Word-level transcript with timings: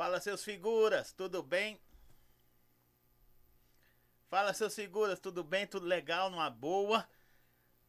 Fala, 0.00 0.18
seus 0.18 0.42
figuras, 0.42 1.12
tudo 1.12 1.42
bem? 1.42 1.78
Fala, 4.30 4.54
seus 4.54 4.74
figuras, 4.74 5.20
tudo 5.20 5.44
bem? 5.44 5.66
Tudo 5.66 5.84
legal? 5.84 6.30
Numa 6.30 6.48
boa? 6.48 7.06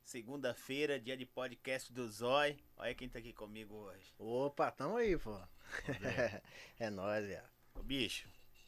Segunda-feira, 0.03 0.99
dia 0.99 1.15
de 1.15 1.26
podcast 1.26 1.89
do 1.94 2.05
Zói. 2.12 2.60
Olha 2.76 2.94
quem 2.94 3.08
tá 3.08 3.19
aqui 3.19 3.31
comigo 3.31 3.74
hoje. 3.76 4.13
Opa, 4.19 4.69
tamo 4.71 4.97
aí, 4.97 5.17
pô. 5.17 5.39
é 6.78 6.89
nóis, 6.89 7.26
velho. 7.26 7.47
Ô, 7.76 7.81
bicho, 7.81 8.28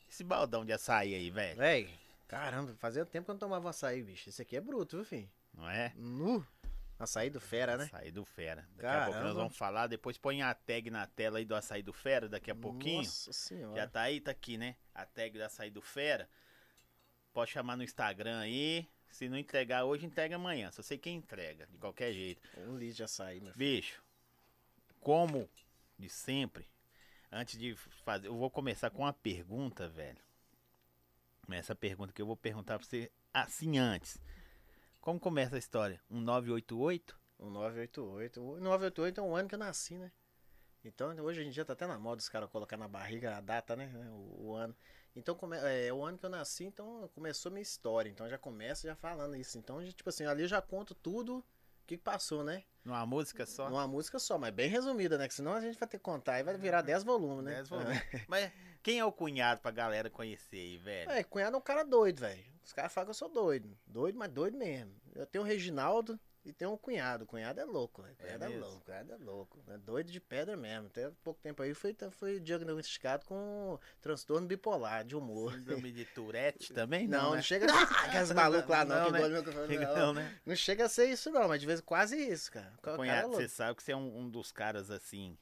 esse 0.10 0.24
baldão 0.24 0.66
de 0.66 0.72
açaí 0.72 1.14
aí, 1.14 1.30
velho. 1.30 1.58
Véi, 1.58 1.94
caramba, 2.30 2.74
fazia 2.76 3.06
tempo 3.06 3.26
que 3.26 3.32
eu 3.32 3.34
não 3.34 3.40
tomava 3.40 3.72
açaí, 3.72 4.02
bicho. 4.02 4.30
Esse 4.30 4.42
aqui 4.42 4.56
é 4.56 4.62
bruto, 4.62 4.96
viu, 4.96 5.06
filho? 5.06 5.30
Não 5.54 5.70
é? 5.70 5.92
Nu. 5.98 6.48
Açaí 7.04 7.30
do 7.30 7.40
fera, 7.40 7.78
né? 7.78 7.86
Açaí 7.86 8.12
do 8.12 8.26
Fera. 8.26 8.68
Daqui 8.76 8.86
a 8.86 9.06
pouco 9.06 9.12
nós 9.12 9.14
Caramba. 9.14 9.34
vamos 9.34 9.58
falar. 9.58 9.88
Depois 9.88 10.18
põe 10.18 10.42
a 10.42 10.54
tag 10.54 10.90
na 10.90 11.06
tela 11.06 11.38
aí 11.38 11.46
do 11.46 11.56
açaí 11.56 11.82
do 11.82 11.94
Fera 11.94 12.28
daqui 12.28 12.52
a 12.52 12.56
pouquinho. 12.56 12.98
Nossa 12.98 13.34
senhora. 13.34 13.76
Já 13.76 13.88
tá 13.88 14.02
aí, 14.02 14.20
tá 14.20 14.32
aqui, 14.32 14.58
né? 14.58 14.76
A 14.94 15.06
tag 15.06 15.38
do 15.38 15.44
açaí 15.44 15.70
do 15.70 15.82
Fera. 15.82 16.30
Pode 17.34 17.52
chamar 17.52 17.76
no 17.76 17.84
Instagram 17.84 18.40
aí. 18.40 18.88
Se 19.10 19.30
não 19.30 19.38
entregar 19.38 19.84
hoje, 19.84 20.06
entrega 20.06 20.36
amanhã. 20.36 20.72
Só 20.72 20.82
sei 20.82 20.98
quem 20.98 21.18
entrega, 21.18 21.68
de 21.68 21.78
qualquer 21.78 22.12
jeito. 22.14 22.42
Um 22.58 22.78
litro 22.78 22.96
de 22.96 23.04
açaí, 23.04 23.40
meu 23.40 23.54
filho. 23.54 23.76
Bicho, 23.76 24.04
como 25.00 25.50
de 26.00 26.10
sempre, 26.10 26.68
antes 27.32 27.60
de 27.60 27.76
fazer, 28.04 28.28
eu 28.28 28.36
vou 28.36 28.50
começar 28.50 28.90
com 28.90 29.04
uma 29.04 29.14
pergunta, 29.14 29.88
velho. 29.88 30.18
Essa 31.52 31.76
pergunta 31.76 32.12
que 32.12 32.22
eu 32.22 32.26
vou 32.26 32.38
perguntar 32.38 32.80
pra 32.80 32.88
você 32.88 33.12
assim 33.34 33.78
antes. 33.78 34.20
Como 35.04 35.20
começa 35.20 35.58
a 35.58 35.60
história? 35.60 36.00
Um 36.10 36.22
988? 36.22 37.20
Um 37.38 37.50
988. 37.50 38.42
O 38.42 38.58
988 38.58 39.20
é 39.20 39.22
um 39.22 39.36
ano 39.36 39.50
que 39.50 39.56
eu 39.56 39.60
nasci, 39.60 39.98
né? 39.98 40.10
Então, 40.82 41.14
hoje 41.26 41.44
em 41.44 41.50
dia 41.50 41.66
tá 41.66 41.74
até 41.74 41.86
na 41.86 42.00
moda 42.00 42.22
os 42.22 42.30
caras 42.30 42.50
colocar 42.50 42.78
na 42.78 42.88
barriga 42.88 43.36
a 43.36 43.42
data, 43.42 43.76
né? 43.76 43.92
O, 44.12 44.46
o 44.46 44.56
ano. 44.56 44.74
Então, 45.14 45.36
come, 45.36 45.58
é 45.58 45.92
o 45.92 46.06
ano 46.06 46.18
que 46.18 46.26
eu 46.26 46.30
nasci, 46.30 46.64
então 46.64 47.10
começou 47.14 47.52
minha 47.52 47.62
história. 47.62 48.10
Então 48.10 48.30
já 48.30 48.38
começa 48.38 48.88
já 48.88 48.96
falando 48.96 49.36
isso. 49.36 49.58
Então, 49.58 49.86
tipo 49.92 50.08
assim, 50.08 50.26
ali 50.26 50.44
eu 50.44 50.48
já 50.48 50.62
conto 50.62 50.96
tudo 50.96 51.40
o 51.40 51.44
que, 51.86 51.98
passou, 51.98 52.42
né? 52.42 52.64
Numa 52.86 53.06
música 53.06 53.46
só? 53.46 53.70
Numa 53.70 53.86
música 53.86 54.18
só, 54.20 54.38
mas 54.38 54.54
bem 54.54 54.70
resumida, 54.70 55.18
né? 55.18 55.28
Que 55.28 55.34
senão 55.34 55.52
a 55.52 55.60
gente 55.60 55.78
vai 55.78 55.90
ter 55.90 55.98
que 55.98 56.04
contar 56.04 56.40
e 56.40 56.44
vai 56.44 56.58
virar 56.58 56.82
10 56.82 57.04
volumes, 57.04 57.44
né? 57.44 57.56
Dez 57.56 57.68
volumes. 57.68 58.02
Mas 58.30 58.54
quem 58.84 59.00
é 59.00 59.06
o 59.06 59.12
cunhado 59.12 59.62
pra 59.62 59.72
galera 59.72 60.10
conhecer 60.10 60.58
aí, 60.58 60.78
velho? 60.78 61.10
É, 61.10 61.24
cunhado 61.24 61.56
é 61.56 61.60
um 61.60 61.62
cara 61.62 61.84
doido, 61.84 62.20
velho. 62.20 62.44
Os 62.64 62.74
caras 62.74 62.94
falam 62.94 63.06
que 63.08 63.12
eu 63.12 63.16
sou 63.16 63.30
doido. 63.30 63.76
Doido, 63.88 64.18
mas 64.18 64.30
doido 64.30 64.58
mesmo. 64.58 64.94
Eu 65.16 65.26
tenho 65.26 65.44
o 65.44 65.48
Reginaldo 65.48 66.20
e 66.46 66.52
tenho 66.52 66.72
um 66.74 66.78
cunhado. 66.78 67.24
O 67.24 67.28
cunhado 67.28 67.60
é 67.62 67.66
louco, 67.66 68.02
velho. 68.02 68.16
Cunhado 68.18 68.44
é, 68.44 68.50
mesmo? 68.50 68.66
louco, 68.66 68.82
cunhado 68.86 69.14
é 69.14 69.18
louco. 69.18 69.64
É 69.70 69.78
doido 69.78 70.12
de 70.12 70.20
pedra 70.20 70.58
mesmo. 70.58 70.88
Até 70.88 71.10
pouco 71.24 71.40
tempo 71.42 71.62
aí 71.64 71.74
foi, 71.74 71.96
foi 72.12 72.40
diagnosticado 72.42 73.26
com 73.26 73.80
transtorno 74.02 74.48
bipolar 74.48 75.06
de 75.06 75.16
humor. 75.16 75.54
Síndrome 75.54 75.92
de 75.92 76.04
Tourette 76.14 76.74
também? 76.74 77.08
Não, 77.08 77.18
Não, 77.18 77.30
não, 77.30 77.36
né? 77.36 77.42
chega 77.42 77.72
a 77.72 77.82
aquelas 78.06 78.32
malucos 78.34 78.70
lá, 78.70 78.84
não, 78.84 78.96
Não, 78.96 79.06
que 79.06 79.12
né? 79.14 79.30
microfone, 79.30 79.68
Chega 79.68 79.88
não. 79.88 79.96
não, 79.96 80.14
né? 80.14 80.40
Não 80.46 80.56
chega 80.56 80.86
a 80.86 80.90
ser 80.90 81.06
isso, 81.10 81.32
não, 81.32 81.48
mas 81.48 81.62
de 81.62 81.68
vez 81.68 81.80
quase 81.80 82.18
isso, 82.18 82.52
cara. 82.52 82.74
O 82.78 82.82
cara 82.82 82.96
é 82.96 82.98
Cunhado, 82.98 83.30
você 83.30 83.48
sabe 83.48 83.78
que 83.78 83.84
você 83.84 83.94
é 83.94 83.96
um, 83.98 84.20
um 84.20 84.30
dos 84.30 84.52
caras 84.52 84.90
assim 84.92 85.38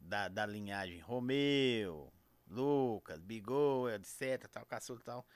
da, 0.00 0.28
da 0.28 0.44
linhagem 0.46 0.98
Romeu, 1.00 2.11
Lucas, 2.52 3.20
Bigô, 3.20 3.88
etc, 3.88 4.46
tal, 4.48 4.64
caçula 4.66 5.00
e 5.00 5.04
tal. 5.04 5.26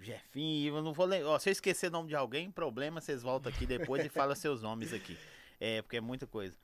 Jefinho, 0.00 0.76
eu 0.76 0.82
não 0.82 0.92
vou 0.92 1.06
lembrar. 1.06 1.40
Se 1.40 1.48
eu 1.48 1.52
esquecer 1.52 1.88
o 1.88 1.90
nome 1.90 2.08
de 2.08 2.14
alguém, 2.14 2.50
problema, 2.50 3.00
vocês 3.00 3.22
voltam 3.22 3.50
aqui 3.52 3.66
depois 3.66 4.04
e 4.04 4.08
falam 4.08 4.34
seus 4.34 4.62
nomes 4.62 4.92
aqui. 4.92 5.18
É, 5.58 5.82
porque 5.82 5.96
é 5.96 6.00
muita 6.00 6.26
coisa. 6.26 6.56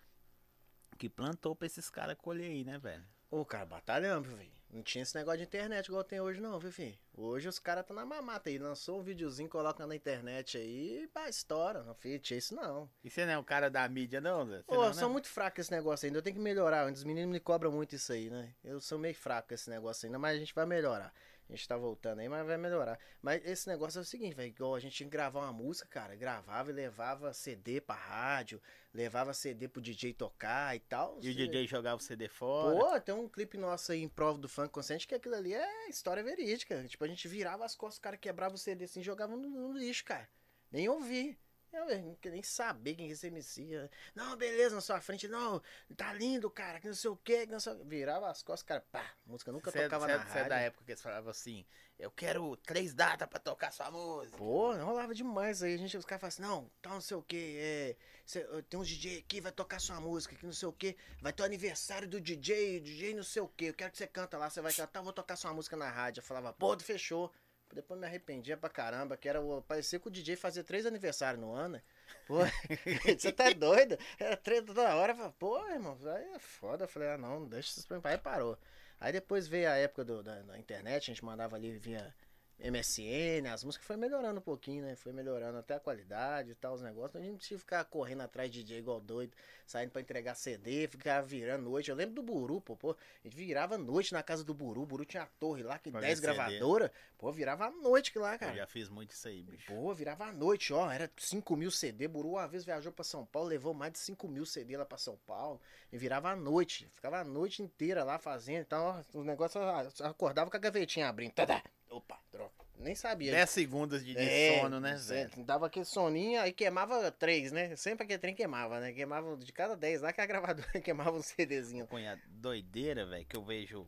Que 0.97 1.09
plantou 1.09 1.57
pra 1.57 1.67
esses 1.67 1.91
caras 1.91 2.17
colher 2.17 2.51
aí, 2.51 2.65
né, 2.65 2.79
velho? 2.79 3.05
Ô, 3.29 3.45
cara, 3.45 3.67
batalhamos, 3.67 4.29
viu, 4.29 4.37
filho. 4.39 4.54
Não 4.75 4.83
tinha 4.83 5.03
esse 5.03 5.15
negócio 5.15 5.39
de 5.39 5.45
internet 5.45 5.87
igual 5.87 6.03
tem 6.03 6.21
hoje, 6.21 6.41
não, 6.41 6.59
viu, 6.59 6.73
filho? 6.73 6.99
Hoje 7.17 7.49
os 7.49 7.61
caras 7.61 7.83
estão 7.83 7.95
na 7.95 8.05
mamata 8.05 8.51
aí. 8.51 8.59
Lançou 8.59 8.99
um 8.99 9.05
videozinho, 9.05 9.49
coloca 9.49 9.87
na 9.87 9.95
internet 9.95 10.59
aí 10.59 11.05
e 11.05 11.07
pá, 11.07 11.29
estoura. 11.29 11.85
Não, 11.85 11.95
filho, 11.95 12.19
tinha 12.19 12.37
isso 12.37 12.57
não. 12.57 12.91
E 13.05 13.09
você 13.09 13.25
não 13.25 13.35
é 13.35 13.39
um 13.39 13.45
cara 13.45 13.71
da 13.71 13.89
mídia, 13.89 14.21
não, 14.21 14.45
Zé? 14.45 14.65
Você 14.67 14.75
Ô, 14.75 14.75
não, 14.75 14.85
eu 14.87 14.95
sou 14.95 15.07
né? 15.07 15.13
muito 15.13 15.29
fraco 15.29 15.61
esse 15.61 15.71
negócio 15.71 16.07
ainda. 16.07 16.19
Eu 16.19 16.23
tenho 16.23 16.35
que 16.35 16.43
melhorar. 16.43 16.91
Os 16.93 17.05
meninos 17.05 17.31
me 17.31 17.39
cobram 17.39 17.71
muito 17.71 17.95
isso 17.95 18.13
aí, 18.13 18.29
né? 18.29 18.53
Eu 18.65 18.81
sou 18.81 18.99
meio 18.99 19.15
fraco 19.15 19.55
esse 19.55 19.71
negócio 19.71 20.07
ainda, 20.07 20.19
mas 20.19 20.35
a 20.35 20.39
gente 20.41 20.53
vai 20.53 20.67
melhorar. 20.67 21.15
A 21.49 21.53
gente 21.55 21.69
tá 21.69 21.77
voltando 21.77 22.21
aí, 22.21 22.29
mas 22.29 22.47
vai 22.47 22.57
melhorar. 22.57 22.99
Mas 23.21 23.45
esse 23.45 23.69
negócio 23.69 23.99
é 23.99 24.03
o 24.03 24.05
seguinte, 24.05 24.35
velho. 24.35 24.49
Igual 24.49 24.75
a 24.75 24.81
gente 24.81 24.97
tinha 24.97 25.07
que 25.07 25.13
gravar 25.13 25.41
uma 25.41 25.53
música, 25.53 25.87
cara. 25.89 26.17
Gravava 26.17 26.71
e 26.71 26.73
levava 26.73 27.33
CD 27.35 27.81
pra 27.81 27.95
rádio, 27.95 28.61
levava 28.93 29.35
CD 29.35 29.69
pro 29.69 29.83
DJ 29.83 30.15
tocar 30.15 30.75
e 30.75 30.81
tal. 30.81 31.19
E 31.23 31.31
o 31.31 31.35
DJ 31.35 31.67
jogava 31.67 31.97
o 31.97 32.03
CD 32.03 32.29
fora. 32.29 32.79
Pô, 32.79 33.01
tem 33.01 33.15
um 33.15 33.29
clipe 33.29 33.59
nosso 33.59 33.93
aí 33.93 34.03
em 34.03 34.09
prova 34.09 34.39
do 34.39 34.49
funk 34.49 34.71
consciente 34.71 35.07
que 35.07 35.15
aquilo 35.15 35.35
ali 35.35 35.53
é 35.53 35.89
história 35.89 36.23
verídica. 36.23 36.83
Tipo, 36.85 37.05
a 37.05 37.09
gente 37.09 37.29
virava 37.29 37.65
as 37.65 37.77
costas, 37.77 37.99
o 37.99 38.03
cara 38.03 38.17
quebrava 38.17 38.55
o 38.55 38.59
CD 38.59 38.85
assim 38.85 39.01
e 39.01 39.05
jogava 39.05 39.37
no, 39.37 39.49
no 39.49 39.73
lixo, 39.73 40.05
cara. 40.05 40.29
Nem 40.73 40.89
ouvi. 40.89 41.39
Eu 41.75 41.87
velho, 41.87 42.05
não 42.07 42.15
queria 42.15 42.33
nem 42.35 42.43
saber 42.43 42.95
quem 42.95 43.07
que 43.09 43.13
esse 43.13 43.27
MC. 43.27 43.91
Não, 44.15 44.37
beleza, 44.37 44.75
na 44.77 44.81
sua 44.81 45.01
frente. 45.01 45.27
Não, 45.29 45.61
tá 45.97 46.13
lindo, 46.13 46.49
cara, 46.51 46.79
que 46.81 46.87
não 46.87 46.95
sei 46.95 47.11
o 47.11 47.17
quê. 47.17 47.47
Que 47.47 47.53
não 47.53 47.61
sei... 47.61 47.73
o 47.73 47.77
quê. 47.79 47.85
Virava 47.85 48.31
as 48.31 48.43
costas, 48.43 48.67
cara, 48.67 48.81
pá. 48.93 49.05
Música 49.27 49.51
nunca 49.53 49.71
Você 49.71 49.79
é- 49.81 49.83
tocava 49.85 50.07
você 50.07 50.13
é- 50.13 50.17
na 50.17 50.23
você 50.25 50.29
rádio. 50.31 50.45
é 50.45 50.49
da 50.49 50.59
época 50.59 50.85
que 50.85 50.93
eles 50.93 51.03
falavam 51.03 51.31
assim, 51.31 51.65
eu 51.99 52.11
quero 52.11 52.57
três 52.59 52.95
datas 52.95 53.29
pra 53.29 53.39
tocar 53.41 53.73
sua 53.73 53.91
música. 53.91 54.37
Pô, 54.37 54.73
rolava 54.75 55.15
demais 55.15 55.63
aí. 55.63 55.75
A 55.75 55.77
gente, 55.79 55.97
os 55.97 56.05
caras 56.05 56.21
falavam 56.21 56.29
assim, 56.29 56.43
não, 56.65 56.71
tá 56.81 56.91
não 56.91 57.01
sei 57.01 57.17
o 57.17 57.23
que, 57.23 57.57
é, 57.59 57.97
cê- 58.25 58.47
tem 58.69 58.79
uns 58.79 58.89
DJ 58.89 59.19
aqui, 59.19 59.41
vai 59.41 59.53
tocar 59.53 59.81
sua 59.81 60.01
música, 60.01 60.35
que 60.37 60.47
não 60.47 60.53
sei 60.53 60.69
o 60.69 60.73
que, 60.73 60.97
vai 61.21 61.33
ter 61.33 61.43
o 61.43 61.47
aniversário 61.47 62.07
do 62.09 62.21
DJ, 62.21 62.81
DJ 62.81 63.15
não 63.15 63.23
sei 63.25 63.43
o 63.43 63.49
que, 63.49 63.67
eu 63.67 63.75
quero 63.75 63.91
que 63.91 63.99
você 63.99 64.07
canta 64.07 64.39
lá, 64.39 64.49
você 64.51 64.61
vai 64.61 64.73
cantar, 64.73 65.01
eu 65.01 65.05
vou 65.05 65.13
tocar 65.13 65.37
sua 65.37 65.53
música 65.53 65.77
na 65.77 65.91
rádio. 65.91 66.21
Eu 66.21 66.25
falava, 66.25 66.53
pô, 66.53 66.79
fechou. 66.79 67.33
Depois 67.75 67.99
me 68.01 68.07
arrependia 68.07 68.57
pra 68.57 68.71
caramba, 68.71 69.17
que 69.17 69.29
era 69.29 69.41
o. 69.41 69.63
Parecia 69.63 69.99
que 70.01 70.09
o 70.09 70.11
DJ 70.11 70.37
fazia 70.37 70.65
três 70.65 70.87
aniversários 70.87 71.41
no 71.41 71.53
ano, 71.55 71.75
né? 71.75 71.83
Pô, 72.27 72.39
você 73.19 73.33
tá 73.33 73.51
doido? 73.51 73.99
Era 74.19 74.37
três 74.37 74.63
toda 74.65 74.95
hora. 74.95 75.15
Pô, 75.39 75.59
irmão, 75.69 75.99
aí 76.17 76.35
é 76.35 76.39
foda. 76.39 76.85
Eu 76.85 76.89
falei, 76.89 77.09
ah, 77.11 77.19
não, 77.19 77.47
deixa 77.47 77.79
isso 77.79 77.87
pra 77.89 77.97
mim. 77.99 78.03
Aí 78.05 78.19
parou. 78.19 78.59
Aí 79.01 79.13
depois 79.13 79.47
veio 79.49 79.69
a 79.69 79.75
época 79.77 80.05
do- 80.05 80.23
da, 80.23 80.41
da 80.43 80.59
internet, 80.59 81.03
a 81.11 81.15
gente 81.15 81.25
mandava 81.25 81.57
ali 81.57 81.77
via 81.79 82.15
MSN, 82.59 83.47
as 83.53 83.65
músicas 83.65 83.87
foi 83.87 83.97
melhorando 83.97 84.39
um 84.39 84.43
pouquinho, 84.43 84.85
né? 84.85 84.97
Foi 84.97 85.13
melhorando 85.13 85.59
até 85.59 85.75
a 85.75 85.81
qualidade 85.81 86.51
e 86.53 86.55
tal, 86.55 86.75
os 86.75 86.83
negócios. 86.83 87.17
A 87.17 87.21
gente 87.21 87.31
não 87.31 87.37
precisa 87.39 87.59
ficar 87.59 87.85
correndo 87.85 88.23
atrás 88.23 88.51
de 88.51 88.63
DJ 88.63 88.79
igual 88.79 89.01
doido, 89.01 89.33
saindo 89.67 89.91
pra 89.91 90.01
entregar 90.01 90.35
CD, 90.35 90.87
ficar 90.89 91.21
virando 91.23 91.65
noite. 91.65 91.91
Eu 91.91 91.97
lembro 91.97 92.15
do 92.15 92.23
Buru, 92.23 92.61
pô, 92.61 92.77
pô. 92.77 92.93
A 92.93 92.97
gente 93.29 93.37
virava 93.37 93.77
noite 93.77 94.13
na 94.13 94.23
casa 94.23 94.45
do 94.45 94.55
Buru. 94.55 94.83
O 94.83 94.87
Buru 94.87 95.05
tinha 95.05 95.25
a 95.25 95.27
torre 95.27 95.63
lá, 95.63 95.79
que 95.79 95.91
Fazer 95.91 96.07
10 96.07 96.19
CD. 96.21 96.33
gravadoras. 96.35 96.91
Pô, 97.19 97.33
virava 97.33 97.67
a 97.67 97.71
noite 97.71 98.13
que 98.13 98.19
lá, 98.19 98.35
Eu 98.35 98.39
cara. 98.39 98.55
já 98.55 98.67
fiz 98.67 98.89
muito 98.89 99.11
isso 99.13 99.29
aí, 99.29 99.43
bicho. 99.43 99.67
Pô, 99.73 99.93
virava 99.93 100.27
a 100.27 100.33
noite, 100.33 100.73
ó. 100.73 100.91
Era 100.91 101.11
5 101.17 101.57
mil 101.57 101.71
CD. 101.71 102.09
Buru 102.09 102.31
uma 102.31 102.47
vez 102.49 102.65
viajou 102.65 102.93
pra 102.93 103.05
São 103.05 103.27
Paulo, 103.27 103.49
levou 103.49 103.75
mais 103.75 103.93
de 103.93 103.99
5 103.99 104.27
mil 104.29 104.47
CD 104.47 104.77
lá 104.77 104.85
pra 104.85 104.97
São 104.99 105.17
Paulo. 105.27 105.61
E 105.93 105.99
virava 105.99 106.31
a 106.31 106.37
noite. 106.37 106.89
Ficava 106.93 107.19
a 107.19 107.25
noite 107.25 107.63
inteira 107.63 108.05
lá 108.05 108.19
fazendo. 108.19 108.63
Então, 108.63 108.85
ó, 108.85 109.19
os 109.19 109.25
negócios 109.25 109.61
eu 110.01 110.07
acordava 110.07 110.51
com 110.51 110.57
a 110.57 110.61
gavetinha 110.61 111.09
abrindo. 111.09 111.33
Tadá. 111.33 111.63
Opa, 111.91 112.19
droga. 112.33 112.53
Nem 112.77 112.95
sabia. 112.95 113.31
10 113.31 113.51
segundos 113.51 114.05
de, 114.05 114.15
de 114.15 114.21
É, 114.21 114.61
sono, 114.61 114.81
né, 114.81 114.97
velho? 114.97 115.45
Dava 115.45 115.67
aquele 115.67 115.85
soninho, 115.85 116.41
aí 116.41 116.53
queimava 116.53 117.11
três, 117.13 117.53
né? 117.53 117.77
Sempre 117.77 118.05
aquele 118.05 118.19
trem 118.19 118.35
queimava, 118.35 118.81
né? 118.81 118.93
Queimava 118.93 119.37
de 119.37 119.53
cada 119.53 119.77
10 119.77 120.01
lá 120.03 120.13
que 120.13 120.21
a 120.21 120.27
gravadora 120.27 120.81
queimava 120.81 121.13
um 121.17 121.23
CDzinho. 121.23 121.87
Cunhado, 121.87 122.21
doideira, 122.27 123.07
velho, 123.07 123.25
que 123.25 123.37
eu 123.37 123.45
vejo 123.45 123.87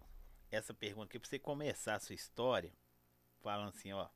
essa 0.51 0.73
pergunta 0.73 1.07
aqui 1.09 1.19
pra 1.19 1.29
você 1.29 1.39
começar 1.39 1.97
a 1.97 2.01
sua 2.01 2.15
história, 2.15 2.73
falando 3.43 3.71
assim, 3.71 3.93
ó. 3.93 4.09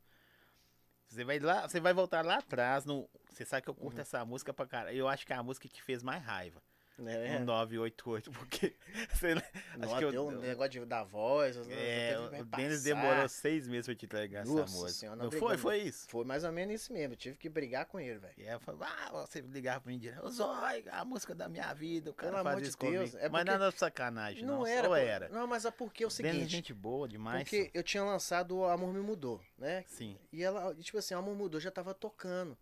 Você 1.09 1.25
vai 1.25 1.41
lá, 1.41 1.69
você 1.69 1.81
vai 1.81 1.93
voltar 1.93 2.25
lá 2.25 2.37
atrás, 2.37 2.85
no, 2.85 3.11
você 3.29 3.45
sabe 3.45 3.63
que 3.63 3.71
eu 3.71 3.75
curto 3.75 3.97
Uhum. 3.97 4.03
essa 4.03 4.25
música 4.25 4.55
pra 4.55 4.65
caralho. 4.67 4.97
Eu 4.97 5.09
acho 5.09 5.27
que 5.27 5.33
é 5.33 5.37
a 5.37 5.43
música 5.43 5.67
que 5.69 5.75
te 5.75 5.83
fez 5.83 6.03
mais 6.05 6.23
raiva. 6.23 6.63
Né? 7.01 7.39
Um 7.41 7.45
988, 7.45 8.31
porque 8.33 8.77
você, 9.13 9.33
acho 9.33 9.79
Nossa, 9.79 9.99
que 9.99 10.05
eu, 10.05 10.11
deu 10.13 10.27
um 10.29 10.39
negócio 10.41 10.71
de, 10.71 10.85
da 10.85 11.03
voz. 11.03 11.57
é, 11.69 12.15
que 12.35 12.43
o 12.43 12.45
Denis 12.45 12.83
demorou 12.83 13.29
seis 13.29 13.67
meses 13.67 13.87
pra 13.87 13.95
te 13.95 14.05
entregar 14.05 14.43
essa 14.43 14.53
Nossa 14.53 14.73
música. 14.75 14.93
Senhora, 14.93 15.17
não 15.17 15.25
nós 15.25 15.35
foi? 15.35 15.41
brigamos. 15.41 15.63
Foi 15.63 15.79
isso? 15.79 16.09
Foi 16.09 16.25
mais 16.25 16.45
ou 16.45 16.53
menos 16.53 16.75
isso 16.75 16.93
mesmo. 16.93 17.15
Eu 17.15 17.17
tive 17.17 17.37
que 17.37 17.49
brigar 17.49 17.87
com 17.87 17.99
ele, 17.99 18.19
velho. 18.19 18.35
E 18.37 18.43
aí 18.47 18.53
eu 18.53 18.61
falei, 18.61 18.81
ah, 18.83 19.11
você 19.13 19.41
ligava 19.41 19.81
pra 19.81 19.93
mim 19.93 19.99
direto, 19.99 20.31
Zói, 20.31 20.85
a 20.91 21.05
música 21.05 21.35
da 21.35 21.49
minha 21.49 21.73
vida, 21.73 22.11
o 22.11 22.15
cara 22.15 22.33
Pelo 22.33 22.43
faz 22.45 22.53
amor 22.55 22.63
de 22.63 22.69
isso 22.69 22.79
comigo. 22.79 22.99
Deus, 22.99 23.15
é 23.15 23.29
Mas 23.29 23.45
nada 23.45 23.71
de 23.71 23.79
sacanagem, 23.79 24.45
não, 24.45 24.59
Não 24.59 24.67
era. 24.67 25.01
era. 25.01 25.29
Não, 25.31 25.47
mas 25.47 25.65
é 25.65 25.71
porque 25.71 26.05
é 26.05 26.07
o 26.07 26.11
Denis 26.11 26.21
é 26.29 26.33
seguinte. 26.35 26.51
gente 26.51 26.75
boa 26.75 27.09
demais. 27.09 27.43
Porque 27.43 27.71
eu 27.73 27.83
tinha 27.83 28.05
lançado 28.05 28.57
o 28.59 28.65
Amor 28.67 28.93
Me 28.93 29.01
Mudou, 29.01 29.41
né? 29.57 29.85
Sim. 29.87 30.19
E 30.33 30.43
ela, 30.43 30.75
tipo 30.75 30.99
assim, 30.99 31.15
o 31.15 31.19
Amor 31.19 31.35
Mudou 31.35 31.61
já 31.61 31.71
tava 31.71 31.95
tocando. 31.95 32.57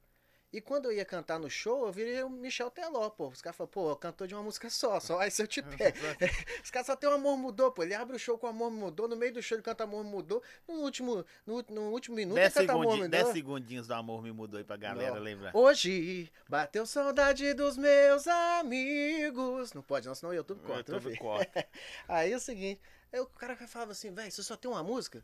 E 0.50 0.62
quando 0.62 0.86
eu 0.86 0.92
ia 0.92 1.04
cantar 1.04 1.38
no 1.38 1.50
show, 1.50 1.84
eu 1.86 1.92
virei 1.92 2.22
o 2.22 2.30
Michel 2.30 2.70
Teló, 2.70 3.10
pô. 3.10 3.28
Os 3.28 3.42
caras 3.42 3.54
falam, 3.54 3.70
pô, 3.70 3.94
cantor 3.96 4.26
de 4.26 4.34
uma 4.34 4.42
música 4.42 4.70
só, 4.70 4.98
só 4.98 5.18
aí 5.20 5.30
se 5.30 5.42
eu 5.42 5.46
te 5.46 5.60
pego. 5.62 5.98
Os 6.64 6.70
caras 6.70 6.86
só 6.86 6.96
tem 6.96 7.06
o 7.06 7.12
Amor 7.12 7.36
Mudou, 7.36 7.70
pô. 7.70 7.82
Ele 7.82 7.94
abre 7.94 8.16
o 8.16 8.18
show 8.18 8.38
com 8.38 8.46
Amor 8.46 8.70
Mudou, 8.70 9.06
no 9.06 9.14
meio 9.14 9.34
do 9.34 9.42
show 9.42 9.56
ele 9.56 9.62
canta 9.62 9.84
Amor 9.84 10.02
Mudou. 10.04 10.42
No 10.66 10.76
último, 10.76 11.22
no, 11.44 11.62
no 11.68 11.90
último 11.90 12.16
minuto 12.16 12.36
Dez, 12.36 12.56
ele 12.56 12.66
canta 12.66 12.78
Amor 12.78 12.92
Mudou. 12.96 13.08
dez 13.10 13.28
segundinhos 13.28 13.86
do 13.86 13.92
amor 13.92 14.22
me 14.22 14.32
mudou 14.32 14.56
aí 14.56 14.64
pra 14.64 14.78
galera 14.78 15.16
Não. 15.16 15.20
lembrar. 15.22 15.50
Hoje 15.54 16.32
bateu 16.48 16.86
saudade 16.86 17.52
dos 17.52 17.76
meus 17.76 18.26
amigos. 18.26 19.74
Não 19.74 19.82
pode, 19.82 20.06
não, 20.06 20.14
senão 20.14 20.30
o 20.32 20.34
YouTube 20.34 20.62
corta. 20.62 20.84
Tudo 20.84 21.02
meu 21.02 21.10
filho. 21.10 21.18
corta. 21.22 21.66
Aí 22.08 22.32
é 22.32 22.36
o 22.36 22.40
seguinte, 22.40 22.80
aí 23.12 23.20
o 23.20 23.26
cara 23.26 23.54
falava 23.56 23.92
assim, 23.92 24.12
velho, 24.14 24.30
você 24.30 24.42
só 24.42 24.56
tem 24.56 24.70
uma 24.70 24.82
música? 24.82 25.22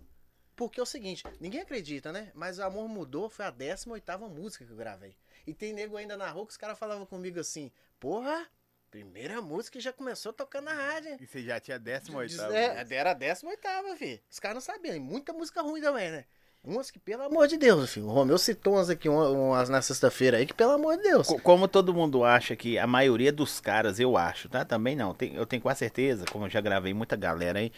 Porque 0.57 0.79
é 0.79 0.83
o 0.83 0.87
seguinte, 0.87 1.25
ninguém 1.41 1.61
acredita, 1.61 2.13
né? 2.13 2.31
Mas 2.35 2.59
o 2.59 2.63
Amor 2.63 2.89
Mudou 2.89 3.29
foi 3.29 3.45
a 3.45 3.51
18ª 3.51 4.29
música 4.29 4.65
que 4.65 4.71
eu 4.71 4.77
gravei. 4.77 5.17
E 5.47 5.53
tem 5.53 5.73
nego 5.73 5.97
ainda 5.97 6.17
na 6.17 6.31
rua 6.31 6.47
que 6.47 6.53
os 6.53 6.57
caras 6.57 6.79
falavam 6.79 7.05
comigo 7.05 7.41
assim, 7.41 7.71
porra, 7.99 8.47
primeira 8.91 9.43
música 9.43 9.81
já 9.81 9.93
começou 9.93 10.33
tocando 10.33 10.67
na 10.67 10.73
rádio. 10.75 11.11
hein?" 11.11 11.19
E 11.21 11.27
você 11.27 11.43
já 11.43 11.59
tinha 11.59 11.79
18 11.79 12.31
É, 12.53 12.87
era 12.95 13.11
a 13.11 13.15
18ª, 13.15 13.97
filho. 13.97 14.21
Os 14.31 14.39
caras 14.39 14.55
não 14.55 14.61
sabiam. 14.61 14.95
E 14.95 15.01
muita 15.01 15.33
música 15.33 15.61
ruim 15.61 15.81
também, 15.81 16.11
né? 16.11 16.25
Umas 16.63 16.91
que, 16.91 16.99
pelo 16.99 17.25
amor 17.25 17.47
de 17.47 17.59
Deus, 17.59 17.93
filho. 17.93 18.07
O 18.07 18.11
Romeu 18.13 18.39
citou 18.39 18.75
umas 18.75 18.89
aqui, 18.89 19.07
uma- 19.07 19.29
umas 19.29 19.69
na 19.69 19.83
sexta-feira 19.83 20.39
aí, 20.39 20.47
que 20.47 20.55
pelo 20.55 20.71
amor 20.71 20.97
de 20.97 21.03
Deus. 21.03 21.27
Co- 21.27 21.39
Como 21.41 21.69
todo 21.69 21.93
mundo 21.93 22.25
acha 22.25 22.57
que 22.57 22.79
a 22.79 22.87
maioria 22.87 23.31
dos 23.31 23.61
caras, 23.61 24.01
eu 24.01 24.17
acho, 24.17 24.49
tá? 24.49 24.65
Também 24.65 24.97
não. 24.97 25.15
eu 25.35 25.45
tenho 25.45 25.61
quase 25.61 25.81
certeza, 25.81 26.25
como 26.33 26.47
eu 26.47 26.51
já 26.51 26.63
gravei 26.63 26.95
muita 26.95 27.17
galera 27.17 27.59
aí. 27.59 27.71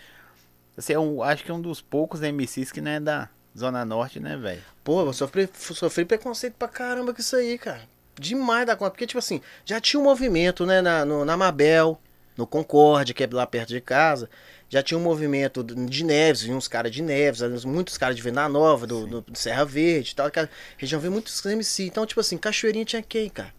Você 0.76 0.92
é 0.92 0.98
um, 0.98 1.22
acho 1.22 1.44
que 1.44 1.50
é 1.50 1.54
um 1.54 1.60
dos 1.60 1.80
poucos 1.80 2.20
MCs 2.20 2.70
que 2.70 2.80
não 2.80 2.90
é 2.90 3.00
da 3.00 3.28
Zona 3.56 3.84
Norte, 3.84 4.20
né, 4.20 4.36
velho? 4.36 4.62
Pô, 4.84 5.00
eu 5.02 5.12
sofri, 5.12 5.48
sofri 5.54 6.04
preconceito 6.04 6.54
pra 6.54 6.68
caramba 6.68 7.14
com 7.14 7.20
isso 7.20 7.34
aí, 7.36 7.56
cara. 7.58 7.80
Demais 8.18 8.66
da 8.66 8.76
conta. 8.76 8.90
Porque, 8.90 9.06
tipo 9.06 9.18
assim, 9.18 9.40
já 9.64 9.80
tinha 9.80 9.98
um 10.00 10.04
movimento, 10.04 10.66
né, 10.66 10.80
na, 10.82 11.04
no, 11.04 11.24
na 11.24 11.36
Mabel, 11.36 11.98
no 12.36 12.46
Concorde, 12.46 13.14
que 13.14 13.24
é 13.24 13.28
lá 13.32 13.46
perto 13.46 13.68
de 13.70 13.80
casa. 13.80 14.28
Já 14.68 14.82
tinha 14.82 14.98
um 14.98 15.02
movimento 15.02 15.62
de 15.62 16.04
Neves, 16.04 16.42
vinha 16.42 16.56
uns 16.56 16.66
caras 16.68 16.90
de 16.92 17.00
Neves, 17.00 17.64
muitos 17.64 17.96
caras 17.96 18.16
de 18.16 18.20
Venda 18.22 18.48
Nova, 18.48 18.86
do, 18.86 19.06
do- 19.06 19.20
do 19.22 19.38
Serra 19.38 19.64
Verde 19.64 20.10
e 20.10 20.14
tal. 20.14 20.30
Que 20.30 20.40
a 20.40 20.48
região 20.76 21.00
veio 21.00 21.12
muitos 21.12 21.44
MC. 21.46 21.84
Então, 21.86 22.04
tipo 22.04 22.20
assim, 22.20 22.36
Cachoeirinha 22.36 22.84
tinha 22.84 23.02
quem, 23.02 23.28
cara? 23.30 23.54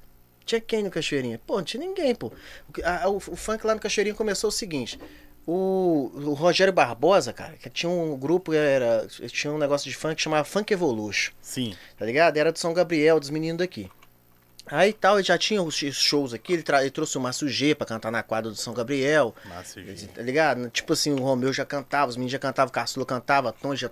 Tinha 0.46 0.62
quem 0.62 0.84
no 0.84 0.92
Cachoeirinha? 0.92 1.40
Pô, 1.48 1.58
não 1.58 1.64
tinha 1.64 1.80
ninguém, 1.82 2.14
pô. 2.14 2.28
O, 2.28 2.32
a- 2.84 3.10
o, 3.10 3.18
o 3.18 3.36
funk 3.36 3.66
lá 3.66 3.74
no 3.74 3.80
Cachoeirinha 3.82 4.16
começou 4.16 4.50
o 4.50 4.52
seguinte. 4.52 5.00
O, 5.50 6.12
o 6.14 6.34
Rogério 6.34 6.74
Barbosa, 6.74 7.32
cara, 7.32 7.54
que 7.54 7.70
tinha 7.70 7.90
um 7.90 8.18
grupo, 8.18 8.52
era, 8.54 9.08
tinha 9.30 9.54
um 9.54 9.58
negócio 9.58 9.90
de 9.90 9.96
funk 9.96 10.16
que 10.18 10.22
chamava 10.22 10.44
Funk 10.44 10.74
Evolution 10.74 11.32
Sim. 11.42 11.74
tá 11.98 12.06
ligado? 12.06 12.36
Era 12.36 12.52
do 12.52 12.60
São 12.60 12.74
Gabriel, 12.74 13.18
dos 13.18 13.30
meninos 13.30 13.60
daqui. 13.60 13.90
Aí 14.70 14.92
tal, 14.92 15.16
ele 15.18 15.26
já 15.26 15.38
tinha 15.38 15.62
os 15.64 15.74
shows 15.78 16.34
aqui, 16.34 16.52
ele, 16.52 16.64
ele 16.82 16.92
trouxe 16.92 17.18
o 17.18 17.22
Márcio 17.22 17.48
G 17.48 17.74
pra 17.74 17.88
cantar 17.88 18.12
na 18.12 18.22
quadra 18.22 18.52
do 18.52 18.58
São 18.58 18.74
Gabriel, 18.74 19.34
Márcio 19.46 19.82
G. 19.82 20.08
tá 20.08 20.22
ligado? 20.22 20.70
Tipo 20.70 20.92
assim, 20.92 21.14
o 21.14 21.24
Romeu 21.24 21.54
já 21.54 21.64
cantava, 21.64 22.10
os 22.10 22.18
meninos 22.18 22.34
já 22.34 22.40
cantavam, 22.40 22.68
o 22.70 22.74
Caçula 22.74 23.06
cantava, 23.06 23.54
Tom 23.54 23.74
JR, 23.74 23.88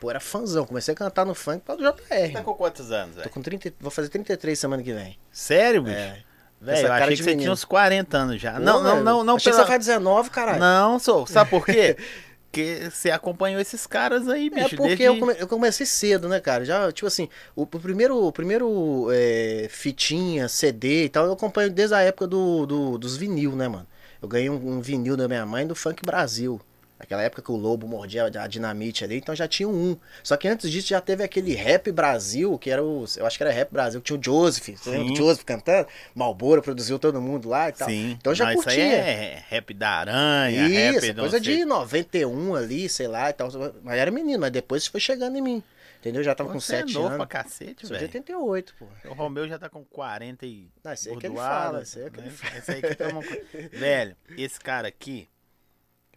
pô, 0.00 0.10
era 0.10 0.18
fãzão. 0.18 0.66
Comecei 0.66 0.92
a 0.92 0.96
cantar 0.96 1.24
no 1.24 1.32
funk 1.36 1.62
para 1.64 1.76
do 1.76 1.84
JR. 1.84 2.32
Tá 2.32 2.42
com 2.42 2.54
quantos 2.54 2.90
anos, 2.90 3.14
Tô 3.14 3.20
velho? 3.20 3.30
com 3.30 3.40
30, 3.40 3.72
vou 3.78 3.92
fazer 3.92 4.08
33 4.08 4.58
semana 4.58 4.82
que 4.82 4.92
vem. 4.92 5.16
Sério, 5.30 5.82
bicho? 5.84 5.96
É. 5.96 6.24
Velho, 6.60 6.86
eu 6.88 6.92
achei 6.92 7.16
que 7.16 7.22
você 7.22 7.36
tinha 7.36 7.52
uns 7.52 7.64
40 7.64 8.16
anos 8.16 8.40
já. 8.40 8.58
não, 8.58 8.78
Pô, 8.78 8.82
não, 8.82 8.90
velho, 8.92 9.04
não, 9.04 9.24
não, 9.24 9.36
Achei 9.36 9.50
que 9.52 9.56
pela- 9.56 9.62
você 9.66 9.72
faz 9.72 9.86
19, 9.86 10.30
caralho. 10.30 10.60
Não, 10.60 10.98
sou. 10.98 11.26
Sabe 11.26 11.50
por 11.50 11.64
quê? 11.66 11.96
Porque 12.50 12.88
você 12.90 13.10
acompanhou 13.10 13.60
esses 13.60 13.86
caras 13.86 14.26
aí, 14.28 14.48
bicho. 14.48 14.64
É 14.64 14.68
porque 14.70 14.82
desde... 14.96 15.04
eu, 15.04 15.18
come- 15.18 15.36
eu 15.38 15.46
comecei 15.46 15.84
cedo, 15.84 16.26
né, 16.26 16.40
cara? 16.40 16.64
Já, 16.64 16.90
tipo 16.90 17.06
assim, 17.06 17.28
o, 17.54 17.62
o 17.64 17.66
primeiro, 17.66 18.16
o 18.24 18.32
primeiro 18.32 19.08
é, 19.12 19.66
fitinha, 19.68 20.48
CD 20.48 21.04
e 21.04 21.08
tal, 21.10 21.26
eu 21.26 21.32
acompanho 21.32 21.68
desde 21.70 21.94
a 21.94 22.00
época 22.00 22.26
do, 22.26 22.64
do- 22.64 22.96
dos 22.98 23.14
vinil, 23.14 23.54
né, 23.54 23.68
mano? 23.68 23.86
Eu 24.22 24.28
ganhei 24.28 24.48
um, 24.48 24.54
um 24.54 24.80
vinil 24.80 25.18
da 25.18 25.28
minha 25.28 25.44
mãe 25.44 25.66
do 25.66 25.74
Funk 25.74 26.00
Brasil. 26.06 26.58
Naquela 26.98 27.22
época 27.22 27.42
que 27.42 27.52
o 27.52 27.56
Lobo 27.56 27.86
mordia 27.86 28.24
a 28.24 28.46
dinamite 28.46 29.04
ali, 29.04 29.16
então 29.16 29.34
já 29.34 29.46
tinha 29.46 29.68
um. 29.68 29.98
Só 30.22 30.34
que 30.36 30.48
antes 30.48 30.70
disso 30.70 30.88
já 30.88 31.00
teve 31.00 31.22
aquele 31.22 31.54
Rap 31.54 31.92
Brasil, 31.92 32.58
que 32.58 32.70
era 32.70 32.82
o. 32.82 33.04
Eu 33.16 33.26
acho 33.26 33.36
que 33.36 33.42
era 33.42 33.52
Rap 33.52 33.70
Brasil, 33.70 34.00
que 34.00 34.06
tinha 34.06 34.18
o 34.18 34.22
Joseph. 34.22 34.66
Você 34.78 34.90
lembra 34.90 35.08
Sim. 35.08 35.16
Joseph 35.16 35.44
cantando? 35.44 35.86
Malboro 36.14 36.62
produziu 36.62 36.98
todo 36.98 37.20
mundo 37.20 37.48
lá 37.50 37.68
e 37.68 37.72
tal. 37.72 37.88
Sim. 37.88 38.16
Então 38.18 38.34
já 38.34 38.46
Não, 38.46 38.54
curtia. 38.54 38.72
Isso 38.72 38.80
aí 38.82 38.92
é 38.92 39.44
rap 39.48 39.74
da 39.74 39.90
aranha, 39.90 40.68
Isso, 40.68 41.06
rap 41.06 41.14
coisa 41.16 41.38
de 41.38 41.64
91 41.66 42.54
ali, 42.54 42.88
sei 42.88 43.08
lá 43.08 43.28
e 43.28 43.32
tal. 43.34 43.48
Mas 43.82 43.98
era 43.98 44.10
menino, 44.10 44.40
mas 44.40 44.50
depois 44.50 44.86
foi 44.86 45.00
chegando 45.00 45.36
em 45.36 45.42
mim. 45.42 45.62
Entendeu? 46.00 46.22
Já 46.22 46.34
tava 46.34 46.52
com 46.52 46.60
Você 46.60 46.76
é 46.76 46.78
7 46.78 46.94
novo 46.94 47.06
anos. 47.08 47.16
pra 47.18 47.26
cacete, 47.26 47.86
Sou 47.86 47.96
de 47.96 48.04
velho. 48.04 48.06
88, 48.06 48.74
pô. 48.78 48.86
O 49.10 49.12
Romeu 49.12 49.48
já 49.48 49.58
tá 49.58 49.68
com 49.68 49.84
40 49.84 50.46
e. 50.46 50.68
Não, 50.84 50.92
esse 50.92 51.10
aí 51.10 51.16
que 51.16 51.26
ele 51.26 51.34
fala, 51.34 51.82
esse 51.82 51.98
aí 51.98 52.10
que 52.10 52.20
ele 52.20 52.28
né? 52.28 52.34
Esse 52.56 52.70
aí 52.70 52.82
que 52.82 52.94
toma... 52.94 53.20
Velho, 53.72 54.16
esse 54.36 54.60
cara 54.60 54.86
aqui, 54.88 55.28
é 55.28 55.35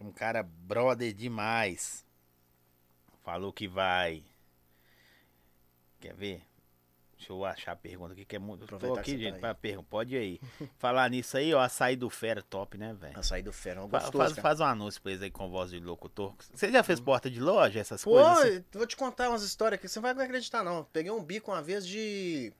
um 0.00 0.12
cara 0.12 0.42
brother 0.42 1.12
demais. 1.12 2.04
Falou 3.22 3.52
que 3.52 3.68
vai. 3.68 4.24
Quer 6.00 6.14
ver? 6.14 6.42
Deixa 7.16 7.34
eu 7.34 7.44
achar 7.44 7.72
a 7.72 7.76
pergunta 7.76 8.14
aqui, 8.14 8.24
que 8.24 8.34
é 8.36 8.38
muito. 8.38 8.60
Tô 8.66 8.76
Aproveitar 8.76 9.00
aqui, 9.02 9.12
que 9.12 9.18
você 9.18 9.24
gente, 9.24 9.34
tá 9.34 9.40
pra 9.40 9.54
pergunta. 9.54 9.86
Pode 9.90 10.14
ir 10.14 10.18
aí. 10.18 10.40
Falar 10.78 11.10
nisso 11.10 11.36
aí, 11.36 11.52
ó, 11.52 11.60
açaí 11.60 11.94
do 11.94 12.08
Fera 12.08 12.40
top, 12.42 12.78
né, 12.78 12.94
velho? 12.94 13.18
Açaí 13.18 13.42
do 13.42 13.52
Ferão, 13.52 13.86
Fa- 13.90 13.98
gostoso, 14.00 14.16
Faz, 14.34 14.38
faz 14.38 14.60
um 14.60 14.64
anúncio 14.64 15.02
pra 15.02 15.12
eles 15.12 15.22
aí 15.22 15.30
com 15.30 15.50
voz 15.50 15.70
de 15.70 15.78
locutor. 15.80 16.34
Você 16.54 16.72
já 16.72 16.82
fez 16.82 16.98
porta 16.98 17.28
de 17.30 17.38
loja, 17.38 17.78
essas 17.78 18.02
Pô, 18.02 18.12
coisas? 18.12 18.38
assim? 18.38 18.64
eu 18.72 18.78
vou 18.78 18.86
te 18.86 18.96
contar 18.96 19.28
umas 19.28 19.42
histórias 19.42 19.78
aqui, 19.78 19.86
você 19.86 20.00
não 20.00 20.14
vai 20.14 20.24
acreditar 20.24 20.64
não. 20.64 20.82
Peguei 20.84 21.12
um 21.12 21.22
bico 21.22 21.50
uma 21.50 21.60
vez 21.60 21.86
de 21.86 22.50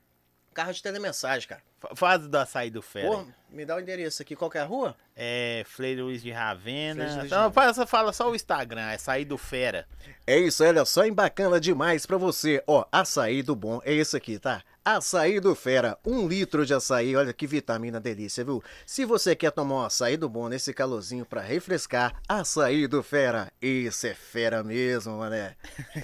carro 0.54 0.72
de 0.72 0.82
telemensagem, 0.82 1.48
cara. 1.48 1.62
Fa- 1.78 1.96
Faz 1.96 2.26
do 2.28 2.36
açaí 2.36 2.70
do 2.70 2.82
Fera. 2.82 3.08
Pô, 3.08 3.24
me 3.50 3.64
dá 3.64 3.76
o 3.76 3.80
endereço 3.80 4.20
aqui, 4.22 4.36
qual 4.36 4.50
que 4.50 4.58
é 4.58 4.60
a 4.60 4.64
rua? 4.64 4.94
É 5.16 5.62
Freire 5.66 6.02
Luiz 6.02 6.22
de 6.22 6.30
Ravena. 6.30 6.94
Freire 7.04 7.10
Luiz 7.14 7.20
de 7.22 7.26
Então, 7.34 7.52
fala, 7.52 7.86
fala 7.86 8.12
só 8.12 8.30
o 8.30 8.34
Instagram, 8.34 8.82
é 8.82 8.94
açaí 8.94 9.24
do 9.24 9.38
Fera. 9.38 9.86
É 10.26 10.38
isso, 10.38 10.64
olha 10.64 10.84
só, 10.84 11.04
em 11.04 11.12
bacana 11.12 11.58
demais 11.60 12.04
pra 12.06 12.16
você. 12.16 12.62
Ó, 12.66 12.84
açaí 12.92 13.42
do 13.42 13.54
bom 13.56 13.80
é 13.84 13.92
esse 13.94 14.16
aqui, 14.16 14.38
tá? 14.38 14.62
Açaí 14.82 15.40
do 15.40 15.54
Fera, 15.54 15.98
um 16.04 16.26
litro 16.26 16.64
de 16.64 16.72
açaí, 16.72 17.14
olha 17.14 17.34
que 17.34 17.46
vitamina 17.46 18.00
delícia, 18.00 18.42
viu? 18.42 18.62
Se 18.86 19.04
você 19.04 19.36
quer 19.36 19.50
tomar 19.52 19.74
um 19.74 19.84
açaí 19.84 20.16
do 20.16 20.26
bom 20.28 20.48
nesse 20.48 20.72
calorzinho 20.72 21.24
pra 21.26 21.42
refrescar, 21.42 22.14
açaí 22.26 22.86
do 22.86 23.02
Fera, 23.02 23.52
esse 23.60 24.08
é 24.08 24.14
fera 24.14 24.64
mesmo, 24.64 25.18
mané. 25.18 25.54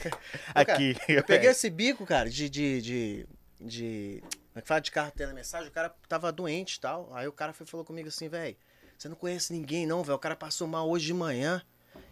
Aqui. 0.54 0.94
Eu 1.08 1.24
peguei 1.24 1.48
esse 1.50 1.70
bico, 1.70 2.04
cara, 2.06 2.28
de. 2.28 2.48
de, 2.50 2.80
de, 2.82 3.26
de 3.60 4.22
como 4.56 4.60
é 4.60 4.62
que 4.62 4.68
fala? 4.68 4.80
De 4.80 4.90
carro 4.90 5.10
telemensagem, 5.10 5.68
o 5.68 5.72
cara 5.72 5.94
tava 6.08 6.32
doente 6.32 6.74
e 6.74 6.80
tal. 6.80 7.10
Aí 7.12 7.28
o 7.28 7.32
cara 7.32 7.52
foi, 7.52 7.66
falou 7.66 7.84
comigo 7.84 8.08
assim, 8.08 8.28
velho, 8.28 8.56
você 8.96 9.08
não 9.08 9.16
conhece 9.16 9.52
ninguém, 9.52 9.86
não, 9.86 10.02
velho. 10.02 10.16
O 10.16 10.18
cara 10.18 10.34
passou 10.34 10.66
mal 10.66 10.88
hoje 10.88 11.06
de 11.06 11.14
manhã. 11.14 11.62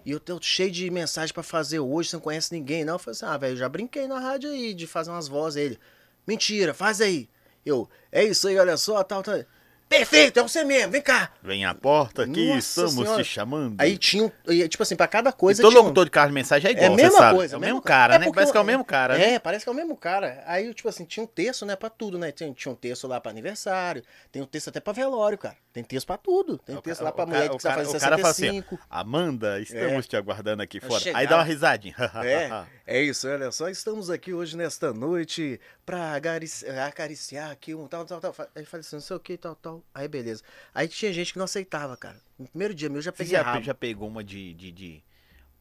E 0.05 0.11
eu 0.11 0.20
tô 0.20 0.41
cheio 0.41 0.70
de 0.70 0.91
mensagem 0.91 1.32
pra 1.32 1.43
fazer 1.43 1.79
hoje, 1.79 2.11
você 2.11 2.17
não 2.17 2.23
conhece 2.23 2.52
ninguém, 2.52 2.85
não. 2.85 2.94
Eu 2.94 2.99
falei 2.99 3.17
assim, 3.17 3.26
ah, 3.26 3.37
velho, 3.37 3.56
já 3.56 3.69
brinquei 3.69 4.06
na 4.06 4.19
rádio 4.19 4.50
aí 4.50 4.75
de 4.75 4.87
fazer 4.87 5.11
umas 5.11 5.29
vozes. 5.29 5.62
Ele, 5.62 5.79
mentira, 6.26 6.75
faz 6.75 7.00
aí. 7.00 7.29
Eu, 7.64 7.88
é 8.12 8.23
isso 8.23 8.46
aí, 8.46 8.58
olha 8.58 8.76
só, 8.76 9.02
tal, 9.02 9.23
tal. 9.23 9.43
Perfeito, 9.99 10.41
é 10.41 10.43
você 10.43 10.64
mesmo, 10.64 10.93
vem 10.93 11.02
cá. 11.02 11.31
Vem 11.43 11.64
à 11.64 11.75
porta 11.75 12.23
aqui, 12.25 12.49
Nossa 12.49 12.58
estamos 12.87 12.94
Senhora. 12.94 13.23
te 13.23 13.29
chamando. 13.29 13.81
Aí 13.81 13.96
tinha 13.99 14.25
um, 14.25 14.31
tipo 14.69 14.82
assim, 14.82 14.96
pra 14.96 15.06
cada 15.06 15.31
e 15.31 15.32
coisa 15.32 15.63
todo 15.63 15.70
tinha 15.70 15.81
um- 15.81 15.84
locutor 15.84 16.05
de 16.05 16.10
carro 16.10 16.29
de 16.29 16.34
mensagem 16.34 16.69
é 16.69 16.72
igual, 16.72 16.91
É 16.91 16.93
a 16.93 16.96
mesma 16.96 17.19
sabe. 17.19 17.36
coisa. 17.36 17.55
É 17.55 17.58
o 17.58 17.60
mesmo 17.60 17.82
cara, 17.82 18.15
É 18.15 18.19
né? 18.19 18.24
porque 18.27 18.34
Parece 18.34 18.53
que 18.53 18.58
é 18.58 18.60
o 18.60 18.63
eu- 18.63 18.67
mesmo 18.67 18.84
cara, 18.84 19.19
né? 19.19 19.34
É, 19.34 19.39
parece 19.39 19.65
que 19.65 19.69
é 19.69 19.72
o 19.72 19.74
mesmo 19.74 19.96
cara. 19.96 20.43
Aí, 20.46 20.72
tipo 20.74 20.89
assim, 20.89 21.05
tinha 21.05 21.22
um 21.22 21.27
texto, 21.27 21.65
né, 21.67 21.77
pra 21.77 21.89
tudo, 21.91 22.19
né? 22.19 22.32
Tinha, 22.32 22.53
tinha 22.53 22.72
um 22.72 22.77
texto 22.77 23.06
lá 23.06 23.20
pra 23.20 23.31
aniversário, 23.31 24.03
tem 24.32 24.43
um 24.43 24.46
texto 24.46 24.69
até 24.69 24.81
pra 24.81 24.93
velório, 24.93 25.39
cara. 25.39 25.56
Tem 25.74 25.82
texto 25.82 26.06
pra 26.06 26.16
tudo. 26.16 26.56
Tem 26.56 26.76
O 26.76 26.81
texto 26.81 27.00
ca- 27.00 27.04
lá 27.06 27.12
pra 27.12 27.24
o 27.24 27.26
mulher 27.26 27.38
cara- 27.40 27.48
que 27.50 27.54
o 27.56 27.58
precisa 27.58 27.69
cara- 27.74 27.84
fazer 27.84 27.96
o 27.96 28.00
cara 28.00 28.16
fala 28.19 28.31
assim, 28.31 28.43
65. 28.43 28.78
Amanda, 28.88 29.60
estamos 29.60 30.06
te 30.06 30.16
aguardando 30.16 30.62
aqui 30.62 30.78
Eu 30.78 30.82
fora. 30.88 31.02
Aí 31.12 31.26
dá 31.26 31.36
uma 31.36 31.43
risadinha. 31.44 31.96
É, 32.24 32.64
é 32.98 33.02
isso, 33.02 33.26
olha 33.28 33.50
só, 33.50 33.69
estamos 33.69 34.08
aqui 34.08 34.32
hoje 34.32 34.56
nesta 34.56 34.93
noite 34.94 35.60
pra 35.84 36.14
acariciar 36.86 37.50
aqui 37.50 37.74
um 37.74 37.88
tal, 37.88 38.04
tal, 38.04 38.20
tal. 38.20 38.34
Aí 38.54 38.64
falei 38.64 38.81
assim, 38.82 38.94
não 38.96 39.00
sei 39.02 39.16
o 39.16 39.20
que, 39.20 39.36
tal, 39.36 39.56
tal. 39.56 39.82
Aí 39.93 40.06
beleza. 40.06 40.43
Aí 40.72 40.86
tinha 40.86 41.12
gente 41.12 41.32
que 41.32 41.38
não 41.40 41.44
aceitava, 41.44 41.96
cara. 41.96 42.16
No 42.38 42.46
primeiro 42.46 42.72
dia 42.72 42.88
meu 42.88 42.98
eu 42.98 43.02
já 43.02 43.10
Você 43.10 43.19
peguei 43.19 43.32
já, 43.36 43.43
rabo. 43.43 43.64
já 43.64 43.74
pegou 43.74 44.06
uma 44.08 44.22
de, 44.22 44.54
de, 44.54 44.70
de- 44.70 45.02
O 45.02 45.02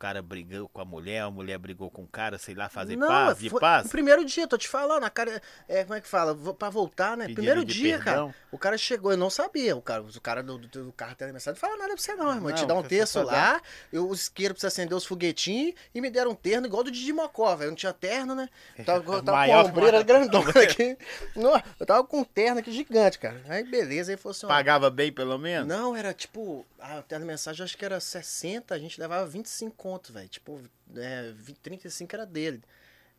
cara 0.04 0.22
brigou 0.22 0.68
com 0.68 0.82
a 0.82 0.86
mulher, 0.86 1.22
a 1.22 1.32
mulher 1.32 1.58
brigou 1.58 1.90
com 1.90 2.02
o 2.02 2.08
cara, 2.08 2.38
sei 2.38 2.54
lá, 2.54 2.68
fazer 2.68 2.98
não, 2.98 3.08
paz, 3.08 3.40
de 3.40 3.50
paz? 3.50 3.88
Primeiro 3.88 4.26
dia, 4.26 4.46
tô 4.46 4.58
te 4.58 4.68
falando, 4.68 5.06
a 5.06 5.10
cara. 5.10 5.42
É, 5.66 5.84
como 5.84 5.96
é 5.96 6.02
que 6.02 6.08
fala? 6.10 6.36
Pra 6.36 6.70
voltar, 6.70 7.16
né? 7.16 7.24
Pedido 7.24 7.36
primeiro 7.38 7.64
dia, 7.64 7.96
perdão. 8.00 8.28
cara. 8.28 8.36
O 8.52 8.58
cara 8.58 8.78
chegou, 8.78 9.12
eu 9.12 9.18
não 9.18 9.30
sabia. 9.30 9.78
O 9.78 9.82
cara, 9.82 10.02
o 10.02 10.22
cara 10.22 10.44
do, 10.44 10.58
do, 10.58 10.68
do 10.68 10.92
carro 10.92 11.16
telemensagem 11.16 11.56
não 11.56 11.70
fala 11.70 11.78
nada 11.78 11.94
pra 11.94 12.04
você, 12.04 12.16
não, 12.16 12.36
irmão. 12.36 12.52
Te 12.52 12.62
Não, 12.62 12.68
dá 12.68 12.74
um 12.76 12.84
texto 12.84 13.14
só 13.14 13.24
lá, 13.24 13.62
eu, 13.94 14.10
os 14.10 14.24
isqueiros 14.24 14.60
pra 14.60 14.68
acender 14.68 14.94
os 14.94 15.06
foguetinhos 15.06 15.74
e 15.96 16.02
me 16.02 16.10
deram 16.10 16.32
um 16.32 16.36
terno 16.36 16.68
igual 16.68 16.84
do 16.84 16.92
Didi 16.92 17.14
Mocó, 17.14 17.56
velho. 17.56 17.68
Eu 17.68 17.72
não 17.72 17.78
tinha 17.78 17.94
terno, 17.94 18.36
né? 18.36 18.50
Eu 18.78 18.84
tava, 18.84 19.14
eu 19.14 19.24
tava 19.24 19.46
com 19.46 19.54
a 19.54 19.64
ombreira 19.64 20.04
grandona 20.04 20.50
aqui. 20.50 20.98
Não, 21.34 21.64
eu 21.80 21.86
tava 21.86 22.04
com 22.04 22.20
um 22.20 22.24
terno 22.26 22.60
aqui 22.60 22.74
gigante, 22.74 23.18
cara. 23.18 23.42
Aí 23.48 23.64
beleza, 23.64 24.12
aí 24.12 24.20
assim: 24.22 24.46
ó, 24.46 24.50
Pagava 24.50 24.90
bem, 24.90 25.14
pelo 25.14 25.38
menos? 25.38 25.66
não, 25.66 25.96
era 25.96 26.14
tipo, 26.14 26.66
a 26.78 27.02
telemensagem 27.02 27.64
acho 27.64 27.78
que 27.78 27.86
era 27.86 28.02
60, 28.02 28.76
a 28.76 28.78
gente 28.78 29.00
levava 29.00 29.26
25 29.26 29.93
conto, 29.93 29.93
velho. 30.14 30.30
Tipo, 30.30 30.62
é, 30.96 31.32
20, 31.36 31.60
35 31.60 32.16
era 32.16 32.26
dele. 32.26 32.62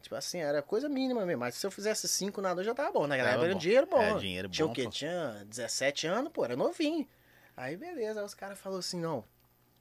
Tipo 0.03 0.15
assim, 0.17 0.39
era 0.39 0.61
coisa 0.61 0.89
mínima 0.89 1.25
mesmo. 1.25 1.41
Mas 1.41 1.55
se 1.55 1.67
eu 1.67 1.71
fizesse 1.71 2.07
cinco 2.09 2.41
na 2.41 2.55
noite 2.55 2.67
já 2.67 2.75
tava 2.75 2.93
bom. 2.93 3.07
Naquela 3.07 3.31
Tava 3.31 3.43
época 3.43 3.47
era 3.47 3.57
um 3.57 3.59
dinheiro 3.59 3.87
bom. 3.87 4.03
É, 4.03 4.19
dinheiro 4.19 4.49
Tinha 4.49 4.67
bom, 4.67 4.73
o 4.73 4.75
quê? 4.75 4.85
pô. 4.85 4.91
Tinha 4.91 5.45
17 5.47 6.07
anos, 6.07 6.33
pô, 6.33 6.45
era 6.45 6.57
novinho. 6.57 7.09
Aí 7.57 7.77
beleza, 7.77 8.21
aí 8.21 8.27
os 8.27 8.35
caras 8.35 8.59
falaram 8.59 8.81
assim, 8.81 9.01
não. 9.01 9.25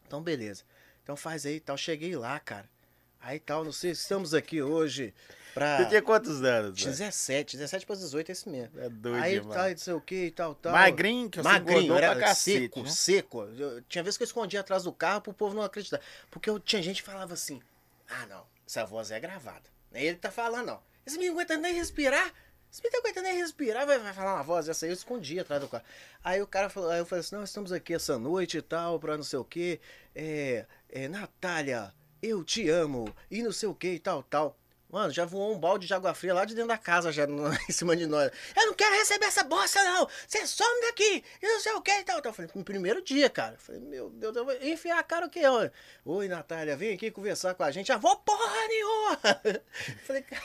Então 0.07 0.21
beleza. 0.21 0.63
Então 1.03 1.15
faz 1.15 1.45
aí 1.45 1.55
e 1.55 1.59
tal. 1.59 1.75
Cheguei 1.75 2.15
lá, 2.15 2.39
cara. 2.39 2.69
Aí 3.23 3.39
tal, 3.39 3.63
não 3.63 3.71
sei, 3.71 3.91
estamos 3.91 4.33
aqui 4.33 4.61
hoje 4.61 5.13
pra. 5.53 5.77
Você 5.77 5.85
tinha 5.85 6.01
quantos 6.01 6.43
anos? 6.43 6.77
Tinha 6.77 6.91
velho? 6.91 7.05
17, 7.05 7.55
17 7.55 7.85
para 7.85 7.95
18, 7.95 8.31
esse 8.33 8.49
mesmo. 8.49 8.77
É 8.77 8.89
doido 8.89 9.23
aí 9.23 9.39
tal, 9.39 9.69
não 9.69 9.77
sei 9.77 9.93
o 9.93 10.01
que 10.01 10.25
e 10.25 10.31
tal, 10.31 10.53
tal. 10.53 10.73
Magrinho, 10.73 11.29
que 11.29 11.39
eu 11.39 11.43
Magrinho, 11.43 11.95
pra 11.95 12.05
era 12.05 12.19
cacete, 12.19 12.59
seco, 12.63 12.83
né? 12.83 12.89
seco. 12.89 13.43
Eu- 13.57 13.81
tinha 13.83 14.03
vezes 14.03 14.17
que 14.17 14.23
eu 14.23 14.27
escondia 14.27 14.59
atrás 14.59 14.83
do 14.83 14.91
carro 14.91 15.21
pro 15.21 15.33
povo 15.33 15.55
não 15.55 15.63
acreditar. 15.63 16.01
Porque 16.29 16.49
eu, 16.49 16.59
tinha 16.59 16.81
gente 16.81 17.01
que 17.01 17.09
falava 17.09 17.33
assim: 17.33 17.61
ah, 18.09 18.25
não, 18.25 18.45
essa 18.67 18.85
voz 18.85 19.09
é 19.09 19.17
gravada. 19.21 19.63
Ele 19.93 20.17
tá 20.17 20.29
falando, 20.29 20.65
não. 20.67 20.81
Esse 21.05 21.15
menino 21.17 21.35
aguenta 21.35 21.55
nem 21.55 21.73
respirar. 21.75 22.29
Esse 22.69 22.81
menino 22.83 23.01
não 23.01 23.09
aguenta 23.09 23.21
nem 23.21 23.37
respirar, 23.37 23.85
vai, 23.85 23.99
vai 23.99 24.13
falar 24.13 24.33
uma 24.33 24.43
voz 24.43 24.67
essa 24.67 24.85
aí. 24.85 24.91
Eu 24.91 24.95
escondia 24.95 25.43
atrás 25.43 25.61
do 25.61 25.69
carro. 25.69 25.85
Aí 26.21 26.41
o 26.41 26.47
cara 26.47 26.69
falou, 26.69 26.89
aí 26.89 26.99
eu 26.99 27.05
falei 27.05 27.21
assim: 27.21 27.35
não, 27.37 27.43
estamos 27.45 27.71
aqui 27.71 27.93
essa 27.93 28.19
noite 28.19 28.57
e 28.57 28.61
tal, 28.61 28.99
pra 28.99 29.15
não 29.15 29.23
sei 29.23 29.39
o 29.39 29.45
que. 29.45 29.79
É, 30.13 30.65
é, 30.89 31.07
Natália, 31.07 31.93
eu 32.23 32.43
te 32.43 32.69
amo. 32.69 33.13
E 33.29 33.43
não 33.43 33.51
sei 33.51 33.67
o 33.69 33.75
que 33.75 33.87
e 33.93 33.99
tal, 33.99 34.23
tal. 34.23 34.57
Mano, 34.89 35.11
já 35.11 35.25
voou 35.25 35.55
um 35.55 35.57
balde 35.59 35.87
de 35.87 35.93
água 35.95 36.13
fria 36.13 36.35
lá 36.35 36.45
de 36.45 36.53
dentro 36.53 36.67
da 36.67 36.77
casa, 36.77 37.11
já 37.11 37.25
no- 37.27 37.51
em 37.51 37.71
cima 37.71 37.95
de 37.95 38.05
nós. 38.05 38.31
Eu 38.55 38.67
não 38.67 38.73
quero 38.75 38.93
receber 38.95 39.25
essa 39.25 39.43
bosta, 39.43 39.83
não! 39.83 40.07
Você 40.27 40.45
some 40.45 40.81
daqui! 40.81 41.23
E 41.41 41.47
não 41.47 41.59
sei 41.59 41.71
o 41.73 41.81
que 41.81 41.89
e 41.91 42.03
tal. 42.03 42.19
Então, 42.19 42.29
eu 42.29 42.33
falei, 42.35 42.51
no 42.53 42.63
primeiro 42.63 43.01
dia, 43.01 43.27
cara. 43.27 43.55
Eu 43.55 43.59
falei, 43.59 43.81
meu 43.81 44.11
Deus, 44.11 44.35
eu 44.35 44.45
vou 44.45 44.53
enfiar 44.61 44.99
a 44.99 45.03
cara 45.03 45.25
o 45.25 45.29
quê? 45.31 45.41
ó? 45.47 45.67
Oi, 46.05 46.27
Natália, 46.27 46.77
vem 46.77 46.93
aqui 46.93 47.09
conversar 47.09 47.55
com 47.55 47.63
a 47.63 47.71
gente. 47.71 47.91
Ah, 47.91 47.97
vou 47.97 48.15
porra 48.17 48.67
nenhuma! 48.67 49.19
Eu 49.89 50.05
falei, 50.05 50.21
cara. 50.21 50.43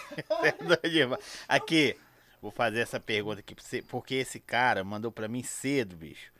É. 0.48 1.18
Aqui, 1.46 1.94
vou 2.40 2.50
fazer 2.50 2.80
essa 2.80 2.98
pergunta 2.98 3.40
aqui 3.40 3.54
pra 3.54 3.62
você, 3.62 3.82
porque 3.82 4.14
esse 4.14 4.40
cara 4.40 4.82
mandou 4.82 5.12
pra 5.12 5.28
mim 5.28 5.42
cedo, 5.42 5.94
bicho. 5.94 6.32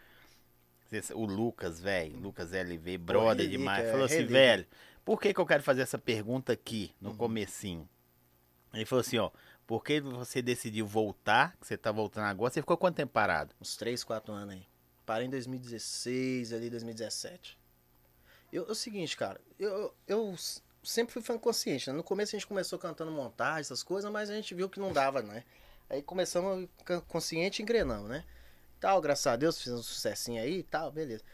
O 1.15 1.27
Lucas, 1.27 1.79
velho, 1.79 2.17
Lucas 2.19 2.53
LV, 2.55 2.97
brother 2.97 3.37
relíquia, 3.45 3.59
demais. 3.59 3.85
é, 3.85 3.91
Falou 3.91 4.07
assim, 4.07 4.15
relíquia. 4.15 4.37
velho, 4.39 4.67
por 5.09 5.19
que 5.19 5.33
que 5.33 5.41
eu 5.41 5.47
quero 5.47 5.63
fazer 5.63 5.81
essa 5.81 5.97
pergunta 5.97 6.53
aqui, 6.53 6.95
no 7.01 7.13
Uhum. 7.13 7.17
comecinho? 7.17 7.89
Ele 8.75 8.85
falou 8.85 9.01
assim, 9.01 9.17
ó, 9.17 9.31
por 9.67 9.83
que 9.83 10.03
você 10.03 10.43
decidiu 10.43 10.87
voltar, 10.87 11.57
que 11.57 11.67
você 11.67 11.79
tá 11.79 11.91
voltando 11.91 12.27
agora, 12.27 12.53
você 12.53 12.61
ficou 12.61 12.77
quanto 12.77 12.97
tempo 12.97 13.11
parado? 13.11 13.55
Uns 13.59 13.75
3, 13.75 14.05
4 14.05 14.31
anos 14.35 14.55
aí. 14.55 14.67
Parei 15.07 15.27
em 15.27 15.31
2016, 15.31 16.53
ali 16.53 16.69
2017. 16.69 17.59
Eu, 18.53 18.69
é 18.69 18.71
o 18.71 18.75
seguinte, 18.75 19.17
cara, 19.17 19.41
eu, 19.59 19.95
eu, 20.07 20.35
sempre 20.83 21.15
fui 21.15 21.23
fã 21.23 21.39
consciente, 21.39 21.89
né? 21.89 21.97
No 21.97 22.05
começo 22.05 22.37
a 22.37 22.39
gente 22.39 22.47
começou 22.47 22.79
cantando 22.79 23.11
montagem, 23.11 23.61
essas 23.63 23.83
coisas, 23.83 24.13
mas 24.13 24.29
a 24.29 24.35
gente 24.35 24.55
viu 24.55 24.69
que 24.69 24.79
não 24.79 24.93
dava, 24.93 25.23
né? 25.23 25.43
Aí 25.89 26.03
começamos 26.03 26.69
consciente 27.07 27.61
e 27.61 27.63
engrenamos, 27.63 28.11
né? 28.11 28.27
Tal, 28.79 29.01
graças 29.01 29.27
a 29.27 29.37
Deus, 29.37 29.57
fizemos 29.57 29.81
um 29.81 29.85
sucessinho 29.85 30.43
aí 30.43 30.59
e 30.59 30.63
tal, 30.65 30.93
beleza. 30.93 31.25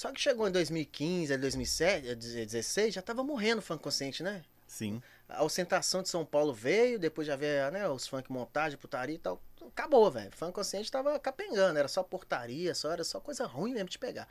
Só 0.00 0.10
que 0.10 0.18
chegou 0.18 0.48
em 0.48 0.50
2015, 0.50 1.30
ali 1.30 1.42
2007, 1.42 2.08
eh, 2.08 2.14
2016, 2.14 2.94
já 2.94 3.02
tava 3.02 3.22
morrendo 3.22 3.58
o 3.58 3.62
fã 3.62 3.76
consciente, 3.76 4.22
né? 4.22 4.42
Sim. 4.66 5.02
A 5.28 5.44
ostentação 5.44 6.02
de 6.02 6.08
São 6.08 6.24
Paulo 6.24 6.54
veio, 6.54 6.98
depois 6.98 7.26
já 7.26 7.36
veio 7.36 7.70
né, 7.70 7.86
os 7.86 8.06
funk 8.08 8.32
montagem, 8.32 8.78
putaria 8.78 9.16
e 9.16 9.18
tal. 9.18 9.42
Acabou, 9.60 10.10
velho. 10.10 10.30
Funk 10.34 10.54
consciente 10.54 10.90
tava 10.90 11.18
capengando, 11.18 11.78
era 11.78 11.86
só 11.86 12.02
portaria, 12.02 12.74
só 12.74 12.90
era 12.90 13.04
só 13.04 13.20
coisa 13.20 13.44
ruim 13.44 13.74
mesmo 13.74 13.90
de 13.90 13.98
pegar. 13.98 14.26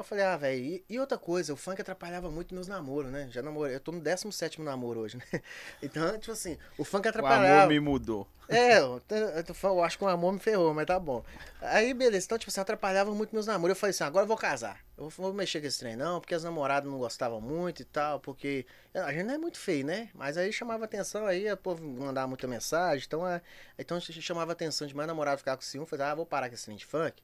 Eu 0.00 0.04
falei, 0.04 0.24
ah, 0.24 0.36
velho, 0.36 0.62
e, 0.62 0.84
e 0.88 0.98
outra 0.98 1.18
coisa, 1.18 1.52
o 1.52 1.56
funk 1.56 1.80
atrapalhava 1.80 2.30
muito 2.30 2.54
meus 2.54 2.66
namoros, 2.66 3.10
né? 3.12 3.28
Já 3.30 3.42
namorei, 3.42 3.76
eu 3.76 3.80
tô 3.80 3.92
no 3.92 4.00
17 4.00 4.60
namoro 4.62 5.00
hoje, 5.00 5.16
né? 5.18 5.24
Então, 5.82 6.18
tipo 6.18 6.32
assim, 6.32 6.56
o 6.78 6.84
funk 6.84 7.06
O 7.06 7.10
atrapalhava. 7.10 7.64
amor 7.64 7.68
me 7.68 7.80
mudou. 7.80 8.26
É, 8.48 8.78
eu, 8.78 9.00
eu 9.10 9.54
eu 9.62 9.84
acho 9.84 9.96
que 9.96 10.04
o 10.04 10.08
amor 10.08 10.32
me 10.32 10.40
ferrou, 10.40 10.74
mas 10.74 10.86
tá 10.86 10.98
bom. 10.98 11.22
Aí, 11.60 11.94
beleza. 11.94 12.26
Então, 12.26 12.38
tipo 12.38 12.50
assim, 12.50 12.60
atrapalhava 12.60 13.14
muito 13.14 13.32
meus 13.32 13.46
namoros. 13.46 13.76
Eu 13.76 13.80
falei 13.80 13.90
assim, 13.90 14.02
agora 14.02 14.24
eu 14.24 14.28
vou 14.28 14.36
casar. 14.36 14.80
Eu 14.98 15.08
vou, 15.08 15.26
vou 15.26 15.32
mexer 15.34 15.60
com 15.60 15.66
esse 15.68 15.78
trem, 15.78 15.94
não, 15.96 16.20
porque 16.20 16.34
as 16.34 16.42
namoradas 16.42 16.90
não 16.90 16.98
gostavam 16.98 17.40
muito 17.40 17.82
e 17.82 17.84
tal, 17.84 18.18
porque 18.20 18.66
a 18.94 19.12
gente 19.12 19.24
não 19.24 19.34
é 19.34 19.38
muito 19.38 19.58
feio, 19.58 19.84
né? 19.86 20.10
Mas 20.14 20.36
aí 20.36 20.52
chamava 20.52 20.84
atenção, 20.84 21.26
aí 21.26 21.50
o 21.52 21.56
povo 21.56 21.82
mandava 21.84 22.26
muita 22.26 22.46
mensagem, 22.48 23.04
então, 23.06 23.26
é, 23.26 23.40
então 23.78 23.96
a 23.96 24.00
gente 24.00 24.20
chamava 24.20 24.52
atenção 24.52 24.86
demais, 24.86 25.06
namorado 25.06 25.38
ficar 25.38 25.56
com 25.56 25.62
ciúme, 25.62 25.86
falei, 25.86 26.06
ah, 26.06 26.14
vou 26.14 26.26
parar 26.26 26.48
com 26.48 26.54
esse 26.54 26.64
trem 26.64 26.76
de 26.76 26.86
funk. 26.86 27.22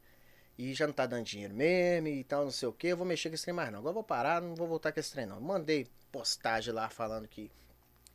E 0.59 0.73
já 0.75 0.87
não 0.87 0.95
tá 0.95 1.05
dando 1.07 1.25
dinheiro 1.25 1.55
mesmo 1.55 2.09
e 2.09 2.25
tal, 2.25 2.45
não 2.45 2.51
sei 2.51 2.69
o 2.69 2.73
que, 2.73 2.89
eu 2.89 2.97
vou 2.97 3.07
mexer 3.07 3.29
com 3.29 3.35
esse 3.35 3.45
trem 3.45 3.55
mais 3.55 3.71
não. 3.71 3.79
Agora 3.81 3.93
vou 3.95 4.03
parar, 4.05 4.41
não 4.41 4.55
vou 4.55 4.67
voltar 4.67 4.93
com 4.93 5.01
esse 5.01 5.13
trem 5.13 5.27
não. 5.27 5.41
Mandei 5.41 5.87
postagem 6.11 6.73
lá 6.73 6.89
falando 6.89 7.29
que 7.29 7.51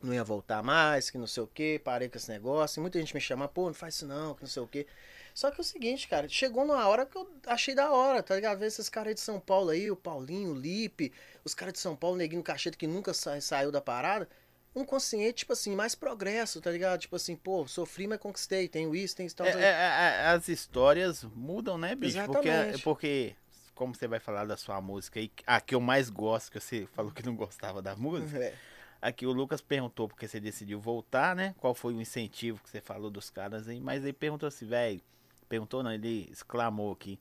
não 0.02 0.12
ia 0.12 0.24
voltar 0.24 0.62
mais, 0.62 1.08
que 1.10 1.16
não 1.18 1.26
sei 1.28 1.42
o 1.44 1.46
que, 1.46 1.78
parei 1.78 2.08
com 2.08 2.16
esse 2.18 2.28
negócio. 2.28 2.80
E 2.80 2.82
muita 2.82 2.98
gente 2.98 3.14
me 3.14 3.20
chama, 3.20 3.46
pô, 3.46 3.66
não 3.66 3.74
faz 3.74 3.94
isso 3.94 4.06
não, 4.06 4.34
que 4.34 4.42
não 4.42 4.48
sei 4.48 4.62
o 4.62 4.66
que. 4.66 4.86
Só 5.34 5.50
que 5.50 5.60
é 5.60 5.62
o 5.62 5.64
seguinte, 5.64 6.08
cara, 6.08 6.28
chegou 6.28 6.66
numa 6.66 6.86
hora 6.88 7.06
que 7.06 7.16
eu 7.16 7.26
achei 7.46 7.74
da 7.74 7.90
hora, 7.92 8.22
tá 8.22 8.34
ligado? 8.34 8.58
Ver 8.58 8.66
esses 8.66 8.88
caras 8.88 9.14
de 9.14 9.20
São 9.20 9.38
Paulo 9.40 9.70
aí, 9.70 9.90
o 9.90 9.96
Paulinho, 9.96 10.50
o 10.50 10.54
Lipe, 10.54 11.12
os 11.44 11.54
caras 11.54 11.72
de 11.74 11.78
São 11.78 11.96
Paulo, 11.96 12.16
o 12.16 12.18
Neguinho 12.18 12.42
Cacheta, 12.42 12.76
que 12.76 12.86
nunca 12.86 13.14
sa- 13.14 13.40
saiu 13.40 13.70
da 13.70 13.80
parada. 13.80 14.28
Um 14.74 14.84
consciente, 14.84 15.34
tipo 15.40 15.52
assim, 15.52 15.74
mais 15.76 15.94
progresso, 15.94 16.60
tá 16.60 16.70
ligado? 16.70 17.00
Tipo 17.00 17.16
assim, 17.16 17.36
pô, 17.36 17.66
sofri, 17.66 18.06
mas 18.06 18.18
conquistei, 18.18 18.68
tenho 18.68 18.94
isso, 18.94 19.14
tenho 19.14 19.26
isso, 19.26 19.36
tal, 19.36 19.46
É, 19.46 19.52
tal. 19.52 19.60
é, 19.60 19.66
é, 19.66 20.26
as 20.28 20.48
histórias 20.48 21.24
mudam, 21.34 21.76
né, 21.76 21.94
bicho? 21.94 22.16
Porque, 22.24 22.48
Exatamente. 22.48 22.82
porque, 22.82 23.36
como 23.74 23.94
você 23.94 24.08
vai 24.08 24.18
falar 24.18 24.46
da 24.46 24.56
sua 24.56 24.80
música 24.80 25.20
aí, 25.20 25.30
a 25.46 25.60
que 25.60 25.74
eu 25.74 25.80
mais 25.80 26.08
gosto, 26.08 26.50
que 26.50 26.58
você 26.58 26.86
falou 26.94 27.12
que 27.12 27.24
não 27.24 27.36
gostava 27.36 27.82
da 27.82 27.94
música, 27.94 28.38
É. 28.42 28.54
aqui 29.00 29.26
o 29.26 29.32
Lucas 29.32 29.60
perguntou 29.60 30.08
porque 30.08 30.26
você 30.26 30.40
decidiu 30.40 30.80
voltar, 30.80 31.36
né? 31.36 31.54
Qual 31.58 31.74
foi 31.74 31.92
o 31.92 32.00
incentivo 32.00 32.58
que 32.62 32.70
você 32.70 32.80
falou 32.80 33.10
dos 33.10 33.28
caras 33.28 33.68
aí, 33.68 33.78
mas 33.78 34.02
ele 34.04 34.14
perguntou 34.14 34.46
assim, 34.46 34.66
velho, 34.66 35.02
perguntou 35.50 35.82
não, 35.82 35.92
ele 35.92 36.28
exclamou 36.32 36.92
aqui, 36.92 37.18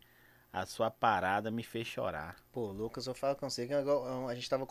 a 0.53 0.65
sua 0.65 0.91
parada 0.91 1.51
me 1.51 1.63
fez 1.63 1.87
chorar. 1.87 2.35
Pô, 2.51 2.71
Lucas, 2.71 3.07
eu 3.07 3.13
falo 3.15 3.35
com 3.35 3.49
você 3.49 3.65
que 3.65 3.73
a 3.73 4.35
gente 4.35 4.49
tava 4.49 4.67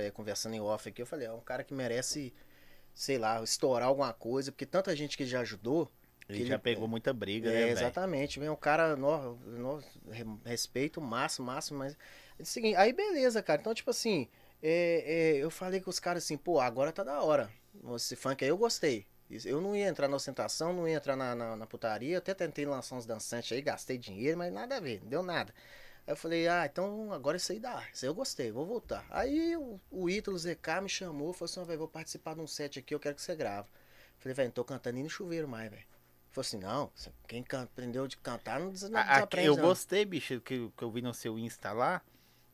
é, 0.00 0.10
conversando 0.10 0.54
em 0.54 0.60
off 0.60 0.88
aqui, 0.88 1.02
eu 1.02 1.06
falei, 1.06 1.26
é 1.26 1.32
um 1.32 1.40
cara 1.40 1.62
que 1.62 1.74
merece, 1.74 2.32
sei 2.94 3.18
lá, 3.18 3.42
estourar 3.42 3.88
alguma 3.88 4.12
coisa, 4.12 4.52
porque 4.52 4.66
tanta 4.66 4.96
gente 4.96 5.16
que 5.16 5.26
já 5.26 5.40
ajudou. 5.40 5.90
Ele, 6.28 6.40
Ele- 6.40 6.48
já 6.48 6.58
pegou 6.58 6.86
muita 6.88 7.12
briga, 7.12 7.50
É, 7.50 7.68
né, 7.68 7.70
exatamente, 7.72 8.42
é 8.42 8.50
um 8.50 8.56
cara, 8.56 8.96
no, 8.96 9.36
no- 9.36 9.84
re- 10.10 10.24
respeito 10.44 11.00
máximo, 11.00 11.46
máximo, 11.46 11.78
mas. 11.78 11.96
É 12.38 12.42
o 12.42 12.46
seguinte, 12.46 12.76
aí 12.76 12.92
beleza, 12.92 13.42
cara. 13.42 13.60
Então, 13.60 13.74
tipo 13.74 13.90
assim, 13.90 14.28
é, 14.62 15.36
é, 15.36 15.44
eu 15.44 15.50
falei 15.50 15.80
com 15.80 15.90
os 15.90 16.00
caras 16.00 16.24
assim, 16.24 16.36
pô, 16.36 16.60
agora 16.60 16.92
tá 16.92 17.04
da 17.04 17.22
hora. 17.22 17.50
Esse 17.94 18.16
funk 18.16 18.44
aí 18.44 18.50
eu 18.50 18.58
gostei. 18.58 19.06
Eu 19.44 19.60
não 19.60 19.76
ia 19.76 19.88
entrar 19.88 20.08
na 20.08 20.16
ostentação, 20.16 20.72
não 20.72 20.88
ia 20.88 20.96
entrar 20.96 21.16
na, 21.16 21.34
na, 21.34 21.56
na 21.56 21.66
putaria. 21.66 22.18
Até 22.18 22.32
tentei 22.32 22.64
lançar 22.64 22.96
uns 22.96 23.04
dançantes 23.04 23.52
aí, 23.52 23.60
gastei 23.60 23.98
dinheiro, 23.98 24.38
mas 24.38 24.52
nada 24.52 24.76
a 24.76 24.80
ver, 24.80 25.00
não 25.02 25.08
deu 25.08 25.22
nada. 25.22 25.52
Aí 26.06 26.12
eu 26.12 26.16
falei, 26.16 26.48
ah, 26.48 26.64
então 26.64 27.12
agora 27.12 27.36
isso 27.36 27.52
aí 27.52 27.60
dá. 27.60 27.86
Isso 27.92 28.06
aí 28.06 28.08
eu 28.08 28.14
gostei, 28.14 28.50
vou 28.50 28.64
voltar. 28.64 29.04
Aí 29.10 29.54
o, 29.56 29.78
o 29.90 30.08
Ítalo 30.08 30.38
ZK 30.38 30.80
me 30.82 30.88
chamou, 30.88 31.34
falou 31.34 31.50
assim, 31.50 31.64
velho, 31.64 31.78
vou 31.78 31.88
participar 31.88 32.34
de 32.34 32.40
um 32.40 32.46
set 32.46 32.78
aqui, 32.78 32.94
eu 32.94 33.00
quero 33.00 33.14
que 33.14 33.22
você 33.22 33.36
grava. 33.36 33.68
Falei, 34.18 34.34
velho, 34.34 34.48
não 34.48 34.52
tô 34.52 34.64
cantando 34.64 34.94
nem 34.94 35.04
no 35.04 35.10
chuveiro 35.10 35.46
mais, 35.46 35.70
velho. 35.70 35.84
Falei 36.30 36.46
assim, 36.46 36.58
não, 36.58 36.90
quem 37.26 37.44
aprendeu 37.52 38.06
de 38.06 38.16
cantar 38.16 38.60
não, 38.60 38.70
des, 38.70 38.82
não 38.82 39.00
eu 39.42 39.56
não. 39.56 39.62
gostei, 39.62 40.04
bicho, 40.04 40.40
que, 40.40 40.70
que 40.76 40.82
eu 40.82 40.90
vi 40.90 41.02
no 41.02 41.12
seu 41.12 41.38
Insta 41.38 41.72
lá. 41.72 42.00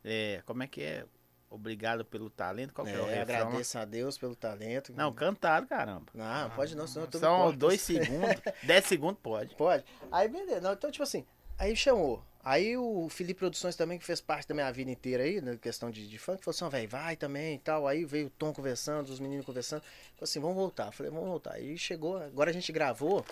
É, 0.04 0.42
como 0.44 0.62
é 0.62 0.66
que 0.66 0.82
é? 0.82 1.06
Obrigado 1.50 2.04
pelo 2.04 2.28
talento. 2.28 2.72
Qual 2.74 2.84
que 2.86 2.92
é, 2.92 2.98
o 3.00 3.06
É, 3.08 3.20
refrão? 3.20 3.46
agradeço 3.48 3.78
a 3.78 3.84
Deus 3.84 4.18
pelo 4.18 4.34
talento. 4.34 4.92
Não, 4.92 5.12
cantaram, 5.12 5.66
caramba. 5.66 6.06
Não, 6.12 6.50
pode 6.50 6.76
não, 6.76 6.86
senão 6.86 7.04
eu 7.04 7.10
tô 7.10 7.18
São 7.18 7.52
dois 7.56 7.80
segundos. 7.80 8.40
Dez 8.64 8.84
segundos 8.86 9.18
pode. 9.22 9.54
Pode. 9.54 9.84
Aí 10.10 10.28
beleza. 10.28 10.60
Não, 10.60 10.72
então, 10.72 10.90
tipo 10.90 11.04
assim, 11.04 11.24
aí 11.58 11.76
chamou. 11.76 12.22
Aí 12.42 12.76
o 12.76 13.08
Felipe 13.08 13.38
Produções 13.38 13.74
também, 13.74 13.98
que 13.98 14.04
fez 14.04 14.20
parte 14.20 14.46
da 14.48 14.54
minha 14.54 14.70
vida 14.70 14.90
inteira 14.90 15.22
aí, 15.22 15.40
na 15.40 15.56
questão 15.56 15.90
de, 15.90 16.06
de 16.06 16.18
funk, 16.18 16.44
falou 16.44 16.54
assim, 16.54 16.68
velho, 16.68 16.88
vai 16.88 17.16
também 17.16 17.54
e 17.54 17.58
tal. 17.58 17.86
Aí 17.86 18.04
veio 18.04 18.26
o 18.26 18.30
Tom 18.30 18.52
conversando, 18.52 19.08
os 19.08 19.18
meninos 19.18 19.46
conversando. 19.46 19.80
Falou 19.80 20.24
assim, 20.24 20.40
vamos 20.40 20.56
voltar. 20.56 20.92
Falei, 20.92 21.10
vamos 21.10 21.28
voltar. 21.28 21.52
Aí 21.54 21.78
chegou, 21.78 22.18
agora 22.18 22.50
a 22.50 22.52
gente 22.52 22.70
gravou, 22.70 23.24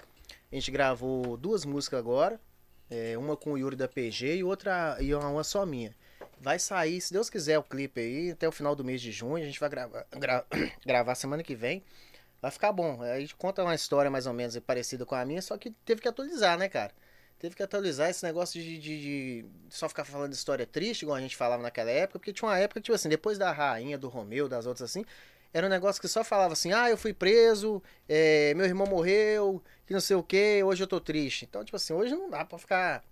a 0.51 0.55
gente 0.55 0.71
gravou 0.71 1.37
duas 1.37 1.65
músicas 1.67 1.99
agora, 1.99 2.41
é, 2.89 3.19
uma 3.19 3.37
com 3.37 3.53
o 3.53 3.59
Yuri 3.59 3.77
da 3.77 3.87
PG 3.89 4.37
e 4.37 4.45
outra, 4.45 4.97
e 5.01 5.15
uma 5.15 5.45
só 5.45 5.67
minha. 5.67 5.95
Vai 6.43 6.59
sair, 6.59 7.01
se 7.01 7.13
Deus 7.13 7.31
quiser, 7.31 7.57
o 7.59 7.63
clipe 7.63 8.01
aí, 8.01 8.33
até 8.33 8.49
o 8.49 8.53
final 8.53 8.75
do 8.75 8.83
mês 8.85 9.01
de 9.01 9.13
junho, 9.13 9.43
a 9.45 9.47
gente 9.47 9.61
vai 9.61 9.69
gravar, 9.69 10.05
gra- 10.19 10.45
gravar 10.85 11.15
semana 11.15 11.41
que 11.43 11.55
vem. 11.55 11.85
Vai 12.41 12.51
ficar 12.51 12.73
bom. 12.73 13.01
A 13.03 13.21
gente 13.21 13.37
conta 13.37 13.63
uma 13.63 13.75
história 13.75 14.11
mais 14.11 14.27
ou 14.27 14.33
menos 14.33 14.59
parecida 14.61 15.07
com 15.07 15.15
a 15.15 15.25
minha, 15.25 15.41
só 15.41 15.57
que 15.57 15.71
teve 15.85 16.01
que 16.03 16.09
atualizar, 16.09 16.59
né, 16.59 16.69
cara? 16.69 16.93
Teve 17.39 17.55
que 17.57 17.63
atualizar 17.63 18.11
esse 18.11 18.25
negócio 18.25 18.61
de, 18.61 18.79
de- 18.79 19.01
de 19.03 19.47
só 19.71 19.89
ficar 19.89 20.05
falando 20.05 20.33
história 20.33 20.67
triste, 20.67 21.03
igual 21.03 21.17
a 21.17 21.21
gente 21.21 21.37
falava 21.37 21.63
naquela 21.63 21.91
época, 21.91 22.19
porque 22.19 22.33
tinha 22.33 22.49
uma 22.49 22.59
época, 22.59 22.81
tipo 22.81 22.95
assim, 22.95 23.09
depois 23.09 23.39
da 23.39 23.53
rainha, 23.53 23.97
do 23.99 24.09
Romeu, 24.09 24.49
das 24.49 24.67
outras 24.67 24.91
assim, 24.91 25.05
era 25.53 25.67
um 25.67 25.71
negócio 25.71 26.01
que 26.01 26.09
só 26.09 26.25
falava 26.25 26.55
assim, 26.55 26.73
ah, 26.73 26.91
eu 26.91 26.97
fui 26.97 27.13
preso, 27.15 27.83
é, 28.09 28.55
meu 28.55 28.67
irmão 28.67 28.87
morreu, 28.87 29.63
que 29.87 29.93
não 29.93 30.01
sei 30.01 30.17
o 30.17 30.23
que, 30.23 30.63
hoje 30.65 30.83
eu 30.83 30.87
tô 30.89 31.01
triste. 31.01 31.45
Então, 31.45 31.65
tipo 31.65 31.77
assim, 31.77 31.93
hoje 31.93 32.15
não 32.15 32.31
dá 32.31 32.45
pra 32.45 32.59
ficar 32.59 33.05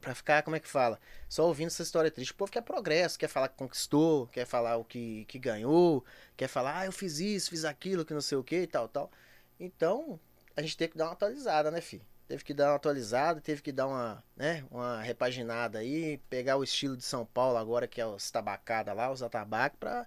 pra 0.00 0.14
ficar, 0.14 0.42
como 0.42 0.56
é 0.56 0.60
que 0.60 0.68
fala? 0.68 0.98
Só 1.28 1.46
ouvindo 1.46 1.68
essa 1.68 1.82
história 1.82 2.10
triste. 2.10 2.32
O 2.32 2.34
povo 2.34 2.50
quer 2.50 2.62
progresso, 2.62 3.18
quer 3.18 3.28
falar 3.28 3.48
que 3.48 3.56
conquistou, 3.56 4.26
quer 4.28 4.46
falar 4.46 4.76
o 4.76 4.84
que, 4.84 5.24
que 5.26 5.38
ganhou, 5.38 6.04
quer 6.36 6.48
falar, 6.48 6.80
ah, 6.80 6.86
eu 6.86 6.92
fiz 6.92 7.18
isso, 7.20 7.50
fiz 7.50 7.64
aquilo, 7.64 8.04
que 8.04 8.14
não 8.14 8.20
sei 8.20 8.38
o 8.38 8.44
que 8.44 8.62
e 8.62 8.66
tal, 8.66 8.88
tal. 8.88 9.10
Então, 9.58 10.18
a 10.56 10.62
gente 10.62 10.76
teve 10.76 10.92
que 10.92 10.98
dar 10.98 11.06
uma 11.06 11.12
atualizada, 11.12 11.70
né, 11.70 11.80
filho? 11.80 12.04
Teve 12.26 12.44
que 12.44 12.54
dar 12.54 12.70
uma 12.70 12.76
atualizada, 12.76 13.40
teve 13.40 13.60
que 13.60 13.72
dar 13.72 13.88
uma, 13.88 14.24
né, 14.36 14.64
uma 14.70 15.02
repaginada 15.02 15.80
aí, 15.80 16.18
pegar 16.30 16.56
o 16.56 16.64
estilo 16.64 16.96
de 16.96 17.04
São 17.04 17.26
Paulo 17.26 17.58
agora, 17.58 17.88
que 17.88 18.00
é 18.00 18.06
os 18.06 18.30
tabacada 18.30 18.92
lá, 18.92 19.10
os 19.10 19.22
atabaques, 19.22 19.78
pra, 19.78 20.06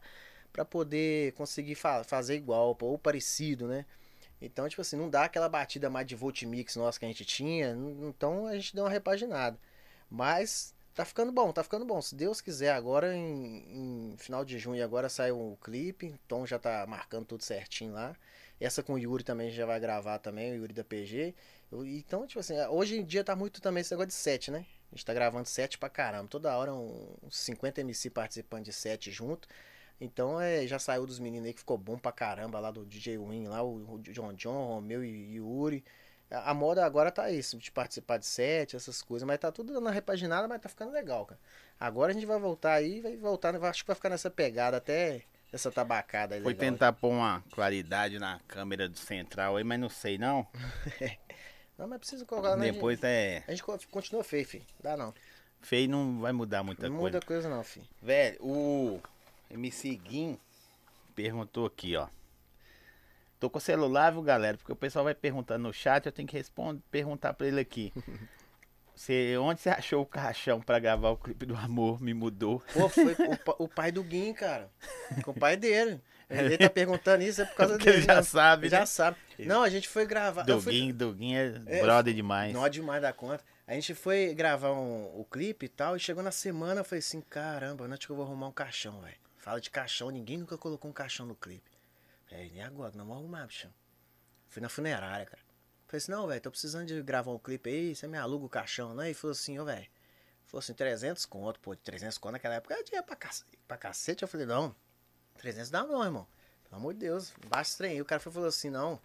pra 0.51 0.65
poder 0.65 1.33
conseguir 1.33 1.75
fa 1.75 2.03
fazer 2.03 2.35
igual, 2.35 2.77
ou 2.81 2.97
parecido, 2.97 3.67
né? 3.67 3.85
Então, 4.41 4.67
tipo 4.67 4.81
assim, 4.81 4.97
não 4.97 5.09
dá 5.09 5.23
aquela 5.25 5.47
batida 5.49 5.89
mais 5.89 6.05
de 6.05 6.15
volt 6.15 6.43
mix 6.43 6.75
nossa 6.75 6.99
que 6.99 7.05
a 7.05 7.07
gente 7.07 7.25
tinha, 7.25 7.75
então 8.01 8.45
a 8.47 8.55
gente 8.55 8.75
deu 8.75 8.83
uma 8.83 8.89
repaginada. 8.89 9.57
Mas 10.13 10.75
tá 10.93 11.03
ficando 11.03 11.31
bom, 11.31 11.51
tá 11.51 11.63
ficando 11.63 11.83
bom. 11.85 11.99
Se 11.99 12.13
Deus 12.13 12.39
quiser, 12.39 12.71
agora 12.71 13.15
em, 13.15 14.11
em 14.13 14.15
final 14.17 14.45
de 14.45 14.59
junho 14.59 14.83
agora 14.83 15.09
sai 15.09 15.31
o 15.31 15.57
clipe, 15.63 16.09
o 16.09 16.19
Tom 16.27 16.45
já 16.45 16.59
tá 16.59 16.85
marcando 16.87 17.25
tudo 17.25 17.43
certinho 17.43 17.93
lá. 17.93 18.15
Essa 18.59 18.83
com 18.83 18.93
o 18.93 18.99
Yuri 18.99 19.23
também 19.23 19.49
já 19.49 19.65
vai 19.65 19.79
gravar 19.79 20.19
também, 20.19 20.51
o 20.51 20.55
Yuri 20.57 20.71
da 20.71 20.83
PG. 20.83 21.33
Então, 21.71 22.27
tipo 22.27 22.39
assim, 22.39 22.53
hoje 22.69 22.97
em 22.99 23.03
dia 23.03 23.23
tá 23.23 23.35
muito 23.35 23.59
também 23.59 23.81
esse 23.81 23.91
negócio 23.91 24.09
de 24.09 24.13
set, 24.13 24.51
né? 24.51 24.67
A 24.91 24.95
gente 24.95 25.03
tá 25.03 25.15
gravando 25.15 25.47
set 25.47 25.79
pra 25.79 25.89
caramba. 25.89 26.27
Toda 26.29 26.55
hora 26.55 26.71
uns 26.71 27.35
50 27.35 27.81
MC 27.81 28.11
participando 28.11 28.65
de 28.65 28.73
set 28.73 29.11
junto. 29.11 29.47
Então 29.99 30.39
é, 30.39 30.67
já 30.67 30.77
saiu 30.77 31.07
dos 31.07 31.17
meninos 31.17 31.47
aí 31.47 31.53
que 31.53 31.59
ficou 31.59 31.77
bom 31.77 31.97
pra 31.97 32.11
caramba 32.11 32.59
lá 32.59 32.69
do 32.69 32.85
DJ 32.85 33.17
Win, 33.17 33.47
lá, 33.47 33.63
o, 33.63 33.95
o 33.95 33.99
John 33.99 34.31
John, 34.33 34.67
Romeu 34.67 35.03
e 35.03 35.37
Yuri. 35.37 35.83
A, 36.33 36.53
moda 36.53 36.85
agora 36.85 37.11
tá 37.11 37.29
isso, 37.29 37.57
de 37.57 37.71
participar 37.71 38.17
de 38.17 38.25
set, 38.25 38.75
essas 38.75 39.01
coisas, 39.01 39.25
mas 39.25 39.37
tá 39.39 39.51
tudo 39.51 39.79
na 39.79 39.91
repaginada, 39.91 40.47
mas 40.47 40.61
tá 40.61 40.67
ficando 40.67 40.91
legal, 40.91 41.25
cara. 41.25 41.39
Agora 41.79 42.11
a 42.11 42.13
gente 42.13 42.25
vai 42.25 42.39
voltar 42.39 42.73
aí, 42.73 43.01
vai 43.01 43.15
voltar, 43.15 43.55
acho 43.65 43.83
que 43.83 43.87
vai 43.87 43.95
ficar 43.95 44.09
nessa 44.09 44.31
pegada 44.31 44.77
até 44.77 45.21
essa 45.51 45.71
tabacada 45.71 46.35
aí. 46.35 46.41
Foi 46.41 46.53
legal, 46.53 46.71
tentar 46.71 46.93
pôr 46.93 47.09
uma 47.09 47.43
claridade 47.51 48.17
na 48.17 48.39
câmera 48.47 48.89
do 48.89 48.97
central 48.97 49.57
aí, 49.57 49.63
mas 49.63 49.79
não 49.79 49.89
sei 49.89 50.17
não. 50.17 50.47
não, 51.77 51.87
mas 51.87 51.99
precisa 51.99 52.25
colocar? 52.25 52.55
Depois 52.55 52.97
gente, 52.97 53.05
é. 53.05 53.43
A 53.47 53.51
gente 53.51 53.63
continua 53.87 54.23
feio, 54.23 54.45
filho. 54.45 54.65
Dá 54.81 54.97
não. 54.97 55.13
Feio 55.61 55.89
não 55.89 56.19
vai 56.19 56.31
mudar 56.31 56.63
muita 56.63 56.89
não 56.89 56.97
coisa. 56.97 57.11
Não 57.11 57.19
muda 57.19 57.25
coisa 57.25 57.49
não, 57.49 57.63
filho. 57.63 57.85
Velho, 58.01 58.37
o 58.41 58.99
MC 59.49 59.95
Guim 59.95 60.39
perguntou 61.15 61.67
aqui, 61.67 61.95
ó. 61.95 62.07
Tô 63.43 63.49
com 63.49 63.57
o 63.57 63.61
celular, 63.61 64.09
viu, 64.09 64.21
galera? 64.21 64.55
Porque 64.55 64.71
o 64.71 64.75
pessoal 64.75 65.03
vai 65.03 65.13
perguntando 65.13 65.63
no 65.63 65.73
chat, 65.73 66.05
eu 66.05 66.13
tenho 66.13 66.25
que 66.25 66.37
responder, 66.37 66.81
perguntar 66.89 67.33
pra 67.33 67.45
ele 67.45 67.59
aqui. 67.59 67.91
Você, 68.95 69.35
onde 69.37 69.59
você 69.59 69.69
achou 69.69 70.03
o 70.03 70.05
caixão 70.05 70.61
pra 70.61 70.79
gravar 70.79 71.09
o 71.09 71.17
clipe 71.17 71.45
do 71.47 71.55
amor? 71.55 71.99
Me 71.99 72.13
mudou. 72.13 72.63
Pô, 72.71 72.87
foi 72.87 73.13
o, 73.59 73.63
o 73.63 73.67
pai 73.67 73.91
do 73.91 74.01
Guim, 74.03 74.33
cara. 74.33 74.71
Com 75.23 75.31
o 75.31 75.33
pai 75.33 75.57
dele. 75.57 75.99
Ele 76.29 76.57
tá 76.57 76.69
perguntando 76.69 77.23
isso, 77.23 77.41
é 77.41 77.45
por 77.45 77.55
causa 77.55 77.73
Porque 77.75 77.85
dele. 77.89 77.97
Ele 77.97 78.05
já 78.05 78.15
né? 78.15 78.21
sabe, 78.21 78.69
Já 78.69 78.79
né? 78.81 78.85
sabe. 78.85 79.17
Não, 79.39 79.61
a 79.63 79.69
gente 79.69 79.89
foi 79.89 80.05
gravar. 80.05 80.47
eu 80.47 80.61
fui- 80.61 80.73
é, 80.79 81.79
É, 81.79 81.81
brother 81.81 82.13
demais. 82.13 82.53
Não 82.53 82.65
é 82.65 82.69
demais 82.69 83.01
da 83.01 83.11
conta. 83.11 83.43
A 83.67 83.73
gente 83.73 83.93
foi 83.95 84.33
gravar 84.35 84.71
um, 84.71 85.19
o 85.19 85.25
clipe 85.29 85.65
e 85.65 85.69
tal, 85.69 85.97
e 85.97 85.99
chegou 85.99 86.23
na 86.23 86.31
semana, 86.31 86.79
eu 86.81 86.85
falei 86.85 86.99
assim, 86.99 87.19
caramba, 87.19 87.93
é 87.93 87.97
que 87.97 88.09
eu 88.09 88.15
vou 88.15 88.23
arrumar 88.25 88.47
um 88.47 88.51
caixão, 88.53 89.01
velho? 89.01 89.17
Fala 89.37 89.59
de 89.59 89.69
caixão, 89.69 90.11
ninguém 90.11 90.37
nunca 90.37 90.57
colocou 90.57 90.89
um 90.89 90.93
caixão 90.93 91.25
no 91.25 91.35
clipe. 91.35 91.72
Falei, 92.33 92.49
nem 92.51 92.63
agora, 92.63 92.91
não 92.95 93.05
vou 93.05 93.15
arrumar, 93.15 93.45
bichão. 93.45 93.71
Fui 94.49 94.59
na 94.59 94.67
funerária, 94.67 95.25
cara. 95.25 95.41
Falei 95.85 95.97
assim, 95.97 96.11
não, 96.11 96.27
velho, 96.27 96.41
tô 96.41 96.49
precisando 96.49 96.87
de 96.87 96.99
gravar 97.03 97.31
um 97.31 97.37
clipe 97.37 97.69
aí, 97.69 97.95
você 97.95 98.07
me 98.07 98.17
aluga 98.17 98.45
o 98.45 98.49
caixão, 98.49 98.95
né? 98.95 99.11
E 99.11 99.13
falou 99.13 99.33
assim, 99.33 99.59
ô, 99.59 99.65
velho, 99.65 99.85
falou 100.47 100.59
assim, 100.59 100.73
300 100.73 101.27
conto, 101.27 101.59
pô, 101.59 101.75
300 101.75 102.17
conto 102.17 102.31
naquela 102.31 102.55
época 102.55 102.73
era 102.73 102.83
dinheiro 102.83 103.05
pra 103.05 103.15
cacete, 103.15 103.59
pra 103.67 103.77
cacete. 103.77 104.23
Eu 104.23 104.27
falei, 104.27 104.47
não, 104.47 104.75
300 105.37 105.69
dá 105.69 105.83
não, 105.83 106.03
irmão. 106.03 106.27
Pelo 106.63 106.77
amor 106.77 106.93
de 106.93 107.01
Deus, 107.01 107.31
baixa 107.47 107.69
esse 107.69 107.77
trem. 107.77 107.91
aí. 107.91 108.01
O 108.01 108.05
cara 108.05 108.19
falou 108.19 108.49
assim, 108.49 108.71
não, 108.71 108.99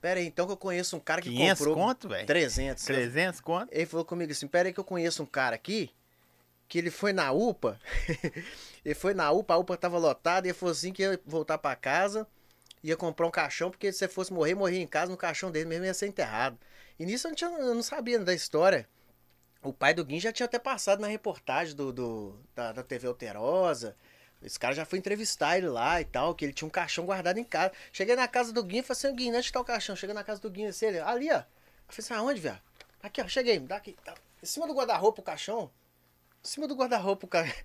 pera 0.00 0.18
aí, 0.18 0.26
então 0.26 0.46
que 0.46 0.52
eu 0.52 0.56
conheço 0.56 0.96
um 0.96 1.00
cara 1.00 1.20
que 1.20 1.28
500 1.28 1.58
comprou... 1.58 1.74
conto, 1.74 2.08
velho? 2.08 2.26
300. 2.26 2.82
300 2.82 3.40
conto? 3.42 3.68
Ele 3.70 3.84
falou 3.84 4.06
comigo 4.06 4.32
assim: 4.32 4.48
pera 4.48 4.70
aí 4.70 4.72
que 4.72 4.80
eu 4.80 4.84
conheço 4.84 5.22
um 5.22 5.26
cara 5.26 5.54
aqui, 5.54 5.90
que 6.66 6.78
ele 6.78 6.90
foi 6.90 7.12
na 7.12 7.30
UPA, 7.30 7.78
ele 8.82 8.94
foi 8.94 9.12
na 9.12 9.30
UPA, 9.30 9.52
a 9.52 9.58
UPA 9.58 9.76
tava 9.76 9.98
lotada, 9.98 10.46
e 10.46 10.50
ele 10.50 10.58
falou 10.58 10.72
assim 10.72 10.94
que 10.94 11.02
ia 11.02 11.20
voltar 11.26 11.58
pra 11.58 11.76
casa, 11.76 12.26
ia 12.86 12.96
comprar 12.96 13.26
um 13.26 13.30
caixão, 13.30 13.70
porque 13.70 13.92
se 13.92 13.98
você 13.98 14.08
fosse 14.08 14.32
morrer, 14.32 14.54
morria 14.54 14.80
em 14.80 14.86
casa, 14.86 15.10
no 15.10 15.16
caixão 15.16 15.50
dele 15.50 15.66
mesmo 15.66 15.84
ia 15.84 15.94
ser 15.94 16.06
enterrado. 16.06 16.58
E 16.98 17.04
nisso 17.04 17.26
eu 17.26 17.30
não, 17.30 17.36
tinha, 17.36 17.50
eu 17.50 17.74
não 17.74 17.82
sabia 17.82 18.18
da 18.18 18.32
história. 18.32 18.88
O 19.62 19.72
pai 19.72 19.92
do 19.92 20.04
Guim 20.04 20.20
já 20.20 20.32
tinha 20.32 20.44
até 20.46 20.58
passado 20.58 21.00
na 21.00 21.08
reportagem 21.08 21.74
do, 21.74 21.92
do 21.92 22.38
da, 22.54 22.72
da 22.72 22.82
TV 22.84 23.08
Alterosa. 23.08 23.96
Esse 24.40 24.58
cara 24.58 24.74
já 24.74 24.84
foi 24.84 24.98
entrevistar 24.98 25.58
ele 25.58 25.68
lá 25.68 26.00
e 26.00 26.04
tal, 26.04 26.34
que 26.34 26.44
ele 26.44 26.52
tinha 26.52 26.68
um 26.68 26.70
caixão 26.70 27.04
guardado 27.04 27.38
em 27.38 27.44
casa. 27.44 27.72
Cheguei 27.90 28.14
na 28.14 28.28
casa 28.28 28.52
do 28.52 28.62
Guim 28.62 28.78
e 28.78 28.82
falei 28.82 28.98
assim, 28.98 29.16
Guim, 29.16 29.34
onde 29.34 29.52
tá 29.52 29.60
o 29.60 29.64
caixão? 29.64 29.96
Cheguei 29.96 30.14
na 30.14 30.22
casa 30.22 30.40
do 30.40 30.48
Guim, 30.48 30.66
assim, 30.66 30.86
ali, 30.86 31.30
ó. 31.30 31.38
Eu 31.38 31.44
falei 31.88 31.98
assim, 31.98 32.14
aonde, 32.14 32.40
viado? 32.40 32.62
Aqui, 33.02 33.20
ó, 33.20 33.26
cheguei, 33.26 33.58
me 33.58 33.66
dá 33.66 33.76
aqui. 33.76 33.96
Tá. 34.04 34.14
Em 34.40 34.46
cima 34.46 34.66
do 34.66 34.74
guarda-roupa 34.74 35.20
o 35.20 35.24
caixão. 35.24 35.70
Em 36.46 36.48
cima 36.48 36.68
do 36.68 36.76
guarda-roupa 36.76 37.26
o 37.26 37.28
caixão. 37.28 37.56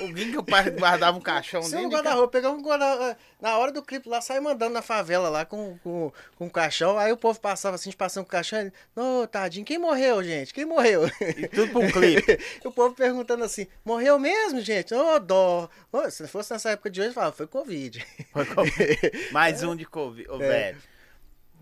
O 0.00 0.08
Guim 0.12 0.30
que 0.30 0.36
o 0.36 0.42
pai 0.42 0.68
guardava 0.70 1.16
um 1.16 1.20
caixão 1.22 1.60
Em 1.60 1.64
cima 1.64 1.80
do 1.82 1.88
dele. 1.88 1.94
guarda-roupa, 2.02 2.32
pegamos 2.32 2.58
um 2.60 2.62
guarda 2.62 3.16
Na 3.40 3.56
hora 3.56 3.72
do 3.72 3.82
clipe 3.82 4.06
lá, 4.10 4.20
sai 4.20 4.38
mandando 4.40 4.74
na 4.74 4.82
favela 4.82 5.30
lá 5.30 5.46
com, 5.46 5.78
com, 5.78 6.12
com 6.36 6.46
o 6.46 6.50
caixão. 6.50 6.98
Aí 6.98 7.10
o 7.10 7.16
povo 7.16 7.40
passava 7.40 7.76
assim, 7.76 7.90
passando 7.92 8.24
com 8.24 8.28
o 8.28 8.32
caixão. 8.32 8.60
Ele, 8.60 8.72
Ô, 8.94 9.26
tadinho, 9.26 9.64
quem 9.64 9.78
morreu, 9.78 10.22
gente? 10.22 10.52
Quem 10.52 10.66
morreu? 10.66 11.06
E 11.38 11.48
tudo 11.48 11.72
pra 11.72 11.80
um 11.80 11.90
clipe. 11.90 12.38
O 12.64 12.70
povo 12.70 12.94
perguntando 12.94 13.42
assim, 13.42 13.66
morreu 13.84 14.18
mesmo, 14.18 14.60
gente? 14.60 14.92
Ô, 14.94 15.18
dó. 15.18 15.68
Ô, 15.90 16.10
se 16.10 16.26
fosse 16.28 16.52
nessa 16.52 16.70
época 16.70 16.90
de 16.90 17.00
hoje, 17.00 17.14
falava, 17.14 17.34
foi 17.34 17.46
Covid. 17.46 18.04
Foi 18.32 18.44
Covid. 18.44 18.98
Mais 19.32 19.62
um 19.62 19.74
de 19.74 19.86
Covid. 19.86 20.28
Ô, 20.30 20.36
É. 20.36 20.38
velho. 20.48 20.93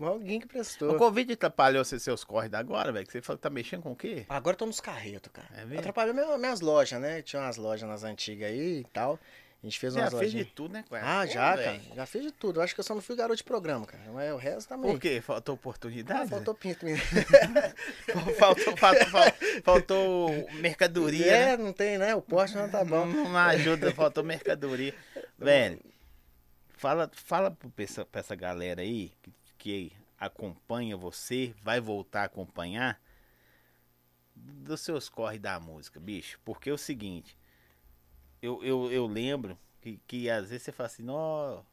Alguém 0.05 0.39
que 0.39 0.45
O 0.45 0.49
prestou. 0.49 0.95
Covid 0.97 1.33
atrapalhou 1.33 1.83
se- 1.85 1.99
seus 1.99 2.23
corres 2.23 2.49
da 2.49 2.59
agora, 2.59 2.91
velho? 2.91 3.05
Que 3.05 3.11
você 3.11 3.21
falou 3.21 3.37
que 3.37 3.43
tá 3.43 3.49
mexendo 3.49 3.81
com 3.83 3.91
o 3.91 3.95
quê? 3.95 4.25
Agora 4.29 4.53
eu 4.53 4.59
tô 4.59 4.65
nos 4.65 4.79
carretos, 4.79 5.31
cara. 5.31 5.47
É 5.55 5.65
mesmo? 5.65 5.79
Atrapalhou 5.79 6.13
minha- 6.13 6.37
minhas 6.37 6.61
lojas, 6.61 6.99
né? 6.99 7.21
Tinha 7.21 7.41
umas 7.41 7.57
lojas 7.57 7.87
nas 7.87 8.03
antigas 8.03 8.49
aí 8.49 8.79
e 8.79 8.83
tal. 8.93 9.19
A 9.61 9.65
gente 9.65 9.79
fez 9.79 9.93
Você 9.93 9.99
já 9.99 10.05
umas 10.09 10.19
fez 10.19 10.31
de 10.33 10.43
tudo, 10.43 10.73
né, 10.73 10.83
cara? 10.89 11.21
Ah, 11.21 11.25
Pô, 11.25 11.31
já, 11.31 11.55
velho. 11.55 11.79
cara. 11.81 11.95
Já 11.95 12.05
fiz 12.05 12.21
de 12.21 12.31
tudo. 12.33 12.59
Eu 12.59 12.63
acho 12.65 12.73
que 12.73 12.81
eu 12.81 12.83
só 12.83 12.93
não 12.93 13.01
fui 13.01 13.15
garoto 13.15 13.37
de 13.37 13.45
programa, 13.45 13.85
cara. 13.85 14.03
Mas 14.13 14.29
o 14.33 14.35
resto 14.35 14.67
também. 14.67 14.91
Por 14.91 14.99
quê? 14.99 15.21
Faltou 15.21 15.53
Ah, 15.53 15.55
oportunidade? 15.55 16.29
faltou 16.29 16.53
pinto 16.53 16.83
mesmo. 16.85 17.01
faltou, 18.37 18.75
faltou, 18.77 19.07
faltou, 19.07 19.63
faltou 19.63 20.49
mercadoria, 20.59 21.25
né? 21.31 21.51
É, 21.53 21.57
não 21.57 21.71
tem, 21.71 21.97
né? 21.97 22.13
O 22.13 22.21
poste 22.21 22.57
não 22.57 22.67
tá 22.69 22.83
bom. 22.83 23.05
Não, 23.05 23.29
não 23.29 23.37
ajuda, 23.37 23.91
faltou 23.93 24.21
mercadoria. 24.21 24.93
Velho, 25.39 25.79
fala, 26.75 27.09
fala 27.13 27.49
pro 27.51 27.69
pessoa- 27.69 28.05
pra 28.05 28.19
essa 28.19 28.35
galera 28.35 28.81
aí 28.81 29.13
que, 29.21 29.31
que 29.63 29.93
acompanha 30.19 30.97
você, 30.97 31.55
vai 31.63 31.79
voltar 31.79 32.23
a 32.23 32.25
acompanhar, 32.25 33.01
dos 34.35 34.81
seus 34.81 35.07
corre 35.07 35.39
da 35.39 35.57
música, 35.57 36.01
bicho. 36.01 36.37
Porque 36.43 36.69
é 36.69 36.73
o 36.73 36.77
seguinte, 36.77 37.37
eu, 38.41 38.61
eu, 38.61 38.91
eu 38.91 39.07
lembro 39.07 39.57
que, 39.79 40.01
que 40.05 40.29
às 40.29 40.49
vezes 40.49 40.63
você 40.63 40.73
fala 40.73 40.87
assim, 40.87 41.01
não, 41.01 41.65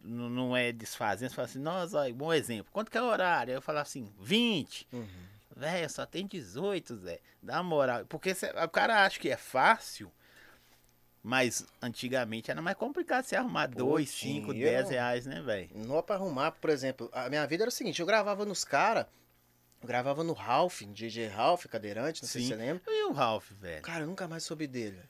não 0.00 0.56
é 0.56 0.72
desfazendo, 0.72 1.28
você 1.28 1.34
fala 1.34 1.46
assim, 1.46 1.58
nossa, 1.58 2.10
bom 2.14 2.32
exemplo, 2.32 2.72
quanto 2.72 2.90
que 2.90 2.96
é 2.96 3.02
o 3.02 3.10
horário? 3.10 3.52
Aí 3.52 3.58
eu 3.58 3.62
falo 3.62 3.78
assim, 3.80 4.10
20. 4.18 4.88
Uhum. 4.90 5.06
Velho, 5.54 5.90
só 5.90 6.06
tem 6.06 6.26
18, 6.26 6.96
Zé. 6.96 7.20
Dá 7.42 7.62
moral. 7.62 8.06
Porque 8.06 8.34
cê- 8.34 8.52
o 8.52 8.68
cara 8.70 9.04
acha 9.04 9.20
que 9.20 9.28
é 9.28 9.36
fácil, 9.36 10.10
mas 11.24 11.64
antigamente 11.80 12.50
era 12.50 12.60
mais 12.60 12.76
complicado 12.76 13.24
você 13.24 13.34
arrumar 13.34 13.66
Pô, 13.68 13.78
2, 13.78 14.10
5, 14.10 14.52
tinha. 14.52 14.64
10 14.66 14.90
reais, 14.90 15.24
né, 15.24 15.40
velho? 15.40 15.70
Não 15.74 16.02
pra 16.02 16.16
arrumar, 16.16 16.52
por 16.52 16.68
exemplo, 16.68 17.08
a 17.14 17.30
minha 17.30 17.46
vida 17.46 17.64
era 17.64 17.70
o 17.70 17.72
seguinte, 17.72 17.98
eu 17.98 18.06
gravava 18.06 18.44
nos 18.44 18.62
caras, 18.62 19.06
eu 19.80 19.88
gravava 19.88 20.22
no 20.22 20.34
Ralph, 20.34 20.82
DJ 20.82 21.28
Ralph, 21.28 21.64
cadeirante, 21.64 22.22
não 22.22 22.28
sei 22.28 22.42
se 22.42 22.48
Sim. 22.48 22.54
você 22.54 22.60
lembra. 22.60 22.82
E 22.86 23.04
o 23.06 23.12
Ralph, 23.12 23.52
velho? 23.52 23.82
Cara, 23.82 24.04
eu 24.04 24.06
nunca 24.06 24.28
mais 24.28 24.44
soube 24.44 24.66
dele. 24.66 25.00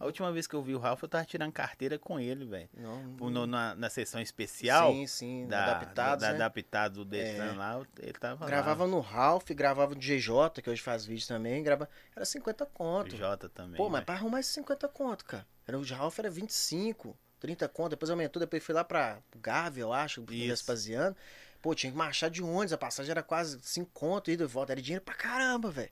A 0.00 0.06
última 0.06 0.32
vez 0.32 0.46
que 0.46 0.54
eu 0.54 0.62
vi 0.62 0.74
o 0.74 0.78
Ralph, 0.78 1.02
eu 1.02 1.08
tava 1.10 1.26
tirando 1.26 1.52
carteira 1.52 1.98
com 1.98 2.18
ele, 2.18 2.46
velho. 2.46 2.70
Não, 2.74 3.02
No- 3.30 3.46
Na, 3.46 3.74
na 3.74 3.90
sessão 3.90 4.18
especial 4.20 4.92
Sim, 4.94 5.06
sim, 5.06 5.46
da, 5.46 5.62
adaptados, 5.62 6.22
da, 6.22 6.28
né? 6.30 6.34
adaptado 6.36 7.04
do 7.04 7.14
É. 7.14 7.52
lá, 7.52 7.86
ele 7.98 8.14
tava 8.14 8.46
Gravava 8.46 8.84
lá. 8.84 8.90
no 8.90 9.00
Ralph, 9.00 9.50
gravava 9.50 9.94
no 9.94 10.00
DJ, 10.00 10.22
que 10.62 10.70
hoje 10.70 10.80
faz 10.80 11.04
vídeo 11.04 11.28
também, 11.28 11.62
grava... 11.62 11.86
era 12.16 12.24
50 12.24 12.64
O 12.64 12.66
conto. 12.68 13.14
Jota 13.14 13.48
também. 13.50 13.76
Pô, 13.76 13.84
mas 13.90 13.92
velho. 13.98 14.06
pra 14.06 14.14
arrumar 14.14 14.40
esses 14.40 14.52
50 14.54 14.88
conto, 14.88 15.22
cara. 15.24 15.46
Era, 15.68 15.78
o 15.78 15.84
Ralph 15.84 16.18
era 16.18 16.30
25, 16.30 17.14
30 17.38 17.68
conto, 17.68 17.90
depois 17.90 18.08
aumentou, 18.10 18.40
depois 18.40 18.64
fui 18.64 18.74
lá 18.74 18.82
pra 18.82 19.18
Gávea, 19.36 19.82
eu 19.82 19.92
acho, 19.92 20.22
pro. 20.22 20.34
Vespasiano. 20.34 21.14
Pô, 21.60 21.74
tinha 21.74 21.92
que 21.92 21.98
marchar 21.98 22.30
de 22.30 22.42
ônibus, 22.42 22.72
a 22.72 22.78
passagem 22.78 23.10
era 23.10 23.22
quase 23.22 23.60
5 23.60 23.90
conto, 23.92 24.30
ida 24.30 24.44
e 24.44 24.46
volta, 24.46 24.72
era 24.72 24.80
dinheiro 24.80 25.04
pra 25.04 25.14
caramba, 25.14 25.70
velho. 25.70 25.90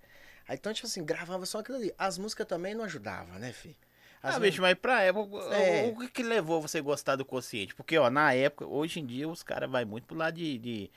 Aí 0.49 0.57
então, 0.57 0.73
tipo 0.73 0.87
assim, 0.87 1.05
gravava 1.05 1.45
só 1.45 1.59
aquilo 1.59 1.77
ali. 1.77 1.93
As 1.99 2.17
músicas 2.17 2.47
também 2.47 2.75
não 2.75 2.85
ajudavam, 2.85 3.39
né, 3.39 3.53
fi? 3.53 3.77
As 4.23 4.35
Ah, 4.37 4.41
bicho, 4.41 4.61
mas 4.61 4.75
pra 4.75 5.03
época, 5.03 5.37
o- 5.37 5.53
É. 5.53 5.87
o, 5.87 5.99
que 6.01 6.09
que 6.09 6.23
levou 6.23 6.61
você 6.61 6.79
a 6.79 6.83
gostar 6.83 7.17
do 7.17 7.25
consciente? 7.25 7.75
Porque, 7.75 7.97
ó, 7.99 8.11
na 8.11 8.33
época, 8.35 8.67
hoje 8.67 8.99
em 9.01 9.07
dia, 9.07 9.29
os 9.29 9.43
caras 9.43 9.71
vai 9.71 9.85
muito 9.85 10.07
pro 10.07 10.17
lado 10.17 10.35
de, 10.35 10.59
de 10.59 10.91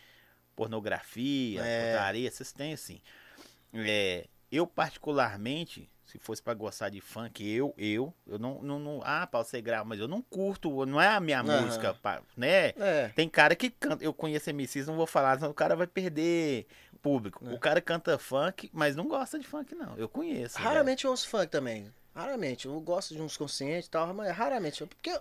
pornografia, 0.56 1.62
É. 1.64 1.92
putaria, 1.94 2.32
vocês 2.32 2.52
têm 2.52 2.74
assim. 2.74 3.02
É, 3.74 4.26
eu 4.52 4.68
particularmente, 4.68 5.90
se 6.06 6.18
fosse 6.20 6.42
pra 6.42 6.54
gostar 6.54 6.90
de 6.90 7.00
funk, 7.00 7.48
eu, 7.48 7.74
eu, 7.78 8.14
eu 8.28 8.38
não, 8.38 8.62
não, 8.62 8.80
não 8.80 9.02
ah, 9.04 9.26
pra 9.28 9.44
você 9.44 9.62
gravar, 9.62 9.86
mas 9.86 10.00
eu 10.00 10.08
não 10.08 10.22
curto, 10.22 10.86
não 10.86 11.00
é 11.02 11.08
a 11.08 11.20
minha 11.20 11.40
Aham. 11.40 11.62
música, 11.62 11.96
né? 12.36 12.70
É. 12.78 13.12
Tem 13.16 13.30
cara 13.30 13.56
que 13.56 13.70
canta, 13.70 14.04
eu 14.04 14.14
conheço 14.14 14.50
MCs, 14.50 14.88
não 14.88 14.96
vou 14.96 15.08
falar, 15.08 15.38
senão 15.38 15.52
o 15.52 15.54
cara 15.54 15.76
vai 15.76 15.88
perder 15.88 16.66
público. 17.02 17.48
É. 17.48 17.54
O 17.54 17.60
cara 17.60 17.80
canta 17.82 18.18
funk, 18.18 18.70
mas 18.74 18.96
não 18.96 19.08
gosta 19.08 19.40
de 19.40 19.48
funk, 19.48 19.74
não. 19.74 19.96
Eu 19.98 20.10
conheço. 20.10 20.58
velho. 20.58 20.68
Raramente 20.70 21.06
eu 21.06 21.12
ouço 21.12 21.28
funk 21.28 21.48
também. 21.48 21.92
Raramente. 22.13 22.65
Eu 22.67 22.80
gosto 22.82 23.13
de 23.15 23.21
uns 23.21 23.38
conscientes 23.38 23.88
e 23.88 23.89
tal, 23.89 24.13
mas 24.13 24.36
raramente. 24.36 24.86
Porque 24.86 25.12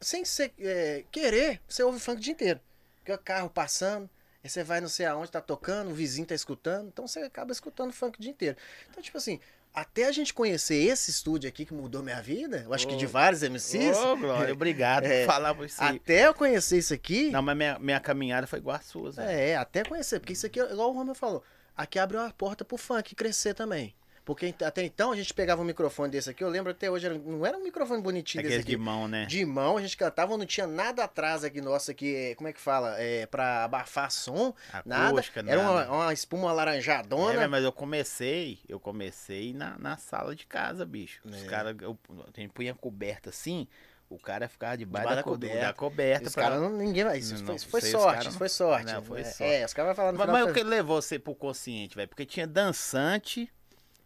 sem 0.00 0.24
você 0.24 0.50
é, 0.58 1.04
querer, 1.10 1.60
você 1.68 1.82
ouve 1.82 2.00
funk 2.00 2.18
o 2.18 2.20
dia 2.22 2.32
inteiro. 2.32 2.60
Porque 2.98 3.12
o 3.12 3.18
carro 3.18 3.48
passando, 3.50 4.08
aí 4.42 4.50
você 4.50 4.62
vai 4.64 4.80
não 4.80 4.88
sei 4.88 5.06
aonde, 5.06 5.30
tá 5.30 5.40
tocando, 5.40 5.90
o 5.90 5.94
vizinho 5.94 6.26
tá 6.26 6.34
escutando, 6.34 6.88
então 6.88 7.06
você 7.06 7.20
acaba 7.20 7.52
escutando 7.52 7.92
funk 7.92 8.18
o 8.18 8.22
dia 8.22 8.30
inteiro. 8.30 8.56
Então, 8.90 9.02
tipo 9.02 9.16
assim, 9.18 9.40
até 9.74 10.04
a 10.06 10.12
gente 10.12 10.34
conhecer 10.34 10.74
esse 10.76 11.10
estúdio 11.10 11.48
aqui 11.48 11.64
que 11.64 11.72
mudou 11.74 12.02
minha 12.02 12.20
vida, 12.20 12.62
eu 12.64 12.74
acho 12.74 12.86
que 12.86 12.96
de 12.96 13.06
vários 13.06 13.42
MCs, 13.42 13.96
Ô, 13.96 14.16
Glória, 14.16 14.52
obrigado 14.54 15.04
É, 15.06 15.24
por 15.24 15.32
falar 15.32 15.54
por 15.54 15.64
isso 15.66 15.82
aí. 15.82 15.96
até 15.96 16.26
eu 16.26 16.34
conhecer 16.34 16.78
isso 16.78 16.92
aqui, 16.94 17.30
Não, 17.30 17.40
mas 17.42 17.56
minha, 17.56 17.78
minha 17.78 17.98
caminhada 18.00 18.46
foi 18.46 18.58
igual 18.58 18.76
a 18.76 18.80
sua, 18.80 19.10
Zé. 19.12 19.50
é, 19.50 19.56
até 19.56 19.82
conhecer, 19.84 20.20
porque 20.20 20.32
isso 20.34 20.46
aqui, 20.46 20.60
igual 20.60 20.90
o 20.90 20.92
Romeu 20.92 21.14
falou, 21.14 21.42
aqui 21.76 21.98
abriu 21.98 22.20
uma 22.20 22.30
porta 22.32 22.64
pro 22.64 22.76
funk 22.76 23.14
crescer 23.14 23.54
também. 23.54 23.94
Porque 24.24 24.54
até 24.64 24.84
então 24.84 25.10
a 25.10 25.16
gente 25.16 25.34
pegava 25.34 25.60
um 25.60 25.64
microfone 25.64 26.08
desse 26.10 26.30
aqui, 26.30 26.44
eu 26.44 26.48
lembro 26.48 26.70
até 26.70 26.88
hoje, 26.88 27.08
não 27.08 27.44
era 27.44 27.58
um 27.58 27.62
microfone 27.64 28.00
bonitinho 28.00 28.40
Aquele 28.40 28.54
desse 28.58 28.68
de 28.68 28.74
aqui. 28.76 28.82
mão, 28.84 29.08
né? 29.08 29.26
De 29.26 29.44
mão, 29.44 29.76
a 29.76 29.82
gente 29.82 29.96
cantava, 29.96 30.36
não 30.36 30.46
tinha 30.46 30.64
nada 30.66 31.02
atrás 31.02 31.42
aqui, 31.42 31.60
nossa, 31.60 31.90
aqui, 31.90 32.14
é, 32.14 32.34
como 32.36 32.46
é 32.48 32.52
que 32.52 32.60
fala? 32.60 32.94
É, 33.00 33.26
pra 33.26 33.64
abafar 33.64 34.12
som, 34.12 34.54
nada. 34.86 35.08
Acústica, 35.08 35.40
Era 35.44 35.60
uma, 35.60 35.74
nada. 35.74 35.92
uma 35.92 36.12
espuma 36.12 36.46
É, 36.46 36.50
alaranjadona. 36.50 37.32
velho, 37.38 37.50
mas 37.50 37.64
eu 37.64 37.72
comecei, 37.72 38.60
eu 38.68 38.78
comecei 38.78 39.52
na, 39.52 39.76
na 39.78 39.96
sala 39.96 40.36
de 40.36 40.46
casa, 40.46 40.86
bicho. 40.86 41.20
Os 41.24 41.42
É. 41.42 41.46
caras, 41.46 41.74
a 41.80 42.40
gente 42.40 42.52
punha 42.52 42.74
coberta 42.74 43.30
assim, 43.30 43.66
o 44.08 44.18
cara 44.20 44.46
ficava 44.48 44.76
debaixo 44.76 45.08
Debaixo 45.08 45.16
da, 45.16 45.20
da 45.20 45.22
co- 45.24 45.30
coberta. 45.30 45.66
da 45.66 45.72
coberta. 45.72 46.28
Os 46.28 46.34
pra- 46.34 46.42
caras 46.44 46.60
não, 46.60 46.70
ninguém 46.70 47.02
vai. 47.02 47.18
Isso 47.18 47.34
Não, 47.42 47.58
foi, 47.58 47.80
sorte, 47.80 48.28
isso 48.28 48.38
foi 48.38 48.48
sorte. 48.48 48.92
Não, 48.92 49.02
foi 49.02 49.20
é, 49.22 49.24
sorte. 49.24 49.42
É, 49.52 49.64
os 49.64 49.72
caras 49.72 49.88
vão 49.88 49.96
falar 49.96 50.12
no 50.12 50.18
Mas, 50.18 50.26
final. 50.28 50.42
mas 50.42 50.50
o 50.50 50.54
que 50.54 50.62
levou 50.62 51.02
você 51.02 51.18
pro 51.18 51.34
consciente, 51.34 51.96
velho? 51.96 52.08
Porque 52.08 52.24
tinha 52.26 52.46
dançante, 52.46 53.50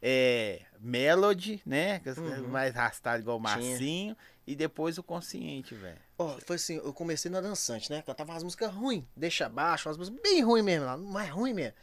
é, 0.02 0.62
melody, 0.80 1.60
né? 1.66 2.00
as- 2.06 2.18
Uhum. 2.18 2.48
Mais 2.48 2.76
arrastado 2.76 3.20
igual 3.22 3.38
o 3.38 3.42
Tinha. 3.42 3.56
Marcinho. 3.56 4.16
E 4.46 4.54
depois 4.54 4.96
o 4.96 5.02
consciente, 5.02 5.74
velho. 5.74 5.98
Ó, 6.16 6.38
foi 6.46 6.54
assim, 6.54 6.76
eu 6.76 6.92
comecei 6.92 7.28
na 7.30 7.40
dançante, 7.40 7.90
né? 7.90 8.00
Cantava 8.02 8.30
umas 8.32 8.44
músicas 8.44 8.72
ruins, 8.72 9.02
deixa 9.16 9.48
baixo, 9.48 9.88
umas 9.88 9.98
músicas 9.98 10.20
bem 10.22 10.40
ruins 10.42 10.64
mesmo, 10.64 10.86
lá, 10.86 10.96
mais 10.96 11.28
ruim 11.30 11.52
mesmo. 11.52 11.74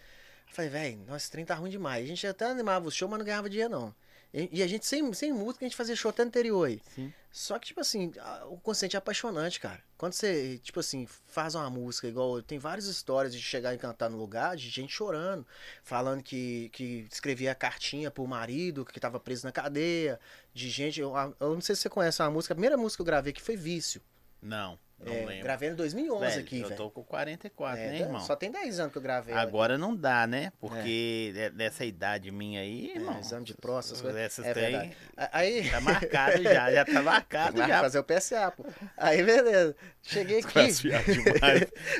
Eu 0.47 0.53
falei, 0.55 0.69
velho, 0.71 0.97
nossa, 0.99 1.17
esse 1.17 1.31
trem 1.31 1.43
tá 1.43 1.55
ruim 1.55 1.69
demais. 1.69 2.05
A 2.05 2.07
gente 2.07 2.25
até 2.25 2.45
animava 2.45 2.87
o 2.87 2.91
show, 2.91 3.09
mas 3.09 3.19
não 3.19 3.25
ganhava 3.25 3.49
dinheiro, 3.49 3.69
não. 3.71 3.93
E, 4.33 4.49
e 4.59 4.63
a 4.63 4.67
gente, 4.67 4.85
sem, 4.85 5.11
sem 5.13 5.33
música, 5.33 5.65
a 5.65 5.67
gente 5.67 5.75
fazia 5.75 5.95
show 5.95 6.09
até 6.09 6.23
no 6.23 6.29
interior 6.29 6.65
aí. 6.67 6.81
Sim. 6.95 7.13
Só 7.29 7.59
que, 7.59 7.67
tipo 7.67 7.81
assim, 7.81 8.11
o 8.49 8.57
consciente 8.57 8.95
é 8.95 8.99
apaixonante, 8.99 9.59
cara. 9.59 9.81
Quando 10.03 10.11
você, 10.11 10.59
tipo 10.61 10.81
assim, 10.81 11.07
faz 11.27 11.55
uma 11.55 11.69
música 11.69 12.09
igual. 12.09 12.41
Tem 12.41 12.59
várias 12.59 12.87
histórias 12.87 13.33
de 13.33 13.41
chegar 13.41 13.73
e 13.73 13.77
cantar 13.77 14.09
no 14.09 14.17
lugar, 14.17 14.57
de 14.57 14.69
gente 14.69 14.91
chorando, 14.91 15.47
falando 15.81 16.21
que, 16.21 16.67
que 16.73 17.07
escrevia 17.09 17.55
cartinha 17.55 18.11
pro 18.11 18.27
marido 18.27 18.83
que 18.83 18.99
tava 18.99 19.17
preso 19.17 19.45
na 19.45 19.51
cadeia, 19.53 20.19
de 20.53 20.69
gente. 20.69 20.99
Eu, 20.99 21.13
eu 21.39 21.53
não 21.53 21.61
sei 21.61 21.73
se 21.73 21.83
você 21.83 21.89
conhece 21.89 22.21
uma 22.21 22.29
música, 22.29 22.53
a 22.53 22.55
primeira 22.55 22.75
música 22.75 22.97
que 22.97 23.01
eu 23.01 23.05
gravei 23.05 23.31
que 23.31 23.41
foi 23.41 23.55
Vício. 23.55 24.01
Não, 24.43 24.77
não 24.99 25.13
É, 25.13 25.25
lembro. 25.25 25.43
gravei 25.43 25.69
em 25.69 25.75
2011 25.75 26.25
Velho, 26.25 26.39
aqui, 26.41 26.59
eu 26.59 26.67
velho. 26.67 26.77
tô 26.77 26.91
com 26.91 27.01
44, 27.03 27.81
É, 27.81 27.87
né, 27.87 27.99
irmão? 28.01 28.19
Só 28.21 28.35
tem 28.35 28.51
10 28.51 28.79
anos 28.79 28.91
que 28.91 28.97
eu 28.97 29.01
gravei. 29.01 29.33
Agora 29.33 29.77
não 29.77 29.95
dá, 29.95 30.27
né? 30.27 30.51
Porque 30.59 31.31
de- 31.33 31.49
dessa 31.51 31.85
idade 31.85 32.29
minha 32.29 32.59
aí, 32.61 32.91
É, 32.91 32.97
irmão. 32.97 33.19
exame 33.19 33.45
de 33.45 33.53
próstata, 33.53 34.19
essas 34.19 34.45
É 34.45 34.53
tem. 34.53 34.95
Aí. 35.31 35.69
Tá 35.71 35.79
marcado 35.81 36.43
já, 36.43 36.71
já 36.73 36.85
tá 36.85 37.01
marcado 37.01 37.57
Vai 37.57 37.67
já. 37.69 37.79
fazer 37.79 37.99
o 37.99 38.03
PSA, 38.03 38.51
pô. 38.51 38.65
Aí, 38.97 39.23
beleza. 39.23 39.75
Cheguei 40.01 40.39
aqui. 40.43 40.69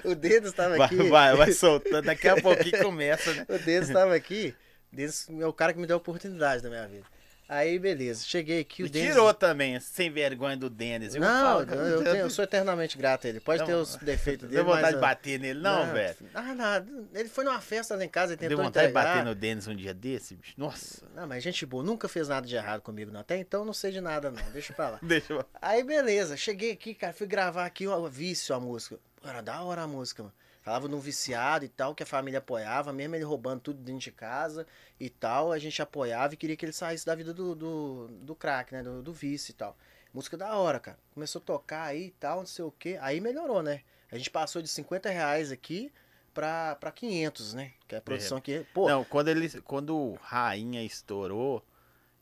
O 0.04 0.16
dedo 0.16 0.48
estava 0.48 0.76
Vai, 0.78 0.86
aqui. 0.88 1.10
vai, 1.10 1.36
vai 1.36 1.52
soltando, 1.54 2.06
daqui 2.06 2.28
a 2.28 2.42
pouquinho 2.42 2.84
começa, 2.84 3.34
né? 3.34 3.46
O 3.50 3.58
Denis 3.60 3.88
estava 3.88 4.14
aqui. 4.16 4.56
Denis 4.92 5.28
é 5.30 5.46
o 5.48 5.54
cara 5.54 5.74
que 5.74 5.80
me 5.80 5.88
deu 5.88 5.96
a 5.96 5.98
oportunidade 5.98 6.62
na 6.64 6.70
minha 6.70 6.88
vida. 6.88 7.06
Aí, 7.54 7.78
beleza. 7.78 8.26
Cheguei 8.26 8.62
aqui, 8.62 8.84
o 8.84 8.90
Denis... 8.90 9.10
tirou 9.10 9.32
também, 9.34 9.80
sem 9.80 10.10
vergonha 10.10 10.58
do 10.58 10.70
Denis. 10.70 11.14
Não, 11.14 11.22
Fala, 11.22 11.62
eu, 11.64 12.04
tenho- 12.04 12.16
eu 12.16 12.30
sou 12.30 12.44
eternamente 12.44 12.98
grato 12.98 13.28
a 13.28 13.30
ele. 13.30 13.40
Pode 13.40 13.60
Não, 13.60 13.68
ter 13.68 13.74
os 13.76 13.96
defeitos 14.02 14.50
dele, 14.50 14.56
Deu 14.56 14.66
vontade 14.66 14.84
mas... 14.84 14.96
de 14.96 15.00
bater 15.02 15.40
nele, 15.40 15.60
não, 15.60 15.92
velho? 15.94 16.16
Ah, 16.34 16.56
nada. 16.56 16.92
Ele 17.14 17.30
foi 17.30 17.44
numa 17.44 17.62
festa 17.62 17.96
lá 17.96 18.04
em 18.04 18.10
casa 18.10 18.34
e 18.34 18.36
Deu 18.36 18.50
tentou 18.50 18.66
vontade 18.66 18.88
entregar. 18.90 19.06
de 19.06 19.14
bater 19.20 19.26
no 19.30 19.36
Denis 19.36 19.68
um 19.68 19.76
dia 19.76 19.94
desse, 19.94 20.36
bicho? 20.36 20.54
Nossa. 20.58 21.06
Não, 21.16 21.28
mas 21.28 21.44
gente 21.44 21.64
boa. 21.66 21.84
Nunca 21.84 22.08
fez 22.08 22.28
nada 22.28 22.48
de 22.48 22.56
errado 22.56 22.82
comigo, 22.82 23.12
não. 23.12 23.20
Até 23.20 23.38
então 23.38 23.64
não 23.64 23.74
sei 23.74 23.92
de 23.92 24.02
nada, 24.02 24.32
não. 24.32 24.42
Deixa 24.52 24.74
pra 24.74 24.90
lá. 24.90 25.00
Deixa 25.04 25.34
eu... 25.34 25.46
Aí, 25.62 25.84
beleza. 25.84 26.36
Cheguei 26.36 26.72
aqui, 26.72 26.96
cara. 26.96 27.14
Fui 27.14 27.28
gravar 27.28 27.66
aqui 27.66 27.88
o 27.88 28.08
Vício, 28.08 28.56
a 28.56 28.60
música. 28.60 28.98
Era 29.24 29.42
da 29.42 29.62
hora 29.62 29.84
a 29.84 29.88
música, 29.88 30.24
mano. 30.24 30.34
Falava 30.64 30.88
de 30.88 30.96
um 30.96 31.00
viciado 31.00 31.66
e 31.66 31.68
tal, 31.68 31.94
que 31.94 32.04
a 32.04 32.06
família 32.06 32.40
apoiava, 32.40 32.94
mesmo 32.94 33.16
ele 33.16 33.26
roubando 33.26 33.60
tudo 33.60 33.80
dentro 33.80 34.00
de 34.00 34.12
casa 34.12 34.66
e 34.98 35.10
tal, 35.10 35.52
a 35.52 35.60
gente 35.60 35.82
apoiava 35.82 36.34
e 36.34 36.38
queria 36.38 36.56
que 36.56 36.66
ele 36.66 36.72
saísse 36.72 37.06
da 37.06 37.14
vida 37.14 37.34
do, 37.34 37.54
do, 37.54 38.08
do 38.08 38.34
crack, 38.34 38.74
né? 38.74 38.82
Do, 38.82 39.04
do 39.04 39.12
vício 39.12 39.52
e 39.52 39.56
tal. 39.56 39.78
Música 40.14 40.38
da 40.38 40.56
hora, 40.56 40.80
cara. 40.80 40.98
Começou 41.14 41.42
a 41.42 41.46
tocar 41.46 41.84
aí 41.84 42.06
e 42.06 42.12
tal, 42.12 42.40
não 42.40 42.46
sei 42.46 42.64
o 42.64 42.72
quê. 42.72 42.98
Aí 43.02 43.20
melhorou, 43.20 43.62
né? 43.62 43.82
A 44.10 44.18
gente 44.18 44.30
passou 44.30 44.62
de 44.62 44.70
50 44.70 45.10
reais 45.10 45.52
aqui 45.52 45.92
pra, 46.34 46.76
pra 46.76 46.92
500, 46.92 47.54
né? 47.56 47.74
Que 47.88 47.96
é 47.96 47.98
a 47.98 48.02
produção 48.02 48.40
que. 48.40 48.66
Pô, 48.74 48.88
Não, 48.88 49.04
quando 49.04 49.28
ele. 49.28 49.50
Quando 49.62 50.14
Rainha 50.22 50.82
estourou 50.82 51.62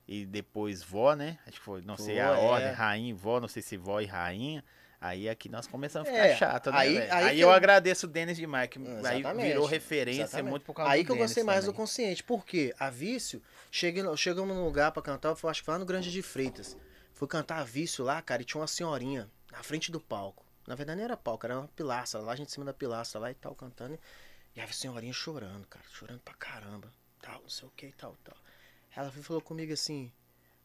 e 0.07 0.25
depois 0.25 0.81
vó, 0.81 1.15
né? 1.15 1.37
Acho 1.45 1.59
que 1.59 1.63
foi, 1.63 1.81
não 1.83 1.95
sei 1.95 2.19
a 2.19 2.27
é. 2.27 2.37
ordem, 2.37 2.71
rainha 2.71 3.09
e 3.11 3.13
vó, 3.13 3.39
não 3.39 3.47
sei 3.47 3.61
se 3.61 3.77
vó 3.77 4.01
e 4.01 4.05
rainha. 4.05 4.63
Aí 5.03 5.27
aqui 5.27 5.49
nós 5.49 5.65
começamos 5.65 6.07
a 6.07 6.11
ficar 6.11 6.25
É, 6.27 6.35
chato, 6.37 6.71
né? 6.71 6.77
aí- 6.77 6.97
aí 6.99 7.09
Aí, 7.29 7.41
eu 7.41 7.47
eu- 7.47 7.53
agradeço 7.53 8.05
o 8.05 8.09
Denis 8.09 8.37
demais, 8.37 8.69
que 8.69 8.77
aí 9.03 9.23
virou 9.41 9.65
referência 9.65 10.21
exatamente. 10.21 10.49
muito 10.51 10.63
por 10.63 10.75
causa 10.75 10.91
Aí 10.91 11.03
que 11.03 11.11
eu 11.11 11.15
gostei 11.17 11.43
mais 11.43 11.65
do 11.65 11.73
consciente. 11.73 12.23
Por 12.23 12.45
quê? 12.45 12.71
A 12.77 12.91
Vício, 12.91 13.41
cheguei, 13.71 14.03
chegamos 14.15 14.55
num 14.55 14.63
lugar 14.63 14.91
pra 14.91 15.01
cantar, 15.01 15.29
eu 15.41 15.49
acho 15.49 15.61
que 15.61 15.65
foi 15.65 15.71
lá 15.73 15.79
no 15.79 15.87
Grande 15.87 16.11
de 16.11 16.21
Freitas. 16.21 16.77
Fui 17.15 17.27
cantar 17.27 17.57
a 17.61 17.63
Vício 17.63 18.05
lá, 18.05 18.21
cara, 18.21 18.43
e 18.43 18.45
tinha 18.45 18.61
uma 18.61 18.67
senhorinha 18.67 19.27
na 19.51 19.63
frente 19.63 19.91
do 19.91 19.99
palco. 19.99 20.45
Na 20.67 20.75
verdade 20.75 20.97
não 20.99 21.05
era 21.05 21.17
palco, 21.17 21.47
era 21.47 21.57
uma 21.57 21.67
pilastra, 21.69 22.21
lá 22.21 22.33
a 22.33 22.35
gente 22.35 22.49
em 22.49 22.51
cima 22.51 22.65
da 22.65 22.73
pilastra 22.73 23.19
lá 23.19 23.31
e 23.31 23.33
tal, 23.33 23.55
cantando. 23.55 23.97
E 24.55 24.61
a 24.61 24.67
senhorinha 24.71 25.13
chorando, 25.13 25.65
cara, 25.65 25.83
chorando 25.91 26.19
pra 26.19 26.35
caramba. 26.35 26.93
Tal, 27.19 27.41
não 27.41 27.49
sei 27.49 27.67
o 27.67 27.71
que 27.75 27.87
e 27.87 27.91
tal, 27.93 28.15
tal. 28.23 28.37
Ela 28.95 29.11
falou 29.11 29.41
comigo 29.41 29.73
assim, 29.73 30.11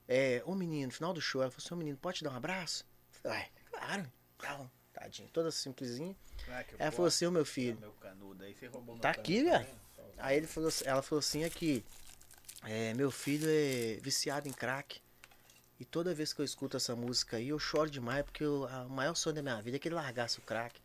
é, 0.06 0.42
ô 0.44 0.54
menino, 0.54 0.88
no 0.88 0.92
final 0.92 1.14
do 1.14 1.22
show, 1.22 1.40
ela 1.40 1.50
falou 1.50 1.64
assim, 1.64 1.74
ô 1.74 1.78
menino, 1.78 1.96
pode 1.96 2.18
te 2.18 2.24
dar 2.24 2.32
um 2.32 2.36
abraço? 2.36 2.84
Eu 3.14 3.20
falei, 3.22 3.38
"Ué, 3.38 3.48
claro, 3.70 4.12
tal, 4.38 4.70
tadinho, 4.92 5.28
toda 5.32 5.50
simplesinha. 5.50 6.14
Ah, 6.48 6.64
Ela 6.78 6.92
falou 6.92 7.06
assim, 7.08 7.26
ô 7.26 7.30
meu 7.30 7.44
filho, 7.44 7.78
Meu 7.80 7.92
canudo 7.92 8.44
aí, 8.44 8.54
você 8.54 8.66
roubou 8.66 8.98
Tá 8.98 9.10
aqui, 9.10 9.42
velho. 9.44 9.66
Aí 10.18 10.36
ele 10.36 10.46
falou, 10.46 10.70
ela 10.84 11.02
falou 11.02 11.18
assim 11.20 11.44
aqui, 11.44 11.84
é, 12.64 12.94
meu 12.94 13.10
filho 13.10 13.46
é 13.48 13.98
viciado 14.00 14.48
em 14.48 14.52
crack. 14.52 15.00
E 15.78 15.84
toda 15.84 16.14
vez 16.14 16.32
que 16.32 16.40
eu 16.40 16.44
escuto 16.44 16.76
essa 16.76 16.96
música 16.96 17.36
aí, 17.36 17.48
eu 17.48 17.58
choro 17.58 17.90
demais, 17.90 18.24
porque 18.24 18.42
eu- 18.42 18.66
a- 18.66 18.84
o 18.84 18.88
maior 18.90 19.14
sonho 19.14 19.36
da 19.36 19.42
minha 19.42 19.60
vida 19.60 19.76
é 19.76 19.78
que 19.80 19.88
ele 19.88 19.94
largasse 19.94 20.38
o 20.38 20.42
crack. 20.42 20.80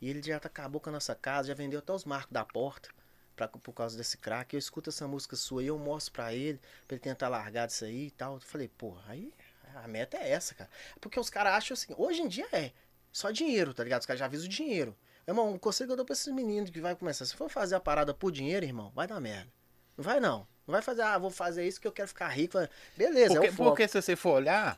E 0.00 0.08
ele 0.08 0.22
já 0.22 0.40
tá- 0.40 0.46
acabou 0.48 0.80
com 0.80 0.88
a 0.88 0.92
nossa 0.94 1.14
casa, 1.14 1.48
já 1.48 1.54
vendeu 1.54 1.78
até 1.78 1.92
os 1.92 2.06
marcos 2.06 2.32
da 2.32 2.42
porta 2.42 2.88
pra, 3.36 3.46
por 3.48 3.72
causa 3.74 3.98
desse 3.98 4.16
crack. 4.16 4.54
Eu 4.54 4.58
escuto 4.58 4.88
essa 4.88 5.06
música 5.06 5.36
sua 5.36 5.62
e 5.62 5.66
eu 5.66 5.78
mostro 5.78 6.12
pra 6.14 6.32
ele, 6.32 6.58
pra 6.88 6.94
ele 6.94 7.00
tentar 7.00 7.28
largar 7.28 7.66
disso 7.66 7.84
aí 7.84 8.06
e 8.06 8.10
tal. 8.10 8.34
Eu 8.36 8.40
falei, 8.40 8.68
porra, 8.68 9.02
aí 9.12 9.30
a 9.74 9.86
meta 9.86 10.16
é 10.16 10.30
essa, 10.30 10.54
cara. 10.54 10.70
Porque 11.02 11.20
os 11.20 11.28
caras 11.28 11.52
acham 11.52 11.74
assim, 11.74 11.94
hoje 11.98 12.22
em 12.22 12.28
dia 12.28 12.48
é 12.50 12.72
só 13.12 13.30
dinheiro, 13.30 13.72
tá 13.74 13.82
ligado? 13.84 14.00
Os 14.00 14.06
caras 14.06 14.18
já 14.20 14.26
avisam 14.26 14.46
o 14.46 14.50
dinheiro. 14.50 14.96
Irmão, 15.26 15.54
o 15.54 15.58
conselho 15.58 15.88
que 15.88 15.92
eu 15.92 15.96
dou 15.96 16.04
pra 16.06 16.12
esses 16.14 16.32
meninos 16.32 16.70
que 16.70 16.80
vai 16.80 16.94
começar, 16.96 17.24
se 17.24 17.36
for 17.36 17.48
fazer 17.48 17.74
a 17.76 17.80
parada 17.80 18.12
por 18.14 18.32
dinheiro, 18.32 18.64
irmão, 18.64 18.90
vai 18.94 19.06
dar 19.06 19.20
merda. 19.20 19.48
Não 19.96 20.04
vai 20.04 20.18
não. 20.18 20.38
Não 20.66 20.72
vai 20.72 20.82
fazer, 20.82 21.02
ah, 21.02 21.18
vou 21.18 21.30
fazer 21.30 21.66
isso 21.66 21.80
que 21.80 21.86
eu 21.86 21.92
quero 21.92 22.08
ficar 22.08 22.28
rico. 22.28 22.58
Beleza, 22.96 23.34
Porque, 23.34 23.46
é 23.46 23.50
o 23.50 23.52
foco. 23.52 23.70
porque 23.70 23.88
se 23.88 24.00
você 24.00 24.16
for 24.16 24.30
olhar, 24.34 24.76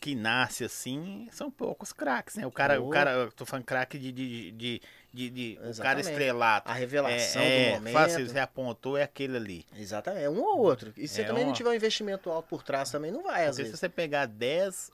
que 0.00 0.14
nasce 0.14 0.64
assim, 0.64 1.28
são 1.32 1.50
poucos 1.50 1.92
craques, 1.92 2.36
né? 2.36 2.46
O 2.46 2.52
cara, 2.52 2.78
Pô. 2.78 2.86
o 2.86 2.90
cara 2.90 3.10
eu 3.12 3.32
tô 3.32 3.44
falando 3.44 3.64
craque 3.64 3.98
de, 3.98 4.12
de, 4.12 4.50
de, 4.52 4.82
de, 5.12 5.30
de- 5.30 5.58
o 5.62 5.82
cara 5.82 6.00
estrelado. 6.00 6.70
A 6.70 6.74
revelação 6.74 7.42
é, 7.42 7.46
do 7.46 7.50
é, 7.50 7.74
momento. 7.74 7.98
assim, 7.98 8.24
você 8.26 8.38
apontou, 8.38 8.96
é 8.96 9.02
aquele 9.02 9.36
ali. 9.36 9.66
Exatamente, 9.76 10.24
é 10.24 10.30
um 10.30 10.40
ou 10.40 10.58
outro. 10.58 10.92
E 10.96 11.08
se 11.08 11.22
É 11.22 11.24
também 11.24 11.44
não 11.44 11.52
tiver 11.52 11.70
um 11.70 11.74
investimento 11.74 12.30
alto 12.30 12.48
por 12.48 12.62
trás, 12.62 12.90
também 12.90 13.10
não 13.10 13.22
vai, 13.22 13.42
às 13.46 13.56
Porque 13.56 13.56
se 13.56 13.62
vezes. 13.64 13.80
você 13.80 13.88
pegar 13.88 14.26
10, 14.26 14.92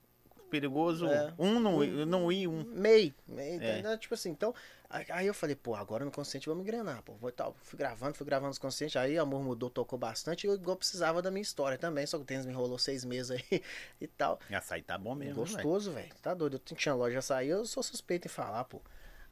perigoso, 0.53 1.07
É. 1.07 1.33
um 1.39 1.59
não, 1.59 1.81
não 2.07 2.31
ir, 2.31 2.47
um. 2.47 2.63
Meio, 2.65 3.15
meio, 3.27 3.63
É. 3.63 3.97
tipo 3.97 4.13
assim, 4.13 4.29
então, 4.31 4.55
aí 4.91 5.27
eu 5.27 5.33
falei, 5.33 5.57
pô, 5.57 5.75
agora 5.75 6.05
no 6.05 6.11
consciente 6.11 6.47
vamos 6.47 6.63
engrenar, 6.63 7.03
pô, 7.03 7.15
vou 7.15 7.33
tal, 7.33 7.57
fui 7.63 7.79
gravando, 7.79 8.15
fui 8.15 8.27
gravando 8.27 8.51
os 8.51 8.59
conscientes, 8.59 8.95
aí 8.97 9.17
o 9.19 9.23
amor 9.23 9.43
mudou, 9.43 9.71
tocou 9.71 9.99
bastante, 9.99 10.47
e 10.47 10.49
eu 10.51 10.55
igual 10.55 10.77
precisava 10.77 11.23
da 11.23 11.31
minha 11.31 11.41
história 11.43 11.79
também, 11.79 12.07
só 12.07 12.19
que 12.19 12.25
o 12.25 12.27
tênis 12.27 12.45
me 12.45 12.53
enrolou 12.53 12.79
seis 12.79 13.03
meses 13.03 13.31
aí 13.31 13.63
e 13.99 14.07
tal, 14.07 14.39
Açaí 14.53 14.83
tá 14.83 14.99
bom 14.99 15.15
mesmo, 15.15 15.43
velho. 15.43 15.55
gostoso, 15.57 15.91
velho, 15.93 16.15
tá 16.21 16.35
doido, 16.35 16.57
eu 16.71 16.77
tinha 16.77 16.95
loja 16.95 17.13
de 17.13 17.19
açaí, 17.19 17.49
eu 17.49 17.65
sou 17.65 17.83
suspeito 17.83 18.29
em 18.29 18.31
falar, 18.31 18.65
pô, 18.65 18.83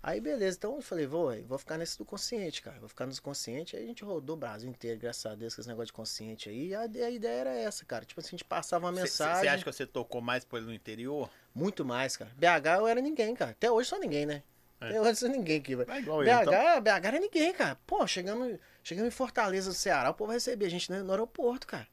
Aí 0.02 0.18
beleza, 0.18 0.56
então 0.56 0.76
eu 0.76 0.80
falei, 0.80 1.06
vou, 1.06 1.30
vou 1.42 1.58
ficar 1.58 1.76
nesse 1.76 1.98
do 1.98 2.06
consciente, 2.06 2.62
cara. 2.62 2.78
Vou 2.80 2.88
ficar 2.88 3.04
no 3.04 3.20
consciente. 3.20 3.76
Aí 3.76 3.84
a 3.84 3.86
gente 3.86 4.02
rodou 4.02 4.34
o 4.34 4.38
Brasil 4.38 4.68
inteiro, 4.68 4.98
graças 4.98 5.26
a 5.26 5.34
Deus, 5.34 5.54
com 5.54 5.60
esse 5.60 5.68
negócio 5.68 5.88
de 5.88 5.92
consciente 5.92 6.48
aí. 6.48 6.68
E 6.68 6.74
a, 6.74 6.80
a 6.80 7.10
ideia 7.10 7.40
era 7.40 7.54
essa, 7.54 7.84
cara. 7.84 8.06
Tipo 8.06 8.20
assim, 8.20 8.28
a 8.28 8.30
gente 8.30 8.44
passava 8.44 8.86
uma 8.86 8.92
mensagem. 8.92 9.42
Você 9.42 9.48
acha 9.48 9.64
que 9.64 9.70
você 9.70 9.86
tocou 9.86 10.22
mais 10.22 10.42
pelo 10.42 10.72
interior? 10.72 11.28
Muito 11.54 11.84
mais, 11.84 12.16
cara. 12.16 12.30
BH 12.34 12.78
eu 12.78 12.86
era 12.86 13.00
ninguém, 13.02 13.34
cara. 13.34 13.50
Até 13.50 13.70
hoje 13.70 13.90
sou 13.90 14.00
ninguém, 14.00 14.24
né? 14.24 14.42
É. 14.80 14.86
Até 14.86 15.00
hoje 15.02 15.16
sou 15.16 15.28
ninguém 15.28 15.58
aqui, 15.58 15.76
velho. 15.76 15.90
É 15.90 15.98
igual 15.98 16.20
BH, 16.20 16.28
eu, 16.28 16.40
então. 16.40 16.80
BH 16.80 17.06
era 17.06 17.18
ninguém, 17.18 17.52
cara. 17.52 17.78
Pô, 17.86 18.06
chegamos, 18.06 18.58
chegamos 18.82 19.08
em 19.08 19.14
Fortaleza 19.14 19.68
do 19.68 19.74
Ceará, 19.74 20.08
o 20.08 20.14
povo 20.14 20.32
recebia 20.32 20.66
a 20.66 20.70
gente 20.70 20.90
no, 20.90 21.04
no 21.04 21.10
aeroporto, 21.10 21.66
cara. 21.66 21.86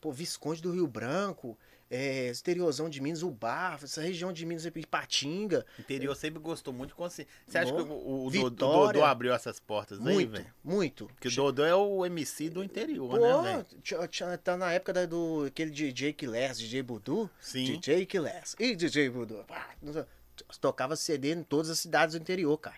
Pô, 0.00 0.10
Visconde 0.10 0.60
do 0.60 0.72
Rio 0.72 0.88
Branco, 0.88 1.56
é, 1.94 2.28
exteriorzão 2.30 2.88
de 2.88 3.02
Minas, 3.02 3.22
o 3.22 3.30
Bafo, 3.30 3.84
essa 3.84 4.00
região 4.00 4.32
de 4.32 4.46
Minas, 4.46 4.64
Ipatinga. 4.64 5.66
interior 5.78 6.14
sempre 6.16 6.40
gostou 6.40 6.72
muito. 6.72 6.94
Você 6.96 7.26
acha 7.58 7.70
Bom. 7.70 7.84
que 7.84 7.90
o, 7.90 7.94
o, 7.94 8.26
o 8.26 8.30
Vitória. 8.30 8.92
Dodô 8.94 9.04
abriu 9.04 9.34
essas 9.34 9.60
portas 9.60 9.98
aí, 9.98 10.04
Muito, 10.14 10.30
velho? 10.30 10.46
muito. 10.64 11.06
Porque 11.08 11.28
o 11.28 11.30
Dodô 11.30 11.64
é 11.66 11.74
o 11.74 12.06
MC 12.06 12.48
do 12.48 12.64
interior, 12.64 13.10
Pô, 13.10 13.42
né, 13.42 13.64
velho? 14.22 14.38
tá 14.38 14.56
na 14.56 14.72
época 14.72 14.92
da- 14.94 15.04
do 15.06 15.44
aquele 15.46 15.70
DJ 15.70 16.14
Kiles, 16.14 16.58
DJ 16.58 16.82
Budu. 16.82 17.28
Sim. 17.38 17.64
DJ 17.64 18.06
Kiles. 18.06 18.56
E 18.58 18.74
DJ 18.74 19.10
Budu. 19.10 19.44
pá, 19.46 19.68
Tocava 20.60 20.96
CD 20.96 21.34
em 21.34 21.42
todas 21.42 21.70
as 21.70 21.78
cidades 21.78 22.14
do 22.16 22.20
interior, 22.22 22.56
cara. 22.56 22.76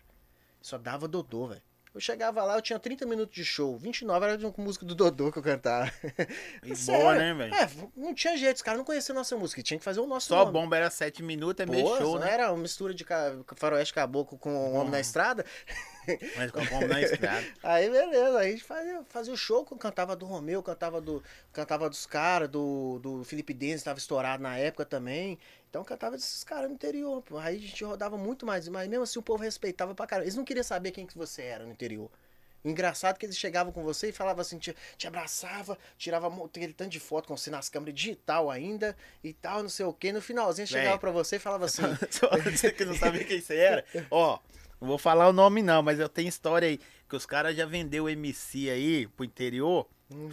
Só 0.61 0.77
dava 0.77 1.07
Dodô, 1.07 1.47
velho. 1.47 1.63
Eu 1.95 2.01
chegava 2.01 2.43
lá, 2.43 2.57
eu 2.57 2.63
tinha 2.63 2.77
30 2.77 3.07
minutos 3.07 3.33
de 3.33 3.45
show. 3.45 3.79
29 3.79 4.27
era 4.27 4.37
de 4.37 4.45
uma 4.45 4.53
música 4.59 4.85
do 4.85 4.97
Dodô 4.97 5.31
que 5.31 5.39
eu 5.39 5.43
cantava. 5.43 5.89
E 6.65 6.75
Sério. 6.75 7.01
boa, 7.01 7.15
né, 7.15 7.33
velho? 7.33 7.55
É, 7.55 7.71
não 7.97 8.13
tinha 8.13 8.37
jeito, 8.37 8.57
os 8.57 8.63
caras 8.63 8.79
não 8.79 8.85
conheciam 8.85 9.15
nossa 9.15 9.37
música. 9.37 9.63
Tinha 9.63 9.79
que 9.79 9.85
fazer 9.85 10.01
o 10.01 10.07
nosso 10.07 10.27
Só 10.27 10.41
nome. 10.41 10.51
bomba 10.53 10.77
era 10.77 10.91
7 10.91 11.23
minutos, 11.23 11.63
é 11.63 11.67
Pô, 11.67 11.73
meio 11.73 11.87
show, 11.99 12.19
né? 12.19 12.33
Era 12.33 12.51
uma 12.51 12.61
mistura 12.61 12.93
de 12.93 13.07
faroeste 13.55 13.95
caboclo 13.95 14.37
com 14.37 14.51
o 14.51 14.73
homem 14.75 14.91
na 14.91 14.99
estrada. 15.01 15.45
Mas 16.37 16.51
com 16.51 16.65
bomba 16.67 16.87
na 16.89 17.03
estrada. 17.03 17.47
Aí 17.63 17.91
beleza, 17.91 18.39
aí 18.39 18.49
a 18.49 18.51
gente 18.51 18.65
fazia, 18.65 19.03
fazia 19.09 19.33
o 19.33 19.37
show, 19.37 19.65
cantava 19.65 20.15
do 20.15 20.27
Romeu, 20.27 20.63
cantava 20.63 21.01
do 21.01 21.23
cantava 21.53 21.89
dos 21.89 22.07
caras, 22.07 22.49
do, 22.49 22.99
do 23.01 23.25
Felipe 23.25 23.55
Denz, 23.55 23.77
estava 23.77 23.99
estourado 23.99 24.43
na 24.43 24.57
época 24.57 24.85
também. 24.85 25.39
Então 25.71 25.83
cantava 25.83 26.17
desses 26.17 26.45
caras 26.45 26.69
no 26.69 26.75
interior, 26.75 27.23
pô. 27.23 27.39
Aí 27.39 27.57
a 27.57 27.61
gente 27.61 27.85
rodava 27.85 28.17
muito 28.17 28.47
mais, 28.47 28.69
mas 28.69 28.89
mesmo 28.89 29.03
assim 29.03 29.19
o 29.19 29.23
povo 29.23 29.43
respeitava 29.43 29.95
pra 29.95 30.07
caramba. 30.07 30.25
Eles 30.25 30.37
não 30.37 30.45
queriam 30.45 30.65
saber 30.65 30.91
quem 30.93 31.07
que 31.07 31.17
você 31.17 31.43
era 31.43 31.65
no 31.65 31.73
interior. 31.73 32.11
O 32.65 32.69
engraçado 32.71 33.17
é 33.17 33.19
que 33.19 33.27
eles 33.27 33.37
chegavam 33.37 33.71
com 33.71 33.83
você 33.83 34.09
e 34.09 34.13
falavam 34.13 34.41
assim, 34.41 34.59
te, 34.59 34.75
te 34.97 35.07
abraçava, 35.07 35.77
tirava 35.99 36.33
aquele 36.47 36.73
tanto 36.73 36.91
de 36.91 36.99
foto 36.99 37.29
com 37.29 37.37
você 37.37 37.51
nas 37.51 37.69
câmeras 37.69 37.95
digital 37.95 38.51
ainda 38.51 38.97
e 39.23 39.35
tal, 39.35 39.63
não 39.63 39.69
sei 39.69 39.85
o 39.85 39.93
quê. 39.93 40.13
No 40.13 40.23
finalzinho 40.23 40.67
chegava 40.67 40.99
pra 40.99 41.11
você 41.11 41.37
e 41.37 41.39
falava 41.39 41.67
assim, 41.67 41.83
Só 42.11 42.31
você 42.39 42.73
que 42.73 42.87
não 42.87 42.97
sabia 42.97 43.23
quem 43.25 43.39
você 43.39 43.57
era. 43.57 43.85
Ó, 44.11 44.39
não 44.85 44.89
vou 44.89 44.99
falar 44.99 45.29
o 45.29 45.33
nome 45.33 45.63
não, 45.63 45.83
mas 45.83 45.99
eu 45.99 46.09
tenho 46.09 46.29
história 46.29 46.69
aí. 46.69 46.79
Que 47.09 47.17
os 47.17 47.25
caras 47.27 47.57
já 47.57 47.65
vendeu 47.67 48.09
MC 48.09 48.69
aí 48.71 49.07
pro 49.09 49.25
interior, 49.25 49.89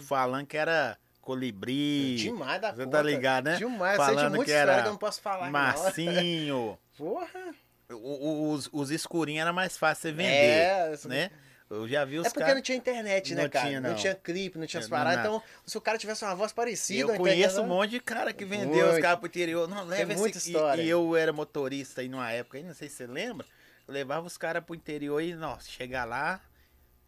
falando 0.06 0.46
que 0.46 0.56
era 0.56 0.96
colibri. 1.20 2.14
Hum. 2.18 2.22
demais 2.22 2.60
da 2.60 2.70
Você 2.72 2.84
conta. 2.84 2.96
tá 2.98 3.02
ligado, 3.02 3.44
né? 3.46 3.56
Demais, 3.56 3.98
eu 3.98 4.04
Falando 4.04 4.34
muita 4.34 4.44
que 4.44 4.56
era 4.56 4.82
que 4.82 4.88
eu 4.88 4.92
não 4.92 4.98
posso 4.98 5.20
falar. 5.20 5.50
Massinho. 5.50 6.78
Porra! 6.96 7.54
Os, 7.90 8.68
os 8.72 8.90
escurinhos 8.90 9.42
era 9.42 9.52
mais 9.52 9.76
fácil 9.76 10.02
você 10.02 10.12
vender, 10.12 10.30
É, 10.30 10.98
né? 11.04 11.30
Eu 11.68 11.88
já 11.88 12.04
vi 12.04 12.18
os 12.18 12.26
É 12.26 12.28
porque 12.28 12.40
caras... 12.40 12.54
não 12.56 12.62
tinha 12.62 12.76
internet, 12.76 13.34
né, 13.34 13.42
Não 13.44 13.50
cara? 13.50 13.66
tinha, 13.66 13.80
não. 13.80 13.90
não. 13.90 13.96
tinha 13.96 14.14
clipe, 14.14 14.58
não 14.58 14.66
tinha 14.66 14.80
as 14.80 14.88
paradas. 14.88 15.20
Então, 15.20 15.42
se 15.64 15.78
o 15.78 15.80
cara 15.80 15.96
tivesse 15.96 16.22
uma 16.22 16.34
voz 16.34 16.52
parecida. 16.52 17.12
Eu 17.12 17.16
conheço 17.16 17.60
um 17.60 17.64
internet- 17.64 17.68
monte 17.68 17.90
de 17.92 18.00
cara 18.00 18.32
que 18.32 18.44
vendeu 18.44 18.84
os 18.84 18.90
Muito. 18.92 19.02
carros 19.02 19.20
pro 19.20 19.26
interior. 19.28 19.66
Não, 19.68 19.84
leva 19.84 20.14
muita 20.14 20.36
esse... 20.36 20.48
história. 20.50 20.82
E, 20.82 20.86
e 20.86 20.90
eu 20.90 21.16
era 21.16 21.32
motorista 21.32 22.02
aí 22.02 22.08
numa 22.10 22.30
época 22.30 22.58
aí, 22.58 22.64
não 22.64 22.74
sei 22.74 22.88
se 22.90 22.96
você 22.96 23.06
lembra. 23.06 23.46
Levava 23.88 24.26
os 24.26 24.36
caras 24.38 24.64
pro 24.64 24.74
interior 24.74 25.20
e, 25.20 25.34
nossa, 25.34 25.68
chegar 25.68 26.04
lá, 26.04 26.40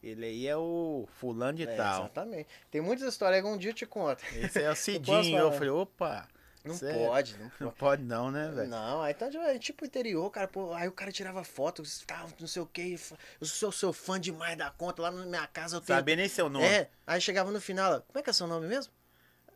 ele 0.02 0.24
aí 0.26 0.46
é 0.46 0.56
o 0.56 1.08
fulano 1.18 1.56
de 1.56 1.64
É, 1.64 1.76
tal. 1.76 2.02
Exatamente. 2.02 2.48
Tem 2.70 2.80
muitas 2.80 3.08
histórias 3.08 3.42
que 3.42 3.48
um 3.48 3.56
dia 3.56 3.70
eu 3.70 3.74
te 3.74 3.86
conto. 3.86 4.22
Esse 4.34 4.62
é 4.62 4.70
o 4.70 4.74
Cidinho. 4.76 5.38
Eu 5.38 5.52
falei, 5.52 5.70
opa. 5.70 6.28
Não 6.64 6.74
cê- 6.74 6.94
pode, 6.94 7.36
não 7.36 7.44
Não 7.44 7.50
pode. 7.68 7.74
pode 7.76 8.02
não, 8.04 8.30
né, 8.30 8.48
velho? 8.50 8.70
Não, 8.70 9.02
aí 9.02 9.12
tá 9.12 9.28
de- 9.28 9.58
tipo 9.58 9.84
interior, 9.84 10.30
cara, 10.30 10.48
pô, 10.48 10.72
aí 10.72 10.88
o 10.88 10.92
cara 10.92 11.12
tirava 11.12 11.44
foto, 11.44 11.82
tal, 12.06 12.26
não 12.40 12.46
sei 12.48 12.62
o 12.62 12.66
que, 12.66 12.98
eu 13.38 13.46
sou 13.46 13.70
seu 13.70 13.92
fã 13.92 14.18
demais 14.18 14.56
da 14.56 14.70
conta, 14.70 15.02
lá 15.02 15.10
na 15.10 15.26
minha 15.26 15.46
casa 15.46 15.76
eu 15.76 15.80
tenho. 15.82 15.98
Sabia 15.98 16.16
nem 16.16 16.26
seu 16.26 16.48
nome. 16.48 16.64
É, 16.64 16.88
aí 17.06 17.20
chegava 17.20 17.50
no 17.50 17.60
final, 17.60 18.00
como 18.00 18.18
é 18.18 18.22
que 18.22 18.30
é 18.30 18.32
seu 18.32 18.46
nome 18.46 18.66
mesmo? 18.66 18.90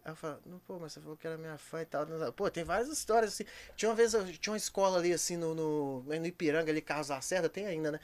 Aí 0.08 0.12
eu 0.12 0.16
falava, 0.16 0.40
não, 0.46 0.58
pô, 0.60 0.78
mas 0.78 0.92
você 0.94 1.00
falou 1.00 1.16
que 1.18 1.26
era 1.26 1.36
minha 1.36 1.58
fã 1.58 1.82
e 1.82 1.86
tal. 1.86 2.06
Pô, 2.32 2.50
tem 2.50 2.64
várias 2.64 2.88
histórias 2.88 3.34
assim. 3.34 3.44
Tinha 3.76 3.90
uma 3.90 3.94
vez, 3.94 4.12
tinha 4.40 4.52
uma 4.52 4.56
escola 4.56 4.98
ali 4.98 5.12
assim 5.12 5.36
no, 5.36 5.54
no, 5.54 6.02
no 6.02 6.26
Ipiranga, 6.26 6.70
ali, 6.72 6.80
Carlos 6.80 7.08
Lacerda, 7.08 7.48
tem 7.48 7.66
ainda, 7.66 7.92
né? 7.92 8.00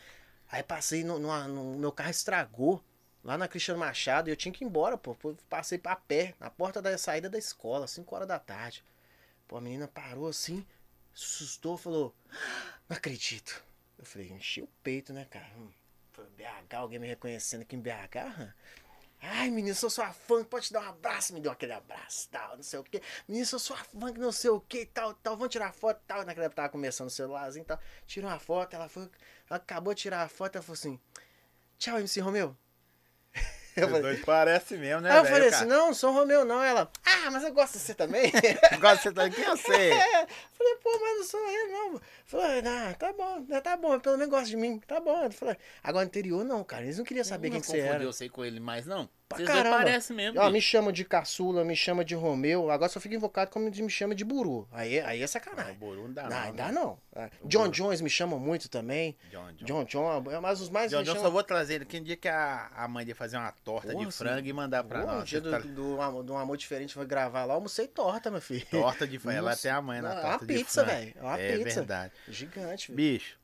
Aí 0.50 0.62
passei, 0.62 1.02
no, 1.02 1.18
numa- 1.18 1.48
no, 1.48 1.76
meu 1.78 1.90
carro 1.90 2.10
estragou 2.10 2.84
lá 3.24 3.38
na 3.38 3.48
Cristiano 3.48 3.80
Machado 3.80 4.28
e 4.28 4.32
eu 4.32 4.36
tinha 4.36 4.52
que 4.52 4.62
ir 4.64 4.66
embora, 4.66 4.98
pô. 4.98 5.16
Passei 5.48 5.80
a 5.84 5.96
pé, 5.96 6.34
na 6.38 6.50
porta 6.50 6.82
da 6.82 6.96
saída 6.98 7.30
da 7.30 7.38
escola, 7.38 7.86
5 7.86 8.14
horas 8.14 8.28
da 8.28 8.38
tarde. 8.38 8.84
Pô, 9.48 9.56
a 9.56 9.60
menina 9.62 9.88
parou 9.88 10.28
assim, 10.28 10.64
assustou, 11.14 11.78
falou, 11.78 12.14
"Ah, 12.30 12.78
não 12.88 12.96
acredito. 12.98 13.64
Eu 13.98 14.04
falei, 14.04 14.30
enchi 14.30 14.60
o 14.62 14.68
peito, 14.82 15.12
né, 15.14 15.24
cara? 15.30 15.46
Hum, 15.56 15.70
foi 16.12 16.26
BH, 16.36 16.76
alguém 16.76 16.98
me 16.98 17.06
reconhecendo 17.08 17.62
aqui 17.62 17.76
em 17.76 17.80
BH? 17.80 18.16
hã? 18.38 18.54
Ai, 19.26 19.50
menino, 19.50 19.74
sou 19.74 19.88
sua 19.88 20.12
fã, 20.12 20.44
pode 20.44 20.66
te 20.66 20.72
dar 20.72 20.82
um 20.82 20.88
abraço? 20.88 21.32
Me 21.32 21.40
deu 21.40 21.50
aquele 21.50 21.72
abraço, 21.72 22.28
tal, 22.30 22.56
não 22.56 22.62
sei 22.62 22.78
o 22.78 22.84
quê. 22.84 23.00
Menino, 23.26 23.46
sou 23.46 23.58
sua 23.58 23.76
fã, 23.78 24.12
que 24.12 24.20
não 24.20 24.30
sei 24.32 24.50
o 24.50 24.60
quê, 24.60 24.84
tal, 24.86 25.14
tal, 25.14 25.36
vamos 25.36 25.50
tirar 25.50 25.72
foto, 25.72 26.00
tal. 26.06 26.24
Naquela 26.24 26.46
época 26.46 26.56
tava 26.56 26.68
começando 26.68 27.08
o 27.08 27.10
celularzinho, 27.10 27.64
tal. 27.64 27.78
Tirou 28.06 28.30
uma 28.30 28.38
foto, 28.38 28.74
ela 28.74 28.88
foi, 28.88 29.04
ela 29.48 29.56
acabou 29.56 29.94
de 29.94 30.02
tirar 30.02 30.22
a 30.22 30.28
foto, 30.28 30.56
ela 30.56 30.62
falou 30.62 30.74
assim, 30.74 31.00
tchau, 31.78 31.98
MC 31.98 32.20
Romeu. 32.20 32.56
Eu 33.76 33.88
falei, 33.88 34.02
dois 34.02 34.24
parecem 34.24 34.78
mesmo, 34.78 35.00
né, 35.00 35.10
aí 35.10 35.16
eu 35.16 35.22
velho, 35.24 35.34
falei 35.34 35.48
assim, 35.48 35.64
não, 35.64 35.86
não 35.88 35.94
sou 35.94 36.12
Romeu 36.12 36.44
não. 36.44 36.62
Ela, 36.62 36.90
ah, 37.04 37.30
mas 37.30 37.42
eu 37.42 37.52
gosto 37.52 37.74
de 37.74 37.80
você 37.80 37.94
também. 37.94 38.32
Agora 38.70 38.96
você 38.96 39.12
tá 39.12 39.24
aqui, 39.24 39.42
eu 39.42 39.56
sei. 39.56 39.92
É, 40.14 40.26
falei, 40.52 40.74
pô, 40.82 40.98
mas 41.00 41.18
não 41.18 41.24
sou 41.24 41.48
ele, 41.48 41.72
não. 41.72 42.00
Falei, 42.24 42.62
ah, 42.66 42.94
tá 42.98 43.12
bom, 43.12 43.44
né, 43.48 43.60
tá 43.60 43.76
bom, 43.76 43.98
pelo 43.98 44.16
menos 44.16 44.30
gosta 44.30 44.48
de 44.48 44.56
mim, 44.56 44.78
tá 44.86 45.00
bom. 45.00 45.24
Eu 45.24 45.32
falei, 45.32 45.56
agora 45.82 46.04
interior 46.04 46.44
não, 46.44 46.62
cara, 46.62 46.84
eles 46.84 46.98
não 46.98 47.04
queriam 47.04 47.24
saber 47.24 47.48
não 47.48 47.54
quem 47.54 47.60
que 47.60 47.66
você 47.66 47.78
era. 47.78 47.88
confundeu 47.88 48.12
você 48.12 48.28
com 48.28 48.44
ele 48.44 48.60
mais, 48.60 48.86
não? 48.86 49.08
Pra 49.34 49.44
Vocês 49.44 49.48
caramba. 49.48 49.76
parecem 49.78 50.16
mesmo. 50.16 50.38
Ó, 50.38 50.42
bicho. 50.42 50.52
me 50.52 50.60
chama 50.60 50.92
de 50.92 51.04
caçula, 51.04 51.64
me 51.64 51.74
chama 51.76 52.04
de 52.04 52.14
Romeu, 52.14 52.70
agora 52.70 52.88
só 52.90 53.00
fica 53.00 53.14
invocado 53.14 53.50
como 53.50 53.70
me 53.70 53.90
chama 53.90 54.14
de 54.14 54.24
Buru. 54.24 54.68
Aí, 54.72 55.00
aí 55.00 55.16
é 55.16 55.20
Não, 55.20 55.24
o 55.24 55.28
sacanagem. 55.28 55.74
Boru 55.74 56.02
não 56.02 56.12
dá, 56.12 56.22
Não, 56.24 56.30
não. 56.30 56.38
ainda 56.38 56.64
né? 56.66 56.72
não. 56.72 56.98
É. 57.16 57.30
John 57.44 57.68
Jones 57.68 58.00
me 58.00 58.10
chamam 58.10 58.38
muito 58.40 58.68
também. 58.68 59.16
John, 59.30 59.52
John. 59.56 59.64
John 59.64 59.84
John, 59.84 60.30
é, 60.32 60.40
mas 60.40 60.60
os 60.60 60.68
mais 60.70 60.90
John 60.90 60.98
me 60.98 61.04
John, 61.04 61.12
chamam... 61.12 61.24
só 61.26 61.30
vou 61.30 61.42
trazer 61.42 61.74
ele 61.74 61.84
que 61.84 61.98
um 61.98 62.02
dia 62.02 62.16
que 62.16 62.28
a, 62.28 62.70
a 62.74 62.88
mãe 62.88 63.04
dele 63.04 63.14
fazer 63.16 63.36
uma 63.36 63.52
torta 63.64 63.92
Porra, 63.92 64.06
de 64.06 64.12
frango 64.12 64.46
e 64.48 64.52
mandar 64.52 64.82
pra 64.84 65.00
Pô, 65.00 65.06
nós. 65.06 65.16
no 65.20 65.24
dia 65.24 65.40
do, 65.40 65.50
tá- 65.50 65.58
do, 65.58 66.00
amor, 66.00 66.22
do 66.22 66.34
amor 66.36 66.56
diferente 66.56 66.94
foi 66.94 67.06
gravar 67.06 67.44
lá, 67.44 67.52
eu 67.54 67.56
almocei 67.56 67.86
torta, 67.86 68.30
meu 68.30 68.40
filho. 68.40 68.66
Torta 68.70 69.06
de 69.06 69.18
frango. 69.18 69.38
Ela 69.38 69.56
tem 69.56 69.70
a 69.70 69.80
mãe 69.80 70.00
na 70.00 70.08
Não, 70.10 70.18
é 70.18 70.20
torta 70.22 70.44
uma 70.44 70.46
de 70.46 70.54
pizza, 70.58 70.84
frango. 70.84 71.00
velho. 71.00 71.12
É 71.16 71.22
uma 71.22 71.38
É 71.38 71.56
pizza. 71.56 71.74
verdade. 71.76 72.12
Gigante, 72.28 72.86
filho. 72.86 72.96
Bicho, 72.96 73.38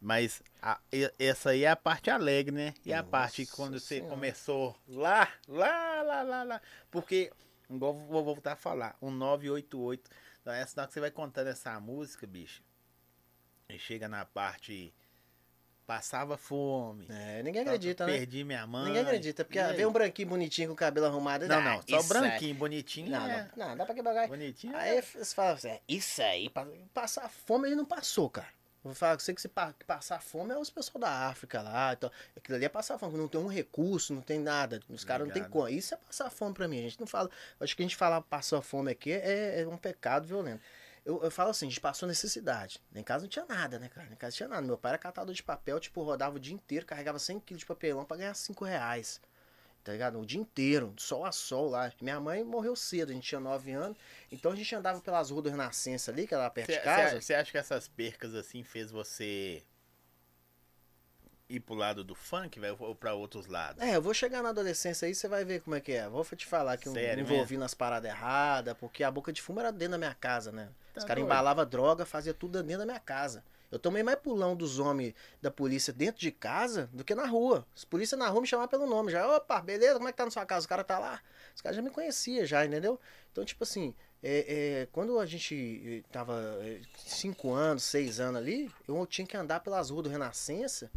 mas 0.00 0.42
a- 0.62 0.80
essa 1.18 1.50
aí 1.50 1.64
é 1.64 1.70
a 1.70 1.76
parte 1.76 2.10
alegre, 2.10 2.54
né? 2.54 2.74
E 2.84 2.92
a 2.92 2.98
Nossa 2.98 3.08
parte 3.10 3.46
que 3.46 3.52
quando 3.52 3.78
você 3.80 3.96
Senhora. 3.96 4.10
começou 4.10 4.76
lá, 4.88 5.28
lá, 5.48 6.02
lá, 6.02 6.22
lá, 6.22 6.42
lá. 6.42 6.60
Porque, 6.90 7.32
igual 7.70 7.94
vou 7.94 8.24
voltar 8.24 8.52
a 8.52 8.56
falar, 8.56 8.96
um 9.00 9.10
988. 9.10 10.10
Então, 10.40 10.52
essa 10.52 10.80
hora 10.80 10.86
que 10.88 10.94
você 10.94 11.00
vai 11.00 11.10
contando 11.10 11.48
essa 11.48 11.78
música, 11.80 12.26
bicho. 12.26 12.62
E 13.68 13.78
chega 13.78 14.08
na 14.08 14.24
parte. 14.24 14.94
Passava 15.86 16.36
fome. 16.36 17.06
É, 17.08 17.44
ninguém 17.44 17.62
acredita, 17.62 18.04
né? 18.06 18.12
Perdi 18.18 18.42
minha 18.42 18.66
mãe. 18.66 18.86
Ninguém 18.86 19.02
acredita, 19.02 19.44
porque 19.44 19.62
vem 19.62 19.86
um 19.86 19.92
branquinho 19.92 20.28
bonitinho 20.28 20.66
com 20.68 20.74
o 20.74 20.76
cabelo 20.76 21.06
arrumado. 21.06 21.46
Não, 21.46 21.62
não, 21.62 21.80
só 21.82 21.98
isso 21.98 22.08
branquinho, 22.08 22.56
bonitinho. 22.56 23.06
Aí. 23.06 23.12
Não, 23.12 23.30
é. 23.30 23.50
não, 23.56 23.68
não, 23.68 23.76
dá 23.76 23.86
pra 23.86 23.94
quebrar. 23.94 24.26
Bonitinho. 24.26 24.76
Aí 24.76 24.96
é. 24.98 25.02
você 25.02 25.24
fala 25.32 25.52
assim, 25.52 25.68
é, 25.68 25.80
isso 25.88 26.20
aí, 26.22 26.50
pa- 26.50 26.66
passar 26.92 27.28
fome 27.28 27.68
ele 27.68 27.76
não 27.76 27.84
passou, 27.84 28.28
cara. 28.28 28.48
Vou 28.86 28.94
falar 28.94 29.14
com 29.16 29.20
você 29.20 29.34
que 29.34 29.40
se 29.40 29.50
passar 29.86 30.20
fome 30.20 30.52
é 30.52 30.58
os 30.58 30.70
pessoal 30.70 31.00
da 31.00 31.28
África 31.28 31.60
lá. 31.60 31.92
Então, 31.92 32.10
aquilo 32.36 32.56
ali 32.56 32.64
é 32.64 32.68
passar 32.68 32.98
fome, 32.98 33.18
não 33.18 33.28
tem 33.28 33.40
um 33.40 33.48
recurso, 33.48 34.14
não 34.14 34.22
tem 34.22 34.38
nada. 34.38 34.80
Os 34.88 35.04
caras 35.04 35.26
não 35.26 35.34
tem 35.34 35.44
como. 35.44 35.68
Isso 35.68 35.94
é 35.94 35.96
passar 35.96 36.30
fome 36.30 36.54
pra 36.54 36.68
mim. 36.68 36.78
A 36.78 36.82
gente 36.82 37.00
não 37.00 37.06
fala. 37.06 37.30
Acho 37.60 37.76
que 37.76 37.82
a 37.82 37.84
gente 37.84 37.96
falar 37.96 38.20
passar 38.22 38.60
fome 38.62 38.90
aqui 38.90 39.12
é, 39.12 39.62
é 39.62 39.68
um 39.68 39.76
pecado 39.76 40.26
violento. 40.26 40.62
Eu, 41.04 41.22
eu 41.22 41.30
falo 41.30 41.50
assim, 41.50 41.66
a 41.66 41.68
gente 41.68 41.80
passou 41.80 42.08
necessidade. 42.08 42.82
Em 42.94 43.02
casa 43.02 43.22
não 43.22 43.28
tinha 43.28 43.44
nada, 43.44 43.78
né, 43.78 43.88
cara? 43.88 44.08
Em 44.10 44.16
casa 44.16 44.32
não 44.32 44.36
tinha 44.36 44.48
nada. 44.48 44.66
Meu 44.66 44.76
pai 44.76 44.90
era 44.90 44.98
catador 44.98 45.32
de 45.32 45.42
papel, 45.42 45.78
tipo, 45.78 46.02
rodava 46.02 46.36
o 46.36 46.40
dia 46.40 46.52
inteiro, 46.52 46.84
carregava 46.84 47.18
100 47.18 47.38
quilos 47.40 47.60
de 47.60 47.66
papelão 47.66 48.04
pra 48.04 48.16
ganhar 48.16 48.34
5 48.34 48.64
reais. 48.64 49.20
Tá 49.86 49.92
ligado? 49.92 50.18
O 50.18 50.26
dia 50.26 50.40
inteiro, 50.40 50.92
sol 50.96 51.24
a 51.24 51.30
sol 51.30 51.70
lá. 51.70 51.92
Minha 52.00 52.18
mãe 52.18 52.42
morreu 52.42 52.74
cedo, 52.74 53.10
a 53.10 53.14
gente 53.14 53.28
tinha 53.28 53.40
9 53.40 53.70
anos. 53.70 53.96
Então 54.32 54.50
a 54.50 54.56
gente 54.56 54.74
andava 54.74 55.00
pelas 55.00 55.30
ruas 55.30 55.44
do 55.44 55.48
Renascença 55.48 56.10
ali, 56.10 56.26
que 56.26 56.34
era 56.34 56.42
lá 56.42 56.50
perto 56.50 56.72
de 56.72 56.80
casa. 56.80 57.20
Você 57.20 57.32
acha 57.32 57.52
que 57.52 57.56
essas 57.56 57.86
percas 57.86 58.34
assim 58.34 58.64
fez 58.64 58.90
você 58.90 59.62
ir 61.48 61.60
pro 61.60 61.76
lado 61.76 62.02
do 62.02 62.16
funk, 62.16 62.58
velho, 62.58 62.76
ou 62.80 62.96
pra 62.96 63.14
outros 63.14 63.46
lados? 63.46 63.80
É, 63.80 63.94
eu 63.94 64.02
vou 64.02 64.12
chegar 64.12 64.42
na 64.42 64.48
adolescência 64.48 65.06
aí, 65.06 65.14
você 65.14 65.28
vai 65.28 65.44
ver 65.44 65.60
como 65.60 65.76
é 65.76 65.80
que 65.80 65.92
é. 65.92 66.08
Vou 66.08 66.24
te 66.24 66.46
falar 66.46 66.76
que 66.78 66.88
eu 66.88 66.92
Sério 66.92 67.24
me 67.24 67.32
envolvi 67.32 67.56
nas 67.56 67.72
paradas 67.72 68.10
erradas, 68.10 68.76
porque 68.76 69.04
a 69.04 69.10
boca 69.10 69.32
de 69.32 69.40
fumo 69.40 69.60
era 69.60 69.70
dentro 69.70 69.92
da 69.92 69.98
minha 69.98 70.14
casa, 70.14 70.50
né? 70.50 70.68
Tá 70.94 70.98
Os 70.98 71.04
caras 71.04 71.22
embalavam 71.22 71.64
droga, 71.64 72.04
fazia 72.04 72.34
tudo 72.34 72.60
dentro 72.60 72.80
da 72.80 72.86
minha 72.86 72.98
casa. 72.98 73.44
Eu 73.70 73.78
tomei 73.78 74.02
mais 74.02 74.18
pulão 74.18 74.54
dos 74.54 74.78
homens 74.78 75.14
da 75.42 75.50
polícia 75.50 75.92
dentro 75.92 76.20
de 76.20 76.30
casa 76.30 76.88
do 76.92 77.04
que 77.04 77.14
na 77.14 77.26
rua. 77.26 77.66
Os 77.74 77.84
polícia 77.84 78.16
na 78.16 78.28
rua 78.28 78.40
me 78.40 78.46
chamavam 78.46 78.68
pelo 78.68 78.86
nome 78.86 79.10
já. 79.10 79.36
Opa, 79.36 79.60
beleza, 79.60 79.94
como 79.94 80.08
é 80.08 80.12
que 80.12 80.18
tá 80.18 80.24
na 80.24 80.30
sua 80.30 80.46
casa? 80.46 80.66
O 80.66 80.68
cara 80.68 80.84
tá 80.84 80.98
lá. 80.98 81.20
Os 81.54 81.60
caras 81.60 81.76
já 81.76 81.82
me 81.82 81.90
conheciam 81.90 82.44
já, 82.46 82.64
entendeu? 82.64 82.98
Então, 83.32 83.44
tipo 83.44 83.64
assim, 83.64 83.94
é, 84.22 84.82
é, 84.82 84.88
quando 84.92 85.18
a 85.18 85.26
gente 85.26 85.82
eh, 85.84 86.02
tava 86.10 86.58
eh, 86.62 86.80
cinco 86.96 87.52
anos, 87.52 87.82
seis 87.82 88.18
anos 88.18 88.40
ali, 88.40 88.70
eu 88.88 89.06
tinha 89.06 89.26
que 89.26 89.36
andar 89.36 89.60
pelas 89.60 89.90
ruas 89.90 90.04
do 90.04 90.08
Renascença 90.08 90.90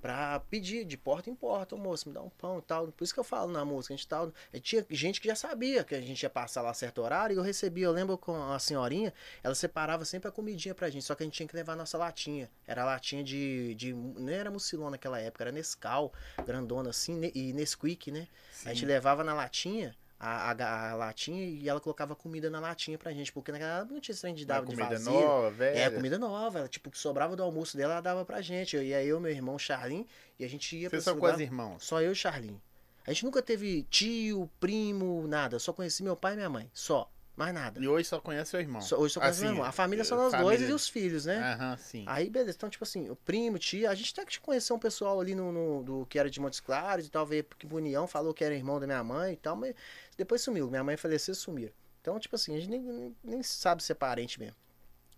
pra 0.00 0.40
pedir 0.40 0.84
de 0.84 0.96
porta 0.96 1.28
em 1.28 1.34
porta, 1.34 1.74
ô 1.74 1.78
moço, 1.78 2.08
me 2.08 2.14
dá 2.14 2.22
um 2.22 2.30
pão 2.30 2.58
e 2.58 2.62
tal. 2.62 2.88
Por 2.88 3.04
isso 3.04 3.12
que 3.12 3.20
eu 3.20 3.24
falo 3.24 3.52
na 3.52 3.64
música, 3.64 3.94
a 3.94 3.96
gente 3.96 4.08
tal. 4.08 4.32
Tinha 4.62 4.84
gente 4.90 5.20
que 5.20 5.28
já 5.28 5.34
sabia 5.34 5.84
que 5.84 5.94
a 5.94 6.00
gente 6.00 6.22
ia 6.22 6.30
passar 6.30 6.62
lá 6.62 6.72
certo 6.72 7.02
horário 7.02 7.34
e 7.34 7.36
eu 7.36 7.42
recebia, 7.42 7.84
eu 7.84 7.92
lembro 7.92 8.16
com 8.16 8.34
a 8.50 8.58
senhorinha, 8.58 9.12
ela 9.42 9.54
separava 9.54 10.04
sempre 10.04 10.28
a 10.28 10.32
comidinha 10.32 10.74
pra 10.74 10.88
gente, 10.90 11.04
só 11.04 11.14
que 11.14 11.22
a 11.22 11.26
gente 11.26 11.34
tinha 11.34 11.48
que 11.48 11.56
levar 11.56 11.74
a 11.74 11.76
nossa 11.76 11.98
latinha. 11.98 12.50
Era 12.66 12.84
latinha 12.84 13.22
de. 13.22 13.74
de 13.74 13.92
não 13.92 14.32
era 14.32 14.50
mucilon 14.50 14.90
naquela 14.90 15.20
época, 15.20 15.44
era 15.44 15.52
Nescau, 15.52 16.12
grandona 16.46 16.90
assim, 16.90 17.30
e 17.34 17.52
Nesquik, 17.52 18.10
né? 18.10 18.28
A 18.64 18.72
gente 18.72 18.86
levava 18.86 19.22
na 19.22 19.34
latinha. 19.34 19.94
A, 20.22 20.50
a- 20.52 20.90
a 20.90 20.94
latinha 20.96 21.42
e 21.46 21.66
ela 21.66 21.80
colocava 21.80 22.14
comida 22.14 22.50
na 22.50 22.60
latinha 22.60 22.98
pra 22.98 23.10
gente, 23.10 23.32
porque 23.32 23.50
naquela 23.50 23.78
época 23.78 23.94
não 23.94 24.00
tinha 24.02 24.14
trem 24.14 24.34
de 24.34 24.44
dar 24.44 24.60
de 24.60 24.66
comida 24.66 24.84
vazio. 24.90 25.10
nova, 25.12 25.50
velho. 25.50 25.78
É, 25.78 25.88
comida 25.90 26.18
nova. 26.18 26.58
Ela, 26.58 26.68
tipo, 26.68 26.90
que 26.90 26.98
sobrava 26.98 27.34
do 27.34 27.42
almoço 27.42 27.74
dela, 27.74 27.94
ela 27.94 28.02
dava 28.02 28.22
pra 28.24 28.42
gente. 28.42 28.76
Eu, 28.76 28.82
e 28.82 28.92
aí 28.92 29.08
eu, 29.08 29.18
meu 29.18 29.32
irmão, 29.32 29.58
Charlin, 29.58 30.06
e 30.38 30.44
a 30.44 30.48
gente 30.48 30.76
ia 30.76 30.90
pra 30.90 30.98
Vocês 30.98 31.04
são 31.04 31.14
lugar. 31.14 31.30
quase 31.30 31.42
irmãos. 31.42 31.82
Só 31.82 32.02
eu 32.02 32.12
e 32.12 32.14
Charlin. 32.14 32.60
A 33.06 33.12
gente 33.14 33.24
nunca 33.24 33.40
teve 33.40 33.84
tio, 33.84 34.48
primo, 34.60 35.26
nada. 35.26 35.58
Só 35.58 35.72
conheci 35.72 36.02
meu 36.02 36.14
pai 36.14 36.34
e 36.34 36.36
minha 36.36 36.50
mãe. 36.50 36.70
Só. 36.74 37.10
Mais 37.36 37.54
nada. 37.54 37.80
E 37.80 37.88
hoje 37.88 38.06
só 38.06 38.20
conhece 38.20 38.50
seu 38.50 38.60
irmão. 38.60 38.82
Só- 38.82 38.98
hoje 38.98 39.14
só 39.14 39.20
conhece 39.20 39.38
Assim, 39.38 39.46
meu 39.46 39.54
irmão. 39.54 39.66
A 39.66 39.72
família 39.72 40.04
são 40.04 40.18
nós 40.18 40.30
dois 40.32 40.44
família- 40.44 40.68
e 40.68 40.72
os 40.74 40.86
filhos, 40.90 41.24
né? 41.24 41.38
Aham, 41.54 41.76
sim. 41.78 42.04
Aí, 42.06 42.28
beleza. 42.28 42.54
Então, 42.58 42.68
tipo 42.68 42.84
assim, 42.84 43.08
o 43.08 43.16
primo, 43.16 43.58
tia, 43.58 43.88
a 43.88 43.94
gente 43.94 44.12
até 44.12 44.26
que 44.30 44.38
conheceu 44.40 44.76
um 44.76 44.78
pessoal 44.78 45.18
ali 45.18 45.34
no, 45.34 45.50
no- 45.50 45.82
do 45.82 46.06
que 46.06 46.18
era 46.18 46.28
de 46.28 46.38
Montes 46.38 46.60
Claros 46.60 47.06
e 47.06 47.10
tal, 47.10 47.24
veio 47.24 47.42
que 47.58 47.66
Bunião, 47.66 48.06
falou 48.06 48.34
que 48.34 48.44
era 48.44 48.54
irmão 48.54 48.78
da 48.78 48.86
minha 48.86 49.02
mãe 49.02 49.32
e 49.32 49.36
tal, 49.36 49.56
mas 49.56 49.74
depois 50.20 50.42
sumiu. 50.42 50.70
Minha 50.70 50.84
mãe 50.84 50.96
faleceu 50.96 51.32
e 51.32 51.36
sumiu. 51.36 51.70
Então, 52.00 52.18
tipo 52.18 52.36
assim, 52.36 52.54
a 52.54 52.60
gente 52.60 52.70
nem, 52.70 52.80
nem, 52.80 53.16
nem 53.24 53.42
sabe 53.42 53.82
se 53.82 53.90
é 53.90 53.94
parente 53.94 54.38
mesmo. 54.38 54.56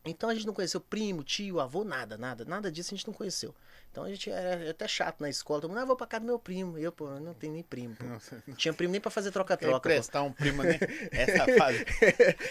Então 0.04 0.28
a 0.28 0.34
gente 0.34 0.46
não 0.46 0.52
conheceu 0.52 0.80
primo, 0.80 1.22
tio, 1.22 1.60
avô, 1.60 1.84
nada, 1.84 2.18
nada, 2.18 2.44
nada 2.44 2.72
disso 2.72 2.92
a 2.92 2.96
gente 2.96 3.06
não 3.06 3.14
conheceu. 3.14 3.54
Então 3.90 4.02
a 4.02 4.08
gente 4.08 4.30
era 4.30 4.70
até 4.70 4.88
chato 4.88 5.20
na 5.20 5.28
escola, 5.28 5.60
todo 5.60 5.70
mundo, 5.70 5.80
ah, 5.80 5.84
vou 5.84 5.94
pra 5.94 6.06
casa 6.06 6.22
do 6.22 6.26
meu 6.26 6.38
primo. 6.38 6.76
E 6.76 6.82
eu, 6.82 6.90
pô, 6.90 7.08
não 7.20 7.34
tenho 7.34 7.52
nem 7.52 7.62
primo, 7.62 7.94
pô. 7.94 8.04
Não 8.46 8.54
tinha 8.56 8.74
primo 8.74 8.90
nem 8.90 9.00
pra 9.00 9.10
fazer 9.12 9.30
troca-troca. 9.30 9.80
pô. 9.80 9.88
emprestar 9.88 10.24
um 10.24 10.32
primo, 10.32 10.62
né? 10.64 10.78
Essa 11.12 11.46
fase. 11.56 11.86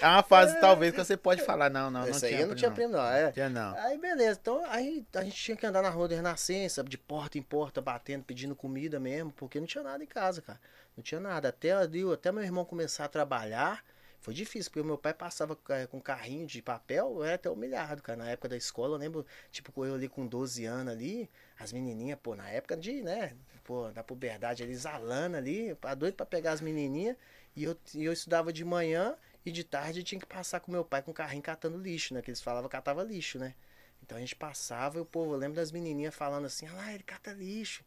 É 0.01 0.07
uma 0.07 0.23
fase, 0.23 0.59
talvez, 0.61 0.93
que 0.93 1.03
você 1.03 1.17
pode 1.17 1.43
falar, 1.43 1.69
não, 1.69 1.91
não, 1.91 2.01
não 2.01 2.07
Esse 2.07 2.27
aí 2.27 2.39
eu 2.39 2.47
não 2.47 2.55
tinha 2.55 2.71
primo, 2.71 2.93
não. 2.93 3.05
É. 3.05 3.31
Tinha 3.31 3.49
não. 3.49 3.75
Aí 3.79 3.97
beleza, 3.97 4.39
então 4.41 4.63
aí 4.67 5.05
a 5.13 5.23
gente 5.23 5.35
tinha 5.35 5.57
que 5.57 5.65
andar 5.65 5.81
na 5.81 5.89
rua 5.89 6.07
da 6.07 6.15
Renascença, 6.15 6.83
de 6.83 6.97
porta 6.97 7.37
em 7.37 7.43
porta, 7.43 7.81
batendo, 7.81 8.23
pedindo 8.23 8.55
comida 8.55 8.97
mesmo, 8.99 9.31
porque 9.33 9.59
não 9.59 9.67
tinha 9.67 9.83
nada 9.83 10.01
em 10.01 10.07
casa, 10.07 10.41
cara. 10.41 10.59
Não 10.95 11.03
tinha 11.03 11.19
nada. 11.19 11.49
Até, 11.49 11.71
ali, 11.71 12.01
até 12.11 12.31
meu 12.31 12.43
irmão 12.43 12.65
começar 12.65 13.05
a 13.05 13.09
trabalhar, 13.09 13.83
foi 14.19 14.33
difícil, 14.33 14.71
porque 14.71 14.85
meu 14.85 14.97
pai 14.97 15.13
passava 15.13 15.57
eh, 15.69 15.87
com 15.87 15.99
carrinho 15.99 16.45
de 16.45 16.61
papel, 16.61 17.13
eu 17.17 17.23
era 17.23 17.35
até 17.35 17.49
humilhado, 17.49 18.01
cara. 18.03 18.17
Na 18.19 18.29
época 18.29 18.49
da 18.49 18.57
escola, 18.57 18.95
eu 18.95 18.99
lembro, 18.99 19.25
tipo, 19.51 19.85
eu 19.85 19.95
ali 19.95 20.07
com 20.07 20.25
12 20.27 20.65
anos 20.65 20.93
ali, 20.93 21.29
as 21.59 21.71
menininhas, 21.73 22.19
pô, 22.21 22.35
na 22.35 22.47
época 22.49 22.77
de, 22.77 23.01
né, 23.01 23.33
pô, 23.63 23.89
da 23.91 24.03
puberdade 24.03 24.61
ali, 24.63 24.71
exalando 24.73 25.37
ali, 25.37 25.73
pra- 25.75 25.95
doido 25.95 26.15
pra 26.15 26.25
pegar 26.25 26.51
as 26.51 26.61
menininhas, 26.61 27.15
e 27.55 27.63
eu, 27.63 27.75
eu 27.95 28.13
estudava 28.13 28.53
de 28.53 28.63
manhã 28.63 29.15
e 29.45 29.51
de 29.51 29.63
tarde 29.63 30.03
tinha 30.03 30.19
que 30.19 30.25
passar 30.27 30.59
com 30.59 30.71
meu 30.71 30.85
pai 30.85 31.01
com 31.01 31.11
carrinho 31.13 31.41
catando 31.43 31.77
lixo, 31.77 32.13
né, 32.13 32.21
que 32.21 32.29
eles 32.29 32.41
falavam 32.41 32.69
catava 32.69 33.03
lixo, 33.03 33.39
né. 33.39 33.55
Então 34.03 34.17
a 34.17 34.21
gente 34.21 34.35
passava 34.35 34.97
e 34.97 35.01
o 35.01 35.05
povo, 35.05 35.33
eu 35.33 35.37
lembro 35.37 35.55
das 35.55 35.71
menininhas 35.71 36.13
falando 36.15 36.45
assim, 36.45 36.67
ah 36.67 36.73
lá, 36.73 36.93
ele 36.93 37.03
cata 37.03 37.31
lixo. 37.33 37.83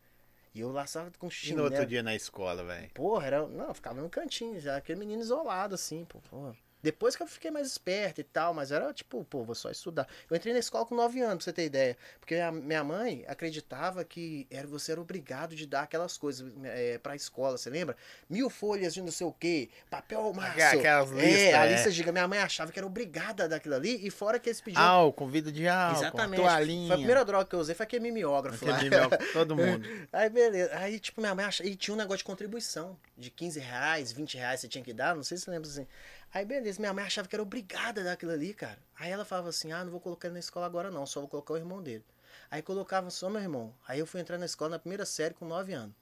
E 0.54 0.60
eu 0.60 0.70
lá 0.72 0.86
só 0.86 1.04
com 1.18 1.26
E 1.26 1.28
no 1.28 1.30
chinelo. 1.30 1.64
outro 1.64 1.84
dia 1.86 2.02
na 2.02 2.14
escola, 2.14 2.64
velho? 2.64 2.90
Porra, 2.94 3.26
era. 3.26 3.46
Não, 3.48 3.74
ficava 3.74 4.00
no 4.00 4.08
cantinho 4.08 4.58
já, 4.60 4.76
aquele 4.76 4.98
menino 5.00 5.20
isolado, 5.22 5.74
assim, 5.74 6.04
pô. 6.04 6.20
porra. 6.20 6.56
Depois 6.84 7.16
que 7.16 7.22
eu 7.22 7.26
fiquei 7.26 7.50
mais 7.50 7.66
esperto 7.66 8.20
e 8.20 8.24
tal, 8.24 8.52
mas 8.52 8.70
era 8.70 8.92
tipo, 8.92 9.24
pô, 9.24 9.42
vou 9.42 9.54
só 9.54 9.70
estudar. 9.70 10.06
Eu 10.30 10.36
entrei 10.36 10.52
na 10.52 10.58
escola 10.60 10.84
com 10.84 10.94
9 10.94 11.18
anos, 11.22 11.36
pra 11.36 11.44
você 11.44 11.52
ter 11.54 11.64
ideia. 11.64 11.96
Porque 12.20 12.34
a 12.34 12.52
minha 12.52 12.84
mãe 12.84 13.24
acreditava 13.26 14.04
que 14.04 14.46
era, 14.50 14.66
você 14.66 14.92
era 14.92 15.00
obrigado 15.00 15.56
de 15.56 15.66
dar 15.66 15.82
aquelas 15.84 16.18
coisas 16.18 16.52
é, 16.64 16.98
pra 16.98 17.16
escola, 17.16 17.56
você 17.56 17.70
lembra? 17.70 17.96
Mil 18.28 18.50
folhas 18.50 18.92
de 18.92 19.00
não 19.00 19.10
sei 19.10 19.26
o 19.26 19.32
quê, 19.32 19.70
papel 19.88 20.30
maço. 20.34 20.60
Aquelas 20.60 21.10
listas, 21.10 21.32
É, 21.40 21.54
a 21.54 21.64
é. 21.66 21.72
lista 21.72 21.90
giga. 21.90 22.12
Minha 22.12 22.28
mãe 22.28 22.38
achava 22.38 22.70
que 22.70 22.78
era 22.78 22.86
obrigada 22.86 23.44
a 23.44 23.46
dar 23.48 23.56
aquilo 23.56 23.74
ali, 23.76 24.06
e 24.06 24.10
fora 24.10 24.38
que 24.38 24.50
eles 24.50 24.60
pediam. 24.60 24.82
Álcool, 24.82 25.26
vidro 25.26 25.50
de 25.50 25.66
álcool, 25.66 26.00
Exatamente. 26.00 26.40
toalhinha. 26.42 26.86
Foi 26.88 26.94
a 26.94 26.98
primeira 26.98 27.24
droga 27.24 27.46
que 27.46 27.54
eu 27.54 27.60
usei, 27.60 27.74
foi 27.74 27.84
aquele 27.84 28.02
mimeógrafo 28.02 28.66
lá. 28.66 28.76
Aquele 28.76 28.90
mel- 28.90 29.10
todo 29.32 29.56
mundo. 29.56 29.88
Aí 30.12 30.28
beleza. 30.28 30.70
Aí, 30.76 31.00
tipo, 31.00 31.20
minha 31.20 31.34
mãe 31.34 31.46
achava. 31.46 31.68
E 31.68 31.74
tinha 31.76 31.94
um 31.94 31.98
negócio 31.98 32.18
de 32.18 32.24
contribuição. 32.24 32.98
De 33.16 33.30
15 33.30 33.60
reais, 33.60 34.10
20 34.12 34.36
reais 34.36 34.60
você 34.60 34.68
tinha 34.68 34.82
que 34.84 34.92
dar. 34.92 35.14
Não 35.14 35.22
sei 35.22 35.38
se 35.38 35.44
você 35.44 35.50
lembra 35.50 35.70
assim. 35.70 35.86
Aí 36.34 36.44
beleza, 36.44 36.80
minha 36.80 36.92
mãe 36.92 37.04
achava 37.04 37.28
que 37.28 37.36
era 37.36 37.42
obrigada 37.44 38.00
a 38.00 38.04
dar 38.04 38.12
aquilo 38.14 38.32
ali, 38.32 38.52
cara. 38.52 38.78
Aí 38.98 39.08
ela 39.08 39.24
falava 39.24 39.50
assim: 39.50 39.70
ah, 39.70 39.84
não 39.84 39.92
vou 39.92 40.00
colocar 40.00 40.26
ele 40.26 40.34
na 40.34 40.40
escola 40.40 40.66
agora 40.66 40.90
não, 40.90 41.06
só 41.06 41.20
vou 41.20 41.28
colocar 41.28 41.54
o 41.54 41.56
irmão 41.56 41.80
dele. 41.80 42.04
Aí 42.50 42.60
colocava 42.60 43.08
só 43.08 43.30
meu 43.30 43.40
irmão. 43.40 43.72
Aí 43.86 44.00
eu 44.00 44.06
fui 44.06 44.20
entrar 44.20 44.36
na 44.36 44.44
escola 44.44 44.70
na 44.70 44.78
primeira 44.80 45.06
série 45.06 45.32
com 45.32 45.46
9 45.46 45.72
anos. 45.72 45.94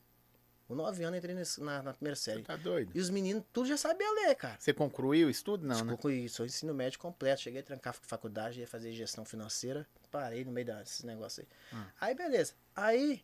Com 0.66 0.74
9 0.74 1.04
anos 1.04 1.14
eu 1.14 1.18
entrei 1.18 1.64
na, 1.64 1.82
na 1.82 1.92
primeira 1.92 2.16
série. 2.16 2.42
Tá 2.42 2.56
doido? 2.56 2.90
E 2.94 2.98
os 2.98 3.10
meninos 3.10 3.44
tudo 3.52 3.68
já 3.68 3.76
sabia 3.76 4.10
ler, 4.10 4.34
cara. 4.34 4.56
Você 4.58 4.72
concluiu 4.72 5.26
o 5.28 5.30
estudo? 5.30 5.66
Não, 5.66 5.84
né? 5.84 5.92
Concluí, 5.92 6.26
sou 6.30 6.46
ensino 6.46 6.72
médio 6.72 6.98
completo. 6.98 7.42
Cheguei 7.42 7.60
a 7.60 7.62
trancar 7.62 7.94
faculdade, 7.94 8.60
ia 8.60 8.66
fazer 8.66 8.90
gestão 8.92 9.26
financeira. 9.26 9.86
Parei 10.10 10.46
no 10.46 10.52
meio 10.52 10.66
desses 10.66 11.04
negócios 11.04 11.46
aí. 11.46 11.78
Hum. 11.78 11.84
Aí, 12.00 12.14
beleza. 12.14 12.54
Aí, 12.74 13.22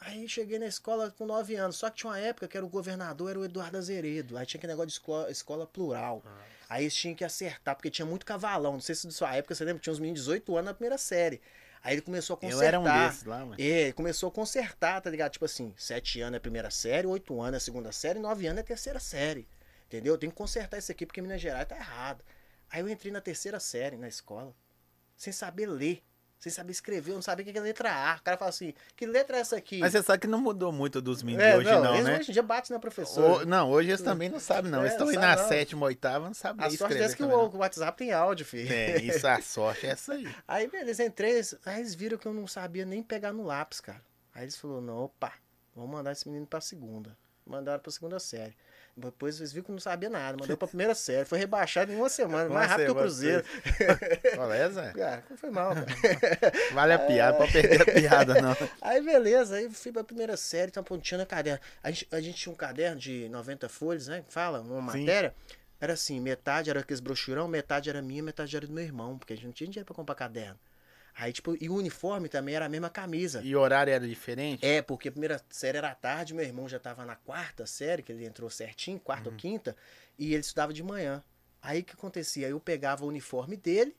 aí 0.00 0.28
cheguei 0.28 0.58
na 0.58 0.66
escola 0.66 1.10
com 1.10 1.26
9 1.26 1.54
anos. 1.56 1.76
Só 1.76 1.90
que 1.90 1.96
tinha 1.96 2.10
uma 2.10 2.18
época 2.18 2.48
que 2.48 2.56
era 2.56 2.64
o 2.64 2.68
governador, 2.68 3.30
era 3.30 3.38
o 3.38 3.44
Eduardo 3.44 3.76
Azeredo. 3.76 4.36
Aí 4.36 4.46
tinha 4.46 4.58
aquele 4.58 4.72
negócio 4.72 4.88
de 4.88 4.92
escola, 4.94 5.30
escola 5.30 5.66
plural. 5.66 6.22
Aí 6.68 6.84
eles 6.84 6.94
tinham 6.94 7.14
que 7.14 7.24
acertar, 7.24 7.74
porque 7.74 7.90
tinha 7.90 8.06
muito 8.06 8.26
cavalão. 8.26 8.74
Não 8.74 8.80
sei 8.80 8.94
se 8.94 9.06
da 9.06 9.12
sua 9.12 9.34
época 9.34 9.54
você 9.54 9.64
lembra, 9.64 9.80
tinha 9.80 9.92
uns 9.92 9.98
meninos 9.98 10.20
de 10.20 10.26
18 10.26 10.56
anos 10.56 10.66
na 10.66 10.74
primeira 10.74 10.98
série. 10.98 11.40
Aí 11.82 11.94
ele 11.94 12.02
começou 12.02 12.34
a 12.34 12.36
consertar. 12.36 12.62
Eu 12.62 12.68
era 12.68 12.80
um 12.80 12.84
desses 12.84 13.24
lá, 13.24 13.38
mano. 13.38 13.54
É, 13.58 13.62
ele 13.62 13.92
começou 13.92 14.28
a 14.28 14.32
consertar, 14.32 15.00
tá 15.00 15.08
ligado? 15.08 15.32
Tipo 15.32 15.44
assim, 15.44 15.72
7 15.76 16.20
anos 16.20 16.34
é 16.34 16.38
a 16.38 16.40
primeira 16.40 16.70
série, 16.70 17.06
8 17.06 17.40
anos 17.40 17.54
é 17.54 17.56
a 17.56 17.60
segunda 17.60 17.92
série, 17.92 18.18
9 18.18 18.46
anos 18.46 18.58
é 18.58 18.60
a 18.60 18.64
terceira 18.64 19.00
série. 19.00 19.48
Entendeu? 19.86 20.14
Eu 20.14 20.18
tenho 20.18 20.32
que 20.32 20.36
consertar 20.36 20.76
isso 20.78 20.92
aqui 20.92 21.06
porque 21.06 21.22
Minas 21.22 21.40
Gerais 21.40 21.66
tá 21.66 21.76
errado. 21.76 22.24
Aí 22.70 22.80
eu 22.80 22.88
entrei 22.88 23.10
na 23.10 23.20
terceira 23.20 23.58
série 23.58 23.96
na 23.96 24.08
escola, 24.08 24.54
sem 25.16 25.32
saber 25.32 25.66
ler, 25.66 26.02
sem 26.38 26.52
saber 26.52 26.72
escrever, 26.72 27.10
eu 27.10 27.14
não 27.16 27.22
sabia 27.22 27.44
o 27.44 27.52
que 27.52 27.58
é 27.58 27.60
letra 27.60 27.90
A. 27.92 28.16
O 28.16 28.22
cara 28.22 28.36
fala 28.36 28.48
assim, 28.50 28.72
que 28.96 29.04
letra 29.06 29.36
é 29.36 29.40
essa 29.40 29.56
aqui? 29.56 29.78
Mas 29.80 29.92
você 29.92 30.02
sabe 30.02 30.20
que 30.20 30.26
não 30.26 30.40
mudou 30.40 30.70
muito 30.72 31.00
dos 31.00 31.22
meninos 31.22 31.44
É, 31.46 31.56
hoje, 31.56 31.70
não, 31.70 31.94
eles 31.94 32.04
né? 32.06 32.18
Hoje 32.18 32.30
em 32.30 32.32
dia 32.32 32.42
bate 32.42 32.70
na 32.70 32.78
professora. 32.78 33.42
Ô, 33.42 33.44
não, 33.46 33.70
hoje 33.70 33.90
eles 33.90 34.00
também 34.02 34.28
não 34.28 34.38
sabem, 34.38 34.70
não. 34.70 34.78
É, 34.78 34.82
Eles 34.82 34.92
estão 34.92 35.06
não 35.06 35.12
aí 35.12 35.18
na 35.18 35.36
não. 35.36 35.48
sétima, 35.48 35.86
oitava, 35.86 36.26
não 36.26 36.34
sabem 36.34 36.64
A 36.64 36.68
ler 36.68 36.74
e 36.74 36.78
sorte 36.78 36.92
escrever 36.94 37.04
dessa 37.04 37.16
que 37.16 37.22
o, 37.24 37.56
o 37.56 37.56
WhatsApp 37.58 37.98
tem 37.98 38.12
áudio, 38.12 38.46
filho. 38.46 38.68
não. 38.68 38.74
É, 38.76 38.96
isso, 39.02 39.26
a 39.26 39.40
sorte 39.42 39.86
é 39.86 39.90
essa 39.90 40.12
aí. 40.14 40.28
Aí, 40.46 40.68
beleza, 40.68 41.04
entrei, 41.04 41.32
eles- 41.32 41.56
aí 41.64 41.80
eles 41.80 41.94
viram 41.94 42.16
que 42.18 42.26
eu 42.26 42.32
não 42.34 42.46
sabia 42.46 42.84
nem 42.86 43.02
pegar 43.02 43.32
no 43.32 43.44
lápis, 43.44 43.80
cara. 43.80 44.00
Aí 44.34 44.44
eles 44.44 44.56
falaram, 44.56 44.80
não, 44.82 44.98
opa, 45.04 45.32
vamos 45.74 45.90
mandar 45.90 46.12
esse 46.12 46.28
menino 46.28 46.46
pra 46.46 46.60
segunda. 46.60 47.16
Mandaram 47.44 47.80
pra 47.80 47.90
segunda 47.90 48.18
série. 48.20 48.54
Depois 48.98 49.38
eles 49.38 49.52
viram 49.52 49.64
que 49.64 49.72
não 49.72 49.78
sabia 49.78 50.10
nada, 50.10 50.36
mandou 50.38 50.56
pra 50.56 50.66
primeira 50.68 50.94
série. 50.94 51.24
Foi 51.24 51.38
rebaixado 51.38 51.92
em 51.92 51.96
uma 51.96 52.08
semana, 52.08 52.48
mais 52.48 52.68
rápido 52.68 52.86
que 52.86 52.92
o 52.92 52.94
Cruzeiro. 52.94 53.44
Qual 54.34 54.52
é? 54.52 54.68
Cara, 54.92 55.24
foi 55.36 55.50
mal, 55.50 55.74
cara. 55.74 55.86
Vale 56.72 56.92
a 56.92 56.98
piada, 56.98 57.36
pode 57.36 57.52
perder 57.52 57.82
a 57.82 57.84
piada, 57.84 58.40
não. 58.40 58.56
Aí, 58.82 59.02
beleza, 59.02 59.56
aí 59.56 59.70
fui 59.70 59.92
pra 59.92 60.02
primeira 60.02 60.36
série, 60.36 60.70
então, 60.70 60.82
pô, 60.82 60.98
tinha 60.98 61.18
no 61.18 61.26
caderno. 61.26 61.60
A 61.82 61.90
gente, 61.90 62.08
a 62.10 62.20
gente 62.20 62.36
tinha 62.36 62.52
um 62.52 62.56
caderno 62.56 62.98
de 62.98 63.28
90 63.28 63.68
folhas, 63.68 64.08
né? 64.08 64.24
Fala, 64.28 64.60
uma 64.60 64.92
Sim. 64.92 65.00
matéria. 65.00 65.34
Era 65.80 65.92
assim, 65.92 66.18
metade 66.18 66.70
era 66.70 66.80
aqueles 66.80 66.98
brochurão, 66.98 67.46
metade 67.46 67.88
era 67.88 68.02
minha, 68.02 68.22
metade 68.22 68.56
era 68.56 68.66
do 68.66 68.72
meu 68.72 68.82
irmão, 68.82 69.16
porque 69.16 69.32
a 69.32 69.36
gente 69.36 69.46
não 69.46 69.52
tinha 69.52 69.70
dinheiro 69.70 69.86
pra 69.86 69.94
comprar 69.94 70.16
caderno. 70.16 70.58
Aí, 71.18 71.32
tipo, 71.32 71.56
e 71.60 71.68
o 71.68 71.74
uniforme 71.74 72.28
também 72.28 72.54
era 72.54 72.66
a 72.66 72.68
mesma 72.68 72.88
camisa. 72.88 73.42
E 73.42 73.56
o 73.56 73.60
horário 73.60 73.92
era 73.92 74.06
diferente? 74.06 74.64
É, 74.64 74.80
porque 74.80 75.08
a 75.08 75.10
primeira 75.10 75.44
série 75.50 75.76
era 75.76 75.90
à 75.90 75.94
tarde, 75.94 76.32
meu 76.32 76.44
irmão 76.44 76.68
já 76.68 76.78
tava 76.78 77.04
na 77.04 77.16
quarta 77.16 77.66
série, 77.66 78.04
que 78.04 78.12
ele 78.12 78.24
entrou 78.24 78.48
certinho, 78.48 79.00
quarta 79.00 79.28
ou 79.28 79.34
quinta, 79.34 79.76
e 80.16 80.26
ele 80.32 80.40
estudava 80.40 80.72
de 80.72 80.80
manhã. 80.80 81.20
Aí 81.60 81.80
o 81.80 81.84
que 81.84 81.92
acontecia? 81.92 82.48
Eu 82.48 82.60
pegava 82.60 83.04
o 83.04 83.08
uniforme 83.08 83.56
dele, 83.56 83.96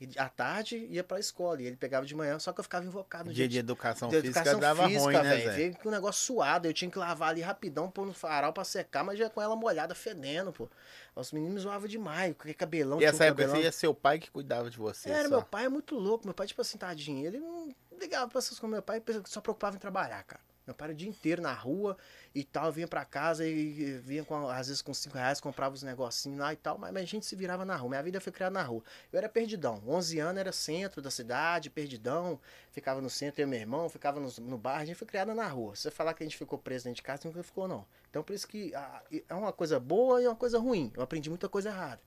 e 0.00 0.10
à 0.18 0.28
tarde 0.28 0.76
ia 0.90 1.02
pra 1.02 1.18
escola, 1.18 1.62
e 1.62 1.66
ele 1.66 1.76
pegava 1.76 2.04
de 2.04 2.14
manhã, 2.14 2.38
só 2.38 2.52
que 2.52 2.60
eu 2.60 2.62
ficava 2.64 2.84
invocado 2.84 3.28
no 3.28 3.32
Dia 3.34 3.48
dia 3.48 3.48
de 3.48 3.58
educação 3.58 4.08
de 4.10 4.20
física 4.20 4.40
educação 4.40 4.60
dava 4.60 4.84
física, 4.86 5.02
ruim, 5.04 5.14
né, 5.14 5.36
velho. 5.36 5.52
Veio 5.52 5.76
com 5.78 5.88
o 5.88 5.92
negócio 5.92 6.22
suado, 6.24 6.68
eu 6.68 6.72
tinha 6.74 6.90
que 6.90 6.98
lavar 6.98 7.30
ali 7.30 7.40
rapidão, 7.40 7.90
pôr 7.90 8.04
no 8.06 8.12
farol 8.12 8.52
pra 8.52 8.62
secar, 8.64 9.02
mas 9.04 9.18
já 9.18 9.30
com 9.30 9.40
ela 9.40 9.56
molhada, 9.56 9.94
fedendo, 9.94 10.52
pô. 10.52 10.68
Os 11.14 11.32
meninos 11.32 11.54
me 11.54 11.60
zoavam 11.60 11.88
demais, 11.88 12.34
com 12.34 12.42
aquele 12.42 12.52
cabelão, 12.54 12.98
E 12.98 13.00
tinha 13.00 13.10
um 13.10 13.14
essa 13.14 13.24
época 13.24 13.42
cabelão. 13.42 13.56
você 13.60 13.64
ia 13.66 13.72
seu 13.72 13.94
pai 13.94 14.18
que 14.18 14.30
cuidava 14.30 14.68
de 14.68 14.76
você 14.76 15.08
Era, 15.08 15.24
só. 15.24 15.30
meu 15.30 15.42
pai 15.42 15.64
é 15.64 15.68
muito 15.70 15.94
louco. 15.94 16.26
Meu 16.26 16.34
pai, 16.34 16.46
tipo 16.46 16.60
assim, 16.60 16.76
tadinho. 16.76 17.26
Ele 17.26 17.38
não 17.38 17.74
ligava 17.98 18.28
pra 18.28 18.38
essas 18.38 18.58
coisas. 18.58 18.70
Meu 18.70 18.82
pai 18.82 19.02
só 19.24 19.40
preocupava 19.40 19.76
em 19.76 19.78
trabalhar, 19.78 20.22
cara. 20.24 20.42
Meu 20.66 20.74
pai 20.74 20.86
era 20.86 20.94
o 20.94 20.96
dia 20.96 21.08
inteiro 21.08 21.40
na 21.40 21.52
rua 21.52 21.96
e 22.34 22.42
tal, 22.42 22.72
vinha 22.72 22.88
pra 22.88 23.04
casa 23.04 23.46
e 23.46 23.98
vinha 23.98 24.24
com, 24.24 24.48
às 24.48 24.66
vezes 24.66 24.82
com 24.82 24.92
5 24.92 25.16
reais, 25.16 25.40
comprava 25.40 25.74
os 25.74 25.82
negocinhos 25.84 26.40
lá 26.40 26.52
e 26.52 26.56
tal, 26.56 26.76
mas, 26.76 26.92
mas 26.92 27.04
a 27.04 27.06
gente 27.06 27.24
se 27.24 27.36
virava 27.36 27.64
na 27.64 27.76
rua. 27.76 27.90
Minha 27.90 28.02
vida 28.02 28.20
foi 28.20 28.32
criada 28.32 28.52
na 28.52 28.62
rua. 28.62 28.82
Eu 29.12 29.18
era 29.18 29.28
perdidão. 29.28 29.80
11 29.86 30.18
anos 30.18 30.40
era 30.40 30.50
centro 30.50 31.00
da 31.00 31.10
cidade, 31.10 31.70
perdidão. 31.70 32.40
Ficava 32.72 33.00
no 33.00 33.08
centro, 33.08 33.40
eu 33.40 33.46
e 33.46 33.50
meu 33.50 33.60
irmão, 33.60 33.88
ficava 33.88 34.18
no, 34.18 34.28
no 34.40 34.58
bar. 34.58 34.78
A 34.78 34.84
gente 34.84 34.96
foi 34.96 35.06
criada 35.06 35.32
na 35.34 35.46
rua. 35.46 35.76
Se 35.76 35.82
você 35.82 35.90
falar 35.92 36.14
que 36.14 36.24
a 36.24 36.26
gente 36.26 36.36
ficou 36.36 36.58
preso 36.58 36.86
dentro 36.86 36.96
de 36.96 37.02
casa, 37.02 37.22
nunca 37.24 37.44
ficou, 37.44 37.68
não. 37.68 37.86
Então 38.10 38.24
por 38.24 38.32
isso 38.32 38.48
que 38.48 38.74
ah, 38.74 39.02
é 39.28 39.34
uma 39.34 39.52
coisa 39.52 39.78
boa 39.78 40.20
e 40.20 40.26
uma 40.26 40.36
coisa 40.36 40.58
ruim. 40.58 40.92
Eu 40.96 41.02
aprendi 41.02 41.30
muita 41.30 41.48
coisa 41.48 41.68
errada. 41.68 42.00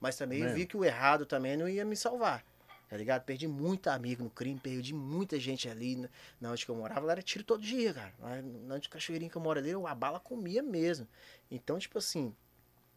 Mas 0.00 0.16
também 0.16 0.40
Mesmo? 0.40 0.56
vi 0.56 0.64
que 0.64 0.76
o 0.76 0.84
errado 0.84 1.26
também 1.26 1.54
não 1.54 1.68
ia 1.68 1.84
me 1.84 1.94
salvar. 1.94 2.42
Tá 2.90 2.96
ligado? 2.96 3.22
Perdi 3.22 3.46
muito 3.46 3.86
amigo 3.86 4.24
no 4.24 4.28
crime, 4.30 4.58
perdi 4.58 4.92
muita 4.92 5.38
gente 5.38 5.68
ali 5.68 5.94
na, 5.94 6.08
na 6.40 6.50
onde 6.50 6.64
que 6.64 6.70
eu 6.72 6.74
morava. 6.74 7.06
Lá 7.06 7.12
era 7.12 7.22
tiro 7.22 7.44
todo 7.44 7.62
dia, 7.62 7.94
cara. 7.94 8.12
Lá 8.18 8.42
na 8.42 8.74
onde 8.74 8.88
Cachoeirinha 8.88 9.30
que 9.30 9.36
eu 9.36 9.40
moro 9.40 9.60
ali, 9.60 9.70
a 9.70 9.94
bala 9.94 10.18
comia 10.18 10.60
mesmo. 10.60 11.06
Então, 11.48 11.78
tipo 11.78 11.98
assim, 11.98 12.34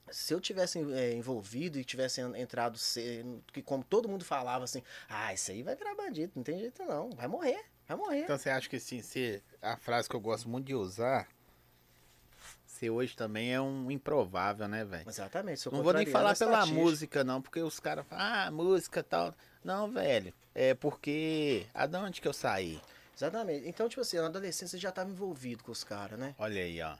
se 0.09 0.33
eu 0.33 0.41
tivesse 0.41 0.79
é, 0.93 1.13
envolvido 1.13 1.77
e 1.79 1.85
tivesse 1.85 2.21
en- 2.21 2.35
entrado, 2.35 2.79
que 3.53 3.61
como 3.61 3.83
todo 3.83 4.09
mundo 4.09 4.25
falava 4.25 4.63
assim, 4.63 4.81
ah, 5.07 5.31
isso 5.31 5.51
aí 5.51 5.61
vai 5.61 5.75
virar 5.75 5.93
bandido, 5.93 6.33
não 6.35 6.43
tem 6.43 6.57
jeito 6.57 6.83
não, 6.83 7.11
vai 7.11 7.27
morrer, 7.27 7.63
vai 7.87 7.95
morrer. 7.95 8.23
Então 8.23 8.35
você 8.35 8.49
acha 8.49 8.67
que 8.67 8.77
assim, 8.77 8.99
se 9.03 9.43
a 9.61 9.77
frase 9.77 10.09
que 10.09 10.15
eu 10.15 10.19
gosto 10.19 10.49
muito 10.49 10.65
de 10.65 10.73
usar, 10.73 11.27
você 12.65 12.89
hoje 12.89 13.15
também 13.15 13.53
é 13.53 13.61
um 13.61 13.91
improvável, 13.91 14.67
né, 14.67 14.83
velho? 14.83 15.07
Exatamente. 15.07 15.63
Não 15.71 15.83
vou 15.83 15.93
nem 15.93 16.03
contrariando 16.05 16.11
falar 16.11 16.35
pela 16.35 16.65
música, 16.65 17.23
não, 17.23 17.39
porque 17.43 17.61
os 17.61 17.79
caras 17.79 18.07
falam, 18.07 18.25
ah, 18.25 18.49
música 18.51 19.01
e 19.01 19.03
tal. 19.03 19.35
Não, 19.63 19.89
velho. 19.89 20.33
É 20.53 20.73
porque. 20.73 21.65
Ah, 21.73 21.85
de 21.85 21.97
onde 21.97 22.21
que 22.21 22.27
eu 22.27 22.33
saí? 22.33 22.79
Exatamente. 23.15 23.67
Então, 23.67 23.87
tipo 23.87 24.01
assim, 24.01 24.17
na 24.17 24.25
adolescência 24.25 24.77
já 24.77 24.91
tava 24.91 25.09
envolvido 25.09 25.63
com 25.63 25.71
os 25.71 25.83
caras, 25.83 26.19
né? 26.19 26.35
Olha 26.37 26.61
aí, 26.61 26.81
ó. 26.81 26.95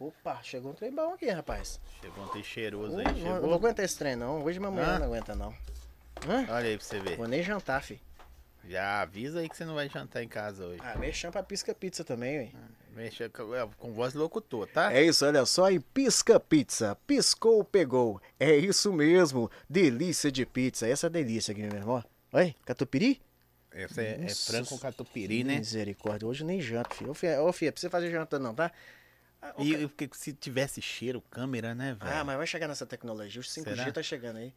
Opa, 0.00 0.40
chegou 0.42 0.70
um 0.72 0.74
trem 0.74 0.94
bom 0.94 1.12
aqui, 1.14 1.28
rapaz. 1.28 1.80
Chegou 2.00 2.24
um 2.24 2.28
trem 2.28 2.42
cheiroso 2.44 2.96
Ui, 2.96 3.00
aí, 3.04 3.04
não, 3.06 3.12
não 3.14 3.22
vou 3.30 3.34
chegou. 3.40 3.54
aguentar 3.54 3.84
esse 3.84 3.98
trem, 3.98 4.14
não. 4.16 4.42
Hoje 4.44 4.58
minha 4.58 4.70
mulher 4.70 4.86
Hã? 4.86 4.98
não 5.00 5.06
aguenta, 5.06 5.34
não. 5.34 5.50
Hã? 6.26 6.46
Olha 6.50 6.66
aí 6.68 6.76
pra 6.76 6.86
você 6.86 7.00
ver. 7.00 7.16
Vou 7.16 7.26
nem 7.28 7.42
jantar, 7.42 7.82
fi. 7.82 8.00
Já 8.64 9.00
avisa 9.02 9.40
aí 9.40 9.48
que 9.48 9.56
você 9.56 9.64
não 9.64 9.74
vai 9.74 9.88
jantar 9.88 10.22
em 10.22 10.28
casa 10.28 10.64
hoje. 10.66 10.80
Ah, 10.84 10.96
mexam 10.98 11.30
pra 11.30 11.42
pisca 11.42 11.74
pizza 11.74 12.04
também, 12.04 12.38
ué. 12.38 12.44
Mexa 12.44 12.68
com, 13.32 13.54
é, 13.54 13.68
com 13.78 13.92
voz 13.92 14.14
locutor, 14.14 14.66
tá? 14.66 14.92
É 14.92 15.02
isso, 15.02 15.24
olha 15.24 15.44
só, 15.46 15.70
em 15.70 15.80
Pisca 15.80 16.40
Pizza. 16.40 16.96
Piscou, 17.06 17.64
pegou. 17.64 18.20
É 18.38 18.56
isso 18.56 18.92
mesmo. 18.92 19.50
Delícia 19.68 20.32
de 20.32 20.44
pizza. 20.44 20.86
Essa 20.86 21.06
é 21.06 21.10
delícia 21.10 21.52
aqui, 21.52 21.62
meu 21.62 21.76
irmão. 21.76 22.04
Oi, 22.32 22.54
catupiry? 22.64 23.20
Essa 23.70 24.02
é, 24.02 24.24
é 24.24 24.28
frango 24.28 24.68
com 24.68 24.78
catupiry, 24.78 25.44
né? 25.44 25.58
Misericórdia, 25.58 26.26
hoje 26.26 26.44
nem 26.44 26.60
janto, 26.60 26.94
filho. 26.94 27.10
Ô, 27.10 27.14
filho, 27.14 27.42
ô, 27.44 27.52
filho, 27.52 27.72
fazer 27.90 28.10
janta 28.10 28.38
não, 28.38 28.54
tá? 28.54 28.72
Ah, 29.40 29.54
E 29.58 29.86
porque 29.86 30.10
se 30.14 30.32
tivesse 30.32 30.82
cheiro, 30.82 31.22
câmera, 31.30 31.72
né, 31.74 31.96
velho? 32.00 32.12
Ah, 32.12 32.24
mas 32.24 32.36
vai 32.36 32.46
chegar 32.46 32.66
nessa 32.66 32.84
tecnologia. 32.84 33.40
O 33.40 33.44
5G 33.44 33.76
Será? 33.76 33.92
tá 33.92 34.02
chegando 34.02 34.38
aí. 34.38 34.52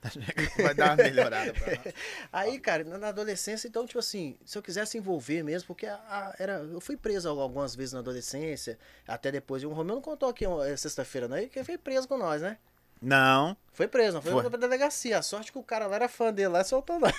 Vai 0.57 0.73
dar 0.73 0.85
uma 0.89 0.95
melhorada 0.95 1.53
pra 1.53 1.67
nós. 1.67 1.93
Aí, 2.33 2.59
cara, 2.59 2.83
na 2.83 3.09
adolescência, 3.09 3.67
então, 3.67 3.85
tipo 3.85 3.99
assim, 3.99 4.35
se 4.43 4.57
eu 4.57 4.61
quisesse 4.63 4.97
envolver 4.97 5.43
mesmo, 5.43 5.67
porque 5.67 5.85
a- 5.85 5.93
a- 6.09 6.35
era, 6.39 6.53
eu 6.53 6.81
fui 6.81 6.97
preso 6.97 7.29
al- 7.29 7.39
algumas 7.39 7.75
vezes 7.75 7.93
na 7.93 7.99
adolescência, 7.99 8.79
até 9.07 9.31
depois. 9.31 9.63
O 9.63 9.69
Romeu 9.69 9.95
não 9.95 10.01
contou 10.01 10.29
aqui 10.29 10.45
é, 10.45 10.75
sexta-feira, 10.75 11.27
não, 11.27 11.47
que 11.47 11.63
foi 11.63 11.77
preso 11.77 12.07
com 12.07 12.17
nós, 12.17 12.41
né? 12.41 12.57
Não, 12.99 13.55
Foi 13.73 13.87
preso, 13.87 14.13
não 14.15 14.21
foi, 14.21 14.31
Foi. 14.31 14.49
pra 14.49 14.59
delegacia. 14.59 15.17
A 15.17 15.21
sorte 15.23 15.51
que 15.51 15.57
o 15.57 15.63
cara 15.63 15.87
lá 15.87 15.95
era 15.95 16.07
fã 16.07 16.31
dele 16.33 16.49
lá 16.49 16.63
soltou 16.63 16.99
lá. 16.99 17.11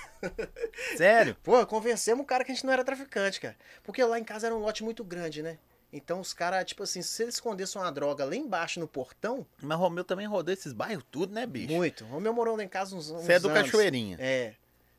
sério? 0.97 1.37
Pô, 1.43 1.65
convencemos 1.67 2.23
o 2.23 2.27
cara 2.27 2.45
que 2.45 2.53
a 2.53 2.55
gente 2.55 2.65
não 2.65 2.73
era 2.73 2.85
traficante, 2.85 3.41
cara. 3.41 3.57
Porque 3.83 4.03
lá 4.05 4.19
em 4.19 4.25
casa 4.25 4.47
era 4.47 4.55
um 4.55 4.59
lote 4.59 4.85
muito 4.85 5.03
grande, 5.05 5.43
né? 5.43 5.59
Então 5.93 6.21
os 6.21 6.33
caras, 6.33 6.65
tipo 6.65 6.83
assim, 6.83 7.03
se 7.03 7.23
eles 7.23 7.35
escondessem 7.35 7.81
uma 7.81 7.93
droga 7.93 8.25
lá 8.25 8.35
embaixo 8.35 8.81
no 8.81 8.89
portão, 8.89 9.47
Mas 9.61 9.79
Romeu 9.79 10.03
também 10.05 10.27
rodou 10.27 10.53
esses 10.53 10.73
bairros 10.73 11.05
tudo, 11.11 11.35
né, 11.35 11.45
bicho? 11.47 11.73
muito. 11.75 12.05
O 12.07 12.19
meu 12.21 12.33
morou 12.33 12.57
lá 12.57 12.65
em 12.65 12.69
casa 12.69 12.97
uns, 12.97 13.11
uns 13.11 13.23
Você 13.23 13.35
é 13.35 13.39
do 13.39 13.49
anos. 13.51 13.63
Cachoeirinha. 13.71 14.17
É. 14.19 14.55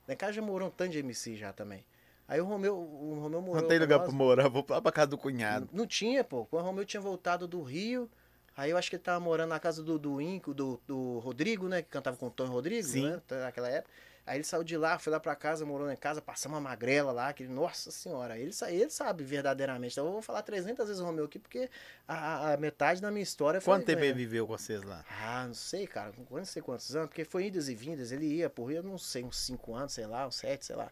Lá 0.08 0.14
em 0.14 0.18
casa 0.18 0.34
já 0.34 0.42
morou 0.42 0.68
um 0.68 0.72
tanto 0.72 0.92
de 0.92 1.00
MC 1.00 1.36
já 1.36 1.52
também. 1.52 1.84
Aí 2.28 2.40
o 2.40 2.46
Romeu, 2.46 2.76
o 2.76 3.20
Romeu 3.22 3.42
morou. 3.42 3.62
Não 3.62 3.68
tem 3.68 3.80
lugar 3.80 4.00
nós. 4.00 4.08
pra 4.08 4.16
morar, 4.16 4.48
vou 4.50 4.66
lá 4.70 4.82
pra 4.82 4.92
casa 4.92 5.08
do 5.08 5.18
cunhado. 5.18 5.68
Não 5.74 5.88
tinha, 5.88 6.24
pô. 6.24 6.46
Quando 6.46 6.64
o 6.64 6.66
Romeu 6.66 6.86
tinha 6.86 7.02
voltado 7.02 7.48
do 7.48 7.62
Rio, 7.62 8.10
aí 8.56 8.70
eu 8.70 8.78
acho 8.78 8.90
que 8.90 8.96
ele 8.96 9.04
tava 9.04 9.20
morando 9.20 9.50
na 9.50 9.60
casa 9.60 9.82
do, 9.82 9.98
do 9.98 10.22
Inco, 10.22 10.54
do, 10.54 10.80
do 10.88 11.20
Rodrigo, 11.20 11.68
né? 11.68 11.82
Que 11.82 11.90
cantava 11.90 12.16
com 12.18 12.28
o 12.28 12.30
Tony 12.30 12.50
Rodrigo, 12.50 12.88
Sim. 12.88 13.10
né? 13.10 13.22
Naquela 13.30 13.70
época. 13.70 13.92
Aí 14.26 14.38
ele 14.38 14.44
saiu 14.46 14.64
de 14.64 14.78
lá, 14.78 14.98
foi 14.98 15.12
lá 15.12 15.20
pra 15.20 15.36
casa, 15.36 15.66
morou 15.66 15.92
em 15.92 15.98
casa, 15.98 16.22
passamos 16.22 16.56
uma 16.56 16.62
magrela 16.70 17.12
lá, 17.12 17.34
que, 17.34 17.46
nossa 17.46 17.92
senhora, 17.92 18.38
ele, 18.38 18.52
ele 18.70 18.90
sabe 18.90 19.24
verdadeiramente. 19.24 19.94
Então 19.94 20.06
eu 20.06 20.14
vou 20.14 20.22
falar 20.22 20.42
300 20.44 20.88
vezes 20.88 21.02
o 21.02 21.06
Romeu 21.06 21.26
aqui, 21.26 21.38
porque 21.40 21.70
a, 22.08 22.54
a- 22.54 22.58
metade 22.58 23.02
da 23.02 23.12
minha 23.12 23.24
história 23.24 23.60
foi... 23.60 23.74
Quanto 23.74 23.86
tempo 23.86 24.02
ele 24.02 24.14
viveu 24.14 24.48
com 24.48 24.58
vocês 24.58 24.82
lá? 24.84 25.04
Ah, 25.22 25.46
não 25.46 25.54
sei, 25.54 25.86
cara, 25.86 26.14
não 26.32 26.46
sei 26.46 26.62
quantos 26.62 26.96
anos, 26.96 27.10
porque 27.10 27.26
foi 27.26 27.48
idas 27.48 27.68
e 27.68 27.76
vindas, 27.76 28.14
ele 28.14 28.26
ia 28.26 28.50
por 28.50 28.66
Rio, 28.66 28.78
eu 28.78 28.84
não 28.84 28.98
sei, 28.98 29.24
uns 29.26 29.38
5 29.40 29.76
anos, 29.76 29.92
sei 29.92 30.08
lá, 30.08 30.26
uns 30.26 30.36
7, 30.36 30.66
sei 30.66 30.76
lá. 30.78 30.90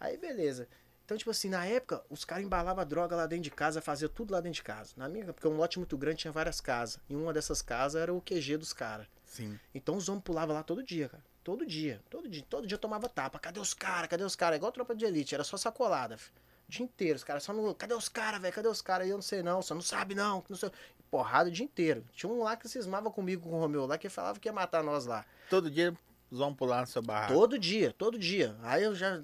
Aí, 0.00 0.16
beleza. 0.16 0.66
Então, 1.04 1.18
tipo 1.18 1.30
assim, 1.30 1.50
na 1.50 1.66
época, 1.66 2.02
os 2.08 2.24
caras 2.24 2.42
embalavam 2.42 2.86
droga 2.86 3.14
lá 3.14 3.26
dentro 3.26 3.44
de 3.44 3.50
casa, 3.50 3.82
fazia 3.82 4.08
tudo 4.08 4.32
lá 4.32 4.40
dentro 4.40 4.56
de 4.56 4.62
casa. 4.62 4.92
Na 4.96 5.10
minha, 5.10 5.26
porque 5.32 5.46
um 5.46 5.56
lote 5.56 5.78
muito 5.78 5.98
grande 5.98 6.18
tinha 6.20 6.32
várias 6.32 6.58
casas. 6.60 6.98
E 7.06 7.14
uma 7.14 7.34
dessas 7.34 7.60
casas 7.60 8.00
era 8.00 8.14
o 8.14 8.20
QG 8.20 8.56
dos 8.56 8.72
caras. 8.72 9.06
Sim. 9.26 9.58
Então 9.74 9.96
os 9.96 10.08
homens 10.08 10.22
pulavam 10.24 10.54
lá 10.54 10.62
todo 10.62 10.82
dia, 10.82 11.08
cara. 11.10 11.22
Todo 11.44 11.66
dia, 11.66 12.00
todo 12.08 12.28
dia, 12.28 12.44
todo 12.48 12.66
dia 12.66 12.76
eu 12.76 12.80
tomava 12.80 13.08
tapa. 13.08 13.38
Cadê 13.38 13.58
os 13.58 13.74
caras? 13.74 14.08
Cadê 14.08 14.22
os 14.22 14.36
caras? 14.36 14.56
Igual 14.56 14.70
tropa 14.70 14.94
de 14.94 15.04
elite, 15.04 15.34
era 15.34 15.42
só 15.42 15.56
sacolada. 15.56 16.14
O 16.14 16.70
dia 16.70 16.84
inteiro, 16.84 17.16
os 17.16 17.24
caras 17.24 17.42
só 17.42 17.52
no. 17.52 17.74
Cadê 17.74 17.94
os 17.94 18.08
caras, 18.08 18.40
velho? 18.40 18.54
Cadê 18.54 18.68
os 18.68 18.80
caras? 18.80 19.08
Eu 19.08 19.16
não 19.16 19.22
sei 19.22 19.42
não, 19.42 19.60
você 19.60 19.74
não 19.74 19.82
sabe 19.82 20.14
não. 20.14 20.44
Não 20.48 20.56
sei... 20.56 20.70
Porrada 21.10 21.50
o 21.50 21.52
dia 21.52 21.64
inteiro. 21.64 22.04
Tinha 22.14 22.32
um 22.32 22.42
lá 22.42 22.56
que 22.56 22.68
cismava 22.68 23.10
comigo 23.10 23.48
com 23.48 23.56
o 23.56 23.60
Romeu 23.60 23.84
lá, 23.84 23.98
que 23.98 24.08
falava 24.08 24.38
que 24.38 24.48
ia 24.48 24.52
matar 24.52 24.82
nós 24.82 25.04
lá. 25.04 25.26
Todo 25.50 25.70
dia 25.70 25.92
os 26.30 26.38
vão 26.38 26.54
pular 26.54 26.80
no 26.80 26.86
seu 26.86 27.02
barraco. 27.02 27.34
Todo 27.34 27.58
dia, 27.58 27.94
todo 27.98 28.18
dia. 28.18 28.56
Aí 28.62 28.82
eu 28.82 28.94
já. 28.94 29.20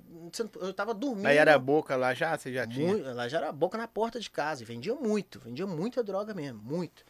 Eu 0.60 0.74
tava 0.74 0.92
dormindo. 0.92 1.24
Aí 1.24 1.38
era 1.38 1.58
boca 1.58 1.96
lá 1.96 2.12
já? 2.12 2.36
Você 2.36 2.52
já 2.52 2.66
tinha? 2.66 2.88
Muito, 2.88 3.14
lá 3.14 3.26
já 3.26 3.38
era 3.38 3.50
boca 3.50 3.78
na 3.78 3.88
porta 3.88 4.20
de 4.20 4.28
casa. 4.28 4.62
E 4.62 4.66
vendia 4.66 4.94
muito, 4.94 5.40
vendia 5.40 5.66
muita 5.66 6.04
droga 6.04 6.34
mesmo, 6.34 6.60
muito. 6.62 7.02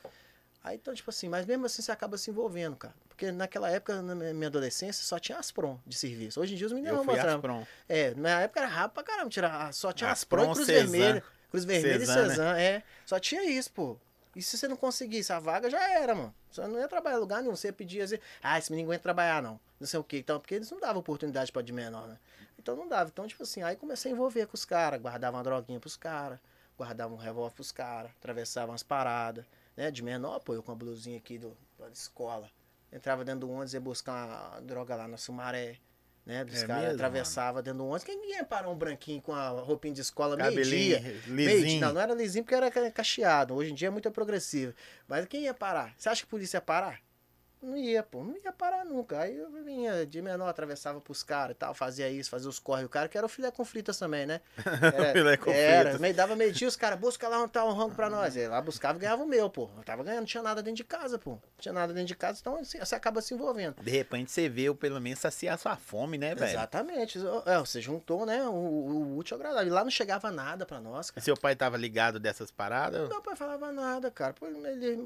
Aí 0.69 0.77
então, 0.77 0.93
tipo 0.93 1.09
assim, 1.09 1.31
mas 1.31 1.47
mesmo 1.47 1.65
assim 1.65 1.81
você 1.81 1.91
acaba 1.91 2.19
se 2.19 2.31
envolvendo, 2.31 2.77
cara. 2.77 2.95
Porque 3.09 3.33
naquela 3.33 3.71
época, 3.71 4.03
na 4.03 4.15
minha 4.15 4.49
adolescência, 4.49 5.03
só 5.03 5.19
tinha 5.19 5.39
Aspron 5.39 5.81
de 5.87 5.97
serviço. 5.97 6.39
Hoje 6.39 6.53
em 6.53 6.57
dia 6.59 6.67
os 6.67 6.75
meninos 6.75 7.07
trampo. 7.07 7.27
Aspron. 7.47 7.67
É, 7.89 8.15
na 8.15 8.43
época 8.43 8.61
era 8.61 8.69
rápido 8.69 8.93
pra 8.93 9.03
caramba. 9.03 9.31
Tirar, 9.31 9.73
só 9.73 9.95
tinha 9.95 10.11
Aspron, 10.11 10.43
Aspron, 10.43 10.55
Cruz 10.55 10.67
Cezan. 10.67 10.91
Vermelha. 10.91 11.25
Cruz 11.51 11.65
Vermelha 11.65 12.01
Cezan, 12.01 12.27
e 12.27 12.29
Cezan, 12.29 12.59
é. 12.59 12.83
Só 13.07 13.19
tinha 13.19 13.45
isso, 13.45 13.73
pô. 13.73 13.97
E 14.37 14.43
se 14.43 14.59
você 14.59 14.69
não 14.69 14.77
conseguisse 14.77 15.33
a 15.33 15.41
vaga, 15.41 15.71
já 15.71 15.83
era, 15.99 16.15
mano. 16.15 16.35
Você 16.51 16.61
não 16.67 16.79
ia 16.79 16.87
trabalhar 16.87 17.17
em 17.17 17.21
lugar 17.21 17.41
nenhum. 17.41 17.57
Você 17.57 17.69
ia 17.69 17.73
pedir 17.73 18.03
assim, 18.03 18.19
ah, 18.43 18.59
esse 18.59 18.71
menino 18.71 18.89
não 18.89 18.93
aguenta 18.93 19.05
trabalhar, 19.05 19.43
não. 19.43 19.59
Não 19.81 19.87
sei 19.87 19.99
o 19.99 20.05
quê. 20.05 20.19
Então, 20.19 20.39
porque 20.39 20.55
eles 20.55 20.71
não 20.71 20.79
davam 20.79 21.01
oportunidade 21.01 21.51
pra 21.51 21.63
de 21.63 21.73
menor, 21.73 22.07
né? 22.07 22.19
Então 22.59 22.77
não 22.77 22.87
dava. 22.87 23.09
Então, 23.09 23.27
tipo 23.27 23.43
assim, 23.43 23.63
aí 23.63 23.75
comecei 23.75 24.13
a 24.13 24.15
envolver 24.15 24.47
com 24.47 24.55
os 24.55 24.67
caras. 24.67 25.01
Guardava 25.01 25.39
uma 25.39 25.43
droguinha 25.43 25.81
pros 25.81 25.97
caras. 25.97 26.39
Guardava 26.77 27.15
um 27.15 27.17
revólver 27.17 27.55
pros 27.55 27.73
caras. 27.73 28.11
Atravessava 28.19 28.71
umas 28.71 28.83
paradas. 28.83 29.47
Né? 29.79 29.93
De 29.93 30.03
menor, 30.03 30.41
pô, 30.41 30.55
eu 30.55 30.63
com 30.63 30.73
a 30.73 30.75
blusinha 30.75 31.17
aqui 31.17 31.39
do, 31.39 31.57
da 31.79 31.89
escola. 31.89 32.51
Entrava 32.93 33.25
dentro 33.25 33.43
do 33.43 33.51
ônibus 33.51 33.73
e 33.73 33.77
ia 33.77 33.81
buscar 33.81 34.27
uma 34.57 34.61
droga 34.61 34.97
lá 34.97 35.07
na 35.07 35.17
Sumaré. 35.17 35.77
Né? 36.27 36.43
Os 36.43 36.65
É 36.65 36.67
caras 36.67 36.83
mesmo, 36.83 36.95
atravessavam 36.97 37.63
dentro 37.63 37.79
do 37.79 37.85
ônibus. 37.85 38.03
Quem 38.03 38.33
ia 38.33 38.45
parar 38.45 38.69
um 38.71 38.75
branquinho 38.75 39.23
com 39.23 39.33
a 39.33 39.51
roupinha 39.51 39.95
de 39.95 40.01
escola 40.01 40.37
meio-dia? 40.37 40.99
Meio-dia. 41.29 41.81
Não, 41.81 41.93
não 41.95 42.01
era 42.01 42.13
lisinho 42.13 42.43
porque 42.45 42.57
era 42.57 42.73
ca- 42.73 42.91
cacheado. 42.91 43.55
Hoje 43.55 43.71
em 43.71 43.75
dia 43.77 43.87
é 43.87 43.91
muito 43.91 44.11
progressivo. 44.11 44.75
Mas 45.07 45.25
quem 45.27 45.45
ia 45.45 45.55
parar? 45.55 45.95
Você 45.97 46.09
acha 46.09 46.23
que 46.23 46.27
a 46.27 46.31
polícia 46.31 46.57
ia 46.57 46.61
parar? 46.61 47.01
Não 47.63 47.77
ia, 47.77 48.03
pô. 48.03 48.23
Não 48.23 48.37
ia 48.37 48.53
parar 48.53 48.85
nunca. 48.85 49.19
Aí 49.21 49.37
eu 49.37 49.51
vinha 49.65 50.07
de 50.07 50.23
menor, 50.23 50.47
atravessava 50.49 51.01
pros 51.01 51.23
caras 51.23 51.53
e 51.57 51.59
tal, 51.59 51.75
fazia 51.75 52.09
isso, 52.09 52.31
fazia 52.31 52.49
os 52.49 52.59
corre. 52.59 52.85
O 52.85 52.89
cara 52.89 53.09
que 53.09 53.17
era 53.19 53.27
o 53.27 53.29
filé 53.29 53.51
com 53.51 53.65
fritas 53.65 53.99
também, 53.99 54.27
né? 54.27 54.41
Era, 54.83 55.13
Filé 55.13 55.37
com 55.37 55.51
era, 55.51 55.81
fritas. 55.83 56.01
meio 56.01 56.15
dava 56.15 56.37
meio 56.37 56.53
dia, 56.53 56.69
os 56.69 56.77
caras, 56.77 56.99
busca 56.99 57.29
lá 57.29 57.43
um 57.43 57.49
tal 57.49 57.73
rango 57.73 57.95
pra 57.95 58.09
nós. 58.09 58.37
Aí 58.37 58.47
lá 58.47 58.61
buscava 58.61 58.97
e 58.99 59.01
ganhava 59.01 59.23
o 59.23 59.27
meu, 59.27 59.51
pô. 59.51 59.69
Eu 59.77 59.83
tava 59.83 60.03
ganhando, 60.05 60.21
não 60.21 60.27
tinha 60.27 60.43
nada 60.43 60.63
dentro 60.63 60.77
de 60.77 60.85
casa, 60.85 61.19
pô. 61.19 61.33
Não 61.33 61.41
tinha 61.59 61.73
nada 61.73 61.93
dentro 61.93 62.07
de 62.09 62.15
casa, 62.17 62.39
então 62.41 62.57
assim, 62.57 62.79
você 62.79 62.95
acaba 62.95 63.21
se 63.21 63.35
envolvendo. 63.35 63.83
De 63.83 63.91
repente 63.91 64.31
você 64.31 64.49
vê, 64.49 64.69
ou 64.69 64.75
pelo 64.75 65.01
menos 65.01 65.19
saciar 65.19 65.59
sua 65.59 65.77
fome, 65.77 66.17
né, 66.19 66.35
velho? 66.35 66.51
Exatamente. 66.51 67.19
É, 67.47 67.59
você 67.59 67.81
juntou, 67.81 68.25
né, 68.25 68.45
o, 68.45 68.53
o 68.53 69.17
útil 69.19 69.37
ao 69.37 69.41
agradável. 69.41 69.67
E 69.69 69.71
lá 69.71 69.83
não 69.83 69.91
chegava 69.91 70.31
nada 70.31 70.65
pra 70.65 70.81
nós, 70.81 71.09
E 71.09 71.13
cara. 71.15 71.25
seu 71.25 71.37
pai 71.37 71.57
tava 71.57 71.77
ligado 71.77 72.21
dessas 72.21 72.51
paradas? 72.51 73.09
Meu 73.09 73.21
pai 73.23 73.35
falava 73.37 73.73
nada, 73.73 74.11
cara. 74.11 74.35
Ele 74.43 74.99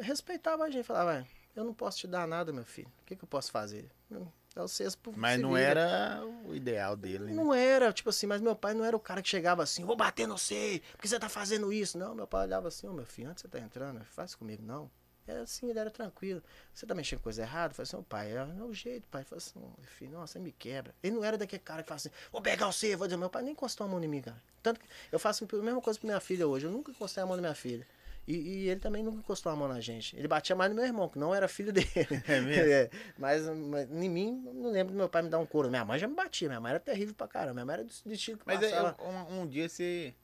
respeitava 0.00 0.64
a 0.64 0.70
gente, 0.70 0.84
falava, 0.84 1.12
"Vai, 1.12 1.26
eu 1.56 1.64
não 1.64 1.74
posso 1.74 1.98
te 1.98 2.06
dar 2.06 2.26
nada, 2.26 2.52
meu 2.52 2.64
filho. 2.64 2.88
O 3.02 3.04
que, 3.06 3.16
que 3.16 3.24
eu 3.24 3.28
posso 3.28 3.50
fazer? 3.50 3.90
Hum, 4.10 4.26
É 4.56 4.60
o 4.62 4.68
sexto 4.68 5.12
Mas 5.16 5.40
não 5.40 5.50
vira." 5.54 5.80
era 5.80 6.24
o 6.44 6.54
ideal 6.54 6.96
dele, 6.96 7.24
né? 7.24 7.32
Não 7.32 7.54
era, 7.54 7.92
tipo 7.92 8.10
assim, 8.10 8.26
mas 8.26 8.40
meu 8.40 8.56
pai 8.56 8.74
não 8.74 8.84
era 8.84 8.96
o 8.96 9.00
cara 9.00 9.22
que 9.22 9.28
chegava 9.28 9.62
assim, 9.62 9.84
vou 9.84 9.96
bater 9.96 10.26
no 10.26 10.36
você, 10.38 10.82
porque 10.92 11.06
você 11.08 11.18
tá 11.18 11.28
fazendo 11.28 11.72
isso. 11.72 11.96
Não, 11.98 12.14
meu 12.14 12.26
pai 12.26 12.46
olhava 12.46 12.68
assim, 12.68 12.86
ô 12.88 12.92
meu 12.92 13.06
filho, 13.06 13.28
antes 13.30 13.42
você 13.42 13.48
tá 13.48 13.58
entrando, 13.58 14.04
faz 14.06 14.34
comigo, 14.34 14.62
não. 14.62 14.90
Era 15.26 15.42
assim, 15.42 15.70
ele 15.70 15.78
era 15.78 15.90
tranquilo. 15.90 16.42
Você 16.74 16.84
tá 16.86 16.92
mexendo 16.94 17.18
com 17.20 17.24
coisa 17.24 17.42
errada? 17.42 17.72
Falei 17.72 17.84
assim, 17.86 17.96
ô 17.96 18.02
pai, 18.02 18.32
é, 18.32 18.36
é 18.58 18.62
o 18.64 18.72
jeito, 18.74 19.06
pai. 19.08 19.22
Falei 19.22 19.38
assim, 19.38 19.60
"Ô, 19.60 19.70
filho, 19.84 20.10
nossa, 20.12 20.32
você 20.32 20.38
me 20.40 20.50
quebra. 20.50 20.92
Ele 21.00 21.14
não 21.14 21.22
era 21.24 21.38
daquele 21.38 21.62
cara 21.62 21.82
que 21.84 21.88
fala 21.88 21.96
assim, 21.98 22.10
vou 22.32 22.42
pegar 22.42 22.66
você, 22.66 22.96
vou 22.96 23.06
dizer, 23.06 23.16
meu 23.16 23.30
pai 23.30 23.42
nem 23.42 23.52
encostou 23.52 23.86
a 23.86 23.88
mão 23.88 24.02
em 24.02 24.08
mim, 24.08 24.20
cara. 24.22 24.42
Tanto 24.60 24.80
que 24.80 24.86
eu 25.12 25.18
faço 25.20 25.46
a 25.52 25.56
mesma 25.62 25.80
coisa 25.80 26.00
pra 26.00 26.06
minha 26.08 26.18
filha 26.20 26.48
hoje. 26.48 26.66
Eu 26.66 26.72
nunca 26.72 26.90
encostei 26.90 27.22
a 27.22 27.26
mão 27.26 27.36
na 27.36 27.42
minha 27.42 27.54
filha. 27.54 27.86
E, 28.30 28.36
e 28.64 28.68
ele 28.68 28.78
também 28.78 29.02
nunca 29.02 29.18
encostou 29.18 29.50
a 29.50 29.56
mão 29.56 29.66
na 29.66 29.80
gente. 29.80 30.16
Ele 30.16 30.28
batia 30.28 30.54
mais 30.54 30.70
no 30.70 30.76
meu 30.76 30.84
irmão, 30.84 31.08
que 31.08 31.18
não 31.18 31.34
era 31.34 31.48
filho 31.48 31.72
dele. 31.72 31.88
É 32.28 32.40
mesmo? 32.40 32.62
É, 32.70 32.90
mas, 33.18 33.44
mas 33.48 33.90
em 33.90 34.08
mim, 34.08 34.40
não 34.54 34.70
lembro 34.70 34.92
do 34.92 34.96
meu 34.96 35.08
pai 35.08 35.22
me 35.22 35.28
dar 35.28 35.38
um 35.38 35.46
couro. 35.46 35.68
Minha 35.68 35.84
mãe 35.84 35.98
já 35.98 36.06
me 36.06 36.14
batia, 36.14 36.48
minha 36.48 36.60
mãe 36.60 36.70
era 36.70 36.78
terrível 36.80 37.14
pra 37.14 37.26
caramba. 37.26 37.54
Minha 37.54 37.66
mãe 37.66 37.74
era 37.74 37.84
do, 37.84 37.90
estilo 38.12 38.38
que 38.38 38.44
Mas 38.46 38.62
aí, 38.62 38.70
passava 38.70 38.96
um, 39.02 39.40
um 39.40 39.46
dia 39.48 39.68
você 39.68 40.14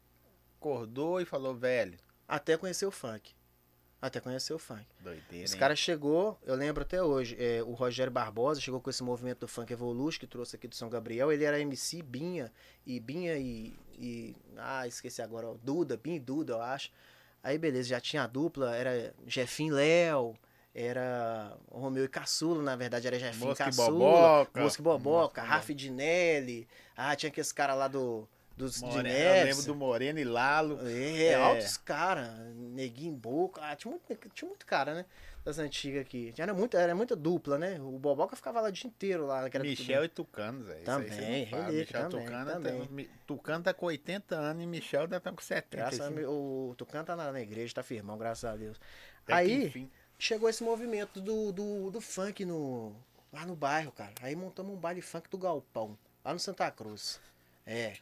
acordou 0.58 1.20
e 1.20 1.24
falou, 1.24 1.54
velho, 1.54 1.98
até 2.28 2.56
conhecer 2.56 2.86
o 2.86 2.90
funk. 2.90 3.34
Até 4.00 4.20
conhecer 4.20 4.52
o 4.52 4.58
funk. 4.58 4.86
doideira, 5.00 5.44
Esse 5.44 5.54
hein? 5.54 5.60
cara 5.60 5.74
chegou, 5.74 6.38
eu 6.44 6.54
lembro 6.54 6.82
até 6.82 7.02
hoje, 7.02 7.34
é, 7.40 7.62
o 7.62 7.72
Rogério 7.72 8.12
Barbosa 8.12 8.60
chegou 8.60 8.80
com 8.80 8.90
esse 8.90 9.02
movimento 9.02 9.40
do 9.40 9.48
Funk 9.48 9.72
Evolution 9.72 10.20
que 10.20 10.26
trouxe 10.26 10.54
aqui 10.54 10.68
do 10.68 10.76
São 10.76 10.88
Gabriel. 10.88 11.32
Ele 11.32 11.42
era 11.44 11.58
MC 11.58 12.02
Binha, 12.02 12.52
e 12.86 13.00
Binha 13.00 13.36
e. 13.36 13.74
e- 13.98 14.36
ah, 14.58 14.86
esqueci 14.86 15.22
agora, 15.22 15.52
Duda, 15.62 15.96
Binha 15.96 16.16
e 16.16 16.20
Duda, 16.20 16.52
eu 16.52 16.62
acho. 16.62 16.90
Aí 17.46 17.58
beleza, 17.58 17.90
já 17.90 18.00
tinha 18.00 18.24
a 18.24 18.26
dupla, 18.26 18.74
era 18.74 19.14
Jefim 19.24 19.70
Léo, 19.70 20.34
era 20.74 21.56
Romeu 21.70 22.04
e 22.04 22.08
Caçula, 22.08 22.60
na 22.60 22.74
verdade 22.74 23.06
era 23.06 23.16
Jefim 23.20 23.44
Mosca 23.44 23.62
e 23.62 23.66
Caçula. 23.66 23.88
Boboca. 23.92 24.60
Mosca 24.60 24.82
e 24.82 24.84
Boboca, 24.84 25.42
Raf 25.42 25.70
Dinelli. 25.72 26.66
Ah, 26.96 27.14
tinha 27.14 27.28
aqueles 27.30 27.52
caras 27.52 27.76
lá 27.78 27.86
do, 27.86 28.28
dos 28.56 28.82
Moreno, 28.82 29.08
eu 29.08 29.44
lembro 29.44 29.62
do 29.62 29.74
Moreno 29.76 30.18
e 30.18 30.24
Lalo. 30.24 30.80
É, 30.88 31.26
É. 31.26 31.34
altos 31.36 31.76
caras, 31.76 32.28
neguinho 32.54 33.14
boca. 33.14 33.60
Ah, 33.62 33.76
tinha 33.76 33.92
muito, 33.92 34.28
tinha 34.34 34.48
muito 34.48 34.66
cara, 34.66 34.92
né? 34.94 35.04
Das 35.46 35.60
antigas 35.60 36.00
aqui. 36.00 36.34
Era 36.36 36.52
muita, 36.52 36.76
era 36.76 36.92
muita 36.92 37.14
dupla, 37.14 37.56
né? 37.56 37.80
O 37.80 38.00
Boboca 38.00 38.34
ficava 38.34 38.60
lá 38.60 38.68
o 38.68 38.72
dia 38.72 38.88
inteiro 38.88 39.26
lá. 39.26 39.48
Michel 39.60 40.04
e 40.04 40.08
Tucano, 40.08 40.64
velho. 40.64 40.84
Também, 40.84 41.44
relíquia, 41.44 41.68
Michel 41.68 42.08
também, 42.10 42.26
Tucano, 42.26 42.50
também. 42.50 43.06
Tá, 43.06 43.12
Tucano 43.28 43.62
tá 43.62 43.72
com 43.72 43.86
80 43.86 44.34
anos 44.34 44.64
e 44.64 44.66
Michel 44.66 45.06
tá 45.06 45.20
com 45.20 45.40
70. 45.40 45.76
Graças 45.76 46.00
a 46.00 46.06
assim. 46.06 46.14
Deus, 46.16 46.28
o 46.28 46.74
Tucano 46.76 47.04
tá 47.04 47.14
na, 47.14 47.30
na 47.30 47.40
igreja, 47.40 47.72
tá 47.72 47.84
firmão, 47.84 48.18
graças 48.18 48.44
a 48.44 48.56
Deus. 48.56 48.80
Até 49.22 49.34
Aí 49.34 49.88
chegou 50.18 50.48
esse 50.48 50.64
movimento 50.64 51.20
do, 51.20 51.52
do, 51.52 51.92
do 51.92 52.00
funk 52.00 52.44
no, 52.44 52.92
lá 53.32 53.46
no 53.46 53.54
bairro, 53.54 53.92
cara. 53.92 54.14
Aí 54.22 54.34
montamos 54.34 54.74
um 54.74 54.76
baile 54.76 55.00
funk 55.00 55.30
do 55.30 55.38
Galpão, 55.38 55.96
lá 56.24 56.32
no 56.32 56.40
Santa 56.40 56.68
Cruz. 56.72 57.20
É. 57.64 57.94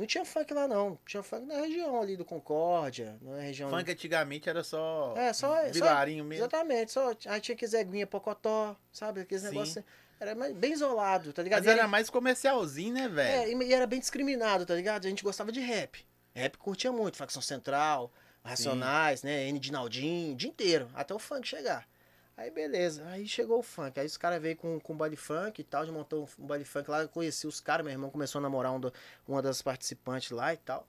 Não 0.00 0.06
tinha 0.06 0.24
funk 0.24 0.54
lá, 0.54 0.66
não. 0.66 0.98
Tinha 1.06 1.22
funk 1.22 1.44
na 1.46 1.56
região 1.60 2.00
ali 2.00 2.16
do 2.16 2.24
Concórdia, 2.24 3.18
na 3.20 3.38
região. 3.40 3.68
Funk 3.68 3.90
antigamente 3.90 4.48
era 4.48 4.64
só, 4.64 5.14
É, 5.16 5.30
só- 5.34 5.62
só- 5.66 5.70
vilarinho 5.70 6.24
mesmo. 6.24 6.42
Exatamente, 6.46 6.90
só 6.90 7.12
aí 7.26 7.40
tinha 7.40 7.54
que 7.54 7.66
Zeguinha 7.66 8.06
Pocotó, 8.06 8.74
sabe? 8.90 9.20
Aqueles 9.20 9.42
Sim. 9.42 9.50
negócios. 9.50 9.84
Era 10.18 10.34
bem 10.34 10.72
isolado, 10.72 11.32
tá 11.34 11.42
ligado? 11.42 11.60
Mas 11.64 11.66
E 11.66 11.70
era 11.78 11.86
mais 11.88 12.08
comercialzinho, 12.10 12.94
né, 12.94 13.08
velho? 13.08 13.42
é, 13.42 13.52
e 13.52 13.68
e 13.68 13.74
era 13.74 13.86
bem 13.86 14.00
discriminado, 14.00 14.64
tá 14.66 14.74
ligado? 14.74 15.04
A 15.06 15.08
gente 15.08 15.22
gostava 15.22 15.52
de 15.52 15.60
rap. 15.60 16.04
Rap 16.34 16.56
curtia 16.56 16.90
muito, 16.90 17.16
facção 17.18 17.42
central, 17.42 18.10
Racionais, 18.42 19.22
né? 19.22 19.48
N 19.48 19.58
Dinaldinho, 19.58 20.32
o 20.32 20.36
dia 20.36 20.48
inteiro, 20.48 20.88
até 20.94 21.12
o 21.14 21.18
funk 21.18 21.46
chegar. 21.46 21.86
Aí 22.40 22.50
beleza, 22.50 23.06
aí 23.08 23.28
chegou 23.28 23.58
o 23.58 23.62
funk. 23.62 24.00
Aí 24.00 24.06
os 24.06 24.16
caras 24.16 24.40
veio 24.40 24.56
com, 24.56 24.80
com 24.80 24.96
baile 24.96 25.14
funk 25.14 25.60
e 25.60 25.64
tal, 25.64 25.84
já 25.84 25.92
montou 25.92 26.26
um 26.38 26.46
baile 26.46 26.64
funk 26.64 26.90
lá, 26.90 27.06
conheci 27.06 27.46
os 27.46 27.60
caras, 27.60 27.84
meu 27.84 27.92
irmão 27.92 28.08
começou 28.08 28.38
a 28.38 28.42
namorar 28.42 28.72
um 28.72 28.80
do- 28.80 28.90
uma 29.28 29.42
das 29.42 29.60
participantes 29.60 30.30
lá 30.30 30.54
e 30.54 30.56
tal. 30.56 30.88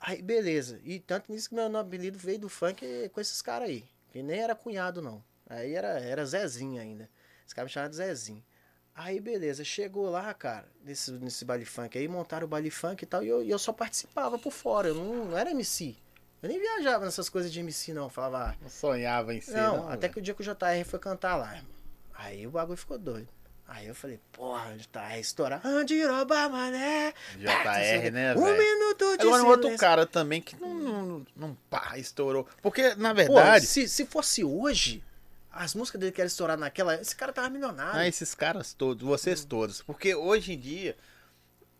Aí 0.00 0.20
beleza, 0.20 0.80
e 0.82 0.98
tanto 0.98 1.30
nisso 1.30 1.48
que 1.48 1.54
meu 1.54 1.76
apelido 1.78 2.18
veio 2.18 2.40
do 2.40 2.48
funk 2.48 3.08
com 3.10 3.20
esses 3.20 3.40
caras 3.40 3.68
aí, 3.68 3.84
que 4.10 4.20
nem 4.20 4.40
era 4.40 4.56
cunhado 4.56 5.00
não. 5.00 5.22
Aí 5.48 5.74
era, 5.74 6.00
era 6.00 6.26
Zezinho 6.26 6.82
ainda. 6.82 7.08
Esse 7.46 7.54
cara 7.54 7.66
me 7.66 7.70
chamava 7.70 7.90
de 7.90 7.96
Zezinho. 7.96 8.44
Aí 8.92 9.20
beleza, 9.20 9.62
chegou 9.62 10.10
lá, 10.10 10.34
cara, 10.34 10.66
nesse, 10.82 11.12
nesse 11.12 11.44
baile 11.44 11.64
funk 11.64 11.96
aí, 11.96 12.08
montaram 12.08 12.46
o 12.46 12.50
baile 12.50 12.68
funk 12.70 13.04
e 13.04 13.06
tal, 13.06 13.22
e 13.22 13.28
eu, 13.28 13.44
e 13.44 13.50
eu 13.50 13.60
só 13.60 13.72
participava 13.72 14.36
por 14.40 14.50
fora, 14.50 14.88
eu 14.88 14.96
não, 14.96 15.26
não 15.26 15.38
era 15.38 15.52
MC. 15.52 15.96
Eu 16.42 16.48
nem 16.48 16.58
viajava 16.58 17.04
nessas 17.04 17.28
coisas 17.28 17.52
de 17.52 17.60
MC 17.60 17.92
não, 17.92 18.04
eu 18.04 18.08
falava, 18.10 18.50
ah, 18.50 18.54
Não 18.62 18.70
sonhava 18.70 19.34
em 19.34 19.40
ser, 19.40 19.56
não, 19.56 19.76
não. 19.78 19.88
até 19.90 20.08
que 20.08 20.18
o 20.18 20.22
dia 20.22 20.32
que 20.34 20.40
o 20.40 20.44
JR 20.44 20.84
foi 20.86 20.98
cantar 20.98 21.36
lá, 21.36 21.54
irmão. 21.56 21.70
Aí 22.14 22.46
o 22.46 22.50
bagulho 22.50 22.76
ficou 22.78 22.98
doido. 22.98 23.28
Aí 23.68 23.86
eu 23.86 23.94
falei, 23.94 24.18
porra, 24.32 24.74
JR 24.76 25.18
estourar. 25.20 25.64
Andiroba, 25.64 26.48
mané. 26.48 27.14
JR, 27.36 28.10
né, 28.10 28.34
Um 28.34 28.42
velho? 28.42 28.58
minuto 28.58 29.16
de 29.18 29.26
Agora 29.26 29.42
um 29.44 29.46
outro 29.46 29.76
cara 29.76 30.04
também 30.06 30.42
que 30.42 30.60
não, 30.60 30.74
não, 30.74 31.26
não 31.36 31.56
pá, 31.68 31.96
estourou. 31.96 32.48
Porque, 32.62 32.94
na 32.96 33.10
Pô, 33.10 33.14
verdade, 33.14 33.66
se, 33.66 33.88
se 33.88 34.04
fosse 34.06 34.42
hoje, 34.42 35.04
as 35.52 35.74
músicas 35.74 36.00
dele 36.00 36.10
que 36.12 36.20
estourar 36.22 36.56
naquela, 36.58 36.96
esse 37.00 37.14
cara 37.14 37.32
tava 37.32 37.48
milionário. 37.48 38.00
ah, 38.00 38.08
esses 38.08 38.34
caras 38.34 38.72
todos, 38.74 39.06
vocês 39.06 39.44
todos. 39.44 39.82
Porque 39.82 40.16
hoje 40.16 40.54
em 40.54 40.58
dia, 40.58 40.96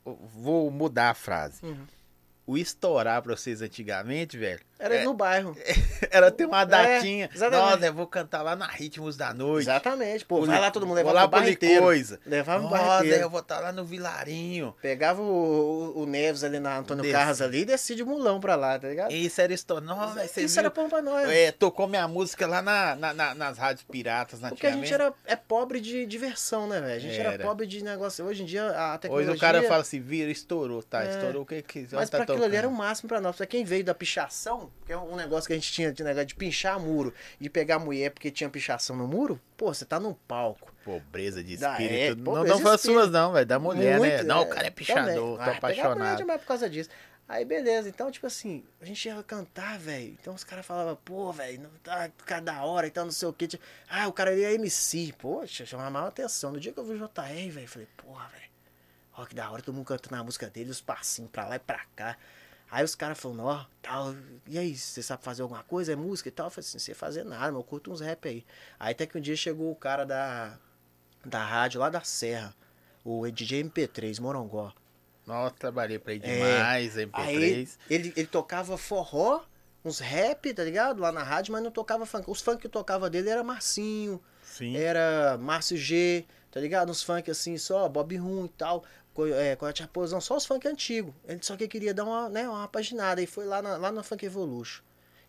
vou 0.04 0.70
mudar 0.70 1.11
a 1.11 1.14
frase. 1.14 1.64
Uhum. 1.64 1.86
O 2.51 2.59
estourar 2.59 3.22
pra 3.22 3.36
vocês 3.36 3.62
antigamente, 3.62 4.36
velho, 4.36 4.59
Era 4.76 4.96
é, 4.96 5.05
no 5.05 5.14
bairro. 5.14 5.57
era 6.11 6.30
ter 6.32 6.46
uma 6.46 6.64
datinha. 6.64 7.30
exatamente. 7.32 7.70
Nossa, 7.70 7.86
eu 7.86 7.94
vou 7.94 8.07
cantar 8.09 8.42
lá 8.42 8.57
na 8.57 8.66
Ritmos 8.66 9.16
da 9.16 9.32
Noite. 9.32 9.64
Exatamente, 9.68 10.24
pô. 10.24 10.44
Vai 10.44 10.59
lá 10.61 10.70
todo 10.70 10.84
mundo 10.86 10.96
levava 10.96 11.14
lá 11.14 11.26
bairro 11.28 11.48
inteiro. 11.51 11.82
Coisa. 11.82 12.18
Levava 12.26 12.66
o 12.66 12.68
bairro 12.68 12.86
Nossa, 12.86 13.05
inteiro. 13.07 13.22
eu 13.22 13.30
vou 13.30 13.38
estar 13.40 13.61
lá 13.61 13.70
no 13.70 13.84
Vilarinho. 13.84 14.74
Pegava 14.82 15.22
o, 15.22 15.94
o- 15.96 16.03
o 16.03 16.07
Neves 16.07 16.42
ali 16.42 16.59
na 16.59 16.78
Antônio 16.78 17.03
Desce. 17.03 17.14
Carlos 17.14 17.40
ali 17.40 17.61
e 17.61 17.64
descia 17.64 17.94
de 17.94 18.05
mulão 18.05 18.40
pra 18.40 18.57
lá, 18.57 18.78
tá 18.78 18.88
ligado? 18.88 19.12
Isso 19.12 19.40
era 19.40 19.53
estourar. 19.53 19.84
Nossa, 19.84 20.24
Isso 20.24 20.55
viu? 20.55 20.59
era 20.59 20.70
bom 20.70 20.88
pra 20.88 21.01
nós. 21.01 21.28
É, 21.28 21.53
tocou 21.53 21.86
minha 21.86 22.09
música 22.09 22.46
lá 22.48 22.61
na, 22.61 22.96
na- 22.96 23.14
na- 23.14 23.34
nas 23.34 23.59
rádios 23.59 23.84
piratas, 23.84 24.40
Porque 24.40 24.66
a 24.66 24.72
gente 24.72 24.92
era 24.92 25.12
é 25.24 25.36
pobre 25.36 25.80
de 25.80 26.05
diversão, 26.05 26.66
né, 26.66 26.80
velho? 26.80 26.94
A 26.96 26.98
gente 26.98 27.16
era. 27.20 27.34
Era. 27.34 27.44
pobre 27.44 27.64
de 27.66 27.84
negócio. 27.84 28.24
Hoje 28.24 28.42
em 28.42 28.46
dia 28.46 28.66
a 28.70 28.98
tecnologia. 28.98 29.30
Hoje 29.30 29.38
o 29.38 29.40
cara 29.40 29.62
fala 29.62 29.82
assim, 29.82 30.01
vira, 30.01 30.30
estourou, 30.32 30.82
tá? 30.82 31.05
É. 31.05 31.11
Estourou 31.11 31.42
o 31.42 31.46
que 31.46 31.62
que 31.62 31.86
Mas 31.92 32.11
tá 32.11 32.18
pra 32.18 32.26
aquilo 32.41 32.45
ali 32.47 32.57
era 32.57 32.68
o 32.68 32.72
máximo 32.72 33.09
pra 33.09 33.20
nós. 33.20 33.36
Pra 33.36 33.47
quem 33.47 33.64
veio 33.64 33.84
da 33.84 33.95
pichação, 33.95 34.70
que 34.86 34.93
é 34.93 34.97
um 34.99 35.16
negócio 35.16 35.47
que 35.47 35.53
a 35.53 35.57
gente 35.57 35.70
tinha 35.72 35.93
de 35.93 36.03
negócio 36.05 36.26
de 36.26 36.34
pinchar 36.34 36.78
muro, 36.78 37.12
de 37.41 37.49
pegar 37.51 37.78
mulher 37.78 38.11
porque 38.11 38.30
tinha 38.30 38.49
pichação 38.51 38.97
no 38.97 39.07
muro, 39.07 39.41
pô, 39.57 39.72
você 39.72 39.84
tá 39.84 39.99
num 40.01 40.14
palco. 40.14 40.72
Pobreza 40.84 41.43
de 41.45 41.55
espírito. 41.55 41.95
é, 41.95 42.14
não 42.14 42.24
pobreza 42.24 42.55
não 42.55 42.61
foi 42.62 42.74
as 42.74 42.80
suas 42.80 43.11
não, 43.11 43.32
velho, 43.32 43.47
da 43.47 43.59
mulher, 43.59 44.01
né? 44.01 44.16
Muito, 44.16 44.24
Não, 44.26 44.43
o 44.43 44.47
cara 44.49 44.66
é 44.66 44.70
pichador, 44.70 45.05
também. 45.05 45.16
tô 45.16 45.36
Ah, 45.41 45.57
apaixonado. 45.57 46.16
demais 46.16 46.41
por 46.41 46.47
causa 46.47 46.68
disso. 46.70 46.88
Aí 47.28 47.45
beleza, 47.45 47.88
então, 47.88 48.11
tipo 48.11 48.26
assim, 48.26 48.64
a 48.80 48.84
gente 48.84 49.07
ia 49.07 49.22
cantar, 49.22 49.78
velho. 49.78 50.16
Então 50.20 50.34
os 50.34 50.43
caras 50.43 50.66
falavam, 50.66 50.99
pô, 51.05 51.30
velho, 51.30 51.61
não 51.62 51.70
tá 51.80 52.11
cara 52.26 52.41
da 52.43 52.64
hora 52.64 52.88
e 52.88 52.91
tal, 52.91 53.05
não 53.05 53.12
sei 53.12 53.28
o 53.28 53.32
quê. 53.32 53.47
Tipo, 53.47 53.62
Ah, 53.88 54.09
o 54.09 54.12
cara 54.12 54.30
ali 54.32 54.43
é 54.43 54.53
MC. 54.55 55.14
Poxa, 55.16 55.64
chamava 55.64 55.91
maior 55.91 56.09
atenção. 56.09 56.51
No 56.51 56.59
dia 56.59 56.72
que 56.72 56.78
eu 56.80 56.84
vi 56.84 56.95
o 56.95 56.97
JR, 56.97 57.51
velho, 57.51 57.68
falei, 57.68 57.86
porra, 57.97 58.26
velho. 58.30 58.49
Ó, 59.20 59.26
que 59.26 59.34
da 59.34 59.50
hora, 59.50 59.62
todo 59.62 59.74
mundo 59.74 59.84
cantando 59.84 60.16
a 60.16 60.24
música 60.24 60.48
dele, 60.48 60.70
os 60.70 60.80
passinhos 60.80 61.30
pra 61.30 61.46
lá 61.46 61.56
e 61.56 61.58
pra 61.58 61.84
cá. 61.94 62.16
Aí 62.70 62.84
os 62.84 62.94
caras 62.94 63.18
falaram, 63.18 63.44
ó, 63.44 63.64
tal, 63.82 64.14
e 64.46 64.56
aí, 64.58 64.76
você 64.76 65.02
sabe 65.02 65.22
fazer 65.24 65.42
alguma 65.42 65.62
coisa? 65.64 65.92
É 65.92 65.96
música 65.96 66.28
e 66.28 66.32
tal? 66.32 66.46
Eu 66.46 66.50
falei 66.50 66.66
assim, 66.66 66.76
não 66.78 66.80
sei 66.80 66.94
fazer 66.94 67.24
nada, 67.24 67.46
mas 67.52 67.56
eu 67.56 67.64
curto 67.64 67.90
uns 67.92 68.00
rap 68.00 68.28
aí. 68.28 68.46
Aí 68.78 68.92
até 68.92 69.06
que 69.06 69.18
um 69.18 69.20
dia 69.20 69.36
chegou 69.36 69.70
o 69.70 69.74
cara 69.76 70.04
da, 70.06 70.56
da 71.24 71.44
rádio 71.44 71.80
lá 71.80 71.90
da 71.90 72.00
Serra, 72.02 72.54
o 73.04 73.28
DJ 73.30 73.64
MP3, 73.64 74.20
Morongó. 74.20 74.72
Nossa, 75.26 75.54
trabalhei 75.58 75.98
pra 75.98 76.14
ele 76.14 76.24
É. 76.24 76.32
demais, 76.32 76.96
MP3. 76.96 77.12
Aí 77.12 77.68
ele, 77.90 78.12
ele 78.16 78.26
tocava 78.28 78.78
forró, 78.78 79.42
uns 79.84 79.98
rap, 79.98 80.54
tá 80.54 80.62
ligado? 80.64 81.00
Lá 81.00 81.10
na 81.10 81.22
rádio, 81.24 81.52
mas 81.52 81.62
não 81.62 81.70
tocava 81.72 82.06
funk. 82.06 82.30
Os 82.30 82.40
funk 82.40 82.62
que 82.62 82.68
tocava 82.68 83.10
dele 83.10 83.28
era 83.30 83.42
Marcinho, 83.42 84.22
Sim. 84.44 84.76
era 84.76 85.36
Márcio 85.38 85.76
G, 85.76 86.24
tá 86.52 86.60
ligado? 86.60 86.90
Uns 86.90 87.02
funk 87.02 87.28
assim 87.30 87.58
só, 87.58 87.88
Bob 87.88 88.16
Rum 88.16 88.44
e 88.44 88.48
tal, 88.50 88.84
é, 89.26 89.56
Coyote 89.56 89.82
Raposão, 89.82 90.20
só 90.20 90.36
os 90.36 90.46
funk 90.46 90.66
antigos. 90.68 91.14
Ele 91.26 91.40
só 91.42 91.56
que 91.56 91.68
queria 91.68 91.92
dar 91.94 92.04
uma, 92.04 92.28
né, 92.28 92.48
uma 92.48 92.68
paginada 92.68 93.22
e 93.22 93.26
foi 93.26 93.44
lá 93.44 93.60
na, 93.62 93.76
lá 93.76 93.92
na 93.92 94.02
Funk 94.02 94.24
Evolution. 94.24 94.82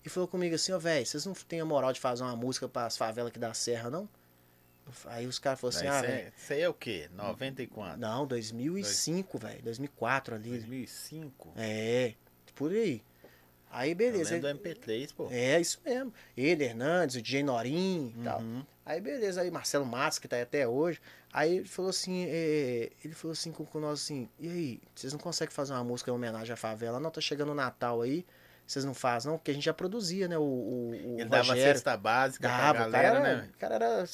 E 0.03 0.09
falou 0.09 0.27
comigo 0.27 0.55
assim, 0.55 0.71
ó, 0.71 0.79
velho, 0.79 1.05
vocês 1.05 1.25
não 1.25 1.33
têm 1.33 1.61
a 1.61 1.65
moral 1.65 1.93
de 1.93 1.99
fazer 1.99 2.23
uma 2.23 2.35
música 2.35 2.67
para 2.67 2.87
as 2.87 2.97
favelas 2.97 3.29
aqui 3.29 3.39
da 3.39 3.53
Serra, 3.53 3.89
não? 3.89 4.09
Aí 5.05 5.27
os 5.27 5.39
caras 5.39 5.59
falaram 5.59 5.77
assim, 5.77 5.87
Mas 5.87 5.97
ah, 5.97 6.01
velho. 6.01 6.13
é- 6.27 6.33
isso 6.35 6.53
aí 6.53 6.61
é 6.61 6.69
o 6.69 6.73
quê? 6.73 7.09
90 7.13 7.61
e 7.61 7.67
quanto? 7.67 7.97
Não, 7.97 8.25
2005, 8.25 9.37
velho. 9.37 9.61
2004 9.61 10.35
ali. 10.35 10.49
2005. 10.49 11.53
É, 11.55 12.13
por 12.55 12.71
aí. 12.71 13.01
Aí 13.69 13.95
beleza. 13.95 14.33
lembro 14.33 14.53
do 14.53 14.59
MP3, 14.59 15.13
pô. 15.13 15.29
É, 15.31 15.61
isso 15.61 15.79
mesmo. 15.85 16.13
Ele, 16.35 16.65
Hernandes, 16.65 17.15
o 17.15 17.21
DJ 17.21 17.43
Norim 17.43 18.13
e 18.19 18.23
tal. 18.23 18.41
Aí 18.85 18.99
beleza, 18.99 19.41
aí 19.41 19.51
Marcelo 19.51 19.85
Matos, 19.85 20.17
que 20.19 20.27
tá 20.27 20.35
aí 20.35 20.41
até 20.41 20.67
hoje. 20.67 20.99
Aí 21.31 21.57
ele 21.57 21.67
falou 21.67 21.89
assim, 21.89 22.25
é, 22.27 22.89
ele 23.05 23.13
falou 23.13 23.31
assim 23.33 23.51
com, 23.51 23.63
com 23.65 23.79
nós 23.79 24.01
assim, 24.01 24.27
e 24.39 24.49
aí, 24.49 24.81
vocês 24.95 25.13
não 25.13 25.19
conseguem 25.19 25.53
fazer 25.53 25.73
uma 25.73 25.83
música 25.83 26.09
em 26.09 26.13
homenagem 26.13 26.51
à 26.51 26.57
favela? 26.57 26.99
Não, 26.99 27.11
tá 27.11 27.21
chegando 27.21 27.51
o 27.51 27.55
Natal 27.55 28.01
aí, 28.01 28.25
vocês 28.65 28.83
não 28.83 28.93
fazem, 28.93 29.29
não? 29.31 29.37
Porque 29.37 29.51
a 29.51 29.53
gente 29.53 29.63
já 29.65 29.73
produzia, 29.73 30.27
né? 30.27 30.37
O, 30.37 30.41
o, 30.41 30.89
o 30.91 31.19
Ele 31.19 31.29
dava 31.29 31.49
Rogério. 31.49 31.73
cesta 31.73 31.95
básica 31.95 32.47
Dava, 32.47 32.79
pra 32.79 32.87
o 32.87 32.91
cara, 32.91 33.03
galera, 33.09 33.27
era, 33.29 33.37
né? 33.43 33.49
o 33.55 33.57
cara 33.59 33.75
era, 33.75 34.05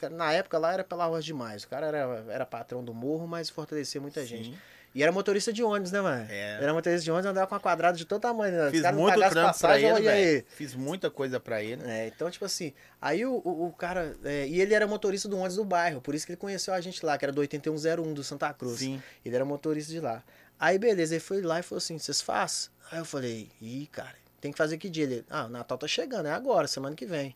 era- 0.00 0.10
Na 0.10 0.32
época 0.32 0.58
lá 0.58 0.72
era 0.72 0.82
pela 0.84 1.04
rua 1.06 1.20
demais. 1.20 1.62
O 1.64 1.68
cara 1.68 1.86
era, 1.86 2.24
era 2.28 2.46
patrão 2.46 2.82
do 2.82 2.94
morro, 2.94 3.26
mas 3.28 3.50
fortalecia 3.50 4.00
muita 4.00 4.24
gente. 4.24 4.56
E 4.94 5.02
era 5.02 5.10
motorista 5.10 5.52
de 5.52 5.60
ônibus, 5.62 5.90
né, 5.90 6.00
mano? 6.00 6.24
É. 6.30 6.58
Era 6.62 6.72
motorista 6.72 7.02
de 7.02 7.10
ônibus, 7.10 7.28
andava 7.28 7.48
com 7.48 7.54
uma 7.54 7.60
quadrada 7.60 7.98
de 7.98 8.04
todo 8.04 8.20
tamanho, 8.20 8.56
né? 8.56 8.70
Fiz 8.70 8.82
muito 8.92 9.16
trampo 9.16 9.32
pra 9.32 9.46
passagem, 9.46 9.86
ele, 9.86 9.94
olha 9.94 10.12
aí. 10.12 10.44
Fiz 10.48 10.74
muita 10.74 11.10
coisa 11.10 11.40
pra 11.40 11.62
ele. 11.62 11.82
É, 11.84 12.06
então, 12.06 12.30
tipo 12.30 12.44
assim, 12.44 12.72
aí 13.02 13.26
o, 13.26 13.42
o, 13.44 13.66
o 13.66 13.72
cara. 13.72 14.14
é, 14.24 14.46
e 14.46 14.60
ele 14.60 14.72
era 14.72 14.86
motorista 14.86 15.28
do 15.28 15.36
ônibus 15.36 15.56
do 15.56 15.64
bairro, 15.64 16.00
por 16.00 16.14
isso 16.14 16.24
que 16.24 16.32
ele 16.32 16.36
conheceu 16.36 16.72
a 16.72 16.80
gente 16.80 17.04
lá, 17.04 17.18
que 17.18 17.24
era 17.24 17.32
do 17.32 17.40
8101 17.40 18.14
do 18.14 18.22
Santa 18.22 18.54
Cruz. 18.54 18.78
Sim. 18.78 19.02
Ele 19.24 19.34
era 19.34 19.44
motorista 19.44 19.90
de 19.90 19.98
lá. 19.98 20.22
Aí, 20.60 20.78
beleza, 20.78 21.14
ele 21.14 21.20
foi 21.20 21.42
lá 21.42 21.58
e 21.58 21.62
falou 21.64 21.78
assim: 21.78 21.98
vocês 21.98 22.20
fazem? 22.20 22.70
Aí 22.92 22.98
eu 22.98 23.04
falei: 23.04 23.48
ih, 23.60 23.88
cara, 23.90 24.14
tem 24.40 24.52
que 24.52 24.58
fazer 24.58 24.78
que 24.78 24.88
dia? 24.88 25.04
Ele, 25.04 25.24
ah, 25.28 25.46
o 25.46 25.48
Natal 25.48 25.76
tá 25.76 25.88
chegando, 25.88 26.26
é 26.26 26.30
agora, 26.30 26.68
semana 26.68 26.94
que 26.94 27.04
vem. 27.04 27.34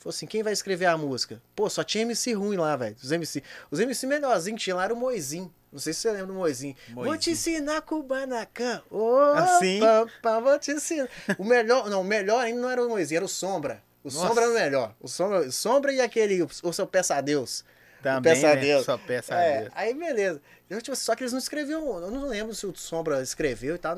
Falou 0.00 0.10
assim: 0.10 0.26
quem 0.26 0.42
vai 0.42 0.52
escrever 0.52 0.86
a 0.86 0.96
música? 0.96 1.40
Pô, 1.54 1.70
só 1.70 1.84
tinha 1.84 2.02
MC 2.02 2.32
ruim 2.32 2.56
lá, 2.56 2.74
velho. 2.74 2.96
Os 3.00 3.12
MC, 3.12 3.42
os 3.70 3.78
MC 3.78 4.06
melhorzinhos 4.06 4.58
que 4.58 4.64
tinha 4.64 4.74
lá 4.76 4.84
era 4.84 4.94
o 4.94 4.96
Moizinho. 4.96 5.54
Não 5.70 5.78
sei 5.78 5.92
se 5.92 6.00
você 6.00 6.10
lembra 6.10 6.26
do 6.26 6.34
Moizinho. 6.34 6.74
Vou 6.92 7.04
te 7.04 7.08
Moizinho. 7.30 7.34
ensinar 7.34 7.80
Kubanacan. 7.82 8.82
Ô, 8.90 9.16
Assim? 9.36 9.78
pá, 9.78 10.06
pá, 10.20 10.40
vou 10.40 10.58
te 10.58 10.72
ensinar. 10.72 11.08
O 11.38 11.44
melhor, 11.44 11.88
não, 11.88 12.00
o 12.00 12.04
melhor 12.04 12.40
ainda 12.44 12.60
não 12.60 12.68
era 12.70 12.84
o 12.84 12.88
Moizinho, 12.88 13.18
era 13.18 13.24
o 13.24 13.28
Sombra. 13.28 13.80
O 14.02 14.08
Nossa. 14.08 14.26
Sombra 14.26 14.42
era 14.44 14.50
o 14.50 14.54
melhor. 14.54 14.94
O 14.98 15.06
Sombra, 15.06 15.40
o 15.40 15.52
Sombra 15.52 15.92
e 15.92 16.00
aquele, 16.00 16.42
o, 16.42 16.48
o 16.64 16.72
seu 16.72 16.86
Peça 16.86 17.14
a 17.14 17.20
Deus. 17.20 17.64
Também, 18.02 18.32
peça 18.32 18.48
a 18.50 18.54
né? 18.54 18.60
Deus. 18.62 18.84
Só 18.86 18.96
peça 18.96 19.34
a 19.34 19.40
É, 19.42 19.60
Deus. 19.60 19.72
aí 19.76 19.92
beleza. 19.94 20.40
Eu, 20.70 20.80
tipo, 20.80 20.96
só 20.96 21.14
que 21.14 21.22
eles 21.22 21.32
não 21.32 21.38
escreviam. 21.38 21.86
Eu 22.00 22.10
não 22.10 22.26
lembro 22.26 22.54
se 22.54 22.66
o 22.66 22.74
Sombra 22.74 23.20
escreveu 23.22 23.74
e 23.74 23.78
tal. 23.78 23.94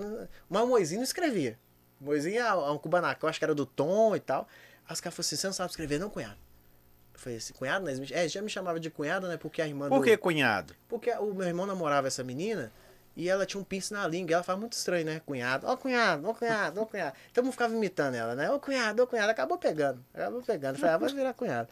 Mas 0.50 0.62
o 0.62 0.66
Moizinho 0.66 0.98
não 0.98 1.04
escrevia. 1.04 1.56
O 2.00 2.04
Moizinho 2.06 2.40
é 2.42 2.52
um 2.72 2.76
cubanacão, 2.78 3.28
acho 3.30 3.38
que 3.38 3.44
era 3.44 3.54
do 3.54 3.64
Tom 3.64 4.16
e 4.16 4.20
tal. 4.20 4.48
Aí 4.86 4.92
os 4.94 5.00
caras 5.00 5.14
falaram 5.14 5.26
assim: 5.26 5.36
você 5.36 5.46
não 5.46 5.54
sabe 5.54 5.70
escrever, 5.70 5.98
não, 5.98 6.10
cunhado? 6.10 6.38
Eu 7.14 7.20
falei 7.20 7.38
assim, 7.38 7.52
cunhado, 7.52 7.84
né? 7.84 7.92
É, 8.10 8.26
já 8.28 8.40
me 8.42 8.48
chamava 8.48 8.80
de 8.80 8.90
cunhado, 8.90 9.28
né? 9.28 9.36
Porque 9.36 9.60
a 9.62 9.66
irmã 9.68 9.88
Por 9.88 9.98
do- 9.98 10.04
que, 10.04 10.16
cunhado? 10.16 10.74
Porque 10.88 11.10
o 11.12 11.34
meu 11.34 11.46
irmão 11.46 11.66
namorava 11.66 12.06
essa 12.08 12.24
menina 12.24 12.72
e 13.16 13.28
ela 13.28 13.44
tinha 13.46 13.60
um 13.60 13.64
piercing 13.64 13.94
na 13.94 14.06
língua. 14.08 14.30
E 14.30 14.34
ela 14.34 14.42
fala 14.42 14.58
muito 14.58 14.72
estranho, 14.72 15.04
né? 15.04 15.20
Cunhado, 15.26 15.66
ó 15.66 15.76
cunhado, 15.76 16.28
ó 16.28 16.34
cunhado, 16.34 16.80
ó 16.80 16.86
cunhado. 16.86 17.14
Então 17.30 17.44
eu 17.44 17.52
ficava 17.52 17.74
imitando 17.74 18.14
ela, 18.14 18.34
né? 18.34 18.50
Ô 18.50 18.58
cunhado, 18.58 19.02
ô 19.02 19.06
cunhado. 19.06 19.30
Acabou 19.30 19.58
pegando. 19.58 20.02
Acabou 20.14 20.42
pegando. 20.42 20.78
Falei, 20.78 20.94
ah, 20.94 20.98
vai 20.98 21.12
virar 21.12 21.34
cunhado. 21.34 21.68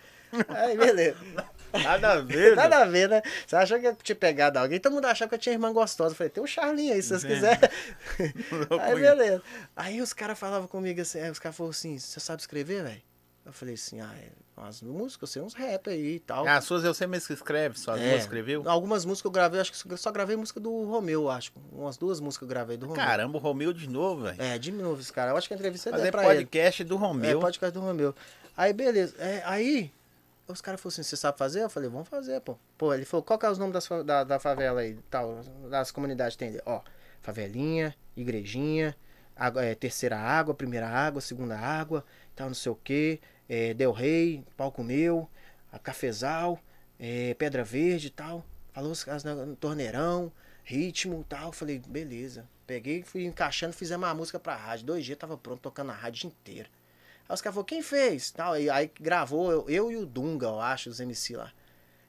Aí, 0.48 0.76
beleza. 0.76 1.16
Nada 1.72 2.12
a 2.12 2.20
ver, 2.20 2.54
Nada 2.56 2.78
a 2.78 2.84
ver, 2.84 3.08
né? 3.08 3.22
Você 3.46 3.56
achou 3.56 3.78
que 3.80 3.86
eu 3.86 3.96
tinha 3.96 4.16
pegado 4.16 4.58
alguém? 4.58 4.78
Todo 4.80 4.92
mundo 4.92 5.04
achava 5.06 5.28
que 5.28 5.34
eu 5.34 5.38
tinha 5.38 5.52
irmã 5.54 5.72
gostosa. 5.72 6.12
Eu 6.12 6.16
falei, 6.16 6.30
tem 6.30 6.42
um 6.42 6.46
Charlinho 6.46 6.92
aí, 6.94 7.02
se 7.02 7.08
vocês 7.08 7.24
É. 7.24 7.28
quiserem. 7.28 7.70
Aí, 8.80 8.94
beleza. 8.94 9.42
Aí 9.76 10.00
os 10.00 10.12
caras 10.12 10.38
falavam 10.38 10.68
comigo 10.68 11.00
assim, 11.00 11.20
aí 11.20 11.30
os 11.30 11.38
caras 11.38 11.56
falaram 11.56 11.70
assim, 11.70 11.98
você 11.98 12.20
sabe 12.20 12.40
escrever, 12.42 12.82
velho? 12.84 13.02
Eu 13.50 13.54
falei 13.54 13.74
assim, 13.74 14.00
ah, 14.00 14.14
é 14.16 14.28
umas 14.56 14.80
músicas, 14.80 15.22
eu 15.22 15.26
sei 15.32 15.42
uns 15.42 15.54
rap 15.54 15.90
aí 15.90 16.14
e 16.16 16.20
tal. 16.20 16.46
As 16.46 16.64
suas 16.64 16.84
eu 16.84 16.94
sei 16.94 17.08
mesmo 17.08 17.26
que 17.26 17.32
escreve, 17.32 17.76
só 17.76 17.96
É. 17.96 18.16
escreveu? 18.16 18.62
Algumas 18.68 19.04
músicas 19.04 19.24
eu 19.24 19.32
gravei, 19.32 19.60
acho 19.60 19.72
que 19.72 19.96
só 19.96 20.12
gravei 20.12 20.36
música 20.36 20.60
do 20.60 20.84
Romeu, 20.84 21.28
acho. 21.28 21.50
Umas 21.72 21.96
duas 21.96 22.20
músicas 22.20 22.42
eu 22.42 22.48
gravei 22.48 22.76
do 22.76 22.86
Romeu. 22.86 23.04
Caramba, 23.04 23.38
o 23.38 23.40
Romeu 23.40 23.72
de 23.72 23.88
novo, 23.88 24.22
velho. 24.22 24.40
É, 24.40 24.56
de 24.56 24.70
novo 24.70 25.00
esse 25.00 25.12
cara. 25.12 25.32
Eu 25.32 25.36
acho 25.36 25.48
que 25.48 25.54
a 25.54 25.56
entrevista 25.56 25.88
é 25.88 25.92
Fazer 25.92 26.12
pra 26.12 26.22
ele. 26.32 26.44
podcast 26.44 26.84
do 26.84 26.94
É, 26.94 26.98
Romeu. 26.98 27.40
podcast 27.40 27.74
do 27.74 27.80
Romeu. 27.80 28.14
Aí, 28.56 28.72
beleza. 28.72 29.16
É, 29.18 29.42
aí, 29.44 29.90
os 30.46 30.60
caras 30.60 30.80
falaram 30.80 30.94
assim, 30.94 31.02
você 31.02 31.16
sabe 31.16 31.36
fazer? 31.36 31.62
Eu 31.64 31.70
falei, 31.70 31.88
vamos 31.90 32.08
fazer, 32.08 32.40
pô. 32.40 32.56
Pô, 32.78 32.94
ele 32.94 33.04
falou, 33.04 33.24
qual 33.24 33.36
que 33.36 33.46
é 33.46 33.50
os 33.50 33.58
nomes 33.58 33.72
das, 33.72 34.04
da, 34.04 34.22
da 34.22 34.38
favela 34.38 34.82
aí, 34.82 34.96
tal, 35.10 35.40
das 35.68 35.90
comunidades 35.90 36.36
tem? 36.36 36.50
Ele, 36.50 36.62
Ó, 36.64 36.80
favelinha, 37.20 37.94
igrejinha, 38.16 38.94
água, 39.34 39.64
é, 39.64 39.74
terceira 39.74 40.16
água, 40.18 40.54
primeira 40.54 40.88
água, 40.88 41.20
segunda 41.20 41.58
água, 41.58 42.04
tal, 42.36 42.46
não 42.48 42.54
sei 42.54 42.70
o 42.72 42.74
quê, 42.76 43.18
é, 43.50 43.74
Del 43.74 43.90
Rey, 43.90 44.44
Palco 44.56 44.84
Meu, 44.84 45.28
a 45.72 45.78
Cafezal, 45.78 46.60
é, 47.00 47.34
Pedra 47.34 47.64
Verde 47.64 48.06
e 48.06 48.10
tal. 48.10 48.46
Falou 48.72 48.92
os 48.92 49.02
caras 49.02 49.24
no 49.24 49.56
torneirão, 49.56 50.32
ritmo 50.62 51.22
e 51.22 51.24
tal. 51.24 51.52
Falei, 51.52 51.82
beleza. 51.84 52.48
Peguei, 52.64 53.02
fui 53.02 53.24
encaixando, 53.24 53.72
fizemos 53.72 54.06
uma 54.08 54.14
música 54.14 54.38
pra 54.38 54.54
rádio. 54.54 54.86
Dois 54.86 55.04
dias 55.04 55.18
tava 55.18 55.36
pronto, 55.36 55.60
tocando 55.60 55.90
a 55.90 55.94
rádio 55.94 56.28
inteira. 56.28 56.68
Aí 57.28 57.34
os 57.34 57.42
caras 57.42 57.54
falaram, 57.54 57.66
quem 57.66 57.82
fez? 57.82 58.30
Tal, 58.30 58.52
aí, 58.52 58.70
aí 58.70 58.88
gravou 59.00 59.50
eu, 59.50 59.68
eu 59.68 59.90
e 59.90 59.96
o 59.96 60.06
Dunga, 60.06 60.46
eu 60.46 60.60
acho, 60.60 60.88
os 60.88 61.00
MC 61.00 61.36
lá. 61.36 61.52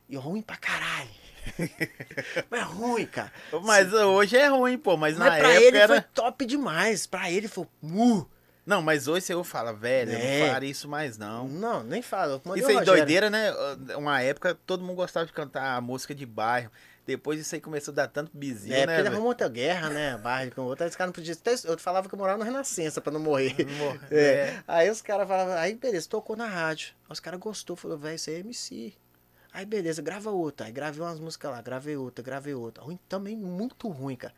E 0.07 0.15
ruim 0.15 0.43
pra 0.43 0.57
caralho. 0.57 1.09
Mas 2.51 2.59
é 2.61 2.63
ruim, 2.63 3.05
cara. 3.07 3.33
Mas 3.63 3.91
hoje 3.91 4.37
é 4.37 4.47
ruim, 4.47 4.77
pô. 4.77 4.95
Mas, 4.95 5.17
Mas 5.17 5.27
na 5.31 5.37
pra 5.39 5.49
época 5.49 5.65
ele 5.65 5.77
era. 5.77 5.87
foi 5.87 6.01
top 6.13 6.45
demais. 6.45 7.07
Pra 7.07 7.31
ele 7.31 7.47
foi. 7.47 7.65
Uh, 7.81 8.27
Não, 8.65 8.81
mas 8.81 9.07
hoje 9.07 9.25
você 9.25 9.43
fala, 9.43 9.73
velho, 9.73 10.11
eu 10.11 10.17
É. 10.19 10.39
não 10.45 10.53
faria 10.53 10.69
isso 10.69 10.87
mais, 10.87 11.17
não. 11.17 11.47
não, 11.47 11.83
nem 11.83 12.01
fala. 12.01 12.39
eu 12.45 12.55
Isso 12.55 12.67
aí, 12.67 12.85
doideira, 12.85 13.29
né? 13.29 13.51
Uma 13.97 14.21
época 14.21 14.57
todo 14.65 14.83
mundo 14.83 14.95
gostava 14.95 15.25
de 15.25 15.33
cantar 15.33 15.75
a 15.77 15.81
música 15.81 16.13
de 16.13 16.25
bairro. 16.25 16.71
Depois 17.03 17.39
isso 17.39 17.55
aí 17.55 17.59
começou 17.59 17.91
a 17.91 17.95
dar 17.95 18.07
tanto 18.07 18.29
bizinho, 18.31 18.75
É, 18.75 18.81
né? 18.81 18.83
porque 18.85 18.91
ele 18.93 19.01
velho? 19.03 19.13
arrumou 19.15 19.29
outra 19.29 19.49
guerra, 19.49 19.89
né? 19.89 20.17
Bairro 20.19 20.53
com 20.53 20.61
outra. 20.61 20.85
Esse 20.85 20.95
cara 20.95 21.07
não 21.07 21.13
podia. 21.13 21.35
Eu 21.65 21.77
falava 21.79 22.07
que 22.07 22.13
eu 22.13 22.19
morava 22.19 22.37
no 22.37 22.45
Renascença 22.45 23.01
pra 23.01 23.11
não 23.11 23.19
morrer. 23.19 23.55
Morre- 23.79 23.99
É. 24.11 24.17
é. 24.21 24.63
Aí 24.67 24.89
os 24.89 25.01
caras 25.01 25.27
falavam, 25.27 25.55
aí 25.55 25.73
beleza, 25.73 26.07
tocou 26.07 26.35
na 26.35 26.45
rádio. 26.47 26.93
Aí 27.09 27.13
Os 27.13 27.19
caras 27.19 27.39
gostou, 27.39 27.75
falou, 27.75 27.97
velho, 27.97 28.15
isso 28.15 28.29
aí 28.29 28.35
é 28.35 28.39
MC. 28.39 28.93
Aí 29.51 29.65
beleza, 29.65 30.01
grava 30.03 30.29
outra. 30.29 30.67
Aí 30.67 30.71
gravei 30.71 31.01
umas 31.01 31.19
músicas 31.19 31.51
lá, 31.51 31.61
gravei 31.61 31.97
outra, 31.97 32.23
gravei 32.23 32.53
outra. 32.53 32.83
Ruim 32.83 32.99
também, 33.09 33.35
muito 33.35 33.89
ruim, 33.89 34.15
cara. 34.15 34.33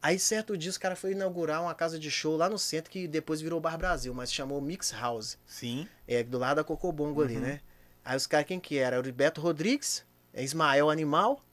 Aí 0.00 0.18
certo 0.18 0.56
dia 0.56 0.70
os 0.70 0.78
caras 0.78 0.98
foram 0.98 1.12
inaugurar 1.14 1.60
uma 1.62 1.74
casa 1.74 1.98
de 1.98 2.10
show 2.10 2.36
lá 2.36 2.48
no 2.48 2.58
centro 2.58 2.90
que 2.90 3.08
depois 3.08 3.40
virou 3.40 3.60
Bar 3.60 3.76
Brasil, 3.76 4.14
mas 4.14 4.32
chamou 4.32 4.60
Mix 4.60 4.92
House. 4.92 5.36
Sim. 5.46 5.88
É, 6.06 6.22
do 6.22 6.38
lado 6.38 6.58
da 6.58 6.64
Cocobongo 6.64 7.22
ali, 7.22 7.34
Uhum. 7.36 7.40
né? 7.42 7.60
Aí 8.04 8.16
os 8.16 8.26
caras, 8.26 8.46
quem 8.46 8.60
que 8.60 8.78
era? 8.78 8.96
Era 8.96 9.08
o 9.08 9.12
Beto 9.12 9.40
Rodrigues, 9.40 10.04
é 10.32 10.42
Ismael 10.42 10.88
Animal 10.88 11.44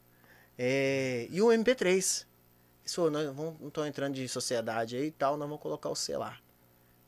é, 0.56 1.26
e 1.30 1.42
o 1.42 1.48
MP3. 1.48 2.24
Isso, 2.84 2.94
falou, 2.94 3.10
nós 3.10 3.26
vamos, 3.34 3.60
não 3.60 3.68
tô 3.68 3.84
entrando 3.84 4.14
de 4.14 4.28
sociedade 4.28 4.96
aí 4.96 5.06
e 5.06 5.10
tal, 5.10 5.36
nós 5.36 5.48
vamos 5.48 5.60
colocar 5.60 5.88
o 5.88 5.96
C 5.96 6.16
lá. 6.16 6.38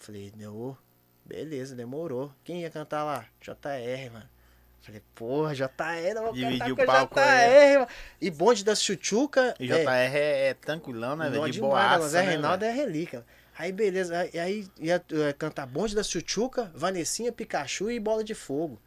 Falei, 0.01 0.33
meu, 0.37 0.77
beleza, 1.25 1.75
demorou. 1.77 2.33
Quem 2.43 2.63
ia 2.63 2.71
cantar 2.71 3.05
lá? 3.05 3.27
JR, 3.41 4.11
mano. 4.13 4.29
Falei, 4.89 5.03
porra, 5.15 5.55
JR, 5.55 5.67
vou 6.23 6.33
Dividiu 6.33 6.75
cantar 6.75 7.05
o 7.05 7.09
palco, 7.09 7.15
JR, 7.17 7.21
é. 7.21 7.75
mano. 7.75 7.89
E 8.19 8.31
bonde 8.31 8.65
da 8.65 8.75
Chuchuca. 8.75 9.55
E 9.61 9.71
é, 9.71 9.85
JR 9.85 10.17
é, 10.17 10.49
é 10.49 10.55
tranquilão, 10.55 11.15
né, 11.15 11.29
velho? 11.29 11.51
De 11.51 11.61
boaça, 11.61 12.09
Zé 12.09 12.23
né, 12.23 12.31
Reinaldo 12.31 12.65
é 12.65 12.73
relíquia. 12.73 13.23
Aí 13.59 13.71
beleza, 13.71 14.17
aí, 14.17 14.39
aí 14.39 14.69
ia 14.79 15.05
eh, 15.13 15.33
cantar 15.35 15.67
Bonde 15.67 15.95
da 15.95 16.03
Chuchuca, 16.03 16.73
Vanessinha, 16.75 17.31
Pikachu 17.31 17.91
e 17.91 18.01
Bola 18.01 18.25
de 18.25 18.35
Fogo. 18.35 18.81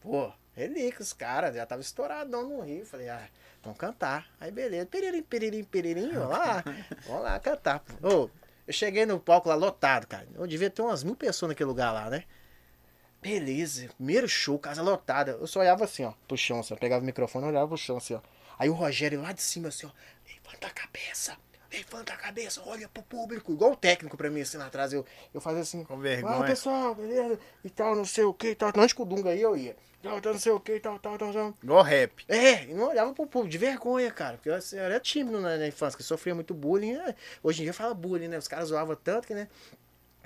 Pô, 0.00 0.32
relíquia 0.54 1.02
os 1.02 1.12
caras, 1.12 1.54
já 1.54 1.66
tava 1.66 1.82
estouradão 1.82 2.48
no 2.48 2.62
Rio. 2.62 2.86
Falei, 2.86 3.10
ah, 3.10 3.28
vamos 3.62 3.78
cantar. 3.78 4.26
Aí 4.40 4.50
beleza, 4.50 4.86
peririm, 4.86 5.22
peririm, 5.22 5.64
peririm, 5.64 6.12
vamos 6.12 6.30
lá, 6.30 6.64
vamos 7.06 7.22
lá 7.24 7.38
cantar. 7.40 7.84
Ô, 8.02 8.30
eu 8.66 8.72
cheguei 8.72 9.04
no 9.04 9.20
palco 9.20 9.50
lá 9.50 9.54
lotado, 9.54 10.06
cara. 10.06 10.26
Eu 10.34 10.46
devia 10.46 10.70
ter 10.70 10.80
umas 10.80 11.04
mil 11.04 11.14
pessoas 11.14 11.50
naquele 11.50 11.68
lugar 11.68 11.92
lá, 11.92 12.08
né? 12.08 12.24
Beleza, 13.26 13.88
primeiro 13.96 14.28
show, 14.28 14.56
casa 14.56 14.80
lotada. 14.80 15.32
Eu 15.32 15.48
só 15.48 15.58
olhava 15.58 15.82
assim, 15.82 16.04
ó, 16.04 16.12
pro 16.28 16.36
chão, 16.36 16.60
assim, 16.60 16.72
eu 16.72 16.78
pegava 16.78 17.02
o 17.02 17.04
microfone 17.04 17.44
e 17.44 17.48
olhava 17.48 17.66
pro 17.66 17.76
chão, 17.76 17.96
assim, 17.96 18.14
ó. 18.14 18.20
Aí 18.56 18.68
o 18.68 18.72
Rogério 18.72 19.20
lá 19.20 19.32
de 19.32 19.42
cima, 19.42 19.66
assim, 19.66 19.84
ó, 19.84 19.90
levanta 20.32 20.68
a 20.68 20.70
cabeça, 20.70 21.36
levanta 21.72 22.12
a 22.12 22.16
cabeça, 22.16 22.62
olha 22.64 22.88
pro 22.88 23.02
público, 23.02 23.52
igual 23.52 23.72
o 23.72 23.76
técnico 23.76 24.16
pra 24.16 24.30
mim, 24.30 24.42
assim, 24.42 24.56
lá 24.58 24.66
atrás. 24.66 24.92
Eu, 24.92 25.04
eu 25.34 25.40
fazia 25.40 25.62
assim, 25.62 25.82
Com 25.82 25.94
ah, 25.94 25.96
vergonha. 25.96 26.44
pessoal, 26.44 26.94
beleza, 26.94 27.40
e 27.64 27.68
tal, 27.68 27.96
não 27.96 28.04
sei 28.04 28.22
o 28.22 28.32
que, 28.32 28.50
e 28.50 28.54
tal. 28.54 28.72
Antes 28.76 28.92
que 28.92 29.02
o 29.02 29.04
Dunga 29.04 29.30
aí 29.30 29.42
eu 29.42 29.56
ia, 29.56 29.74
tal, 30.00 30.20
tal, 30.20 30.32
não 30.32 30.40
sei 30.40 30.52
o 30.52 30.60
que, 30.60 30.78
tal, 30.78 30.96
tal, 31.00 31.18
tal, 31.18 31.32
tal. 31.32 31.54
Igual 31.60 31.82
rap. 31.82 32.24
É, 32.28 32.62
e 32.66 32.74
não 32.74 32.90
olhava 32.90 33.12
pro 33.12 33.26
público, 33.26 33.50
de 33.50 33.58
vergonha, 33.58 34.12
cara. 34.12 34.36
Porque 34.36 34.50
eu, 34.50 34.54
assim, 34.54 34.76
eu 34.76 34.84
era 34.84 35.00
tímido 35.00 35.40
na, 35.40 35.56
na 35.56 35.66
infância, 35.66 35.96
que 35.96 36.04
sofria 36.04 36.32
muito 36.32 36.54
bullying. 36.54 36.92
né? 36.92 37.16
Hoje 37.42 37.62
em 37.62 37.64
dia 37.64 37.74
fala 37.74 37.92
bullying, 37.92 38.28
né? 38.28 38.38
Os 38.38 38.46
caras 38.46 38.68
zoavam 38.68 38.94
tanto 38.94 39.26
que, 39.26 39.34
né? 39.34 39.48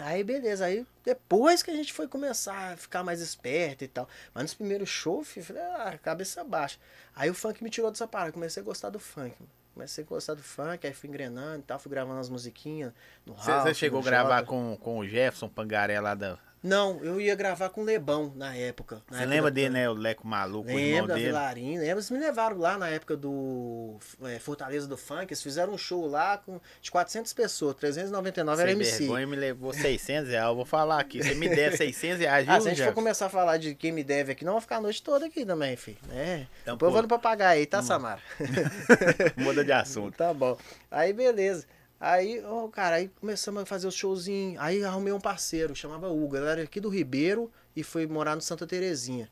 Aí, 0.01 0.25
beleza. 0.25 0.65
Aí, 0.65 0.87
depois 1.05 1.63
que 1.63 1.71
a 1.71 1.75
gente 1.75 1.93
foi 1.93 2.09
começar 2.09 2.73
a 2.73 2.77
ficar 2.77 3.03
mais 3.03 3.21
esperto 3.21 3.85
e 3.85 3.89
tal. 3.89 4.09
Mas 4.35 4.45
nos 4.45 4.55
primeiros 4.55 4.89
shows, 4.89 5.29
filho, 5.29 5.47
falei, 5.47 5.63
ah, 5.63 5.99
cabeça 6.03 6.43
baixa. 6.45 6.79
Aí 7.15 7.29
o 7.31 7.35
funk 7.35 7.63
me 7.63 7.71
tirou 7.71 7.91
dessa 7.91 8.07
parada. 8.07 8.33
Comecei 8.33 8.63
a 8.63 8.65
gostar 8.65 8.91
do 8.91 8.99
funk. 8.99 9.37
Comecei 9.75 10.05
a 10.05 10.07
gostar 10.07 10.35
do 10.35 10.43
funk, 10.43 10.87
aí 10.87 10.93
fui 10.93 11.09
engrenando 11.09 11.61
e 11.61 11.63
tal. 11.63 11.79
Fui 11.79 11.91
gravando 11.91 12.21
as 12.21 12.29
musiquinhas 12.29 12.93
no 13.25 13.33
Ralph, 13.33 13.63
você 13.63 13.75
chegou 13.75 14.01
a 14.01 14.05
gravar 14.05 14.45
com, 14.45 14.77
com 14.81 14.99
o 14.99 15.07
Jefferson 15.07 15.49
Pangaré 15.49 16.01
lá 16.01 16.15
da. 16.15 16.39
Não, 16.63 17.03
eu 17.03 17.19
ia 17.19 17.35
gravar 17.35 17.71
com 17.71 17.81
o 17.81 17.85
Lebão 17.85 18.33
na 18.37 18.55
época. 18.55 18.97
Na 19.11 19.17
Você 19.17 19.23
época 19.23 19.29
lembra 19.35 19.51
da- 19.51 19.55
dele, 19.55 19.71
né? 19.71 19.89
O 19.89 19.95
Leco 19.95 20.27
Maluco, 20.27 20.69
o 20.69 20.71
irmão 20.73 20.85
Lembro 20.93 21.09
da 21.09 21.15
dele. 21.15 21.33
Lembro. 21.79 21.85
Eles 21.87 22.11
me 22.11 22.19
levaram 22.19 22.59
lá 22.59 22.77
na 22.77 22.89
época 22.91 23.17
do 23.17 23.97
é, 24.25 24.39
Fortaleza 24.39 24.87
do 24.87 24.97
Funk. 24.97 25.25
Eles 25.33 25.43
fizeram 25.43 25.73
um 25.73 25.79
show 25.79 26.07
lá 26.07 26.37
com 26.37 26.61
de 26.83 26.91
400 26.91 27.33
pessoas, 27.33 27.75
399 27.77 28.61
era 28.63 28.71
Sem 28.73 28.77
MC. 28.79 28.99
vergonha, 28.99 29.27
me 29.27 29.37
levou 29.37 29.73
600 29.73 30.29
reais. 30.31 30.49
Eu 30.49 30.55
vou 30.55 30.67
falar 30.67 31.01
aqui. 31.01 31.23
Você 31.23 31.35
me 31.35 31.49
deve 31.49 31.77
600 31.79 32.19
reais, 32.21 32.45
viu, 32.45 32.55
Ah, 32.55 32.61
se 32.61 32.69
a 32.69 32.75
gente 32.75 32.85
for 32.85 32.93
começar 32.93 33.27
a 33.27 33.31
falar 33.31 33.57
de 33.57 33.75
quem 33.75 33.91
me 33.91 34.05
deve 34.05 34.33
aqui, 34.33 34.45
não 34.45 34.53
vai 34.53 34.61
ficar 34.61 34.77
a 34.77 34.81
noite 34.83 35.03
toda 35.03 35.27
aqui 35.27 35.47
também, 35.47 35.77
filho. 35.77 35.97
É. 36.13 36.47
Então, 36.63 36.75
Depois 36.75 36.79
pô, 36.93 36.99
eu 36.99 37.09
vou 37.09 37.17
no 37.17 37.19
pagar 37.23 37.49
aí, 37.49 37.65
tá, 37.65 37.83
Samara? 37.83 38.21
muda 39.37 39.65
de 39.65 39.73
assunto. 39.73 40.15
Tá 40.17 40.35
bom. 40.35 40.59
Aí, 40.91 41.13
beleza. 41.13 41.65
Aí, 42.01 42.43
ó, 42.47 42.67
cara, 42.69 42.97
aí 42.97 43.09
começamos 43.21 43.63
a 43.63 43.67
fazer 43.67 43.87
os 43.87 43.95
showzinhos. 43.95 44.59
Aí 44.61 44.83
arrumei 44.83 45.13
um 45.13 45.21
parceiro, 45.21 45.77
chamava 45.77 46.09
Hugo. 46.09 46.37
Ele 46.37 46.47
era 46.47 46.63
aqui 46.63 46.81
do 46.81 46.89
Ribeiro 46.89 47.51
e 47.77 47.83
foi 47.85 48.07
morar 48.07 48.35
no 48.35 48.41
Santa 48.41 48.67
Terezinha. 48.67 49.31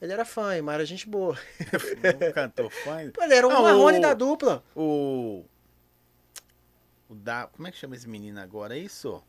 Ele 0.00 0.12
era 0.12 0.24
fã, 0.24 0.60
mas 0.62 0.74
era 0.74 0.84
gente 0.86 1.08
boa. 1.08 1.36
Um 2.28 2.32
cantor 2.32 2.70
fã. 2.70 3.02
Ele 3.02 3.34
era 3.34 3.46
o 3.46 3.50
Não, 3.50 3.62
Marrone 3.62 3.98
o- 3.98 4.00
da 4.00 4.14
dupla. 4.14 4.62
O. 4.76 5.44
o 7.08 7.14
da, 7.14 7.46
como 7.48 7.66
é 7.66 7.72
que 7.72 7.78
chama 7.78 7.96
esse 7.96 8.08
menino 8.08 8.38
agora? 8.40 8.76
É 8.76 8.78
isso? 8.80 9.22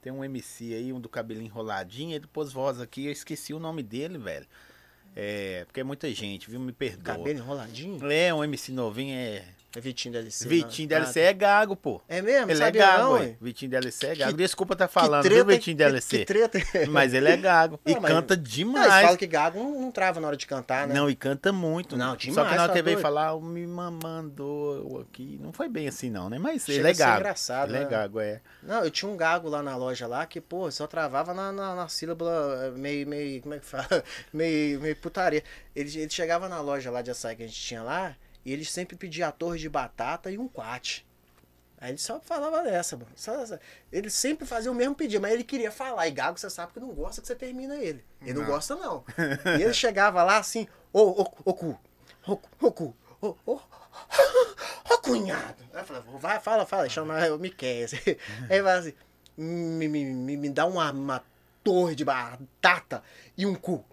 Tem 0.00 0.12
um 0.12 0.24
MC 0.24 0.74
aí, 0.74 0.92
um 0.92 1.00
do 1.00 1.08
cabelinho 1.08 1.46
enroladinho, 1.46 2.14
ele 2.16 2.26
pôs 2.26 2.52
voz 2.52 2.80
aqui, 2.80 3.06
eu 3.06 3.12
esqueci 3.12 3.54
o 3.54 3.60
nome 3.60 3.84
dele, 3.84 4.18
velho. 4.18 4.46
É, 5.14 5.64
porque 5.66 5.78
é 5.80 5.84
muita 5.84 6.10
gente, 6.12 6.50
viu? 6.50 6.58
Me 6.58 6.72
perdoa. 6.72 7.16
Cabelo 7.18 7.38
enroladinho? 7.38 8.10
É, 8.10 8.32
um 8.34 8.42
MC 8.42 8.72
novinho, 8.72 9.14
é. 9.14 9.44
É 9.74 9.80
Vitinho 9.80 10.12
DLC. 10.12 10.48
Vitinho 10.48 10.88
né? 10.88 10.96
DLC 10.96 11.20
é 11.20 11.32
gago, 11.32 11.74
pô. 11.74 12.00
Ah, 12.08 12.16
é 12.16 12.20
mesmo? 12.22 12.50
Ele 12.50 12.62
é 12.62 12.70
gago, 12.70 13.18
não? 13.18 13.36
Vitinho 13.40 13.70
DLC 13.70 14.06
é 14.06 14.14
gago. 14.16 14.30
Que- 14.32 14.36
Desculpa 14.36 14.76
tá 14.76 14.86
falando, 14.86 15.22
treta, 15.22 15.36
viu, 15.36 15.46
Vitinho 15.46 15.76
que- 15.76 15.82
DLC? 15.82 16.18
Que 16.22 16.24
treta. 16.26 16.58
Mas 16.90 17.14
ele 17.14 17.28
é 17.30 17.36
gago. 17.38 17.80
E 17.86 17.94
Não, 17.94 18.00
mas- 18.02 18.12
canta 18.12 18.36
Não, 18.36 18.42
demais. 18.42 19.02
falam 19.02 19.16
que 19.16 19.26
gago 19.26 19.58
não, 19.58 19.80
não 19.80 19.90
trava 19.90 20.20
na 20.20 20.26
hora 20.28 20.36
de 20.36 20.46
cantar, 20.46 20.86
né? 20.86 20.94
Não, 20.94 21.08
e 21.08 21.16
canta 21.16 21.52
muito. 21.52 21.96
Não, 21.96 22.10
Só 22.10 22.16
demais, 22.16 22.48
que 22.50 22.54
na 22.56 22.62
hora 22.64 22.68
tá 22.72 22.78
que 22.78 22.82
veio 22.82 22.98
falar, 22.98 23.32
"O 23.34 23.40
me 23.40 23.66
mandou 23.66 25.00
aqui. 25.00 25.38
Não 25.42 25.52
foi 25.52 25.68
bem 25.68 25.88
assim, 25.88 26.10
não, 26.10 26.28
né? 26.28 26.38
Mas 26.38 26.64
Chega 26.64 26.78
ele 26.80 26.88
é 26.88 26.94
gago. 26.94 27.20
engraçado, 27.20 27.70
ele 27.70 27.78
é 27.78 27.80
né? 27.80 27.88
gago, 27.88 28.20
é. 28.20 28.40
Não, 28.62 28.84
eu 28.84 28.90
tinha 28.90 29.10
um 29.10 29.16
gago 29.16 29.48
lá 29.48 29.62
na 29.62 29.76
loja 29.76 30.06
lá 30.06 30.26
que, 30.26 30.40
pô, 30.40 30.70
só 30.70 30.86
travava 30.86 31.32
na, 31.34 31.50
na, 31.52 31.74
na 31.74 31.88
sílaba 31.88 32.24
eh, 32.64 32.70
meio, 32.78 33.06
meio, 33.06 33.40
como 33.42 33.54
é 33.54 33.58
que 33.58 33.66
fala? 33.66 33.86
meio, 34.32 34.80
meio 34.80 34.96
putaria. 34.96 35.42
Ele, 35.74 35.98
ele 36.00 36.10
chegava 36.10 36.48
na 36.48 36.60
loja 36.60 36.90
lá 36.90 37.02
de 37.02 37.10
açaí 37.10 37.36
que 37.36 37.42
a 37.42 37.46
gente 37.46 37.60
tinha 37.60 37.82
lá 37.82 38.14
e 38.44 38.52
ele 38.52 38.64
sempre 38.64 38.96
pedia 38.96 39.28
a 39.28 39.32
torre 39.32 39.58
de 39.58 39.68
batata 39.68 40.30
e 40.30 40.38
um 40.38 40.48
quate. 40.48 41.06
Aí 41.78 41.90
ele 41.90 41.98
só 41.98 42.20
falava 42.20 42.62
dessa, 42.62 42.96
mano. 42.96 43.10
Só- 43.16 43.32
ele 43.90 44.08
sempre 44.08 44.46
fazia 44.46 44.70
o 44.70 44.74
mesmo 44.74 44.94
pedido, 44.94 45.20
mas 45.20 45.32
ele 45.32 45.42
queria 45.42 45.70
falar. 45.72 46.06
E 46.06 46.12
gago, 46.12 46.38
você 46.38 46.48
sabe 46.48 46.72
que 46.72 46.78
não 46.80 46.90
gosta 46.92 47.20
que 47.20 47.26
você 47.26 47.34
termina 47.34 47.74
ele. 47.76 48.04
Ele 48.20 48.34
não, 48.34 48.42
Não. 48.42 48.48
gosta, 48.48 48.76
não. 48.76 49.04
e 49.58 49.62
ele 49.62 49.74
chegava 49.74 50.22
lá 50.22 50.36
assim, 50.38 50.68
ô, 50.92 51.00
ô, 51.00 51.20
ô, 51.44 51.54
cu, 51.54 51.80
ô, 52.26 52.38
ô, 52.60 52.70
cu, 52.72 52.96
ô, 53.20 53.36
ô, 53.44 53.60
ô, 54.90 54.98
cunhado. 54.98 55.62
Aí 55.72 55.80
eu 55.80 55.84
falava, 55.84 56.18
vai, 56.18 56.40
fala, 56.40 56.66
fala, 56.66 56.88
chama 56.88 57.14
o 57.34 57.38
Miquel. 57.38 57.86
Aí 58.48 58.58
ele 58.58 58.68
assim, 58.68 58.94
me, 59.36 59.88
me, 59.88 60.04
me, 60.04 60.36
me 60.36 60.50
dá 60.50 60.66
uma, 60.66 60.90
uma 60.92 61.24
torre 61.64 61.94
de 61.94 62.04
batata 62.04 63.02
e 63.36 63.44
um 63.44 63.54
cu. 63.54 63.84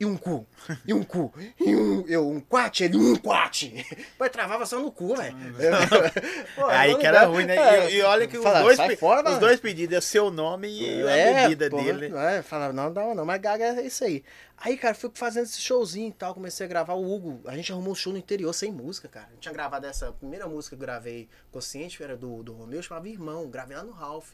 E 0.00 0.04
um 0.06 0.16
cu, 0.16 0.46
e 0.86 0.94
um 0.94 1.02
cu, 1.02 1.32
e 1.58 1.74
um, 1.74 2.06
eu, 2.06 2.28
um 2.28 2.40
quate, 2.40 2.84
ele, 2.84 2.96
um 2.96 3.16
quate. 3.16 3.84
Mas 4.18 4.30
travava 4.30 4.64
só 4.64 4.78
no 4.78 4.92
cu, 4.92 5.16
velho. 5.16 5.36
Pô, 6.54 6.66
Aí 6.66 6.92
não 6.92 6.98
que 7.00 7.06
era 7.06 7.24
ruim, 7.24 7.44
né? 7.44 7.56
É, 7.56 7.90
E, 7.90 7.96
e 7.96 8.02
olha 8.02 8.26
que 8.26 8.36
os, 8.38 8.42
fala, 8.44 8.60
dois, 8.62 8.76
sai 8.76 8.88
pe- 8.90 8.96
fora, 8.96 9.28
os 9.30 9.38
dois 9.38 9.58
pedidos 9.60 9.96
é 9.96 10.00
seu 10.00 10.30
nome 10.30 10.68
e 10.68 11.02
a 11.02 11.10
É, 11.16 11.42
bebida 11.42 11.68
porra, 11.70 11.82
dele. 11.82 12.12
É, 12.16 12.42
falava, 12.42 12.72
não, 12.72 12.90
não, 12.90 13.14
não, 13.14 13.24
mas 13.24 13.40
Gaga 13.40 13.64
é 13.80 13.82
isso 13.86 14.04
aí. 14.04 14.22
Aí, 14.56 14.76
cara, 14.76 14.94
fui 14.94 15.10
fazendo 15.14 15.44
esse 15.44 15.60
showzinho 15.60 16.08
e 16.08 16.12
tal, 16.12 16.34
comecei 16.34 16.66
a 16.66 16.68
gravar 16.68 16.94
o 16.94 17.12
Hugo. 17.12 17.40
A 17.46 17.56
gente 17.56 17.70
arrumou 17.72 17.92
um 17.92 17.94
show 17.96 18.12
no 18.12 18.18
interior 18.18 18.52
sem 18.52 18.70
música, 18.72 19.08
cara. 19.08 19.28
Eu 19.32 19.38
tinha 19.38 19.52
gravado 19.52 19.86
essa 19.86 20.08
a 20.08 20.12
primeira 20.12 20.46
música 20.48 20.76
que 20.76 20.82
eu 20.82 20.86
gravei 20.86 21.28
consciente, 21.50 22.02
era 22.02 22.16
do, 22.16 22.42
do 22.42 22.52
Romeu, 22.52 22.82
chamava 22.82 23.08
Irmão, 23.08 23.48
gravei 23.48 23.76
lá 23.76 23.84
no 23.84 23.92
Ralph. 23.92 24.30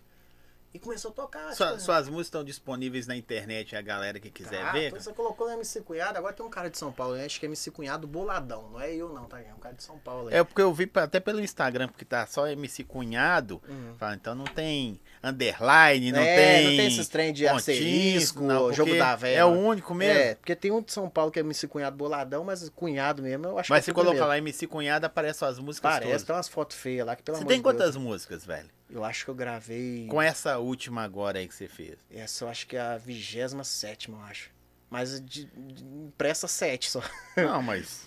E 0.75 0.79
começou 0.81 1.13
a 1.13 1.15
tocar. 1.15 1.55
Sua- 1.55 1.69
tipo, 1.69 1.81
suas 1.81 2.09
músicas 2.09 2.27
estão 2.27 2.43
disponíveis 2.45 3.07
na 3.07 3.15
internet, 3.17 3.77
a 3.77 3.81
galera 3.81 4.19
que 4.19 4.29
quiser 4.29 4.61
tá, 4.65 4.73
ver. 4.73 4.89
então 4.89 5.01
Você 5.01 5.13
colocou 5.13 5.47
no 5.47 5.53
MC 5.55 5.81
Cunhado, 5.83 6.19
agora 6.19 6.33
tem 6.35 6.45
um 6.45 6.51
cara 6.51 6.69
de 6.69 6.77
São 6.77 6.91
Paulo, 6.91 7.15
né? 7.15 7.25
acho 7.25 7.39
que 7.39 7.47
é 7.47 7.49
MC 7.49 7.71
Cunhado 7.71 8.09
Boladão, 8.09 8.69
não 8.73 8.81
é 8.81 8.93
eu 8.93 9.09
não, 9.09 9.25
tá? 9.27 9.41
É 9.41 9.55
um 9.55 9.61
cara 9.61 9.75
de 9.77 9.85
São 9.85 9.97
Paulo 10.01 10.29
aí. 10.29 10.35
É 10.35 10.43
porque 10.43 10.61
eu 10.61 10.75
vi 10.75 10.91
até 10.95 11.21
pelo 11.21 11.41
Instagram, 11.41 11.87
porque 11.87 12.05
tá 12.05 12.27
só 12.27 12.49
MC 12.49 12.83
Cunhado. 12.83 13.63
Uhum. 13.69 13.95
Fala, 13.97 14.17
então 14.17 14.35
não 14.35 14.45
tem 14.47 15.01
underline, 15.23 16.11
não 16.13 16.19
É, 16.21 16.37
tem. 16.57 16.65
não 16.69 16.77
tem 16.77 16.87
esses 16.89 17.09
trem 17.09 17.33
de 17.33 17.47
asterisco, 17.47 18.45
jogo 18.73 18.97
da 18.99 19.15
velha. 19.17 19.39
É 19.39 19.45
o 19.45 19.49
único 19.51 19.95
mesmo. 19.95 20.19
É, 20.21 20.35
porque 20.35 20.57
tem 20.57 20.71
um 20.71 20.83
de 20.83 20.93
São 20.93 21.09
Paulo 21.09 21.31
que 21.31 21.39
é 21.39 21.43
MC 21.43 21.69
Cunhado 21.69 21.97
Boladão, 21.97 22.45
mas 22.45 22.69
Cunhado 22.71 23.23
mesmo, 23.23 23.47
eu 23.47 23.59
acho 23.59 23.71
Mas 23.71 23.81
que 23.81 23.85
se 23.87 23.91
eu 23.91 23.95
fui 23.95 24.03
o 24.03 24.07
colocar 24.07 24.27
lá 24.27 24.39
MC 24.39 24.67
Cunhado, 24.67 25.07
aparece 25.07 25.39
suas 25.39 25.59
músicas 25.59 25.93
Parece, 25.93 26.11
todas. 26.11 26.23
tem 26.25 26.35
umas 26.37 26.49
fotos 26.49 26.77
feias 26.77 27.07
lá 27.07 27.15
que 27.15 27.23
pelo 27.23 27.37
Você 27.37 27.43
amor 27.45 27.49
tem 27.49 27.59
de 27.59 27.63
Deus, 27.63 27.75
quantas 27.77 27.97
músicas, 27.97 28.45
velho? 28.45 28.69
Eu 28.95 29.05
acho 29.05 29.25
que 29.25 29.31
eu 29.31 29.35
gravei. 29.35 30.07
Com 30.09 30.23
essa 30.23 30.57
última 30.59 31.03
agora 31.03 31.41
aí 31.41 31.49
que 31.49 31.55
você 31.55 31.67
fez. 31.67 31.97
Essa 32.09 32.45
eu 32.45 32.49
acho 32.49 32.65
que 32.67 32.77
é 32.77 32.81
a 32.81 32.97
27, 32.97 34.09
eu 34.09 34.21
acho. 34.21 34.51
Mas 34.89 35.21
de, 35.21 35.47
de, 35.47 35.85
impressa 35.85 36.47
7 36.47 36.89
só. 36.89 37.03
Não, 37.37 37.61
mas. 37.63 38.03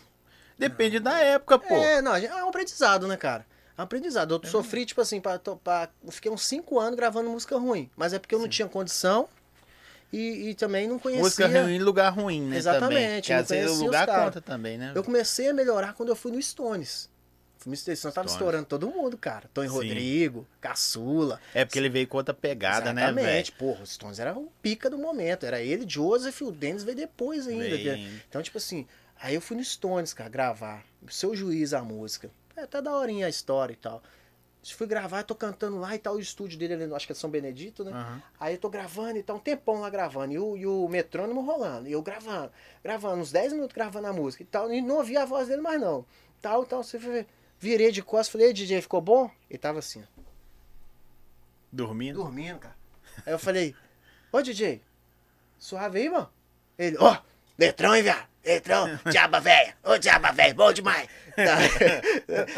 Depende 0.57 0.99
da 0.99 1.19
época, 1.19 1.59
pô. 1.59 1.75
É, 1.75 2.01
não, 2.01 2.15
é 2.15 2.43
um 2.43 2.47
aprendizado, 2.47 3.05
né, 3.05 3.17
cara? 3.17 3.45
É 3.77 3.81
um 3.81 3.83
aprendizado. 3.83 4.39
Eu 4.41 4.49
sofri, 4.49 4.85
tipo 4.85 5.01
assim, 5.01 5.19
pra, 5.19 5.37
pra- 5.37 5.89
eu 6.03 6.11
fiquei 6.11 6.31
uns 6.31 6.45
5 6.45 6.79
anos 6.79 6.95
gravando 6.95 7.29
música 7.29 7.57
ruim. 7.57 7.91
Mas 7.95 8.13
é 8.13 8.19
porque 8.19 8.33
eu 8.33 8.39
não 8.39 8.45
Sim. 8.45 8.51
tinha 8.51 8.67
condição 8.69 9.27
e, 10.11 10.49
e 10.49 10.55
também 10.55 10.87
não 10.87 10.97
conhecia. 10.97 11.23
Música 11.23 11.47
ruim 11.47 11.75
em 11.75 11.79
lugar 11.79 12.09
ruim, 12.09 12.41
né? 12.43 12.57
Exatamente, 12.57 12.87
Também. 12.95 13.21
Que 13.21 13.33
não 13.33 13.39
às 13.41 13.49
vezes 13.49 13.77
o 13.79 13.85
lugar 13.85 14.07
conta 14.07 14.39
também, 14.39 14.77
né? 14.77 14.93
Eu 14.95 15.03
comecei 15.03 15.49
a 15.49 15.53
melhorar 15.53 15.93
quando 15.93 16.09
eu 16.09 16.15
fui 16.15 16.31
no 16.31 16.41
Stones. 16.41 17.09
No 17.65 17.75
Stones, 17.75 18.01
tava 18.13 18.27
estourando 18.27 18.65
todo 18.65 18.87
mundo, 18.89 19.17
cara. 19.17 19.49
Tony 19.53 19.67
Sim. 19.67 19.73
Rodrigo, 19.73 20.47
Caçula. 20.61 21.39
É 21.53 21.65
porque 21.65 21.79
ele 21.79 21.89
veio 21.89 22.07
com 22.07 22.17
outra 22.17 22.33
pegada, 22.33 22.93
né, 22.93 23.05
velho? 23.05 23.19
Exatamente. 23.19 23.51
Porra, 23.53 23.83
os 23.83 23.93
Stones 23.93 24.19
era 24.19 24.37
o 24.37 24.51
pica 24.61 24.89
do 24.89 24.97
momento. 24.97 25.45
Era 25.45 25.61
ele, 25.61 25.85
Joseph, 25.87 26.41
o 26.41 26.51
Dennis 26.51 26.83
veio 26.83 26.97
depois 26.97 27.47
ainda. 27.47 27.97
Então, 28.29 28.41
tipo 28.41 28.57
assim, 28.57 28.87
aí 29.19 29.35
eu 29.35 29.41
fui 29.41 29.57
no 29.57 29.63
Stones, 29.63 30.13
cara, 30.13 30.29
gravar. 30.29 30.83
Seu 31.09 31.35
juiz 31.35 31.73
a 31.73 31.81
música. 31.81 32.29
É 32.55 32.61
até 32.61 32.81
da 32.81 32.95
horinha 32.95 33.27
a 33.27 33.29
história 33.29 33.73
e 33.73 33.77
tal. 33.77 34.01
Fui 34.73 34.87
gravar, 34.87 35.23
tô 35.23 35.33
cantando 35.33 35.79
lá 35.79 35.95
e 35.95 35.99
tal, 35.99 36.15
o 36.15 36.19
estúdio 36.19 36.59
dele, 36.59 36.73
ali, 36.73 36.93
acho 36.93 37.05
que 37.05 37.13
é 37.13 37.15
São 37.15 37.29
Benedito, 37.29 37.85
né? 37.85 37.91
Aham. 37.91 38.21
Aí 38.39 38.55
eu 38.55 38.59
tô 38.59 38.69
gravando 38.69 39.17
e 39.17 39.23
tá 39.23 39.33
um 39.33 39.39
tempão 39.39 39.79
lá 39.79 39.89
gravando. 39.89 40.33
E 40.33 40.39
o, 40.39 40.57
e 40.57 40.65
o 40.65 40.87
metrônomo 40.89 41.41
rolando. 41.41 41.87
E 41.87 41.93
eu 41.93 42.01
gravando, 42.01 42.51
gravando, 42.83 43.21
uns 43.21 43.31
10 43.31 43.53
minutos 43.53 43.73
gravando 43.73 44.07
a 44.07 44.13
música 44.13 44.43
e 44.43 44.45
tal. 44.45 44.71
E 44.73 44.81
não 44.81 44.97
ouvia 44.97 45.21
a 45.21 45.25
voz 45.25 45.47
dele 45.47 45.61
mais 45.61 45.79
não. 45.79 46.05
Tal, 46.41 46.65
tal. 46.65 46.83
Você 46.83 46.99
foi 46.99 47.11
ver. 47.11 47.27
Virei 47.59 47.91
de 47.91 48.01
costas, 48.03 48.29
falei, 48.29 48.47
"Ei, 48.47 48.53
DJ, 48.53 48.81
ficou 48.81 49.01
bom? 49.01 49.29
Ele 49.49 49.57
tava 49.57 49.79
assim, 49.79 50.03
ó, 50.03 50.21
Dormindo. 51.71 52.19
dormindo, 52.21 52.59
cara. 52.59 52.75
Aí 53.25 53.33
eu 53.33 53.39
falei, 53.39 53.75
ô 54.31 54.41
DJ, 54.41 54.81
suave 55.57 55.99
aí, 55.99 56.09
mano? 56.09 56.29
Ele, 56.77 56.95
ó, 56.99 57.17
letrão, 57.57 57.95
hein, 57.95 58.03
viado? 58.03 58.27
Letrão, 58.45 58.87
diaba 59.11 59.39
velha, 59.41 59.75
ô 59.83 59.97
diaba 59.97 60.31
velha, 60.31 60.53
bom 60.53 60.71
demais. 60.71 61.07
Tá, 61.37 61.55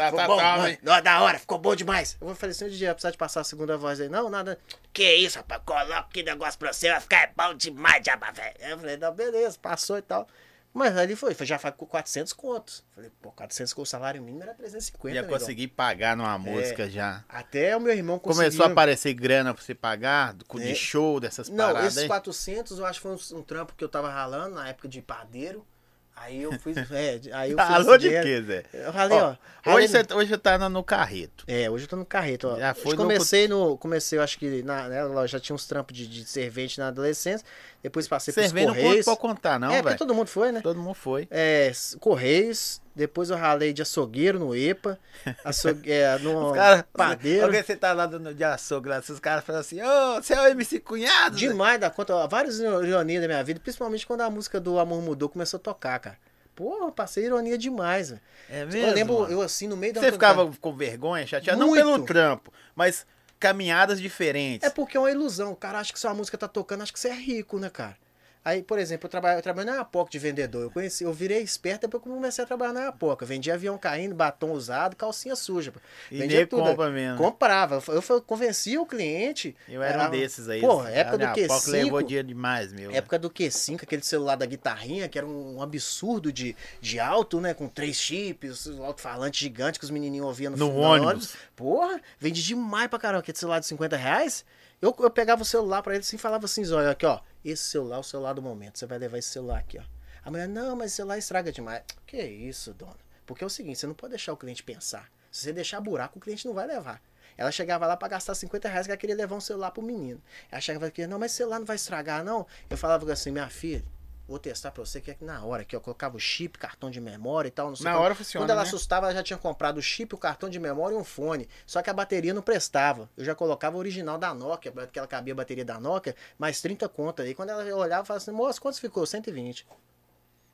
Ficou 0.06 0.16
tá, 0.16 0.26
bom, 0.26 0.36
tá, 0.38 0.56
mano. 0.56 0.78
Ó, 0.88 1.00
da 1.02 1.20
hora, 1.20 1.38
ficou 1.38 1.58
bom 1.58 1.74
demais. 1.76 2.16
Eu 2.18 2.34
falei 2.34 2.52
assim, 2.52 2.66
DJ, 2.66 2.86
vai 2.86 2.94
precisar 2.94 3.10
de 3.10 3.18
passar 3.18 3.42
a 3.42 3.44
segunda 3.44 3.76
voz 3.76 4.00
aí. 4.00 4.08
Não, 4.08 4.30
nada. 4.30 4.58
Que 4.90 5.16
isso, 5.16 5.36
rapaz, 5.36 5.60
coloca 5.66 6.08
que 6.10 6.22
negócio 6.22 6.58
pra 6.58 6.72
você, 6.72 6.90
vai 6.90 6.98
ficar 6.98 7.30
bom 7.36 7.52
demais, 7.52 8.02
diaba 8.02 8.32
velha. 8.32 8.54
Eu 8.60 8.78
falei, 8.78 8.96
não, 8.96 9.12
beleza, 9.12 9.58
passou 9.60 9.98
e 9.98 10.02
tal. 10.02 10.26
Mas 10.72 10.96
ali 10.96 11.16
foi, 11.16 11.34
foi 11.34 11.44
já 11.46 11.58
foi 11.58 11.72
com 11.72 11.84
400 11.84 12.32
contos. 12.32 12.84
Falei, 12.94 13.10
pô, 13.20 13.32
400 13.32 13.72
com 13.74 13.82
o 13.82 13.86
salário 13.86 14.22
mínimo 14.22 14.42
era 14.44 14.54
350, 14.54 15.14
Já 15.16 15.22
negão. 15.22 15.38
consegui 15.38 15.66
pagar 15.66 16.16
numa 16.16 16.38
música 16.38 16.88
já. 16.88 17.24
Até 17.28 17.76
o 17.76 17.80
meu 17.80 17.92
irmão 17.92 18.20
conseguiu. 18.20 18.50
Começou 18.50 18.66
a 18.66 18.68
aparecer 18.70 19.12
grana 19.14 19.52
pra 19.52 19.62
você 19.62 19.74
pagar, 19.74 20.32
de 20.34 20.70
É. 20.70 20.74
show, 20.74 21.18
dessas 21.18 21.48
Não, 21.48 21.56
paradas 21.66 21.86
esses 21.88 21.98
aí. 22.02 22.06
400 22.08 22.78
eu 22.78 22.86
acho 22.86 23.00
que 23.00 23.08
foi 23.08 23.16
um, 23.36 23.38
um 23.40 23.42
trampo 23.42 23.74
que 23.76 23.82
eu 23.82 23.88
tava 23.88 24.08
ralando 24.10 24.54
na 24.54 24.68
época 24.68 24.86
de 24.88 25.02
padeiro. 25.02 25.66
Aí 26.14 26.42
eu 26.42 26.52
fui. 26.60 26.74
É, 26.92 27.18
aí 27.32 27.52
eu 27.52 27.58
fiz 27.58 27.86
esse 27.86 27.98
de 27.98 28.10
quê, 28.22 28.42
Zé? 28.42 28.64
Eu 28.74 28.90
ralei, 28.92 29.18
ó. 29.18 29.36
Ó, 29.64 29.74
Hoje 29.74 29.88
você, 29.88 30.06
hoje 30.14 30.28
você 30.28 30.36
tá 30.38 30.58
no, 30.58 30.68
no 30.68 30.84
carreto. 30.84 31.44
É, 31.48 31.70
hoje 31.70 31.84
eu 31.84 31.88
tô 31.88 31.96
no 31.96 32.04
carreto, 32.04 32.46
ó. 32.48 32.58
Já 32.58 32.74
foi 32.74 32.92
no- 32.92 32.98
comecei 32.98 33.48
no. 33.48 33.78
Comecei, 33.78 34.18
eu 34.18 34.22
acho 34.22 34.38
que 34.38 34.62
na, 34.62 34.86
né, 34.88 35.00
eu 35.02 35.26
já 35.26 35.40
tinha 35.40 35.54
uns 35.56 35.66
trampos 35.66 35.96
de, 35.96 36.06
de 36.06 36.24
servente 36.26 36.78
na 36.78 36.88
adolescência. 36.88 37.46
Depois 37.82 38.06
passei 38.06 38.32
pros 38.34 38.46
Cerveja 38.46 38.66
não 38.66 38.74
pode 38.74 38.86
Correios. 38.86 39.06
contar, 39.18 39.58
não, 39.58 39.72
é, 39.72 39.80
porque 39.82 39.96
todo 39.96 40.14
mundo 40.14 40.28
foi, 40.28 40.52
né? 40.52 40.60
Todo 40.60 40.78
mundo 40.78 40.94
foi. 40.94 41.26
É, 41.30 41.72
Correios. 41.98 42.80
Depois 42.94 43.30
eu 43.30 43.36
ralei 43.36 43.72
de 43.72 43.80
açougueiro 43.80 44.38
no 44.38 44.54
EPA. 44.54 44.98
Açougue, 45.42 45.90
é, 45.90 46.18
no 46.20 46.48
Os 46.50 46.54
caras. 46.54 46.84
padeiro. 46.92 47.46
Alguém 47.46 47.62
você 47.62 47.74
tá 47.76 47.92
lá 47.94 48.06
no, 48.06 48.34
de 48.34 48.44
açougue, 48.44 48.88
lá, 48.90 48.98
os 48.98 49.20
caras 49.20 49.42
falam 49.44 49.60
assim, 49.62 49.80
ô, 49.80 50.16
você 50.16 50.34
é 50.34 50.40
o 50.42 50.46
MC 50.48 50.80
Cunhado? 50.80 51.38
Zé?" 51.38 51.46
Demais 51.48 51.80
da 51.80 51.88
conta. 51.88 52.26
Várias 52.26 52.58
ironias 52.58 53.22
da 53.22 53.28
minha 53.28 53.42
vida, 53.42 53.58
principalmente 53.60 54.06
quando 54.06 54.20
a 54.20 54.28
música 54.28 54.60
do 54.60 54.78
Amor 54.78 55.00
Mudou 55.00 55.30
começou 55.30 55.56
a 55.56 55.62
tocar, 55.62 55.98
cara. 55.98 56.18
Pô, 56.54 56.76
eu 56.84 56.92
passei 56.92 57.24
ironia 57.24 57.56
demais, 57.56 58.10
velho. 58.10 58.20
É 58.50 58.64
mesmo? 58.66 58.80
Eu 58.80 58.94
lembro, 58.94 59.20
mano? 59.20 59.32
eu 59.32 59.40
assim, 59.40 59.66
no 59.66 59.78
meio 59.78 59.94
da 59.94 60.00
Você 60.02 60.12
ficava 60.12 60.50
com 60.60 60.76
vergonha, 60.76 61.26
chateado? 61.26 61.58
Não 61.58 61.68
Muito. 61.68 61.82
pelo 61.82 62.04
trampo, 62.04 62.52
mas 62.74 63.06
caminhadas 63.40 64.00
diferentes. 64.00 64.68
É 64.68 64.70
porque 64.70 64.96
é 64.96 65.00
uma 65.00 65.10
ilusão. 65.10 65.50
O 65.52 65.56
cara 65.56 65.80
acha 65.80 65.92
que 65.92 65.98
sua 65.98 66.14
música 66.14 66.36
tá 66.36 66.46
tocando, 66.46 66.82
acha 66.82 66.92
que 66.92 67.00
você 67.00 67.08
é 67.08 67.14
rico, 67.14 67.58
né, 67.58 67.70
cara? 67.70 67.96
Aí, 68.42 68.62
por 68.62 68.78
exemplo, 68.78 69.06
eu 69.06 69.10
trabalho, 69.10 69.38
eu 69.38 69.42
trabalho 69.42 69.70
na 69.70 69.80
Apoca 69.80 70.10
de 70.10 70.18
vendedor. 70.18 70.62
Eu 70.62 70.70
conheci, 70.70 71.04
eu 71.04 71.12
virei 71.12 71.42
esperto 71.42 71.82
depois 71.82 72.02
que 72.02 72.08
eu 72.08 72.14
comecei 72.14 72.42
a 72.42 72.46
trabalhar 72.46 72.72
na 72.72 72.88
Apoca. 72.88 73.26
Vendia 73.26 73.52
avião 73.52 73.76
caindo, 73.76 74.14
batom 74.14 74.52
usado, 74.52 74.96
calcinha 74.96 75.36
suja. 75.36 75.72
e 76.10 76.16
vendia 76.16 76.46
tudo. 76.46 76.62
compra 76.62 76.88
mesmo. 76.88 77.18
Comprava. 77.18 77.82
Eu, 77.88 78.02
eu 78.10 78.22
convencia 78.22 78.80
o 78.80 78.86
cliente. 78.86 79.54
Eu 79.68 79.82
era 79.82 79.98
um 79.98 80.02
Ah, 80.02 80.08
desses 80.08 80.48
aí. 80.48 80.60
Porra, 80.62 80.90
época 80.90 81.18
do 81.18 81.24
A 81.24 81.32
Q5. 81.34 81.46
Poc 81.48 81.66
levou 81.68 82.02
dinheiro 82.02 82.28
demais, 82.28 82.72
meu. 82.72 82.90
Época 82.90 83.18
do 83.18 83.28
Q5, 83.30 83.82
aquele 83.82 84.02
celular 84.02 84.36
da 84.36 84.46
guitarrinha, 84.46 85.06
que 85.06 85.18
era 85.18 85.26
um 85.26 85.60
absurdo 85.60 86.32
de, 86.32 86.56
de 86.80 86.98
alto, 86.98 87.40
né? 87.42 87.52
Com 87.52 87.68
três 87.68 87.96
chips, 87.96 88.66
um 88.68 88.82
alto-falante 88.82 89.38
gigante 89.40 89.78
que 89.78 89.84
os 89.84 89.90
menininhos 89.90 90.26
ouviam 90.26 90.52
no, 90.52 90.56
No 90.56 90.72
no 90.72 90.80
ônibus. 90.80 91.34
Porra, 91.54 92.00
vende 92.18 92.42
demais 92.42 92.88
pra 92.88 92.98
caramba. 92.98 93.20
Aquele 93.20 93.36
celular 93.36 93.60
de 93.60 93.66
50 93.66 93.96
reais. 93.96 94.46
Eu, 94.82 94.96
eu 94.98 95.10
pegava 95.10 95.42
o 95.42 95.44
celular 95.44 95.82
pra 95.82 95.92
ele 95.92 96.00
assim 96.00 96.16
e 96.16 96.18
falava 96.18 96.46
assim, 96.46 96.64
Zóio, 96.64 96.88
aqui, 96.88 97.04
ó. 97.04 97.20
Esse 97.44 97.64
celular 97.64 97.96
é 97.96 98.00
o 98.00 98.02
celular 98.02 98.32
do 98.32 98.40
momento. 98.40 98.78
Você 98.78 98.86
vai 98.86 98.98
levar 98.98 99.18
esse 99.18 99.28
celular 99.28 99.58
aqui, 99.58 99.78
ó. 99.78 99.82
A 100.24 100.30
mulher, 100.30 100.48
não, 100.48 100.74
mas 100.74 100.86
esse 100.86 100.96
celular 100.96 101.18
estraga 101.18 101.52
demais. 101.52 101.82
Que 102.06 102.22
isso, 102.22 102.72
dona? 102.72 102.96
Porque 103.26 103.44
é 103.44 103.46
o 103.46 103.50
seguinte, 103.50 103.78
você 103.78 103.86
não 103.86 103.94
pode 103.94 104.12
deixar 104.12 104.32
o 104.32 104.36
cliente 104.36 104.62
pensar. 104.62 105.10
Se 105.30 105.42
você 105.42 105.52
deixar 105.52 105.80
buraco, 105.80 106.18
o 106.18 106.20
cliente 106.20 106.46
não 106.46 106.54
vai 106.54 106.66
levar. 106.66 107.02
Ela 107.36 107.52
chegava 107.52 107.86
lá 107.86 107.96
pra 107.96 108.08
gastar 108.08 108.34
50 108.34 108.68
reais 108.68 108.86
que 108.86 108.92
ela 108.92 108.98
queria 108.98 109.14
levar 109.14 109.36
um 109.36 109.40
celular 109.40 109.70
pro 109.70 109.82
menino. 109.82 110.20
Ela 110.50 110.60
chegava 110.60 110.86
aqui, 110.86 111.06
não, 111.06 111.18
mas 111.18 111.32
celular 111.32 111.58
não 111.58 111.66
vai 111.66 111.76
estragar, 111.76 112.24
não. 112.24 112.46
Eu 112.68 112.76
falava 112.76 113.10
assim, 113.12 113.30
minha 113.30 113.48
filha, 113.48 113.84
vou 114.30 114.38
testar 114.38 114.70
pra 114.70 114.84
você 114.84 115.00
que 115.00 115.10
é 115.10 115.14
que 115.14 115.24
na 115.24 115.44
hora, 115.44 115.64
que 115.64 115.74
eu 115.74 115.80
colocava 115.80 116.16
o 116.16 116.20
chip, 116.20 116.56
cartão 116.58 116.90
de 116.90 117.00
memória 117.00 117.48
e 117.48 117.50
tal, 117.50 117.68
não 117.68 117.76
sei 117.76 117.84
Na 117.84 117.92
como. 117.92 118.04
hora 118.04 118.14
funciona, 118.14 118.44
Quando 118.44 118.50
ela 118.50 118.62
né? 118.62 118.68
assustava, 118.68 119.06
ela 119.06 119.14
já 119.14 119.22
tinha 119.22 119.36
comprado 119.38 119.78
o 119.78 119.82
chip, 119.82 120.14
o 120.14 120.18
cartão 120.18 120.48
de 120.48 120.58
memória 120.60 120.94
e 120.94 120.98
um 120.98 121.04
fone. 121.04 121.48
Só 121.66 121.82
que 121.82 121.90
a 121.90 121.92
bateria 121.92 122.32
não 122.32 122.40
prestava. 122.42 123.10
Eu 123.16 123.24
já 123.24 123.34
colocava 123.34 123.76
o 123.76 123.78
original 123.80 124.16
da 124.16 124.32
Nokia, 124.32 124.70
porque 124.72 124.98
ela 124.98 125.08
cabia 125.08 125.32
a 125.32 125.36
bateria 125.36 125.64
da 125.64 125.78
Nokia, 125.80 126.14
mais 126.38 126.60
30 126.62 126.88
contas. 126.88 127.26
Aí 127.26 127.34
quando 127.34 127.50
ela 127.50 127.62
olhava, 127.74 128.04
falava 128.04 128.22
assim, 128.22 128.30
moça, 128.30 128.60
quantos 128.60 128.78
ficou? 128.78 129.04
120. 129.04 129.66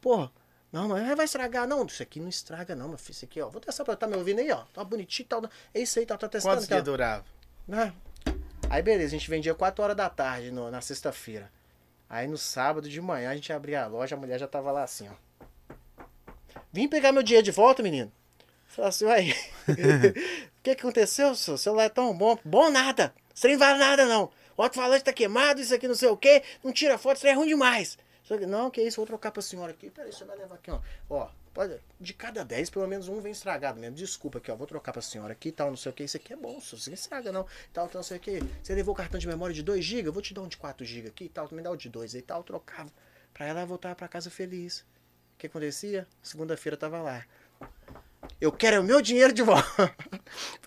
Porra, 0.00 0.30
não, 0.72 0.88
mas 0.88 1.16
vai 1.16 1.24
estragar. 1.24 1.66
Não, 1.68 1.84
isso 1.84 2.02
aqui 2.02 2.18
não 2.18 2.28
estraga 2.28 2.74
não, 2.74 2.88
meu 2.88 2.98
filho. 2.98 3.12
Isso 3.12 3.24
aqui, 3.24 3.40
ó. 3.40 3.48
Vou 3.48 3.60
testar 3.60 3.84
pra 3.84 3.94
tá 3.94 4.06
me 4.06 4.16
ouvindo 4.16 4.40
aí, 4.40 4.50
ó. 4.50 4.64
Tá 4.72 4.82
bonitinho 4.82 5.24
e 5.26 5.28
tal. 5.28 5.42
É 5.74 5.80
isso 5.80 5.98
aí, 5.98 6.06
tá, 6.06 6.16
tá 6.16 6.28
testando. 6.28 6.54
Quantos 6.56 6.68
dias 6.68 6.82
durava? 6.82 7.24
Né? 7.68 7.92
Aí 8.68 8.82
beleza, 8.82 9.14
a 9.14 9.18
gente 9.18 9.30
vendia 9.30 9.54
4 9.54 9.84
horas 9.84 9.96
da 9.96 10.08
tarde 10.08 10.50
no- 10.50 10.70
na 10.70 10.80
sexta-feira. 10.80 11.50
Aí 12.09 12.26
no 12.26 12.38
sábado 12.38 12.88
de 12.88 13.00
manhã 13.00 13.30
a 13.30 13.34
gente 13.34 13.52
abria 13.52 13.84
a 13.84 13.86
loja, 13.86 14.14
a 14.14 14.18
mulher 14.18 14.38
já 14.38 14.46
tava 14.46 14.70
lá 14.70 14.82
assim, 14.82 15.09
ó. 15.09 15.26
Vim 16.72 16.88
pegar 16.88 17.12
meu 17.12 17.22
dinheiro 17.22 17.44
de 17.44 17.50
volta, 17.50 17.82
menino. 17.82 18.12
Falei 18.66 18.88
assim, 18.88 19.04
uai, 19.04 19.30
o 20.59 20.62
que 20.62 20.70
aconteceu, 20.70 21.34
seu 21.34 21.57
celular 21.57 21.84
é 21.84 21.88
tão 21.88 22.16
bom? 22.16 22.38
Bom 22.44 22.70
nada, 22.70 23.14
aí 23.42 23.52
não 23.52 23.59
vale 23.59 23.78
nada 23.78 24.04
não. 24.07 24.30
O 24.57 24.62
alto-falante 24.62 25.04
tá 25.04 25.12
queimado, 25.12 25.61
isso 25.61 25.74
aqui 25.74 25.86
não 25.88 25.94
sei 25.94 26.09
o 26.09 26.16
que, 26.16 26.42
não 26.62 26.72
tira 26.72 26.98
foto, 26.98 27.16
isso 27.16 27.26
aí 27.26 27.32
é 27.32 27.36
ruim 27.36 27.48
demais. 27.48 27.98
Não, 28.48 28.70
que 28.70 28.82
isso, 28.82 28.96
vou 28.96 29.07
trocar 29.07 29.30
pra 29.30 29.40
senhora 29.40 29.70
aqui. 29.70 29.88
Peraí, 29.88 30.12
você 30.12 30.24
vai 30.24 30.36
levar 30.36 30.57
aqui, 30.57 30.70
ó. 30.70 30.80
Ó, 31.09 31.28
de 32.00 32.12
cada 32.14 32.44
10, 32.44 32.70
pelo 32.70 32.86
menos 32.86 33.09
um 33.09 33.20
vem 33.20 33.32
estragado 33.32 33.80
mesmo. 33.80 33.96
Desculpa 33.96 34.38
aqui, 34.38 34.50
ó. 34.50 34.57
Vou 34.57 34.66
trocar 34.66 34.92
pra 34.92 35.02
senhora 35.02 35.32
aqui 35.32 35.48
e 35.48 35.52
tal, 35.52 35.68
não 35.70 35.76
sei 35.76 35.90
o 35.90 35.94
que. 35.94 36.04
Isso 36.04 36.16
aqui 36.16 36.32
é 36.32 36.36
bom, 36.36 36.59
isso 36.59 36.76
não 36.88 36.94
estraga 36.94 37.32
não. 37.32 37.44
Tal, 37.72 37.88
tal, 37.88 37.96
não 37.96 38.02
sei 38.02 38.18
o 38.18 38.20
que. 38.20 38.40
Você 38.62 38.74
levou 38.74 38.94
o 38.94 38.96
cartão 38.96 39.18
de 39.18 39.26
memória 39.26 39.54
de 39.54 39.62
2 39.62 39.84
GB? 39.84 40.11
Vou 40.11 40.22
te 40.22 40.34
dar 40.34 40.42
um 40.42 40.48
de 40.48 40.57
4 40.57 40.84
GB 40.84 41.09
aqui 41.09 41.24
e 41.24 41.28
tal. 41.28 41.48
Me 41.52 41.62
dá 41.62 41.70
o 41.70 41.76
de 41.76 41.88
2 41.88 42.14
aí 42.14 42.20
e 42.20 42.22
tal. 42.22 42.42
Trocava. 42.42 42.92
Pra 43.32 43.46
ela 43.46 43.64
voltar 43.64 43.94
pra 43.94 44.09
casa 44.09 44.30
feliz. 44.30 44.80
O 44.80 45.38
que 45.38 45.46
acontecia? 45.46 46.07
Segunda-feira 46.22 46.76
tava 46.76 47.00
lá. 47.00 47.24
Eu 48.40 48.52
quero 48.52 48.80
o 48.80 48.84
meu 48.84 49.00
dinheiro 49.00 49.32
de 49.32 49.42
volta. 49.42 49.66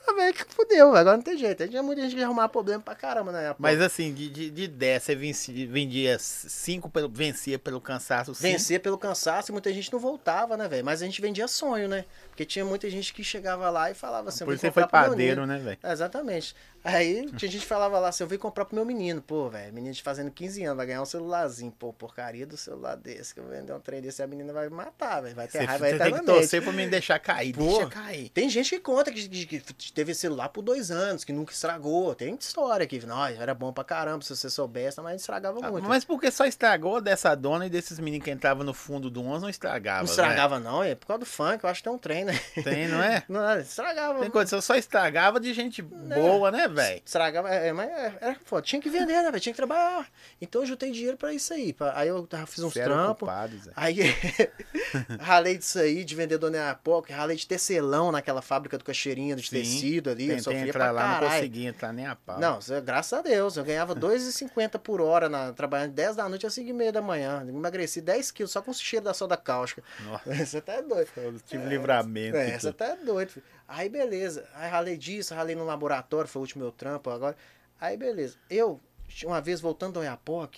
Falei, 0.06 0.34
que 0.34 0.44
fudeu, 0.54 0.96
agora 0.96 1.18
não 1.18 1.24
tem 1.24 1.38
jeito. 1.38 1.68
Tinha 1.68 1.84
muita 1.84 2.02
gente 2.02 2.14
que 2.16 2.20
ia 2.20 2.26
arrumar 2.26 2.50
problema 2.50 2.82
pra 2.82 2.96
caramba 2.96 3.32
na 3.32 3.42
época. 3.42 3.58
Mas 3.60 3.80
assim, 3.80 4.12
de, 4.12 4.28
de, 4.28 4.50
de 4.50 4.68
10, 4.68 5.04
você 5.04 5.16
venci- 5.16 5.66
vendia 5.68 6.18
5 6.20 6.90
pelo, 6.90 7.08
vencia 7.08 7.60
pelo 7.60 7.80
cansaço, 7.80 8.34
cinco. 8.34 8.42
Vencia 8.52 8.80
pelo 8.80 8.98
cansaço 8.98 9.52
e 9.52 9.54
muita 9.54 9.72
gente 9.72 9.94
não 9.94 10.00
voltava, 10.00 10.58
né, 10.58 10.68
velho? 10.68 10.84
Mas 10.84 11.02
a 11.04 11.06
gente 11.06 11.22
vendia 11.22 11.48
sonho, 11.48 11.88
né? 11.88 12.06
Porque 12.30 12.44
tinha 12.44 12.66
muita 12.66 12.90
gente 12.90 13.14
que 13.14 13.24
chegava 13.24 13.70
lá 13.70 13.92
e 13.92 13.94
falava 13.94 14.30
assim, 14.30 14.44
Por 14.46 14.54
isso 14.56 14.62
você 14.62 14.72
foi 14.72 14.88
padeiro, 14.88 15.46
né, 15.46 15.60
velho? 15.60 15.78
É, 15.84 15.92
Exatamente. 15.92 16.56
Aí 16.84 17.26
tinha 17.38 17.52
gente 17.52 17.62
que 17.62 17.66
falava 17.68 18.00
lá 18.00 18.10
assim, 18.10 18.24
eu 18.24 18.28
vim 18.28 18.38
comprar 18.38 18.66
pro 18.66 18.76
meu 18.76 18.86
menino. 18.86 19.22
Pô, 19.22 19.50
velho, 19.50 19.74
menino 19.74 19.94
de 19.94 20.02
fazendo 20.02 20.32
15 20.32 20.64
anos, 20.64 20.78
vai 20.78 20.86
ganhar 20.86 21.02
um 21.02 21.06
celularzinho. 21.06 21.72
Pô, 21.72 21.92
porcaria 21.94 22.46
do 22.46 22.56
celular 22.58 22.96
desse, 22.96 23.34
que 23.34 23.40
eu 23.40 23.44
vou 23.46 23.54
vender 23.54 23.74
um 23.74 23.80
trem 23.80 24.02
desse, 24.02 24.22
a 24.24 24.28
menina 24.28 24.54
vai 24.54 24.70
me 24.70 24.76
matar, 24.76 25.22
velho. 25.22 25.36
Vai 25.36 25.48
ter 25.48 25.60
Você, 25.60 25.66
raiva 25.66 25.86
você 25.86 25.90
tem 25.92 25.98
que 26.00 26.04
eternamente. 26.08 26.40
torcer 26.40 26.62
pra 26.64 26.72
me 26.74 26.88
deixar 26.88 27.20
cair. 27.20 27.54
Pô. 27.54 27.64
Deixa 27.66 27.88
cair. 27.88 28.30
Tem 28.30 28.50
gente 28.50 28.70
que 28.70 28.80
conta 28.80 29.12
que, 29.12 29.28
que- 29.46 29.60
que 29.60 29.92
teve 29.94 30.14
celular 30.14 30.50
por 30.50 30.62
dois 30.62 30.90
anos, 30.92 31.24
que 31.24 31.34
nunca 31.34 31.52
estragou. 31.52 32.16
Tem 32.16 32.34
história 32.36 32.86
que, 32.88 33.06
não, 33.06 33.26
era 33.26 33.54
bom 33.54 33.72
pra 33.74 33.84
caramba, 33.84 34.24
se 34.24 34.36
você 34.36 34.50
soubesse, 34.50 35.00
mas 35.02 35.22
estragava 35.22 35.60
Ah, 35.62 35.72
muito. 35.72 35.88
Mas 35.88 36.06
porque 36.06 36.32
só 36.32 36.46
estragou 36.46 37.02
dessa 37.02 37.36
dona 37.36 37.66
e 37.66 37.70
desses 37.70 38.00
meninos 38.00 38.24
que 38.26 38.32
entravam 38.32 38.64
no 38.64 38.74
fundo 38.74 39.10
do 39.10 39.22
11 39.22 39.42
não 39.44 39.50
estragava. 39.50 40.00
não 40.00 40.06
estragava 40.06 40.60
não, 40.60 40.84
é 40.84 40.96
por 40.96 41.08
causa 41.08 41.20
do 41.20 41.26
funk, 41.26 41.64
eu 41.64 41.70
acho 41.70 41.82
que 41.82 41.90
tem 41.90 41.94
um 41.94 41.98
trem, 41.98 42.26
né? 42.26 42.30
Né? 42.56 42.64
Tem, 42.64 42.88
não 42.88 43.02
é? 43.04 43.24
Não, 43.30 43.60
estragava. 43.60 44.20
Tem 44.20 44.30
condição, 44.30 44.62
só 44.62 44.76
estragava 44.76 45.40
de 45.40 45.54
gente 45.54 45.82
boa, 45.82 46.52
né, 46.52 46.68
velho? 46.68 46.79
Estragava, 47.06 47.50
é, 47.50 47.72
mas 47.74 47.90
é, 47.90 48.14
era 48.22 48.36
foda. 48.46 48.62
Tinha 48.62 48.82
que 48.82 48.90
vender, 48.90 49.14
né, 49.22 49.24
velho? 49.32 49.40
Tinha 49.40 49.54
que 49.54 49.58
trabalhar. 49.58 50.08
Então 50.42 50.62
eu 50.62 50.68
juntei 50.68 50.92
dinheiro 50.92 51.18
pra 51.18 51.34
isso 51.34 51.54
aí. 51.54 51.74
pra- 51.74 51.94
aí 51.98 52.08
eu 52.08 52.28
fiz 52.48 52.64
uns 52.64 52.74
trampos. 52.74 53.28
Aí 53.76 53.98
ralei 55.20 55.58
disso 55.58 55.80
aí, 55.80 56.04
de 56.04 56.16
vender 56.16 56.38
Dona 56.38 56.58
Iapoca, 56.58 57.14
ralei 57.16 57.36
de 57.38 57.46
tecelão 57.48 58.12
naquela 58.12 58.42
fábrica 58.42 58.78
do 58.78 58.84
Caixeirinha, 58.84 59.36
de 59.36 59.50
tecido 59.50 60.10
ali. 60.10 60.24
eu 60.24 60.30
Tentei 60.38 60.44
sofria 60.44 60.62
entrar 60.68 60.84
pra 60.86 60.92
lá, 60.92 61.02
não 61.08 61.14
caralho. 61.16 61.32
consegui 61.36 61.66
entrar 61.66 61.94
nem 61.94 62.06
a 62.08 62.16
pau. 62.16 62.40
Não, 62.40 62.60
é- 62.70 62.82
graças 62.82 63.14
a 63.18 63.22
Deus. 63.22 63.58
Eu 63.58 63.64
ganhava 63.64 63.96
2,50 63.96 64.78
por 64.80 65.02
hora 65.02 65.30
na, 65.30 65.52
trabalhando 65.54 65.94
10 65.94 66.16
da 66.16 66.28
noite 66.30 66.46
às 66.46 66.54
5 66.54 66.70
e 66.70 66.74
meia 66.74 66.92
da 66.92 67.02
manhã. 67.02 67.46
Emagreci 67.48 68.02
10 68.02 68.32
quilos 68.32 68.52
só 68.52 68.62
com 68.62 68.72
o 68.72 68.74
cheiro 68.74 69.06
da 69.06 69.14
soda 69.14 69.36
cáustica. 69.38 69.84
Nossa, 70.06 70.20
Você 70.46 70.62
tá 70.62 70.82
doido. 70.82 71.08
eu 71.18 71.34
tive 71.48 71.66
livramento. 71.66 72.38
É, 72.38 72.58
você 72.58 72.72
tá 72.74 72.96
doido. 72.96 73.30
filho. 73.30 73.46
Aí 73.70 73.88
beleza. 73.88 74.50
Aí 74.56 74.68
ralei 74.68 74.98
disso, 74.98 75.36
ralei 75.36 75.56
no 75.56 75.64
laboratório, 75.64 76.28
foi 76.28 76.40
o 76.40 76.44
último 76.44 76.64
meu 76.64 76.72
trampo 76.72 77.12
agora. 77.12 77.38
Aí 77.80 77.96
beleza. 77.96 78.36
Eu, 78.50 78.82
uma 79.24 79.40
vez 79.40 79.62
voltando 79.62 79.98
ao 79.98 80.04
Iapoc, 80.04 80.56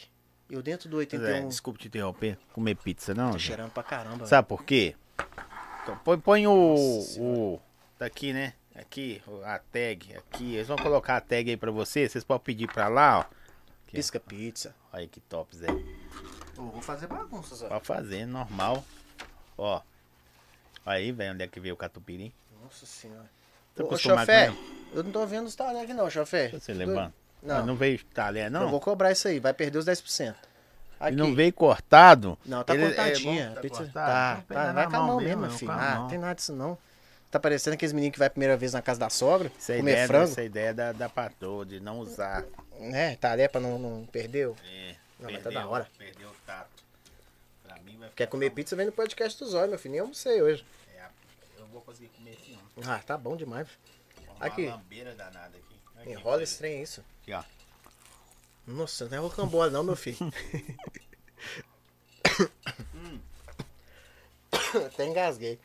eu 0.50 0.64
dentro 0.64 0.88
do 0.90 0.96
Zé, 0.96 1.02
81. 1.02 1.50
desculpa 1.50 1.78
te 1.78 1.88
interromper. 1.90 2.38
Comer 2.54 2.76
pizza, 2.76 3.14
não? 3.14 3.34
Zé? 3.34 3.40
cheirando 3.40 3.72
pra 3.72 3.84
caramba. 3.84 4.26
Sabe 4.26 4.48
por 4.48 4.64
quê? 4.64 4.96
Então, 5.84 5.98
põe, 5.98 6.18
põe 6.18 6.48
o, 6.48 6.76
o. 7.20 7.60
Tá 8.00 8.06
aqui, 8.06 8.32
né? 8.32 8.54
Aqui, 8.74 9.22
a 9.44 9.60
tag. 9.60 10.16
Aqui. 10.16 10.56
Eles 10.56 10.68
vão 10.68 10.78
colocar 10.78 11.18
a 11.18 11.22
tag 11.22 11.50
aí 11.50 11.58
pra 11.58 11.70
você. 11.70 12.08
Vocês 12.08 12.24
podem 12.24 12.44
pedir 12.46 12.72
pra 12.72 12.88
lá, 12.88 13.20
ó. 13.20 13.22
Aqui, 13.22 13.98
Pisca 13.98 14.22
pizza. 14.22 14.74
ó. 14.94 14.98
Olha 14.98 15.08
que 15.08 15.20
top, 15.20 15.54
Zé. 15.56 15.68
Eu 15.68 16.64
vou 16.70 16.82
fazer 16.82 17.08
bagunça, 17.08 17.56
Zé. 17.56 17.68
Pode 17.68 17.86
fazer, 17.86 18.26
normal. 18.26 18.86
Ó. 19.58 19.82
Aí, 20.86 21.12
velho, 21.12 21.34
onde 21.34 21.44
é 21.44 21.48
que 21.48 21.60
veio 21.60 21.74
o 21.74 21.78
catupiry? 21.78 22.34
Nossa 22.72 22.86
senhora. 22.86 23.30
Tô 23.76 23.86
Ô, 23.86 23.98
chofé, 23.98 24.54
eu 24.94 25.04
não 25.04 25.12
tô 25.12 25.26
vendo 25.26 25.48
os 25.48 25.56
talheres 25.56 25.84
aqui 25.84 25.94
não, 25.94 26.10
chofé. 26.10 26.44
Deixa 26.50 26.60
você 26.60 26.74
levando. 26.74 27.14
Não, 27.44 27.58
Não, 27.60 27.66
não 27.68 27.76
veio 27.76 28.04
talher, 28.14 28.50
não? 28.52 28.62
eu 28.64 28.70
vou 28.70 28.80
cobrar 28.80 29.12
isso 29.12 29.28
aí, 29.28 29.40
vai 29.40 29.54
perder 29.54 29.78
os 29.80 29.86
10%. 29.86 30.36
Aqui. 31.00 31.14
E 31.14 31.18
não 31.18 31.34
veio 31.34 31.52
cortado? 31.52 32.38
Não, 32.46 32.64
tá 32.64 32.74
Ele- 32.76 32.84
é 32.84 32.88
cortadinha. 32.88 33.48
bom, 33.50 33.56
tá 33.56 33.62
pizza... 33.62 33.86
Tá, 33.92 34.44
tá, 34.48 34.66
na 34.68 34.74
vai 34.74 34.90
com 34.90 34.96
a 34.96 35.02
mão 35.02 35.18
mesmo, 35.20 35.42
mesmo, 35.42 35.58
filho. 35.58 35.72
com 35.72 35.78
a 35.78 35.82
Ah, 35.92 35.96
não 35.96 36.08
tem 36.08 36.20
nada 36.20 36.36
disso 36.36 36.54
não. 36.54 36.78
Tá 37.32 37.40
parecendo 37.40 37.74
aqueles 37.74 37.94
meninos 37.94 38.14
que 38.14 38.20
vai 38.20 38.28
a 38.28 38.30
primeira 38.32 38.56
vez 38.58 38.74
na 38.74 38.82
casa 38.82 39.00
da 39.00 39.10
sogra, 39.10 39.52
Essa 39.58 39.74
é 39.74 39.78
comer 39.78 39.92
ideia, 39.94 40.08
frango. 40.08 40.24
essa 40.26 40.44
ideia 40.44 40.74
da, 40.74 40.92
da 40.92 41.10
patroa, 41.10 41.66
de 41.66 41.80
não 41.80 42.00
usar. 42.00 42.44
É, 42.80 43.16
talher 43.16 43.50
pra 43.50 43.60
não, 43.62 43.80
não 43.80 44.06
perder. 44.06 44.50
o- 44.50 44.56
É, 44.66 44.96
Não, 45.20 45.32
mas 45.32 45.42
tá 45.42 45.50
da 45.50 45.66
hora. 45.66 45.88
Perdeu 45.98 46.28
o 46.30 46.36
tato. 46.46 46.84
Pra 47.64 47.78
mim 47.80 47.98
vai 47.98 48.10
Quer 48.16 48.28
comer 48.28 48.50
bom. 48.50 48.56
pizza, 48.56 48.76
vem 48.76 48.86
no 48.86 48.92
podcast 48.92 49.40
dos 49.44 49.54
olhos, 49.56 49.70
meu 49.70 49.80
filho. 49.80 49.94
Nem 49.94 50.02
almocei 50.02 50.42
hoje. 50.42 50.64
É, 50.96 51.06
eu 51.58 51.66
vou 51.68 51.82
conseguir 51.82 52.10
comer 52.10 52.32
assim, 52.40 52.51
ó. 52.51 52.51
Ah, 52.86 53.00
tá 53.00 53.18
bom 53.18 53.36
demais. 53.36 53.68
Uma 54.36 54.46
Aqui. 54.46 54.66
lambeira 54.68 55.14
danada 55.16 55.58
aqui. 55.58 55.76
Aqui, 55.98 56.10
Enrola 56.12 56.44
esse 56.44 56.58
trem, 56.58 56.78
é 56.80 56.82
isso. 56.82 57.04
Aqui, 57.22 57.34
ó. 57.34 57.44
Nossa, 58.66 59.08
não 59.10 59.18
é 59.18 59.20
rocambole 59.20 59.72
não, 59.72 59.84
meu 59.84 59.96
filho. 59.96 60.18
Até 64.86 65.06
engasguei. 65.06 65.60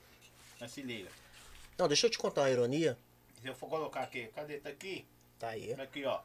Mas 0.61 0.73
se 0.73 0.83
liga. 0.83 1.11
Não, 1.79 1.87
deixa 1.87 2.07
eu 2.07 2.11
te 2.11 2.19
contar 2.19 2.43
uma 2.43 2.51
ironia. 2.51 2.99
Se 3.41 3.47
eu 3.47 3.55
for 3.55 3.69
colocar 3.69 4.01
aqui, 4.03 4.27
cadê? 4.35 4.59
Tá 4.59 4.71
aqui? 4.71 5.07
Tá 5.39 5.49
aí. 5.51 5.73
Aqui, 5.75 6.05
ó. 6.05 6.21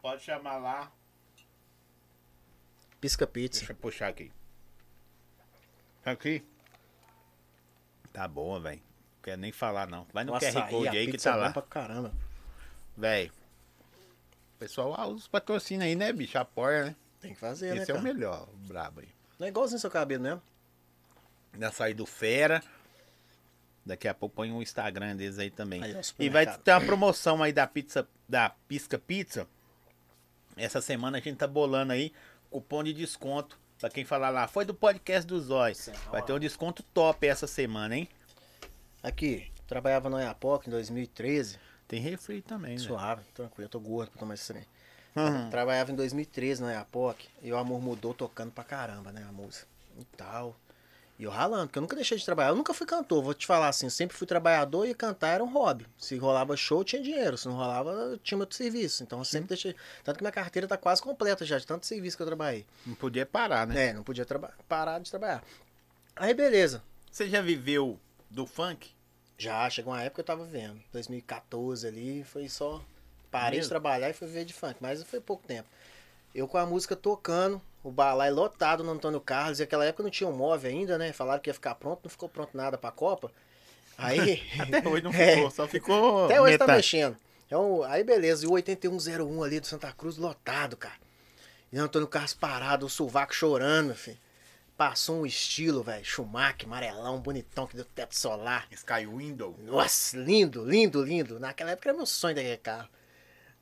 Pode 0.00 0.22
chamar 0.22 0.56
lá. 0.58 0.90
Pisca 3.00 3.26
pizza. 3.26 3.60
Deixa 3.60 3.72
eu 3.72 3.76
puxar 3.76 4.08
aqui. 4.08 4.32
Aqui. 6.04 6.44
Tá 8.12 8.26
boa, 8.26 8.58
velho. 8.60 8.82
Quero 9.22 9.40
nem 9.40 9.52
falar, 9.52 9.86
não. 9.86 10.06
Vai 10.12 10.24
no 10.24 10.32
O 10.34 10.38
QR 10.38 10.48
açaí, 10.48 10.70
Code 10.70 10.88
aí 10.96 11.10
que 11.10 11.18
tá 11.18 11.32
é 11.32 11.34
lá. 11.34 11.50
pra 11.52 11.62
caramba. 11.62 12.12
Velho. 12.96 13.32
Pessoal, 14.58 14.94
ah, 14.98 15.06
os 15.06 15.26
patrocínios 15.28 15.84
aí, 15.86 15.94
né, 15.94 16.12
bicho? 16.12 16.38
Apoia, 16.38 16.86
né? 16.86 16.96
Tem 17.20 17.34
que 17.34 17.40
fazer, 17.40 17.74
né, 17.74 17.82
Esse 17.82 17.90
é 17.90 17.94
o 17.94 17.98
cara? 17.98 18.12
melhor, 18.12 18.48
o 18.48 18.56
brabo 18.66 19.00
aí. 19.00 19.08
Não 19.38 19.46
é 19.46 19.50
igualzinho 19.50 19.78
seu 19.80 19.90
cabelo 19.90 20.22
mesmo. 20.22 20.42
Já 21.58 21.70
saí 21.72 21.94
do 21.94 22.06
Fera. 22.06 22.62
Daqui 23.84 24.06
a 24.06 24.14
pouco 24.14 24.36
põe 24.36 24.52
um 24.52 24.60
Instagram 24.62 25.16
deles 25.16 25.38
aí 25.38 25.50
também. 25.50 25.82
Aí, 25.82 25.94
ó, 25.96 26.00
E 26.18 26.28
vai 26.28 26.46
ter 26.58 26.72
uma 26.72 26.80
promoção 26.80 27.42
aí 27.42 27.52
da 27.52 27.66
pizza, 27.66 28.06
da 28.28 28.50
Pisca 28.68 28.98
Pizza. 28.98 29.46
Essa 30.56 30.80
semana 30.82 31.18
a 31.18 31.20
gente 31.20 31.36
tá 31.36 31.46
bolando 31.46 31.92
aí 31.92 32.12
cupom 32.50 32.82
de 32.84 32.92
desconto. 32.92 33.58
Pra 33.78 33.88
quem 33.88 34.04
falar 34.04 34.28
lá, 34.28 34.46
foi 34.46 34.66
do 34.66 34.74
podcast 34.74 35.26
dos 35.26 35.44
Zóis. 35.44 35.78
Sim, 35.78 35.92
Vai 36.10 36.22
ter 36.22 36.34
um 36.34 36.38
desconto 36.38 36.82
top 36.82 37.26
essa 37.26 37.46
semana, 37.46 37.96
hein? 37.96 38.08
Aqui, 39.02 39.50
trabalhava 39.66 40.10
no 40.10 40.18
Iapoc 40.18 40.66
em 40.66 40.70
2013. 40.70 41.58
Tem 41.88 42.00
refri 42.00 42.42
também, 42.42 42.72
né? 42.72 42.78
Suave, 42.78 43.22
tranquilo. 43.34 43.66
Eu 43.66 43.68
tô 43.70 43.80
gordo 43.80 44.10
pra 44.10 44.20
tomar 44.20 44.34
esse 44.34 44.52
trem. 44.52 44.64
Uhum. 45.16 45.50
Trabalhava 45.50 45.90
em 45.90 45.94
2013 45.94 46.62
no 46.62 46.70
Iapoc. 46.70 47.18
E 47.42 47.52
o 47.52 47.56
amor 47.56 47.80
mudou 47.80 48.14
tocando 48.14 48.52
pra 48.52 48.62
caramba, 48.62 49.10
né? 49.10 49.24
A 49.28 49.32
música. 49.32 49.66
E 49.98 50.04
tal. 50.16 50.54
E 51.18 51.24
eu 51.24 51.30
ralando, 51.30 51.66
porque 51.66 51.78
eu 51.78 51.82
nunca 51.82 51.96
deixei 51.96 52.16
de 52.16 52.24
trabalhar. 52.24 52.50
Eu 52.50 52.56
nunca 52.56 52.72
fui 52.72 52.86
cantor, 52.86 53.22
vou 53.22 53.34
te 53.34 53.46
falar 53.46 53.68
assim. 53.68 53.86
Eu 53.86 53.90
sempre 53.90 54.16
fui 54.16 54.26
trabalhador 54.26 54.86
e 54.86 54.94
cantar 54.94 55.28
era 55.28 55.44
um 55.44 55.52
hobby. 55.52 55.86
Se 55.98 56.16
rolava 56.16 56.56
show, 56.56 56.82
tinha 56.84 57.02
dinheiro. 57.02 57.36
Se 57.36 57.46
não 57.46 57.56
rolava, 57.56 58.18
tinha 58.22 58.38
outro 58.38 58.56
serviço. 58.56 59.02
Então 59.02 59.18
eu 59.18 59.24
sempre 59.24 59.48
deixei. 59.48 59.74
Tanto 60.04 60.16
que 60.16 60.22
minha 60.22 60.32
carteira 60.32 60.68
tá 60.68 60.76
quase 60.76 61.02
completa 61.02 61.44
já, 61.44 61.58
de 61.58 61.66
tanto 61.66 61.84
serviço 61.84 62.16
que 62.16 62.22
eu 62.22 62.26
trabalhei. 62.26 62.64
Não 62.86 62.94
podia 62.94 63.26
parar, 63.26 63.66
né? 63.66 63.88
É, 63.88 63.92
não 63.92 64.02
podia 64.02 64.26
parar 64.68 64.98
de 65.00 65.10
trabalhar. 65.10 65.42
Aí 66.16 66.32
beleza. 66.32 66.82
Você 67.10 67.28
já 67.28 67.42
viveu 67.42 67.98
do 68.30 68.46
funk? 68.46 68.90
Já, 69.36 69.68
chegou 69.70 69.92
uma 69.92 70.00
época 70.02 70.16
que 70.16 70.20
eu 70.20 70.36
tava 70.36 70.44
vendo. 70.44 70.80
2014 70.92 71.86
ali, 71.86 72.24
foi 72.24 72.48
só. 72.48 72.80
Parei 73.30 73.58
Mesmo? 73.58 73.62
de 73.64 73.68
trabalhar 73.68 74.10
e 74.10 74.12
fui 74.12 74.28
ver 74.28 74.44
de 74.44 74.52
funk, 74.52 74.76
mas 74.80 75.02
foi 75.02 75.20
pouco 75.20 75.46
tempo. 75.46 75.68
Eu 76.34 76.46
com 76.46 76.58
a 76.58 76.66
música 76.66 76.94
tocando, 76.94 77.60
o 77.82 77.90
balai 77.90 78.30
lotado 78.30 78.84
no 78.84 78.90
Antônio 78.92 79.20
Carlos, 79.20 79.58
e 79.60 79.62
aquela 79.62 79.84
época 79.84 80.02
não 80.02 80.10
tinha 80.10 80.28
um 80.28 80.36
móvel 80.36 80.70
ainda, 80.70 80.98
né? 80.98 81.12
Falaram 81.12 81.40
que 81.40 81.50
ia 81.50 81.54
ficar 81.54 81.74
pronto, 81.74 82.00
não 82.04 82.10
ficou 82.10 82.28
pronto 82.28 82.56
nada 82.56 82.76
pra 82.78 82.90
Copa. 82.90 83.32
Aí. 83.96 84.42
Até 84.58 84.86
hoje 84.88 85.02
não 85.02 85.12
É. 85.14 85.34
ficou, 85.36 85.50
só 85.50 85.66
ficou. 85.66 86.24
Até 86.26 86.40
hoje 86.40 86.58
tá 86.58 86.64
metade. 86.64 86.76
mexendo. 86.78 87.16
Então, 87.46 87.82
aí 87.84 88.04
beleza, 88.04 88.44
e 88.44 88.48
o 88.48 88.52
8101 88.52 89.42
ali 89.42 89.58
do 89.60 89.66
Santa 89.66 89.92
Cruz 89.92 90.16
lotado, 90.16 90.76
cara. 90.76 90.94
E 91.72 91.78
o 91.78 91.82
Antônio 91.82 92.06
Carlos 92.08 92.34
parado, 92.34 92.86
o 92.86 92.90
sovaco 92.90 93.34
chorando, 93.34 93.94
filho. 93.94 94.18
Passou 94.80 95.20
um 95.20 95.26
estilo, 95.26 95.82
velho. 95.82 96.02
Schumacher, 96.02 96.64
amarelão, 96.64 97.20
bonitão, 97.20 97.66
que 97.66 97.76
deu 97.76 97.84
teto 97.84 98.16
solar. 98.16 98.66
Sky 98.70 99.04
Window. 99.04 99.54
Nossa, 99.62 100.16
lindo, 100.16 100.64
lindo, 100.64 101.04
lindo. 101.04 101.38
Naquela 101.38 101.72
época 101.72 101.90
era 101.90 101.96
meu 101.98 102.06
sonho 102.06 102.34
daquele 102.34 102.56
carro. 102.56 102.88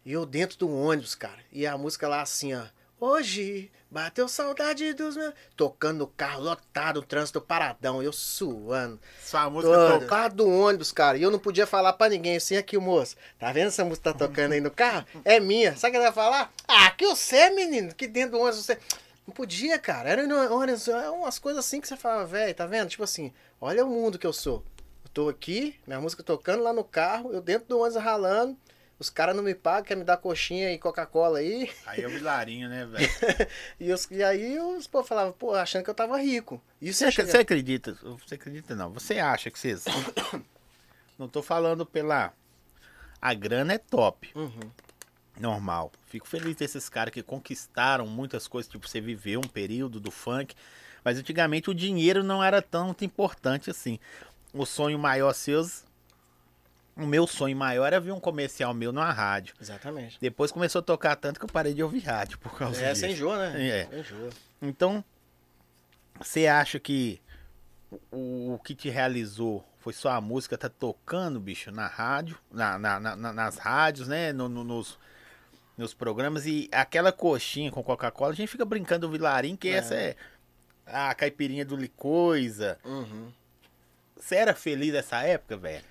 E 0.05 0.13
eu 0.13 0.25
dentro 0.25 0.57
do 0.57 0.73
ônibus, 0.73 1.17
cara. 1.17 1.41
E 1.51 1.67
a 1.67 1.77
música 1.77 2.07
lá 2.07 2.23
assim, 2.23 2.55
ó. 2.55 2.63
Hoje 3.01 3.69
bateu 3.91 4.29
saudade 4.29 4.95
dos 4.95 5.17
meus. 5.17 5.35
Tocando 5.57 5.99
no 5.99 6.07
carro, 6.07 6.41
lotado, 6.41 6.99
o 6.99 7.03
trânsito 7.03 7.41
paradão. 7.41 8.01
Eu 8.01 8.13
suando. 8.13 9.01
Sua 9.21 9.51
música 9.51 9.75
Todo, 9.75 9.93
toca. 9.95 10.07
carro 10.07 10.35
do 10.37 10.49
ônibus, 10.49 10.93
cara. 10.93 11.19
E 11.19 11.23
eu 11.25 11.33
não 11.33 11.41
podia 11.41 11.67
falar 11.67 11.95
pra 11.95 12.09
ninguém 12.09 12.37
assim, 12.37 12.57
aqui, 12.57 12.79
moço. 12.79 13.17
Tá 13.41 13.51
vendo 13.51 13.67
essa 13.67 13.85
música 13.85 14.13
tá 14.13 14.19
tocando 14.21 14.53
aí 14.53 14.61
no 14.61 14.71
carro? 14.71 15.05
É 15.25 15.41
minha. 15.41 15.77
Sabe 15.77 15.89
o 15.89 15.91
que 15.91 15.97
ela 15.97 16.07
ia 16.07 16.13
falar? 16.13 16.53
Ah, 16.69 16.93
que 16.93 17.05
você, 17.05 17.51
menino, 17.51 17.93
que 17.93 18.07
dentro 18.07 18.39
do 18.39 18.39
ônibus 18.39 18.65
você. 18.65 18.79
Não 19.29 19.35
podia, 19.35 19.79
cara. 19.79 20.09
Era 20.09 21.13
umas 21.13 21.39
coisas 21.39 21.63
assim 21.63 21.83
que 21.83 21.87
você 21.87 21.99
falava, 21.99 22.25
velho, 22.25 22.55
tá 22.55 22.65
vendo? 22.65 22.89
Tipo 22.89 23.05
assim, 23.05 23.31
olha 23.61 23.85
o 23.85 23.89
mundo 23.91 24.19
que 24.19 24.27
eu 24.27 24.33
sou. 24.33 24.65
Eu 25.05 25.11
tô 25.13 25.29
aqui, 25.29 25.79
minha 25.87 26.01
música 26.01 26.23
tocando 26.23 26.63
lá 26.63 26.73
no 26.73 26.83
carro, 26.83 27.31
eu 27.31 27.43
dentro 27.43 27.69
do 27.69 27.79
ônibus 27.79 28.03
ralando. 28.03 28.57
Os 28.99 29.11
caras 29.11 29.37
não 29.37 29.43
me 29.43 29.55
pagam, 29.55 29.83
querem 29.85 30.01
me 30.01 30.07
dar 30.07 30.17
coxinha 30.17 30.73
e 30.73 30.79
Coca-Cola 30.79 31.41
aí. 31.41 31.71
Aí 31.85 32.01
é 32.01 32.07
o 32.07 32.11
Vilarinho, 32.11 32.71
né, 32.71 32.87
velho? 32.87 33.07
E, 33.79 33.93
os, 33.93 34.11
e 34.11 34.25
aí 34.25 34.59
os 34.59 34.87
povo 34.87 35.07
falavam, 35.07 35.33
pô, 35.33 35.55
achando 35.55 35.85
que 35.85 35.91
eu 35.91 35.95
tava 35.95 36.17
rico. 36.17 36.59
Isso 36.81 37.05
Você, 37.05 37.23
você 37.27 37.37
acredita? 37.37 37.99
Você 38.03 38.37
acredita 38.37 38.75
não? 38.75 38.91
Você 38.95 39.19
acha 39.19 39.51
que 39.51 39.59
vocês. 39.59 39.85
Não 41.19 41.29
tô 41.29 41.43
falando 41.43 41.85
pela. 41.85 42.33
A 43.21 43.35
grana 43.35 43.75
é 43.75 43.79
top, 43.79 44.31
Uhum. 44.35 44.71
Normal. 45.41 45.93
Fico 46.07 46.27
feliz 46.27 46.57
desses 46.57 46.89
caras 46.89 47.13
que 47.13 47.23
conquistaram 47.23 48.07
muitas 48.07 48.47
coisas, 48.49 48.71
tipo, 48.71 48.89
você 48.89 49.01
viveu 49.01 49.41
um 49.41 49.49
período 49.49 49.99
do 50.01 50.11
funk. 50.11 50.55
Mas 51.05 51.19
antigamente 51.19 51.71
o 51.71 51.75
dinheiro 51.75 52.23
não 52.23 52.43
era 52.43 52.61
tão 52.61 52.95
importante 53.01 53.71
assim. 53.71 53.99
O 54.53 54.67
sonho 54.67 54.99
maior 54.99 55.33
seus. 55.33 55.85
O 56.97 57.07
meu 57.07 57.27
sonho 57.29 57.57
maior 57.57 57.87
era 57.87 58.01
ver 58.01 58.11
um 58.13 58.19
comercial 58.19 58.75
meu 58.75 58.91
numa 58.93 59.13
rádio. 59.13 59.55
Exatamente. 59.61 60.19
Depois 60.21 60.51
começou 60.51 60.81
a 60.81 60.83
tocar 60.83 61.15
tanto 61.15 61.39
que 61.39 61.45
eu 61.45 61.49
parei 61.51 61.73
de 61.73 61.83
ouvir 61.83 62.01
rádio 62.01 62.39
por 62.41 62.59
causa 62.59 62.83
É, 62.83 62.89
disso. 62.89 63.01
sem 63.03 63.13
enjoa, 63.13 63.39
né? 63.51 63.69
É. 63.69 63.87
Sem 63.87 64.01
enjoa. 64.01 64.31
Então, 64.61 65.05
você 66.19 66.49
acha 66.49 66.81
que 66.81 67.21
o, 68.11 68.55
o 68.55 68.59
que 68.59 68.75
te 68.75 68.91
realizou 68.91 69.65
foi 69.79 69.93
só 69.93 70.11
a 70.11 70.21
música 70.21 70.59
tá 70.59 70.69
tocando, 70.69 71.39
bicho, 71.39 71.71
na 71.71 71.87
rádio, 71.87 72.37
na, 72.51 72.77
na- 72.79 72.99
na- 73.01 73.17
na- 73.17 73.33
nas 73.33 73.59
rádios, 73.59 74.09
né? 74.09 74.33
no- 74.33 74.49
no- 74.49 74.65
nos, 74.65 74.99
nos 75.79 75.95
programas 75.95 76.45
e 76.45 76.69
aquela 76.73 77.13
coxinha 77.13 77.71
com 77.71 77.83
Coca-Cola, 77.83 78.33
a 78.33 78.35
gente 78.35 78.49
fica 78.51 78.65
brincando 78.65 79.07
do 79.07 79.13
Vilarim, 79.13 79.55
que 79.57 79.69
É. 79.69 79.73
essa 79.75 79.95
é 79.95 80.17
a 80.85 81.15
caipirinha 81.15 81.65
do 81.65 81.77
Licoisa. 81.77 82.79
Uhum. 82.85 83.33
Você 84.17 84.35
era 84.35 84.55
feliz 84.55 84.93
nessa 84.93 85.23
época, 85.23 85.57
velho? 85.57 85.85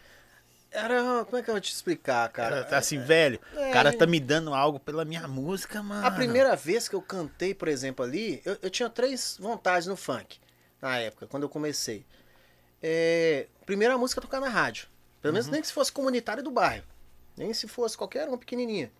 Era. 0.69 1.23
Como 1.25 1.37
é 1.37 1.41
que 1.41 1.49
eu 1.49 1.53
vou 1.53 1.61
te 1.61 1.71
explicar, 1.71 2.27
cara? 2.29 2.57
Era 2.57 2.77
assim, 2.77 2.99
velho, 2.99 3.39
é, 3.55 3.69
o 3.69 3.71
cara 3.73 3.93
tá 3.93 4.05
me 4.05 4.19
dando 4.19 4.53
algo 4.53 4.77
pela 4.79 5.05
minha 5.05 5.25
música, 5.25 5.81
mano. 5.81 6.05
A 6.05 6.11
primeira 6.11 6.55
vez 6.57 6.89
que 6.89 6.95
eu 6.95 7.01
cantei, 7.01 7.53
por 7.55 7.69
exemplo, 7.69 8.03
ali, 8.03 8.41
eu, 8.43 8.57
eu 8.61 8.69
tinha 8.69 8.89
três 8.89 9.37
vontades 9.39 9.87
no 9.87 9.95
funk, 9.95 10.37
na 10.81 10.97
época, 10.99 11.25
quando 11.27 11.43
eu 11.43 11.49
comecei. 11.49 12.05
É, 12.83 13.47
primeira 13.65 13.97
música 13.97 14.19
tocar 14.19 14.41
na 14.41 14.49
rádio. 14.49 14.87
Pelo 15.21 15.33
menos 15.33 15.47
nem 15.47 15.61
que 15.61 15.67
se 15.67 15.73
fosse 15.73 15.91
comunitário 15.91 16.43
do 16.43 16.51
bairro. 16.51 16.83
Nem 17.35 17.53
se 17.53 17.67
fosse 17.67 17.97
qualquer 17.97 18.27
uma 18.27 18.37
pequenininha. 18.37 18.91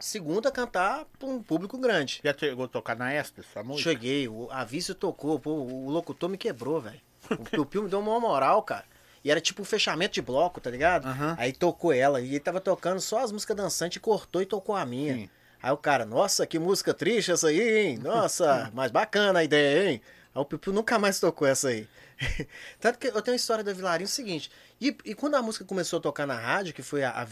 Segunda, 0.00 0.50
cantar 0.50 1.04
pra 1.18 1.28
um 1.28 1.42
público 1.42 1.76
grande. 1.76 2.20
Já 2.24 2.34
chegou 2.36 2.64
a 2.64 2.68
tocar 2.68 2.96
na 2.96 3.14
Estes, 3.14 3.44
sua 3.52 3.62
música? 3.62 3.90
Cheguei, 3.90 4.26
o, 4.26 4.48
a 4.50 4.64
Vício 4.64 4.94
tocou, 4.94 5.38
pô, 5.38 5.50
o 5.50 5.90
locutor 5.90 6.28
me 6.28 6.38
quebrou, 6.38 6.80
velho. 6.80 7.00
O 7.30 7.44
Piu-Piu 7.44 7.82
me 7.82 7.88
deu 7.88 8.00
uma 8.00 8.18
moral, 8.18 8.62
cara. 8.62 8.84
E 9.22 9.30
era 9.30 9.40
tipo 9.40 9.60
um 9.60 9.64
fechamento 9.64 10.14
de 10.14 10.22
bloco, 10.22 10.60
tá 10.60 10.70
ligado? 10.70 11.06
Aham. 11.06 11.36
Aí 11.38 11.52
tocou 11.52 11.92
ela, 11.92 12.20
e 12.20 12.30
ele 12.30 12.40
tava 12.40 12.60
tocando 12.60 13.00
só 13.00 13.18
as 13.18 13.30
músicas 13.30 13.56
dançantes, 13.56 14.00
cortou 14.00 14.40
e 14.40 14.46
tocou 14.46 14.74
a 14.74 14.86
minha. 14.86 15.14
Sim. 15.14 15.30
Aí 15.62 15.70
o 15.70 15.76
cara, 15.76 16.06
nossa, 16.06 16.46
que 16.46 16.58
música 16.58 16.94
triste 16.94 17.30
essa 17.30 17.48
aí, 17.48 17.60
hein? 17.60 17.98
Nossa, 17.98 18.70
mas 18.74 18.90
bacana 18.90 19.40
a 19.40 19.44
ideia, 19.44 19.90
hein? 19.90 20.02
Aí 20.34 20.40
o 20.40 20.44
Piu 20.46 20.72
nunca 20.72 20.98
mais 20.98 21.20
tocou 21.20 21.46
essa 21.46 21.68
aí. 21.68 21.86
Tanto 22.78 22.98
que 22.98 23.06
eu 23.08 23.22
tenho 23.22 23.34
uma 23.34 23.36
história 23.36 23.64
da 23.64 23.72
Vilarinho 23.72 24.08
seguinte. 24.08 24.50
E, 24.80 24.96
e 25.04 25.14
quando 25.14 25.36
a 25.36 25.42
música 25.42 25.64
começou 25.64 25.98
a 25.98 26.02
tocar 26.02 26.26
na 26.26 26.38
rádio, 26.38 26.74
que 26.74 26.82
foi 26.82 27.02
a, 27.02 27.10
a 27.10 27.24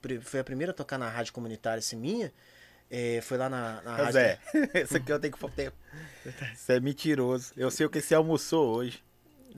pri- 0.00 0.20
foi 0.20 0.40
a 0.40 0.44
primeira 0.44 0.72
a 0.72 0.74
tocar 0.74 0.98
na 0.98 1.08
rádio 1.08 1.32
comunitária, 1.32 1.78
assim, 1.78 1.96
minha, 1.96 2.32
eh, 2.90 3.20
foi 3.22 3.38
lá 3.38 3.48
na, 3.48 3.80
na 3.82 3.96
rádio. 3.96 4.12
Zé, 4.12 4.38
esse 4.74 4.96
aqui 4.96 5.12
eu 5.12 5.20
tenho 5.20 5.32
que. 5.32 5.38
Você 6.54 6.72
é 6.74 6.80
mentiroso. 6.80 7.52
Eu 7.56 7.70
sei 7.70 7.86
o 7.86 7.90
que 7.90 8.00
você 8.00 8.14
almoçou 8.14 8.74
hoje. 8.74 9.02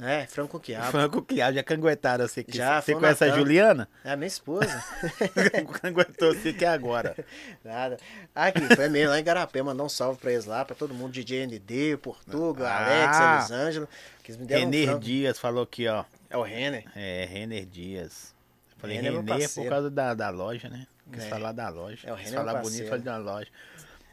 É, 0.00 0.26
frango 0.26 0.48
com 0.48 0.58
quiabo. 0.60 0.90
Frango 0.90 1.22
que 1.22 1.36
já 1.36 1.62
canguetaram 1.62 2.26
você 2.26 2.40
aqui. 2.40 2.56
Já, 2.56 2.80
você 2.80 2.94
conhece 2.94 3.24
a 3.24 3.28
Natan. 3.28 3.38
Juliana? 3.38 3.88
É 4.04 4.12
a 4.12 4.16
minha 4.16 4.26
esposa. 4.28 4.82
Canguetou 5.82 6.34
você 6.34 6.52
que 6.52 6.64
é 6.64 6.68
agora. 6.68 7.14
Nada. 7.64 7.98
Aqui, 8.34 8.60
foi 8.76 8.88
mesmo, 8.88 9.10
lá 9.10 9.20
em 9.20 9.24
Garapé, 9.24 9.62
mandar 9.62 9.82
um 9.84 9.88
salve 9.88 10.18
pra 10.20 10.32
eles 10.32 10.44
lá, 10.46 10.64
pra 10.64 10.74
todo 10.74 10.94
mundo, 10.94 11.12
DJ 11.12 11.46
ND, 11.46 11.96
Portuga, 11.98 12.68
Ah. 12.68 12.84
Alex, 12.86 13.50
Elisângela, 13.50 13.88
que 14.22 14.30
eles 14.32 14.40
me 14.40 14.46
deram 14.46 14.62
um 14.62 14.70
Renner 14.70 14.86
frango. 14.88 15.00
Dias 15.04 15.38
falou 15.38 15.62
aqui, 15.64 15.86
ó. 15.88 16.04
É 16.28 16.36
o 16.36 16.42
Renner. 16.42 16.84
É, 16.94 17.24
Renner 17.30 17.66
Dias. 17.66 18.34
Eu 18.74 18.80
Falei 18.80 18.96
Renner 18.96 19.12
é 19.12 19.14
Renner 19.16 19.26
por 19.34 19.38
parceiro. 19.40 19.70
causa 19.70 19.90
da, 19.90 20.14
da 20.14 20.30
loja, 20.30 20.68
né? 20.68 20.86
Quis 21.12 21.24
É. 21.24 21.28
falar 21.28 21.52
da 21.52 21.68
loja. 21.68 22.08
É, 22.08 22.12
o 22.12 22.16
Quis 22.16 22.26
Renner 22.30 22.40
é 22.40 22.44
falar 22.46 22.62
bonito, 22.62 22.88
falei 22.88 23.04
da 23.04 23.16
loja. 23.18 23.48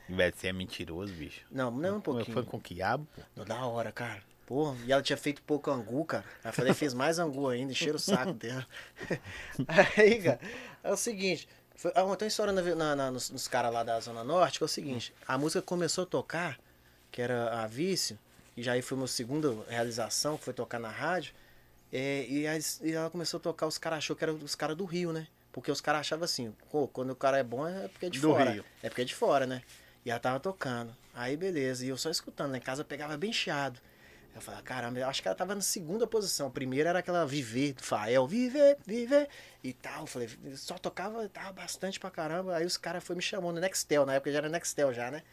Velho, 0.09 0.34
você 0.36 0.47
é 0.47 0.53
mentiroso, 0.53 1.13
bicho. 1.13 1.41
Não, 1.51 1.69
não 1.69 1.89
é 1.89 1.91
um 1.91 2.01
pouquinho. 2.01 2.34
Foi 2.34 2.43
com 2.43 2.59
quiabo, 2.59 3.05
pô. 3.15 3.21
Não, 3.36 3.45
da 3.45 3.65
hora, 3.65 3.91
cara. 3.91 4.21
Pô, 4.47 4.73
e 4.85 4.91
ela 4.93 5.01
tinha 5.03 5.17
feito 5.17 5.41
pouco 5.43 5.69
angu, 5.69 6.03
cara. 6.05 6.23
Aí 6.43 6.49
eu 6.49 6.53
falei, 6.53 6.73
fez 6.73 6.93
mais 6.93 7.19
angu 7.19 7.47
ainda, 7.49 7.71
encheram 7.73 7.97
o 7.97 7.99
saco 7.99 8.31
dela. 8.33 8.65
Aí, 9.97 10.21
cara, 10.23 10.39
é 10.83 10.91
o 10.91 10.97
seguinte. 10.97 11.47
Foi, 11.75 11.91
ah, 11.91 12.01
tem 12.15 12.25
uma 12.25 12.27
história 12.27 12.53
na- 12.53 12.61
na- 12.75 12.95
na- 12.95 13.11
nos, 13.11 13.29
nos 13.29 13.47
caras 13.47 13.71
lá 13.73 13.83
da 13.83 13.99
Zona 13.99 14.23
Norte, 14.23 14.57
que 14.57 14.63
é 14.63 14.65
o 14.65 14.69
seguinte. 14.69 15.13
A 15.27 15.37
música 15.37 15.61
começou 15.61 16.05
a 16.05 16.07
tocar, 16.07 16.57
que 17.11 17.21
era 17.21 17.61
a 17.61 17.67
Vício, 17.67 18.17
e 18.55 18.63
já 18.63 18.71
aí 18.71 18.81
foi 18.81 18.97
minha 18.97 19.07
segunda 19.07 19.53
realização, 19.67 20.37
que 20.37 20.45
foi 20.45 20.53
tocar 20.53 20.79
na 20.79 20.89
rádio. 20.89 21.33
é, 21.91 22.25
e, 22.27 22.47
aí, 22.47 22.59
e 22.83 22.93
ela 22.93 23.09
começou 23.09 23.37
a 23.39 23.41
tocar, 23.41 23.67
os 23.67 23.77
caras 23.77 23.97
achou 23.99 24.15
que 24.15 24.23
eram 24.23 24.35
os 24.35 24.55
caras 24.55 24.75
do 24.77 24.85
Rio, 24.85 25.11
né? 25.13 25.27
Porque 25.51 25.69
os 25.71 25.81
caras 25.81 26.01
achavam 26.01 26.25
assim, 26.25 26.53
pô, 26.71 26.87
quando 26.87 27.11
o 27.11 27.15
cara 27.15 27.37
é 27.37 27.43
bom 27.43 27.67
é 27.67 27.87
porque 27.89 28.05
é 28.05 28.09
de 28.09 28.19
Do 28.19 28.29
fora. 28.29 28.51
Rio. 28.51 28.65
É 28.81 28.89
porque 28.89 29.01
é 29.01 29.05
de 29.05 29.13
fora, 29.15 29.45
né? 29.45 29.61
E 30.05 30.09
ela 30.09 30.19
tava 30.19 30.39
tocando. 30.39 30.95
Aí 31.13 31.35
beleza, 31.35 31.85
e 31.85 31.89
eu 31.89 31.97
só 31.97 32.09
escutando, 32.09 32.51
lá 32.51 32.57
em 32.57 32.61
casa 32.61 32.83
pegava 32.85 33.17
bem 33.17 33.31
chiado. 33.33 33.79
Eu 34.36 34.41
falava, 34.41 34.63
caramba, 34.63 34.99
eu 34.99 35.07
acho 35.07 35.21
que 35.21 35.28
ela 35.28 35.36
tava 35.36 35.55
na 35.55 35.61
segunda 35.61 36.05
posição. 36.05 36.51
Primeira 36.51 36.89
era 36.89 36.99
aquela 36.99 37.25
Viver, 37.25 37.73
do 37.73 37.84
Fael, 37.84 38.28
Viver, 38.28 38.78
Viver 38.86 39.28
e 39.63 39.73
tal. 39.73 40.01
Eu 40.01 40.07
falei, 40.07 40.30
só 40.55 40.78
tocava, 40.78 41.28
tava 41.30 41.51
bastante 41.53 41.99
pra 41.99 42.11
caramba. 42.11 42.55
Aí 42.55 42.65
os 42.65 42.78
caras 42.78 43.03
foram 43.03 43.17
me 43.17 43.23
chamando, 43.23 43.59
Nextel, 43.59 44.05
na 44.05 44.13
época 44.13 44.32
já 44.32 44.38
era 44.38 44.49
Nextel 44.49 44.93
já, 44.93 45.09
né? 45.09 45.23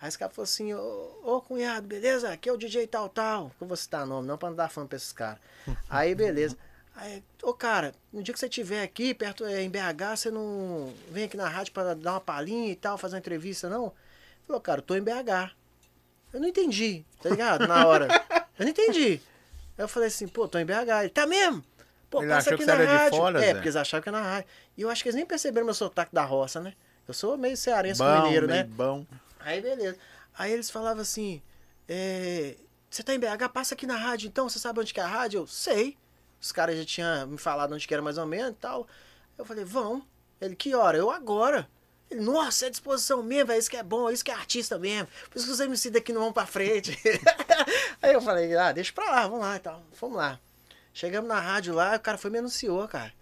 Aí 0.00 0.08
os 0.08 0.16
caras 0.16 0.34
falaram 0.34 0.52
assim, 0.52 0.74
ô, 0.74 1.20
ô 1.24 1.40
cunhado, 1.40 1.86
beleza? 1.86 2.30
Aqui 2.30 2.48
é 2.48 2.52
o 2.52 2.58
DJ 2.58 2.86
tal, 2.86 3.08
tal. 3.08 3.50
Eu 3.58 3.66
vou 3.66 3.76
citar 3.76 4.06
nome, 4.06 4.28
não 4.28 4.36
pra 4.36 4.50
não 4.50 4.56
dar 4.56 4.68
fã 4.68 4.86
pra 4.86 4.96
esses 4.96 5.12
caras. 5.12 5.40
Aí, 5.88 6.14
beleza. 6.14 6.58
Aí, 6.96 7.24
ô 7.42 7.52
cara, 7.52 7.92
no 8.12 8.22
dia 8.22 8.32
que 8.32 8.38
você 8.38 8.46
estiver 8.46 8.82
aqui, 8.82 9.14
perto 9.14 9.44
é, 9.44 9.62
em 9.62 9.70
BH, 9.70 10.16
você 10.16 10.30
não 10.30 10.92
vem 11.10 11.24
aqui 11.24 11.36
na 11.36 11.48
rádio 11.48 11.72
pra 11.72 11.94
dar 11.94 12.12
uma 12.12 12.20
palhinha 12.20 12.70
e 12.70 12.76
tal, 12.76 12.96
fazer 12.98 13.14
uma 13.16 13.20
entrevista, 13.20 13.68
não? 13.68 13.92
Falou, 14.46 14.60
cara, 14.60 14.78
eu 14.78 14.82
tô 14.82 14.94
em 14.94 15.02
BH. 15.02 15.56
Eu 16.34 16.40
não 16.40 16.48
entendi, 16.48 17.04
tá 17.22 17.30
ligado? 17.30 17.66
Na 17.66 17.86
hora. 17.86 18.08
Eu 18.58 18.64
não 18.64 18.70
entendi. 18.70 19.20
Aí 19.78 19.84
eu 19.84 19.88
falei 19.88 20.08
assim, 20.08 20.28
pô, 20.28 20.46
tô 20.48 20.58
em 20.58 20.66
BH. 20.66 20.72
Ele, 21.00 21.08
tá 21.08 21.26
mesmo? 21.26 21.64
Pô, 22.10 22.20
Ele 22.22 22.30
passa 22.30 22.50
aqui 22.50 22.58
que 22.58 22.64
você 22.64 22.70
na 22.76 22.82
era 22.82 22.86
de 22.86 22.96
rádio. 22.96 23.18
fora, 23.18 23.38
é, 23.38 23.46
Zé? 23.46 23.52
porque 23.54 23.68
eles 23.68 23.76
achavam 23.76 24.02
que 24.02 24.08
era 24.08 24.20
na 24.20 24.24
rádio. 24.30 24.48
E 24.76 24.82
eu 24.82 24.90
acho 24.90 25.02
que 25.02 25.08
eles 25.08 25.16
nem 25.16 25.24
perceberam 25.26 25.64
meu 25.64 25.74
sotaque 25.74 26.14
da 26.14 26.24
roça, 26.24 26.60
né? 26.60 26.74
Eu 27.06 27.14
sou 27.14 27.36
meio 27.38 27.56
cearense 27.56 27.98
Bom, 28.00 28.22
mineiro, 28.22 28.46
né? 28.46 28.64
bom. 28.64 29.06
Aí 29.40 29.60
beleza. 29.60 29.96
Aí 30.36 30.52
eles 30.52 30.70
falavam 30.70 31.02
assim: 31.02 31.40
é, 31.88 32.56
Você 32.90 33.02
tá 33.02 33.14
em 33.14 33.18
BH? 33.18 33.48
Passa 33.52 33.74
aqui 33.74 33.86
na 33.86 33.96
rádio 33.96 34.26
então. 34.28 34.48
Você 34.48 34.58
sabe 34.58 34.80
onde 34.80 34.92
que 34.94 35.00
é 35.00 35.02
a 35.02 35.06
rádio? 35.06 35.40
Eu 35.40 35.46
sei. 35.46 35.96
Os 36.40 36.50
caras 36.52 36.76
já 36.78 36.84
tinham 36.84 37.26
me 37.26 37.38
falado 37.38 37.74
onde 37.74 37.86
que 37.86 37.94
era 37.94 38.02
mais 38.02 38.18
ou 38.18 38.26
menos 38.26 38.50
e 38.52 38.54
tal. 38.54 38.86
Eu 39.38 39.44
falei: 39.44 39.64
Vão. 39.64 40.02
Ele: 40.40 40.56
Que 40.56 40.74
hora? 40.74 40.96
Eu 40.96 41.10
agora. 41.10 41.68
Ele, 42.10 42.20
nossa, 42.20 42.66
é 42.66 42.70
disposição 42.70 43.22
mesmo, 43.22 43.52
é 43.52 43.58
isso 43.58 43.70
que 43.70 43.76
é 43.76 43.82
bom, 43.82 44.08
é 44.08 44.12
isso 44.12 44.24
que 44.24 44.30
é 44.30 44.34
artista 44.34 44.78
mesmo. 44.78 45.08
Por 45.30 45.38
isso 45.38 45.46
que 45.46 45.52
os 45.52 45.60
MC 45.60 45.90
daqui 45.90 46.12
não 46.12 46.22
vão 46.22 46.32
pra 46.32 46.46
frente. 46.46 46.98
Aí 48.02 48.12
eu 48.12 48.20
falei, 48.20 48.54
ah, 48.56 48.72
deixa 48.72 48.92
pra 48.92 49.10
lá, 49.10 49.22
vamos 49.22 49.40
lá 49.40 49.56
e 49.56 49.60
tal. 49.60 49.82
Fomos 49.92 50.16
lá. 50.16 50.38
Chegamos 50.92 51.28
na 51.28 51.40
rádio 51.40 51.74
lá, 51.74 51.96
o 51.96 52.00
cara 52.00 52.18
foi 52.18 52.30
e 52.30 52.32
me 52.32 52.38
anunciou, 52.38 52.86
cara. 52.86 53.12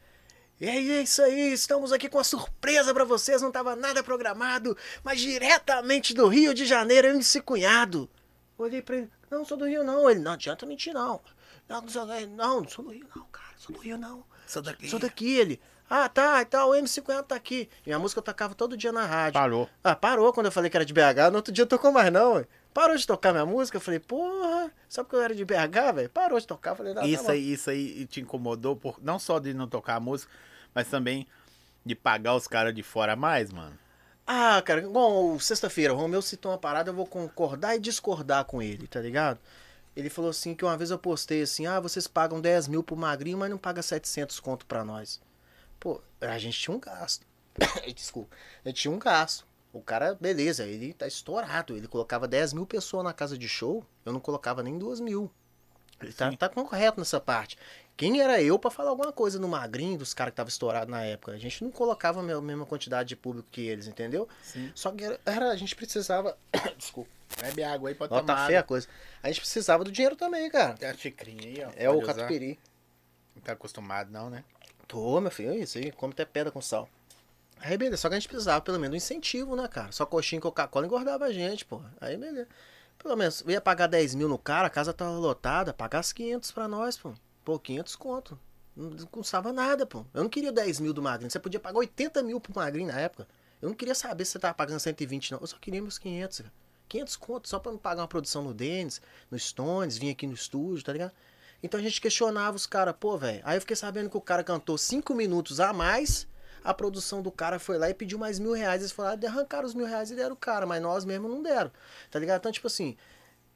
E 0.61 0.69
é 0.69 0.79
isso 1.03 1.21
aí, 1.23 1.53
estamos 1.53 1.91
aqui 1.93 2.09
com 2.09 2.19
uma 2.19 2.25
surpresa 2.25 2.95
pra 2.95 3.03
vocês, 3.03 3.43
não 3.43 3.51
tava 3.51 3.75
nada 3.75 4.01
programado, 4.03 4.77
mas 5.03 5.21
diretamente 5.21 6.15
do 6.15 6.29
Rio 6.29 6.55
de 6.55 6.65
Janeiro, 6.65 7.09
MC 7.09 7.41
Cunhado. 7.41 8.09
Olhei 8.57 8.81
pra 8.81 8.97
ele, 8.97 9.11
não, 9.29 9.45
sou 9.45 9.57
do 9.57 9.67
Rio 9.67 9.83
não. 9.83 10.09
Ele, 10.09 10.21
não 10.21 10.33
adianta 10.33 10.67
mentir 10.67 10.93
não. 10.95 11.21
Não, 11.69 11.81
não 11.81 11.89
sou, 11.89 12.07
não, 12.07 12.27
não 12.29 12.69
sou 12.69 12.85
do 12.85 12.93
Rio 12.93 13.09
não, 13.17 13.25
cara, 13.27 13.55
sou 13.57 13.75
do 13.75 13.81
Rio 13.81 13.99
não. 13.99 14.25
Sou 14.47 14.63
daqui. 14.63 14.89
Sou 14.89 14.99
daqui, 15.01 15.35
ele. 15.35 15.61
Ah, 15.95 16.09
tá, 16.09 16.41
e 16.41 16.47
tal, 16.47 16.71
o 16.71 16.75
MC 16.75 17.03
Cunhado 17.03 17.27
tá 17.27 17.35
aqui. 17.35 17.69
E 17.87 17.93
a 17.93 17.99
música 17.99 18.19
eu 18.19 18.23
tocava 18.23 18.55
todo 18.55 18.79
dia 18.79 18.91
na 18.91 19.05
rádio. 19.05 19.35
Parou. 19.35 19.69
Ah, 19.85 19.95
parou 19.95 20.33
quando 20.33 20.47
eu 20.47 20.53
falei 20.53 20.71
que 20.71 20.77
era 20.79 20.87
de 20.87 20.93
BH, 20.95 21.29
no 21.31 21.37
outro 21.37 21.53
dia 21.53 21.67
tocou 21.67 21.93
mais 21.93 22.11
não, 22.11 22.33
ué. 22.33 22.47
Parou 22.73 22.97
de 22.97 23.07
tocar 23.07 23.31
minha 23.31 23.45
música, 23.45 23.77
eu 23.77 23.81
falei, 23.83 24.01
porra, 24.01 24.73
só 24.89 25.05
porque 25.05 25.17
eu 25.17 25.21
era 25.21 25.35
de 25.35 25.45
BH, 25.45 25.93
velho? 25.95 26.09
Parou 26.09 26.41
de 26.41 26.47
tocar, 26.47 26.71
eu 26.71 26.77
falei, 26.77 26.95
não, 26.95 27.03
tá 27.03 27.07
Isso 27.09 27.25
bom. 27.25 27.31
aí, 27.33 27.53
isso 27.53 27.69
aí 27.69 28.07
te 28.07 28.23
incomodou, 28.23 28.75
por, 28.75 28.97
não 29.03 29.19
só 29.19 29.39
de 29.39 29.53
não 29.53 29.69
tocar 29.69 29.97
a 29.97 30.01
música, 30.01 30.33
mas 30.75 30.89
também 30.89 31.27
de 31.85 31.95
pagar 31.95 32.37
os 32.37 32.49
caras 32.49 32.75
de 32.75 32.83
fora 32.83 33.15
mais, 33.15 33.53
mano. 33.53 33.79
Ah, 34.27 34.63
cara, 34.65 34.81
bom, 34.89 35.39
sexta-feira, 35.39 35.93
o 35.93 35.97
Romeu 35.99 36.23
citou 36.23 36.53
uma 36.53 36.59
parada, 36.59 36.89
eu 36.89 36.95
vou 36.95 37.05
concordar 37.05 37.77
e 37.77 37.79
discordar 37.79 38.47
com 38.47 38.63
ele, 38.63 38.87
tá 38.87 38.99
ligado? 38.99 39.39
Ele 39.95 40.09
falou 40.09 40.31
assim 40.31 40.55
que 40.55 40.65
uma 40.65 40.75
vez 40.75 40.91
eu 40.91 40.99
postei 40.99 41.43
assim, 41.43 41.67
ah, 41.67 41.79
vocês 41.79 42.07
pagam 42.07 42.41
10 42.41 42.69
mil 42.69 42.83
pro 42.83 42.97
Magrinho, 42.97 43.37
mas 43.37 43.51
não 43.51 43.59
paga 43.59 43.83
700 43.83 44.41
conto 44.41 44.65
pra 44.65 44.87
nós. 44.87 45.21
A 46.31 46.39
gente 46.39 46.59
tinha 46.59 46.75
um 46.77 46.81
gasto. 46.81 47.27
Desculpa. 47.95 48.35
A 48.65 48.69
gente 48.69 48.81
tinha 48.83 48.93
um 48.93 48.99
gasto. 48.99 49.45
O 49.73 49.81
cara, 49.81 50.15
beleza, 50.21 50.65
ele 50.65 50.93
tá 50.93 51.07
estourado. 51.07 51.77
Ele 51.77 51.89
colocava 51.89 52.29
10 52.29 52.53
mil 52.53 52.67
pessoas 52.67 53.03
na 53.05 53.13
casa 53.13 53.39
de 53.39 53.49
show, 53.49 53.85
eu 54.05 54.13
não 54.13 54.21
colocava 54.21 54.63
nem 54.63 54.79
2 54.79 55.01
mil. 55.01 55.31
Ele 56.01 56.13
tá, 56.13 56.31
Sim. 56.31 56.37
tá 56.37 56.49
correto 56.49 56.99
nessa 56.99 57.21
parte. 57.21 57.57
Quem 57.97 58.21
era 58.21 58.43
eu 58.43 58.59
pra 58.59 58.71
falar 58.71 58.91
alguma 58.91 59.13
coisa 59.13 59.39
no 59.39 59.47
Magrinho, 59.49 59.97
dos 59.99 60.13
caras 60.13 60.33
que 60.33 60.37
tava 60.37 60.49
estourado 60.49 60.91
na 60.91 61.03
época? 61.05 61.33
A 61.33 61.39
gente 61.39 61.63
não 61.63 61.71
colocava 61.71 62.21
a 62.21 62.23
me- 62.23 62.39
mesma 62.41 62.67
quantidade 62.67 63.11
de 63.11 63.17
público 63.17 63.49
que 63.53 63.61
eles, 63.63 63.87
entendeu? 63.87 64.29
Sim. 64.43 64.71
Só 64.75 64.91
que 64.91 65.05
era, 65.05 65.21
era- 65.25 65.51
a 65.51 65.57
gente 65.57 65.75
precisava. 65.77 66.37
Desculpa. 66.77 67.09
Bebe 67.41 67.63
água 67.63 67.89
aí, 67.89 67.95
pode 67.95 68.13
Ó, 68.13 68.21
tomar. 68.21 68.35
tá 68.37 68.47
feia 68.47 68.61
a 68.61 68.63
coisa. 68.63 68.89
A 69.23 69.29
gente 69.29 69.41
precisava 69.41 69.85
do 69.85 69.93
dinheiro 69.93 70.17
também, 70.17 70.51
cara. 70.51 70.75
Tem 70.75 70.89
a 70.89 70.95
xicrinha 70.95 71.47
aí, 71.47 71.65
ó. 71.65 71.71
É 71.77 71.89
o 71.89 72.03
catupiry. 72.03 72.59
Não 73.37 73.43
tá 73.43 73.53
acostumado 73.53 74.11
não, 74.11 74.29
né? 74.29 74.45
Tô, 74.93 75.19
meu 75.23 75.31
filho, 75.31 75.55
isso 75.55 75.79
aí, 75.79 75.91
come 75.91 76.13
até 76.13 76.23
pedra 76.23 76.53
com 76.53 76.61
sal. 76.61 76.87
Aí, 77.59 77.79
beleza, 77.79 77.97
só 77.97 78.11
que 78.11 78.15
a 78.15 78.19
gente 78.19 78.29
precisava 78.29 78.61
pelo 78.61 78.79
menos 78.79 78.93
um 78.93 78.97
incentivo, 78.99 79.57
né, 79.57 79.67
cara? 79.67 79.91
Só 79.91 80.05
coxinha 80.05 80.39
e 80.39 80.43
Coca-Cola 80.43 80.85
engordava 80.85 81.25
a 81.25 81.33
gente, 81.33 81.65
pô. 81.65 81.81
Aí, 81.99 82.15
beleza. 82.15 82.47
Pelo 82.99 83.17
menos, 83.17 83.43
ia 83.49 83.59
pagar 83.59 83.87
10 83.87 84.15
mil 84.15 84.29
no 84.29 84.37
cara, 84.37 84.67
a 84.67 84.71
casa 84.71 84.93
tava 84.93 85.13
lotada, 85.13 85.73
pagar 85.73 86.01
as 86.01 86.13
500 86.13 86.53
pra 86.53 86.69
nós, 86.69 86.99
pô. 86.99 87.15
Pô, 87.43 87.59
500 87.59 87.97
conto. 87.97 88.39
Não 88.77 89.07
custava 89.07 89.51
nada, 89.51 89.87
pô. 89.87 90.05
Eu 90.13 90.25
não 90.25 90.29
queria 90.29 90.53
10 90.53 90.81
mil 90.81 90.93
do 90.93 91.01
Magrinho. 91.01 91.31
Você 91.31 91.41
podia 91.41 91.59
pagar 91.59 91.79
80 91.79 92.23
mil 92.23 92.39
pro 92.39 92.55
Magrinho 92.55 92.89
na 92.89 93.01
época. 93.01 93.27
Eu 93.63 93.71
não 93.71 93.75
queria 93.75 93.95
saber 93.95 94.27
se 94.27 94.33
você 94.33 94.41
tava 94.41 94.53
pagando 94.53 94.79
120, 94.79 95.33
não. 95.33 95.41
Eu 95.41 95.47
só 95.47 95.57
queria 95.59 95.81
meus 95.81 95.97
500, 95.97 96.41
cara. 96.41 96.53
500 96.91 97.17
conto 97.17 97.49
só 97.49 97.59
pra 97.59 97.73
me 97.73 97.79
pagar 97.79 98.03
uma 98.03 98.09
produção 98.09 98.43
no 98.43 98.53
Denis, 98.53 99.01
no 99.31 99.39
Stones, 99.39 99.97
vir 99.97 100.11
aqui 100.11 100.27
no 100.27 100.35
estúdio, 100.35 100.85
tá 100.85 100.93
ligado? 100.93 101.13
Então 101.63 101.79
a 101.79 101.83
gente 101.83 102.01
questionava 102.01 102.57
os 102.57 102.67
caras, 102.67 102.95
pô, 102.99 103.17
velho. 103.17 103.41
Aí 103.45 103.57
eu 103.57 103.61
fiquei 103.61 103.77
sabendo 103.77 104.11
que 104.11 104.17
o 104.17 104.21
cara 104.21 104.43
cantou 104.43 104.77
5 104.77 105.15
minutos 105.15 105.61
a 105.61 105.73
mais, 105.73 106.27
a 106.65 106.75
produção 106.75 107.23
do 107.23 107.31
cara 107.31 107.59
foi 107.59 107.79
lá 107.79 107.89
e 107.89 107.95
pediu 107.95 108.19
mais 108.19 108.39
mil 108.39 108.53
reais. 108.53 108.83
Eles 108.83 108.93
falaram, 108.93 109.21
ah, 109.23 109.29
arrancaram 109.29 109.67
os 109.67 109.75
mil 109.75 109.87
reais 109.87 110.11
e 110.11 110.17
deram 110.17 110.35
o 110.35 110.37
cara, 110.37 110.67
mas 110.67 110.83
nós 110.83 111.05
mesmo 111.05 111.29
não 111.29 111.43
deram, 111.43 111.71
tá 112.11 112.19
ligado? 112.19 112.41
Então, 112.41 112.53
tipo 112.53 112.67
assim, 112.67 112.97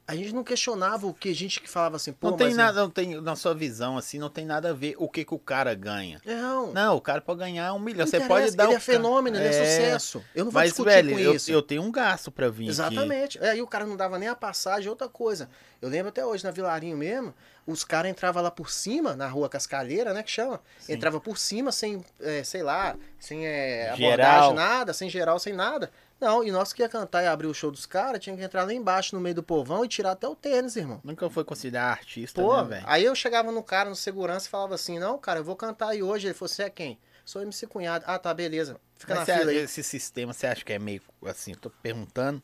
a 0.07 0.15
gente 0.15 0.33
não 0.33 0.41
questionava 0.41 1.05
o 1.05 1.13
que 1.13 1.29
a 1.29 1.35
gente 1.35 1.59
que 1.59 1.69
falava 1.69 1.97
assim, 1.97 2.13
pô, 2.13 2.29
não 2.31 2.37
tem 2.37 2.47
mas- 2.47 2.55
nada, 2.55 2.79
não 2.81 2.89
tem, 2.89 3.19
na 3.19 3.35
sua 3.35 3.53
visão, 3.53 3.97
assim, 3.97 4.17
não 4.17 4.29
tem 4.29 4.45
nada 4.45 4.69
a 4.69 4.73
ver 4.73 4.95
o 4.97 5.09
que, 5.09 5.25
que 5.25 5.33
o 5.33 5.37
cara 5.39 5.75
ganha. 5.75 6.21
Não, 6.25 6.71
Não, 6.71 6.95
o 6.95 7.01
cara 7.01 7.19
pode 7.19 7.39
ganhar 7.39 7.73
um 7.73 7.79
milhão. 7.79 8.07
Você 8.07 8.21
pode 8.21 8.55
dar 8.55 8.63
ele 8.65 8.75
o 8.75 8.77
é 8.77 8.79
fenômeno, 8.79 9.35
ele 9.35 9.47
é 9.49 9.51
sucesso. 9.51 10.23
Eu 10.33 10.45
não 10.45 10.51
vou 10.51 10.61
Mas, 10.61 10.69
discutir 10.69 10.89
velho, 10.89 11.11
com 11.13 11.19
eu, 11.19 11.33
isso. 11.35 11.51
eu 11.51 11.61
tenho 11.61 11.81
um 11.83 11.91
gasto 11.91 12.31
pra 12.31 12.47
vir 12.47 12.63
aqui. 12.63 12.69
Exatamente. 12.71 13.37
É, 13.39 13.49
Aí 13.49 13.61
o 13.61 13.67
cara 13.67 13.85
não 13.85 13.97
dava 13.97 14.17
nem 14.17 14.29
a 14.29 14.35
passagem, 14.35 14.89
outra 14.89 15.09
coisa. 15.09 15.49
Eu 15.81 15.89
lembro 15.89 16.07
até 16.09 16.25
hoje, 16.25 16.43
na 16.43 16.51
Vilarinho 16.51 16.95
mesmo, 16.97 17.33
os 17.65 17.83
caras 17.83 18.09
entravam 18.09 18.41
lá 18.41 18.49
por 18.49 18.71
cima, 18.71 19.13
na 19.15 19.27
rua 19.27 19.49
Cascalheira, 19.49 20.13
né, 20.13 20.23
que 20.23 20.31
chama? 20.31 20.61
Sim. 20.79 20.93
Entrava 20.93 21.19
por 21.19 21.37
cima, 21.37 21.71
sem, 21.71 22.01
é, 22.21 22.43
sei 22.45 22.63
lá, 22.63 22.95
sem 23.19 23.45
é, 23.45 23.89
abordagem, 23.91 24.53
nada, 24.53 24.93
sem 24.93 25.09
geral, 25.09 25.37
sem 25.37 25.51
nada. 25.53 25.91
Não, 26.19 26.43
e 26.43 26.51
nós 26.51 26.73
que 26.73 26.81
ia 26.81 26.89
cantar 26.89 27.23
e 27.23 27.27
abrir 27.27 27.45
o 27.47 27.53
show 27.53 27.69
dos 27.69 27.85
caras, 27.85 28.19
tinha 28.19 28.35
que 28.35 28.41
entrar 28.43 28.63
lá 28.63 28.73
embaixo, 28.73 29.13
no 29.15 29.21
meio 29.21 29.35
do 29.35 29.43
povão, 29.43 29.85
e 29.85 29.87
tirar 29.87 30.11
até 30.11 30.27
o 30.27 30.35
tênis, 30.35 30.75
irmão. 30.75 30.99
Nunca 31.03 31.29
foi 31.29 31.43
considerar 31.43 31.91
artista, 31.91 32.41
Pô, 32.41 32.59
né, 32.63 32.69
velho? 32.69 32.85
aí 32.87 33.03
eu 33.05 33.13
chegava 33.13 33.51
no 33.51 33.61
cara, 33.61 33.89
no 33.89 33.95
segurança, 33.95 34.47
e 34.47 34.49
falava 34.49 34.73
assim, 34.73 34.97
não, 34.97 35.17
cara, 35.19 35.39
eu 35.39 35.43
vou 35.43 35.55
cantar 35.55 35.89
aí 35.89 36.01
hoje. 36.01 36.27
Ele 36.27 36.33
falou, 36.33 36.49
você 36.49 36.63
é 36.63 36.69
quem? 36.71 36.97
Sou 37.23 37.41
MC 37.43 37.67
Cunhado. 37.67 38.03
Ah, 38.07 38.17
tá, 38.17 38.33
beleza. 38.33 38.79
Fica 38.95 39.13
Mas 39.13 39.27
na 39.27 39.33
fila 39.37 39.51
acha- 39.51 39.59
aí. 39.59 39.63
esse 39.65 39.83
sistema, 39.83 40.33
você 40.33 40.47
acha 40.47 40.65
que 40.65 40.73
é 40.73 40.79
meio 40.79 41.01
assim? 41.25 41.53
Tô 41.53 41.69
perguntando. 41.69 42.41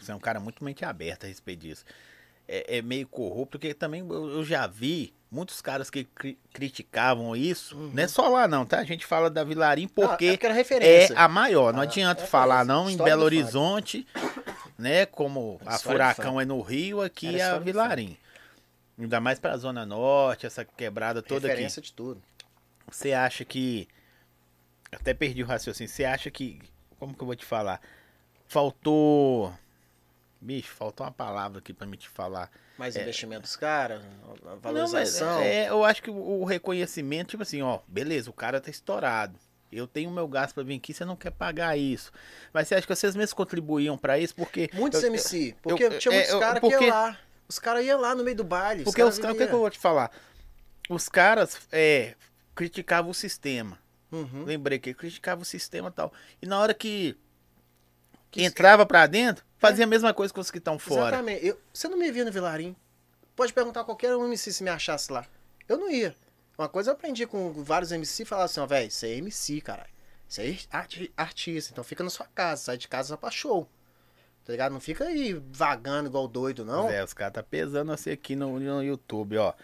Você 0.00 0.10
é 0.10 0.14
um 0.14 0.20
cara 0.20 0.40
muito 0.40 0.64
mente 0.64 0.84
aberta 0.84 1.26
a 1.26 1.28
respeito 1.28 1.60
disso. 1.60 1.84
É, 2.48 2.78
é 2.78 2.82
meio 2.82 3.06
corrupto, 3.06 3.58
porque 3.58 3.74
também 3.74 4.00
eu 4.08 4.42
já 4.44 4.66
vi 4.66 5.12
muitos 5.32 5.62
caras 5.62 5.88
que 5.90 6.04
cri- 6.04 6.38
criticavam 6.52 7.34
isso. 7.34 7.76
Uhum. 7.76 7.90
Não 7.94 8.02
é 8.02 8.06
só 8.06 8.28
lá, 8.28 8.46
não, 8.46 8.66
tá? 8.66 8.78
A 8.78 8.84
gente 8.84 9.06
fala 9.06 9.30
da 9.30 9.42
Vilarim 9.42 9.84
Ah, 9.84 10.02
é 10.02 10.06
porque 10.06 10.38
era 10.42 10.48
é 10.52 10.52
referência. 10.52 11.16
a 11.18 11.26
maior. 11.26 11.72
Não 11.72 11.80
Ah, 11.80 11.84
adianta 11.84 12.22
é 12.22 12.26
falar, 12.26 12.64
não, 12.64 12.88
em 12.90 12.96
Belo. 12.96 13.24
Horizonte, 13.24 14.06
né? 14.78 15.06
Como 15.06 15.58
a 15.64 15.78
Furacão 15.78 16.38
é 16.40 16.44
no 16.44 16.60
Rio, 16.60 17.00
aqui 17.00 17.40
é 17.40 17.42
a 17.42 17.58
Vilarim. 17.58 18.16
Ainda 18.98 19.18
mais 19.20 19.40
pra 19.40 19.56
Zona 19.56 19.86
Norte, 19.86 20.44
essa 20.46 20.64
quebrada 20.64 21.22
toda 21.22 21.46
aqui. 21.46 21.48
referência 21.48 21.80
de 21.80 21.92
tudo. 21.92 22.22
Você 22.88 23.12
acha 23.14 23.44
que. 23.44 23.88
Até 24.92 25.14
perdi 25.14 25.42
o 25.42 25.46
raciocínio. 25.46 25.90
Você 25.90 26.04
acha 26.04 26.30
que. 26.30 26.60
Como 26.98 27.14
que 27.14 27.22
eu 27.22 27.26
vou 27.26 27.34
te 27.34 27.44
falar? 27.46 27.80
Faltou. 28.46 29.52
Bicho, 30.44 30.72
faltou 30.74 31.06
uma 31.06 31.12
palavra 31.12 31.60
aqui 31.60 31.72
pra 31.72 31.86
me 31.86 31.96
te 31.96 32.08
falar. 32.08 32.50
Mais 32.76 32.96
É. 32.96 33.02
investimento 33.02 33.42
dos 33.42 33.54
caras, 33.54 34.02
a 34.02 34.48
Não, 34.50 34.58
valorização. 34.58 35.40
é, 35.40 35.68
eu 35.68 35.84
acho 35.84 36.02
que 36.02 36.10
o, 36.10 36.44
reconhecimento, 36.44 37.28
tipo 37.30 37.44
assim, 37.44 37.62
ó, 37.62 37.78
beleza, 37.86 38.28
o 38.28 38.32
cara 38.32 38.60
tá 38.60 38.68
estourado. 38.68 39.38
Eu 39.70 39.86
tenho 39.86 40.10
meu 40.10 40.26
gasto 40.26 40.54
pra 40.54 40.64
vir 40.64 40.74
aqui, 40.76 40.92
você 40.92 41.04
não 41.04 41.14
quer 41.14 41.30
pagar 41.30 41.78
isso. 41.78 42.10
Mas 42.52 42.66
você 42.66 42.74
acha 42.74 42.86
que 42.86 42.94
vocês 42.94 43.14
mesmos 43.14 43.32
contribuíam 43.32 43.96
pra 43.96 44.18
isso? 44.18 44.34
Porque. 44.34 44.68
Muitos 44.74 45.00
eu- 45.02 45.08
MC. 45.10 45.54
Porque 45.62 45.84
eu- 45.84 45.98
tinha 45.98 46.12
é, 46.12 46.16
muitos 46.16 46.32
eu- 46.34 46.40
caras 46.40 46.54
que 46.54 46.60
porque- 46.68 46.84
iam 46.84 46.90
lá. 46.94 47.18
Os 47.48 47.58
caras 47.60 47.84
iam 47.86 48.00
lá 48.00 48.14
no 48.14 48.24
meio 48.24 48.36
do 48.36 48.44
baile. 48.44 48.82
Porque 48.84 49.02
os 49.02 49.18
caras, 49.18 49.36
o 49.36 49.38
que, 49.38 49.46
que 49.46 49.54
eu 49.54 49.58
vou 49.60 49.70
te 49.70 49.78
falar? 49.78 50.10
Os 50.90 51.08
caras 51.08 51.56
é, 51.70 52.14
criticavam 52.54 53.10
o 53.12 53.14
sistema. 53.14 53.78
Uhum. 54.10 54.44
Lembrei 54.44 54.78
que 54.80 54.92
criticava 54.92 55.40
o 55.40 55.44
sistema 55.44 55.88
e 55.88 55.92
tal. 55.92 56.12
E 56.42 56.46
na 56.46 56.58
hora 56.58 56.74
que, 56.74 57.16
que 58.30 58.40
Que- 58.40 58.44
entrava 58.46 58.84
pra 58.84 59.06
dentro, 59.06 59.44
fazia 59.62 59.84
a 59.84 59.88
mesma 59.88 60.12
coisa 60.12 60.34
que 60.34 60.38
os 60.40 60.50
que 60.50 60.58
estão 60.58 60.78
fora. 60.78 61.08
Exatamente. 61.08 61.46
Eu, 61.46 61.58
você 61.72 61.88
não 61.88 61.96
me 61.96 62.10
via 62.12 62.24
no 62.24 62.30
Vilarim. 62.32 62.76
Pode 63.34 63.52
perguntar 63.52 63.80
a 63.80 63.84
qualquer 63.84 64.14
um 64.14 64.26
MC 64.26 64.52
se 64.52 64.62
me 64.62 64.68
achasse 64.68 65.10
lá. 65.10 65.24
Eu 65.68 65.78
não 65.78 65.90
ia. 65.90 66.14
Uma 66.58 66.68
coisa 66.68 66.90
eu 66.90 66.94
aprendi 66.94 67.26
com 67.26 67.50
vários 67.62 67.90
MC 67.90 68.22
e 68.24 68.26
falava 68.26 68.44
assim, 68.44 68.60
ó, 68.60 68.66
velho, 68.66 68.90
você 68.90 69.06
é 69.08 69.16
MC, 69.16 69.60
caralho. 69.62 69.88
Você 70.28 70.42
é 70.70 70.76
arti- 70.76 71.12
artista, 71.16 71.72
então 71.72 71.82
fica 71.82 72.04
na 72.04 72.10
sua 72.10 72.26
casa, 72.34 72.62
sai 72.62 72.76
de 72.76 72.88
casa 72.88 73.08
só 73.08 73.16
pra 73.16 73.30
show. 73.30 73.66
Tá 74.44 74.52
ligado? 74.52 74.72
Não 74.72 74.80
fica 74.80 75.04
aí 75.04 75.32
vagando 75.52 76.08
igual 76.08 76.26
doido, 76.28 76.64
não. 76.64 76.90
É, 76.90 77.02
os 77.02 77.14
caras 77.14 77.32
tá 77.34 77.42
pesando 77.42 77.92
assim 77.92 78.10
aqui 78.10 78.34
no, 78.36 78.58
no 78.58 78.82
YouTube, 78.82 79.38
ó. 79.38 79.54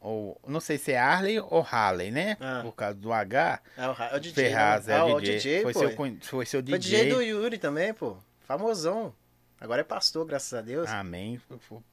Ou, 0.00 0.40
não 0.46 0.58
sei 0.60 0.78
se 0.78 0.92
é 0.92 0.98
Harley 0.98 1.38
ou 1.38 1.66
Harley, 1.68 2.10
né? 2.10 2.36
Ah. 2.40 2.60
Por 2.62 2.72
causa 2.72 2.94
do 2.96 3.12
H. 3.12 3.60
É 3.76 3.88
o, 3.88 3.92
é 3.92 4.16
o 4.16 4.20
DJ. 4.20 4.44
Ferraz, 4.44 4.86
né? 4.86 4.94
é 4.94 4.96
Ah, 4.98 5.04
o 5.04 5.20
DJ. 5.20 5.36
DJ, 5.36 5.62
foi, 5.62 5.72
pô. 5.72 5.78
seu, 5.80 5.90
foi 6.22 6.46
seu 6.46 6.60
Foi 6.60 6.78
DJ. 6.78 6.98
DJ 7.04 7.10
do 7.14 7.22
Yuri 7.22 7.58
também, 7.58 7.92
pô. 7.94 8.16
Famosão. 8.52 9.14
Agora 9.58 9.80
é 9.80 9.84
pastor, 9.84 10.26
graças 10.26 10.52
a 10.52 10.60
Deus. 10.60 10.86
Amém. 10.90 11.40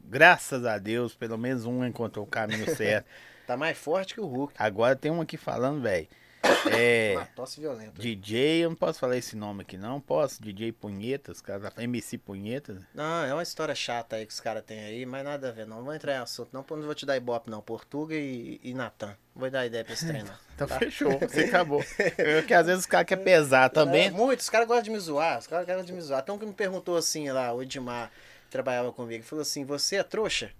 Graças 0.02 0.66
a 0.66 0.78
Deus, 0.78 1.16
pelo 1.16 1.38
menos 1.38 1.66
um 1.66 1.86
encontrou 1.86 2.26
o 2.26 2.30
caminho 2.30 2.66
certo. 2.76 3.08
Tá 3.48 3.56
mais 3.56 3.78
forte 3.78 4.14
que 4.14 4.20
o 4.20 4.26
Hulk. 4.26 4.56
Agora 4.58 4.94
tem 4.94 5.10
um 5.10 5.22
aqui 5.22 5.38
falando, 5.38 5.82
velho. 5.82 6.10
É. 6.72 7.14
Uma 7.16 7.26
tosse 7.26 7.60
violenta. 7.60 8.02
DJ, 8.02 8.64
eu 8.66 8.70
não 8.70 8.76
posso 8.76 9.00
falar 9.00 9.18
esse 9.18 9.36
nome 9.36 9.62
aqui, 9.62 9.78
não. 9.78 10.00
Posso? 10.00 10.42
DJ 10.42 10.72
Punhetas, 10.72 11.42
cara, 11.42 11.72
MC 11.78 12.18
Punhetas. 12.18 12.82
Não, 12.94 13.24
é 13.24 13.34
uma 13.34 13.44
história 13.44 13.74
chata 13.74 14.16
aí 14.18 14.26
que 14.26 14.32
os 14.34 14.40
caras 14.40 14.64
têm 14.64 14.80
aí, 14.80 15.06
mas 15.06 15.24
nada 15.24 15.50
a 15.50 15.52
ver, 15.52 15.66
não. 15.66 15.84
Vou 15.84 15.94
entrar 15.94 16.14
em 16.16 16.18
assunto, 16.18 16.50
não, 16.54 16.62
porque 16.64 16.80
não 16.80 16.86
vou 16.86 16.96
te 16.96 17.06
dar 17.06 17.18
ibope, 17.18 17.50
não. 17.50 17.62
Portuga 17.62 18.14
e, 18.16 18.60
e 18.64 18.74
Natan. 18.74 19.16
Vou 19.36 19.50
dar 19.50 19.66
ideia 19.66 19.84
pra 19.84 19.94
esse 19.94 20.06
trem, 20.08 20.24
não. 20.24 20.34
Então 20.56 20.68
Tá. 20.68 20.78
fechou, 20.78 21.18
você 21.20 21.42
acabou. 21.46 21.84
Eu, 22.18 22.44
que 22.46 22.54
às 22.54 22.66
vezes 22.68 22.82
os 22.82 22.86
caras 22.86 23.08
querem 23.08 23.24
pesar 23.24 23.70
também. 23.70 24.08
É, 24.08 24.12
muito, 24.12 24.42
os 24.42 24.50
caras 24.50 24.68
gostam 24.68 24.84
de 24.84 24.90
me 24.92 25.00
zoar, 25.00 25.40
os 25.40 25.48
caras 25.48 25.66
gostam 25.66 25.86
de 25.86 25.94
me 25.94 26.02
zoar. 26.02 26.24
Um 26.30 26.38
que 26.38 26.46
me 26.46 26.54
perguntou 26.54 26.98
assim 26.98 27.30
lá, 27.32 27.54
o 27.54 27.64
Edmar, 27.64 28.12
que 28.46 28.52
trabalhava 28.52 28.92
comigo, 28.92 29.24
falou 29.24 29.42
assim: 29.42 29.64
Você 29.64 29.96
é 29.96 30.04
trouxa? 30.04 30.52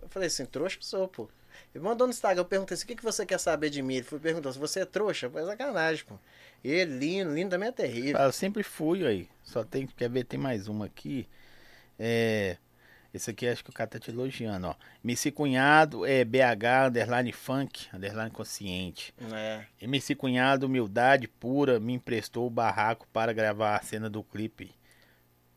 Eu 0.00 0.08
falei 0.08 0.28
assim: 0.28 0.46
Trouxa 0.46 0.78
eu 0.78 0.82
sou, 0.82 1.08
pô. 1.08 1.28
Ele 1.74 1.82
mandou 1.84 2.06
no 2.06 2.12
Instagram, 2.12 2.40
eu 2.42 2.46
perguntei 2.46 2.74
assim: 2.74 2.84
O 2.84 2.86
que, 2.88 2.96
que 2.96 3.02
você 3.04 3.24
quer 3.26 3.38
saber 3.38 3.70
de 3.70 3.82
mim? 3.82 3.94
Ele 3.96 4.04
foi 4.04 4.18
perguntou 4.18 4.52
se 4.52 4.58
você 4.58 4.80
é 4.80 4.84
trouxa. 4.84 5.28
Foi 5.30 5.44
sacanagem, 5.44 6.04
pô. 6.04 6.16
Ele, 6.64 6.98
lindo, 6.98 7.34
lindo 7.34 7.50
também 7.50 7.68
é 7.68 7.72
terrível. 7.72 8.20
Ah, 8.20 8.24
Eu 8.24 8.32
sempre 8.32 8.62
fui 8.62 9.04
aí. 9.06 9.28
Só 9.42 9.64
tem, 9.64 9.86
quer 9.86 10.08
ver, 10.08 10.24
tem 10.24 10.38
mais 10.38 10.68
uma 10.68 10.86
aqui. 10.86 11.26
É, 11.98 12.56
Esse 13.12 13.30
aqui 13.30 13.46
acho 13.46 13.62
que 13.64 13.70
o 13.70 13.72
cara 13.72 13.90
tá 13.90 13.98
te 13.98 14.10
elogiando, 14.10 14.68
ó. 14.68 14.74
MC 15.04 15.30
Cunhado 15.32 16.06
é 16.06 16.24
BH, 16.24 16.88
underline 16.88 17.32
funk, 17.32 17.86
underline 17.92 18.30
consciente. 18.30 19.12
É. 19.32 19.64
MC 19.80 20.14
Cunhado, 20.14 20.66
humildade 20.66 21.26
pura, 21.28 21.78
me 21.80 21.92
emprestou 21.94 22.46
o 22.46 22.50
barraco 22.50 23.06
para 23.12 23.32
gravar 23.32 23.76
a 23.76 23.82
cena 23.82 24.08
do 24.08 24.22
clipe. 24.22 24.72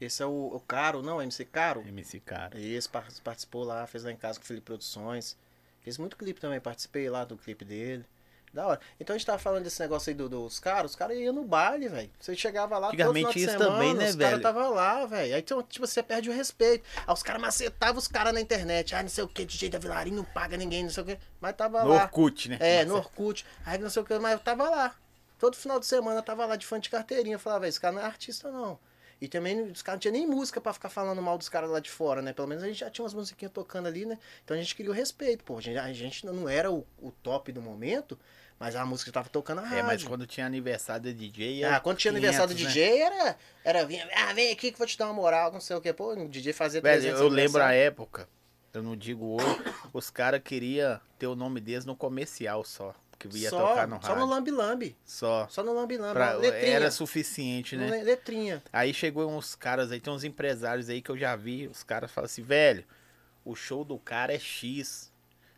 Esse 0.02 0.22
é 0.22 0.26
o, 0.26 0.52
o 0.54 0.60
Caro, 0.60 1.02
não? 1.02 1.22
MC 1.22 1.46
Caro? 1.46 1.82
MC 1.88 2.20
cara. 2.20 2.60
Esse 2.60 2.90
par- 2.90 3.08
participou 3.24 3.64
lá, 3.64 3.88
fez 3.88 4.04
lá 4.04 4.12
em 4.12 4.18
casa 4.18 4.38
com 4.38 4.44
o 4.44 4.48
Felipe 4.48 4.66
Produções. 4.66 5.38
Fez 5.86 5.98
muito 6.00 6.18
clipe 6.18 6.42
também, 6.42 6.60
participei 6.60 7.08
lá 7.10 7.24
do 7.24 7.38
clipe 7.38 7.64
dele. 7.64 8.04
Da 8.52 8.66
hora. 8.66 8.80
Então 9.00 9.14
a 9.14 9.18
gente 9.18 9.28
tava 9.28 9.38
falando 9.38 9.64
desse 9.66 9.80
negócio 9.82 10.10
aí 10.10 10.16
do- 10.16 10.28
dos 10.28 10.60
caras, 10.60 10.92
os 10.92 10.96
caras 10.96 11.16
iam 11.18 11.32
no 11.34 11.44
baile, 11.44 11.88
velho. 11.90 12.10
Você 12.20 12.36
chegava 12.36 12.78
lá 12.80 12.88
todo 12.88 12.96
final 12.98 13.12
Antigamente 13.12 13.38
de 13.38 13.44
isso 13.46 13.52
semana, 13.52 13.72
também, 13.72 13.94
né, 13.94 14.10
os 14.10 14.16
caras 14.16 14.32
velho? 14.32 14.42
tava 14.42 14.70
lá, 14.70 15.06
velho. 15.06 15.36
Aí 15.36 15.40
então, 15.42 15.62
tipo, 15.62 15.86
você 15.86 16.02
perde 16.02 16.30
o 16.30 16.34
respeito. 16.34 16.84
Aí 17.06 17.14
os 17.14 17.22
caras 17.22 17.42
macetavam 17.42 18.00
os 18.00 18.08
caras 18.08 18.34
na 18.34 18.42
internet. 18.42 18.96
Ah, 18.96 19.04
não 19.04 19.10
sei 19.10 19.24
o 19.24 19.28
que, 19.28 19.46
DJ 19.46 19.70
da 19.70 19.78
Vilarinho 19.78 20.16
não 20.18 20.24
paga 20.24 20.58
ninguém, 20.58 20.84
não 20.84 20.90
sei 20.90 21.04
o 21.04 21.06
que. 21.06 21.20
Mas 21.40 21.54
tava 21.56 21.84
No 21.84 21.90
lá. 21.90 22.04
Orkut, 22.04 22.50
né? 22.50 22.58
É, 22.60 22.86
Nossa. 22.86 22.88
no 22.88 22.98
Orkut. 23.06 23.46
Aí 23.66 23.78
não 23.78 23.90
sei 23.92 24.02
o 24.02 24.06
que, 24.06 24.18
mas 24.18 24.32
eu 24.32 24.40
tava 24.40 24.70
lá. 24.70 24.96
Todo 25.38 25.56
final 25.56 25.78
de 25.80 25.86
semana 25.86 26.20
eu 26.20 26.24
tava 26.24 26.46
lá 26.48 26.56
de 26.56 26.66
fã 26.66 26.80
de 26.80 26.90
carteirinha. 26.90 27.36
Eu 27.36 27.40
falava, 27.40 27.60
velho, 27.62 27.70
esse 27.70 27.80
cara 27.80 27.94
não 27.94 28.02
é 28.02 28.06
artista, 28.06 28.50
não. 28.50 28.80
E 29.22 29.28
também 29.28 29.62
os 29.62 29.82
caras 29.82 29.98
não 29.98 30.02
tinham 30.02 30.14
nem 30.14 30.28
música 30.28 30.60
pra 30.60 30.74
ficar 30.74 30.90
falando 30.90 31.22
mal 31.22 31.38
dos 31.38 31.48
caras 31.50 31.70
lá 31.70 31.80
de 31.80 31.90
fora, 31.90 32.22
né? 32.22 32.34
Pelo 32.34 32.48
menos 32.48 32.64
a 32.64 32.68
gente 32.68 32.80
já 32.80 32.90
tinha 32.90 33.04
umas 33.04 33.14
musiquinhas 33.14 33.52
tocando 33.54 33.88
ali, 33.88 34.06
né? 34.06 34.20
Então 34.44 34.56
a 34.56 34.60
gente 34.60 34.76
queria 34.76 34.92
o 34.92 34.94
respeito, 34.94 35.44
pô. 35.44 35.58
A 35.58 35.62
gente, 35.62 35.78
a 35.78 35.94
gente 35.94 36.26
não 36.26 36.50
era 36.50 36.70
o, 36.72 36.86
o 37.02 37.12
top 37.12 37.52
do 37.52 37.62
momento, 37.62 38.20
mas 38.60 38.76
a 38.76 38.86
música 38.86 39.12
tava 39.12 39.30
tocando 39.30 39.62
na 39.62 39.68
É, 39.68 39.82
mas 39.82 39.92
rádio. 39.92 40.08
quando 40.10 40.28
tinha 40.28 40.46
aniversário 40.46 41.04
de 41.04 41.14
DJ. 41.14 41.64
Ah, 41.64 41.68
era 41.68 41.80
quando 41.80 41.98
tinha 41.98 42.12
500, 42.14 42.28
aniversário 42.30 42.56
do 42.56 42.62
né? 42.62 42.68
DJ, 42.70 43.02
era, 43.02 43.38
era 43.64 43.86
vinha, 43.86 44.08
ah, 44.14 44.34
vem 44.34 44.52
aqui 44.52 44.70
que 44.70 44.76
eu 44.76 44.78
vou 44.80 44.88
te 44.88 44.98
dar 44.98 45.06
uma 45.06 45.14
moral, 45.14 45.52
não 45.52 45.62
sei 45.62 45.76
o 45.76 45.82
que. 45.82 45.92
Pô, 45.94 46.14
o 46.14 46.28
DJ 46.30 46.52
fazia 46.54 46.82
Velho, 46.82 47.02
300 47.02 47.22
eu 47.22 47.28
lembro 47.30 47.62
a 47.64 47.72
época, 47.74 48.28
eu 48.74 48.84
não 48.84 48.96
digo 48.98 49.38
hoje, 49.42 49.58
os 49.94 50.10
caras 50.10 50.42
queriam 50.44 51.00
ter 51.18 51.28
o 51.28 51.36
nome 51.36 51.62
deles 51.62 51.86
no 51.86 51.96
comercial 51.96 52.64
só. 52.66 52.94
Que 53.30 53.40
ia 53.40 53.50
só, 53.50 53.70
tocar 53.70 53.88
no 53.88 53.96
só 54.02 54.08
rádio. 54.10 54.20
no 54.20 54.26
Lambi 54.32 54.52
Lambi. 54.52 54.96
Só. 55.06 55.48
Só 55.50 55.64
no 55.64 55.74
Lambi 55.74 55.98
Lambi. 55.98 56.14
Pra- 56.14 56.34
letrinha. 56.34 56.74
era 56.76 56.92
suficiente, 56.92 57.76
né? 57.76 57.90
Le- 57.90 58.04
Letrinha. 58.04 58.64
Aí 58.72 58.94
chegou 58.94 59.30
uns 59.32 59.56
caras 59.56 59.92
aí, 59.92 60.00
tem 60.00 60.12
uns 60.14 60.24
empresários 60.24 60.90
aí 60.90 61.02
que 61.02 61.10
eu 61.10 61.18
já 61.18 61.36
vi, 61.36 61.68
os 61.68 61.84
caras 61.84 62.12
falam 62.12 62.26
assim, 62.26 62.42
velho, 62.44 62.84
o 63.44 63.56
show 63.56 63.84
do 63.84 63.98
cara 63.98 64.34
é 64.34 64.40
X. 64.40 65.12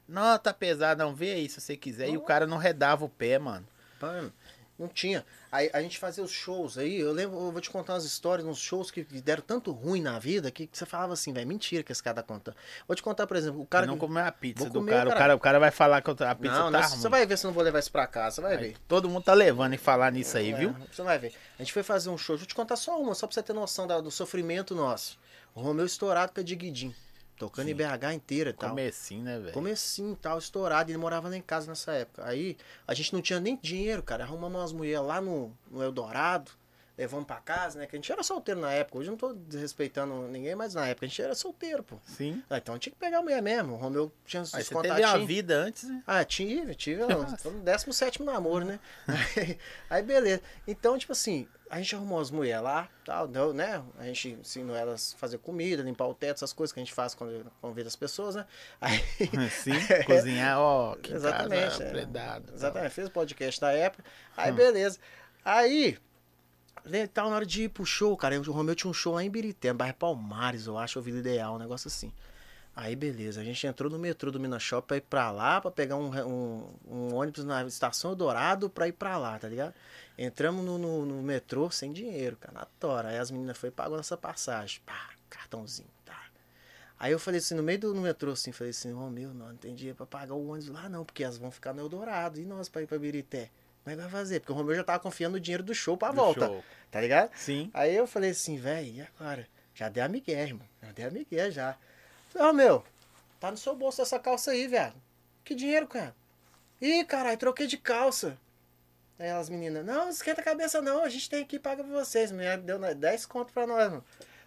Não, 0.08 0.38
tá 0.40 0.54
pesado, 0.54 1.04
não, 1.04 1.14
vê 1.14 1.34
aí 1.34 1.50
se 1.50 1.60
você 1.60 1.76
quiser. 1.76 2.10
E 2.10 2.18
o 2.18 2.22
cara 2.22 2.48
não 2.48 2.58
redava 2.58 3.04
o 3.04 3.10
pé, 3.10 3.38
mano. 3.38 3.68
Mano, 4.02 4.32
não 4.78 4.88
tinha. 4.88 5.26
Aí 5.52 5.70
a 5.74 5.82
gente 5.82 5.98
fazia 5.98 6.24
os 6.24 6.32
shows 6.32 6.78
aí, 6.78 7.00
eu 7.00 7.12
lembro, 7.12 7.38
eu 7.38 7.52
vou 7.52 7.62
te 7.62 7.70
contar 7.70 7.94
umas 7.94 8.04
histórias, 8.06 8.46
uns 8.46 8.60
shows 8.60 8.92
que 8.92 9.04
deram 9.04 9.42
tanto 9.42 9.72
ruim 9.72 10.02
na 10.02 10.20
vida 10.20 10.52
que, 10.52 10.68
que 10.68 10.78
você 10.78 10.86
falava 10.86 11.14
assim, 11.14 11.32
velho, 11.34 11.48
mentira 11.48 11.82
que 11.84 11.92
esse 11.92 12.04
cara 12.04 12.18
tá 12.18 12.24
contando. 12.24 12.56
Vou 12.88 12.96
te 12.96 13.02
contar, 13.02 13.26
por 13.26 13.38
exemplo, 13.38 13.62
o 13.62 13.66
Cara 13.66 13.84
cara 13.84 13.88
não 13.88 13.96
que... 13.96 14.00
comeu 14.06 14.24
a 14.26 14.32
pizza 14.32 14.66
do 14.70 14.80
comer, 14.80 14.92
cara. 14.92 15.04
O 15.04 15.08
cara. 15.10 15.20
cara. 15.20 15.36
O 15.36 15.40
cara 15.40 15.60
vai 15.60 15.72
falar 15.72 16.02
que 16.02 16.12
a 16.12 16.36
pizza 16.36 16.54
Não, 16.60 16.72
tá 16.72 16.82
não, 16.82 16.90
ruim. 16.90 16.98
você 17.00 17.10
vai 17.10 17.26
ver 17.26 17.38
se 17.38 17.46
eu 17.46 17.50
não 17.50 17.56
vou 17.56 17.64
levar 17.64 17.80
isso 17.80 17.92
pra 17.92 18.06
casa, 18.08 18.36
você 18.36 18.42
vai 18.42 18.52
Aí, 18.58 18.58
ver. 18.70 18.78
todo 18.88 19.10
mundo 19.10 19.24
tá 19.24 19.34
levando 19.34 19.74
e 19.74 19.78
falar 19.78 20.12
nisso 20.12 20.38
aí, 20.38 20.52
É, 20.52 20.56
viu? 20.58 20.76
Você 20.92 21.02
vai 21.02 21.18
ver. 21.18 21.34
A 21.58 21.64
gente 21.64 21.74
foi 21.74 21.82
fazer 21.84 22.10
um 22.10 22.18
show, 22.18 22.38
vou 22.38 22.46
te 22.46 22.54
contar 22.54 22.76
só 22.76 23.00
uma, 23.02 23.16
só 23.16 23.26
pra 23.26 23.34
você 23.34 23.42
ter 23.42 23.54
noção 23.54 23.88
da- 23.88 24.02
do 24.02 24.12
sofrimento 24.12 24.76
nosso. 24.76 25.18
O 25.56 25.62
Romeu 25.62 25.86
estourado 25.86 26.32
com 26.34 26.40
a 26.40 26.44
Diguidim, 26.44 26.94
tocando 27.38 27.66
Sim. 27.66 27.72
em 27.72 27.76
BH 27.76 28.14
inteira 28.14 28.50
e 28.50 28.54
tal. 28.54 28.70
Comecinho, 28.72 29.24
né, 29.24 29.40
velho? 29.40 29.54
Comecinho 29.54 30.14
e 30.14 30.16
tal, 30.16 30.38
estourado. 30.38 30.92
Ele 30.92 30.98
morava 30.98 31.30
lá 31.30 31.38
em 31.38 31.42
casa 31.42 31.68
nessa 31.68 31.94
época. 31.94 32.26
Aí 32.26 32.58
a 32.88 32.94
gente 32.94 33.14
não 33.14 33.22
tinha 33.22 33.40
nem 33.40 33.58
dinheiro, 33.62 34.02
cara. 34.04 34.24
Arrumamos 34.24 34.60
umas 34.60 34.74
mulheres 34.74 35.06
lá 35.06 35.22
no, 35.22 35.56
no 35.70 35.84
Eldorado, 35.84 36.52
levamos 36.98 37.28
pra 37.28 37.38
casa, 37.38 37.78
né? 37.80 37.86
Que 37.86 37.96
a 37.96 38.00
gente 38.00 38.12
era 38.12 38.24
solteiro 38.24 38.60
na 38.60 38.72
época. 38.72 38.98
Hoje 38.98 39.10
eu 39.10 39.12
não 39.12 39.18
tô 39.18 39.34
desrespeitando 39.34 40.28
ninguém, 40.28 40.56
mas 40.56 40.74
na 40.74 40.88
época 40.88 41.06
a 41.06 41.10
gente 41.10 41.22
era 41.22 41.36
solteiro, 41.36 41.84
pô. 41.84 41.98
Sim. 42.06 42.42
Ah, 42.50 42.58
então 42.58 42.78
tinha 42.80 42.92
que 42.92 43.00
pegar 43.00 43.20
a 43.20 43.22
mulher 43.22 43.42
mesmo. 43.42 43.74
O 43.74 43.78
Romeu 43.78 44.12
tinha 44.26 44.42
os 44.42 44.54
Aí 44.54 44.64
você 44.64 44.76
teve 44.82 45.06
uma 45.06 45.26
vida 45.26 45.56
antes, 45.56 45.84
né? 45.84 46.04
Ah, 46.08 46.26
tive, 46.26 46.74
tive. 46.74 47.04
Tô 47.44 47.52
no 47.52 47.60
17 47.60 48.24
namoro, 48.24 48.66
né? 48.66 48.80
Aí, 49.08 49.60
aí, 49.90 50.02
beleza. 50.02 50.42
Então, 50.68 50.98
tipo 50.98 51.12
assim, 51.12 51.48
a 51.70 51.78
gente 51.78 51.96
arrumou 51.96 52.20
as 52.20 52.32
mulheres 52.32 52.64
lá, 52.64 52.88
tal, 53.06 53.28
deu, 53.28 53.54
né? 53.54 53.84
A 53.98 54.04
gente 54.06 54.30
ensinou 54.30 54.76
elas 54.76 55.14
a 55.16 55.20
fazer 55.20 55.38
comida, 55.38 55.84
limpar 55.84 56.06
o 56.08 56.14
teto, 56.14 56.36
essas 56.38 56.54
coisas 56.54 56.72
que 56.74 56.80
a 56.80 56.84
gente 56.84 56.94
faz 56.94 57.14
quando 57.14 57.46
convida 57.62 57.88
as 57.88 57.96
pessoas, 57.96 58.36
né? 58.36 58.46
Aí, 58.80 59.00
Sim, 59.52 59.74
cozinhar, 60.06 60.60
ó, 60.60 60.96
que 60.96 61.14
Exatamente, 61.14 61.64
casa, 61.72 61.84
é. 61.84 61.90
predado. 61.90 62.54
exatamente, 62.54 62.92
fez 62.94 63.08
o 63.08 63.12
podcast 63.12 63.60
da 63.62 63.72
época. 63.72 64.04
Aí, 64.36 64.52
Hum. 64.52 64.56
beleza. 64.56 64.98
Aí, 65.44 65.98
né, 66.86 67.08
tal, 67.08 67.30
na 67.30 67.36
hora 67.38 67.46
de 67.46 67.64
ir 67.64 67.70
pro 67.70 67.86
show, 67.86 68.16
cara, 68.16 68.40
o 68.40 68.52
Romeu 68.52 68.76
tinha 68.76 68.90
um 68.90 68.94
show 68.94 69.14
lá 69.16 69.24
em 69.24 69.30
Birité, 69.30 69.72
no 69.72 69.78
bairro 69.78 69.96
Palmares, 69.96 70.68
eu 70.68 70.78
acho, 70.78 71.00
o 71.00 71.02
Vila 71.02 71.20
Ideal, 71.20 71.56
um 71.56 71.60
negócio 71.60 71.88
assim. 71.88 72.12
Aí, 72.80 72.96
beleza, 72.96 73.42
a 73.42 73.44
gente 73.44 73.66
entrou 73.66 73.90
no 73.92 73.98
metrô 73.98 74.30
do 74.30 74.40
Minas 74.40 74.62
Shop 74.62 74.88
pra 74.88 74.98
ir 74.98 75.02
pra 75.02 75.32
lá, 75.32 75.60
pra 75.60 75.72
pegar 75.72 75.96
um, 75.96 76.12
um, 76.28 76.70
um 76.88 77.16
ônibus 77.16 77.44
na 77.44 77.66
Estação 77.66 78.16
Dourado 78.16 78.70
pra 78.70 78.88
ir 78.88 78.92
pra 78.92 79.18
lá, 79.18 79.40
tá 79.40 79.50
ligado? 79.50 79.74
Entramos 80.16 80.64
no, 80.64 80.78
no, 80.78 81.04
no 81.04 81.24
metrô 81.24 81.72
sem 81.72 81.92
dinheiro, 81.92 82.38
cara, 82.38 82.54
na 82.54 82.66
tora. 82.80 83.08
Aí 83.10 83.18
as 83.18 83.32
meninas 83.32 83.58
foi 83.58 83.70
e 83.70 83.72
pagou 83.72 83.98
nossa 83.98 84.16
passagem. 84.16 84.80
Pá, 84.86 85.10
cartãozinho, 85.28 85.90
tá. 86.06 86.22
Aí 87.00 87.12
eu 87.12 87.18
falei 87.18 87.40
assim, 87.40 87.56
no 87.56 87.64
meio 87.64 87.80
do 87.80 87.96
no 87.96 88.02
metrô, 88.02 88.32
assim, 88.34 88.52
falei 88.52 88.70
assim, 88.70 88.94
ô 88.94 89.10
meu, 89.10 89.34
não, 89.34 89.48
não 89.48 89.56
tem 89.58 89.74
dinheiro 89.74 89.98
pra 89.98 90.06
pagar 90.06 90.36
o 90.36 90.48
ônibus 90.48 90.70
lá 90.70 90.88
não, 90.88 91.04
porque 91.04 91.24
elas 91.24 91.40
vão 91.40 91.50
ficar 91.50 91.74
no 91.74 91.82
Eldorado. 91.82 92.40
E 92.40 92.46
nós 92.46 92.70
pra 92.70 92.84
ir 92.84 92.88
pra 92.88 93.00
Birité? 93.00 93.50
Como 93.84 93.94
é 93.94 93.96
que 93.96 94.02
vai 94.04 94.12
fazer? 94.12 94.40
Porque 94.42 94.52
o 94.52 94.56
Romeu 94.56 94.76
já 94.76 94.84
tava 94.84 95.00
confiando 95.00 95.34
no 95.38 95.40
dinheiro 95.40 95.64
do 95.64 95.74
show 95.74 95.98
pra 95.98 96.10
Do 96.10 96.16
volta, 96.18 96.46
show. 96.46 96.64
tá 96.92 97.02
ligado? 97.02 97.32
Sim. 97.36 97.72
Aí 97.74 97.96
eu 97.96 98.06
falei 98.06 98.30
assim, 98.30 98.58
velho, 98.58 98.88
e 98.88 99.02
agora? 99.02 99.48
Já 99.74 99.90
dei 99.90 100.04
a 100.04 100.08
migué, 100.08 100.44
irmão. 100.44 100.68
Já 100.84 100.92
dei 100.92 101.06
a 101.06 101.10
migué, 101.10 101.50
já. 101.50 101.76
Falei, 102.38 102.52
ô 102.52 102.54
meu, 102.54 102.84
tá 103.40 103.50
no 103.50 103.58
seu 103.58 103.76
bolso 103.76 104.02
essa 104.02 104.20
calça 104.20 104.52
aí, 104.52 104.68
velho. 104.68 104.94
Que 105.44 105.56
dinheiro, 105.56 105.88
cara? 105.88 106.16
Ih, 106.80 107.04
caralho, 107.04 107.38
troquei 107.38 107.66
de 107.66 107.78
calça. 107.78 108.38
Aí 109.18 109.32
as 109.32 109.50
meninas, 109.50 109.84
não, 109.84 110.10
esquenta 110.10 110.42
a 110.42 110.44
cabeça 110.44 110.80
não, 110.80 111.04
a 111.04 111.10
gente 111.10 111.28
tem 111.28 111.44
que 111.44 111.58
pagar 111.58 111.84
pra 111.84 111.94
vocês. 111.94 112.32
Mulher 112.32 112.60
deu 112.60 112.78
né, 112.78 112.94
10 112.94 113.26
conto 113.26 113.52
pra 113.52 113.66
nós, 113.66 113.90
mano. 113.90 114.04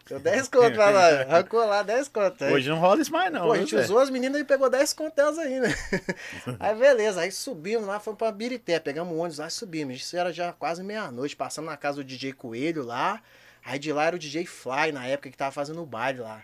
Deu 0.06 0.20
10 0.20 0.48
conto 0.48 0.74
pra 0.74 0.92
nós. 0.92 1.14
Arrancou 1.28 1.66
lá 1.66 1.82
10 1.82 2.08
conto. 2.08 2.44
Aí, 2.44 2.52
Hoje 2.52 2.68
não 2.68 2.78
rola 2.78 3.00
isso 3.00 3.10
mais, 3.10 3.32
não. 3.32 3.42
Pô, 3.42 3.52
a 3.52 3.58
gente 3.58 3.74
usou 3.74 3.98
as 3.98 4.08
meninas 4.08 4.40
e 4.40 4.44
pegou 4.44 4.70
10 4.70 4.92
conto 4.92 5.16
delas 5.16 5.38
ainda. 5.38 5.66
aí 6.60 6.74
beleza, 6.76 7.22
aí 7.22 7.32
subimos 7.32 7.88
lá, 7.88 7.98
fomos 7.98 8.18
pra 8.18 8.30
Birité, 8.30 8.78
pegamos 8.78 9.12
um 9.12 9.18
ônibus 9.18 9.38
lá 9.38 9.48
e 9.48 9.50
subimos. 9.50 9.96
Isso 9.96 10.16
era 10.16 10.32
já 10.32 10.52
quase 10.52 10.84
meia-noite, 10.84 11.34
passamos 11.34 11.68
na 11.68 11.76
casa 11.76 11.96
do 11.96 12.04
DJ 12.04 12.32
Coelho 12.34 12.84
lá. 12.84 13.20
Aí 13.64 13.80
de 13.80 13.92
lá 13.92 14.04
era 14.04 14.16
o 14.16 14.18
DJ 14.18 14.46
Fly, 14.46 14.92
na 14.92 15.06
época 15.06 15.28
que 15.30 15.36
tava 15.36 15.50
fazendo 15.50 15.82
o 15.82 15.86
baile 15.86 16.20
lá. 16.20 16.42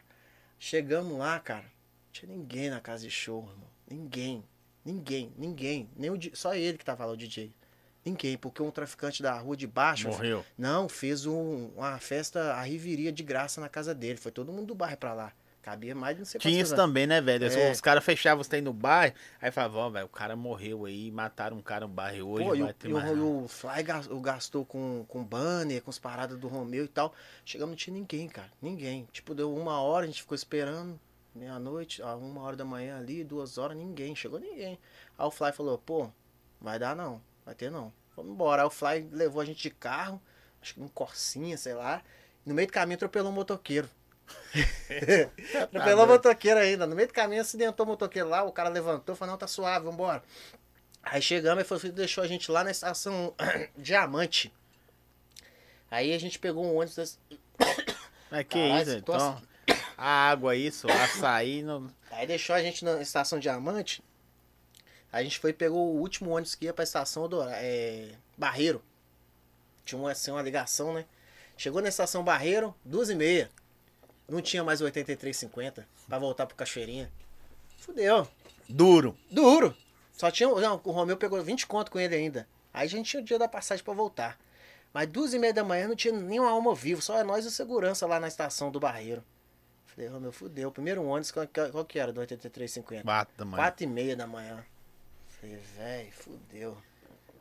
Chegamos 0.58 1.18
lá, 1.18 1.38
cara, 1.38 1.62
não 1.64 2.12
tinha 2.12 2.30
ninguém 2.34 2.70
na 2.70 2.80
casa 2.80 3.02
de 3.04 3.10
show, 3.10 3.42
irmão. 3.48 3.68
Ninguém, 3.88 4.44
ninguém, 4.84 5.32
ninguém. 5.36 5.88
Nem 5.96 6.10
o, 6.10 6.18
só 6.34 6.54
ele 6.54 6.78
que 6.78 6.84
tava 6.84 7.04
lá, 7.04 7.12
o 7.12 7.16
DJ. 7.16 7.52
Ninguém, 8.04 8.36
porque 8.38 8.62
um 8.62 8.70
traficante 8.70 9.22
da 9.22 9.36
rua 9.36 9.56
de 9.56 9.66
baixo 9.66 10.08
Morreu. 10.08 10.44
não, 10.56 10.88
fez 10.88 11.26
um- 11.26 11.68
uma 11.76 11.98
festa, 11.98 12.54
a 12.54 12.62
riveria 12.62 13.10
de 13.12 13.22
graça 13.22 13.60
na 13.60 13.68
casa 13.68 13.92
dele. 13.94 14.16
Foi 14.18 14.30
todo 14.30 14.52
mundo 14.52 14.66
do 14.68 14.74
bairro 14.74 14.96
pra 14.96 15.12
lá. 15.12 15.32
Cabia 15.66 15.96
mais 15.96 16.14
de 16.14 16.20
não 16.20 16.26
sei 16.26 16.40
Tinha 16.40 16.54
isso 16.54 16.70
pessoas. 16.70 16.76
também, 16.76 17.08
né, 17.08 17.20
velho? 17.20 17.44
É. 17.44 17.72
Os 17.72 17.80
caras 17.80 18.04
fechavam 18.04 18.40
os 18.40 18.46
trem 18.46 18.62
no 18.62 18.72
bairro, 18.72 19.16
aí 19.42 19.50
falavam, 19.50 19.80
ó, 19.80 19.90
velho, 19.90 20.06
o 20.06 20.08
cara 20.08 20.36
morreu 20.36 20.84
aí, 20.84 21.10
mataram 21.10 21.56
um 21.56 21.60
cara 21.60 21.88
no 21.88 21.92
bairro 21.92 22.28
hoje, 22.28 22.44
Pô, 22.44 22.54
e 22.54 22.62
vai 22.62 22.70
o, 22.70 22.74
ter 22.74 22.88
e 22.88 22.92
o, 22.92 22.96
mais 22.96 23.10
e 23.10 23.20
o 23.20 23.48
Fly 23.48 23.82
gastou 24.22 24.64
com, 24.64 25.04
com 25.08 25.24
banner, 25.24 25.82
com 25.82 25.90
as 25.90 25.98
paradas 25.98 26.38
do 26.38 26.46
Romeu 26.46 26.84
e 26.84 26.88
tal. 26.88 27.12
Chegamos, 27.44 27.72
não 27.72 27.76
tinha 27.76 27.94
ninguém, 27.94 28.28
cara. 28.28 28.48
Ninguém. 28.62 29.08
Tipo, 29.10 29.34
deu 29.34 29.52
uma 29.52 29.80
hora, 29.80 30.04
a 30.04 30.06
gente 30.06 30.22
ficou 30.22 30.36
esperando. 30.36 31.00
Meia-noite, 31.34 32.00
a 32.00 32.14
uma 32.14 32.42
hora 32.42 32.54
da 32.54 32.64
manhã 32.64 32.98
ali, 32.98 33.24
duas 33.24 33.58
horas, 33.58 33.76
ninguém. 33.76 34.14
Chegou 34.14 34.38
ninguém. 34.38 34.78
Aí 35.18 35.26
o 35.26 35.32
Fly 35.32 35.50
falou, 35.50 35.78
pô, 35.78 36.08
vai 36.60 36.78
dar 36.78 36.94
não. 36.94 37.20
Vai 37.44 37.56
ter 37.56 37.72
não. 37.72 37.92
Vamos 38.14 38.30
embora. 38.30 38.62
Aí 38.62 38.68
o 38.68 38.70
Fly 38.70 39.08
levou 39.10 39.42
a 39.42 39.44
gente 39.44 39.62
de 39.64 39.70
carro, 39.70 40.22
acho 40.62 40.74
que 40.74 40.80
num 40.80 40.86
Corsinha, 40.86 41.58
sei 41.58 41.74
lá. 41.74 42.02
No 42.44 42.54
meio 42.54 42.68
do 42.68 42.72
caminho 42.72 42.94
atropelou 42.94 43.32
um 43.32 43.34
motoqueiro. 43.34 43.90
atropelou 45.62 46.04
o 46.04 46.06
doido. 46.06 46.08
motoqueiro 46.08 46.60
ainda. 46.60 46.86
No 46.86 46.94
meio 46.96 47.08
do 47.08 47.14
caminho 47.14 47.42
acidentou 47.42 47.84
o 47.84 47.88
motoqueiro 47.90 48.28
lá, 48.28 48.42
o 48.42 48.52
cara 48.52 48.68
levantou, 48.68 49.14
falou, 49.14 49.32
não, 49.32 49.38
tá 49.38 49.46
suave, 49.46 49.84
vambora. 49.84 50.22
Aí 51.02 51.22
chegamos, 51.22 51.62
e 51.62 51.66
falou, 51.66 51.92
deixou 51.92 52.24
a 52.24 52.26
gente 52.26 52.50
lá 52.50 52.64
na 52.64 52.70
estação 52.70 53.34
Diamante. 53.76 54.52
Aí 55.90 56.12
a 56.12 56.18
gente 56.18 56.38
pegou 56.38 56.64
um 56.64 56.76
ônibus. 56.76 56.96
desse- 56.96 57.18
Mas 58.30 58.44
que 58.48 58.58
Caralho, 58.58 58.82
isso, 58.88 58.96
então. 58.98 59.42
A 59.98 60.28
água, 60.30 60.54
isso, 60.54 60.86
açaí. 60.90 61.62
Não... 61.62 61.88
Aí 62.10 62.26
deixou 62.26 62.54
a 62.54 62.62
gente 62.62 62.84
na 62.84 63.00
estação 63.00 63.38
Diamante. 63.38 64.02
A 65.10 65.22
gente 65.22 65.38
foi 65.38 65.50
e 65.50 65.54
pegou 65.54 65.94
o 65.94 65.98
último 66.00 66.30
ônibus 66.30 66.54
que 66.54 66.66
ia 66.66 66.74
pra 66.74 66.84
estação 66.84 67.26
do 67.26 67.42
é, 67.42 68.10
Barreiro. 68.36 68.82
Tinha 69.86 69.98
uma, 69.98 70.12
assim, 70.12 70.30
uma 70.30 70.42
ligação, 70.42 70.92
né? 70.92 71.06
Chegou 71.56 71.80
na 71.80 71.88
estação 71.88 72.22
Barreiro, 72.22 72.74
duas 72.84 73.08
e 73.08 73.14
meia. 73.14 73.50
Não 74.28 74.42
tinha 74.42 74.64
mais 74.64 74.80
o 74.80 74.84
83,50 74.84 75.84
pra 76.08 76.18
voltar 76.18 76.46
pro 76.46 76.56
Cachoeirinha. 76.56 77.10
Fudeu. 77.78 78.28
Duro. 78.68 79.16
Duro. 79.30 79.76
Só 80.12 80.30
tinha. 80.30 80.48
Não, 80.48 80.80
o 80.82 80.90
Romeu 80.90 81.16
pegou 81.16 81.42
20 81.42 81.66
conto 81.66 81.90
com 81.90 82.00
ele 82.00 82.14
ainda. 82.14 82.48
Aí 82.72 82.86
a 82.86 82.90
gente 82.90 83.10
tinha 83.10 83.22
o 83.22 83.24
dia 83.24 83.38
da 83.38 83.48
passagem 83.48 83.84
pra 83.84 83.94
voltar. 83.94 84.38
Mas 84.92 85.08
duas 85.08 85.34
e 85.34 85.38
meia 85.38 85.52
da 85.52 85.62
manhã 85.62 85.88
não 85.88 85.94
tinha 85.94 86.12
nenhuma 86.12 86.50
alma 86.50 86.74
viva, 86.74 87.02
só 87.02 87.18
é 87.18 87.22
nós 87.22 87.44
e 87.44 87.48
o 87.48 87.50
segurança 87.50 88.06
lá 88.06 88.18
na 88.18 88.28
estação 88.28 88.70
do 88.70 88.80
Barreiro. 88.80 89.22
Falei, 89.84 90.08
Romeu, 90.08 90.32
fudeu. 90.32 90.70
Primeiro 90.70 91.04
ônibus, 91.04 91.30
qual, 91.30 91.46
qual 91.46 91.70
qual 91.70 91.84
que 91.84 91.98
era 91.98 92.12
do 92.12 92.20
8350? 92.20 93.02
Quatro 93.02 93.36
da 93.36 93.44
manhã. 93.44 93.62
Quatro 93.62 93.84
e 93.84 93.86
meia 93.86 94.16
da 94.16 94.26
manhã. 94.26 94.64
Falei, 95.28 95.56
velho, 95.76 96.12
fudeu. 96.12 96.76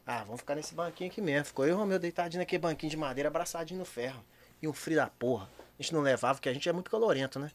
Ah, 0.05 0.23
vamos 0.23 0.41
ficar 0.41 0.55
nesse 0.55 0.75
banquinho 0.75 1.09
aqui 1.09 1.21
mesmo. 1.21 1.45
Ficou 1.45 1.65
eu 1.65 1.71
e 1.71 1.73
o 1.73 1.77
Romeu 1.77 1.97
deitadinho 1.97 2.41
naquele 2.41 2.61
banquinho 2.61 2.89
de 2.89 2.97
madeira, 2.97 3.29
abraçadinho 3.29 3.79
no 3.79 3.85
ferro. 3.85 4.23
E 4.61 4.67
um 4.67 4.73
frio 4.73 4.97
da 4.97 5.07
porra. 5.07 5.49
A 5.77 5.81
gente 5.83 5.93
não 5.93 6.01
levava, 6.01 6.35
porque 6.35 6.49
a 6.49 6.53
gente 6.53 6.67
é 6.69 6.73
muito 6.73 6.89
calorento, 6.89 7.39
né? 7.39 7.51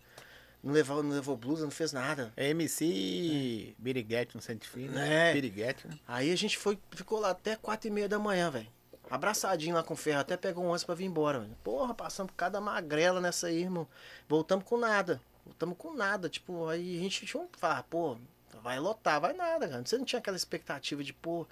Não 0.62 0.72
levou, 0.74 1.02
não 1.02 1.10
levou 1.10 1.36
blusa, 1.36 1.64
não 1.64 1.70
fez 1.70 1.92
nada. 1.92 2.32
É 2.36 2.51
MC 2.51 3.74
Biriguete 3.78 4.36
no 4.36 4.42
Frio, 4.42 4.90
É. 4.90 4.94
né? 4.94 5.32
Biriguete, 5.32 5.88
né? 5.88 5.98
Aí 6.06 6.30
a 6.30 6.36
gente 6.36 6.59
foi, 6.59 6.78
ficou 6.90 7.18
lá 7.18 7.30
até 7.30 7.56
quatro 7.56 7.88
e 7.88 7.90
meia 7.90 8.09
da 8.09 8.18
manhã, 8.18 8.51
velho. 8.51 8.68
Abraçadinho 9.10 9.74
lá 9.74 9.82
com 9.82 9.94
o 9.94 9.97
ferro, 9.97 10.20
até 10.20 10.36
pegou 10.36 10.62
um 10.62 10.66
ônibus 10.68 10.84
pra 10.84 10.94
vir 10.94 11.06
embora, 11.06 11.40
velho. 11.40 11.56
Porra, 11.64 11.94
passamos 11.94 12.30
por 12.30 12.36
cada 12.36 12.60
magrela 12.60 13.20
nessa 13.20 13.47
aí, 13.48 13.60
irmão. 13.62 13.88
Voltamos 14.28 14.64
com 14.64 14.76
nada. 14.76 15.20
Voltamos 15.44 15.76
com 15.78 15.94
nada. 15.94 16.28
Tipo, 16.28 16.68
aí 16.68 16.97
a 16.98 17.01
gente 17.01 17.26
tinha 17.26 17.42
um. 17.42 17.48
Falar, 17.59 17.82
pô, 17.84 18.16
vai 18.62 18.78
lotar, 18.78 19.20
vai 19.20 19.32
nada, 19.32 19.66
cara. 19.68 19.82
Você 19.84 19.97
não 19.98 20.05
tinha 20.05 20.18
aquela 20.20 20.36
expectativa 20.36 21.02
de, 21.02 21.12
pô, 21.12 21.47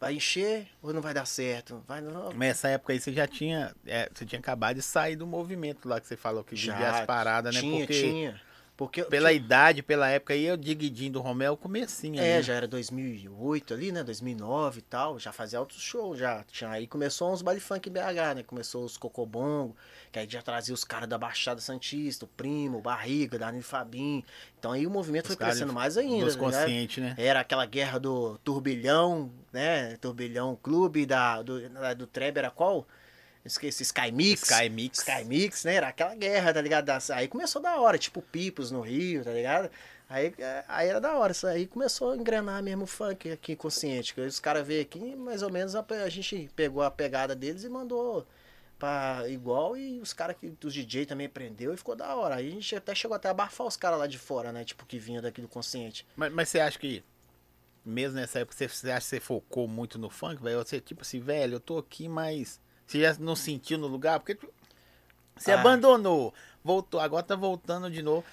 vai 0.00 0.14
encher 0.14 0.66
ou 0.82 0.92
não 0.94 1.02
vai 1.02 1.12
dar 1.12 1.26
certo? 1.26 1.84
Vai, 1.86 2.00
não. 2.00 2.32
Mas 2.34 2.50
essa 2.50 2.68
época 2.70 2.92
aí 2.94 2.98
você 2.98 3.12
já 3.12 3.26
tinha. 3.26 3.74
é, 3.86 4.08
você 4.12 4.24
tinha 4.24 4.38
acabado 4.38 4.76
de 4.76 4.82
sair 4.82 5.14
do 5.14 5.26
movimento 5.26 5.86
lá 5.86 6.00
que 6.00 6.06
você 6.06 6.16
falou 6.16 6.42
que 6.42 6.54
vivia 6.54 6.90
as 6.90 7.04
paradas, 7.06 7.54
né? 7.54 7.60
Tinha, 7.60 7.86
Porque 7.86 8.00
tinha. 8.00 8.40
Porque 8.80 9.04
pela 9.04 9.30
idade, 9.30 9.82
pela 9.82 10.08
época 10.08 10.32
aí, 10.32 10.46
eu 10.46 10.56
Diguidinho 10.56 11.12
do 11.12 11.20
Romel, 11.20 11.54
comecinho 11.54 12.18
É, 12.18 12.36
ali. 12.36 12.42
já 12.42 12.54
era 12.54 12.66
2008 12.66 13.74
ali, 13.74 13.92
né? 13.92 14.02
2009 14.02 14.78
e 14.78 14.82
tal. 14.82 15.18
Já 15.18 15.32
fazia 15.32 15.60
outros 15.60 15.82
shows, 15.82 16.18
já. 16.18 16.42
Tinha, 16.44 16.70
aí 16.70 16.86
começou 16.86 17.30
uns 17.30 17.42
baile 17.42 17.60
funk 17.60 17.90
BH, 17.90 18.36
né? 18.36 18.42
Começou 18.42 18.82
os 18.82 18.96
Cocobongo, 18.96 19.76
que 20.10 20.18
aí 20.18 20.26
já 20.26 20.40
trazia 20.40 20.72
os 20.72 20.82
caras 20.82 21.06
da 21.10 21.18
Baixada 21.18 21.60
Santista, 21.60 22.24
o 22.24 22.28
Primo, 22.28 22.78
o 22.78 22.80
Barriga, 22.80 23.38
Danilo 23.38 23.62
Fabim. 23.62 24.24
Então 24.58 24.72
aí 24.72 24.86
o 24.86 24.90
movimento 24.90 25.26
Os 25.28 25.34
foi 25.34 25.44
crescendo 25.44 25.74
mais 25.74 25.98
ainda. 25.98 26.24
Dos 26.24 26.34
tá 26.34 26.40
ligado? 26.46 26.60
conscientes, 26.62 27.04
né? 27.04 27.14
Era 27.18 27.40
aquela 27.40 27.66
guerra 27.66 27.98
do 28.00 28.38
Turbilhão, 28.38 29.30
né? 29.52 29.94
Turbilhão 30.00 30.56
Clube, 30.62 31.04
da, 31.04 31.42
do, 31.42 31.68
da- 31.68 31.92
do 31.92 32.06
Treb 32.06 32.38
era 32.38 32.50
qual? 32.50 32.86
Esqueci, 33.44 33.82
Sky 33.82 34.12
Mix. 34.12 34.42
Sky 34.42 34.68
Mix. 34.68 34.98
Sky 34.98 35.24
Mix, 35.24 35.64
né? 35.64 35.74
Era 35.74 35.88
aquela 35.88 36.14
guerra, 36.14 36.52
tá 36.52 36.60
ligado? 36.60 36.90
Aí 37.12 37.26
começou 37.26 37.60
da 37.60 37.80
hora, 37.80 37.98
tipo 37.98 38.20
Pipos 38.20 38.70
no 38.70 38.80
Rio, 38.80 39.24
tá 39.24 39.32
ligado? 39.32 39.70
Aí, 40.08 40.34
é, 40.38 40.64
aí 40.66 40.88
era 40.88 41.00
da 41.00 41.16
hora, 41.16 41.30
isso 41.30 41.46
aí 41.46 41.68
começou 41.68 42.10
a 42.10 42.16
engrenar 42.16 42.60
mesmo 42.62 42.82
o 42.82 42.86
funk 42.86 43.30
aqui 43.30 43.54
consciente. 43.54 44.12
Que 44.12 44.20
os 44.20 44.40
caras 44.40 44.66
veio 44.66 44.82
aqui, 44.82 45.14
mais 45.14 45.40
ou 45.42 45.52
menos 45.52 45.76
a, 45.76 45.86
a 46.04 46.08
gente 46.08 46.50
pegou 46.56 46.82
a 46.82 46.90
pegada 46.90 47.34
deles 47.34 47.62
e 47.62 47.68
mandou 47.68 48.26
pra 48.76 49.24
igual 49.28 49.76
e 49.76 50.00
os 50.00 50.12
caras 50.12 50.36
que 50.36 50.48
dos 50.48 50.74
DJ 50.74 51.06
também 51.06 51.28
prendeu 51.28 51.72
e 51.72 51.76
ficou 51.76 51.94
da 51.94 52.16
hora. 52.16 52.36
Aí 52.36 52.48
a 52.48 52.50
gente 52.50 52.74
até 52.74 52.94
chegou 52.94 53.14
até 53.14 53.28
a 53.28 53.30
abafar 53.30 53.66
os 53.66 53.76
caras 53.76 54.00
lá 54.00 54.06
de 54.08 54.18
fora, 54.18 54.50
né? 54.50 54.64
Tipo, 54.64 54.84
que 54.84 54.98
vinha 54.98 55.22
daqui 55.22 55.40
do 55.40 55.46
consciente. 55.46 56.04
Mas, 56.16 56.32
mas 56.32 56.48
você 56.48 56.58
acha 56.58 56.78
que, 56.78 57.04
mesmo 57.84 58.18
nessa 58.18 58.40
época, 58.40 58.56
você, 58.56 58.66
você 58.66 58.90
acha 58.90 59.00
que 59.00 59.10
você 59.10 59.20
focou 59.20 59.68
muito 59.68 59.96
no 59.96 60.10
funk, 60.10 60.42
velho? 60.42 60.58
Você, 60.58 60.80
tipo 60.80 61.02
assim, 61.02 61.20
velho, 61.20 61.54
eu 61.54 61.60
tô 61.60 61.78
aqui, 61.78 62.08
mas 62.08 62.58
você 62.90 63.00
já 63.00 63.16
não 63.18 63.36
sentiu 63.36 63.78
no 63.78 63.86
lugar? 63.86 64.18
Porque 64.20 64.38
você 65.36 65.52
Ah. 65.52 65.60
abandonou, 65.60 66.34
voltou, 66.62 67.00
agora 67.00 67.22
tá 67.22 67.36
voltando 67.36 67.90
de 67.90 68.02
novo. 68.02 68.24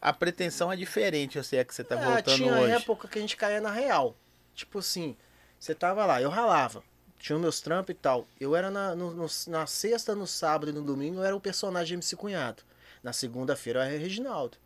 A 0.00 0.12
pretensão 0.12 0.70
é 0.72 0.76
diferente, 0.76 1.36
eu 1.38 1.44
sei 1.44 1.58
é 1.60 1.64
que 1.64 1.74
você 1.74 1.82
tá 1.84 1.96
Ah, 1.96 2.04
voltando 2.14 2.36
tinha 2.36 2.52
hoje. 2.54 2.72
época 2.72 3.08
que 3.08 3.18
a 3.18 3.20
gente 3.20 3.36
caía 3.36 3.60
na 3.60 3.70
real. 3.70 4.16
Tipo 4.54 4.78
assim, 4.78 5.16
você 5.58 5.74
tava 5.74 6.04
lá, 6.06 6.20
eu 6.20 6.30
ralava. 6.30 6.82
Tinha 7.18 7.38
meus 7.38 7.60
trampos 7.60 7.90
e 7.94 7.98
tal. 7.98 8.26
Eu 8.40 8.54
era 8.54 8.70
na, 8.70 8.94
no- 8.94 9.12
no- 9.12 9.26
na 9.48 9.66
sexta, 9.66 10.14
no 10.14 10.26
sábado 10.26 10.70
e 10.70 10.72
no 10.72 10.82
domingo, 10.82 11.18
eu 11.20 11.24
era 11.24 11.34
o 11.36 11.40
personagem 11.40 11.94
MC 11.94 12.14
Cunhado. 12.16 12.62
Na 13.02 13.12
segunda-feira 13.12 13.80
eu 13.80 13.84
era 13.84 13.98
Reginaldo. 13.98 14.58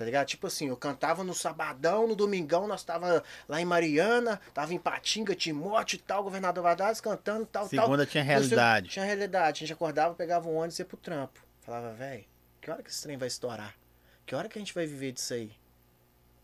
Tá 0.00 0.06
ligado? 0.06 0.26
Tipo 0.28 0.46
assim, 0.46 0.68
eu 0.68 0.78
cantava 0.78 1.22
no 1.22 1.34
sabadão, 1.34 2.08
no 2.08 2.16
domingão 2.16 2.66
nós 2.66 2.82
tava 2.82 3.22
lá 3.46 3.60
em 3.60 3.66
Mariana, 3.66 4.40
tava 4.54 4.72
em 4.72 4.78
Patinga, 4.78 5.34
Timóteo 5.34 5.96
e 5.96 5.98
tal, 5.98 6.22
governador 6.22 6.62
Valadares 6.62 7.02
cantando 7.02 7.44
tal, 7.44 7.68
tal. 7.68 7.84
Segunda 7.84 8.06
tinha 8.06 8.24
realidade. 8.24 8.88
Tinha 8.88 9.04
realidade. 9.04 9.58
A 9.58 9.60
gente 9.60 9.74
acordava, 9.74 10.14
pegava 10.14 10.48
um 10.48 10.56
ônibus 10.56 10.78
e 10.78 10.80
ia 10.80 10.86
pro 10.86 10.96
trampo. 10.96 11.38
Falava, 11.60 11.92
velho, 11.92 12.24
que 12.62 12.70
hora 12.70 12.82
que 12.82 12.88
esse 12.88 13.02
trem 13.02 13.18
vai 13.18 13.28
estourar? 13.28 13.74
Que 14.24 14.34
hora 14.34 14.48
que 14.48 14.58
a 14.58 14.62
gente 14.62 14.72
vai 14.72 14.86
viver 14.86 15.12
disso 15.12 15.34
aí? 15.34 15.52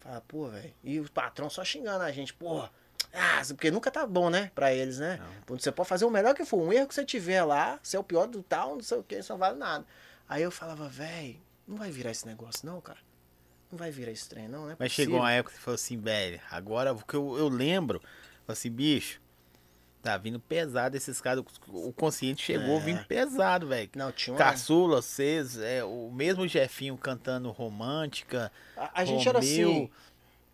Falava, 0.01 0.23
pô, 0.29 0.49
velho. 0.49 0.75
E 0.85 1.01
o 1.01 1.11
patrão 1.11 1.49
só 1.49 1.65
xingando 1.65 2.05
a 2.05 2.13
gente, 2.13 2.35
porra. 2.35 2.71
Ah, 3.11 3.41
porque 3.49 3.71
nunca 3.71 3.91
tá 3.91 4.07
bom, 4.07 4.29
né? 4.29 4.51
Pra 4.55 4.75
eles, 4.75 4.99
né? 4.99 5.19
Não. 5.49 5.57
Você 5.57 5.73
pode 5.73 5.89
fazer 5.89 6.05
o 6.05 6.11
melhor 6.11 6.35
que 6.35 6.45
for. 6.45 6.61
Um 6.61 6.75
erro 6.75 6.89
que 6.89 6.95
você 6.95 7.07
tiver 7.07 7.43
lá, 7.43 7.81
você 7.83 7.97
é 7.97 8.01
o 8.01 8.05
pior 8.05 8.27
do 8.27 8.43
tal, 8.43 8.75
não 8.75 8.83
sei 8.83 8.99
o 8.99 9.03
que, 9.03 9.17
isso 9.17 9.33
não 9.33 9.39
vale 9.39 9.57
nada. 9.57 9.87
Aí 10.29 10.43
eu 10.43 10.51
falava, 10.51 10.87
velho, 10.91 11.41
não 11.67 11.79
vai 11.79 11.91
virar 11.91 12.11
esse 12.11 12.27
negócio, 12.27 12.67
não, 12.67 12.83
cara. 12.83 13.06
Não 13.71 13.79
vai 13.79 13.91
virar 13.91 14.13
esse 14.13 14.29
trem, 14.29 14.49
não, 14.49 14.67
né? 14.67 14.77
Mas 14.79 14.93
chegou 14.93 15.19
uma 15.19 15.33
época 15.33 15.53
que 15.53 15.59
você 15.59 15.65
falou 15.65 15.75
assim, 15.75 15.99
velho, 15.99 16.41
agora 16.51 16.93
o 16.93 17.05
que 17.05 17.15
eu, 17.15 17.37
eu 17.37 17.49
lembro, 17.49 18.01
assim, 18.47 18.71
bicho, 18.71 19.21
tá 20.03 20.17
vindo 20.17 20.39
pesado 20.39 20.97
esses 20.97 21.21
caras. 21.21 21.43
O 21.69 21.93
consciente 21.93 22.45
chegou 22.45 22.77
É. 22.77 22.81
vindo 22.81 23.05
pesado, 23.07 23.67
velho. 23.67 23.91
Não, 23.97 24.13
tinha 24.13 24.35
uma... 24.35 24.39
Caçula, 24.39 25.03
vocês, 25.03 25.59
é, 25.59 25.83
o 25.83 26.11
mesmo 26.13 26.47
Jefinho 26.47 26.97
cantando 26.97 27.51
romântica. 27.51 28.53
A, 28.77 29.03
a 29.03 29.05
gente 29.05 29.29
era 29.29 29.41
assim. 29.41 29.91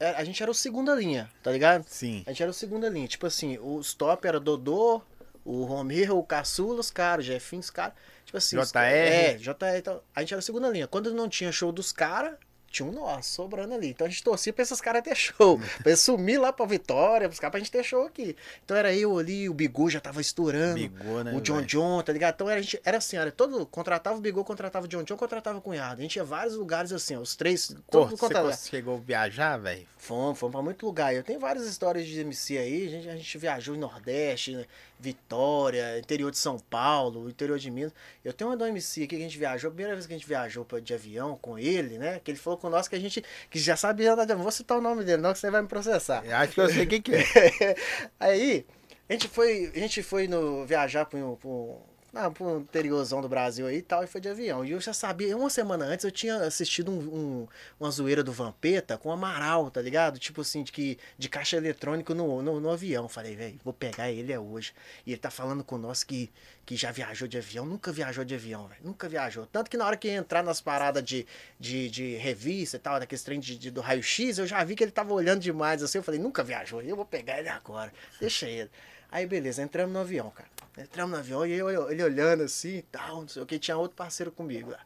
é, 0.00 0.10
A 0.12 0.24
gente 0.24 0.42
era 0.42 0.50
o 0.50 0.54
segunda 0.54 0.94
linha, 0.94 1.30
tá 1.42 1.52
ligado? 1.52 1.84
Sim. 1.86 2.22
A 2.26 2.30
gente 2.30 2.42
era 2.42 2.50
o 2.50 2.54
segunda 2.54 2.88
linha. 2.88 3.06
Tipo 3.08 3.26
assim, 3.26 3.58
os 3.58 3.92
top 3.92 4.26
era 4.26 4.40
Dodô, 4.40 5.02
o 5.44 5.64
Romero, 5.64 6.16
o 6.16 6.24
Caçula, 6.24 6.80
os 6.80 6.90
caras, 6.90 7.26
o 7.26 7.28
Jefinho, 7.28 7.60
os 7.60 7.68
caras. 7.68 7.92
Tipo 8.24 8.38
assim. 8.38 8.56
os 8.56 8.68
JR. 8.68 8.72
caras- 8.72 8.92
É, 8.94 9.34
JR. 9.34 9.76
Então, 9.78 10.00
a 10.16 10.20
gente 10.20 10.32
era 10.32 10.38
a 10.38 10.42
segunda 10.42 10.70
linha. 10.70 10.88
Quando 10.88 11.12
não 11.12 11.28
tinha 11.28 11.52
show 11.52 11.70
dos 11.70 11.92
caras, 11.92 12.36
tinha 12.72 12.88
um 12.88 12.92
nós 12.92 13.26
sobrando 13.26 13.74
ali. 13.74 13.90
Então 13.90 14.06
a 14.06 14.10
gente 14.10 14.22
torcia 14.22 14.52
pra 14.52 14.62
esses 14.62 14.80
caras 14.80 15.02
ter 15.02 15.14
show. 15.14 15.58
pra 15.82 15.90
eles 15.90 16.00
sumir 16.00 16.38
lá 16.38 16.52
pra 16.52 16.66
Vitória, 16.66 17.28
caras 17.28 17.50
pra 17.50 17.58
gente 17.58 17.70
ter 17.70 17.84
show 17.84 18.06
aqui. 18.06 18.34
Então 18.64 18.76
era 18.76 18.94
eu 18.94 19.18
ali, 19.18 19.48
o 19.48 19.54
Bigu 19.54 19.90
já 19.90 20.00
tava 20.00 20.20
estourando. 20.20 20.74
Bigou, 20.74 21.22
né? 21.22 21.32
O 21.34 21.40
John 21.40 21.56
velho? 21.56 21.66
John, 21.66 22.02
tá 22.02 22.12
ligado? 22.12 22.34
Então 22.34 22.48
era, 22.48 22.58
a 22.58 22.62
gente, 22.62 22.80
era 22.84 22.98
assim, 22.98 23.16
era 23.16 23.30
todo. 23.30 23.64
Contratava 23.66 24.16
o 24.16 24.20
Bigô, 24.20 24.44
contratava 24.44 24.86
o 24.86 24.88
John 24.88 25.02
John, 25.02 25.16
contratava 25.16 25.58
o 25.58 25.62
cunhado. 25.62 26.00
A 26.00 26.02
gente 26.02 26.16
ia 26.16 26.24
vários 26.24 26.56
lugares 26.56 26.92
assim, 26.92 27.16
ó, 27.16 27.20
os 27.20 27.36
três. 27.36 27.74
Pô, 27.90 28.06
Todos 28.06 28.18
você 28.18 28.70
chegou 28.70 28.96
a 28.96 29.00
viajar, 29.00 29.58
velho? 29.58 29.86
Fomos, 29.98 30.38
fomos 30.38 30.52
pra 30.52 30.62
muito 30.62 30.84
lugar. 30.84 31.14
Eu 31.14 31.22
tenho 31.22 31.38
várias 31.38 31.66
histórias 31.66 32.06
de 32.06 32.18
MC 32.20 32.58
aí. 32.58 32.86
A 32.86 32.90
gente, 32.90 33.08
a 33.08 33.16
gente 33.16 33.38
viajou 33.38 33.74
em 33.74 33.78
Nordeste, 33.78 34.56
né? 34.56 34.64
Vitória, 35.02 35.98
interior 35.98 36.30
de 36.30 36.38
São 36.38 36.58
Paulo, 36.58 37.28
interior 37.28 37.58
de 37.58 37.70
Minas. 37.70 37.92
Eu 38.24 38.32
tenho 38.32 38.50
uma 38.50 38.56
do 38.56 38.64
MC 38.64 39.00
aqui 39.02 39.08
que 39.08 39.16
a 39.16 39.18
gente 39.18 39.36
viajou, 39.36 39.68
a 39.68 39.72
primeira 39.72 39.94
vez 39.94 40.06
que 40.06 40.12
a 40.12 40.16
gente 40.16 40.26
viajou 40.26 40.64
pra- 40.64 40.78
de 40.78 40.94
avião 40.94 41.36
com 41.42 41.58
ele, 41.58 41.98
né? 41.98 42.20
Que 42.22 42.30
ele 42.30 42.38
falou 42.38 42.56
com 42.58 42.70
nós 42.70 42.86
que 42.86 42.94
a 42.94 43.00
gente 43.00 43.22
que 43.50 43.58
já 43.58 43.76
sabia 43.76 44.12
andar 44.12 44.24
de 44.24 44.32
avião. 44.32 44.42
Vou 44.44 44.52
citar 44.52 44.78
o 44.78 44.80
nome 44.80 45.02
dele, 45.04 45.20
não, 45.20 45.32
que 45.32 45.38
você 45.40 45.50
vai 45.50 45.60
me 45.60 45.68
processar. 45.68 46.24
Eu 46.24 46.36
Acho 46.36 46.52
que 46.54 46.60
eu 46.60 46.68
sei 46.68 46.86
quem 46.86 47.02
que 47.02 47.12
é. 47.14 47.24
Aí, 48.20 48.64
a 49.08 49.12
gente 49.12 49.26
foi, 49.28 49.72
a 49.74 49.78
gente 49.78 50.02
foi 50.02 50.28
no, 50.28 50.64
viajar 50.64 51.04
para 51.04 51.18
um, 51.18 51.34
pra 51.34 51.48
um, 51.48 51.76
não, 52.12 52.30
pra 52.30 52.44
um 52.44 52.58
interiorzão 52.60 53.22
do 53.22 53.28
Brasil 53.28 53.66
aí 53.66 53.78
e 53.78 53.82
tal, 53.82 54.04
e 54.04 54.06
foi 54.06 54.20
de 54.20 54.28
avião. 54.28 54.62
E 54.64 54.72
eu 54.72 54.80
já 54.80 54.92
sabia, 54.92 55.34
uma 55.34 55.48
semana 55.48 55.86
antes 55.86 56.04
eu 56.04 56.10
tinha 56.10 56.36
assistido 56.36 56.90
um, 56.92 56.98
um- 56.98 57.48
uma 57.80 57.90
zoeira 57.90 58.22
do 58.22 58.30
Vampeta 58.30 58.98
com 58.98 59.08
o 59.08 59.12
Amaral, 59.12 59.70
tá 59.70 59.80
ligado? 59.80 60.18
Tipo 60.18 60.42
assim, 60.42 60.62
de, 60.62 60.70
que, 60.72 60.98
de 61.16 61.28
caixa 61.30 61.56
eletrônico 61.56 62.12
no, 62.14 62.42
no, 62.42 62.60
no 62.60 62.70
avião. 62.70 63.08
Falei, 63.08 63.34
velho, 63.34 63.58
vou 63.64 63.72
pegar 63.72 64.10
ele 64.10 64.30
é 64.30 64.38
hoje. 64.38 64.74
E 65.06 65.12
ele 65.12 65.18
tá 65.20 65.30
falando 65.30 65.64
com 65.64 65.78
nós 65.78 66.04
que, 66.04 66.30
que 66.66 66.76
já 66.76 66.92
viajou 66.92 67.26
de 67.26 67.38
avião, 67.38 67.64
nunca 67.64 67.90
viajou 67.90 68.24
de 68.26 68.34
avião, 68.34 68.68
velho. 68.68 68.80
Nunca 68.84 69.08
viajou. 69.08 69.46
Tanto 69.46 69.70
que 69.70 69.78
na 69.78 69.86
hora 69.86 69.96
que 69.96 70.10
entrar 70.10 70.42
nas 70.42 70.60
paradas 70.60 71.02
de, 71.02 71.26
de, 71.58 71.88
de 71.88 72.16
revista 72.16 72.76
e 72.76 72.80
tal, 72.80 73.00
daqueles 73.00 73.22
trem 73.24 73.40
de, 73.40 73.56
de- 73.56 73.70
do 73.70 73.80
raio-x, 73.80 74.36
eu 74.38 74.46
já 74.46 74.62
vi 74.62 74.76
que 74.76 74.84
ele 74.84 74.92
tava 74.92 75.14
olhando 75.14 75.40
demais 75.40 75.82
assim. 75.82 75.96
Eu 75.98 76.04
falei, 76.04 76.20
nunca 76.20 76.44
viajou, 76.44 76.82
eu 76.82 76.94
vou 76.94 77.06
pegar 77.06 77.38
ele 77.38 77.48
agora. 77.48 77.90
Deixa 78.20 78.46
ele. 78.46 78.70
Aí 79.12 79.26
beleza, 79.26 79.62
entramos 79.62 79.92
no 79.92 80.00
avião, 80.00 80.30
cara. 80.30 80.48
Entramos 80.78 81.12
no 81.12 81.18
avião 81.18 81.46
e 81.46 81.52
eu, 81.52 81.70
eu- 81.70 81.90
ele 81.90 82.02
olhando 82.02 82.42
assim 82.42 82.78
e 82.78 82.82
tal, 82.82 83.20
não 83.20 83.28
sei 83.28 83.42
o 83.42 83.46
que, 83.46 83.58
tinha 83.58 83.76
outro 83.76 83.94
parceiro 83.96 84.32
comigo 84.32 84.70
lá. 84.70 84.80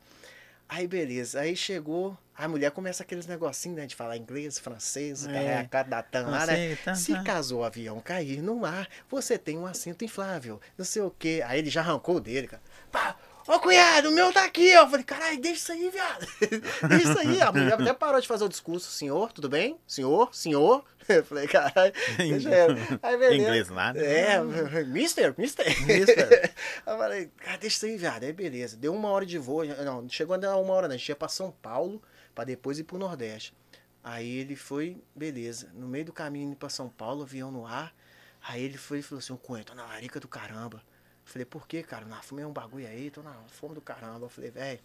Aí 0.69 0.85
beleza, 0.89 1.39
aí 1.40 1.55
chegou, 1.55 2.19
a 2.36 2.48
mulher 2.48 2.73
começa 2.73 3.05
aqueles 3.05 3.24
negocinhos, 3.24 3.78
né, 3.78 3.86
de 3.86 3.94
falar 3.94 4.16
inglês, 4.16 4.59
francês, 4.59 5.24
É. 5.28 5.59
a 5.61 5.65
cara 5.69 5.86
da 5.89 6.03
tan 6.03 6.27
lá, 6.27 6.44
né? 6.44 6.70
Você, 6.74 6.77
tá, 6.85 6.94
Se 6.97 7.12
tá. 7.15 7.23
caso 7.23 7.59
o 7.59 7.65
avião 7.65 8.01
cair 8.01 8.43
no 8.43 8.57
mar, 8.57 8.89
você 9.09 9.39
tem 9.39 9.57
um 9.57 9.65
assento 9.65 10.05
inflável, 10.05 10.61
não 10.77 10.85
sei 10.85 11.03
o 11.03 11.11
que. 11.16 11.40
Aí 11.43 11.61
ele 11.61 11.70
já 11.70 11.82
arrancou 11.82 12.16
o 12.16 12.20
dele, 12.20 12.48
cara. 12.48 12.62
Pá, 12.90 13.15
ô 13.47 13.61
cunhado, 13.61 14.09
o 14.09 14.12
meu 14.12 14.32
tá 14.32 14.44
aqui, 14.44 14.77
ó. 14.77 14.82
Eu 14.82 14.89
falei, 14.90 15.05
caralho, 15.05 15.40
deixa 15.40 15.61
isso 15.61 15.70
aí, 15.73 15.89
viado. 15.89 16.27
deixa 16.89 17.11
isso 17.11 17.19
aí. 17.20 17.40
A 17.40 17.53
mulher 17.53 17.74
até 17.74 17.93
parou 17.94 18.20
de 18.20 18.27
fazer 18.27 18.43
o 18.43 18.48
discurso, 18.48 18.90
senhor, 18.90 19.32
tudo 19.32 19.48
bem? 19.48 19.78
Senhor, 19.86 20.35
senhor. 20.35 20.85
Eu 21.09 21.24
falei, 21.24 21.47
caralho, 21.47 21.93
deixa 22.16 22.51
ela. 22.51 22.74
Aí 23.03 23.16
beleza. 23.16 23.43
Inglês 23.43 23.69
nada. 23.70 24.01
É, 24.01 24.41
mister, 24.85 25.35
mister. 25.37 25.87
Mister. 25.87 26.55
eu 26.87 26.97
falei, 26.99 27.27
cara, 27.37 27.59
deixa 27.59 27.77
isso 27.77 27.87
aí, 27.87 27.97
viado. 27.97 28.24
Aí 28.24 28.33
beleza. 28.33 28.77
Deu 28.77 28.95
uma 28.95 29.09
hora 29.09 29.24
de 29.24 29.39
voo. 29.39 29.65
Não, 29.65 30.09
chegou 30.09 30.35
a 30.35 30.37
dar 30.37 30.57
uma 30.57 30.73
hora, 30.73 30.89
não. 30.89 30.95
A 30.95 30.99
gente 30.99 31.09
ia 31.09 31.16
pra 31.16 31.28
São 31.28 31.51
Paulo, 31.51 32.03
pra 32.35 32.45
depois 32.45 32.78
ir 32.78 32.85
pro 32.85 32.99
Nordeste. 32.99 33.55
Aí 34.03 34.39
ele 34.39 34.57
foi, 34.57 35.03
beleza. 35.15 35.70
No 35.74 35.87
meio 35.89 36.05
do 36.05 36.12
caminho 36.12 36.49
indo 36.49 36.57
pra 36.57 36.69
São 36.69 36.89
Paulo, 36.89 37.23
avião 37.23 37.51
no 37.51 37.66
ar. 37.66 37.95
Aí 38.43 38.62
ele 38.62 38.78
foi 38.78 38.99
e 38.99 39.03
falou 39.03 39.19
assim: 39.19 39.37
Cunha, 39.37 39.65
tô 39.65 39.74
na 39.74 39.87
larica 39.87 40.20
do 40.20 40.28
caramba. 40.28 40.78
Eu 40.78 41.33
falei, 41.33 41.45
por 41.45 41.66
que, 41.66 41.83
cara? 41.83 42.05
Na 42.05 42.23
fome 42.23 42.43
é 42.43 42.47
um 42.47 42.53
bagulho 42.53 42.87
aí, 42.87 43.11
tô 43.11 43.23
na 43.23 43.35
fome 43.49 43.74
do 43.74 43.81
caramba. 43.81 44.27
Eu 44.27 44.28
falei, 44.28 44.51
velho, 44.51 44.81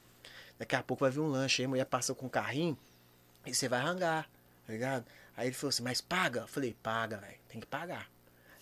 Daqui 0.62 0.76
a 0.76 0.84
pouco 0.84 1.04
vai 1.04 1.12
vir 1.12 1.20
um 1.20 1.28
lanche. 1.28 1.64
Aí 1.64 1.66
a 1.66 1.70
mulher 1.70 1.86
passa 1.86 2.14
com 2.14 2.28
um 2.28 2.30
carrinho 2.30 2.78
e 3.46 3.52
você 3.52 3.68
vai 3.68 3.82
rangar, 3.82 4.30
tá 4.68 4.74
ligado? 4.74 5.06
Aí 5.36 5.48
ele 5.48 5.56
falou 5.56 5.70
assim, 5.70 5.84
mas 5.84 6.02
paga? 6.02 6.42
Eu 6.42 6.48
falei, 6.48 6.76
paga, 6.84 7.18
velho, 7.18 7.38
tem 7.48 7.60
que 7.62 7.68
pagar. 7.68 8.08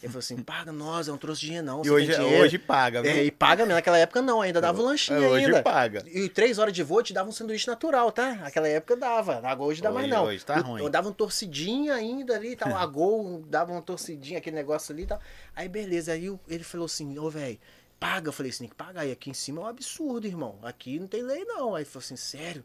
Ele 0.02 0.08
falou 0.08 0.20
assim, 0.20 0.38
paga 0.38 0.72
nós, 0.72 1.08
eu 1.08 1.12
não 1.12 1.18
trouxe 1.18 1.42
dinheiro 1.42 1.66
não. 1.66 1.84
E 1.84 1.90
hoje, 1.90 2.16
dinheiro. 2.16 2.42
hoje 2.42 2.58
paga, 2.58 3.02
viu? 3.02 3.12
É, 3.12 3.24
e 3.26 3.30
paga 3.32 3.64
mesmo. 3.66 3.76
Naquela 3.76 3.98
época 3.98 4.22
não, 4.22 4.40
ainda 4.42 4.62
dava 4.62 4.82
um 4.82 4.86
lanchinho 4.86 5.20
hoje 5.30 5.46
ainda. 5.48 5.62
paga. 5.62 6.06
E 6.08 6.30
três 6.30 6.58
horas 6.58 6.74
de 6.74 6.82
voo 6.84 7.04
te 7.04 7.12
dava 7.12 7.28
um 7.28 7.34
sanduíche 7.34 7.68
natural, 7.68 8.10
tá? 8.10 8.34
Naquela 8.36 8.70
época 8.70 8.96
dava. 8.96 9.36
Agora 9.46 9.62
hoje 9.64 9.82
dá 9.82 9.92
mais 9.92 10.06
Hoje- 10.06 10.16
não. 10.16 10.24
hoje 10.24 10.46
tá 10.46 10.56
eu, 10.56 10.64
ruim. 10.64 10.82
eu 10.84 10.90
dava 10.90 11.10
um 11.10 11.12
torcidinho 11.12 11.92
ainda 11.94 12.34
ali, 12.36 12.56
tal. 12.56 12.74
A 12.78 12.86
Gol 12.86 13.44
dava 13.50 13.74
uma 13.74 13.82
torcidinha, 13.82 14.38
aquele 14.38 14.56
negócio 14.56 14.94
ali 14.94 15.04
e 15.04 15.08
tal. 15.08 15.20
Aí 15.54 15.68
beleza, 15.68 16.14
aí 16.14 16.30
o- 16.30 16.40
ele 16.48 16.64
falou 16.64 16.86
assim, 16.86 17.20
ô 17.20 17.30
velho, 17.30 17.60
paga. 18.00 18.30
Eu 18.30 18.34
falei 18.34 18.52
assim, 18.52 18.60
tem 18.60 18.70
que 18.70 18.76
pagar. 18.76 19.06
E 19.06 19.12
aqui 19.12 19.30
em 19.30 19.34
cima 19.34 19.60
é 19.62 19.66
um 19.66 19.68
absurdo, 19.68 20.26
irmão. 20.26 20.58
Aqui 20.64 20.98
não 20.98 21.08
tem 21.08 21.24
lei 21.24 21.44
não. 21.44 21.76
Aí 21.76 21.82
ele 21.84 21.90
falou 21.90 22.06
assim, 22.06 22.16
sério? 22.16 22.64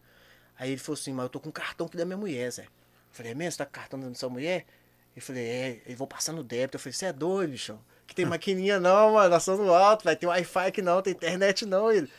Aí 0.57 0.71
ele 0.71 0.79
falou 0.79 0.95
assim, 0.97 1.13
mas 1.13 1.25
eu 1.25 1.29
tô 1.31 1.41
com 1.41 1.49
um 1.49 1.53
cartão 1.53 1.89
aqui 1.89 1.97
da 1.97 2.05
minha 2.05 2.17
mulher, 2.17 2.49
Zé. 2.53 2.67
Falei, 3.15 3.31
é 3.31 3.35
mesmo? 3.35 3.53
Você 3.53 3.59
tá 3.59 3.65
com 3.65 3.73
cartão 3.73 4.01
da 4.01 4.13
sua 4.15 4.29
mulher? 4.29 4.67
Eu 5.15 5.23
falei, 5.23 5.47
é, 5.47 5.83
eu 5.87 5.97
vou 5.97 6.07
passar 6.07 6.33
no 6.33 6.43
débito. 6.43 6.77
Eu 6.77 6.81
falei, 6.81 6.93
você 6.93 7.07
é 7.07 7.13
doido, 7.13 7.51
bichão? 7.51 7.81
Que 8.09 8.15
tem 8.15 8.27
maquininha 8.27 8.81
não, 8.81 9.13
mano. 9.13 9.31
Nós 9.31 9.47
no 9.47 9.73
alto, 9.73 10.03
vai 10.03 10.17
ter 10.17 10.27
Wi-Fi 10.27 10.67
aqui 10.67 10.83
não, 10.83 11.01
tem 11.01 11.13
internet 11.13 11.65
não. 11.65 11.93
Ele, 11.93 12.11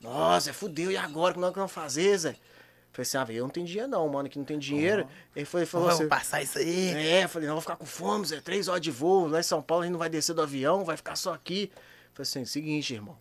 nossa, 0.00 0.52
fudeu, 0.52 0.90
e 0.90 0.96
agora? 0.96 1.34
Como 1.34 1.46
é 1.46 1.52
que 1.52 1.56
nós 1.56 1.70
vamos 1.70 1.72
fazer, 1.72 2.18
Zé? 2.18 2.30
Eu 2.30 2.36
falei 2.92 3.02
assim, 3.02 3.16
ah, 3.16 3.26
eu 3.32 3.44
não 3.44 3.50
tenho 3.50 3.64
dinheiro 3.64 3.88
não, 3.88 4.08
mano, 4.08 4.28
que 4.28 4.36
não 4.36 4.44
tem 4.44 4.58
dinheiro. 4.58 5.06
Ele 5.36 5.44
foi, 5.44 5.64
falou 5.64 5.86
Vamos 5.86 6.00
assim, 6.00 6.08
passar 6.08 6.42
isso 6.42 6.58
aí. 6.58 6.88
é, 6.96 7.28
falei, 7.28 7.46
não, 7.46 7.54
vou 7.54 7.62
ficar 7.62 7.76
com 7.76 7.86
fome, 7.86 8.26
Zé, 8.26 8.40
três 8.40 8.66
horas 8.66 8.80
de 8.80 8.90
voo, 8.90 9.28
lá 9.28 9.38
em 9.38 9.44
São 9.44 9.62
Paulo 9.62 9.82
a 9.82 9.86
gente 9.86 9.92
não 9.92 10.00
vai 10.00 10.10
descer 10.10 10.34
do 10.34 10.42
avião, 10.42 10.84
vai 10.84 10.96
ficar 10.96 11.14
só 11.14 11.32
aqui. 11.32 11.70
Falei 12.12 12.22
assim, 12.22 12.44
seguinte, 12.44 12.92
irmão, 12.92 13.16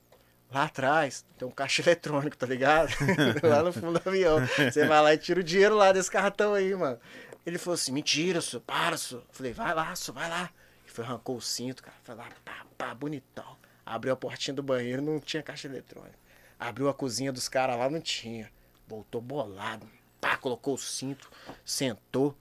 lá 0.51 0.63
atrás 0.63 1.25
tem 1.37 1.47
um 1.47 1.51
caixa 1.51 1.81
eletrônico, 1.87 2.37
tá 2.37 2.45
ligado? 2.45 2.91
lá 3.43 3.63
no 3.63 3.73
fundo 3.73 3.99
do 3.99 4.09
avião. 4.09 4.39
Você 4.45 4.85
vai 4.85 5.01
lá 5.01 5.13
e 5.13 5.17
tira 5.17 5.39
o 5.39 5.43
dinheiro 5.43 5.75
lá 5.75 5.91
desse 5.91 6.11
cartão 6.11 6.53
aí, 6.53 6.73
mano. 6.75 6.99
Ele 7.45 7.57
falou 7.57 7.75
assim, 7.75 7.91
mentira, 7.91 8.41
senhor, 8.41 8.61
para, 8.61 8.97
senhor. 8.97 9.23
Falei, 9.31 9.53
vai 9.53 9.73
lá, 9.73 9.95
senhor, 9.95 10.15
vai 10.15 10.29
lá. 10.29 10.49
Ele 10.83 10.93
foi, 10.93 11.05
arrancou 11.05 11.37
o 11.37 11.41
cinto, 11.41 11.81
cara, 11.81 11.95
foi 12.03 12.15
lá, 12.15 12.27
pá, 12.43 12.65
pá, 12.77 12.93
bonitão. 12.93 13.57
Abriu 13.85 14.13
a 14.13 14.17
portinha 14.17 14.53
do 14.53 14.61
banheiro, 14.61 15.01
não 15.01 15.19
tinha 15.19 15.41
caixa 15.41 15.67
eletrônico. 15.67 16.17
Abriu 16.59 16.89
a 16.89 16.93
cozinha 16.93 17.31
dos 17.31 17.47
caras 17.47 17.77
lá, 17.77 17.89
não 17.89 18.01
tinha. 18.01 18.51
Voltou 18.85 19.21
bolado. 19.21 19.87
Pá, 20.19 20.35
colocou 20.35 20.73
o 20.73 20.77
cinto, 20.77 21.31
sentou. 21.63 22.35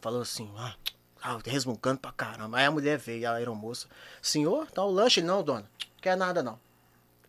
Falou 0.00 0.20
assim, 0.20 0.52
ah, 0.58 0.74
ah, 1.22 1.38
resmungando 1.44 2.00
pra 2.00 2.12
caramba. 2.12 2.58
Aí 2.58 2.66
a 2.66 2.70
mulher 2.70 2.98
veio, 2.98 3.28
a 3.28 3.34
aeromoça. 3.34 3.88
Senhor, 4.20 4.70
tá 4.70 4.84
o 4.84 4.90
lanche? 4.90 5.22
Não, 5.22 5.42
dona. 5.42 5.70
Quer 6.00 6.16
nada 6.16 6.42
não. 6.42 6.60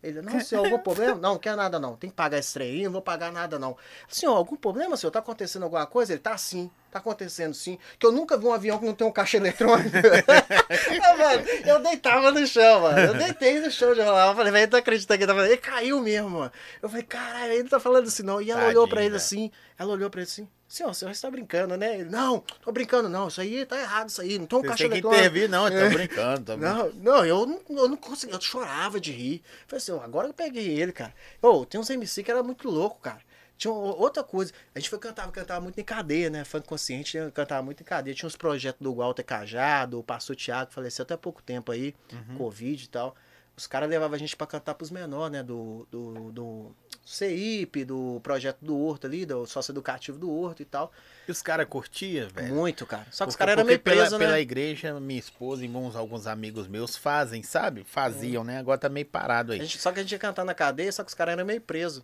Ele, 0.01 0.21
não, 0.21 0.39
senhor, 0.39 0.63
algum 0.63 0.79
problema? 0.79 1.15
Não, 1.15 1.33
não 1.33 1.37
quer 1.37 1.57
nada 1.57 1.77
não. 1.77 1.95
Tem 1.95 2.09
que 2.09 2.15
pagar 2.15 2.37
esse 2.37 2.53
trem 2.53 2.83
não 2.85 2.91
vou 2.91 3.01
pagar 3.01 3.31
nada 3.31 3.59
não. 3.59 3.75
Senhor, 4.07 4.33
algum 4.33 4.55
problema, 4.55 4.95
senhor? 4.95 5.11
Tá 5.11 5.19
acontecendo 5.19 5.63
alguma 5.63 5.85
coisa? 5.85 6.13
Ele, 6.13 6.21
tá 6.21 6.37
sim. 6.37 6.71
Tá 6.89 6.99
acontecendo 6.99 7.53
sim. 7.53 7.77
Que 7.99 8.05
eu 8.05 8.11
nunca 8.11 8.37
vi 8.37 8.45
um 8.45 8.53
avião 8.53 8.79
que 8.79 8.85
não 8.85 8.93
tem 8.93 9.05
um 9.05 9.11
caixa 9.11 9.37
eletrônico. 9.37 9.89
ah, 11.03 11.17
mano, 11.17 11.47
eu 11.65 11.79
deitava 11.79 12.31
no 12.31 12.47
chão, 12.47 12.81
mano. 12.81 12.97
Eu 12.97 13.13
deitei 13.13 13.59
no 13.59 13.69
chão 13.69 13.93
de 13.93 13.99
lá. 13.99 14.29
Eu 14.29 14.35
falei, 14.35 14.51
velho, 14.51 14.69
tu 14.69 14.77
acredita 14.77 15.17
que 15.17 15.23
ele 15.23 15.27
tá 15.27 15.35
falando? 15.35 15.51
Ele 15.51 15.61
caiu 15.61 15.99
mesmo, 16.01 16.29
mano. 16.29 16.51
Eu 16.81 16.87
falei, 16.87 17.03
caralho, 17.03 17.51
ele 17.51 17.63
não 17.63 17.69
tá 17.69 17.79
falando 17.79 18.07
assim 18.07 18.23
não. 18.23 18.41
E 18.41 18.49
ela 18.49 18.67
olhou 18.67 18.87
pra 18.87 19.01
ele 19.01 19.09
velho. 19.09 19.17
assim. 19.17 19.51
Ela 19.77 19.91
olhou 19.91 20.09
pra 20.09 20.21
ele 20.21 20.29
assim. 20.29 20.47
Senhor, 20.69 20.91
o 20.91 20.93
senhor 20.93 21.09
está 21.11 21.29
brincando, 21.31 21.75
né? 21.75 21.95
Ele, 21.95 22.09
não, 22.11 22.41
tô 22.61 22.71
brincando 22.71 23.09
não. 23.09 23.27
Isso 23.27 23.41
aí 23.41 23.65
tá 23.65 23.77
errado, 23.79 24.07
isso 24.09 24.21
aí. 24.21 24.37
Não 24.37 24.45
tem 24.45 24.59
um 24.59 24.61
Você 24.61 24.67
caixa 24.67 24.83
tem 24.83 24.89
que 24.91 24.93
eletrônico. 24.97 25.19
intervir, 25.25 25.49
não, 25.49 25.67
eu 25.67 25.77
É. 25.79 25.89
tô 25.89 25.95
brincando. 25.95 26.45
Tô 26.45 26.57
brincando. 26.57 26.93
Não, 27.03 27.15
não, 27.15 27.25
eu 27.25 27.45
não, 27.47 27.59
eu 27.69 27.89
não 27.89 27.97
conseguia, 27.97 28.35
eu 28.35 28.41
chorava 28.41 28.99
de 28.99 29.11
rir. 29.11 29.41
Falei 29.67 29.81
assim, 29.81 29.91
"Ó, 29.91 29.99
agora 30.01 30.27
eu 30.27 30.33
peguei 30.33 30.79
ele, 30.79 30.91
cara. 30.91 31.13
Ô, 31.41 31.65
tem 31.65 31.81
uns 31.81 31.89
MC 31.89 32.21
que 32.23 32.29
era 32.29 32.43
muito 32.43 32.69
louco, 32.69 32.99
cara. 33.01 33.19
Tinha 33.57 33.73
outra 33.73 34.23
coisa, 34.23 34.53
a 34.73 34.79
gente 34.79 34.89
foi 34.89 34.99
cantava, 34.99 35.29
cantava 35.33 35.59
muito 35.59 35.77
em 35.81 35.83
cadeia, 35.83 36.29
né? 36.29 36.45
Funk 36.45 36.65
consciente, 36.65 37.19
né? 37.19 37.29
cantava 37.33 37.61
muito 37.61 37.81
em 37.81 37.83
cadeia. 37.83 38.15
Tinha 38.15 38.27
uns 38.27 38.37
projetos 38.37 38.79
do 38.81 38.93
Walter 38.95 39.23
Cajado, 39.23 39.99
o 39.99 40.03
pastor 40.03 40.35
Thiago, 40.35 40.71
faleceu 40.71 41.03
até 41.03 41.17
pouco 41.17 41.41
tempo 41.41 41.71
aí, 41.71 41.93
Uhum. 42.13 42.37
Covid 42.37 42.83
e 42.83 42.87
tal. 42.87 43.15
Os 43.59 43.67
caras 43.67 43.89
levavam 43.89 44.15
a 44.15 44.17
gente 44.17 44.37
pra 44.37 44.47
cantar 44.47 44.73
pros 44.73 44.89
menores, 44.89 45.33
né? 45.33 45.43
Do, 45.43 45.85
do, 45.91 46.31
do 46.31 46.75
CIP, 47.05 47.83
do 47.83 48.21
projeto 48.23 48.59
do 48.61 48.77
Horto 48.77 49.05
ali, 49.05 49.25
do 49.25 49.45
sócio 49.45 49.73
educativo 49.73 50.17
do 50.17 50.31
Horto 50.31 50.61
e 50.61 50.65
tal. 50.65 50.93
E 51.27 51.31
os 51.31 51.41
caras 51.41 51.67
curtiam, 51.67 52.29
velho. 52.29 52.55
Muito, 52.55 52.85
cara. 52.85 53.05
Só 53.11 53.25
que 53.25 53.31
os 53.31 53.35
caras 53.35 53.51
eram 53.57 53.65
meio 53.65 53.77
pela, 53.79 53.97
presos, 53.97 54.17
né? 54.17 54.25
pela 54.25 54.39
igreja, 54.39 54.97
minha 55.01 55.19
esposa 55.19 55.65
e 55.65 55.67
alguns, 55.67 55.93
alguns 55.97 56.25
amigos 56.25 56.69
meus 56.69 56.95
fazem, 56.95 57.43
sabe? 57.43 57.83
Faziam, 57.83 58.45
né? 58.45 58.59
Agora 58.59 58.77
tá 58.77 58.87
meio 58.87 59.05
parado 59.05 59.51
aí. 59.51 59.59
gente- 59.59 59.77
só 59.77 59.91
que 59.91 59.99
a 59.99 60.03
gente 60.03 60.13
ia 60.13 60.19
cantar 60.19 60.45
na 60.45 60.53
cadeia, 60.53 60.89
só 60.93 61.03
que 61.03 61.09
os 61.09 61.15
caras 61.15 61.33
eram 61.33 61.45
meio 61.45 61.59
presos. 61.59 62.01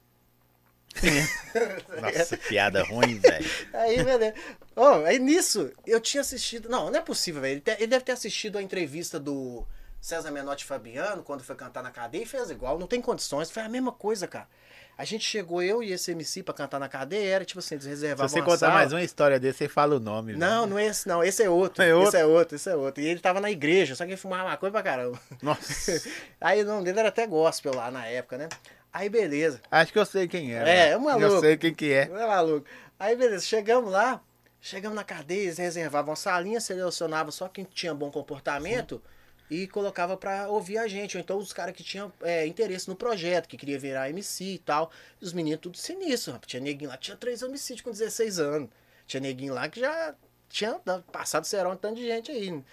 Nossa, 2.01 2.37
piada 2.37 2.83
ruim, 2.83 3.17
velho. 3.19 3.49
Aí, 3.73 4.03
beleza. 4.03 4.33
Ó, 4.75 5.05
aí 5.05 5.19
nisso, 5.19 5.71
eu 5.85 5.99
tinha 6.01 6.21
assistido. 6.21 6.67
Não, 6.69 6.89
não 6.91 6.99
é 6.99 7.01
possível, 7.01 7.41
velho. 7.41 7.61
Ele 7.77 7.87
deve 7.87 8.03
ter 8.03 8.11
assistido 8.11 8.57
a 8.57 8.61
entrevista 8.61 9.17
do 9.19 9.65
César 10.05 10.29
Menotti 10.29 10.63
Fabiano, 10.63 11.23
quando 11.23 11.43
foi 11.43 11.55
cantar 11.55 11.81
na 11.81 11.89
cadeia, 11.89 12.27
fez 12.27 12.51
igual. 12.51 12.77
Não 12.77 12.85
tem 12.85 13.01
condições. 13.01 13.49
Foi 13.49 13.63
a 13.63 13.67
mesma 13.67 13.91
coisa, 13.91 14.27
cara. 14.27 14.47
A 14.95 15.03
gente 15.03 15.25
chegou, 15.25 15.63
eu 15.63 15.81
e 15.81 15.91
esse 15.91 16.11
MC 16.11 16.43
pra 16.43 16.53
cantar 16.53 16.79
na 16.79 16.87
cadeia, 16.87 17.27
era 17.37 17.43
tipo 17.43 17.57
assim, 17.57 17.73
eles 17.73 17.99
Se 18.01 18.13
você 18.13 18.39
contar 18.39 18.57
sala. 18.59 18.73
mais 18.75 18.93
uma 18.93 19.01
história 19.01 19.39
desse, 19.39 19.57
você 19.57 19.67
fala 19.67 19.95
o 19.95 19.99
nome. 19.99 20.33
velho. 20.33 20.37
Não, 20.37 20.67
não 20.67 20.77
é 20.77 20.85
esse, 20.85 21.07
não. 21.07 21.23
Esse 21.23 21.41
é 21.41 21.49
outro. 21.49 21.81
É 21.83 21.91
outro? 21.95 22.09
Esse 22.09 22.17
é 22.17 22.25
outro, 22.27 22.55
esse 22.55 22.69
é 22.69 22.75
outro. 22.75 23.03
E 23.03 23.07
ele 23.07 23.19
tava 23.19 23.41
na 23.41 23.49
igreja, 23.49 23.95
só 23.95 24.05
que 24.05 24.11
ele 24.11 24.17
fumava 24.17 24.47
maconha 24.47 24.71
pra 24.71 24.83
caramba. 24.83 25.19
Nossa. 25.41 25.99
Aí 26.39 26.61
o 26.61 26.65
nome 26.67 26.85
dele 26.85 26.99
era 26.99 27.09
até 27.09 27.25
gospel 27.25 27.73
lá 27.73 27.89
na 27.89 28.05
época, 28.05 28.37
né? 28.37 28.47
Aí 28.93 29.09
beleza. 29.09 29.59
Acho 29.71 29.91
que 29.91 29.97
eu 29.97 30.05
sei 30.05 30.27
quem 30.27 30.55
é. 30.55 30.69
É, 30.69 30.89
é 30.89 30.97
um 30.97 31.01
maluco. 31.01 31.25
Eu 31.25 31.39
sei 31.39 31.57
quem 31.57 31.73
que 31.73 31.91
é. 31.91 32.07
Não 32.07 32.19
é 32.21 32.27
maluco. 32.27 32.67
Aí, 32.99 33.15
beleza, 33.15 33.43
chegamos 33.43 33.91
lá, 33.91 34.21
chegamos 34.61 34.95
na 34.95 35.03
cadeia, 35.03 35.45
eles 35.45 35.57
reservavam 35.57 36.15
salinha, 36.15 36.61
selecionavam 36.61 37.31
só 37.31 37.47
quem 37.47 37.65
tinha 37.65 37.93
bom 37.93 38.11
comportamento 38.11 39.01
e 39.49 39.67
colocava 39.67 40.17
pra 40.17 40.47
ouvir 40.49 40.77
a 40.77 40.87
gente. 40.87 41.17
Ou 41.17 41.21
então 41.21 41.37
os 41.37 41.53
caras 41.53 41.75
que 41.75 41.83
tinham 41.83 42.11
é, 42.21 42.45
interesse 42.45 42.87
no 42.87 42.95
projeto, 42.95 43.47
que 43.47 43.57
queria 43.57 43.79
virar 43.79 44.09
MC 44.09 44.43
e 44.43 44.59
tal. 44.59 44.91
E 45.21 45.25
os 45.25 45.33
meninos 45.33 45.61
tudo 45.61 45.77
sinistro, 45.77 46.33
rapaz. 46.33 46.49
Tinha 46.49 46.61
neguinho 46.61 46.89
lá, 46.89 46.97
tinha 46.97 47.17
três 47.17 47.43
homicídios 47.43 47.81
com 47.81 47.91
16 47.91 48.39
anos. 48.39 48.69
Tinha 49.07 49.21
neguinho 49.21 49.53
lá 49.53 49.69
que 49.69 49.79
já 49.79 50.15
tinha 50.49 50.79
passado 51.11 51.45
serão 51.45 51.71
um 51.71 51.77
tanto 51.77 51.95
de 51.95 52.05
gente 52.05 52.31
aí. 52.31 52.63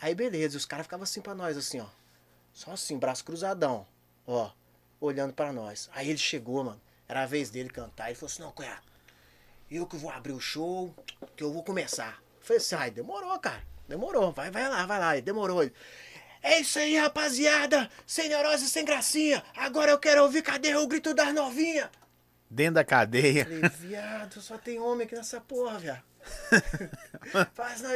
Aí, 0.00 0.14
beleza, 0.14 0.54
e 0.54 0.58
os 0.58 0.64
caras 0.64 0.86
ficavam 0.86 1.04
assim 1.04 1.20
pra 1.20 1.34
nós, 1.34 1.56
assim, 1.56 1.80
ó. 1.80 1.86
Só 2.52 2.72
assim, 2.72 2.98
braço 2.98 3.24
cruzadão, 3.24 3.86
ó, 4.26 4.50
olhando 5.00 5.32
pra 5.32 5.52
nós. 5.52 5.88
Aí 5.94 6.08
ele 6.10 6.18
chegou, 6.18 6.64
mano. 6.64 6.80
Era 7.08 7.22
a 7.22 7.26
vez 7.26 7.50
dele 7.50 7.68
cantar. 7.68 8.06
Ele 8.06 8.14
falou 8.14 8.30
assim: 8.30 8.42
Não, 8.42 8.52
cunhado, 8.52 8.82
eu 9.70 9.86
que 9.86 9.96
vou 9.96 10.10
abrir 10.10 10.32
o 10.32 10.40
show, 10.40 10.94
que 11.36 11.42
eu 11.44 11.52
vou 11.52 11.62
começar. 11.62 12.22
Falei 12.40 12.58
assim: 12.58 12.74
Ai, 12.74 12.90
demorou, 12.90 13.38
cara. 13.38 13.62
Demorou. 13.88 14.32
Vai, 14.32 14.50
vai 14.50 14.68
lá, 14.68 14.86
vai 14.86 14.98
lá. 14.98 15.12
Ele 15.14 15.22
demorou. 15.22 15.62
É 16.42 16.60
isso 16.60 16.78
aí, 16.78 16.96
rapaziada. 16.96 17.88
Sem 18.06 18.28
neurose 18.28 18.64
e 18.64 18.68
sem 18.68 18.84
gracinha. 18.84 19.42
Agora 19.56 19.90
eu 19.90 19.98
quero 19.98 20.22
ouvir 20.22 20.42
cadê 20.42 20.74
o 20.74 20.86
grito 20.86 21.14
das 21.14 21.32
novinhas. 21.32 21.88
Dentro 22.50 22.74
da 22.74 22.84
cadeia. 22.84 23.44
Falei, 23.44 23.62
viado, 23.78 24.40
só 24.42 24.58
tem 24.58 24.78
homem 24.78 25.06
aqui 25.06 25.14
nessa 25.14 25.40
porra, 25.40 25.78
viado. 25.78 26.02
Faz, 27.54 27.80
não, 27.80 27.90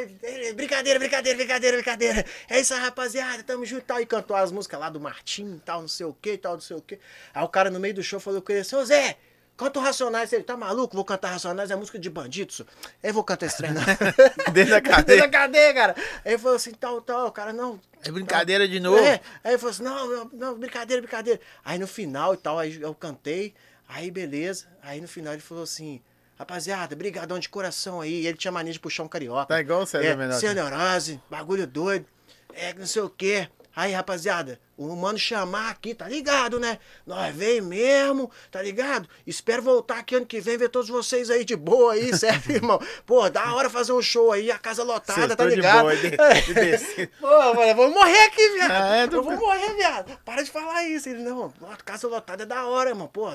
brincadeira, 0.55 0.98
brincadeira, 0.98 1.36
brincadeira, 1.39 1.77
brincadeira. 1.77 2.24
É 2.48 2.60
isso 2.60 2.74
aí, 2.74 2.81
rapaziada, 2.81 3.43
tamo 3.43 3.64
junto 3.64 3.82
e 3.82 3.85
tal. 3.85 4.01
E 4.01 4.06
cantou 4.06 4.36
as 4.36 4.51
músicas 4.51 4.81
lá 4.81 4.89
do 4.90 4.98
Martim 5.01 5.60
tal, 5.64 5.82
não 5.82 5.89
sei 5.89 6.06
o 6.06 6.14
que 6.14 6.36
tal, 6.39 6.55
não 6.55 6.60
sei 6.60 6.77
o 6.77 6.81
que. 6.81 6.98
Aí 7.35 7.44
o 7.44 7.48
cara 7.48 7.70
no 7.70 7.78
meio 7.78 7.94
do 7.94 8.02
show 8.02 8.18
falou 8.18 8.40
com 8.43 8.51
ele 8.52 8.62
assim, 8.62 8.74
ô 8.77 8.85
Zé, 8.85 9.16
canta 9.56 9.78
o 9.78 9.82
Racionais. 9.82 10.32
Ele, 10.32 10.43
tá 10.43 10.56
maluco? 10.56 10.97
Vou 10.97 11.05
cantar 11.05 11.31
Racionais, 11.31 11.70
é 11.70 11.77
música 11.77 11.98
de 11.98 12.10
bandido, 12.10 12.52
senhor. 12.52 12.68
Eu 13.02 13.14
vou 13.14 13.23
cantar 13.23 13.47
esse 13.47 13.59
trem, 13.59 13.73
não. 13.73 13.82
Dentro 14.52 14.70
da 14.70 14.81
Dentro 14.81 14.90
cadeia. 14.90 15.20
da 15.20 15.28
cadeia, 15.28 15.74
cara. 15.74 15.97
Aí 16.24 16.32
ele 16.32 16.39
falou 16.39 16.56
assim, 16.56 16.73
tal, 16.73 17.01
tal, 17.02 17.27
o 17.28 17.32
cara, 17.32 17.52
não. 17.52 17.78
É 18.06 18.12
brincadeira 18.12 18.68
de 18.68 18.78
novo. 18.78 18.98
É, 18.98 19.20
aí 19.42 19.52
ele 19.52 19.58
falou 19.58 19.70
assim, 19.70 19.82
não, 19.82 20.24
não, 20.32 20.58
brincadeira, 20.58 21.02
brincadeira. 21.02 21.40
Aí 21.64 21.78
no 21.78 21.86
final 21.86 22.34
e 22.34 22.36
tal, 22.36 22.58
aí 22.58 22.80
eu 22.80 22.94
cantei, 22.94 23.54
aí 23.88 24.10
beleza. 24.10 24.66
Aí 24.82 25.00
no 25.00 25.08
final 25.08 25.32
ele 25.32 25.42
falou 25.42 25.64
assim, 25.64 26.00
rapaziada, 26.38 26.94
brigadão 26.94 27.38
de 27.38 27.48
coração 27.48 28.00
aí. 28.00 28.26
Ele 28.26 28.36
tinha 28.36 28.52
mania 28.52 28.72
de 28.72 28.80
puxar 28.80 29.02
um 29.02 29.08
carioca. 29.08 29.46
Tá 29.46 29.60
igual 29.60 29.82
o 29.82 29.86
César 29.86 30.06
é, 30.06 30.16
Menotti. 30.16 30.40
Sem 30.40 30.54
neurose, 30.54 31.20
bagulho 31.30 31.66
doido, 31.66 32.06
é 32.54 32.72
que 32.72 32.78
não 32.78 32.86
sei 32.86 33.02
o 33.02 33.10
quê. 33.10 33.48
Aí, 33.74 33.92
rapaziada, 33.92 34.58
o 34.77 34.94
mano 34.94 35.19
chamar 35.19 35.70
aqui, 35.70 35.94
tá 35.94 36.09
ligado, 36.09 36.61
né? 36.61 36.78
Nós 37.07 37.35
veio 37.35 37.62
mesmo, 37.65 38.31
tá 38.51 38.61
ligado? 38.62 39.09
Espero 39.27 39.62
voltar 39.62 39.98
aqui 39.98 40.15
ano 40.16 40.27
que 40.27 40.40
vem, 40.40 40.57
ver 40.59 40.69
todos 40.69 40.89
vocês 40.89 41.31
aí 41.31 41.44
de 41.44 41.57
boa 41.57 41.94
aí, 41.94 42.12
certo, 42.16 42.51
irmão? 42.51 42.78
Pô, 43.07 43.28
da 43.31 43.55
hora 43.55 43.70
fazer 43.70 43.93
um 43.93 44.03
show 44.03 44.32
aí, 44.32 44.51
a 44.51 44.59
casa 44.59 44.82
lotada, 44.82 45.20
Cês 45.20 45.28
tá 45.28 45.36
tão 45.36 45.48
de 45.48 45.57
ligado? 45.57 45.81
boa, 45.82 45.97
de- 45.97 46.11
de. 46.11 47.07
Pô, 47.20 47.27
mano, 47.55 47.62
eu 47.62 47.74
vou 47.77 47.90
morrer 47.90 48.24
aqui, 48.27 48.48
viado. 48.55 48.70
Ah, 48.70 48.97
é, 48.97 49.07
tu- 49.07 49.16
Eu 49.16 49.23
vou 49.23 49.36
morrer, 49.36 49.74
viado. 49.74 50.19
Para 50.24 50.43
de 50.43 50.51
falar 50.51 50.85
isso. 50.85 51.09
Ele, 51.09 51.23
não, 51.23 51.53
casa 51.85 52.07
lotada 52.09 52.43
é 52.43 52.47
da 52.47 52.66
hora, 52.66 52.94
mano. 52.94 53.09
Pô, 53.09 53.28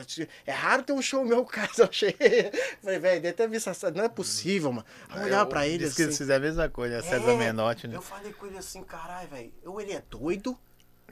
é 0.46 0.52
raro 0.52 0.84
ter 0.84 0.94
um 0.94 1.02
show 1.02 1.24
meu 1.26 1.44
com 1.44 1.52
casa 1.52 1.88
cheia. 1.92 2.16
Falei, 2.84 3.00
velho, 3.00 3.22
deve 3.22 3.34
ter 3.34 3.48
visto 3.50 3.70
essa. 3.70 3.90
Não 3.92 4.04
é 4.04 4.10
possível, 4.10 4.72
mano. 4.72 4.86
Aí 5.10 5.20
eu 5.22 5.26
olhava 5.26 5.46
pra 5.48 5.68
ele 5.68 5.80
Diz 5.86 5.96
que 5.96 6.02
eles 6.04 6.14
assim. 6.16 6.24
fizeram 6.24 6.44
a 6.46 6.48
mesma 6.48 6.70
coisa, 6.70 6.98
né? 6.98 7.02
César 7.02 7.32
É, 7.32 7.36
Menotti, 7.36 7.88
né? 7.88 7.96
Eu 7.96 8.02
falei 8.02 8.32
com 8.34 8.46
ele 8.46 8.58
assim, 8.58 8.84
caralho, 8.84 9.28
velho. 9.30 9.54
Ou 9.66 9.80
ele 9.82 9.94
é 9.94 10.04
doido, 10.10 10.58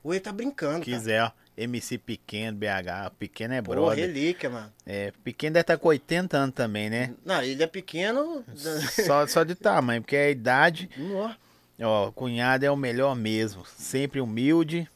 ou 0.04 0.14
ele 0.14 0.20
tá 0.22 0.32
brincando. 0.32 0.84
Quiser, 0.84 1.24
ó. 1.24 1.32
MC 1.58 1.98
Pequeno, 1.98 2.58
BH. 2.58 3.12
Pequeno 3.20 3.54
é 3.54 3.62
Pô, 3.62 3.72
brother. 3.72 4.06
relíquia, 4.08 4.50
mano. 4.50 4.72
É, 4.86 5.12
Pequeno 5.24 5.56
deve 5.56 5.62
estar 5.62 5.78
com 5.78 5.90
80 5.90 6.38
anos 6.38 6.56
também, 6.56 6.90
né? 6.90 7.14
Não, 7.26 7.42
ele 7.42 7.62
é 7.62 7.68
pequeno. 7.68 8.44
Só, 9.06 9.28
só 9.28 9.44
de 9.44 9.56
tamanho, 9.56 10.02
porque 10.02 10.16
a 10.16 10.30
idade. 10.30 10.90
Nó. 10.96 11.32
Ó, 11.82 12.12
cunhado 12.12 12.66
é 12.66 12.72
o 12.72 12.76
melhor 12.78 13.14
mesmo. 13.16 13.66
Sempre 13.78 14.22
humilde, 14.22 14.88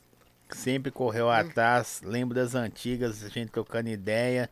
sempre 0.50 0.90
correu 0.92 1.28
Hum. 1.28 1.32
atrás. 1.32 2.02
Lembro 2.04 2.34
das 2.36 2.56
antigas, 2.56 3.24
a 3.24 3.30
gente 3.30 3.52
trocando 3.52 3.90
ideia. 3.90 4.50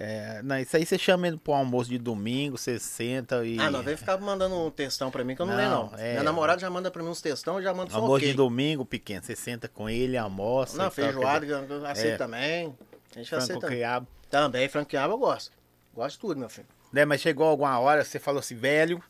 É, 0.00 0.40
não, 0.44 0.56
isso 0.60 0.76
aí 0.76 0.86
você 0.86 0.96
chama 0.96 1.26
ele 1.26 1.36
pro 1.38 1.52
almoço 1.54 1.90
de 1.90 1.98
domingo, 1.98 2.56
você 2.56 2.78
senta 2.78 3.44
e. 3.44 3.58
Ah, 3.58 3.68
não, 3.68 3.82
vem 3.82 3.96
ficar 3.96 4.16
mandando 4.18 4.54
um 4.54 4.70
textão 4.70 5.10
pra 5.10 5.24
mim 5.24 5.34
que 5.34 5.42
eu 5.42 5.46
não, 5.46 5.56
leio, 5.56 5.68
Não, 5.68 5.90
não. 5.90 5.98
é. 5.98 6.12
Minha 6.12 6.22
namorada 6.22 6.60
já 6.60 6.70
manda 6.70 6.88
pra 6.90 7.02
mim 7.02 7.08
uns 7.08 7.20
textão, 7.20 7.56
eu 7.56 7.62
já 7.62 7.74
mando 7.74 7.90
só 7.90 7.96
Almoço 7.98 8.16
ok. 8.18 8.28
de 8.28 8.34
domingo, 8.34 8.84
pequeno. 8.84 9.24
Você 9.24 9.34
senta 9.34 9.66
com 9.66 9.90
ele, 9.90 10.16
almoça. 10.16 10.76
Não, 10.76 10.84
e 10.84 10.86
tal, 10.86 10.90
feijoada, 10.92 11.44
que 11.44 11.52
eu 11.52 11.84
aceito 11.86 12.14
É. 12.14 12.16
também. 12.16 12.74
A 13.14 13.18
gente 13.18 13.34
aceita 13.34 13.66
quiabo. 13.66 14.06
Também, 14.30 14.68
franqueado 14.68 15.14
eu 15.14 15.18
gosto. 15.18 15.50
Gosto 15.92 16.14
de 16.14 16.20
tudo, 16.20 16.38
meu 16.38 16.48
filho. 16.48 16.68
Né, 16.92 17.04
mas 17.04 17.20
chegou 17.20 17.46
alguma 17.48 17.76
hora, 17.80 18.04
você 18.04 18.20
falou 18.20 18.38
assim, 18.38 18.54
velho, 18.54 19.02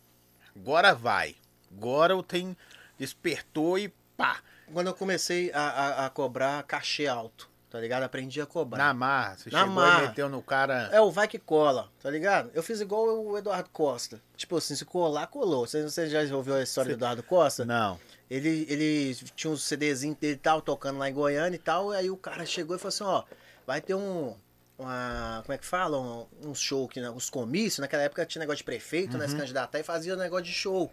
agora 0.57 0.95
vai. 0.95 1.37
Agora 1.77 2.15
eu 2.15 2.23
tenho. 2.23 2.57
Despertou 2.99 3.79
e 3.79 3.93
pá. 4.17 4.39
Quando 4.73 4.87
eu 4.89 4.95
comecei 4.95 5.51
a, 5.53 5.61
a, 5.61 6.07
a 6.07 6.11
cobrar 6.11 6.63
cachê 6.65 7.07
alto, 7.07 7.48
tá 7.71 7.79
ligado? 7.81 8.03
Aprendi 8.03 8.41
a 8.41 8.47
cobrar. 8.47 8.79
Na 8.79 8.95
marra. 8.95 9.37
Você 9.37 9.51
Na 9.51 9.61
chegou 9.61 9.75
marra. 9.75 10.05
e 10.05 10.09
meteu 10.09 10.29
no 10.29 10.43
cara. 10.43 10.89
É 10.93 11.01
o 11.01 11.11
vai 11.11 11.27
que 11.29 11.39
cola, 11.39 11.89
tá 12.03 12.11
ligado? 12.11 12.51
Eu 12.55 12.63
fiz 12.63 12.81
igual 12.81 13.07
o 13.25 13.37
Eduardo 13.39 13.69
Costa. 13.71 14.21
Tipo 14.37 14.57
assim, 14.57 14.75
se 14.75 14.85
colar, 14.85 15.27
colou. 15.29 15.67
Você, 15.67 15.83
você 15.83 16.09
já 16.09 16.23
ouviu 16.37 16.55
a 16.55 16.63
história 16.63 16.91
do 16.91 16.95
Eduardo 16.99 17.23
Costa? 17.23 17.65
Não. 17.65 17.99
Ele, 18.31 18.67
ele 18.69 19.15
tinha 19.35 19.51
uns 19.51 19.63
CDzinhos 19.65 20.17
dele 20.19 20.35
e 20.35 20.37
tal, 20.37 20.61
tocando 20.61 20.99
lá 20.99 21.09
em 21.09 21.15
Goiânia 21.15 21.57
e 21.57 21.59
tal. 21.61 21.91
Aí 21.91 22.11
o 22.11 22.17
cara 22.17 22.45
chegou 22.45 22.77
e 22.77 22.79
falou 22.79 22.89
assim: 22.89 23.05
ó, 23.05 23.23
vai 23.67 23.81
ter 23.81 23.95
um. 23.95 24.35
Uma, 24.79 25.41
como 25.45 25.53
é 25.55 25.59
que 25.59 25.67
fala? 25.67 25.99
Um, 25.99 26.27
um 26.51 26.55
show, 26.55 26.87
que, 26.87 27.01
né, 27.01 27.11
uns 27.11 27.29
comícios. 27.29 27.81
Naquela 27.81 28.03
época 28.05 28.25
tinha 28.25 28.39
negócio 28.41 28.59
de 28.59 28.65
prefeito, 28.65 29.19
né? 29.19 29.27
Se 29.27 29.33
Uhum. 29.35 29.41
candidatar 29.41 29.81
e 29.81 29.83
fazia 29.83 30.15
negócio 30.15 30.45
de 30.45 30.53
show. 30.53 30.93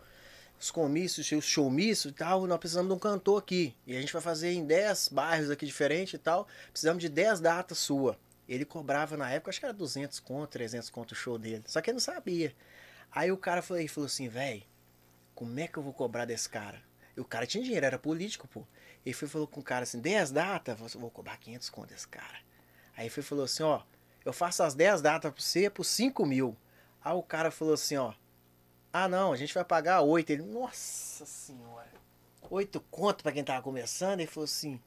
Os 0.59 0.71
comícios, 0.71 1.31
os 1.31 1.45
showmícios 1.45 2.11
e 2.11 2.15
tal. 2.15 2.47
Nós 2.47 2.57
precisamos 2.57 2.89
de 2.89 2.95
um 2.95 2.99
cantor 2.99 3.39
aqui. 3.39 3.75
E 3.85 3.95
a 3.95 3.99
gente 3.99 4.13
vai 4.13 4.21
fazer 4.21 4.51
em 4.53 4.65
10 4.65 5.09
bairros 5.09 5.49
aqui 5.49 5.65
diferentes 5.65 6.13
e 6.13 6.17
tal. 6.17 6.47
Precisamos 6.71 7.01
de 7.01 7.09
10 7.09 7.39
datas 7.39 7.77
sua. 7.77 8.17
Ele 8.47 8.63
cobrava 8.63 9.17
na 9.17 9.29
época, 9.29 9.49
acho 9.49 9.59
que 9.59 9.65
era 9.65 9.73
200 9.73 10.19
conto, 10.19 10.49
300 10.49 10.89
conto 10.89 11.13
o 11.13 11.15
show 11.15 11.37
dele. 11.37 11.63
Só 11.65 11.81
que 11.81 11.89
ele 11.89 11.95
não 11.95 11.99
sabia. 11.99 12.55
Aí 13.11 13.31
o 13.31 13.37
cara 13.37 13.61
falou, 13.61 13.87
falou 13.87 14.05
assim, 14.05 14.27
velho, 14.27 14.63
como 15.33 15.59
é 15.59 15.67
que 15.67 15.77
eu 15.77 15.83
vou 15.83 15.93
cobrar 15.93 16.25
desse 16.25 16.47
cara? 16.47 16.81
E 17.15 17.19
o 17.21 17.25
cara 17.25 17.47
tinha 17.47 17.63
dinheiro, 17.63 17.85
era 17.85 17.97
político, 17.97 18.47
pô. 18.47 18.63
Ele 19.05 19.13
foi 19.13 19.27
falou 19.27 19.47
com 19.47 19.59
o 19.59 19.63
cara 19.63 19.83
assim, 19.83 19.99
10 19.99 20.31
datas, 20.31 20.77
falei, 20.77 20.93
vou 20.95 21.09
cobrar 21.09 21.37
500 21.37 21.69
conto 21.69 21.89
desse 21.89 22.07
cara. 22.07 22.39
Aí 22.95 23.09
foi 23.09 23.23
falou 23.23 23.45
assim, 23.45 23.63
ó, 23.63 23.81
eu 24.23 24.33
faço 24.33 24.63
as 24.63 24.73
10 24.73 25.01
datas 25.01 25.31
pra 25.31 25.41
você 25.41 25.69
por 25.69 25.83
5 25.83 26.25
mil. 26.25 26.55
Aí 27.03 27.13
o 27.13 27.23
cara 27.23 27.51
falou 27.51 27.73
assim, 27.73 27.97
ó, 27.97 28.13
ah 28.97 29.09
não, 29.09 29.33
a 29.33 29.35
gente 29.35 29.53
vai 29.53 29.65
pagar 29.65 29.99
8. 29.99 30.29
Ele, 30.29 30.43
nossa 30.43 31.25
senhora, 31.25 31.91
8 32.49 32.79
conto 32.89 33.23
pra 33.23 33.33
quem 33.33 33.43
tava 33.43 33.61
começando. 33.61 34.21
Ele 34.21 34.29
falou 34.29 34.45
assim, 34.45 34.79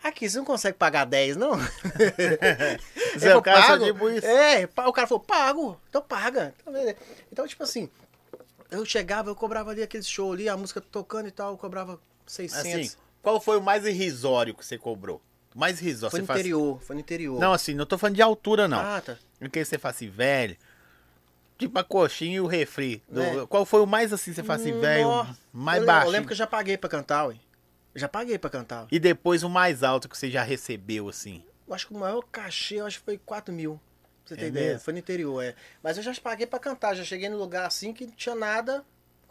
aqui, 0.00 0.30
você 0.30 0.38
não 0.38 0.44
consegue 0.44 0.78
pagar 0.78 1.04
10, 1.04 1.36
não? 1.36 1.54
Zé, 3.18 3.32
Eu 3.32 3.38
o 3.38 3.42
cara 3.42 3.62
só 3.62 3.68
pago. 3.70 3.84
tipo 3.84 4.08
isso. 4.10 4.24
É, 4.24 4.68
o 4.86 4.92
cara 4.92 5.08
falou, 5.08 5.24
pago, 5.24 5.80
então 5.88 6.00
paga. 6.00 6.54
Então. 6.60 6.94
Então, 7.32 7.46
tipo 7.48 7.64
assim, 7.64 7.90
eu 8.70 8.84
chegava, 8.84 9.30
eu 9.30 9.34
cobrava 9.34 9.72
ali 9.72 9.82
aquele 9.82 10.04
show 10.04 10.32
ali, 10.32 10.48
a 10.48 10.56
música 10.56 10.80
tocando 10.80 11.26
e 11.26 11.32
tal, 11.32 11.50
eu 11.50 11.58
cobrava 11.58 11.98
600. 12.24 12.66
Assim, 12.66 12.96
qual 13.20 13.40
foi 13.40 13.58
o 13.58 13.62
mais 13.62 13.84
irrisório 13.84 14.54
que 14.54 14.64
você 14.64 14.78
cobrou? 14.78 15.20
Mais 15.52 15.80
irrisório. 15.80 16.12
foi 16.12 16.20
no 16.20 16.26
fala 16.26 16.38
assim- 16.38 16.48
interior, 16.50 16.82
foi 16.82 16.94
no 16.94 17.00
interior. 17.00 17.40
Não, 17.40 17.52
assim, 17.52 17.74
não 17.74 17.84
tô 17.84 17.98
falando 17.98 18.14
de 18.14 18.22
altura, 18.22 18.68
não. 18.68 18.78
Ah, 18.78 19.00
tá. 19.00 19.16
Porque 19.40 19.64
você 19.64 19.76
fala 19.76 19.92
assim, 19.92 20.08
velho. 20.08 20.56
Tipo 21.58 21.78
a 21.78 21.84
coxinha 21.84 22.36
e 22.36 22.40
o 22.40 22.46
refri. 22.46 23.02
Do- 23.08 23.22
É. 23.22 23.46
Qual 23.46 23.64
foi 23.64 23.80
o 23.80 23.86
mais 23.86 24.12
assim, 24.12 24.32
você 24.32 24.42
fala 24.42 24.60
assim, 24.60 24.78
velho, 24.78 25.04
Nó. 25.08 25.26
mais 25.52 25.80
eu, 25.80 25.86
baixo? 25.86 26.06
Eu 26.06 26.10
lembro 26.10 26.26
que 26.26 26.32
eu 26.32 26.36
já 26.36 26.46
paguei 26.46 26.76
pra 26.76 26.88
cantar, 26.90 27.26
ué. 27.28 27.36
Eu 27.94 28.00
já 28.00 28.08
paguei 28.08 28.38
pra 28.38 28.50
cantar. 28.50 28.86
E 28.92 28.98
depois 28.98 29.42
o 29.42 29.48
mais 29.48 29.82
alto 29.82 30.08
que 30.08 30.16
você 30.18 30.30
já 30.30 30.42
recebeu, 30.42 31.08
assim. 31.08 31.42
Eu 31.66 31.74
acho 31.74 31.86
que 31.86 31.94
o 31.94 31.98
maior 31.98 32.20
cachê, 32.30 32.76
eu 32.76 32.86
acho 32.86 32.98
que 32.98 33.04
foi 33.06 33.18
4 33.18 33.54
mil. 33.54 33.80
Pra 34.24 34.34
você 34.34 34.36
ter 34.36 34.44
É 34.44 34.48
ideia. 34.48 34.66
mesmo? 34.72 34.80
Foi 34.80 34.92
no 34.92 34.98
interior, 34.98 35.42
é. 35.42 35.54
Mas 35.82 35.96
eu 35.96 36.02
já 36.02 36.12
paguei 36.22 36.46
pra 36.46 36.58
cantar. 36.58 36.94
Já 36.94 37.04
cheguei 37.04 37.28
no 37.28 37.38
lugar 37.38 37.64
assim 37.66 37.92
que 37.92 38.04
não 38.06 38.12
tinha 38.12 38.34
nada. 38.34 38.84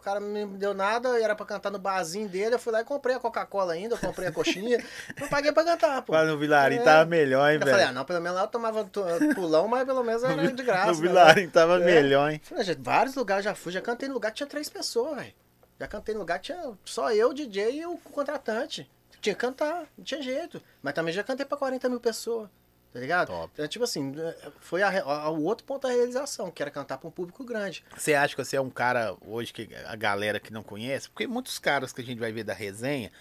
O 0.06 0.08
cara 0.08 0.20
não 0.20 0.28
me 0.28 0.46
deu 0.56 0.72
nada, 0.72 1.20
era 1.20 1.34
pra 1.34 1.44
cantar 1.44 1.68
no 1.72 1.80
barzinho 1.80 2.28
dele. 2.28 2.54
Eu 2.54 2.60
fui 2.60 2.72
lá 2.72 2.80
e 2.80 2.84
comprei 2.84 3.16
a 3.16 3.18
Coca-Cola 3.18 3.72
ainda, 3.72 3.96
eu 3.96 3.98
comprei 3.98 4.28
a 4.28 4.32
coxinha. 4.32 4.78
não 5.20 5.26
paguei 5.26 5.50
pra 5.50 5.64
cantar, 5.64 6.00
pô. 6.02 6.12
Lá 6.12 6.24
no 6.24 6.38
Vilarinho 6.38 6.80
É. 6.82 6.84
tava 6.84 7.04
melhor, 7.06 7.48
hein, 7.50 7.56
Eu 7.56 7.60
falei, 7.66 7.74
ah, 7.74 7.78
velho. 7.86 7.92
não, 7.92 8.04
pelo 8.04 8.20
menos 8.20 8.36
lá 8.36 8.44
eu 8.44 8.48
tomava 8.48 8.84
tu- 8.84 9.02
pulão, 9.34 9.66
mas 9.66 9.84
pelo 9.84 10.04
menos 10.04 10.22
era 10.22 10.52
de 10.52 10.62
graça. 10.62 10.92
No 10.92 11.00
né? 11.00 11.08
Vilarinho 11.08 11.50
tava 11.50 11.80
É. 11.80 11.84
melhor, 11.84 12.30
hein. 12.30 12.40
Falei, 12.44 12.64
vários 12.78 13.16
lugares 13.16 13.44
já 13.44 13.52
fui, 13.52 13.72
já 13.72 13.80
cantei 13.82 14.06
no 14.08 14.14
lugar 14.14 14.30
que 14.30 14.36
tinha 14.36 14.46
três 14.46 14.68
pessoas, 14.68 15.16
velho. 15.16 15.34
Já 15.80 15.88
cantei 15.88 16.14
no 16.14 16.20
lugar 16.20 16.38
que 16.38 16.44
tinha 16.52 16.72
só 16.84 17.10
eu, 17.12 17.30
o 17.30 17.34
DJ 17.34 17.80
e 17.80 17.86
o 17.86 17.96
contratante. 18.12 18.88
Tinha 19.20 19.34
que 19.34 19.40
cantar, 19.40 19.86
não 19.98 20.04
tinha 20.04 20.22
jeito. 20.22 20.62
Mas 20.80 20.94
também 20.94 21.12
já 21.12 21.24
cantei 21.24 21.44
pra 21.44 21.58
40 21.58 21.88
mil 21.88 21.98
pessoas, 21.98 22.48
tá 22.96 23.00
ligado? 23.00 23.28
Top. 23.28 23.50
Então, 23.52 23.68
tipo 23.68 23.84
assim, 23.84 24.14
foi 24.58 24.82
a 24.82 24.88
a- 24.88 25.28
o 25.30 25.42
outro 25.44 25.66
ponto 25.66 25.86
da 25.86 25.92
realização, 25.92 26.50
que 26.50 26.62
era 26.62 26.70
cantar 26.70 26.96
pra 26.96 27.06
um 27.08 27.10
público 27.12 27.44
grande. 27.44 27.84
Você 27.94 28.14
acha 28.14 28.34
que 28.34 28.42
você 28.42 28.56
é 28.56 28.60
um 28.60 28.70
cara 28.70 29.14
hoje 29.26 29.52
que 29.52 29.68
a 29.86 29.94
galera 29.94 30.40
que 30.40 30.50
não 30.50 30.62
conhece? 30.62 31.10
Porque 31.10 31.26
muitos 31.26 31.58
caras 31.58 31.92
que 31.92 32.00
a 32.00 32.04
gente 32.04 32.18
vai 32.18 32.32
ver 32.32 32.42
da 32.44 32.54
resenha, 32.54 33.12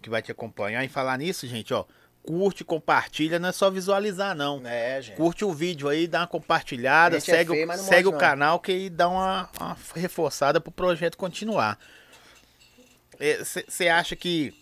que 0.00 0.08
vai 0.08 0.22
te 0.22 0.32
acompanhar, 0.32 0.82
e 0.84 0.88
falar 0.88 1.18
nisso, 1.18 1.46
gente, 1.46 1.74
ó. 1.74 1.84
Curte, 2.22 2.64
compartilha, 2.64 3.38
não 3.38 3.50
é 3.50 3.52
só 3.52 3.70
visualizar, 3.70 4.34
não. 4.34 4.60
É, 4.66 5.00
gente. 5.02 5.16
Curte 5.16 5.44
o 5.44 5.52
vídeo 5.52 5.88
aí, 5.88 6.06
dá 6.06 6.20
uma 6.20 6.26
compartilhada, 6.26 7.20
gente 7.20 7.30
é 7.30 7.34
segue, 7.36 7.50
feio, 7.52 7.70
o, 7.70 7.76
segue 7.76 8.08
o 8.08 8.12
não. 8.12 8.18
canal 8.18 8.58
que 8.58 8.72
aí 8.72 8.90
dá 8.90 9.08
uma, 9.08 9.48
uma 9.60 9.76
reforçada 9.94 10.60
pro 10.60 10.72
projeto 10.72 11.16
continuar. 11.16 11.78
Você 13.68 13.88
acha 13.88 14.14
que 14.16 14.54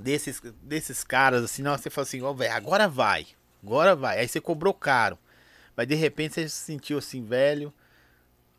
desses, 0.00 0.40
desses 0.62 1.04
caras, 1.04 1.44
assim, 1.44 1.62
não, 1.62 1.76
você 1.76 1.90
fala 1.90 2.06
assim, 2.06 2.22
ó, 2.22 2.32
velho, 2.32 2.52
agora 2.52 2.88
vai, 2.88 3.26
agora 3.62 3.94
vai. 3.94 4.18
Aí 4.18 4.28
você 4.28 4.40
cobrou 4.40 4.74
caro. 4.74 5.18
Mas 5.76 5.86
de 5.86 5.94
repente 5.94 6.34
você 6.34 6.48
se 6.48 6.56
sentiu 6.56 6.98
assim, 6.98 7.24
velho, 7.24 7.72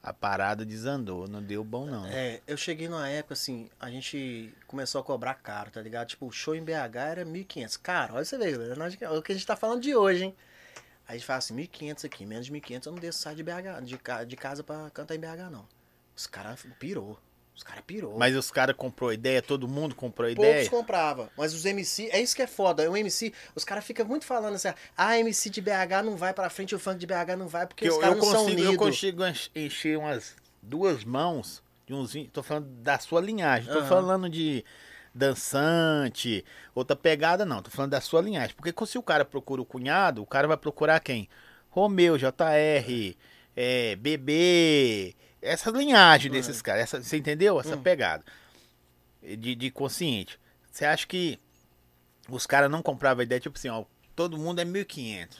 a 0.02 0.14
parada 0.14 0.66
desandou, 0.66 1.28
não 1.28 1.44
deu 1.44 1.64
bom 1.64 1.86
não. 1.86 2.06
É, 2.06 2.40
eu 2.48 2.56
cheguei 2.56 2.88
numa 2.88 3.10
época 3.10 3.34
assim, 3.34 3.70
a 3.80 3.90
gente 3.90 4.54
começou 4.66 5.02
a 5.02 5.04
cobrar 5.04 5.34
caro, 5.36 5.70
tá 5.70 5.82
ligado? 5.82 6.08
Tipo, 6.08 6.28
o 6.28 6.32
show 6.32 6.56
em 6.56 6.64
BH 6.64 6.96
era 6.96 7.26
1.500. 7.26 7.80
Cara, 7.82 8.14
olha 8.14 8.24
você 8.24 8.38
vê, 8.38 8.52
é 8.52 9.10
o 9.10 9.22
que 9.22 9.32
a 9.32 9.36
gente 9.36 9.46
tá 9.46 9.56
falando 9.56 9.82
de 9.82 9.96
hoje, 9.96 10.26
hein? 10.26 10.36
Aí 11.08 11.16
a 11.16 11.18
gente 11.18 11.26
fala 11.26 11.40
assim, 11.40 11.56
1.500 11.56 12.06
aqui, 12.06 12.26
menos 12.26 12.46
de 12.46 12.54
1.500 12.54 12.86
eu 12.86 12.92
não 12.94 13.00
desço 13.00 13.20
sair 13.20 13.36
de 13.36 13.44
BH, 13.44 13.82
de, 13.84 14.00
de 14.28 14.36
casa 14.38 14.64
pra 14.64 14.90
cantar 14.92 15.16
em 15.16 15.20
BH, 15.20 15.50
não. 15.52 15.68
Os 16.16 16.28
caras 16.28 16.66
pirou. 16.80 17.20
Os 17.60 17.64
caras 17.64 17.84
pirou. 17.86 18.18
Mas 18.18 18.34
os 18.38 18.50
caras 18.50 18.74
comprou 18.74 19.12
ideia, 19.12 19.42
todo 19.42 19.68
mundo 19.68 19.94
comprou 19.94 20.34
Poucos 20.34 20.46
ideia. 20.46 20.70
compravam, 20.70 21.30
mas 21.36 21.54
os 21.54 21.66
MC, 21.66 22.08
é 22.10 22.22
isso 22.22 22.34
que 22.34 22.42
é 22.42 22.48
foda. 22.48 22.90
O 22.90 22.96
MC, 22.96 23.34
os 23.54 23.66
caras 23.66 23.84
ficam 23.84 24.06
muito 24.06 24.24
falando 24.26 24.56
assim, 24.56 24.70
ah, 24.96 25.20
MC 25.20 25.50
de 25.50 25.60
BH 25.60 26.02
não 26.06 26.16
vai 26.16 26.34
pra 26.34 26.50
frente, 26.50 26.74
o 26.74 26.80
funk 26.80 26.98
de 26.98 27.06
BH 27.06 27.36
não 27.38 27.50
vai, 27.50 27.68
porque 27.68 27.84
Que 27.84 27.90
os 27.90 27.96
eu, 27.96 28.00
caras 28.00 28.16
eu 28.18 28.24
não 28.24 28.32
são 28.32 28.46
consigo, 28.46 28.62
eu 28.62 28.68
unidos. 28.70 28.88
consigo 28.88 29.28
enche- 29.28 29.50
encher 29.54 29.98
umas 29.98 30.38
duas 30.64 31.04
mãos 31.04 31.62
de 31.86 31.94
uns 31.94 32.14
20, 32.14 32.30
tô 32.30 32.42
falando 32.42 32.68
da 32.82 32.98
sua 32.98 33.20
linhagem, 33.20 33.70
tô 33.74 33.80
Aham. 33.80 33.90
falando 33.90 34.30
de 34.30 34.64
dançante, 35.14 36.46
outra 36.74 36.96
pegada 36.96 37.46
não, 37.46 37.62
tô 37.62 37.70
falando 37.70 37.92
da 37.92 38.00
sua 38.00 38.22
linhagem, 38.22 38.56
porque 38.56 38.74
se 38.86 38.98
o 38.98 39.04
cara 39.04 39.26
procura 39.26 39.62
o 39.62 39.66
cunhado, 39.66 40.22
o 40.22 40.26
cara 40.26 40.48
vai 40.48 40.56
procurar 40.56 41.02
quem? 41.02 41.28
Romeu, 41.70 42.18
JR, 42.18 43.18
é, 43.54 43.96
BB, 43.98 45.14
essa 45.42 45.70
linhagem 45.72 46.32
desses 46.32 46.62
caras, 46.62 46.84
essa, 46.84 47.02
você 47.04 47.18
entendeu? 47.18 47.60
Essa 47.60 47.76
Hum. 47.76 47.82
pegada 47.82 48.24
de, 49.22 49.56
de 49.56 49.72
consciente. 49.72 50.40
Você 50.72 50.86
acha 50.86 51.06
que 51.08 51.40
os 52.30 52.46
caras 52.46 52.70
não 52.70 52.82
compravam 52.82 53.22
a 53.22 53.24
ideia, 53.24 53.40
tipo 53.42 53.58
assim, 53.58 53.70
ó, 53.70 53.86
todo 54.16 54.38
mundo 54.38 54.60
é 54.62 54.66
1.500. 54.66 55.38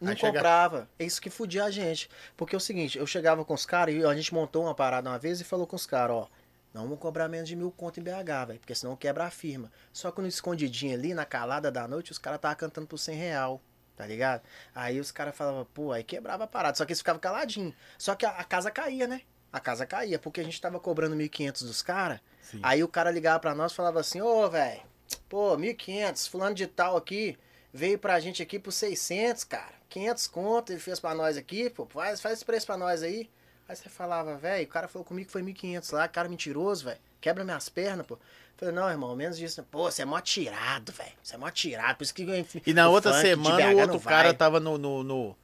Não 0.00 0.10
Aí 0.12 0.16
chega- 0.16 0.32
comprava. 0.34 0.88
É 0.98 1.04
isso 1.04 1.20
que 1.20 1.28
fudia 1.28 1.64
a 1.64 1.70
gente. 1.70 2.08
Porque 2.36 2.54
é 2.54 2.58
o 2.58 2.60
seguinte, 2.60 2.96
eu 2.98 3.06
chegava 3.06 3.44
com 3.44 3.52
os 3.54 3.66
caras 3.66 3.94
e 3.94 4.04
a 4.04 4.14
gente 4.14 4.32
montou 4.32 4.62
uma 4.64 4.74
parada 4.74 5.10
uma 5.10 5.18
vez 5.18 5.40
e 5.40 5.44
falou 5.44 5.66
com 5.66 5.74
os 5.76 5.86
caras, 5.86 6.14
ó. 6.16 6.28
Não 6.72 6.82
vamos 6.82 6.98
cobrar 7.00 7.28
menos 7.28 7.48
de 7.48 7.56
mil 7.56 7.72
conto 7.72 7.98
em 7.98 8.02
BH, 8.02 8.44
velho. 8.46 8.60
Porque 8.60 8.74
senão 8.74 8.94
quebra 8.94 9.24
a 9.24 9.30
firma. 9.30 9.72
Só 9.92 10.12
que 10.12 10.20
no 10.20 10.28
escondidinho 10.28 10.94
ali, 10.94 11.14
na 11.14 11.24
calada 11.24 11.70
da 11.72 11.88
noite, 11.88 12.12
os 12.12 12.18
caras 12.18 12.38
estavam 12.38 12.56
cantando 12.56 12.86
por 12.86 12.98
100 12.98 13.16
real. 13.16 13.60
Tá 13.96 14.06
ligado? 14.06 14.42
Aí 14.72 15.00
os 15.00 15.10
caras 15.10 15.34
falavam, 15.36 15.66
pô, 15.74 15.90
aí 15.90 16.04
quebrava 16.04 16.44
a 16.44 16.46
parada. 16.46 16.76
Só 16.76 16.84
que 16.84 16.92
eles 16.92 17.00
ficavam 17.00 17.18
caladinhos. 17.18 17.74
Só 17.98 18.14
que 18.14 18.24
a, 18.24 18.30
a 18.30 18.44
casa 18.44 18.70
caía, 18.70 19.08
né? 19.08 19.22
A 19.52 19.58
casa 19.60 19.86
caía, 19.86 20.18
porque 20.18 20.40
a 20.40 20.44
gente 20.44 20.60
tava 20.60 20.78
cobrando 20.78 21.16
1.500 21.16 21.64
dos 21.64 21.82
caras. 21.82 22.20
Aí 22.62 22.82
o 22.82 22.88
cara 22.88 23.10
ligava 23.10 23.38
pra 23.40 23.54
nós 23.54 23.72
e 23.72 23.74
falava 23.74 24.00
assim, 24.00 24.20
ô, 24.20 24.48
velho, 24.48 24.80
pô, 25.28 25.56
1.500, 25.56 26.28
fulano 26.28 26.54
de 26.54 26.66
tal 26.66 26.96
aqui, 26.96 27.38
veio 27.72 27.98
pra 27.98 28.20
gente 28.20 28.42
aqui 28.42 28.58
por 28.58 28.72
600, 28.72 29.44
cara. 29.44 29.72
500 29.88 30.26
conto, 30.28 30.70
ele 30.72 30.80
fez 30.80 31.00
pra 31.00 31.14
nós 31.14 31.36
aqui, 31.36 31.70
pô, 31.70 31.86
faz, 31.86 32.20
faz 32.20 32.34
esse 32.34 32.44
preço 32.44 32.66
pra 32.66 32.76
nós 32.76 33.02
aí. 33.02 33.28
Aí 33.68 33.76
você 33.76 33.88
falava, 33.88 34.36
velho, 34.36 34.64
o 34.64 34.68
cara 34.68 34.88
falou 34.88 35.04
comigo 35.04 35.26
que 35.26 35.32
foi 35.32 35.42
1.500 35.42 35.92
lá, 35.94 36.08
cara 36.08 36.28
mentiroso, 36.28 36.84
velho. 36.86 36.98
quebra 37.20 37.42
minhas 37.44 37.68
pernas, 37.68 38.06
pô. 38.06 38.18
Falei, 38.56 38.74
não, 38.74 38.88
irmão, 38.90 39.14
menos 39.16 39.36
disso. 39.38 39.62
Pô, 39.70 39.90
você 39.90 40.02
é 40.02 40.04
mó 40.04 40.20
tirado, 40.20 40.90
velho. 40.92 41.12
Você 41.22 41.34
é 41.34 41.38
mó 41.38 41.50
tirado. 41.50 41.96
Por 41.96 42.04
isso 42.04 42.14
que 42.14 42.22
eu- 42.22 42.46
E 42.66 42.72
na 42.74 42.88
outra 42.88 43.12
semana 43.20 43.56
o 43.72 43.78
outro 43.78 43.98
vai. 43.98 44.14
cara 44.14 44.34
tava 44.34 44.58
no, 44.60 44.76
no, 44.78 45.02
no, 45.04 45.36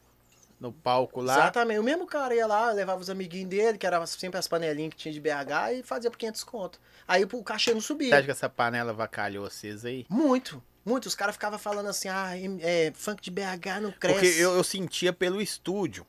no 0.64 0.72
palco 0.72 1.20
lá. 1.20 1.34
Exatamente. 1.34 1.78
O 1.78 1.82
mesmo 1.82 2.06
cara 2.06 2.34
ia 2.34 2.46
lá, 2.46 2.72
levava 2.72 3.00
os 3.00 3.10
amiguinhos 3.10 3.50
dele, 3.50 3.76
que 3.76 3.86
era 3.86 4.04
sempre 4.06 4.38
as 4.38 4.48
panelinhas 4.48 4.94
que 4.94 4.96
tinha 4.96 5.12
de 5.12 5.20
BH, 5.20 5.74
e 5.74 5.82
fazia 5.82 6.10
por 6.10 6.16
500 6.16 6.44
conto. 6.44 6.80
Aí 7.06 7.22
o 7.24 7.42
cachê 7.44 7.74
não 7.74 7.80
Você 7.80 7.88
subia. 7.88 8.14
acha 8.16 8.24
que 8.24 8.30
essa 8.30 8.48
panela 8.48 8.92
vacalhou 8.92 9.48
vocês 9.48 9.84
aí? 9.84 10.06
Muito, 10.08 10.62
muito. 10.84 11.06
Os 11.06 11.14
caras 11.14 11.34
ficavam 11.34 11.58
falando 11.58 11.88
assim, 11.88 12.08
ah, 12.08 12.30
é, 12.60 12.92
funk 12.94 13.22
de 13.22 13.30
BH 13.30 13.80
não 13.82 13.92
cresce. 13.92 14.20
Porque 14.20 14.42
eu, 14.42 14.54
eu 14.56 14.64
sentia 14.64 15.12
pelo 15.12 15.40
estúdio. 15.42 16.06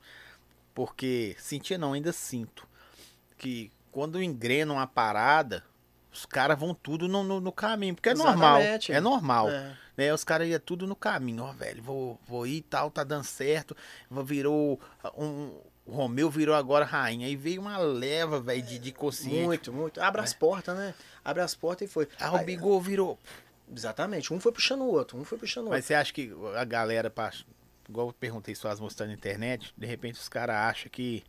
Porque. 0.73 1.35
Sentia 1.37 1.77
não, 1.77 1.93
ainda 1.93 2.13
sinto. 2.13 2.67
Que 3.37 3.71
quando 3.91 4.23
engrena 4.23 4.71
uma 4.73 4.87
parada, 4.87 5.63
os 6.15 6.25
caras 6.25 6.57
vão 6.57 6.73
tudo 6.73 7.07
no, 7.07 7.23
no, 7.23 7.41
no 7.41 7.51
caminho. 7.51 7.93
Porque 7.93 8.09
é 8.09 8.13
normal. 8.13 8.57
Exatamente. 8.59 8.91
É 8.93 9.01
normal. 9.01 9.49
É. 9.49 9.77
Né? 9.97 10.13
Os 10.13 10.23
caras 10.23 10.47
iam 10.47 10.59
tudo 10.59 10.87
no 10.87 10.95
caminho. 10.95 11.43
Ó, 11.43 11.51
velho, 11.51 11.83
vou, 11.83 12.19
vou 12.25 12.47
ir 12.47 12.57
e 12.57 12.61
tal, 12.61 12.89
tá 12.89 13.03
dando 13.03 13.25
certo. 13.25 13.75
Virou. 14.09 14.79
Um, 15.17 15.51
o 15.85 15.91
Romeu 15.91 16.29
virou 16.29 16.55
agora 16.55 16.85
rainha. 16.85 17.27
Aí 17.27 17.35
veio 17.35 17.61
uma 17.61 17.77
leva, 17.77 18.39
velho, 18.39 18.61
de, 18.61 18.79
de 18.79 18.91
consciência. 18.91 19.45
Muito, 19.45 19.73
muito. 19.73 20.01
Abre 20.01 20.21
as 20.21 20.33
portas, 20.33 20.75
né? 20.75 20.95
Abre 21.23 21.43
as 21.43 21.53
portas 21.53 21.87
e 21.87 21.91
foi. 21.91 22.07
Aí 22.19 22.29
o 22.29 22.43
Bigô 22.45 22.79
virou. 22.79 23.19
Exatamente. 23.71 24.33
Um 24.33 24.39
foi 24.39 24.51
puxando 24.51 24.81
o 24.81 24.87
outro, 24.87 25.17
um 25.17 25.25
foi 25.25 25.37
puxando 25.37 25.67
o 25.67 25.69
Mas 25.69 25.77
outro. 25.77 25.87
você 25.87 25.93
acha 25.95 26.13
que 26.13 26.31
a 26.55 26.63
galera, 26.63 27.11
igual 27.89 28.07
eu 28.07 28.13
perguntei 28.13 28.55
suas 28.55 28.79
mostrando 28.79 29.09
na 29.09 29.15
internet, 29.15 29.73
de 29.77 29.85
repente 29.85 30.19
os 30.19 30.29
caras 30.29 30.55
acham 30.55 30.89
que 30.89 31.23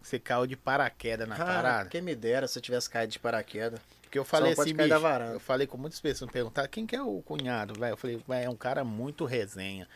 você 0.00 0.18
caiu 0.18 0.46
de 0.46 0.56
paraquedas 0.56 1.28
na 1.28 1.34
Ah, 1.34 1.38
parada? 1.38 1.88
quem 1.90 2.00
me 2.02 2.14
dera 2.14 2.46
se 2.48 2.58
eu 2.58 2.62
tivesse 2.62 2.88
caído 2.88 3.12
de 3.12 3.18
paraquedas. 3.18 3.80
Porque 4.02 4.18
eu 4.18 4.24
falei 4.24 4.54
pode 4.54 4.70
assim, 4.70 4.76
bicho, 4.76 4.94
eu 5.34 5.40
falei 5.40 5.66
com 5.66 5.76
muitas 5.76 6.00
pessoas, 6.00 6.28
me 6.28 6.32
perguntaram 6.32 6.68
quem 6.68 6.86
que 6.86 6.96
é 6.96 7.02
o 7.02 7.20
cunhado, 7.20 7.78
velho. 7.78 7.92
Eu 7.92 7.96
falei, 7.96 8.22
"Véi, 8.26 8.44
é 8.44 8.48
um 8.50 8.56
cara 8.56 8.82
muito 8.82 9.24
resenha. 9.26 9.86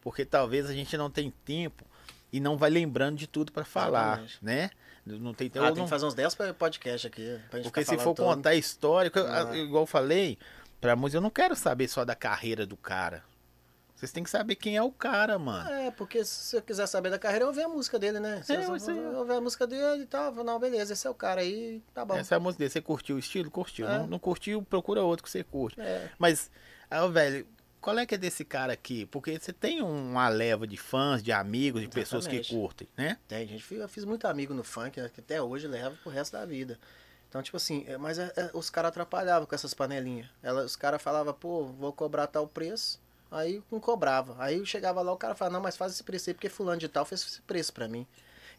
Porque 0.00 0.24
talvez 0.24 0.70
a 0.70 0.72
gente 0.72 0.96
não 0.96 1.10
tem 1.10 1.30
tempo 1.44 1.84
e 2.32 2.40
não 2.40 2.56
vai 2.56 2.70
lembrando 2.70 3.16
de 3.18 3.26
tudo 3.26 3.52
pra 3.52 3.64
falar, 3.64 4.20
Exatamente. 4.20 4.38
né? 4.40 4.70
Não 5.04 5.34
tem 5.34 5.50
Ah, 5.54 5.58
eu 5.58 5.62
tem 5.66 5.74
não- 5.76 5.84
que 5.84 5.90
fazer 5.90 6.06
uns 6.06 6.14
10 6.14 6.34
podcasts 6.34 7.04
aqui. 7.06 7.38
Porque 7.50 7.84
se 7.84 7.96
for 7.98 8.14
todo. 8.14 8.24
contar 8.26 8.54
história, 8.54 9.10
eu- 9.14 9.26
Ah. 9.26 9.56
igual 9.56 9.82
eu 9.82 9.86
falei, 9.86 10.38
pra 10.80 10.94
música, 10.96 11.18
eu 11.18 11.22
não 11.22 11.30
quero 11.30 11.54
saber 11.56 11.88
só 11.88 12.04
da 12.04 12.14
carreira 12.14 12.64
do 12.64 12.76
cara. 12.76 13.22
Vocês 13.98 14.12
têm 14.12 14.22
que 14.22 14.30
saber 14.30 14.54
quem 14.54 14.76
é 14.76 14.82
o 14.82 14.92
cara, 14.92 15.36
mano. 15.40 15.68
É, 15.68 15.90
porque 15.90 16.24
se 16.24 16.54
eu 16.54 16.62
quiser 16.62 16.86
saber 16.86 17.10
da 17.10 17.18
carreira, 17.18 17.42
eu 17.42 17.48
ouvi 17.48 17.60
a 17.60 17.68
música 17.68 17.98
dele, 17.98 18.20
né? 18.20 18.40
Se 18.44 18.52
É, 18.52 18.64
eu, 18.64 18.70
ouvi 19.18 19.32
a 19.32 19.40
música 19.40 19.66
dele 19.66 20.04
e 20.04 20.06
tal, 20.06 20.26
eu 20.26 20.32
falo, 20.32 20.44
não, 20.44 20.60
beleza, 20.60 20.92
esse 20.92 21.04
é 21.04 21.10
o 21.10 21.14
cara 21.14 21.40
aí, 21.40 21.82
tá 21.92 22.04
bom. 22.04 22.14
Essa 22.14 22.36
é 22.36 22.36
a 22.36 22.40
música 22.40 22.60
dele. 22.60 22.70
Você 22.70 22.80
curtiu 22.80 23.16
o 23.16 23.18
estilo? 23.18 23.50
Curtiu. 23.50 23.88
É. 23.88 23.98
Não, 23.98 24.06
não 24.06 24.18
curtiu, 24.20 24.62
procura 24.62 25.02
outro 25.02 25.24
que 25.24 25.30
você 25.30 25.42
curte. 25.42 25.80
É, 25.80 26.08
Mas, 26.16 26.48
ah, 26.88 27.04
ô, 27.04 27.10
velho, 27.10 27.44
qual 27.80 27.98
é 27.98 28.06
que 28.06 28.14
é 28.14 28.18
desse 28.18 28.44
cara 28.44 28.72
aqui? 28.72 29.04
Porque 29.06 29.36
você 29.36 29.52
tem 29.52 29.82
uma 29.82 30.28
leva 30.28 30.64
de 30.64 30.76
fãs, 30.76 31.20
de 31.20 31.32
amigos, 31.32 31.80
de 31.82 31.88
pessoas 31.88 32.28
que 32.28 32.36
Exatamente. 32.36 32.54
curtem, 32.54 32.88
né? 32.96 33.18
tem, 33.26 33.48
gente. 33.48 33.74
Eu 33.74 33.88
fiz 33.88 34.04
muito 34.04 34.28
amigo 34.28 34.54
no 34.54 34.62
funk, 34.62 35.00
né, 35.00 35.10
que 35.12 35.20
até 35.20 35.42
hoje 35.42 35.66
leva 35.66 35.96
pro 36.04 36.12
resto 36.12 36.34
da 36.34 36.44
vida. 36.44 36.78
Então, 37.28 37.42
tipo 37.42 37.56
assim, 37.56 37.84
é, 37.88 37.98
mas 37.98 38.18
é, 38.18 38.32
é, 38.36 38.50
os 38.54 38.70
caras 38.70 38.90
atrapalhavam 38.90 39.44
com 39.44 39.54
essas 39.54 39.74
panelinhas. 39.74 40.28
Ela, 40.40 40.64
os 40.64 40.76
caras 40.76 41.02
falavam, 41.02 41.34
pô, 41.34 41.64
vou 41.64 41.92
cobrar 41.92 42.28
tal 42.28 42.46
preço. 42.46 43.00
Aí 43.30 43.62
não 43.70 43.78
cobrava. 43.80 44.36
Aí 44.38 44.64
chegava 44.64 45.02
lá, 45.02 45.12
o 45.12 45.16
cara 45.16 45.34
falava, 45.34 45.54
não, 45.54 45.62
mas 45.62 45.76
faz 45.76 45.92
esse 45.92 46.02
preço 46.02 46.30
aí, 46.30 46.34
porque 46.34 46.48
fulano 46.48 46.80
de 46.80 46.88
tal 46.88 47.04
fez 47.04 47.22
esse 47.22 47.42
preço 47.42 47.72
pra 47.72 47.88
mim. 47.88 48.06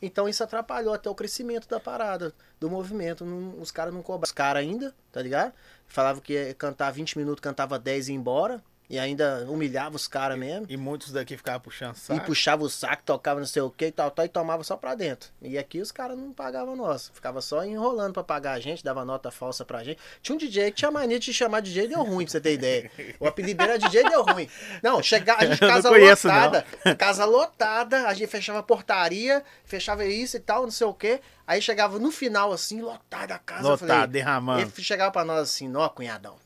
Então 0.01 0.29
isso 0.29 0.43
atrapalhou 0.43 0.93
até 0.93 1.09
o 1.09 1.15
crescimento 1.15 1.67
da 1.67 1.79
parada, 1.79 2.33
do 2.59 2.69
movimento. 2.69 3.25
Não- 3.25 3.59
os 3.61 3.71
caras 3.71 3.93
não 3.93 4.01
cobravam. 4.01 4.23
Os 4.25 4.31
caras 4.31 4.61
ainda, 4.61 4.95
tá 5.11 5.21
ligado? 5.21 5.53
Falavam 5.87 6.21
que 6.21 6.33
ia 6.33 6.53
cantar 6.53 6.91
20 6.91 7.17
minutos, 7.17 7.41
cantava 7.41 7.77
10 7.79 8.07
e 8.07 8.11
ia 8.13 8.17
embora. 8.17 8.63
E 8.89 8.97
ainda 8.97 9.45
humilhava 9.47 9.95
os 9.95 10.07
caras 10.07 10.35
mesmo. 10.35 10.65
E 10.67 10.75
muitos 10.75 11.11
daqui 11.11 11.37
ficavam 11.37 11.59
puxando 11.61 11.93
E 11.95 11.99
saco. 11.99 12.25
puxava 12.25 12.63
o 12.63 12.69
saco, 12.69 13.03
tocava 13.05 13.39
não 13.39 13.45
sei 13.45 13.61
o 13.61 13.69
que 13.69 13.85
e 13.85 13.91
tal, 13.91 14.09
tal, 14.09 14.25
e 14.25 14.29
tomava 14.29 14.63
só 14.63 14.75
pra 14.75 14.95
dentro. 14.95 15.29
E 15.43 15.59
aqui 15.59 15.79
os 15.79 15.91
caras 15.91 16.17
não 16.17 16.33
pagavam 16.33 16.75
nós. 16.75 17.11
Ficava 17.13 17.39
só 17.39 17.63
enrolando 17.63 18.13
pra 18.13 18.23
pagar 18.23 18.53
a 18.53 18.59
gente, 18.59 18.83
dava 18.83 19.05
nota 19.05 19.29
falsa 19.29 19.63
pra 19.63 19.83
gente. 19.83 19.99
Tinha 20.23 20.33
um 20.33 20.39
DJ 20.39 20.71
que 20.71 20.77
tinha 20.77 20.89
mania 20.89 21.19
de 21.19 21.31
chamar 21.31 21.59
DJ 21.61 21.87
deu 21.87 22.01
ruim, 22.01 22.25
pra 22.25 22.31
você 22.31 22.41
ter 22.41 22.53
ideia. 22.53 22.89
O 23.19 23.27
apelido 23.27 23.61
era 23.61 23.77
DJ 23.77 24.09
deu 24.09 24.23
ruim. 24.23 24.49
Não, 24.81 25.03
chegava, 25.03 25.43
a 25.43 25.45
gente 25.45 25.61
não 25.61 25.67
casa 25.69 25.89
conheço, 25.89 26.27
não. 26.27 26.33
lotada. 26.35 26.95
Casa 26.95 27.25
lotada, 27.25 28.07
a 28.07 28.13
gente 28.15 28.27
fechava 28.29 28.57
a 28.57 28.63
portaria, 28.63 29.43
fechava 29.65 30.03
isso 30.03 30.35
e 30.35 30.39
tal, 30.39 30.63
não 30.63 30.71
sei 30.71 30.87
o 30.87 30.93
que. 30.95 31.21
Aí 31.45 31.61
chegava 31.61 31.99
no 31.99 32.09
final, 32.11 32.51
assim, 32.51 32.81
lotada 32.81 33.35
a 33.35 33.39
casa. 33.39 33.77
falei, 33.77 34.07
derramando. 34.07 34.61
ele 34.61 34.71
chegava 34.83 35.11
pra 35.11 35.23
nós 35.23 35.41
assim, 35.41 35.71
ó, 35.75 35.87
cunhadão, 35.89 36.37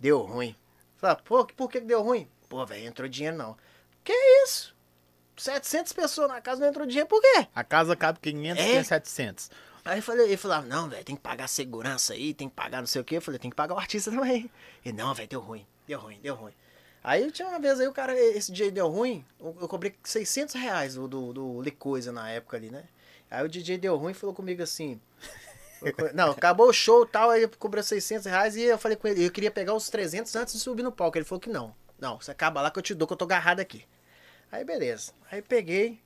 deu 0.00 0.22
ruim. 0.22 0.56
Falava, 0.96 1.20
pô, 1.22 1.44
por 1.46 1.70
que 1.70 1.80
que 1.80 1.86
deu 1.86 2.02
ruim? 2.02 2.28
Pô, 2.48 2.64
velho, 2.64 2.86
entrou 2.86 3.08
dinheiro 3.08 3.36
não. 3.36 3.56
Que 4.04 4.12
isso? 4.44 4.74
700 5.36 5.92
pessoas 5.92 6.28
na 6.28 6.40
casa 6.40 6.60
não 6.62 6.68
entrou 6.68 6.86
dinheiro, 6.86 7.08
por 7.08 7.20
quê? 7.20 7.46
A 7.54 7.62
casa 7.62 7.94
cabe 7.94 8.18
500, 8.20 8.62
É? 8.62 8.66
tem 8.72 8.84
700. 8.84 9.50
Aí 9.84 9.98
eu 9.98 10.02
falei, 10.02 10.26
ele 10.26 10.36
falava, 10.36 10.66
não, 10.66 10.88
velho, 10.88 11.04
tem 11.04 11.14
que 11.14 11.22
pagar 11.22 11.46
segurança 11.48 12.14
aí, 12.14 12.34
tem 12.34 12.48
que 12.48 12.54
pagar 12.54 12.80
não 12.80 12.86
sei 12.86 13.00
o 13.00 13.04
quê. 13.04 13.18
Eu 13.18 13.22
falei, 13.22 13.38
tem 13.38 13.50
que 13.50 13.56
pagar 13.56 13.74
o 13.74 13.78
artista 13.78 14.10
também. 14.10 14.50
Ele, 14.84 14.96
não, 14.96 15.14
velho, 15.14 15.28
deu 15.28 15.40
ruim, 15.40 15.66
deu 15.86 16.00
ruim, 16.00 16.18
deu 16.20 16.34
ruim. 16.34 16.52
Aí 17.04 17.30
tinha 17.30 17.46
uma 17.46 17.60
vez 17.60 17.78
aí, 17.78 17.86
o 17.86 17.92
cara, 17.92 18.18
esse 18.18 18.50
DJ 18.50 18.72
deu 18.72 18.88
ruim, 18.88 19.24
eu, 19.38 19.56
eu 19.60 19.68
cobrei 19.68 19.94
600 20.02 20.54
reais 20.56 20.94
do, 20.94 21.06
do, 21.06 21.32
do 21.32 21.62
Licoisa 21.62 22.10
na 22.10 22.28
época 22.30 22.56
ali, 22.56 22.68
né? 22.70 22.84
Aí 23.30 23.44
o 23.44 23.48
DJ 23.48 23.78
deu 23.78 23.96
ruim 23.96 24.12
e 24.12 24.14
falou 24.14 24.34
comigo 24.34 24.62
assim... 24.62 25.00
Não, 26.14 26.30
acabou 26.30 26.68
o 26.68 26.72
show 26.72 27.04
e 27.04 27.08
tal, 27.08 27.30
aí 27.30 27.46
cobrou 27.48 27.82
600 27.82 28.26
reais 28.26 28.56
e 28.56 28.62
eu 28.62 28.78
falei 28.78 28.96
com 28.96 29.06
ele, 29.08 29.26
eu 29.26 29.30
queria 29.30 29.50
pegar 29.50 29.74
os 29.74 29.88
300 29.88 30.34
antes 30.36 30.54
de 30.54 30.60
subir 30.60 30.82
no 30.82 30.92
palco. 30.92 31.16
Ele 31.18 31.24
falou 31.24 31.40
que 31.40 31.50
não. 31.50 31.74
Não, 31.98 32.20
você 32.20 32.30
acaba 32.30 32.60
lá 32.60 32.70
que 32.70 32.78
eu 32.78 32.82
te 32.82 32.94
dou, 32.94 33.06
que 33.06 33.12
eu 33.12 33.16
tô 33.16 33.24
agarrado 33.24 33.60
aqui. 33.60 33.84
Aí 34.50 34.64
beleza. 34.64 35.12
Aí 35.30 35.42
peguei, 35.42 36.00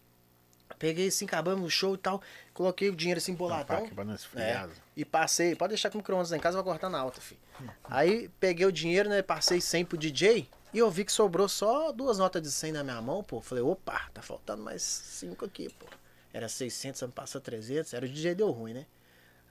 peguei 0.78 1.08
assim, 1.08 1.24
acabamos 1.24 1.64
o 1.66 1.70
show 1.70 1.94
e 1.94 1.98
tal, 1.98 2.22
coloquei 2.54 2.88
o 2.88 2.96
dinheiro 2.96 3.18
assim 3.18 3.34
boladão. 3.34 3.88
não 4.04 4.14
esfriar. 4.14 4.68
E 4.96 5.04
passei, 5.04 5.54
pode 5.54 5.70
deixar 5.70 5.90
com 5.90 5.98
o 5.98 6.00
micro-ondas 6.00 6.32
em 6.32 6.40
casa, 6.40 6.58
eu 6.58 6.62
vou 6.62 6.72
cortar 6.72 6.88
na 6.88 6.98
alta, 6.98 7.20
filho. 7.20 7.40
Aí 7.84 8.28
peguei 8.40 8.66
o 8.66 8.72
dinheiro, 8.72 9.08
né? 9.08 9.22
Passei 9.22 9.60
100 9.60 9.84
pro 9.84 9.98
DJ 9.98 10.48
e 10.72 10.78
eu 10.78 10.90
vi 10.90 11.04
que 11.04 11.12
sobrou 11.12 11.48
só 11.48 11.92
duas 11.92 12.18
notas 12.18 12.42
de 12.42 12.50
100 12.50 12.72
na 12.72 12.84
minha 12.84 13.00
mão, 13.00 13.22
pô. 13.22 13.40
Falei, 13.40 13.62
opa, 13.62 14.08
tá 14.14 14.22
faltando 14.22 14.62
mais 14.62 14.82
cinco 14.82 15.44
aqui, 15.44 15.68
pô. 15.78 15.86
Era 16.32 16.48
600, 16.48 17.02
me 17.02 17.08
passou 17.08 17.40
300, 17.40 17.92
era 17.92 18.06
o 18.06 18.08
DJ 18.08 18.34
deu 18.34 18.50
ruim, 18.50 18.72
né? 18.72 18.86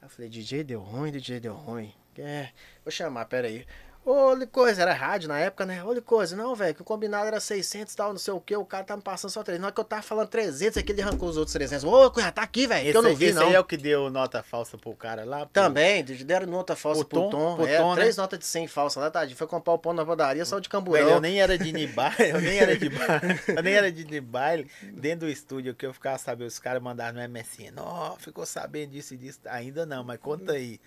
Eu 0.02 0.10
falei, 0.10 0.30
DJ 0.30 0.64
deu 0.64 0.80
ruim, 0.80 1.12
DJ 1.12 1.40
deu 1.40 1.54
ruim. 1.54 1.94
É, 2.18 2.50
vou 2.84 2.92
chamar, 2.92 3.26
pera 3.26 3.48
aí. 3.48 3.66
Ô, 4.12 4.34
Licoisa, 4.34 4.82
era 4.82 4.92
rádio 4.92 5.30
na 5.30 5.38
época, 5.38 5.68
né? 5.68 5.84
Ô, 5.84 5.94
Licoisa, 5.94 6.36
não, 6.36 6.56
velho, 6.56 6.74
que 6.74 6.82
o 6.82 6.84
combinado 6.84 7.28
era 7.28 7.40
600 7.40 7.94
e 7.94 7.96
tal, 7.96 8.10
não 8.12 8.18
sei 8.18 8.34
o 8.34 8.40
que, 8.42 8.58
o 8.58 8.66
cara 8.66 8.84
tá 8.84 8.96
me 8.96 9.04
passando 9.04 9.30
só 9.30 9.44
300. 9.44 9.62
Na 9.62 9.68
hora 9.68 9.76
que 9.76 9.80
eu 9.80 9.84
tava 9.86 10.02
falando 10.02 10.28
300, 10.30 10.78
é 10.78 10.82
que 10.82 10.92
ele 10.92 11.04
arrancou 11.04 11.30
os 11.30 11.38
outros 11.38 11.54
300. 11.54 11.84
Ô, 11.84 12.10
Cunha, 12.10 12.32
tá 12.32 12.42
aqui, 12.42 12.66
velho, 12.66 12.82
que 12.82 12.88
Esse, 12.88 12.98
eu 12.98 13.04
não 13.04 13.16
vi, 13.16 13.26
esse 13.26 13.36
não. 13.36 13.46
aí 13.46 13.54
é 13.54 13.60
o 13.60 13.64
que 13.64 13.78
deu 13.78 14.10
nota 14.10 14.42
falsa 14.42 14.80
pro 14.80 14.96
cara 14.96 15.24
lá? 15.24 15.42
pô? 15.42 15.52
Também, 15.54 16.04
deram 16.04 16.48
nota 16.48 16.76
falsa 16.76 17.06
Pro 17.06 17.22
pro 17.22 17.30
Tom, 17.30 17.30
Tom. 17.30 17.56
pro 17.58 17.68
é, 17.68 17.78
Tom, 17.78 17.90
né? 17.94 18.02
três 18.02 18.18
notas 18.18 18.40
de 18.40 18.46
100 18.46 18.68
falsa 18.68 19.00
lá, 19.00 19.12
tadinho. 19.12 19.38
Foi 19.38 19.46
comprar 19.46 19.74
o 19.74 19.78
pão 19.78 19.94
na 19.94 20.04
padaria, 20.04 20.44
saiu 20.44 20.60
de 20.60 20.70
camburão. 20.70 21.06
Velho, 21.06 21.16
eu 21.18 21.22
nem 21.22 21.40
era 21.40 21.56
de 21.56 21.88
baile, 21.88 22.30
eu 22.32 22.42
nem 22.42 22.58
era 22.58 22.76
de 22.76 22.90
baile, 22.90 23.40
eu 23.48 23.62
nem 23.62 23.74
era 23.76 23.92
de 23.92 24.22
baile. 24.22 24.72
Dentro 24.92 25.28
do 25.28 25.32
estúdio 25.32 25.76
que 25.76 25.86
eu 25.86 25.94
ficava 25.94 26.18
sabendo, 26.18 26.48
os 26.48 26.58
caras 26.58 26.82
mandaram 26.82 27.22
no 27.22 27.30
MSN, 27.30 27.78
ó, 27.78 28.16
ficou 28.18 28.44
sabendo 28.44 28.90
disso 28.90 29.14
e 29.14 29.18
disso. 29.18 29.40
Ainda 29.46 29.86
não, 29.86 30.04
mas 30.04 30.18
conta 30.20 30.54
aí. 30.54 30.82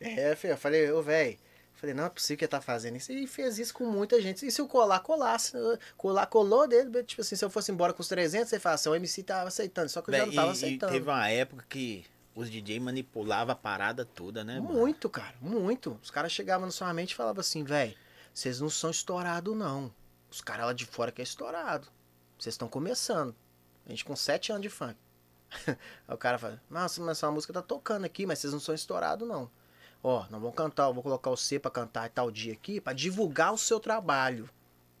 É, 0.00 0.34
filho, 0.34 0.54
eu 0.54 0.58
falei, 0.58 0.90
ô, 0.90 1.00
velho. 1.00 1.38
Falei, 1.80 1.94
não 1.94 2.04
é 2.06 2.08
possível 2.10 2.38
que 2.38 2.44
ele 2.44 2.50
tá 2.50 2.60
fazendo 2.60 2.96
isso. 2.96 3.12
E 3.12 3.24
fez 3.26 3.58
isso 3.58 3.72
com 3.72 3.84
muita 3.86 4.20
gente. 4.20 4.44
E 4.44 4.50
se 4.50 4.60
o 4.60 4.66
colar 4.66 4.98
colasse? 5.00 5.52
Colar 5.96 6.26
colou 6.26 6.66
dele. 6.66 7.04
Tipo 7.04 7.20
assim, 7.22 7.36
se 7.36 7.44
eu 7.44 7.48
fosse 7.48 7.70
embora 7.70 7.92
com 7.92 8.02
os 8.02 8.08
300, 8.08 8.48
você 8.48 8.58
fala 8.58 8.74
assim, 8.74 8.88
o 8.88 8.94
MC 8.96 9.22
tava 9.22 9.46
aceitando. 9.48 9.88
Só 9.88 10.02
que 10.02 10.10
eu 10.10 10.14
já 10.14 10.18
Véi, 10.24 10.26
não 10.26 10.34
tava 10.34 10.48
e- 10.48 10.50
e 10.50 10.56
aceitando. 10.56 10.92
teve 10.92 11.08
uma 11.08 11.28
época 11.28 11.64
que 11.68 12.04
os 12.34 12.50
DJ 12.50 12.80
manipulavam 12.80 13.52
a 13.52 13.56
parada 13.56 14.04
toda, 14.04 14.42
né, 14.42 14.58
mano? 14.58 14.74
Muito, 14.74 15.08
cara, 15.08 15.34
muito. 15.40 15.98
Os 16.02 16.10
caras 16.10 16.32
chegavam 16.32 16.66
na 16.66 16.72
sua 16.72 16.92
mente 16.92 17.12
e 17.12 17.14
falavam 17.14 17.40
assim, 17.40 17.62
velho, 17.62 17.94
vocês 18.34 18.60
não 18.60 18.68
são 18.70 18.90
estourados, 18.90 19.56
não. 19.56 19.92
Os 20.30 20.40
caras 20.40 20.66
lá 20.66 20.72
de 20.72 20.84
fora 20.84 21.12
que 21.12 21.20
é 21.20 21.24
estourado. 21.24 21.86
Vocês 22.36 22.54
estão 22.54 22.68
começando. 22.68 23.34
A 23.86 23.90
gente 23.90 24.04
com 24.04 24.16
sete 24.16 24.50
anos 24.50 24.62
de 24.62 24.68
funk. 24.68 24.96
Aí 25.66 26.14
o 26.14 26.18
cara 26.18 26.38
fala, 26.38 26.60
nossa, 26.68 27.00
mas 27.00 27.18
essa 27.18 27.30
música 27.30 27.52
tá 27.52 27.62
tocando 27.62 28.04
aqui, 28.04 28.26
mas 28.26 28.40
vocês 28.40 28.52
não 28.52 28.60
são 28.60 28.74
estourados, 28.74 29.26
não. 29.26 29.48
Ó, 30.02 30.20
nós 30.30 30.40
vamos 30.40 30.54
cantar, 30.54 30.84
eu 30.84 30.94
vou 30.94 31.02
colocar 31.02 31.30
você 31.30 31.58
pra 31.58 31.70
cantar 31.70 32.08
tal 32.10 32.30
dia 32.30 32.52
aqui, 32.52 32.80
pra 32.80 32.92
divulgar 32.92 33.52
o 33.52 33.58
seu 33.58 33.80
trabalho. 33.80 34.48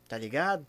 Tá 0.08 0.18
ligado? 0.18 0.66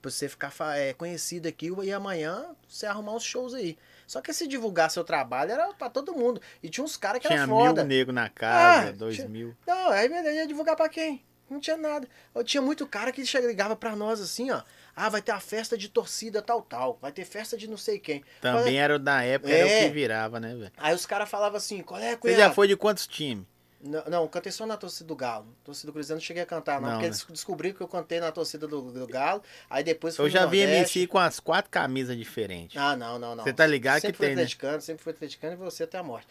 Pra 0.00 0.10
você 0.10 0.28
ficar 0.28 0.52
é, 0.76 0.92
conhecido 0.92 1.48
aqui 1.48 1.70
e 1.82 1.92
amanhã 1.92 2.54
você 2.68 2.86
arrumar 2.86 3.12
uns 3.14 3.24
shows 3.24 3.52
aí. 3.54 3.76
Só 4.06 4.20
que 4.20 4.32
se 4.32 4.46
divulgar 4.46 4.90
seu 4.90 5.04
trabalho 5.04 5.52
era 5.52 5.72
pra 5.74 5.90
todo 5.90 6.14
mundo. 6.14 6.40
E 6.62 6.68
tinha 6.68 6.84
uns 6.84 6.96
caras 6.96 7.20
que 7.20 7.26
Tinha 7.28 7.40
era 7.40 7.48
foda. 7.48 7.82
mil 7.84 7.88
negros 7.98 8.14
na 8.14 8.28
casa, 8.28 8.88
Ah, 8.88 8.92
dois 8.92 9.16
tinha- 9.16 9.28
mil. 9.28 9.56
Não, 9.66 9.90
aí 9.90 10.08
ia 10.08 10.46
divulgar 10.46 10.76
pra 10.76 10.88
quem? 10.88 11.24
Não 11.50 11.58
tinha 11.60 11.76
nada. 11.76 12.06
Eu 12.34 12.44
tinha 12.44 12.60
muito 12.62 12.86
cara 12.86 13.10
que 13.10 13.22
ligava 13.22 13.74
pra 13.74 13.96
nós 13.96 14.20
assim, 14.20 14.50
ó. 14.50 14.62
Ah, 14.94 15.08
vai 15.08 15.22
ter 15.22 15.32
a 15.32 15.40
festa 15.40 15.78
de 15.78 15.88
torcida 15.88 16.42
tal, 16.42 16.60
tal. 16.62 16.98
Vai 17.00 17.10
ter 17.10 17.24
festa 17.24 17.56
de 17.56 17.66
não 17.68 17.76
sei 17.78 17.98
quem. 17.98 18.22
Também 18.40 18.78
era 18.78 18.98
da 18.98 19.22
época, 19.22 19.50
era 19.52 19.66
o 19.66 19.68
É. 19.70 19.84
que 19.84 19.90
virava, 19.94 20.38
né, 20.38 20.54
velho? 20.54 20.72
Aí 20.76 20.94
os 20.94 21.06
caras 21.06 21.28
falavam 21.28 21.56
assim, 21.56 21.82
qual 21.82 21.98
é, 22.00 22.10
Você 22.10 22.16
cunhado? 22.18 22.40
já 22.42 22.50
foi 22.52 22.68
de 22.68 22.76
quantos 22.76 23.06
times? 23.06 23.46
Não, 23.80 24.04
não, 24.06 24.22
eu 24.22 24.28
cantei 24.28 24.50
só 24.50 24.66
na 24.66 24.76
torcida 24.76 25.06
do 25.06 25.14
Galo. 25.14 25.46
Torcida 25.62 25.86
do 25.86 25.92
Cruzeiro 25.92 26.18
não 26.18 26.24
cheguei 26.24 26.42
a 26.42 26.46
cantar, 26.46 26.80
não. 26.80 26.88
Não, 26.88 26.94
porque 26.96 27.04
né? 27.04 27.08
eles 27.08 27.24
descobriram 27.30 27.76
que 27.76 27.82
eu 27.82 27.86
cantei 27.86 28.18
na 28.18 28.32
torcida 28.32 28.66
do, 28.66 28.90
do 28.90 29.06
Galo. 29.06 29.42
Aí 29.70 29.84
depois 29.84 30.18
Eu 30.18 30.28
já 30.28 30.46
vi. 30.46 30.58
MC 30.58 31.06
com 31.06 31.18
as 31.18 31.38
quatro 31.38 31.70
camisas 31.70 32.16
diferentes. 32.16 32.76
Ah, 32.76 32.96
não, 32.96 33.18
não, 33.18 33.36
não. 33.36 33.44
Você 33.44 33.52
tá 33.52 33.66
ligado 33.66 34.00
sempre 34.00 34.14
que 34.14 34.18
tem, 34.18 34.28
né? 34.30 34.42
atleticano, 34.42 34.80
sempre 34.80 35.02
fui 35.02 35.12
atleticano 35.12 35.52
e 35.52 35.56
você 35.56 35.84
até 35.84 35.96
a 35.96 36.02
morte. 36.02 36.26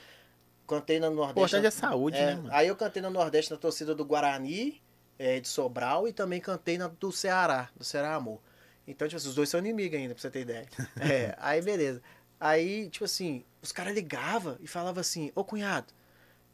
Cantei 0.68 1.00
O 1.00 1.10
Nordeste. 1.10 1.32
importante 1.32 1.66
é 1.66 1.72
saúde, 1.72 2.18
é, 2.18 2.26
né, 2.26 2.36
mano? 2.36 2.50
Aí 2.52 2.68
eu 2.68 2.76
cantei 2.76 3.02
no 3.02 3.10
Nordeste 3.10 3.52
na 3.52 3.58
torcida 3.58 3.96
do 3.96 4.04
Guarani, 4.04 4.82
é, 5.18 5.40
de 5.40 5.48
Sobral, 5.48 6.06
e 6.06 6.12
também 6.12 6.42
cantei 6.42 6.78
na 6.78 6.90
do 6.90 7.12
Ceará, 7.14 7.70
do 7.78 7.86
Ceará 7.86 8.14
Amor. 8.16 8.42
Então, 8.86 9.08
tipo 9.08 9.18
assim, 9.18 9.30
os 9.30 9.36
dois 9.36 9.48
são 9.48 9.62
inimigos 9.62 9.98
ainda, 9.98 10.14
pra 10.14 10.22
você 10.22 10.30
ter 10.30 10.42
ideia. 10.42 10.68
É, 11.00 11.34
aí 11.40 11.62
beleza. 11.62 12.02
Aí, 12.38 12.90
tipo 12.90 13.06
assim, 13.06 13.46
os 13.62 13.72
caras 13.72 13.94
ligavam 13.94 14.58
e 14.60 14.68
falavam 14.68 15.00
assim, 15.00 15.32
ô 15.34 15.44
cunhado, 15.44 15.94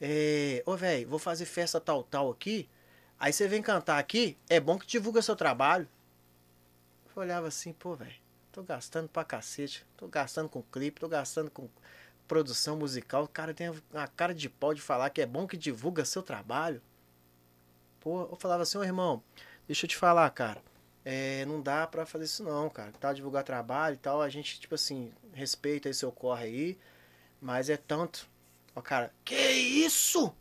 é, 0.06 0.62
ô 0.66 0.76
velho, 0.76 1.08
vou 1.08 1.18
fazer 1.18 1.46
festa 1.46 1.80
tal, 1.80 2.04
tal 2.04 2.30
aqui. 2.30 2.70
Aí 3.18 3.32
você 3.32 3.48
vem 3.48 3.62
cantar 3.62 3.98
aqui, 4.00 4.38
é 4.50 4.60
bom 4.60 4.78
que 4.78 4.86
divulga 4.86 5.22
seu 5.22 5.34
trabalho. 5.34 5.88
Eu 7.16 7.22
olhava 7.22 7.48
assim, 7.48 7.72
pô, 7.72 7.96
velho, 7.96 8.16
tô 8.52 8.62
gastando 8.64 9.08
pra 9.08 9.24
cacete. 9.24 9.86
Tô 9.96 10.10
gastando 10.10 10.50
com 10.50 10.62
clipe, 10.62 11.00
tô 11.00 11.08
gastando 11.08 11.50
com 11.50 11.70
produção 12.28 12.76
musical. 12.76 13.24
O 13.24 13.28
cara 13.30 13.54
tem 13.54 13.74
a 13.94 14.08
cara 14.08 14.34
de 14.34 14.50
pau 14.50 14.74
de 14.74 14.82
falar 14.82 15.10
que 15.10 15.22
é 15.22 15.26
bom 15.26 15.48
que 15.48 15.56
divulga 15.56 16.04
seu 16.04 16.22
trabalho. 16.22 16.82
Pô, 18.02 18.24
eu 18.24 18.36
falava 18.36 18.64
assim, 18.64 18.78
ô 18.78 18.84
irmão, 18.84 19.24
deixa 19.66 19.86
eu 19.86 19.90
te 19.90 19.96
falar, 19.96 20.30
cara. 20.32 20.62
É, 21.06 21.46
não 21.46 21.62
dá 21.62 21.88
pra 21.88 22.06
fazer 22.06 22.26
isso 22.26 22.44
não, 22.44 22.70
cara. 22.70 22.92
Tá, 23.00 23.14
divulgar 23.14 23.46
trabalho 23.46 23.94
e 23.94 24.00
tal, 24.00 24.22
a 24.22 24.28
gente, 24.28 24.60
tipo 24.60 24.76
assim, 24.76 25.14
respeita 25.34 25.88
aí 25.88 25.94
seu 25.94 26.12
corre 26.12 26.44
aí, 26.44 26.78
mas 27.40 27.70
é 27.70 27.78
tanto. 27.78 28.33
Ó, 28.76 28.82
cara, 28.82 29.14
que 29.24 29.36
isso? 29.36 30.34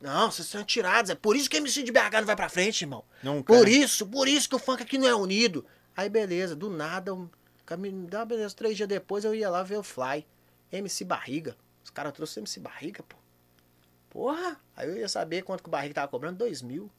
Não, 0.00 0.30
vocês 0.30 0.48
são 0.48 0.64
tirados. 0.64 1.10
É 1.10 1.14
por 1.14 1.36
isso 1.36 1.48
que 1.48 1.56
a 1.56 1.60
MC 1.60 1.82
de 1.82 1.92
BH 1.92 2.12
não 2.14 2.26
vai 2.26 2.36
pra 2.36 2.48
frente, 2.48 2.82
irmão. 2.82 3.04
Nunca. 3.22 3.52
Por 3.52 3.68
isso, 3.68 4.06
por 4.06 4.26
isso 4.26 4.48
que 4.48 4.56
o 4.56 4.58
funk 4.58 4.82
aqui 4.82 4.98
não 4.98 5.06
é 5.06 5.14
unido. 5.14 5.64
Aí 5.96 6.08
beleza, 6.08 6.56
do 6.56 6.70
nada, 6.70 7.14
um, 7.14 7.28
dá 8.08 8.24
beleza, 8.24 8.54
três 8.54 8.76
dias 8.76 8.88
depois 8.88 9.24
eu 9.24 9.34
ia 9.34 9.48
lá 9.48 9.62
ver 9.62 9.76
o 9.76 9.82
Fly. 9.82 10.26
MC 10.72 11.04
Barriga. 11.04 11.56
Os 11.84 11.90
caras 11.90 12.12
trouxeram 12.12 12.42
MC 12.42 12.58
Barriga, 12.60 13.02
pô. 13.02 13.16
Porra! 14.10 14.60
Aí 14.76 14.88
eu 14.88 14.96
ia 14.96 15.08
saber 15.08 15.42
quanto 15.42 15.62
que 15.62 15.68
o 15.68 15.72
Barriga 15.72 15.94
tava 15.94 16.08
cobrando, 16.08 16.38
dois 16.38 16.62
mil. 16.62 16.90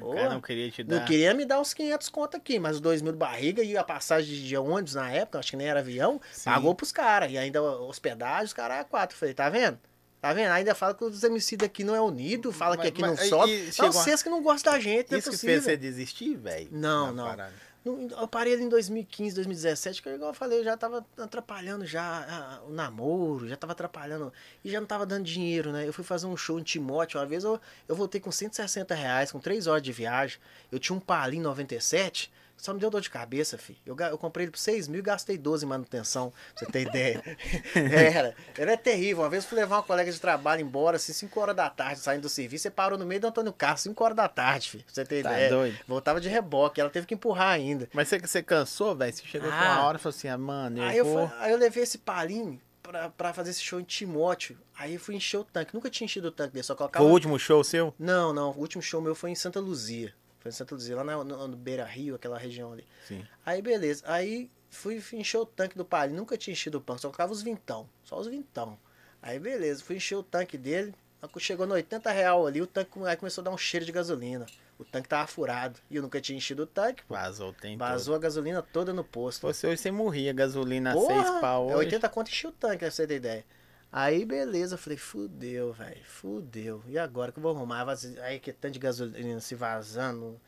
O 0.00 0.14
cara 0.14 0.30
não 0.30 0.40
queria 0.40 0.70
te 0.70 0.84
Não 0.84 0.98
dar. 0.98 1.04
queria 1.04 1.32
me 1.34 1.44
dar 1.44 1.60
os 1.60 1.72
500 1.74 2.08
conto 2.08 2.36
aqui, 2.36 2.58
mas 2.58 2.76
os 2.76 2.80
dois 2.80 3.02
mil 3.02 3.12
do 3.12 3.18
Barriga 3.18 3.62
e 3.62 3.76
a 3.76 3.84
passagem 3.84 4.34
de 4.42 4.56
ônibus 4.56 4.94
na 4.94 5.10
época, 5.10 5.38
acho 5.38 5.50
que 5.50 5.56
nem 5.56 5.66
era 5.68 5.80
avião, 5.80 6.20
Sim. 6.32 6.44
pagou 6.44 6.74
pros 6.74 6.92
caras. 6.92 7.30
E 7.32 7.36
ainda 7.38 7.62
hospedagem, 7.62 8.44
os 8.46 8.52
caras 8.52 8.78
é 8.78 8.84
quatro. 8.84 9.16
Falei, 9.16 9.34
tá 9.34 9.48
vendo? 9.50 9.78
Tá 10.20 10.32
vendo? 10.34 10.50
Ainda 10.52 10.74
fala 10.74 10.94
que 10.94 11.02
os 11.02 11.24
MC 11.24 11.56
daqui 11.56 11.82
não 11.82 11.94
é 11.94 12.00
unido, 12.00 12.52
fala 12.52 12.76
que 12.76 12.82
Mas- 12.82 12.88
aqui 12.88 13.00
mas- 13.00 13.10
não 13.20 13.26
sobe. 13.26 13.62
Não, 13.64 13.72
chegou 13.72 13.88
a- 13.88 13.92
vocês 13.92 14.22
que 14.22 14.28
não 14.28 14.42
gostam 14.42 14.72
da 14.74 14.78
gente, 14.78 15.10
não 15.10 15.16
é 15.16 15.18
Isso 15.18 15.30
que 15.30 15.36
possível. 15.36 15.54
fez 15.54 15.64
você 15.64 15.76
desistir, 15.78 16.36
velho? 16.36 16.68
Não, 16.70 17.10
não. 17.12 17.24
parada. 17.26 17.52
Eu 17.82 18.28
parei 18.28 18.54
em 18.56 18.68
2015, 18.68 19.34
2017, 19.36 20.02
que 20.02 20.08
igual 20.10 20.30
eu 20.30 20.34
falei, 20.34 20.58
eu 20.58 20.64
já 20.64 20.76
tava 20.76 21.04
atrapalhando 21.16 21.86
já 21.86 22.60
o 22.68 22.72
namoro, 22.72 23.48
já 23.48 23.56
tava 23.56 23.72
atrapalhando 23.72 24.30
e 24.62 24.70
já 24.70 24.78
não 24.78 24.86
tava 24.86 25.06
dando 25.06 25.24
dinheiro, 25.24 25.72
né? 25.72 25.88
Eu 25.88 25.92
fui 25.92 26.04
fazer 26.04 26.26
um 26.26 26.36
show 26.36 26.60
em 26.60 26.62
Timóteo, 26.62 27.18
uma 27.18 27.24
vez 27.24 27.42
eu, 27.42 27.58
eu 27.88 27.96
voltei 27.96 28.20
com 28.20 28.30
160 28.30 28.94
reais, 28.94 29.32
com 29.32 29.40
3 29.40 29.66
horas 29.66 29.82
de 29.82 29.92
viagem. 29.92 30.38
Eu 30.70 30.78
tinha 30.78 30.94
um 30.94 31.00
Palin 31.00 31.40
97, 31.40 32.30
só 32.62 32.72
me 32.74 32.80
deu 32.80 32.90
dor 32.90 33.00
de 33.00 33.10
cabeça, 33.10 33.56
filho. 33.58 33.78
Eu, 33.86 33.96
eu 33.98 34.18
comprei 34.18 34.44
ele 34.44 34.50
por 34.52 34.58
6 34.58 34.88
mil 34.88 35.00
e 35.00 35.02
gastei 35.02 35.36
12 35.38 35.64
em 35.64 35.68
manutenção, 35.68 36.30
pra 36.30 36.64
você 36.64 36.66
ter 36.66 36.82
ideia. 36.82 37.22
Era, 37.74 38.34
era 38.56 38.76
terrível. 38.76 39.22
Uma 39.22 39.30
vez 39.30 39.44
eu 39.44 39.48
fui 39.50 39.58
levar 39.58 39.76
uma 39.76 39.82
colega 39.82 40.10
de 40.10 40.20
trabalho 40.20 40.60
embora, 40.62 40.96
assim, 40.96 41.12
5 41.12 41.40
horas 41.40 41.56
da 41.56 41.68
tarde, 41.70 42.00
saindo 42.00 42.22
do 42.22 42.28
serviço, 42.28 42.62
você 42.62 42.70
parou 42.70 42.98
no 42.98 43.06
meio 43.06 43.20
do 43.20 43.26
Antônio 43.26 43.52
Carlos, 43.52 43.80
5 43.82 44.04
horas 44.04 44.16
da 44.16 44.28
tarde, 44.28 44.70
filho, 44.70 44.84
pra 44.84 44.92
você 44.94 45.04
ter 45.04 45.22
Tá 45.22 45.32
ideia. 45.32 45.50
doido. 45.50 45.78
Voltava 45.86 46.20
de 46.20 46.28
reboque, 46.28 46.80
ela 46.80 46.90
teve 46.90 47.06
que 47.06 47.14
empurrar 47.14 47.48
ainda. 47.52 47.88
Mas 47.92 48.08
você, 48.08 48.18
você 48.18 48.42
cansou, 48.42 48.94
velho? 48.94 49.12
Você 49.12 49.22
chegou 49.24 49.48
com 49.48 49.54
Ah. 49.54 49.74
uma 49.78 49.84
hora 49.86 49.98
e 49.98 50.00
falou 50.00 50.16
assim, 50.16 50.28
ah, 50.28 50.38
mano, 50.38 50.78
eu 50.78 50.84
aí, 50.84 50.98
eu 50.98 51.04
vou... 51.04 51.28
fa- 51.28 51.36
aí 51.40 51.52
eu 51.52 51.58
levei 51.58 51.82
esse 51.82 51.98
palinho 51.98 52.60
pra, 52.82 53.08
pra 53.10 53.32
fazer 53.32 53.50
esse 53.50 53.62
show 53.62 53.80
em 53.80 53.84
Timóteo. 53.84 54.56
Aí 54.78 54.94
eu 54.94 55.00
fui 55.00 55.14
encher 55.14 55.36
o 55.38 55.44
tanque. 55.44 55.74
Nunca 55.74 55.90
tinha 55.90 56.04
enchido 56.06 56.28
o 56.28 56.32
tanque 56.32 56.54
dele, 56.54 56.64
só 56.64 56.74
colocava. 56.74 57.02
Foi 57.04 57.10
o 57.10 57.14
último 57.14 57.38
show 57.38 57.62
seu? 57.62 57.94
Não, 57.98 58.32
não. 58.32 58.50
O 58.52 58.58
último 58.60 58.82
show 58.82 59.00
meu 59.00 59.14
foi 59.14 59.30
em 59.30 59.34
Santa 59.34 59.60
Luzia. 59.60 60.12
Foi 60.40 60.48
em 60.48 60.52
Santa 60.52 60.74
Luzia, 60.74 60.96
lá 60.96 61.04
na, 61.04 61.22
no, 61.22 61.48
no 61.48 61.56
Beira 61.56 61.84
Rio, 61.84 62.14
aquela 62.14 62.38
região 62.38 62.72
ali. 62.72 62.84
Sim. 63.06 63.24
Aí 63.44 63.60
beleza. 63.60 64.02
Aí 64.06 64.50
fui, 64.70 65.02
encher 65.12 65.38
o 65.38 65.46
tanque 65.46 65.76
do 65.76 65.84
palinho. 65.84 66.18
Nunca 66.18 66.36
tinha 66.36 66.52
enchido 66.52 66.78
o 66.78 66.80
tanque, 66.80 67.02
só 67.02 67.08
colocava 67.08 67.32
os 67.32 67.42
vintão. 67.42 67.88
Só 68.02 68.18
os 68.18 68.26
vintão. 68.26 68.78
Aí 69.22 69.38
beleza, 69.38 69.84
fui 69.84 69.96
encher 69.96 70.16
o 70.16 70.22
tanque 70.22 70.56
dele. 70.56 70.94
Chegou 71.38 71.66
no 71.66 71.74
80 71.74 72.10
real 72.10 72.46
ali, 72.46 72.62
o 72.62 72.66
tanque 72.66 72.90
aí 73.04 73.16
começou 73.16 73.42
a 73.42 73.44
dar 73.44 73.50
um 73.50 73.58
cheiro 73.58 73.84
de 73.84 73.92
gasolina. 73.92 74.46
O 74.78 74.84
tanque 74.84 75.06
tava 75.06 75.26
furado. 75.26 75.78
E 75.90 75.96
eu 75.96 76.02
nunca 76.02 76.18
tinha 76.22 76.38
enchido 76.38 76.62
o 76.62 76.66
tanque. 76.66 77.04
pô. 77.04 77.12
Vazou 77.12 77.50
o 77.50 77.52
tempo 77.52 77.78
Vazou 77.78 78.14
a 78.14 78.18
gasolina 78.18 78.62
toda 78.62 78.94
no 78.94 79.04
posto. 79.04 79.42
fosse 79.42 79.66
hoje, 79.66 79.76
você 79.76 79.90
morria. 79.90 80.32
Gasolina 80.32 80.94
Porra, 80.94 81.22
seis 81.22 81.40
pau 81.40 81.68
é 81.68 81.76
hoje. 81.76 81.86
80 81.86 82.08
conto 82.08 82.30
enchi 82.30 82.46
o 82.46 82.52
tanque, 82.52 82.78
pra 82.78 82.90
você 82.90 83.06
ter 83.06 83.16
ideia. 83.16 83.44
Aí, 83.92 84.24
beleza, 84.24 84.74
eu 84.74 84.78
falei, 84.78 84.96
fudeu, 84.96 85.72
velho, 85.72 86.04
fudeu. 86.04 86.82
E 86.86 86.96
agora 86.96 87.32
que 87.32 87.38
eu 87.38 87.42
vou 87.42 87.54
arrumar? 87.56 87.86
Aí 88.22 88.38
que 88.38 88.52
tanto 88.52 88.74
de 88.74 88.78
gasolina 88.78 89.40
se 89.40 89.54
vazando 89.56 90.20
no, 90.20 90.40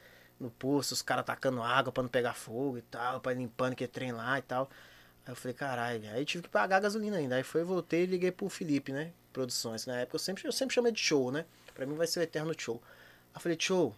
no 0.47 0.51
poço, 0.51 0.95
os 0.95 1.03
caras 1.03 1.25
tacando 1.25 1.61
água 1.63 1.91
pra 1.93 2.03
não 2.05 2.09
pegar 2.11 2.35
fogo 2.35 2.79
e 2.79 2.83
tal, 2.83 3.21
pra 3.21 3.33
ir 3.33 3.39
limpando 3.39 3.73
aquele 3.73 3.89
trem 3.91 4.13
lá 4.13 4.39
e 4.39 4.43
tal. 4.43 4.71
Aí 5.27 5.33
eu 5.33 5.37
falei, 5.37 5.55
caralho, 5.55 6.01
velho. 6.01 6.15
aí 6.15 6.25
tive 6.25 6.45
que 6.45 6.49
pagar 6.49 6.77
a 6.77 6.81
gasolina 6.81 7.17
ainda. 7.17 7.35
Aí 7.35 7.43
foi, 7.43 7.65
voltei 7.65 8.05
e 8.05 8.07
liguei 8.07 8.31
pro 8.31 8.49
Felipe, 8.49 8.93
né? 8.93 9.13
Produções. 9.33 9.87
Na 9.87 9.97
época 9.97 10.17
eu 10.17 10.21
sempre, 10.21 10.47
eu 10.47 10.53
sempre 10.53 10.75
chamei 10.75 10.93
de 10.93 11.01
show, 11.01 11.33
né? 11.33 11.45
Pra 11.75 11.85
mim 11.85 11.97
vai 11.97 12.07
ser 12.07 12.21
o 12.21 12.23
eterno 12.23 12.55
show. 12.57 12.81
Aí 12.85 13.37
eu 13.37 13.41
falei, 13.41 13.59
show, 13.61 13.95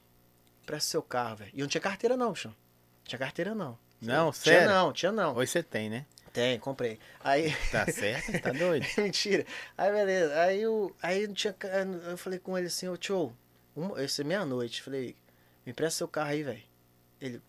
presta 0.64 0.90
seu 0.90 1.02
carro, 1.02 1.36
velho. 1.36 1.50
E 1.52 1.60
eu 1.60 1.64
não 1.64 1.68
tinha 1.68 1.80
carteira 1.82 2.16
não, 2.16 2.32
bicho. 2.32 2.48
Não 2.48 2.54
tinha 3.04 3.18
carteira 3.18 3.54
não. 3.54 3.78
Não, 4.00 4.30
Tinha 4.32 4.32
sério? 4.32 4.68
não, 4.68 4.92
tinha 4.92 5.12
não. 5.12 5.34
Hoje 5.36 5.50
você 5.50 5.62
tem, 5.62 5.88
né? 5.90 6.06
Tem, 6.34 6.58
comprei. 6.58 6.98
Aí. 7.22 7.54
Tá 7.72 7.86
certo? 7.90 8.38
Tá 8.42 8.50
doido? 8.52 8.84
Mentira. 8.98 9.46
Aí 9.78 9.90
beleza. 9.92 10.38
Aí 10.42 10.60
eu, 10.60 10.94
aí 11.02 11.26
não 11.26 11.32
tinha, 11.34 11.54
eu 12.10 12.18
falei 12.18 12.38
com 12.38 12.58
ele 12.58 12.66
assim, 12.66 12.88
ô 12.88 12.96
tio, 12.96 13.34
uma, 13.74 14.02
isso 14.02 14.20
é 14.20 14.24
meia-noite. 14.24 14.82
Falei, 14.82 15.16
me 15.64 15.70
empresta 15.72 15.98
seu 15.98 16.08
carro 16.08 16.30
aí, 16.30 16.42
velho. 16.42 16.62
Ele, 17.20 17.40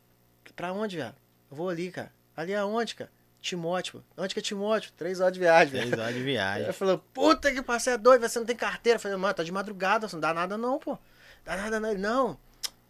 pra 0.56 0.72
onde, 0.72 0.96
viado? 0.98 1.16
Eu 1.52 1.58
vou 1.58 1.68
ali, 1.68 1.92
cara. 1.92 2.14
Ali 2.38 2.54
aonde, 2.56 2.96
cara? 2.96 3.12
Timóteo. 3.42 4.04
Onde 4.18 4.34
que 4.34 4.40
é 4.40 4.44
Timóteo? 4.44 4.92
Três 4.98 5.20
horas 5.20 5.34
de 5.34 5.40
viagem, 5.40 5.72
Três 5.72 5.90
velho. 5.90 6.02
horas 6.02 6.16
de 6.16 6.24
viagem. 6.24 6.64
Ele 6.64 6.74
falou, 6.74 6.98
puta 7.14 7.52
que 7.52 7.62
você 7.62 7.92
é 7.92 7.98
doido, 7.98 8.22
você 8.28 8.38
não 8.40 8.46
tem 8.46 8.56
carteira. 8.56 8.98
Eu 8.98 9.02
falei, 9.02 9.18
mano, 9.18 9.34
tá 9.34 9.44
de 9.44 9.52
madrugada, 9.52 10.08
não 10.14 10.20
dá 10.20 10.34
nada 10.34 10.58
não, 10.58 10.78
pô. 10.80 10.98
Dá 11.44 11.56
nada 11.58 11.80
não. 11.80 11.90
Ele, 11.92 12.00
não, 12.02 12.40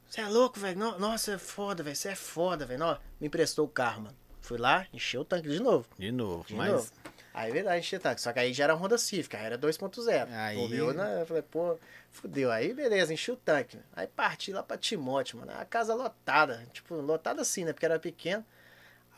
você 0.09 0.21
é 0.21 0.27
louco, 0.27 0.59
velho. 0.59 0.77
No- 0.77 0.99
Nossa, 0.99 1.33
é 1.33 1.37
foda, 1.37 1.83
velho. 1.83 1.95
Você 1.95 2.09
é 2.09 2.15
foda, 2.15 2.65
velho. 2.65 2.97
Me 3.19 3.27
emprestou 3.27 3.65
o 3.65 3.69
carro, 3.69 4.03
mano. 4.03 4.15
Fui 4.45 4.57
lá, 4.57 4.85
encheu 4.93 5.21
o 5.21 5.25
tanque 5.25 5.49
de 5.49 5.59
novo. 5.59 5.87
De 5.97 6.11
novo. 6.11 6.45
De 6.47 6.53
mas 6.55 6.71
novo. 6.71 6.91
Aí 7.33 7.51
verdade, 7.51 7.79
enchi 7.79 7.95
o 7.95 7.99
tanque. 7.99 8.21
Só 8.21 8.31
que 8.31 8.39
aí 8.39 8.53
já 8.53 8.63
era 8.65 8.75
Honda 8.75 8.97
Civic, 8.97 9.35
aí 9.35 9.43
era 9.45 9.57
2.0. 9.57 10.27
Aí- 10.31 10.57
O 10.57 10.67
meu, 10.69 10.93
né? 10.93 11.21
Eu 11.21 11.25
falei, 11.25 11.41
pô, 11.41 11.77
fudeu. 12.11 12.51
Aí 12.51 12.73
beleza, 12.73 13.11
enchi 13.13 13.31
o 13.31 13.35
tanque. 13.35 13.77
Aí 13.95 14.07
parti 14.07 14.53
lá 14.53 14.63
pra 14.63 14.77
Timóteo, 14.77 15.39
mano. 15.39 15.51
A 15.59 15.65
casa 15.65 15.93
lotada. 15.93 16.65
Tipo, 16.71 16.95
lotada 16.95 17.41
assim, 17.41 17.65
né? 17.65 17.73
Porque 17.73 17.85
era 17.85 17.99
pequeno. 17.99 18.45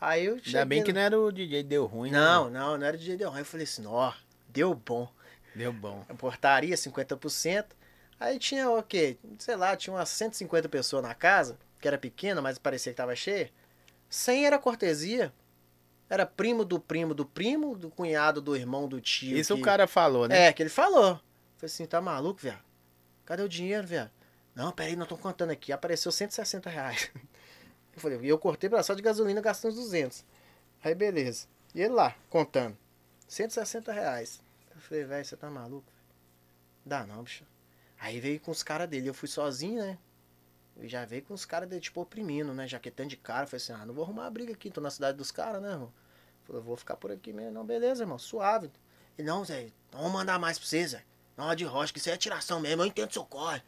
Aí 0.00 0.24
eu 0.26 0.36
cheguei. 0.38 0.54
Ainda 0.54 0.64
bem 0.64 0.82
que 0.82 0.92
não 0.92 1.00
era 1.00 1.18
o 1.20 1.30
DJ 1.30 1.62
deu 1.62 1.84
ruim, 1.86 2.10
né? 2.10 2.18
Não, 2.18 2.48
não, 2.50 2.78
não 2.78 2.86
era 2.86 2.96
DJ 2.96 3.16
deu 3.16 3.30
ruim. 3.30 3.40
Eu 3.40 3.44
falei 3.44 3.64
assim, 3.64 3.84
ó, 3.86 4.12
deu 4.48 4.74
bom. 4.74 5.08
Deu 5.54 5.72
bom. 5.72 6.04
A 6.08 6.14
portaria, 6.14 6.74
50%. 6.76 7.66
Aí 8.18 8.38
tinha 8.38 8.68
o 8.70 8.82
quê? 8.82 9.16
Sei 9.38 9.54
lá, 9.54 9.76
tinha 9.76 9.94
umas 9.94 10.08
150 10.08 10.68
pessoas 10.68 11.02
na 11.02 11.14
casa, 11.14 11.56
que 11.80 11.86
era 11.86 11.98
pequena, 11.98 12.40
mas 12.42 12.58
parecia 12.58 12.92
que 12.92 12.96
tava 12.96 13.14
cheia. 13.14 13.50
100 14.08 14.46
era 14.46 14.58
cortesia. 14.58 15.32
Era 16.10 16.24
primo 16.24 16.64
do 16.64 16.80
primo 16.80 17.12
do 17.14 17.26
primo, 17.26 17.76
do 17.76 17.90
cunhado 17.90 18.40
do 18.40 18.56
irmão 18.56 18.88
do 18.88 19.00
tio. 19.00 19.36
Isso 19.36 19.54
que- 19.54 19.60
o 19.60 19.64
cara 19.64 19.86
falou, 19.86 20.26
né? 20.26 20.46
É, 20.46 20.52
que 20.52 20.62
ele 20.62 20.70
falou. 20.70 21.16
Falei 21.56 21.64
assim, 21.72 21.84
tá 21.86 22.00
maluco, 22.00 22.40
viado? 22.40 22.62
Cadê 23.26 23.42
o 23.42 23.48
dinheiro, 23.48 23.86
viado? 23.86 24.10
Não, 24.54 24.72
peraí, 24.72 24.96
não 24.96 25.04
tô 25.06 25.16
contando 25.18 25.50
aqui. 25.50 25.70
Apareceu 25.72 26.10
160 26.10 26.70
reais. 26.70 27.10
Eu 27.94 28.00
falei, 28.00 28.20
e 28.22 28.28
eu 28.28 28.38
cortei 28.38 28.70
pra 28.70 28.80
só 28.82 28.94
de 28.94 29.02
gasolina, 29.02 29.40
gastei 29.40 29.68
uns 29.68 29.74
200. 29.76 30.24
Aí, 30.84 30.94
beleza. 30.94 31.48
E 31.74 31.80
ele 31.82 31.92
lá, 31.94 32.14
contando. 32.30 32.78
160 33.26 33.92
reais. 33.92 34.40
Eu 34.72 34.80
falei, 34.80 35.04
velho, 35.04 35.24
você 35.24 35.36
tá 35.36 35.50
maluco? 35.50 35.92
Dá 36.86 37.04
não, 37.04 37.24
bicho. 37.24 37.42
Aí 37.98 38.20
veio 38.20 38.38
com 38.38 38.52
os 38.52 38.62
caras 38.62 38.88
dele. 38.88 39.08
Eu 39.08 39.14
fui 39.14 39.26
sozinho, 39.28 39.82
né? 39.84 39.98
E 40.80 40.88
já 40.88 41.04
veio 41.04 41.22
com 41.22 41.34
os 41.34 41.44
caras 41.44 41.68
tipo, 41.80 42.00
oprimindo, 42.00 42.52
né? 42.54 42.66
Jaquetando 42.66 43.08
de 43.08 43.16
cara. 43.16 43.46
Falei 43.46 43.62
assim, 43.62 43.72
ah, 43.72 43.84
não 43.84 43.94
vou 43.94 44.04
arrumar 44.04 44.22
uma 44.22 44.30
briga 44.30 44.52
aqui. 44.52 44.70
Tô 44.70 44.80
na 44.80 44.90
cidade 44.90 45.16
dos 45.18 45.30
caras, 45.30 45.60
né, 45.60 45.70
irmão? 45.72 45.92
Falei, 46.44 46.60
eu 46.60 46.64
vou 46.64 46.76
ficar 46.76 46.96
por 46.96 47.10
aqui 47.10 47.32
mesmo. 47.32 47.52
Não, 47.52 47.64
beleza, 47.64 48.02
irmão. 48.04 48.18
Suave. 48.18 48.70
Ele, 49.18 49.26
não, 49.26 49.44
Zé, 49.44 49.68
então 49.88 50.00
vamos 50.00 50.12
mandar 50.12 50.38
mais 50.38 50.58
pra 50.58 50.68
você, 50.68 50.86
Zé. 50.86 51.02
Não, 51.36 51.54
de 51.54 51.64
rocha, 51.64 51.92
que 51.92 51.98
isso 51.98 52.10
é 52.10 52.16
tiração 52.16 52.60
mesmo. 52.60 52.82
Eu 52.82 52.86
entendo 52.86 53.12
seu 53.12 53.24
corre. 53.24 53.62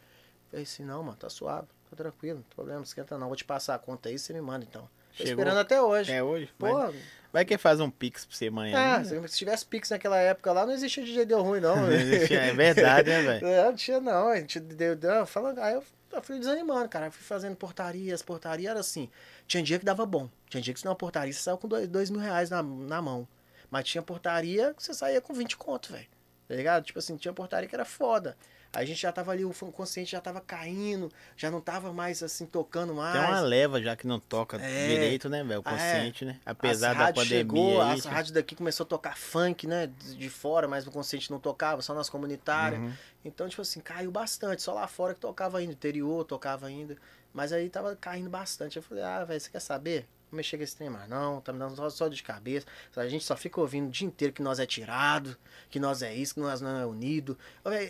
Falei 0.51 0.65
assim, 0.65 0.85
não, 0.85 1.03
mano, 1.03 1.17
tá 1.17 1.29
suave. 1.29 1.69
Tá 1.91 1.97
tranquilo, 1.97 2.37
não 2.37 2.43
tem 2.43 2.55
problema, 2.55 2.79
não 2.79 2.85
esquenta 2.85 3.19
não. 3.19 3.27
Vou 3.27 3.37
te 3.37 3.45
passar 3.45 3.75
a 3.75 3.79
conta 3.79 4.09
aí, 4.09 4.19
você 4.19 4.33
me 4.33 4.41
manda 4.41 4.65
então. 4.65 4.83
Tô 4.83 5.25
Chegou 5.25 5.31
esperando 5.33 5.59
até 5.59 5.83
hoje. 5.83 6.11
até 6.11 6.23
hoje. 6.23 6.49
Pô, 6.57 6.73
Vai, 6.73 6.95
vai 7.33 7.45
que 7.45 7.59
faz 7.59 7.81
um 7.81 7.91
pix 7.91 8.25
pra 8.25 8.37
você 8.37 8.47
amanhã. 8.47 8.79
ah, 8.79 8.99
né? 9.01 9.29
se 9.29 9.37
tivesse 9.37 9.67
Pix 9.67 9.91
naquela 9.91 10.17
época 10.19 10.53
lá, 10.53 10.65
não 10.65 10.73
existia 10.73 11.05
DJ 11.05 11.27
deu 11.27 11.43
ruim, 11.43 11.61
não. 11.61 11.75
Não 11.75 11.93
existia, 11.93 12.43
é 12.43 12.53
verdade, 12.55 13.09
né, 13.11 13.23
velho? 13.23 13.47
É, 13.47 13.65
Não 13.67 13.75
tinha 13.75 14.01
não, 14.01 14.29
a 14.29 14.37
gente 14.37 14.61
deu, 14.61 14.95
deu 14.95 15.27
fala, 15.27 15.53
aí 15.59 15.75
eu, 15.75 15.85
eu 16.13 16.23
fui 16.23 16.39
desanimando, 16.39 16.89
cara, 16.89 17.07
eu 17.07 17.13
fui 17.13 17.23
fazendo 17.23 17.57
portarias, 17.57 18.23
portaria 18.23 18.71
era 18.71 18.81
assim, 18.81 19.09
tinha 19.47 19.63
dia 19.63 19.79
que 19.79 19.85
dava 19.85 20.05
bom, 20.05 20.29
tinha 20.49 20.61
dia 20.61 20.75
que 20.75 20.81
se 20.81 20.87
não 20.87 20.95
portaria, 20.95 21.33
você 21.33 21.41
saiu 21.41 21.59
com 21.59 21.69
dois, 21.69 21.89
dois 21.89 22.11
mil 22.11 22.21
reais 22.21 22.51
na, 22.51 22.63
na 22.63 23.01
mão, 23.01 23.27
mas 23.71 23.85
tinha 23.89 24.03
portaria 24.03 24.75
que 24.75 24.83
você 24.83 24.93
saía 24.93 25.21
com 25.21 25.33
20 25.33 25.57
conto, 25.57 25.93
velho, 25.93 26.07
tá 26.49 26.55
ligado? 26.55 26.85
Tipo 26.85 26.99
assim, 26.99 27.17
tinha 27.17 27.33
portaria 27.33 27.69
que 27.69 27.75
era 27.75 27.85
foda, 27.85 28.37
a 28.73 28.85
gente 28.85 29.01
já 29.01 29.11
tava 29.11 29.33
ali, 29.33 29.45
o 29.45 29.53
consciente 29.73 30.13
já 30.13 30.21
tava 30.21 30.41
caindo, 30.41 31.11
já 31.37 31.51
não 31.51 31.61
tava 31.61 31.93
mais 31.93 32.23
assim, 32.23 32.47
tocando 32.47 32.95
mais. 32.95 33.19
Tem 33.19 33.29
uma 33.29 33.41
leva 33.41 33.83
já 33.83 33.97
que 33.97 34.07
não 34.07 34.21
toca 34.21 34.59
É. 34.59 34.89
direito, 34.89 35.29
né, 35.29 35.43
velho? 35.43 35.61
O 35.65 35.69
é. 35.69 35.73
consciente, 35.73 36.25
né? 36.25 36.39
Apesar 36.47 36.95
da 36.95 37.07
pandemia 37.13 37.25
chegou, 37.25 37.83
aí. 37.83 37.99
as 37.99 38.05
rádios 38.05 38.31
daqui 38.31 38.55
começou 38.55 38.85
a 38.85 38.87
tocar 38.87 39.17
funk, 39.17 39.67
né? 39.67 39.89
De 39.89 40.21
de 40.21 40.29
fora, 40.31 40.69
mas 40.69 40.87
o 40.87 40.91
consciente 40.91 41.31
não 41.31 41.41
tocava, 41.41 41.83
só 41.83 41.95
nas 41.95 42.09
comunitárias. 42.09 42.81
Uhum. 42.81 42.93
Então, 43.25 43.49
tipo 43.49 43.63
assim, 43.63 43.81
caiu 43.81 44.11
bastante. 44.11 44.63
Só 44.63 44.73
lá 44.73 44.87
fora 44.87 45.15
que 45.15 45.21
tocava 45.21 45.59
ainda, 45.59 45.73
interior 45.73 46.25
tocava 46.25 46.67
ainda. 46.67 46.97
Mas 47.33 47.53
aí 47.53 47.69
tava 47.69 47.97
caindo 47.97 48.31
bastante. 48.31 48.77
Eu 48.77 48.83
falei, 48.83 49.03
ah, 49.03 49.25
velho, 49.25 49.41
você 49.41 49.51
quer 49.51 49.61
saber? 49.61 50.07
Não 50.31 50.37
mexer 50.37 50.57
com 50.57 50.63
esse 50.63 50.77
trem 50.77 50.89
mais, 50.91 51.09
não. 51.09 51.41
Tá 51.41 51.53
me 51.53 51.59
dando 51.59 51.75
só, 51.77 51.89
só 51.91 52.09
de 52.09 52.23
cabeça. 52.23 52.67
A 52.97 53.09
gente 53.09 53.25
só 53.25 53.37
fica 53.37 53.61
ouvindo 53.61 53.89
o 53.89 53.91
dia 53.91 54.07
inteiro 54.07 54.33
que 54.33 54.43
nós 54.43 54.59
é 54.61 54.67
tirado, 54.67 55.37
que 55.69 55.81
nós 55.81 56.03
é 56.03 56.15
isso, 56.15 56.35
que 56.35 56.41
nós 56.41 56.61
não 56.61 56.77
é 56.79 56.87
unido. 56.87 57.37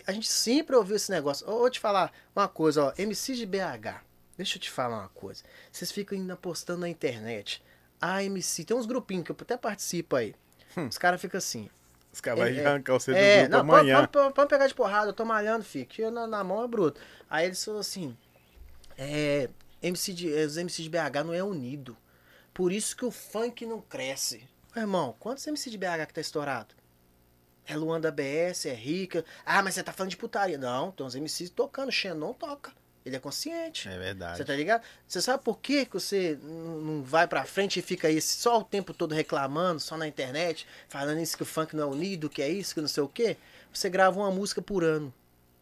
A 0.07 0.11
gente 0.11 0.27
sempre 0.27 0.75
ouviu 0.75 0.95
esse 0.95 1.11
negócio. 1.11 1.47
Ô, 1.49 1.59
Vou 1.59 1.69
te 1.69 1.79
falar 1.79 2.11
uma 2.35 2.47
coisa, 2.47 2.85
ó. 2.85 2.93
MC 2.97 3.35
de 3.35 3.45
BH. 3.45 4.01
Deixa 4.37 4.57
eu 4.57 4.61
te 4.61 4.71
falar 4.71 4.97
uma 4.99 5.09
coisa. 5.09 5.43
Vocês 5.71 5.91
ficam 5.91 6.17
ainda 6.17 6.35
postando 6.35 6.79
na 6.81 6.89
internet. 6.89 7.61
A 7.99 8.23
MC, 8.23 8.63
tem 8.65 8.75
uns 8.75 8.87
grupinhos 8.87 9.23
que 9.25 9.31
eu 9.31 9.37
até 9.39 9.55
participo 9.55 10.15
aí. 10.15 10.33
Os 10.89 10.97
caras 10.97 11.21
ficam 11.21 11.37
assim. 11.37 11.69
Os 12.11 12.19
caras 12.19 12.39
vão 12.39 12.47
É, 12.47 12.55
é. 12.55 12.65
arrancar 12.65 12.93
você 12.93 13.11
do 13.11 13.17
É, 13.17 13.41
grupo 13.47 13.57
não, 13.57 13.67
pode, 13.67 13.91
amanhã. 13.91 14.07
pode 14.33 14.49
pegar 14.49 14.65
de 14.67 14.73
porrada, 14.73 15.09
eu 15.09 15.13
tô 15.13 15.23
malhando, 15.23 15.63
filho. 15.63 15.85
Que 15.85 16.09
na, 16.09 16.25
na 16.25 16.43
mão 16.43 16.63
é 16.63 16.67
bruto. 16.67 16.99
Aí 17.29 17.45
eles 17.45 17.63
falam 17.63 17.79
assim: 17.81 18.17
é, 18.97 19.49
MC 19.81 20.13
de, 20.13 20.27
os 20.33 20.57
MC 20.57 20.81
de 20.83 20.89
BH 20.89 21.23
não 21.25 21.33
é 21.33 21.43
unido. 21.43 21.95
Por 22.53 22.71
isso 22.71 22.95
que 22.95 23.05
o 23.05 23.11
funk 23.11 23.65
não 23.65 23.81
cresce. 23.81 24.47
Ô, 24.75 24.79
irmão, 24.79 25.15
quantos 25.19 25.45
MC 25.47 25.69
de 25.69 25.77
BH 25.77 26.05
que 26.07 26.13
tá 26.13 26.21
estourado? 26.21 26.75
É 27.65 27.75
Luan 27.75 28.01
da 28.01 28.11
BS, 28.11 28.65
é 28.65 28.73
Rica. 28.73 29.23
Ah, 29.45 29.61
mas 29.61 29.75
você 29.75 29.83
tá 29.83 29.93
falando 29.93 30.09
de 30.09 30.17
putaria. 30.17 30.57
Não, 30.57 30.91
tem 30.91 31.05
uns 31.05 31.15
MCs 31.15 31.49
tocando. 31.51 31.91
Xenon 31.91 32.33
toca. 32.33 32.71
Ele 33.05 33.15
é 33.15 33.19
consciente. 33.19 33.87
É 33.87 33.91
Você 33.93 33.97
verdade. 33.97 34.45
tá 34.45 34.53
ligado? 34.55 34.83
Você 35.07 35.21
sabe 35.21 35.43
por 35.43 35.59
que 35.59 35.85
que 35.85 35.93
você 35.93 36.37
não 36.43 37.01
vai 37.03 37.27
pra 37.27 37.45
frente 37.45 37.79
e 37.79 37.81
fica 37.81 38.07
aí 38.07 38.21
só 38.21 38.59
o 38.59 38.63
tempo 38.63 38.93
todo 38.93 39.15
reclamando, 39.15 39.79
só 39.79 39.97
na 39.97 40.07
internet, 40.07 40.67
falando 40.87 41.19
isso 41.19 41.35
que 41.35 41.43
o 41.43 41.45
funk 41.45 41.75
não 41.75 41.83
é 41.83 41.87
unido, 41.87 42.29
que 42.29 42.41
é 42.41 42.49
isso, 42.49 42.75
que 42.75 42.81
não 42.81 42.87
sei 42.87 43.01
o 43.01 43.07
quê? 43.07 43.37
Você 43.73 43.89
grava 43.89 44.19
uma 44.19 44.29
música 44.31 44.61
por 44.61 44.83
ano. 44.83 45.11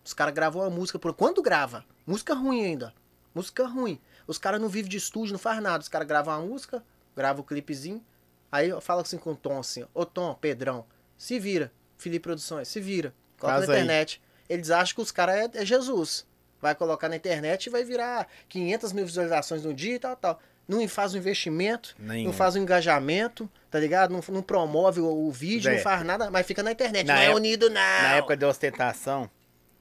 Os 0.03 0.13
caras 0.13 0.33
gravam 0.33 0.63
uma 0.63 0.69
música 0.69 0.97
por 0.99 1.13
Quando 1.13 1.41
grava? 1.41 1.85
Música 2.05 2.33
ruim 2.33 2.65
ainda. 2.65 2.93
Música 3.33 3.65
ruim. 3.67 3.99
Os 4.29 4.37
caras 4.37 4.61
não 4.61 4.69
vivem 4.69 4.89
de 4.89 4.97
estúdio, 4.97 5.33
não 5.33 5.39
faz 5.39 5.59
nada. 5.61 5.81
Os 5.81 5.87
caras 5.89 6.07
gravam 6.07 6.33
uma 6.39 6.45
música, 6.45 6.83
gravam 7.15 7.41
o 7.41 7.43
clipezinho. 7.45 8.03
Aí 8.51 8.69
fala 8.79 9.01
assim 9.01 9.17
com 9.17 9.31
o 9.31 9.35
Tom 9.35 9.59
assim: 9.59 9.83
Ô 9.93 10.05
Tom, 10.05 10.35
Pedrão, 10.35 10.85
se 11.17 11.39
vira. 11.39 11.71
Felipe 11.97 12.23
Produções, 12.23 12.67
se 12.67 12.79
vira. 12.79 13.13
Coloca 13.39 13.57
Faz 13.57 13.67
na 13.67 13.73
aí. 13.73 13.79
internet. 13.81 14.21
Eles 14.47 14.69
acham 14.69 14.95
que 14.95 15.01
os 15.01 15.11
caras 15.11 15.35
é, 15.35 15.61
é 15.61 15.65
Jesus. 15.65 16.27
Vai 16.61 16.75
colocar 16.75 17.09
na 17.09 17.15
internet 17.15 17.65
e 17.65 17.69
vai 17.69 17.83
virar 17.83 18.27
500 18.47 18.93
mil 18.93 19.05
visualizações 19.05 19.63
no 19.63 19.73
dia 19.73 19.95
e 19.95 19.99
tal, 19.99 20.15
tal. 20.15 20.39
Não 20.67 20.87
faz 20.87 21.15
um 21.15 21.17
investimento, 21.17 21.95
Nenhum. 21.97 22.25
não 22.27 22.33
faz 22.33 22.55
um 22.55 22.59
engajamento, 22.61 23.49
tá 23.71 23.79
ligado? 23.79 24.11
Não, 24.11 24.21
não 24.29 24.43
promove 24.43 25.01
o, 25.01 25.07
o 25.27 25.31
vídeo, 25.31 25.71
não 25.71 25.79
faz 25.79 26.05
nada, 26.05 26.29
mas 26.29 26.45
fica 26.45 26.61
na 26.61 26.71
internet. 26.71 27.07
na 27.07 27.15
não 27.15 27.21
é 27.21 27.25
época- 27.25 27.37
unido, 27.37 27.69
não. 27.69 27.73
Na 27.75 28.13
época 28.17 28.37
de 28.37 28.45
ostentação, 28.45 29.27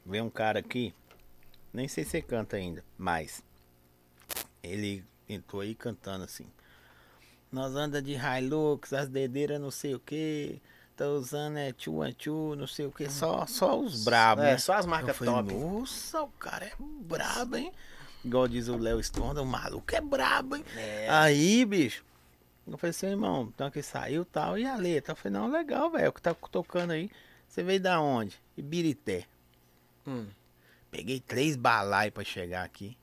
veio 0.06 0.24
um 0.24 0.30
cara 0.30 0.60
aqui, 0.60 0.94
nem 1.74 1.86
sei 1.88 2.04
se 2.04 2.10
você 2.12 2.22
canta 2.22 2.56
ainda, 2.56 2.82
mas 2.96 3.42
ele 4.62 5.04
entrou 5.28 5.62
aí 5.62 5.74
cantando 5.74 6.24
assim. 6.24 6.46
Nós 7.50 7.74
anda 7.74 8.02
de 8.02 8.12
Hilux, 8.14 8.92
as 8.92 9.08
dedeiras 9.08 9.60
não 9.60 9.70
sei 9.70 9.94
o 9.94 10.00
que, 10.00 10.60
tá 10.96 11.06
usando 11.08 11.56
é 11.56 11.72
tchu 11.72 12.02
a 12.02 12.12
tchu, 12.12 12.54
não 12.56 12.66
sei 12.66 12.86
o 12.86 12.92
que, 12.92 13.08
só, 13.08 13.46
só 13.46 13.78
os 13.78 14.04
brabos, 14.04 14.44
É, 14.44 14.50
né? 14.52 14.58
só 14.58 14.74
as 14.74 14.84
marcas 14.84 15.16
falei, 15.16 15.32
top. 15.34 15.54
nossa, 15.54 16.22
o 16.22 16.28
cara 16.32 16.66
é 16.66 16.72
brabo, 16.78 17.56
hein? 17.56 17.72
Igual 18.22 18.48
diz 18.48 18.68
o 18.68 18.76
Léo 18.76 19.00
Stronda, 19.00 19.40
o 19.40 19.46
maluco 19.46 19.94
é 19.94 20.00
brabo, 20.00 20.56
hein? 20.56 20.64
É. 20.76 21.08
Aí, 21.08 21.64
bicho, 21.64 22.04
eu 22.66 22.76
falei 22.76 22.90
assim, 22.90 23.06
irmão, 23.06 23.50
então 23.54 23.70
que 23.70 23.80
saiu 23.82 24.22
e 24.22 24.26
tal, 24.26 24.58
e 24.58 24.66
a 24.66 24.76
letra? 24.76 25.12
Eu 25.12 25.16
falei, 25.16 25.38
não, 25.38 25.48
legal, 25.50 25.90
velho, 25.90 26.10
o 26.10 26.12
que 26.12 26.20
tá 26.20 26.34
tocando 26.34 26.90
aí. 26.90 27.10
Você 27.48 27.62
veio 27.62 27.80
da 27.80 27.98
onde? 27.98 28.36
Ibirité. 28.58 29.24
Hum. 30.06 30.26
Peguei 30.90 31.18
três 31.20 31.56
balai 31.56 32.10
pra 32.10 32.24
chegar 32.24 32.64
aqui. 32.64 32.97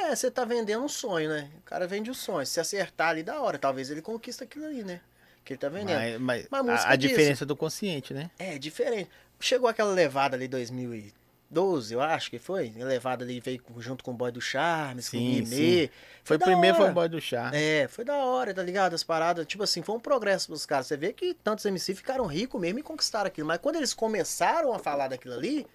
É, 0.00 0.16
você 0.16 0.30
tá 0.30 0.44
vendendo 0.44 0.82
um 0.82 0.88
sonho, 0.88 1.28
né? 1.28 1.50
O 1.58 1.62
cara 1.62 1.86
vende 1.86 2.10
o 2.10 2.14
sonho. 2.14 2.46
Se 2.46 2.58
acertar 2.58 3.10
ali, 3.10 3.22
da 3.22 3.40
hora. 3.40 3.58
Talvez 3.58 3.90
ele 3.90 4.02
conquista 4.02 4.44
aquilo 4.44 4.66
ali, 4.66 4.82
né? 4.82 5.00
Que 5.44 5.54
ele 5.54 5.58
tá 5.58 5.68
vendendo. 5.68 5.98
Mas, 6.20 6.48
mas 6.50 6.64
Mas 6.64 6.84
a 6.84 6.90
a, 6.90 6.96
diferença 6.96 7.44
do 7.46 7.56
consciente, 7.56 8.14
né? 8.14 8.30
É, 8.38 8.58
diferente. 8.58 9.10
Chegou 9.38 9.68
aquela 9.68 9.92
levada 9.92 10.36
ali 10.36 10.46
2012, 10.48 11.94
eu 11.94 12.00
acho 12.00 12.30
que 12.30 12.38
foi. 12.38 12.72
A 12.80 12.84
levada 12.84 13.24
ali 13.24 13.40
veio 13.40 13.62
junto 13.78 14.04
com 14.04 14.10
o 14.10 14.14
Boy 14.14 14.30
do 14.30 14.40
Charmes, 14.40 15.08
com 15.08 15.16
o 15.16 15.20
Sim, 15.20 15.42
Guimê. 15.42 15.90
Foi 16.22 16.36
o 16.36 16.40
primeiro, 16.40 16.76
foi 16.76 16.84
hora. 16.84 16.92
o 16.92 16.94
boy 16.94 17.08
do 17.08 17.20
chá. 17.20 17.50
É, 17.54 17.88
foi 17.88 18.04
da 18.04 18.16
hora, 18.16 18.52
tá 18.52 18.62
ligado? 18.62 18.94
As 18.94 19.02
paradas, 19.02 19.46
tipo 19.46 19.62
assim, 19.62 19.82
foi 19.82 19.94
um 19.94 20.00
progresso 20.00 20.48
pros 20.48 20.66
caras. 20.66 20.86
Você 20.86 20.96
vê 20.96 21.12
que 21.12 21.34
tantos 21.34 21.64
MC 21.64 21.94
ficaram 21.94 22.26
ricos 22.26 22.60
mesmo 22.60 22.78
e 22.78 22.82
conquistaram 22.82 23.28
aquilo. 23.28 23.48
Mas 23.48 23.58
quando 23.58 23.76
eles 23.76 23.94
começaram 23.94 24.72
a 24.72 24.78
falar 24.78 25.08
daquilo 25.08 25.34
ali, 25.34 25.66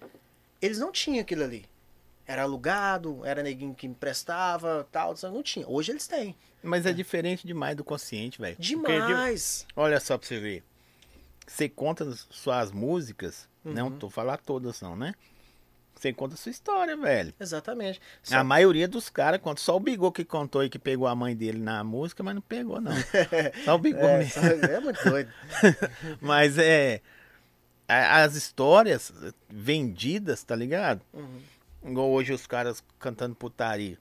eles 0.62 0.78
não 0.78 0.92
tinham 0.92 1.20
aquilo 1.20 1.42
ali. 1.42 1.66
Era 2.26 2.42
alugado, 2.42 3.24
era 3.24 3.42
neguinho 3.42 3.74
que 3.74 3.86
emprestava, 3.86 4.86
tal, 4.90 5.14
não 5.24 5.42
tinha. 5.42 5.66
Hoje 5.68 5.92
eles 5.92 6.06
têm. 6.08 6.34
Mas 6.62 6.84
é 6.84 6.92
diferente 6.92 7.46
demais 7.46 7.76
do 7.76 7.84
consciente, 7.84 8.40
velho. 8.40 8.56
Porque, 8.56 8.68
Demais. 8.68 9.64
Olha 9.76 10.00
só 10.00 10.18
pra 10.18 10.26
você 10.26 10.40
ver. 10.40 10.64
Você 11.46 11.68
conta 11.68 12.02
as 12.02 12.26
suas 12.30 12.72
músicas, 12.72 13.48
não 13.64 13.86
Uhum. 13.88 13.98
tô 13.98 14.10
falar 14.10 14.38
todas 14.38 14.80
não, 14.80 14.96
né? 14.96 15.14
Você 15.94 16.12
conta 16.12 16.34
a 16.34 16.36
sua 16.36 16.50
história, 16.50 16.94
velho. 16.96 17.32
Exatamente. 17.40 18.00
A 18.30 18.42
maioria 18.44 18.86
dos 18.88 19.08
caras 19.08 19.40
conta. 19.40 19.60
Só 19.62 19.76
o 19.76 19.80
Bigô 19.80 20.10
que 20.12 20.24
contou 20.24 20.62
e 20.64 20.68
que 20.68 20.78
pegou 20.78 21.06
a 21.06 21.14
mãe 21.14 21.34
dele 21.34 21.58
na 21.58 21.82
música, 21.84 22.22
mas 22.22 22.34
não 22.34 22.42
pegou, 22.42 22.80
não. 22.80 22.92
Só 23.64 23.76
o 23.76 23.78
Bigô 23.78 24.00
é, 24.00 24.18
mesmo. 24.18 24.32
só- 24.32 24.40
é 24.46 24.80
muito 24.80 25.02
doido. 25.08 25.32
Mas 26.20 26.58
é. 26.58 27.00
As 27.88 28.34
histórias 28.34 29.12
vendidas, 29.48 30.42
tá 30.42 30.54
ligado? 30.56 31.00
Uhum. 31.14 31.40
Igual 31.84 32.10
hoje 32.10 32.32
os 32.32 32.46
caras 32.46 32.82
cantando 32.98 33.34
putaria. 33.34 33.98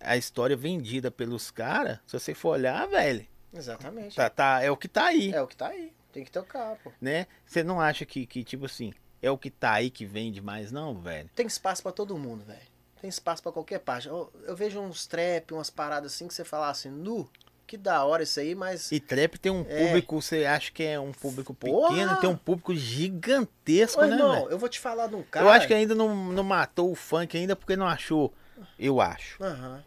A 0.00 0.16
história 0.16 0.56
vendida 0.56 1.10
pelos 1.10 1.50
caras, 1.50 1.98
se 2.06 2.18
você 2.18 2.34
for 2.34 2.50
olhar, 2.50 2.86
velho, 2.88 3.26
Exatamente. 3.52 4.14
tá, 4.16 4.28
tá, 4.28 4.62
é 4.62 4.70
o 4.70 4.76
que 4.76 4.88
tá 4.88 5.06
aí, 5.06 5.32
É 5.32 5.40
o 5.40 5.46
que 5.46 5.56
tá 5.56 5.68
aí. 5.68 5.92
Tem 6.12 6.24
que 6.24 6.30
tocar, 6.30 6.76
pô. 6.76 6.92
né? 7.00 7.26
Você 7.46 7.64
não 7.64 7.80
acha 7.80 8.04
que, 8.04 8.24
que, 8.26 8.44
tipo 8.44 8.66
assim, 8.66 8.92
é 9.20 9.30
o 9.30 9.38
que 9.38 9.50
tá 9.50 9.72
aí 9.72 9.90
que 9.90 10.04
vende 10.04 10.40
mais, 10.40 10.70
não, 10.70 10.94
velho? 11.00 11.28
Tem 11.34 11.46
espaço 11.46 11.82
pra 11.82 11.90
todo 11.90 12.16
mundo, 12.18 12.44
velho. 12.44 12.60
Tem 13.00 13.08
espaço 13.08 13.42
pra 13.42 13.50
qualquer 13.52 13.80
parte. 13.80 14.06
Eu, 14.08 14.32
eu 14.44 14.54
vejo 14.54 14.78
uns 14.80 15.06
trap, 15.06 15.52
umas 15.52 15.70
paradas 15.70 16.12
assim 16.14 16.28
que 16.28 16.34
você 16.34 16.44
fala 16.44 16.68
assim, 16.70 16.88
nu, 16.90 17.28
que 17.66 17.76
da 17.76 18.04
hora 18.04 18.22
isso 18.22 18.38
aí, 18.40 18.54
mas. 18.54 18.90
E 18.92 19.00
trap 19.00 19.38
tem 19.38 19.50
um 19.52 19.64
É. 19.68 19.86
público, 19.86 20.20
você 20.20 20.44
acha 20.44 20.70
que 20.70 20.82
é 20.82 20.98
um 21.00 21.12
público 21.12 21.54
Porra! 21.54 21.88
pequeno, 21.88 22.16
tem 22.20 22.28
um 22.30 22.36
público 22.36 22.74
gigantesco, 22.74 24.00
Ô, 24.00 24.06
né, 24.06 24.16
velho? 24.16 24.50
eu 24.50 24.58
vou 24.58 24.68
te 24.68 24.78
falar 24.80 25.06
de 25.06 25.14
um 25.16 25.22
cara. 25.22 25.46
Eu 25.46 25.50
acho 25.50 25.66
que 25.66 25.74
ainda 25.74 25.94
não, 25.94 26.14
não 26.32 26.42
matou 26.44 26.90
o 26.90 26.94
funk 26.94 27.36
ainda 27.36 27.56
porque 27.56 27.76
não 27.76 27.86
achou. 27.86 28.32
Eu 28.78 29.00
acho. 29.00 29.42
Aham. 29.42 29.82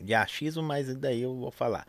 De 0.00 0.14
achismo, 0.14 0.62
mas 0.62 0.94
daí 0.96 1.22
eu 1.22 1.34
vou 1.34 1.50
falar. 1.50 1.86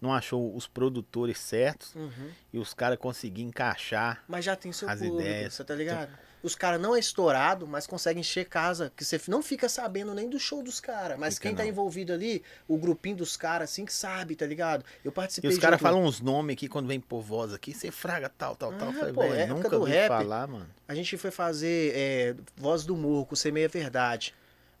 Não 0.00 0.14
achou 0.14 0.54
os 0.54 0.66
produtores 0.68 1.38
certos 1.38 1.92
uhum. 1.96 2.30
e 2.52 2.58
os 2.58 2.72
caras 2.72 2.98
conseguiram 2.98 3.48
encaixar. 3.48 4.22
Mas 4.28 4.44
já 4.44 4.54
tem 4.54 4.70
seu 4.72 4.88
As 4.88 5.00
público, 5.00 5.20
ideias. 5.20 5.54
você 5.54 5.64
tá 5.64 5.74
ligado? 5.74 6.10
Os 6.42 6.54
caras 6.54 6.80
não 6.80 6.94
é 6.94 7.00
estourado, 7.00 7.66
mas 7.66 7.86
conseguem 7.86 8.20
encher 8.20 8.44
casa, 8.46 8.92
que 8.96 9.04
você 9.04 9.20
não 9.26 9.42
fica 9.42 9.68
sabendo 9.68 10.14
nem 10.14 10.28
do 10.28 10.38
show 10.38 10.62
dos 10.62 10.78
caras. 10.80 11.18
Mas 11.18 11.34
Fica 11.34 11.48
quem 11.48 11.56
tá 11.56 11.62
não. 11.64 11.68
envolvido 11.70 12.12
ali, 12.12 12.42
o 12.68 12.76
grupinho 12.78 13.16
dos 13.16 13.36
caras, 13.36 13.70
assim, 13.70 13.84
que 13.84 13.92
sabe, 13.92 14.36
tá 14.36 14.46
ligado? 14.46 14.84
Eu 15.04 15.10
E 15.10 15.14
participei 15.14 15.48
os 15.50 15.56
de 15.56 15.60
caras 15.60 15.80
falam 15.80 16.04
uns 16.04 16.20
nomes 16.20 16.54
aqui 16.54 16.68
quando 16.68 16.86
vem 16.86 17.00
por 17.00 17.20
voz 17.22 17.52
aqui, 17.52 17.74
você 17.74 17.90
fraga 17.90 18.28
tal, 18.28 18.54
tal, 18.54 18.72
tal. 18.72 18.88
Ah, 18.88 18.92
Eu 18.92 18.98
falei, 18.98 19.12
pô, 19.14 19.20
velho, 19.22 19.34
época 19.34 19.54
nunca 19.54 19.68
do 19.70 19.80
ouvi 19.80 19.90
rap. 19.92 20.08
falar, 20.08 20.46
mano. 20.46 20.68
A 20.86 20.94
gente 20.94 21.16
foi 21.16 21.30
fazer 21.32 21.92
é, 21.96 22.34
Voz 22.56 22.84
do 22.84 22.96
Morro, 22.96 23.26
com 23.26 23.34
Ser 23.34 23.52
Meia 23.52 23.68
Verdade. 23.68 24.32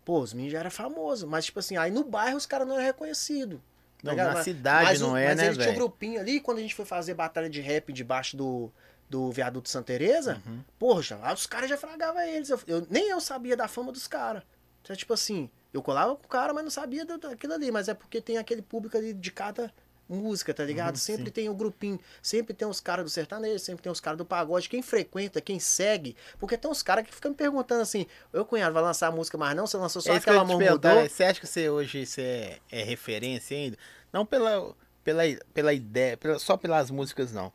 Pô, 0.04 0.20
os 0.20 0.32
meninos 0.32 0.52
já 0.52 0.60
eram 0.60 0.70
famosos, 0.70 1.28
mas 1.28 1.44
tipo 1.44 1.58
assim, 1.58 1.76
aí 1.76 1.90
no 1.90 2.04
bairro 2.04 2.36
os 2.36 2.46
caras 2.46 2.66
não 2.68 2.76
eram 2.76 2.84
reconhecidos. 2.86 3.58
Não, 4.00 4.12
ligado? 4.12 4.28
na 4.28 4.34
Mas- 4.34 4.44
cidade 4.44 4.84
mas 4.84 5.00
não 5.00 5.12
o- 5.14 5.16
é, 5.16 5.26
mas 5.30 5.36
né, 5.36 5.46
ele 5.46 5.52
tinha 5.54 5.62
um 5.64 5.66
velho? 5.66 5.76
grupinho 5.76 6.20
ali, 6.20 6.38
quando 6.40 6.58
a 6.58 6.60
gente 6.60 6.74
foi 6.74 6.84
fazer 6.84 7.14
batalha 7.14 7.50
de 7.50 7.60
rap 7.60 7.92
debaixo 7.92 8.36
do, 8.36 8.70
do 9.08 9.30
viaduto 9.32 9.68
Santa 9.68 9.86
Teresa, 9.86 10.42
Uhum. 10.46 10.60
porra, 10.78 11.02
já, 11.02 11.32
os 11.32 11.46
caras 11.46 11.68
já 11.70 11.76
fragavam 11.76 12.20
eles. 12.22 12.50
Eu, 12.50 12.60
eu- 12.66 12.86
nem 12.90 13.08
eu 13.08 13.20
sabia 13.20 13.56
da 13.56 13.66
fama 13.68 13.90
dos 13.92 14.06
caras. 14.06 14.42
Então, 14.82 14.94
tipo 14.96 15.12
assim, 15.12 15.50
Eu 15.70 15.82
colava 15.82 16.16
com 16.16 16.24
o 16.24 16.28
cara, 16.28 16.54
mas 16.54 16.64
não 16.64 16.70
sabia 16.70 17.04
daquilo 17.04 17.52
ali. 17.52 17.70
Mas 17.70 17.88
é 17.88 17.94
porque 17.94 18.22
tem 18.22 18.38
aquele 18.38 18.62
público 18.62 18.96
ali 18.96 19.12
de 19.12 19.30
cada 19.30 19.70
música, 20.08 20.54
tá 20.54 20.64
ligado? 20.64 20.94
Uhum, 20.94 21.00
sempre 21.00 21.26
sim. 21.26 21.30
tem 21.30 21.48
um 21.50 21.54
grupinho, 21.54 22.00
sempre 22.22 22.54
tem 22.54 22.66
os 22.66 22.80
caras 22.80 23.04
do 23.04 23.10
sertanejo, 23.10 23.58
sempre 23.58 23.82
tem 23.82 23.92
os 23.92 24.00
caras 24.00 24.16
do 24.16 24.24
pagode. 24.24 24.66
Quem 24.66 24.80
frequenta, 24.80 25.42
quem 25.42 25.60
segue. 25.60 26.16
Porque 26.38 26.56
tem 26.56 26.70
uns 26.70 26.82
caras 26.82 27.04
que 27.06 27.14
ficam 27.14 27.32
me 27.32 27.36
perguntando 27.36 27.82
assim: 27.82 28.06
Ô 28.32 28.46
cunhado, 28.46 28.72
vai 28.72 28.82
lançar 28.82 29.12
música 29.12 29.36
mais 29.36 29.54
não? 29.54 29.66
Você 29.66 29.76
lançou 29.76 30.00
só 30.00 30.14
É 30.14 30.18
que 30.20 30.30
eu 30.30 30.40
aquela 30.40 30.58
perguntar, 30.58 30.94
mudou? 30.94 31.08
Você 31.10 31.22
acha 31.24 31.38
que 31.38 31.46
você 31.46 31.68
hoje 31.68 32.06
você 32.06 32.22
é, 32.22 32.80
é 32.80 32.82
referência 32.82 33.54
ainda? 33.54 33.76
Não 34.10 34.24
pela, 34.24 34.74
pela, 35.04 35.22
pela 35.52 35.74
ideia, 35.74 36.16
pela- 36.16 36.38
só 36.38 36.56
pelas 36.56 36.90
músicas 36.90 37.30
não. 37.30 37.52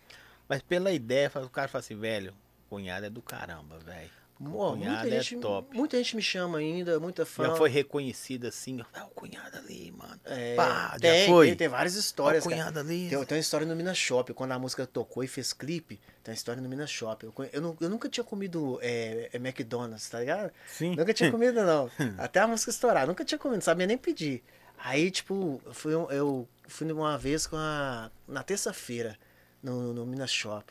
Mas 0.54 0.62
pela 0.62 0.92
ideia, 0.92 1.32
o 1.36 1.50
cara 1.50 1.68
fala 1.68 1.80
assim, 1.80 1.96
velho, 2.00 2.32
cunhado 2.70 3.08
é 3.08 3.10
do 3.10 3.24
caramba, 3.24 3.80
velho. 3.80 4.12
Ó, 4.40 4.76
muita, 4.76 4.86
Cunhado 4.86 5.08
é 5.08 5.20
gente, 5.22 5.42
top. 5.42 5.76
muita 5.76 5.98
gente 5.98 6.16
me 6.16 6.22
chama 6.22 6.60
ainda, 6.60 7.00
muita 7.00 7.26
fã. 7.26 7.48
Já 7.48 7.56
foi 7.56 7.72
reconhecido 7.72 8.46
assim, 8.46 8.84
ah, 8.94 9.06
o 9.06 9.10
cunhado 9.10 9.58
ali, 9.58 9.92
mano. 9.92 10.20
É, 10.26 10.56
Pá, 10.56 10.92
já 10.94 11.00
tem, 11.00 11.28
foi? 11.28 11.48
Tem, 11.48 11.56
tem 11.56 11.68
várias 11.70 11.96
Ó, 11.96 12.00
histórias, 12.00 12.46
o 12.46 12.50
cara. 12.50 12.62
cunhado 12.62 12.80
ali. 12.80 13.10
Tem, 13.10 13.26
tem 13.26 13.36
uma 13.36 13.42
história 13.42 13.66
no 13.66 13.76
Minas 13.76 13.98
Shop, 13.98 14.32
quando 14.36 14.52
a 14.52 14.60
música 14.60 14.86
tocou 14.86 15.24
e 15.24 15.28
fez 15.28 15.54
clipe, 15.54 16.00
tem 16.24 16.32
uma 16.32 16.36
história 16.36 16.62
no 16.62 16.70
Minas 16.70 16.92
Shop. 16.92 17.26
Eu, 17.26 17.34
eu, 17.52 17.78
eu 17.82 17.90
nunca 17.90 18.08
tinha 18.08 18.24
comido 18.24 18.78
é, 18.84 19.32
é, 19.34 19.38
McDonald's, 19.38 20.08
tá 20.08 20.20
ligado? 20.20 20.52
Sim. 20.68 20.96
Nunca 20.96 21.16
tinha 21.16 21.32
comido, 21.32 21.64
não. 21.64 21.90
Até 22.20 22.42
a 22.42 22.48
música 22.48 22.70
estourar, 22.70 23.08
nunca 23.08 23.26
tinha 23.26 23.40
comido, 23.40 23.56
não 23.56 23.64
sabia 23.64 23.88
nem 23.88 23.98
pedir. 23.98 24.44
Aí, 24.78 25.10
tipo, 25.10 25.60
eu 25.66 25.74
fui, 25.74 25.94
eu 25.94 26.48
fui 26.68 26.92
uma 26.92 27.18
vez 27.18 27.48
com 27.48 27.56
a. 27.56 28.12
na 28.28 28.44
terça-feira, 28.44 29.18
no, 29.64 29.94
no 29.94 30.06
Minas 30.06 30.32
Shop. 30.32 30.66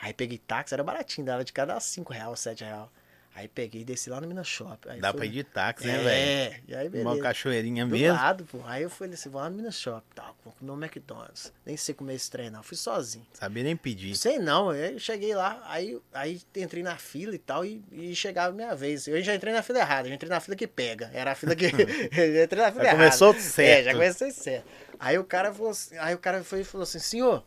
Aí 0.00 0.12
peguei 0.14 0.38
táxi, 0.38 0.74
era 0.74 0.84
baratinho, 0.84 1.26
dava 1.26 1.44
de 1.44 1.52
cada 1.52 1.78
5 1.80 2.12
reais, 2.12 2.38
7 2.40 2.64
reais. 2.64 2.88
Aí 3.34 3.48
peguei 3.48 3.82
e 3.82 3.84
desci 3.84 4.08
lá 4.08 4.18
no 4.18 4.26
Minas 4.26 4.46
Shop. 4.46 4.88
Aí 4.88 4.98
Dá 4.98 5.10
fui- 5.10 5.18
pra 5.18 5.26
ir 5.26 5.30
de 5.30 5.44
táxi, 5.44 5.86
né, 5.86 5.98
velho? 5.98 6.08
É, 6.08 6.60
e 6.68 6.74
aí 6.74 6.88
Uma 7.02 7.18
cachoeirinha 7.18 7.84
Do 7.84 7.92
mesmo. 7.92 8.14
lado, 8.16 8.44
pô. 8.46 8.60
Aí 8.64 8.82
eu 8.82 8.88
fui 8.88 9.08
assim, 9.12 9.28
vou 9.28 9.42
lá 9.42 9.50
no 9.50 9.56
Minas 9.56 9.78
Shop, 9.78 10.02
tal, 10.14 10.34
vou 10.42 10.54
comer 10.54 10.70
um 10.70 10.82
McDonald's. 10.82 11.52
Nem 11.66 11.76
sei 11.76 11.94
comer 11.94 12.14
esse 12.14 12.30
trem, 12.30 12.48
não. 12.48 12.62
Fui 12.62 12.78
sozinho. 12.78 13.26
Sabia 13.34 13.62
nem 13.62 13.76
pedir. 13.76 14.16
Sei 14.16 14.38
não, 14.38 14.74
eu 14.74 14.98
cheguei 14.98 15.34
lá, 15.34 15.62
aí, 15.66 16.00
aí 16.14 16.40
entrei 16.56 16.82
na 16.82 16.96
fila 16.96 17.34
e 17.34 17.38
tal, 17.38 17.62
e, 17.62 17.84
e 17.92 18.16
chegava 18.16 18.48
a 18.48 18.56
minha 18.56 18.74
vez. 18.74 19.06
Eu 19.06 19.22
já 19.22 19.34
entrei 19.34 19.52
na 19.52 19.62
fila 19.62 19.80
errada, 19.80 20.08
já 20.08 20.14
entrei 20.14 20.30
na 20.30 20.40
fila 20.40 20.56
que 20.56 20.66
pega. 20.66 21.10
Era 21.12 21.32
a 21.32 21.34
fila 21.34 21.54
que. 21.54 21.66
eu 22.16 22.42
entrei 22.44 22.62
na 22.62 22.72
fila 22.72 22.84
Já 22.84 22.90
errada. 22.90 22.96
começou 22.96 23.34
É, 23.34 23.38
certo. 23.38 23.84
já 23.84 23.92
comecei 23.92 24.30
certo. 24.30 24.66
Aí 24.98 25.18
o 25.18 25.24
cara 25.24 25.52
falou 25.52 25.72
assim, 25.72 25.94
aí 25.98 26.14
o 26.14 26.18
cara 26.18 26.42
foi 26.42 26.60
e 26.62 26.64
falou 26.64 26.84
assim, 26.84 26.98
senhor, 26.98 27.44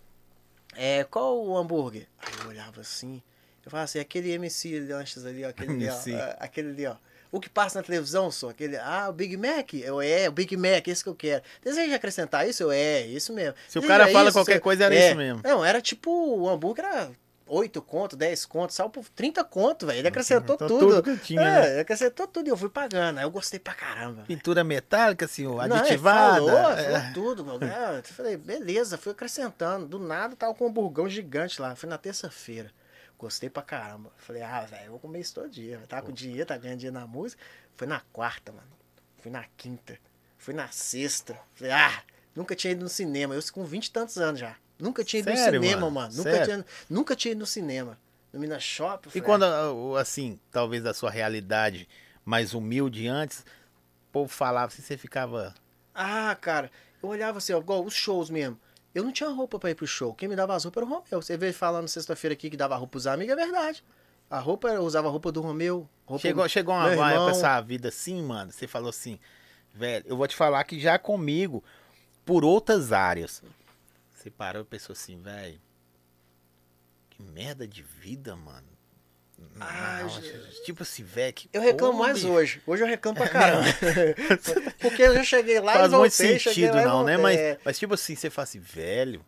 é, 0.82 1.04
qual 1.04 1.38
o 1.38 1.58
hambúrguer? 1.58 2.08
Aí 2.20 2.34
eu 2.42 2.50
olhava 2.50 2.80
assim, 2.80 3.22
eu 3.66 3.70
falava 3.70 3.84
assim, 3.84 4.00
aquele 4.00 4.32
MC 4.32 4.80
lanches 4.80 5.26
ali, 5.26 5.44
ó, 5.44 5.50
aquele 5.50 5.74
ali, 5.74 5.90
ó, 5.90 6.18
ah, 6.18 6.38
aquele 6.40 6.70
ali, 6.70 6.86
ó. 6.88 6.96
O 7.30 7.40
que 7.40 7.50
passa 7.50 7.78
na 7.78 7.84
televisão, 7.84 8.32
só 8.32 8.50
aquele, 8.50 8.78
ah, 8.78 9.08
o 9.10 9.14
Big 9.14 9.36
Mac? 9.36 9.74
Eu, 9.74 10.02
é, 10.02 10.30
o 10.30 10.32
Big 10.32 10.56
Mac, 10.56 10.88
esse 10.88 11.04
que 11.04 11.10
eu 11.10 11.16
quero. 11.16 11.44
Deseja 11.62 11.96
acrescentar 11.96 12.48
isso? 12.48 12.64
Eu, 12.64 12.72
é, 12.72 13.06
isso 13.06 13.34
mesmo. 13.34 13.56
Se 13.68 13.78
o 13.78 13.82
Deseja 13.82 14.00
cara 14.00 14.12
fala 14.12 14.30
isso, 14.30 14.38
qualquer 14.38 14.62
coisa, 14.62 14.86
era 14.86 14.96
é. 14.96 15.08
isso 15.10 15.18
mesmo. 15.18 15.42
Não, 15.44 15.64
era 15.64 15.82
tipo, 15.82 16.10
o 16.10 16.50
hambúrguer 16.50 16.86
era 16.86 17.12
8 17.50 17.82
conto, 17.82 18.16
10 18.16 18.46
conto, 18.46 18.72
saiu 18.74 18.90
por 18.90 19.10
30 19.10 19.44
conto, 19.44 19.88
velho. 19.88 20.00
Ele 20.00 20.08
acrescentou 20.08 20.56
Então, 20.56 20.68
tudo. 20.68 21.04
que 21.04 21.18
tinha, 21.18 21.42
é, 21.42 21.44
né? 21.62 21.72
ele 21.72 21.80
acrescentou 21.82 22.28
tudo 22.28 22.48
e 22.48 22.52
eu 22.52 22.58
fui 22.58 22.70
pagando. 22.70 23.18
Aí 23.18 23.24
eu 23.26 23.32
gostei 23.32 23.60
pra 23.60 23.74
caramba. 23.74 24.24
Pintura 24.24 24.64
metálica, 24.64 25.28
senhor, 25.28 25.56
Não, 25.68 25.76
ele 25.78 25.86
aditivada. 25.86 26.36
Falou, 26.36 26.72
é. 26.72 26.84
falou 26.84 27.14
tudo. 27.14 27.66
É, 27.66 27.98
eu 27.98 28.04
falei, 28.04 28.38
beleza, 28.38 28.98
fui 28.98 29.12
acrescentando. 29.12 29.88
Do 29.88 29.98
nada 30.00 30.36
tava 30.36 30.54
com 30.54 30.68
um 30.68 30.72
burgão 30.72 31.10
gigante 31.10 31.60
lá. 31.62 31.76
Foi 31.76 31.90
na 31.90 31.98
terça-feira. 31.98 32.72
Gostei 33.18 33.50
pra 33.50 33.62
caramba. 33.64 34.12
Falei, 34.18 34.42
ah, 34.44 34.62
velho, 34.62 34.86
eu 34.86 34.92
vou 34.92 35.00
comer 35.00 35.20
isso 35.20 35.34
todo 35.34 35.50
dia. 35.50 35.82
Tava 35.90 36.04
com 36.06 36.12
dinheiro, 36.12 36.46
tá 36.46 36.56
ganhando 36.58 36.78
dinheiro 36.80 36.98
na 37.00 37.06
música. 37.08 37.42
Foi 37.76 37.88
na 37.88 38.00
quarta, 38.14 38.52
mano. 38.52 38.68
Fui 39.18 39.32
na 39.32 39.44
quinta. 39.58 39.98
Fui 40.38 40.54
na 40.54 40.70
sexta. 40.70 41.38
Falei, 41.54 41.74
ah, 41.74 42.02
nunca 42.36 42.56
tinha 42.56 42.72
ido 42.72 42.84
no 42.84 42.90
cinema. 42.90 43.36
Eu 43.36 43.42
com 43.52 43.66
20 43.66 43.88
e 43.88 43.92
tantos 43.92 44.18
anos 44.18 44.40
já. 44.40 44.56
Nunca 44.80 45.04
tinha 45.04 45.20
ido 45.20 45.26
Sério, 45.36 45.60
no 45.60 45.66
cinema, 45.66 45.90
mano? 45.90 45.92
mano. 45.92 46.14
Nunca, 46.16 46.46
tinha, 46.46 46.66
nunca 46.90 47.16
tinha 47.16 47.32
ido 47.34 47.40
no 47.40 47.46
cinema. 47.46 47.98
No 48.32 48.40
Minas 48.40 48.64
Shop. 48.64 49.08
eu 49.08 49.12
E 49.20 49.22
quando, 49.22 49.44
ah, 49.44 50.00
assim, 50.00 50.40
talvez 50.52 50.86
a 50.86 50.94
sua 50.94 51.10
realidade 51.10 51.88
mais 52.24 52.54
humilde 52.54 53.08
antes, 53.08 53.40
o 53.40 54.12
povo 54.12 54.30
falava 54.30 54.68
assim, 54.68 54.82
você 54.82 54.96
ficava. 54.98 55.54
Ah, 55.94 56.36
cara, 56.40 56.72
eu 57.02 57.10
olhava 57.10 57.40
assim, 57.40 57.54
ó, 57.54 57.60
igual 57.60 57.84
os 57.84 57.94
shows 57.94 58.30
mesmo. 58.30 58.58
Eu 58.94 59.04
não 59.04 59.12
tinha 59.12 59.30
roupa 59.30 59.60
pra 59.60 59.70
ir 59.70 59.76
pro 59.76 59.86
show. 59.86 60.14
Quem 60.14 60.28
me 60.28 60.36
dava 60.36 60.56
as 60.56 60.64
roupas 60.64 60.82
era 60.82 60.90
o 60.90 60.94
Romeu. 60.94 61.22
Você 61.22 61.38
veio 61.38 61.54
falando 61.54 61.88
sexta-feira 61.88 62.34
aqui 62.34 62.50
que 62.50 62.58
dava 62.58 62.76
roupa 62.76 62.92
pros 62.92 63.08
amigos, 63.08 63.34
é 63.34 63.36
verdade. 63.36 63.84
A 64.30 64.40
roupa, 64.40 64.70
eu 64.70 64.84
usava 64.84 65.08
a 65.08 65.12
roupa 65.12 65.32
do 65.32 65.42
Romeu. 65.42 65.88
Roupa 66.06 66.22
Chegou, 66.22 66.48
chegou 66.50 66.74
uma, 66.74 66.90
época 66.90 67.10
irmão. 67.12 67.30
essa 67.30 67.60
vida 67.62 67.90
assim, 67.90 68.22
mano. 68.22 68.52
Você 68.52 68.68
falou 68.68 68.90
assim, 68.90 69.20
velho, 69.74 70.06
eu 70.08 70.16
vou 70.18 70.28
te 70.28 70.36
falar 70.36 70.64
que 70.64 70.80
já 70.80 70.98
comigo, 71.00 71.64
por 72.26 72.44
outras 72.44 72.92
áreas. 72.92 73.44
Você 74.20 74.30
parou 74.30 74.64
e 74.64 74.66
pensou 74.66 74.92
assim, 74.94 75.22
velho. 75.22 75.60
Que 77.10 77.24
merda 77.24 77.66
de 77.68 77.82
vida, 77.82 78.36
mano. 78.36 78.68
Ah, 79.62 80.02
Nossa, 80.04 80.22
gente. 80.22 80.64
tipo 80.66 80.84
assim, 80.84 81.02
velho. 81.04 81.34
que 81.34 81.50
Eu 81.54 81.62
reclamo 81.62 81.94
porra, 81.94 82.08
mais 82.10 82.20
bicho. 82.20 82.30
hoje. 82.34 82.62
Hoje 82.68 82.84
eu 82.84 82.88
reclamo 82.88 83.18
pra 83.18 83.30
caramba. 83.30 83.64
Porque 84.82 85.02
eu 85.02 85.14
já 85.16 85.24
cheguei 85.24 85.62
lá 85.62 85.72
Faz 85.74 85.94
e 85.94 85.96
muito 85.96 86.12
voltei, 86.12 86.40
cheguei 86.40 86.68
sentido, 86.68 86.84
não, 86.86 87.06
né? 87.06 87.16
Mas, 87.16 87.40
É. 87.40 87.60
mas 87.64 87.80
tipo 87.80 87.94
assim, 87.94 88.16
você 88.16 88.30
fala 88.30 88.44
assim, 88.44 88.60
velho. 88.60 89.26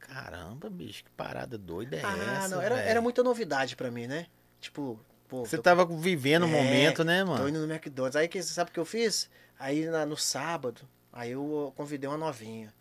Caramba, 0.00 0.68
bicho, 0.68 1.04
que 1.04 1.10
parada 1.12 1.56
doida 1.56 1.96
é 1.96 2.02
Ah, 2.04 2.36
essa? 2.38 2.48
não, 2.48 2.60
era, 2.60 2.78
era 2.80 3.00
muita 3.00 3.22
novidade 3.22 3.76
pra 3.76 3.90
mim, 3.90 4.08
né? 4.08 4.26
Tipo, 4.60 4.98
pô, 5.28 5.44
Você 5.46 5.56
tô- 5.56 5.62
tava 5.62 5.86
vivendo 5.86 6.42
o 6.44 6.48
É, 6.48 6.50
momento, 6.50 7.04
né, 7.04 7.20
Tô 7.24 7.30
mano? 7.30 7.48
indo 7.48 7.64
no 7.64 7.72
McDonald's. 7.72 8.16
Aí 8.16 8.26
que 8.28 8.42
sabe 8.42 8.70
o 8.70 8.74
que 8.74 8.80
eu 8.80 8.84
fiz? 8.84 9.30
Aí 9.58 9.86
na- 9.86 10.04
no 10.04 10.16
sábado, 10.16 10.82
aí 11.12 11.30
eu 11.30 11.72
convidei 11.76 12.08
uma 12.08 12.18
novinha. 12.18 12.74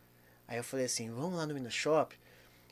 Aí 0.48 0.58
eu 0.58 0.64
falei 0.64 0.86
assim, 0.86 1.10
vamos 1.12 1.36
lá 1.36 1.46
no 1.46 1.54
Minas 1.54 1.74
Shop 1.74 2.16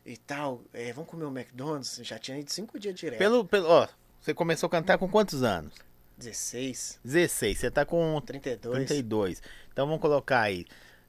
e 0.05 0.17
tal, 0.17 0.61
é, 0.73 0.91
vamos 0.93 1.09
comer 1.09 1.25
o 1.25 1.29
McDonald's. 1.29 1.99
Já 2.03 2.17
tinha 2.19 2.39
ido 2.39 2.51
cinco 2.51 2.79
dias 2.79 2.95
direto. 2.95 3.19
Pelo, 3.19 3.45
pelo, 3.45 3.67
ó, 3.69 3.87
você 4.19 4.33
começou 4.33 4.67
a 4.67 4.69
cantar 4.69 4.97
com 4.97 5.07
quantos 5.09 5.43
anos? 5.43 5.73
16, 6.17 6.99
16, 7.03 7.57
você 7.57 7.71
tá 7.71 7.85
com 7.85 8.21
32. 8.21 8.85
32. 8.87 9.41
Então 9.71 9.87
vamos 9.87 10.01
colocar 10.01 10.41
aí 10.41 10.65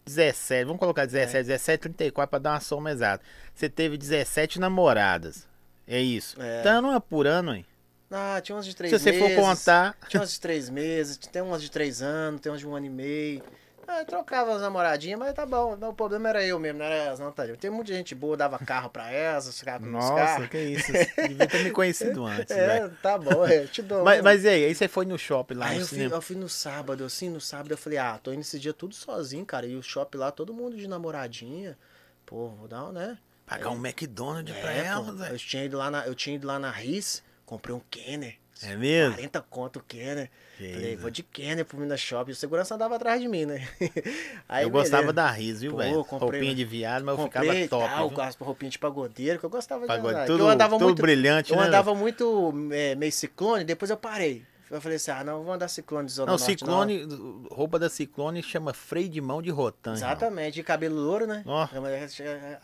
17, 0.06 0.64
vamos 0.64 0.80
colocar 0.80 1.04
17, 1.04 1.46
17, 1.48 1.80
34 1.82 2.30
pra 2.30 2.38
dar 2.38 2.50
uma 2.52 2.60
soma 2.60 2.90
exata. 2.90 3.22
Você 3.54 3.68
teve 3.68 3.98
17 3.98 4.58
namoradas. 4.58 5.46
É 5.86 6.00
isso. 6.00 6.40
É. 6.40 6.60
Então 6.60 6.80
não 6.80 6.92
apurando, 6.92 7.54
hein? 7.54 7.66
Ah, 8.10 8.40
tinha 8.42 8.56
umas 8.56 8.66
de 8.66 8.74
três 8.76 8.90
Se 8.92 8.98
você 8.98 9.10
meses. 9.12 9.34
for 9.34 9.42
contar, 9.42 9.96
Tinha 10.08 10.20
umas 10.20 10.32
de 10.32 10.40
três 10.40 10.68
meses, 10.68 11.16
tem 11.16 11.40
umas 11.40 11.62
de 11.62 11.70
três 11.70 12.02
anos, 12.02 12.40
tem 12.40 12.52
umas 12.52 12.60
de 12.60 12.66
um 12.66 12.74
ano 12.74 12.86
e 12.86 12.90
meio. 12.90 13.42
Ah, 13.86 14.00
eu 14.00 14.06
trocava 14.06 14.54
as 14.54 14.60
namoradinhas, 14.62 15.18
mas 15.18 15.34
tá 15.34 15.44
bom. 15.44 15.76
Não, 15.76 15.90
o 15.90 15.94
problema 15.94 16.28
era 16.28 16.44
eu 16.44 16.58
mesmo, 16.58 16.78
não 16.78 16.86
era 16.86 16.94
elas, 16.94 17.18
não, 17.18 17.32
tá? 17.32 17.44
Tem 17.58 17.70
muita 17.70 17.92
gente 17.92 18.14
boa, 18.14 18.36
dava 18.36 18.58
carro 18.58 18.88
pra 18.88 19.10
elas, 19.10 19.58
ficava 19.58 19.80
com 19.80 19.86
os 19.86 19.92
nossa, 19.92 20.46
que 20.46 20.58
isso. 20.58 20.92
Devia 21.16 21.46
ter 21.46 21.64
me 21.64 21.70
conhecido 21.70 22.24
antes, 22.26 22.54
velho. 22.54 22.84
É, 22.86 22.88
tá 23.02 23.18
bom, 23.18 23.44
é, 23.44 23.64
eu 23.64 23.68
te 23.68 23.82
dou. 23.82 24.04
Mas, 24.04 24.22
mas 24.22 24.44
e 24.44 24.48
aí? 24.48 24.64
Aí 24.66 24.74
você 24.74 24.86
foi 24.88 25.04
no 25.04 25.18
shopping 25.18 25.54
lá 25.54 25.66
Aí 25.66 25.80
eu 25.80 25.86
fui, 25.86 26.04
eu 26.06 26.22
fui 26.22 26.36
no 26.36 26.48
sábado, 26.48 27.04
assim, 27.04 27.28
no 27.28 27.40
sábado 27.40 27.72
eu 27.72 27.76
falei, 27.78 27.98
ah, 27.98 28.18
tô 28.22 28.32
indo 28.32 28.40
esse 28.40 28.58
dia 28.58 28.72
tudo 28.72 28.94
sozinho, 28.94 29.44
cara. 29.44 29.66
E 29.66 29.76
o 29.76 29.82
shopping 29.82 30.18
lá, 30.18 30.30
todo 30.30 30.54
mundo 30.54 30.76
de 30.76 30.86
namoradinha. 30.86 31.76
Pô, 32.24 32.48
vou 32.50 32.68
dar 32.68 32.84
um, 32.84 32.92
né? 32.92 33.18
Pagar 33.44 33.70
um 33.70 33.84
McDonald's 33.84 34.56
pra 34.58 34.72
É, 34.72 34.86
elas, 34.86 35.06
pô, 35.06 35.12
velho. 35.14 35.34
eu 35.34 35.38
tinha 35.38 35.64
ido 35.64 35.76
lá 35.76 35.90
na, 35.90 36.06
eu 36.06 36.14
tinha 36.14 36.36
ido 36.36 36.46
lá 36.46 36.58
na 36.58 36.70
Riz, 36.70 37.22
comprei 37.44 37.74
um 37.74 37.80
Kenner. 37.90 38.36
É 38.62 38.76
mesmo? 38.76 39.14
40 39.14 39.40
conto 39.42 39.78
o 39.78 39.82
Kenner. 39.82 40.30
Que 40.56 40.72
Falei, 40.72 40.96
vou 40.96 41.10
de 41.10 41.22
Kenner 41.22 41.64
pro 41.64 41.78
Minas 41.78 42.00
Shopping. 42.00 42.32
O 42.32 42.34
segurança 42.34 42.74
andava 42.74 42.96
atrás 42.96 43.20
de 43.20 43.26
mim, 43.26 43.44
né? 43.44 43.66
Aí, 44.48 44.64
eu 44.64 44.70
gostava 44.70 45.02
beleza. 45.02 45.12
da 45.14 45.30
Riz, 45.30 45.60
viu, 45.60 45.76
velho? 45.76 46.02
Roupinha 46.02 46.54
de 46.54 46.64
viado, 46.64 47.04
mas 47.04 47.18
eu 47.18 47.24
Comprei 47.24 47.64
ficava 47.64 47.88
top. 47.88 48.14
tal, 48.14 48.30
viu? 48.30 48.46
roupinhas 48.46 48.72
de 48.72 48.78
pagodeiro, 48.78 49.38
que 49.38 49.44
eu 49.44 49.50
gostava 49.50 49.86
Pagode, 49.86 50.08
de 50.08 50.14
andar. 50.14 50.26
tudo, 50.26 50.44
eu 50.44 50.48
andava 50.48 50.74
tudo 50.76 50.84
muito, 50.84 51.02
brilhante, 51.02 51.50
eu 51.52 51.58
né? 51.58 51.66
andava 51.66 51.94
muito 51.94 52.52
é, 52.70 52.94
meio 52.94 53.10
ciclone, 53.10 53.64
depois 53.64 53.90
eu 53.90 53.96
parei. 53.96 54.44
Eu 54.70 54.80
falei 54.80 54.96
assim, 54.96 55.10
ah, 55.10 55.22
não, 55.22 55.42
vou 55.42 55.52
andar 55.52 55.68
ciclone 55.68 56.06
de 56.06 56.12
Zona 56.12 56.32
Não, 56.32 56.38
Norte, 56.38 56.50
Ciclone, 56.50 57.06
roupa 57.50 57.78
da 57.78 57.90
Ciclone 57.90 58.42
chama 58.42 58.72
freio 58.72 59.08
de 59.08 59.20
mão 59.20 59.42
de 59.42 59.50
rotan. 59.50 59.92
Exatamente, 59.92 60.54
de 60.54 60.62
cabelo 60.62 60.96
louro, 60.96 61.26
né? 61.26 61.42
Ó. 61.44 61.68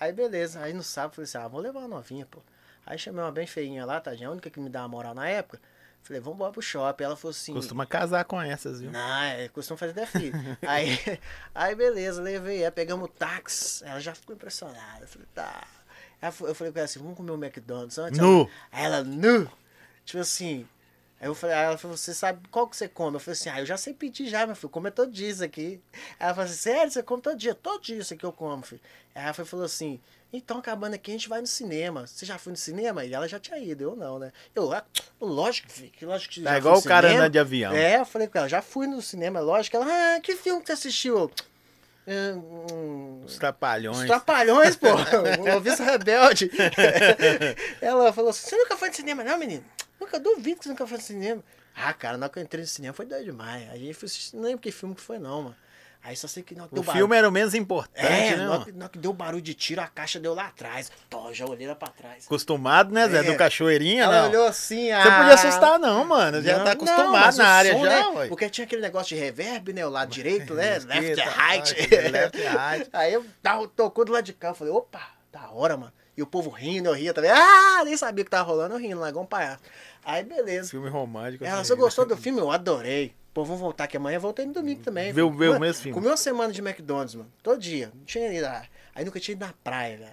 Aí 0.01 0.11
beleza, 0.13 0.61
aí 0.61 0.73
no 0.73 0.83
sábado 0.83 1.11
eu 1.11 1.15
falei 1.17 1.25
assim, 1.25 1.39
ah, 1.39 1.49
vou 1.49 1.61
levar 1.61 1.81
uma 1.81 1.89
novinha, 1.89 2.25
pô. 2.25 2.41
Aí 2.87 2.99
chamei 2.99 3.23
uma 3.23 3.31
bem 3.31 3.47
feinha 3.47 3.85
lá, 3.85 4.01
tadinha, 4.01 4.31
a 4.31 4.33
única 4.33 4.49
que 4.49 4.59
me 4.59 4.71
dá 4.71 4.81
uma 4.81 4.89
moral 4.89 5.15
na 5.15 5.29
época. 5.29 5.61
Falei, 6.09 6.23
vamos 6.23 6.37
embora 6.37 6.51
pro 6.51 6.63
shopping. 6.63 7.05
Ela 7.05 7.17
falou 7.17 7.33
assim. 7.33 7.53
Costuma 7.53 7.85
casar 7.85 8.25
com 8.25 8.41
essas, 8.41 8.81
viu? 8.81 8.91
Não, 8.91 9.23
é, 9.25 9.47
costuma 9.49 9.77
fazer 9.77 9.93
até 9.93 10.07
filho. 10.07 10.33
aí, 10.67 10.99
aí 11.55 11.75
beleza, 11.75 12.23
levei 12.23 12.63
ela, 12.63 12.73
pegamos 12.73 13.05
o 13.05 13.13
táxi. 13.13 13.85
Ela 13.85 14.01
já 14.01 14.15
ficou 14.15 14.35
impressionada. 14.35 15.03
Eu 15.03 15.07
falei, 15.09 15.29
tá. 15.35 15.69
Eu 16.23 16.55
falei 16.55 16.73
com 16.73 16.79
ela 16.79 16.87
assim, 16.87 16.99
vamos 16.99 17.15
comer 17.15 17.31
o 17.33 17.35
McDonald's 17.35 17.99
antes? 17.99 18.19
Nu. 18.19 18.41
Ela, 18.41 18.49
aí 18.73 18.85
ela, 18.87 19.05
nu. 19.05 19.51
Tipo 20.07 20.21
assim, 20.21 20.67
Aí 21.21 21.29
eu 21.29 21.35
falei, 21.35 21.55
aí 21.55 21.65
ela 21.65 21.77
falou, 21.77 21.95
você 21.95 22.15
sabe 22.15 22.49
qual 22.49 22.67
que 22.67 22.77
você 22.77 22.89
come? 22.89 23.17
Eu 23.17 23.21
falei 23.21 23.33
assim, 23.39 23.51
ah, 23.51 23.61
eu 23.61 23.67
já 23.67 23.77
sei 23.77 23.93
pedir 23.93 24.29
já, 24.29 24.47
meu 24.47 24.57
filho, 24.57 24.71
comer 24.71 24.93
todo 24.93 25.13
dia 25.13 25.29
isso 25.29 25.45
aqui. 25.45 25.79
Aí 25.93 26.01
ela 26.21 26.35
falou 26.35 26.49
assim, 26.49 26.55
sério, 26.55 26.91
você 26.91 27.03
come 27.03 27.21
todo 27.21 27.37
dia? 27.37 27.55
Todo 27.55 27.83
dia 27.83 27.99
isso 27.99 28.15
aqui 28.15 28.25
eu 28.25 28.33
como, 28.33 28.63
filho. 28.63 28.81
Aí 29.15 29.25
ela 29.25 29.35
falou 29.35 29.67
assim, 29.67 30.01
então 30.33 30.59
acabando 30.59 30.95
aqui 30.95 31.11
a 31.11 31.15
gente 31.15 31.29
vai 31.29 31.41
no 31.41 31.47
cinema. 31.47 32.07
Você 32.07 32.27
já 32.27 32.39
foi 32.39 32.51
no 32.53 32.57
cinema? 32.57 33.05
E 33.05 33.13
ela 33.15 33.27
já 33.29 33.39
tinha 33.39 33.59
ido, 33.59 33.83
eu 33.85 33.97
não, 33.97 34.19
né? 34.19 34.33
Eu, 34.55 34.73
ah, 34.73 34.85
lógico, 35.21 35.71
filho, 35.71 35.91
que 35.91 36.05
lógico 36.05 36.35
que 36.35 36.43
Tá 36.43 36.51
já 36.53 36.59
igual 36.59 36.75
fui 36.77 36.85
o 36.85 36.89
cara 36.89 37.11
andando 37.11 37.33
de 37.33 37.39
avião. 37.39 37.73
É, 37.73 37.99
eu 37.99 38.05
falei 38.05 38.29
com 38.29 38.39
ela, 38.39 38.49
já 38.49 38.61
fui 38.63 38.87
no 38.87 39.01
cinema, 39.01 39.41
lógico. 39.41 39.77
Ela, 39.77 39.87
ah, 40.17 40.21
que 40.21 40.35
filme 40.37 40.61
que 40.61 40.67
você 40.67 40.73
assistiu? 40.73 41.31
"É, 42.07 42.33
hum, 42.35 43.23
Os 43.25 43.37
trapalhões. 43.39 43.99
os 44.01 44.07
Trapalhões, 44.07 44.77
pô. 44.77 44.87
O 45.41 45.53
Noviço 45.55 45.83
Rebelde. 45.83 46.51
Ela 47.81 48.13
falou 48.13 48.31
assim: 48.31 48.49
Você 48.49 48.57
nunca 48.57 48.77
foi 48.77 48.89
no 48.89 48.95
cinema, 48.95 49.25
não, 49.25 49.39
menino? 49.39 49.65
Nunca 50.01 50.19
duvido 50.19 50.59
que 50.59 50.65
você 50.65 50.71
nunca 50.71 50.87
foi 50.87 50.99
no 50.99 51.03
cinema. 51.05 51.43
Ah, 51.75 51.93
cara, 51.93 52.17
na 52.17 52.27
hora 52.27 52.33
que 52.33 52.39
eu 52.39 52.43
entrei 52.43 52.63
no 52.63 52.69
cinema 52.69 52.95
foi 52.95 53.07
doido 53.07 53.25
demais. 53.25 53.63
Aí 53.71 53.77
a 53.83 53.85
gente 53.87 53.95
foi 53.95 54.07
assistir, 54.07 54.37
não 54.37 54.43
lembro 54.45 54.59
que 54.61 54.73
filme 54.73 54.95
que 54.95 55.01
foi, 55.01 55.19
não, 55.19 55.43
mano. 55.43 55.57
Aí 56.03 56.17
só 56.17 56.27
sei 56.29 56.43
que 56.43 56.55
não 56.55 56.65
O 56.67 56.69
deu 56.69 56.83
filme 56.83 57.17
era 57.17 57.29
o 57.29 57.33
menos 57.33 57.51
barulho. 57.53 57.63
importante, 57.63 58.07
É, 58.07 58.37
né, 58.37 58.49
hora, 58.49 58.65
mano? 58.73 58.89
que, 58.89 58.99
deu 58.99 59.13
barulho 59.13 59.43
de 59.43 59.53
tiro, 59.53 59.81
a 59.81 59.87
caixa 59.89 60.19
deu 60.19 60.33
lá 60.33 60.47
atrás. 60.47 60.91
Pô, 61.11 61.33
já 61.35 61.45
olhei 61.45 61.67
lá 61.67 61.75
pra 61.75 61.89
trás. 61.89 62.25
Acostumado, 62.25 62.95
né, 62.95 63.09
Zé? 63.09 63.19
É. 63.19 63.23
Do 63.25 63.37
cachoeirinha, 63.37 64.05
Ela 64.05 64.23
não. 64.23 64.29
olhou 64.31 64.47
assim, 64.47 64.91
ah. 64.91 65.03
Você 65.03 65.11
podia 65.11 65.35
assustar, 65.35 65.79
não, 65.79 66.05
mano. 66.05 66.41
Já 66.41 66.53
Não, 66.59 66.65
tá 66.65 66.65
não, 66.65 66.73
acostumado 66.73 67.11
mas 67.13 67.35
o 67.35 67.39
na 67.39 67.49
área 67.49 67.73
som, 67.73 67.85
já, 67.85 68.11
né? 68.13 68.27
Porque 68.29 68.49
tinha 68.49 68.65
aquele 68.65 68.81
negócio 68.81 69.09
de 69.15 69.23
reverb, 69.23 69.73
né? 69.73 69.85
O 69.85 69.91
lado 69.91 70.09
direito, 70.15 70.55
né? 70.55 70.79
Left 70.79 71.21
and 71.21 71.31
right. 71.31 72.11
left 72.11 72.41
and 72.47 72.53
right. 72.53 72.91
Aí 72.95 73.13
eu 73.13 73.25
tava, 73.43 73.69
tocou 73.69 74.05
do 74.05 74.13
lado 74.13 74.25
de 74.25 74.33
cá, 74.33 74.49
eu 74.49 74.55
falei, 74.55 74.73
opa, 74.73 75.01
da 75.33 75.51
hora, 75.51 75.77
mano. 75.77 75.93
E 76.17 76.23
o 76.23 76.27
povo 76.27 76.49
rindo, 76.51 76.89
eu 76.89 76.95
ria 76.95 77.13
também. 77.13 77.31
Ah, 77.31 77.83
nem 77.85 77.97
sabia 77.97 78.23
o 78.23 78.25
que 78.25 78.31
tava 78.31 78.45
rolando, 78.49 78.75
eu 78.75 78.79
rindo 78.81 78.99
lá, 79.01 79.09
igual 79.09 79.25
um 79.25 79.29
palhaço. 79.29 79.63
Aí, 80.05 80.25
beleza. 80.25 80.71
Filme 80.71 80.89
romântico. 80.89 81.45
Ela, 81.45 81.61
assim, 81.61 81.69
você 81.69 81.75
gostou 81.77 82.07
do 82.07 82.17
filme? 82.19 82.41
Eu 82.41 82.51
adorei. 82.51 83.15
Pô, 83.39 83.45
vamos 83.45 83.61
voltar 83.61 83.85
aqui 83.85 83.97
amanhã, 83.97 84.19
voltei 84.19 84.45
no 84.45 84.53
domingo 84.53 84.83
também. 84.83 85.13
Vê 85.13 85.23
o- 85.23 85.31
vê 85.31 85.47
o 85.49 85.61
mesmo 85.61 85.81
filme. 85.81 85.95
Comi 85.95 86.09
uma 86.09 86.17
semana 86.17 86.53
de 86.53 86.61
McDonald's, 86.61 87.15
mano. 87.15 87.33
Todo 87.41 87.61
dia. 87.61 87.93
Não 87.95 88.05
tinha 88.05 88.33
ido 88.33 88.43
lá. 88.45 88.67
Aí 88.93 89.05
nunca 89.05 89.21
tinha 89.21 89.35
ido 89.37 89.47
na 89.47 89.53
praia, 89.63 89.97
velho. 89.97 90.13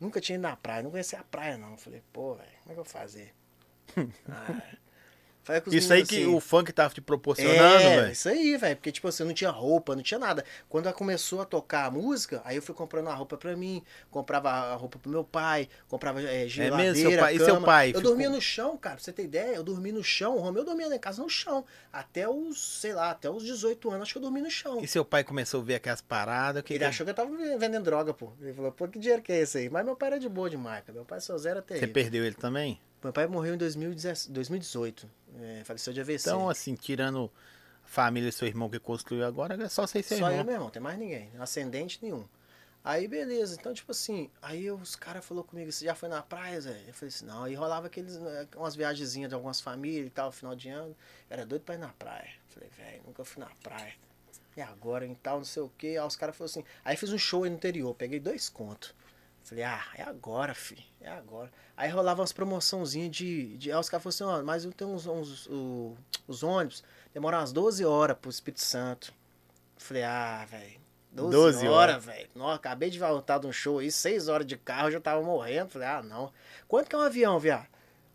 Nunca 0.00 0.20
tinha 0.20 0.34
ido 0.34 0.42
na 0.42 0.56
praia. 0.56 0.82
Não 0.82 0.90
conhecia 0.90 1.20
a 1.20 1.22
praia, 1.22 1.56
não. 1.56 1.76
Falei, 1.76 2.02
pô, 2.12 2.34
velho, 2.34 2.48
como 2.64 2.72
é 2.72 2.74
que 2.74 2.80
eu 2.80 2.84
vou 2.84 2.84
fazer? 2.84 3.32
Ah. 4.28 4.60
Isso 5.76 5.92
aí 5.92 6.00
meninos 6.02 6.08
que 6.08 6.16
assim, 6.16 6.26
o 6.34 6.40
funk 6.40 6.72
tava 6.72 6.92
te 6.94 7.00
proporcionando, 7.00 7.58
é, 7.84 7.96
velho. 8.00 8.12
isso 8.12 8.28
aí, 8.28 8.56
velho. 8.56 8.76
Porque, 8.76 8.92
tipo 8.92 9.08
assim, 9.08 9.24
não 9.24 9.32
tinha 9.34 9.50
roupa, 9.50 9.94
não 9.96 10.02
tinha 10.02 10.18
nada. 10.18 10.44
Quando 10.68 10.86
ela 10.86 10.94
começou 10.94 11.40
a 11.40 11.44
tocar 11.44 11.86
a 11.86 11.90
música, 11.90 12.40
aí 12.44 12.56
eu 12.56 12.62
fui 12.62 12.74
comprando 12.74 13.08
a 13.08 13.14
roupa 13.14 13.36
pra 13.36 13.56
mim, 13.56 13.82
comprava 14.10 14.50
a 14.50 14.74
roupa 14.74 14.98
pro 14.98 15.10
meu 15.10 15.24
pai, 15.24 15.68
comprava 15.88 16.20
é, 16.22 16.46
geladeira, 16.48 16.76
mesmo? 16.92 17.10
Seu 17.10 17.18
pai- 17.20 17.34
e 17.36 17.38
seu 17.38 17.60
pai 17.62 17.88
Eu 17.88 17.94
ficou- 17.94 18.02
dormia 18.02 18.30
no 18.30 18.40
chão, 18.40 18.76
cara, 18.76 18.96
pra 18.96 19.04
você 19.04 19.12
ter 19.12 19.24
ideia. 19.24 19.54
Eu 19.56 19.62
dormi 19.62 19.92
no 19.92 20.02
chão. 20.04 20.36
O 20.36 20.40
Romeu 20.40 20.64
dormia 20.64 20.88
lá 20.88 20.96
em 20.96 20.98
casa 20.98 21.22
no 21.22 21.28
chão. 21.28 21.64
Até 21.92 22.28
os, 22.28 22.80
sei 22.80 22.92
lá, 22.92 23.10
até 23.10 23.30
os 23.30 23.42
18 23.44 23.90
anos, 23.90 24.02
acho 24.02 24.12
que 24.12 24.18
eu 24.18 24.22
dormi 24.22 24.40
no 24.40 24.50
chão. 24.50 24.80
E 24.82 24.86
seu 24.88 25.04
pai 25.04 25.24
começou 25.24 25.60
a 25.60 25.64
ver 25.64 25.74
aquelas 25.76 26.00
paradas. 26.00 26.62
Que 26.62 26.74
Ele 26.74 26.84
achou 26.84 27.04
que 27.04 27.10
eu 27.10 27.14
tava 27.14 27.30
vendendo 27.58 27.82
droga, 27.84 28.12
pô. 28.12 28.32
Ele 28.40 28.52
falou, 28.52 28.72
pô, 28.72 28.86
que 28.88 28.98
dinheiro 28.98 29.22
que 29.22 29.32
é 29.32 29.40
esse 29.40 29.58
aí? 29.58 29.68
Mas 29.70 29.84
meu 29.84 29.96
pai 29.96 30.08
era 30.08 30.20
de 30.20 30.28
boa 30.28 30.48
demais. 30.50 30.82
Meu 30.92 31.04
pai 31.04 31.20
só 31.20 31.36
zero 31.38 31.58
até 31.60 31.78
Você 31.78 31.86
perdeu 31.86 32.24
ele 32.24 32.34
também? 32.34 32.80
Meu 33.02 33.12
pai 33.12 33.26
morreu 33.26 33.54
em 33.54 33.56
2010 33.58 34.26
2018. 34.26 35.08
É, 35.40 35.62
faleceu 35.64 35.92
de 35.92 36.00
AVC. 36.00 36.28
Então, 36.28 36.48
assim, 36.48 36.74
tirando 36.74 37.30
a 37.84 37.88
família 37.88 38.28
e 38.28 38.32
seu 38.32 38.48
irmão 38.48 38.68
que 38.68 38.78
construiu 38.78 39.24
agora, 39.24 39.62
é 39.62 39.68
só 39.68 39.86
você 39.86 40.00
e 40.00 40.02
seu 40.02 40.18
Só 40.18 40.26
eu, 40.26 40.30
irmão. 40.32 40.44
meu 40.44 40.54
irmão, 40.54 40.70
tem 40.70 40.82
mais 40.82 40.98
ninguém. 40.98 41.30
Ascendente 41.38 41.98
nenhum. 42.02 42.24
Aí, 42.84 43.06
beleza. 43.06 43.56
Então, 43.58 43.74
tipo 43.74 43.90
assim, 43.90 44.30
aí 44.40 44.70
os 44.70 44.96
caras 44.96 45.24
falaram 45.24 45.46
comigo, 45.46 45.70
você 45.70 45.84
já 45.84 45.94
foi 45.94 46.08
na 46.08 46.22
praia, 46.22 46.60
Zé? 46.60 46.80
Eu 46.86 46.94
falei 46.94 47.08
assim, 47.08 47.26
não. 47.26 47.44
Aí 47.44 47.54
rolava 47.54 47.86
aqueles, 47.88 48.16
né, 48.16 48.46
umas 48.56 48.74
viagenzinhas 48.74 49.28
de 49.28 49.34
algumas 49.34 49.60
famílias 49.60 50.06
e 50.06 50.10
tal, 50.10 50.32
final 50.32 50.54
de 50.56 50.68
ano. 50.70 50.96
Era 51.28 51.44
doido 51.44 51.62
pra 51.62 51.74
ir 51.74 51.78
na 51.78 51.88
praia. 51.88 52.30
Falei, 52.48 52.68
velho, 52.76 53.02
nunca 53.06 53.24
fui 53.24 53.42
na 53.42 53.50
praia. 53.62 53.94
E 54.56 54.60
agora, 54.60 55.06
e 55.06 55.14
tal, 55.16 55.38
não 55.38 55.44
sei 55.44 55.62
o 55.62 55.70
quê. 55.76 55.96
Aí 56.00 56.06
os 56.06 56.16
caras 56.16 56.36
falaram 56.36 56.50
assim, 56.50 56.64
aí 56.84 56.96
fiz 56.96 57.12
um 57.12 57.18
show 57.18 57.44
aí 57.44 57.50
no 57.50 57.56
interior, 57.56 57.94
peguei 57.94 58.18
dois 58.18 58.48
contos. 58.48 58.94
Falei, 59.48 59.64
ah, 59.64 59.82
é 59.94 60.02
agora, 60.02 60.54
fi. 60.54 60.76
É 61.00 61.08
agora. 61.08 61.50
Aí 61.74 61.88
rolava 61.88 62.20
umas 62.20 62.32
promoçãozinhas 62.32 63.10
de, 63.10 63.56
de. 63.56 63.72
Aí 63.72 63.78
os 63.78 63.88
caras 63.88 64.02
falaram 64.02 64.34
assim, 64.34 64.42
ó, 64.42 64.44
mas 64.44 64.64
eu 64.66 64.72
tenho 64.72 64.90
uns, 64.90 65.06
uns 65.06 65.48
os 66.26 66.42
ônibus, 66.42 66.84
demoram 67.14 67.38
umas 67.38 67.50
12 67.50 67.82
horas 67.82 68.18
pro 68.18 68.30
Espírito 68.30 68.60
Santo. 68.60 69.10
Falei, 69.78 70.02
ah, 70.04 70.44
velho. 70.44 70.78
12, 71.12 71.30
12 71.30 71.68
horas, 71.68 72.04
velho. 72.04 72.28
Acabei 72.48 72.90
de 72.90 72.98
voltar 72.98 73.38
de 73.38 73.46
um 73.46 73.52
show 73.52 73.78
aí, 73.78 73.90
6 73.90 74.28
horas 74.28 74.46
de 74.46 74.58
carro, 74.58 74.88
eu 74.88 74.92
já 74.92 75.00
tava 75.00 75.22
morrendo. 75.22 75.70
Falei, 75.70 75.88
ah, 75.88 76.02
não. 76.02 76.30
Quanto 76.68 76.90
que 76.90 76.94
é 76.94 76.98
um 76.98 77.02
avião, 77.02 77.40
viado? 77.40 77.66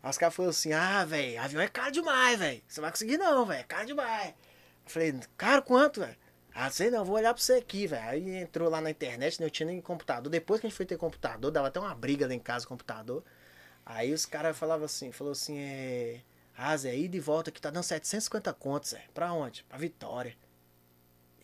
Aí 0.04 0.10
os 0.10 0.16
caras 0.16 0.36
falaram 0.36 0.50
assim, 0.50 0.72
ah, 0.72 1.04
velho, 1.04 1.42
avião 1.42 1.60
é 1.60 1.66
caro 1.66 1.90
demais, 1.90 2.38
velho. 2.38 2.62
Você 2.68 2.80
vai 2.80 2.92
conseguir 2.92 3.18
não, 3.18 3.44
velho, 3.44 3.60
é 3.60 3.64
caro 3.64 3.86
demais. 3.86 4.28
Eu 4.28 4.34
falei, 4.90 5.20
caro 5.36 5.62
quanto, 5.62 5.98
velho? 5.98 6.16
Ah, 6.54 6.70
sei 6.70 6.88
não, 6.88 7.04
vou 7.04 7.16
olhar 7.16 7.34
pra 7.34 7.42
você 7.42 7.54
aqui, 7.54 7.84
velho. 7.86 8.08
Aí 8.08 8.36
entrou 8.36 8.70
lá 8.70 8.80
na 8.80 8.88
internet, 8.88 9.40
não 9.40 9.50
tinha 9.50 9.66
nem 9.66 9.80
computador. 9.80 10.30
Depois 10.30 10.60
que 10.60 10.66
a 10.66 10.70
gente 10.70 10.76
foi 10.76 10.86
ter 10.86 10.96
computador, 10.96 11.50
dava 11.50 11.66
até 11.66 11.80
uma 11.80 11.94
briga 11.94 12.28
lá 12.28 12.32
em 12.32 12.38
casa 12.38 12.64
com 12.64 12.74
o 12.74 12.76
computador. 12.76 13.24
Aí 13.84 14.12
os 14.12 14.24
caras 14.24 14.56
falavam 14.56 14.84
assim, 14.84 15.10
falou 15.10 15.32
assim, 15.32 15.58
é... 15.58 16.20
Ah, 16.56 16.76
Zé, 16.76 16.96
ida 16.96 17.16
e 17.16 17.20
volta 17.20 17.50
aqui 17.50 17.60
tá 17.60 17.70
dando 17.70 17.82
750 17.82 18.52
contos, 18.54 18.90
Zé. 18.90 19.02
Pra 19.12 19.32
onde? 19.32 19.64
Pra 19.64 19.76
Vitória. 19.76 20.36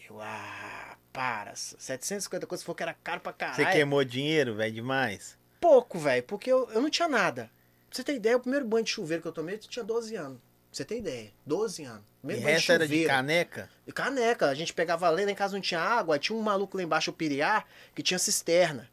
Eu, 0.08 0.20
ah, 0.20 0.96
para. 1.12 1.56
750 1.56 2.46
contos, 2.46 2.60
se 2.60 2.64
for 2.66 2.76
que 2.76 2.84
era 2.84 2.94
caro 2.94 3.20
pra 3.20 3.32
caralho. 3.32 3.56
Você 3.56 3.66
queimou 3.72 4.04
dinheiro, 4.04 4.54
velho, 4.54 4.72
demais. 4.72 5.36
Pouco, 5.60 5.98
velho, 5.98 6.22
porque 6.22 6.52
eu, 6.52 6.70
eu 6.70 6.80
não 6.80 6.88
tinha 6.88 7.08
nada. 7.08 7.50
Pra 7.88 7.96
você 7.96 8.04
ter 8.04 8.14
ideia, 8.14 8.36
o 8.36 8.40
primeiro 8.40 8.64
banho 8.64 8.84
de 8.84 8.90
chuveiro 8.90 9.20
que 9.20 9.26
eu 9.26 9.32
tomei, 9.32 9.56
eu 9.56 9.58
tinha 9.58 9.84
12 9.84 10.14
anos. 10.14 10.38
Você 10.70 10.84
ter 10.84 10.98
ideia, 10.98 11.32
12 11.44 11.84
anos. 11.84 12.02
E 12.22 12.26
banho 12.26 12.38
de 12.38 12.44
resto 12.44 12.72
era 12.72 12.86
de 12.86 13.04
caneca? 13.04 13.68
E 13.86 13.92
caneca, 13.92 14.46
a 14.46 14.54
gente 14.54 14.72
pegava 14.72 15.08
lá, 15.10 15.16
lá 15.16 15.30
em 15.30 15.34
casa 15.34 15.54
não 15.54 15.60
tinha 15.60 15.80
água, 15.80 16.18
tinha 16.18 16.36
um 16.36 16.42
maluco 16.42 16.76
lá 16.76 16.82
embaixo, 16.82 17.10
o 17.10 17.14
Piriá, 17.14 17.64
que 17.94 18.02
tinha 18.02 18.18
cisterna. 18.18 18.88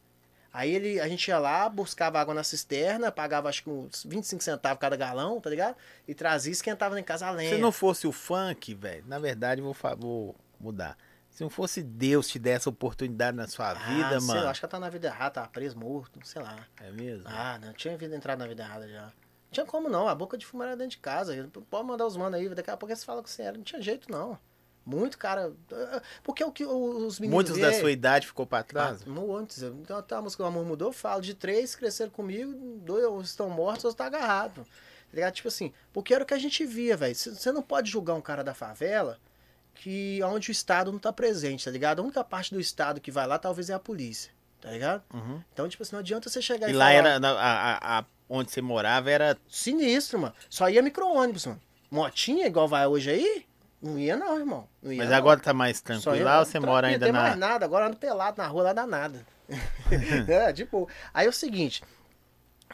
Aí 0.52 0.74
ele, 0.74 1.00
a 1.00 1.08
gente 1.08 1.28
ia 1.28 1.38
lá, 1.38 1.70
buscava 1.70 2.20
água 2.20 2.34
na 2.34 2.44
cisterna, 2.44 3.12
pagava 3.12 3.48
acho 3.48 3.64
que 3.64 3.70
uns 3.70 4.04
25 4.04 4.42
centavos 4.42 4.80
cada 4.80 4.96
galão, 4.96 5.40
tá 5.40 5.52
ligado? 5.52 5.76
E 6.08 6.16
trazia 6.16 6.50
e 6.50 6.54
esquentava 6.54 6.96
lá 6.96 7.00
em 7.00 7.04
casa 7.04 7.28
a 7.28 7.32
lenha. 7.32 7.54
Se 7.54 7.62
não 7.62 7.72
fosse 7.72 8.08
o 8.08 8.12
funk, 8.12 8.74
velho, 8.74 9.04
na 9.06 9.20
verdade, 9.20 9.62
vou, 9.62 9.76
vou 10.00 10.36
mudar. 10.60 10.98
Se 11.30 11.44
não 11.44 11.50
fosse 11.52 11.84
Deus 11.84 12.28
te 12.28 12.40
der 12.40 12.54
essa 12.54 12.72
oportunidade 12.72 13.38
na 13.38 13.48
sua 13.48 13.76
vida, 13.76 14.18
ah, 14.18 14.20
sei 14.20 14.28
mano. 14.28 14.44
lá, 14.46 14.50
acho 14.50 14.60
que 14.60 14.66
ela 14.66 14.72
tá 14.72 14.80
na 14.80 14.90
vida 14.90 15.08
errada, 15.08 15.30
tava 15.30 15.48
preso, 15.50 15.78
morto, 15.78 16.20
sei 16.24 16.42
lá. 16.42 16.58
É 16.82 16.90
mesmo? 16.90 17.26
Ah, 17.28 17.60
não 17.62 17.74
tinha 17.74 17.96
vida 17.96 18.16
entrado 18.16 18.40
na 18.40 18.48
vida 18.48 18.64
errada 18.64 18.88
já. 18.88 19.12
Não 19.48 19.52
tinha 19.52 19.66
como 19.66 19.90
não, 19.90 20.08
a 20.08 20.14
boca 20.16 20.38
de 20.38 20.46
fumo 20.46 20.64
era 20.64 20.76
dentro 20.76 20.92
de 20.92 20.98
casa. 20.98 21.50
Pode 21.70 21.88
mandar 21.88 22.06
os 22.06 22.18
manos 22.18 22.40
aí, 22.40 22.50
daqui 22.50 22.70
a 22.70 22.78
pouco 22.78 22.92
eles 22.92 23.04
falam 23.04 23.24
que 23.24 23.30
você 23.30 23.44
era. 23.44 23.58
Não 23.58 23.64
tinha 23.64 23.82
jeito 23.82 24.12
não. 24.12 24.38
Muito 24.86 25.18
cara. 25.18 25.52
Porque 26.24 26.44
o 26.44 26.52
que 26.52 26.66
os 26.66 27.20
meninos. 27.20 27.34
Muitos 27.34 27.58
da 27.58 27.74
sua 27.74 27.92
idade 27.92 28.26
ficou 28.28 28.46
pra 28.46 28.64
trás? 28.64 29.02
Ah, 29.06 29.10
muitos. 29.10 29.62
Então 29.62 29.98
até 29.98 30.16
a 30.16 30.22
música 30.22 30.44
do 30.44 30.48
amor 30.48 30.66
mudou, 30.66 30.90
eu 30.90 30.94
falo. 30.94 31.22
De 31.22 31.34
três 31.34 31.76
cresceram 31.76 32.12
comigo, 32.12 32.54
dois 32.82 33.28
estão 33.30 33.50
mortos, 33.50 33.84
outros 33.86 33.94
estão 33.94 34.06
agarrados. 34.06 34.66
Tá? 35.14 35.32
Tipo 35.32 35.48
assim, 35.48 35.74
porque 35.92 36.14
era 36.14 36.24
o 36.24 36.28
que 36.28 36.34
a 36.34 36.38
gente 36.40 36.66
via, 36.66 36.96
velho. 36.96 37.16
Você 37.16 37.52
não 37.52 37.62
pode 37.62 37.90
julgar 37.90 38.14
um 38.14 38.22
cara 38.22 38.44
da 38.44 38.54
favela 38.54 39.18
que 39.76 40.22
onde 40.24 40.50
o 40.50 40.52
Estado 40.52 40.92
não 40.92 41.00
tá 41.00 41.12
presente, 41.14 41.66
tá 41.66 41.72
ligado? 41.72 42.00
A 42.00 42.04
única 42.04 42.24
parte 42.24 42.54
do 42.54 42.60
Estado 42.60 43.00
que 43.00 43.12
vai 43.12 43.26
lá 43.28 43.38
talvez 43.38 43.70
é 43.70 43.74
a 43.74 43.80
polícia, 43.80 44.32
tá 44.62 44.72
ligado? 44.72 45.04
Uhum. 45.14 45.42
Então, 45.54 45.68
tipo 45.70 45.84
assim, 45.84 45.94
não 45.94 46.00
adianta 46.00 46.30
você 46.30 46.42
chegar 46.42 46.68
e, 46.68 46.72
E 46.72 46.74
lá 46.76 46.86
falar, 46.86 46.94
era. 46.98 47.28
a- 47.28 47.32
a- 47.32 48.00
a- 48.00 48.06
onde 48.30 48.52
você 48.52 48.62
morava 48.62 49.10
era. 49.12 49.38
Sinistro, 49.50 50.20
mano. 50.20 50.34
Só 50.50 50.70
ia 50.70 50.82
micro-ônibus, 50.82 51.46
mano. 51.46 51.62
Motinha, 51.90 52.48
igual 52.48 52.68
vai 52.68 52.86
hoje 52.88 53.10
aí? 53.10 53.46
Não 53.82 53.98
ia 53.98 54.16
não, 54.18 54.38
irmão. 54.40 54.68
Não 54.82 54.92
ia 54.92 54.98
Mas 55.00 55.10
não. 55.10 55.18
agora 55.18 55.40
tá 55.40 55.54
mais 55.54 55.80
tranquilo 55.82 56.16
ia- 56.18 56.26
lá 56.26 56.40
ou 56.40 56.46
você 56.46 56.60
mora 56.60 56.88
ainda 56.88 57.12
na. 57.12 57.22
mais 57.22 57.38
nada, 57.38 57.64
agora 57.66 57.88
ando 57.88 57.98
pelado 57.98 58.38
na 58.42 58.48
rua, 58.48 58.64
lá 58.64 58.74
dá 58.74 58.86
nada. 58.88 59.26
é, 60.28 60.52
tipo, 60.52 60.90
aí 61.14 61.26
é 61.26 61.30
o 61.30 61.34
seguinte. 61.34 61.84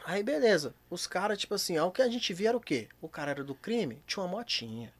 Aí 0.04 0.22
beleza, 0.22 0.74
os 0.90 1.06
caras, 1.06 1.38
tipo 1.38 1.54
assim, 1.54 1.78
ó, 1.78 1.86
o 1.86 1.90
que 1.90 2.02
a 2.02 2.08
gente 2.08 2.32
via 2.34 2.48
era 2.48 2.56
o 2.56 2.60
quê? 2.60 2.88
O 3.00 3.08
cara 3.08 3.30
era 3.30 3.44
do 3.44 3.54
crime, 3.54 4.02
tinha 4.06 4.22
uma 4.24 4.36
motinha. 4.36 4.92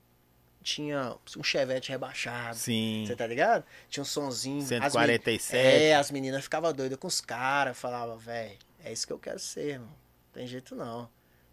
Tinha 0.63 1.17
um 1.37 1.43
chevette 1.43 1.91
rebaixado. 1.91 2.57
Sim. 2.57 3.05
Você 3.07 3.15
tá 3.15 3.27
ligado? 3.27 3.65
Tinha 3.91 4.03
um 4.03 4.07
sonzinho. 4.07 4.63
as 4.63 4.71
meni- 4.71 4.81
147. 4.81 5.57
É, 5.59 5.95
as 5.97 6.11
meninas 6.11 6.45
ficavam 6.45 6.73
doidas 6.73 6.99
com 6.99 7.07
os 7.07 7.21
caras, 7.21 7.77
falavam, 7.77 8.17
velho, 8.17 8.57
é 8.83 8.91
isso 8.93 9.07
que 9.07 9.13
eu 9.13 9.19
quero 9.19 9.39
ser, 9.39 9.73
irmão. 9.73 9.93
Tem 10.35 10.47
jeito 10.47 10.75
não. 10.75 11.09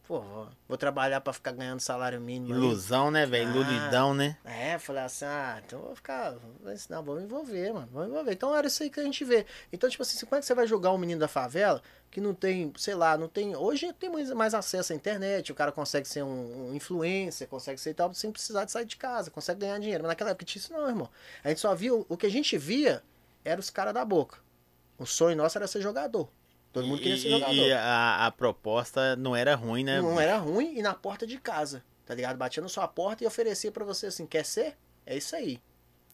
Pô, 0.07 0.19
vou, 0.19 0.49
vou 0.67 0.77
trabalhar 0.77 1.21
pra 1.21 1.31
ficar 1.31 1.53
ganhando 1.53 1.79
salário 1.79 2.19
mínimo. 2.19 2.53
aí. 2.53 2.59
Ilusão, 2.59 3.09
né, 3.11 3.25
velho? 3.25 3.47
Ah. 3.47 3.51
Iludidão, 3.51 4.13
né? 4.13 4.35
É, 4.43 4.77
falei 4.77 5.03
assim, 5.03 5.23
ah, 5.23 5.61
então 5.65 5.79
vou 5.79 5.95
ficar. 5.95 6.35
Vou 6.61 6.73
ensinar, 6.73 6.99
vou 6.99 7.15
me 7.15 7.23
envolver, 7.23 7.71
mano. 7.71 7.87
Vou 7.91 8.03
me 8.03 8.09
envolver. 8.09 8.33
Então 8.33 8.53
era 8.53 8.67
isso 8.67 8.83
aí 8.83 8.89
que 8.89 8.99
a 8.99 9.03
gente 9.03 9.23
vê. 9.23 9.45
Então, 9.71 9.89
tipo 9.89 10.01
assim, 10.01 10.25
como 10.25 10.35
é 10.35 10.39
que 10.39 10.45
você 10.45 10.53
vai 10.55 10.67
julgar 10.67 10.91
um 10.91 10.97
menino 10.97 11.19
da 11.19 11.27
favela 11.27 11.81
que 12.09 12.19
não 12.19 12.33
tem, 12.33 12.73
sei 12.75 12.95
lá, 12.95 13.17
não 13.17 13.29
tem. 13.29 13.55
Hoje 13.55 13.93
tem 13.93 14.09
mais, 14.35 14.53
acesso 14.53 14.91
à 14.91 14.95
internet, 14.95 15.49
o 15.51 15.55
cara 15.55 15.71
consegue 15.71 16.07
ser 16.07 16.23
um, 16.23 16.71
um 16.71 16.75
influencer, 16.75 17.47
consegue 17.47 17.79
ser 17.79 17.91
e 17.91 17.93
tal, 17.93 18.13
sem 18.13 18.31
precisar 18.31 18.65
de 18.65 18.71
sair 18.71 18.85
de 18.85 18.97
casa, 18.97 19.31
consegue 19.31 19.61
ganhar 19.61 19.79
dinheiro. 19.79 20.03
Mas 20.03 20.09
naquela 20.09 20.31
época 20.31 20.43
tinha 20.43 20.59
isso 20.59 20.73
não, 20.73 20.89
irmão. 20.89 21.09
A 21.43 21.49
gente 21.49 21.61
só 21.61 21.73
via. 21.73 21.93
O 21.93 22.17
que 22.17 22.25
a 22.25 22.31
gente 22.31 22.57
via 22.57 23.01
era 23.45 23.61
os 23.61 23.69
caras 23.69 23.93
da 23.93 24.03
boca. 24.03 24.39
O 24.97 25.05
sonho 25.05 25.37
nosso 25.37 25.57
era 25.57 25.67
ser 25.67 25.81
jogador. 25.81 26.27
Todo 26.73 26.87
mundo 26.87 26.99
queria 26.99 27.17
ser 27.17 27.27
E, 27.27 27.31
jogador. 27.31 27.53
e 27.53 27.71
a, 27.73 28.25
a 28.27 28.31
proposta 28.31 29.15
não 29.15 29.35
era 29.35 29.55
ruim, 29.55 29.83
né? 29.83 29.99
Não 30.01 30.19
era 30.19 30.37
ruim 30.37 30.77
e 30.77 30.81
na 30.81 30.93
porta 30.93 31.27
de 31.27 31.37
casa. 31.37 31.83
tá 32.05 32.15
ligado? 32.15 32.37
Batia 32.37 32.61
na 32.63 32.69
sua 32.69 32.87
porta 32.87 33.23
e 33.23 33.27
oferecia 33.27 33.71
pra 33.71 33.83
você 33.85 34.07
assim, 34.07 34.25
quer 34.25 34.45
ser? 34.45 34.75
É 35.05 35.15
isso 35.17 35.35
aí. 35.35 35.59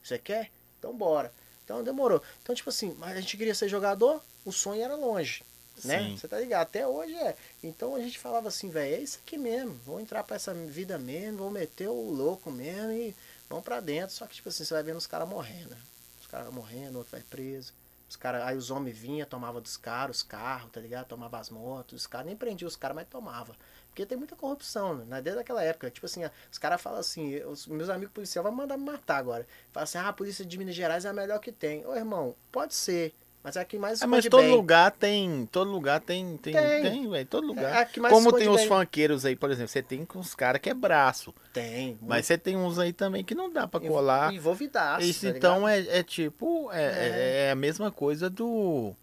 Você 0.04 0.18
quer? 0.18 0.50
Então 0.80 0.96
bora. 0.96 1.32
Então 1.64 1.84
demorou. 1.84 2.22
Então, 2.42 2.56
tipo 2.56 2.70
assim, 2.70 2.96
mas 2.98 3.18
a 3.18 3.20
gente 3.22 3.36
queria 3.38 3.54
ser 3.56 3.68
jogador, 3.68 4.24
o 4.46 4.52
sonho 4.52 4.82
era 4.82 4.96
longe. 4.96 5.44
Né? 5.84 6.00
Sim. 6.00 6.18
Você 6.18 6.28
tá 6.28 6.40
ligado? 6.40 6.64
Até 6.64 6.88
hoje 6.88 7.14
é. 7.16 7.36
Então 7.64 7.94
a 7.96 8.00
gente 8.00 8.18
falava 8.18 8.48
assim, 8.48 8.70
velho, 8.70 8.96
é 8.96 9.00
isso 9.00 9.20
aqui 9.24 9.38
mesmo. 9.38 9.80
Vou 9.86 10.00
entrar 10.00 10.24
pra 10.24 10.36
essa 10.38 10.54
vida 10.54 10.98
mesmo, 10.98 11.38
vou 11.38 11.52
meter 11.52 11.88
o 11.88 12.10
louco 12.12 12.50
mesmo 12.50 12.92
e 12.92 13.16
vamos 13.50 13.64
pra 13.64 13.80
dentro. 13.80 14.16
Só 14.16 14.26
que, 14.26 14.36
tipo 14.36 14.50
assim, 14.50 14.64
você 14.64 14.74
vai 14.74 14.82
vendo 14.82 14.98
os 14.98 15.06
caras 15.08 15.28
morrendo. 15.30 15.70
né? 15.70 15.78
Os 16.22 16.26
caras 16.28 16.52
morrendo, 16.54 16.98
outro 16.98 17.12
vai 17.12 17.22
preso. 17.22 17.74
Os 18.10 18.16
cara, 18.16 18.46
aí 18.46 18.56
os 18.56 18.72
homens 18.72 18.98
vinham, 18.98 19.28
tomavam 19.28 19.62
dos 19.62 19.76
caras, 19.76 20.18
os 20.18 20.24
carros, 20.24 20.72
tá 20.72 20.80
ligado? 20.80 21.08
Tomava 21.08 21.40
as 21.40 21.50
motos. 21.50 22.02
Os 22.02 22.08
caras 22.08 22.28
nem 22.28 22.36
prendiam 22.36 22.68
os 22.68 22.76
caras, 22.76 22.96
mas 22.96 23.08
tomava. 23.08 23.56
Porque 23.90 24.06
tem 24.06 24.18
muita 24.18 24.36
corrupção, 24.36 24.96
né? 25.06 25.22
Desde 25.22 25.42
aquela 25.42 25.64
época. 25.64 25.90
Tipo 25.90 26.06
assim, 26.06 26.22
os 26.52 26.58
caras 26.58 26.82
falam 26.82 27.00
assim, 27.00 27.44
os 27.44 27.68
meus 27.68 27.90
amigos 27.90 28.14
policiais 28.14 28.44
vão 28.44 28.54
mandar 28.54 28.78
me 28.78 28.86
matar 28.86 29.18
agora. 29.18 29.46
Fala 29.72 29.84
assim, 29.84 29.98
ah, 29.98 30.08
a 30.10 30.14
polícia 30.14 30.46
de 30.46 30.58
Minas 30.58 30.76
Gerais 30.76 31.04
é 31.04 31.10
a 31.10 31.14
melhor 31.14 31.40
que 31.40 31.52
tem. 31.52 31.86
Ô, 31.86 31.96
irmão, 31.96 32.36
pode 32.52 32.76
ser. 32.76 33.14
Mas 33.44 33.56
é 33.56 33.62
a 33.62 33.66
que 33.66 33.78
mais 33.78 34.02
Ah, 34.02 34.08
mas 34.08 34.26
todo 34.26 34.42
bem. 34.42 34.52
lugar 34.52 34.92
tem. 34.92 35.46
Todo 35.52 35.72
lugar 35.72 36.02
tem. 36.02 36.36
Tem, 36.38 36.54
Tem. 36.54 36.82
tem, 36.82 37.10
velho. 37.10 37.26
Todo 37.28 37.46
É 37.46 37.48
lugar. 37.48 37.86
que 37.86 38.00
mais 38.00 38.14
Como 38.14 38.34
tem 38.34 38.50
os 38.50 38.58
bem. 38.58 38.68
funkeiros 38.68 39.26
aí, 39.26 39.36
por 39.38 39.50
exemplo, 39.50 39.70
você 39.70 39.82
tem 39.82 40.06
os 40.16 40.36
caras 40.36 40.60
que 40.62 40.70
é 40.70 40.74
braço. 40.74 41.34
Tem. 41.54 41.98
Mas 42.02 42.26
você 42.26 42.38
tem 42.38 42.58
uns 42.58 42.78
aí 42.78 42.92
também 42.92 43.24
que 43.24 43.34
não 43.34 43.50
dá 43.52 43.66
pra 43.66 43.80
muito 43.80 43.92
colar. 43.92 44.34
Envolvidaço. 44.34 45.06
Isso 45.06 45.32
tá 45.32 45.38
então 45.38 45.68
é, 45.68 45.80
é 45.80 46.04
tipo. 46.04 46.70
É, 46.74 46.84
é- 46.84 47.46
é 47.48 47.52
a 47.52 47.56
mesma 47.56 47.90
coisa 47.92 48.30
do. 48.30 48.94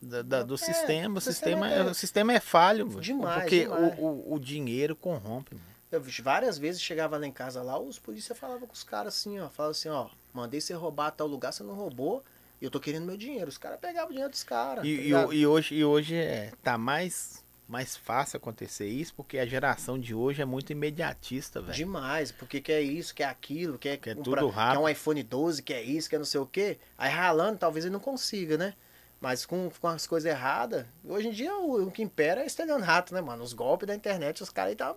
da- 0.00 0.22
da- 0.22 0.42
do 0.42 0.54
É, 0.54 0.58
sistema. 0.58 1.18
O 1.18 1.20
sistema, 1.20 1.66
sistema 1.66 1.72
é, 1.72 1.78
é- 1.78 1.82
o 1.90 1.94
sistema 1.94 2.32
é 2.34 2.40
falho. 2.40 2.86
Demais, 3.00 3.40
Porque 3.42 3.60
demais. 3.64 3.98
O, 3.98 4.02
o, 4.02 4.34
o 4.34 4.38
dinheiro 4.38 4.94
corrompe. 4.94 5.54
mano. 5.54 5.66
Eu 5.90 6.00
várias 6.22 6.56
vezes 6.56 6.80
chegava 6.80 7.18
lá 7.18 7.26
em 7.26 7.32
casa 7.32 7.62
lá, 7.62 7.78
os 7.78 7.98
polícia 7.98 8.34
falavam 8.34 8.66
com 8.66 8.72
os 8.72 8.82
caras 8.82 9.14
assim, 9.14 9.38
ó. 9.40 9.48
Falavam 9.48 9.72
assim, 9.72 9.88
ó, 9.90 10.06
mandei 10.32 10.60
você 10.60 10.72
roubar 10.72 11.10
tal 11.10 11.26
lugar, 11.26 11.52
você 11.52 11.62
não 11.62 11.74
roubou. 11.74 12.24
Eu 12.62 12.70
tô 12.70 12.78
querendo 12.78 13.04
meu 13.04 13.16
dinheiro. 13.16 13.48
Os 13.48 13.58
caras 13.58 13.80
pegavam 13.80 14.08
o 14.08 14.12
dinheiro 14.12 14.30
dos 14.30 14.44
caras. 14.44 14.84
E, 14.84 15.10
tá 15.10 15.26
e, 15.32 15.38
e 15.38 15.46
hoje, 15.46 15.74
e 15.74 15.84
hoje 15.84 16.14
é, 16.14 16.52
tá 16.62 16.78
mais, 16.78 17.44
mais 17.68 17.96
fácil 17.96 18.36
acontecer 18.36 18.86
isso, 18.86 19.12
porque 19.14 19.36
a 19.38 19.44
geração 19.44 19.98
de 19.98 20.14
hoje 20.14 20.40
é 20.40 20.44
muito 20.44 20.70
imediatista, 20.70 21.60
velho. 21.60 21.74
Demais, 21.74 22.30
porque 22.30 22.60
quer 22.60 22.80
isso, 22.80 23.14
quer 23.14 23.24
aquilo, 23.24 23.78
quer, 23.78 23.96
Quer 23.96 24.14
comprar- 24.14 24.40
tudo 24.40 24.48
rápido. 24.48 24.78
quer 24.78 24.84
um 24.84 24.88
iPhone 24.88 25.22
12, 25.22 25.62
quer 25.62 25.82
isso, 25.82 26.08
quer 26.08 26.18
não 26.18 26.24
sei 26.24 26.40
o 26.40 26.46
quê. 26.46 26.78
Aí 26.96 27.10
ralando, 27.10 27.58
talvez 27.58 27.84
ele 27.84 27.92
não 27.92 28.00
consiga, 28.00 28.56
né? 28.56 28.74
Mas 29.20 29.44
com, 29.46 29.70
com 29.80 29.88
as 29.88 30.06
coisas 30.06 30.30
erradas, 30.30 30.84
hoje 31.04 31.28
em 31.28 31.32
dia 31.32 31.54
o, 31.56 31.86
o 31.86 31.90
que 31.90 32.02
impera 32.02 32.42
é 32.42 32.46
estelionato, 32.46 33.14
né, 33.14 33.20
mano? 33.20 33.42
Os 33.42 33.52
golpes 33.52 33.86
da 33.86 33.94
internet, 33.94 34.42
os 34.42 34.50
caras 34.50 34.70
aí 34.70 34.76
tá, 34.76 34.94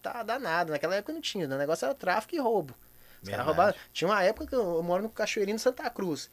tá 0.00 0.22
danado. 0.22 0.72
Naquela 0.72 0.94
época 0.96 1.12
não 1.12 1.20
tinha, 1.20 1.46
né? 1.46 1.56
o 1.56 1.58
negócio 1.58 1.84
era 1.84 1.94
tráfico 1.94 2.34
e 2.34 2.38
roubo. 2.38 2.74
Os 3.22 3.28
caras 3.28 3.44
roubavam. 3.46 3.74
Tinha 3.92 4.08
uma 4.08 4.22
época 4.22 4.46
que 4.46 4.54
eu, 4.54 4.76
eu 4.76 4.82
moro 4.82 5.02
no 5.02 5.08
Cachoeirinho 5.10 5.56
de 5.56 5.62
Santa 5.62 5.88
Cruz. 5.90 6.30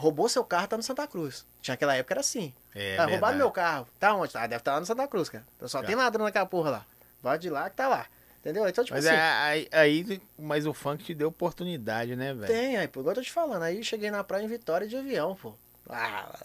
Roubou 0.00 0.28
seu 0.28 0.44
carro, 0.44 0.66
tá 0.68 0.76
no 0.76 0.82
Santa 0.82 1.06
Cruz. 1.06 1.44
Tinha 1.60 1.74
aquela 1.74 1.94
época 1.94 2.14
era 2.14 2.20
assim. 2.20 2.52
É, 2.74 2.96
ah, 2.96 3.02
roubaram 3.02 3.10
verdade. 3.20 3.36
meu 3.38 3.50
carro. 3.50 3.86
Tá 3.98 4.14
onde? 4.14 4.36
Ah, 4.36 4.46
deve 4.46 4.56
estar 4.60 4.72
lá 4.74 4.80
no 4.80 4.86
Santa 4.86 5.06
Cruz, 5.06 5.28
cara. 5.28 5.44
Só 5.66 5.80
Tá. 5.80 5.86
tem 5.86 5.94
ladrão 5.96 6.24
naquela 6.24 6.46
porra 6.46 6.70
lá. 6.70 6.86
Vai 7.22 7.38
de 7.38 7.50
lá 7.50 7.68
que 7.68 7.76
tá 7.76 7.86
lá. 7.88 8.06
Entendeu? 8.40 8.66
Então, 8.66 8.82
tipo 8.82 8.96
Mas 8.96 9.04
assim. 9.06 9.14
é, 9.14 9.20
aí, 9.20 9.68
aí- 9.70 10.22
mas 10.38 10.66
o 10.66 10.72
funk 10.72 11.04
te 11.04 11.14
deu 11.14 11.28
oportunidade, 11.28 12.16
né, 12.16 12.32
velho? 12.32 12.46
Tem, 12.46 12.78
aí, 12.78 12.88
pô, 12.88 13.00
igual 13.00 13.12
eu 13.12 13.16
tô 13.20 13.22
te 13.22 13.30
falando. 13.30 13.62
Aí 13.62 13.84
cheguei 13.84 14.10
na 14.10 14.24
praia 14.24 14.42
em 14.44 14.48
Vitória 14.48 14.88
de 14.88 14.96
avião, 14.96 15.34
pô. 15.36 15.54
Ah, 15.88 16.38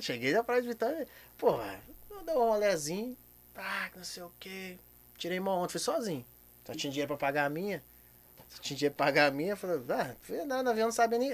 cheguei 0.00 0.32
na 0.32 0.44
praia 0.44 0.62
de 0.62 0.68
Vitória, 0.68 1.08
pô, 1.36 1.58
eu 2.10 2.22
dei 2.24 2.34
um 2.36 2.38
rolezinho, 2.50 3.16
ah, 3.56 3.88
não 3.96 4.04
sei 4.04 4.22
o 4.22 4.30
que. 4.38 4.78
Tirei 5.18 5.40
uma 5.40 5.52
onda, 5.56 5.68
fui 5.68 5.80
sozinho. 5.80 6.24
Só 6.64 6.72
tinha 6.72 6.90
dinheiro 6.92 7.08
pra 7.08 7.16
pagar 7.26 7.46
a 7.46 7.48
minha. 7.50 7.82
Tinha 8.60 8.76
dinheiro 8.76 8.94
pra 8.94 9.06
pagar 9.06 9.26
a 9.26 9.30
minha. 9.30 9.54
Falei, 9.56 9.78
ah, 9.90 10.62
no 10.62 10.70
avião, 10.70 10.86
não 10.86 10.92
sabia 10.92 11.18
nem. 11.18 11.30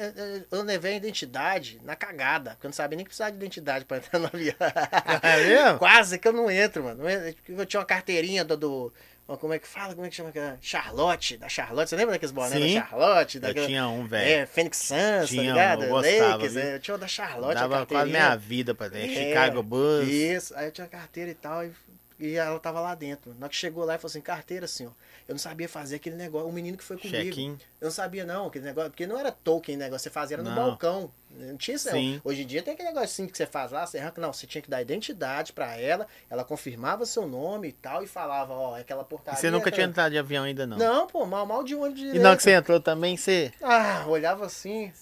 Eu 0.51 0.63
levei 0.63 0.95
a 0.95 0.97
identidade 0.97 1.81
na 1.85 1.95
cagada, 1.95 2.51
porque 2.53 2.67
eu 2.67 2.71
não 2.71 2.75
sabia 2.75 2.97
nem 2.97 3.05
que 3.05 3.11
precisava 3.11 3.31
de 3.33 3.37
identidade 3.37 3.85
pra 3.85 3.99
entrar 3.99 4.19
no 4.19 4.27
avião. 4.27 4.55
É 5.23 5.37
mesmo? 5.45 5.79
Quase 5.79 6.19
que 6.19 6.27
eu 6.27 6.33
não 6.33 6.51
entro, 6.51 6.85
mano. 6.85 7.03
Eu 7.49 7.67
tinha 7.67 7.81
uma 7.81 7.87
carteirinha 7.87 8.45
do. 8.45 8.57
do 8.57 8.93
como 9.39 9.55
é 9.55 9.61
que 9.61 9.69
fala? 9.69 9.95
Como 9.95 10.05
é 10.05 10.11
que 10.11 10.17
chama 10.17 10.31
aquela? 10.31 10.59
Charlotte, 10.61 11.37
da 11.37 11.49
Charlotte. 11.49 11.89
Você 11.89 11.95
lembra 11.95 12.15
daqueles 12.15 12.33
bonés 12.33 12.53
Sim. 12.53 12.75
da 12.75 12.81
Charlotte? 12.87 13.35
Eu 13.37 13.41
daquela- 13.43 13.67
tinha 13.69 13.87
um, 13.89 14.05
velho. 14.05 14.29
é, 14.43 14.47
Phoenix 14.47 14.77
Suns, 14.79 15.29
Tinha, 15.29 15.43
tá 15.43 15.49
ligado? 15.53 15.85
eu 15.85 15.89
gostava, 15.91 16.27
Lakers, 16.35 16.57
é, 16.57 16.75
eu 16.75 16.81
tinha 16.81 16.95
o 16.97 16.99
da 16.99 17.07
Charlotte, 17.07 17.57
a 17.59 17.61
Dava 17.69 17.87
quase 17.87 18.11
minha 18.11 18.35
vida 18.35 18.75
pra 18.75 18.91
ter. 18.91 19.09
É, 19.09 19.29
Chicago 19.29 19.63
Bulls. 19.63 20.09
Isso, 20.09 20.53
aí 20.57 20.67
eu 20.67 20.73
tinha 20.73 20.89
carteira 20.89 21.31
e 21.31 21.35
tal, 21.35 21.65
e, 21.65 21.71
e 22.19 22.35
ela 22.35 22.59
tava 22.59 22.81
lá 22.81 22.93
dentro. 22.97 23.31
Na 23.39 23.47
hora 23.47 23.49
que 23.51 23.55
chegou 23.57 23.85
lá 23.85 23.95
e 23.95 23.99
falou 23.99 24.11
assim, 24.11 24.21
carteira, 24.21 24.65
assim, 24.65 24.87
ó. 24.87 24.91
Eu 25.31 25.35
não 25.35 25.39
sabia 25.39 25.69
fazer 25.69 25.95
aquele 25.95 26.17
negócio, 26.17 26.49
o 26.49 26.53
menino 26.53 26.77
que 26.77 26.83
foi 26.83 26.99
comigo. 26.99 27.41
Eu 27.81 27.85
não 27.85 27.91
sabia 27.93 28.25
não, 28.25 28.49
aquele 28.49 28.65
negócio, 28.65 28.91
porque 28.91 29.07
não 29.07 29.17
era 29.17 29.31
token 29.31 29.77
negócio, 29.77 30.03
você 30.03 30.11
fazia 30.11 30.35
era 30.35 30.43
no 30.43 30.51
Não. 30.51 30.57
balcão. 30.57 31.13
Não 31.31 31.57
tinha 31.57 31.77
isso. 31.77 31.89
Hoje 32.25 32.43
em 32.43 32.47
dia 32.47 32.65
tem 32.65 32.75
aquele 32.75 32.89
negocinho 32.89 33.29
que 33.31 33.37
você 33.39 33.47
faz 33.47 33.71
lá, 33.71 33.87
você 33.87 33.99
arranca, 33.99 34.21
não, 34.21 34.33
você 34.33 34.45
tinha 34.45 34.61
que 34.61 34.69
dar 34.69 34.83
identidade 34.83 35.53
pra 35.53 35.77
ela, 35.77 36.09
ela 36.29 36.43
confirmava 36.43 37.07
seu 37.07 37.29
nome 37.29 37.69
e 37.69 37.73
tal, 37.73 38.03
e 38.03 38.09
falava, 38.09 38.53
ó, 38.53 38.77
é 38.77 38.81
aquela 38.81 39.03
E 39.03 39.05
portaria. 39.05 39.39
você 39.41 39.53
nunca 39.53 39.71
tinha 39.71 39.85
aquela- 39.87 39.91
entrado 39.91 40.11
de 40.11 40.19
avião 40.19 40.43
ainda, 40.43 40.67
não? 40.67 40.77
Não, 40.77 41.07
pô, 41.07 41.25
mal, 41.25 41.47
mal 41.47 41.63
de 41.63 41.77
ônibus 41.77 42.03
E 42.03 42.19
não 42.19 42.37
que 42.37 42.43
você 42.43 42.51
entrou 42.51 42.81
também, 42.81 43.17
você. 43.17 43.53
Ah, 43.63 44.05
olhava 44.09 44.45
assim. 44.47 44.93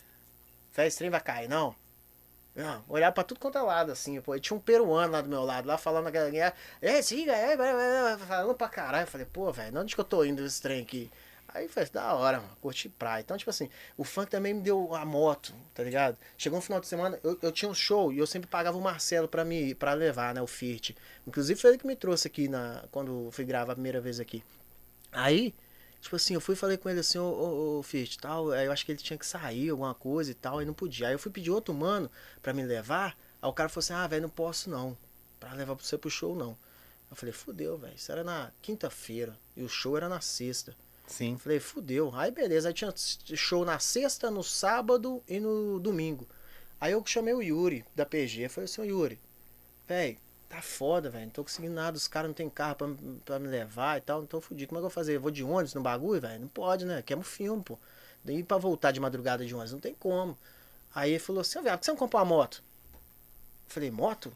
Fé, 0.71 0.87
esse 0.87 0.99
trem 0.99 1.09
vai 1.09 1.23
cair, 1.23 1.49
não. 1.49 1.75
Não, 2.59 2.85
olhava 2.89 3.13
pra 3.13 3.23
tudo 3.23 3.39
quanto 3.39 3.57
é 3.57 3.63
lado, 3.63 3.93
assim, 3.93 4.21
pô. 4.21 4.35
E 4.35 4.41
tinha 4.41 4.57
um 4.57 4.61
peruano 4.61 5.13
lá 5.13 5.21
do 5.21 5.29
meu 5.29 5.45
lado, 5.45 5.69
lá 5.69 5.79
falando 5.79 6.09
aquela 6.09 6.29
guerra. 6.29 6.53
É, 6.83 7.01
siga, 7.01 7.33
é, 7.33 7.57
vai, 7.57 7.73
vai, 7.73 8.17
vai", 8.17 8.27
falando 8.27 8.57
pra 8.57 8.69
caralho. 8.69 9.05
Eu 9.05 9.07
falei, 9.07 9.27
pô, 9.33 9.53
velho, 9.53 9.79
onde 9.79 9.95
que 9.95 10.01
eu 10.01 10.05
tô 10.05 10.25
indo 10.25 10.45
esse 10.45 10.61
trem 10.61 10.83
aqui? 10.83 11.09
Aí 11.55 11.69
foi 11.69 11.87
da 11.87 12.15
hora, 12.15 12.41
mano, 12.41 12.57
curti 12.61 12.89
praia. 12.89 13.21
Então, 13.21 13.39
tipo 13.39 13.49
assim, 13.49 13.71
o 13.97 14.03
funk 14.03 14.29
também 14.29 14.55
me 14.55 14.61
deu 14.61 14.93
a 14.93 15.05
moto, 15.05 15.55
tá 15.73 15.85
ligado? 15.85 16.19
Chegou 16.37 16.59
um 16.59 16.63
final 16.63 16.81
de 16.81 16.89
semana, 16.89 17.19
eu, 17.23 17.39
eu 17.41 17.53
tinha 17.53 17.71
um 17.71 17.75
show 17.75 18.13
e 18.13 18.19
eu 18.19 18.27
sempre 18.27 18.49
pagava 18.49 18.77
o 18.77 18.81
Marcelo 18.81 19.29
pra 19.29 19.45
me 19.45 19.73
para 19.77 19.93
levar, 19.95 20.35
né, 20.35 20.43
o 20.43 20.47
Firt. 20.49 20.97
Inclusive 21.29 21.61
foi 21.61 21.71
ele 21.71 21.79
que 21.79 21.87
me 21.87 21.95
trouxe 21.95 22.27
aqui 22.27 22.49
na 22.49 22.85
quando 22.91 23.31
fui 23.31 23.45
gravar 23.45 23.73
a 23.73 23.77
primeira 23.77 24.01
vez 24.01 24.19
aqui. 24.19 24.43
Aí, 25.13 25.55
Tipo 26.01 26.17
assim, 26.17 26.35
eu 26.35 26.41
fui 26.41 26.55
e 26.55 26.57
falei 26.57 26.77
com 26.77 26.89
ele 26.89 27.01
assim, 27.01 27.19
ô, 27.19 27.25
ô, 27.25 27.79
ô 27.79 27.83
Fiat, 27.83 28.19
tal, 28.19 28.55
eu 28.55 28.73
acho 28.73 28.87
que 28.87 28.93
ele 28.93 28.99
tinha 28.99 29.19
que 29.19 29.27
sair, 29.27 29.71
alguma 29.71 29.95
coisa 29.95 30.31
e 30.31 30.35
tal, 30.35 30.59
aí 30.59 30.67
não 30.67 30.75
podia. 30.75 31.09
Aí 31.09 31.15
eu 31.15 31.19
fui 31.19 31.31
pedir 31.31 31.51
outro 31.51 31.75
mano 31.75 32.11
pra 32.41 32.53
me 32.53 32.65
levar, 32.65 33.19
aí 33.43 33.49
o 33.49 33.53
cara 33.53 33.69
falou 33.69 33.81
assim, 33.81 33.93
ah, 33.93 34.07
velho, 34.07 34.23
não 34.23 34.31
posso 34.31 34.71
não, 34.71 34.97
pra 35.41 35.53
levar 35.55 35.75
você 35.75 35.99
pro 35.99 36.09
show 36.09 36.37
não. 36.37 36.57
Eu 37.11 37.17
falei, 37.17 37.33
fudeu, 37.33 37.77
velho, 37.77 37.97
isso 37.97 38.13
era 38.13 38.23
na 38.23 38.53
quinta-feira, 38.63 39.37
e 39.57 39.63
o 39.63 39.69
show 39.69 39.97
era 39.97 40.09
na 40.09 40.21
sexta. 40.21 40.77
Sim. 41.07 41.33
Eu 41.33 41.39
falei, 41.39 41.59
fudeu. 41.59 42.13
Aí 42.15 42.31
beleza, 42.31 42.69
aí 42.69 42.75
tinha 42.75 42.93
show 42.97 43.65
na 43.65 43.79
sexta, 43.79 44.31
no 44.31 44.45
sábado 44.45 45.23
e 45.27 45.41
no 45.41 45.81
domingo. 45.81 46.29
Aí 46.81 46.93
eu 46.93 47.03
chamei 47.05 47.35
o 47.35 47.43
Yuri, 47.43 47.85
da 47.95 48.07
PG, 48.07 48.45
eu 48.45 48.51
falei 48.51 48.67
assim, 48.67 48.83
ô 48.83 48.85
Yuri, 48.85 49.19
velho, 49.87 50.19
tá 50.49 50.63
foda, 50.63 51.11
velho, 51.11 51.27
não 51.27 51.31
tô 51.31 51.43
conseguindo 51.43 51.75
nada, 51.75 51.97
os 51.97 52.09
caras 52.09 52.29
não 52.29 52.35
tem 52.35 52.49
carro 52.49 52.75
pra, 52.75 52.89
pra 53.25 53.39
me 53.39 53.49
levar 53.49 53.99
e 53.99 54.01
tal, 54.01 54.21
não 54.21 54.27
tô 54.27 54.41
fudido. 54.41 54.69
Como 54.69 54.79
é 54.79 54.81
que 54.81 54.87
eu 54.87 54.89
vou 54.89 54.95
fazer? 54.95 55.17
Eu 55.17 55.21
vou 55.21 55.31
de 55.31 55.45
ônibus 55.45 55.75
no 55.75 55.83
bagulho, 55.83 56.21
velho? 56.21 56.41
Não 56.41 56.49
pode, 56.49 56.85
né? 56.85 57.03
Queima 57.03 57.23
o 57.23 57.25
filme, 57.25 57.63
pô. 57.63 57.79
Daí 58.25 58.43
pra 58.43 58.57
voltar 58.57 58.91
de 58.91 59.01
madrugada 59.01 59.45
de 59.45 59.55
ônibus, 59.55 59.73
não 59.73 59.81
tem 59.81 59.95
como. 59.95 60.37
Aí 60.95 61.11
ele 61.13 61.19
falou 61.19 61.41
assim, 61.43 61.61
viado, 61.63 61.77
por 61.77 61.81
que 61.81 61.85
você 61.87 61.91
não 61.91 61.99
comprou 61.99 62.21
uma 62.21 62.29
moto? 62.29 62.63
Eu 63.67 63.73
falei, 63.73 63.91
moto? 63.91 64.33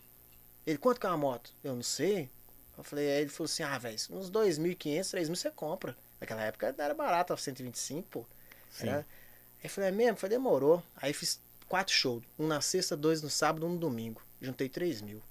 Ele, 0.66 0.78
quanto 0.78 1.00
que 1.00 1.06
é 1.06 1.08
uma 1.08 1.18
moto? 1.18 1.52
Eu 1.64 1.74
não 1.74 1.82
sei. 1.82 2.28
Eu 2.76 2.84
falei, 2.84 3.10
aí 3.10 3.20
ele 3.22 3.30
falou 3.30 3.46
assim, 3.46 3.62
ah, 3.62 3.78
velho, 3.78 3.96
uns 4.10 4.30
2.500, 4.30 5.00
3.000 5.00 5.34
você 5.34 5.50
compra. 5.50 5.96
Naquela 6.20 6.42
época 6.42 6.74
era 6.78 6.94
barato, 6.94 7.28
tava 7.28 7.40
125, 7.40 8.08
pô. 8.08 8.24
Sim. 8.70 8.88
Era... 8.88 8.98
Aí 8.98 9.04
eu 9.64 9.70
falei, 9.70 9.88
é 9.88 9.92
mesmo? 9.92 10.12
Eu 10.12 10.16
falei, 10.16 10.36
demorou. 10.36 10.82
Aí 10.96 11.12
fiz 11.12 11.40
quatro 11.68 11.94
shows. 11.94 12.22
Um 12.38 12.46
na 12.46 12.60
sexta, 12.60 12.96
dois 12.96 13.22
no 13.22 13.30
sábado, 13.30 13.66
um 13.66 13.70
no 13.70 13.78
domingo. 13.78 14.22
Juntei 14.40 14.68
3 14.68 15.00
mil. 15.02 15.22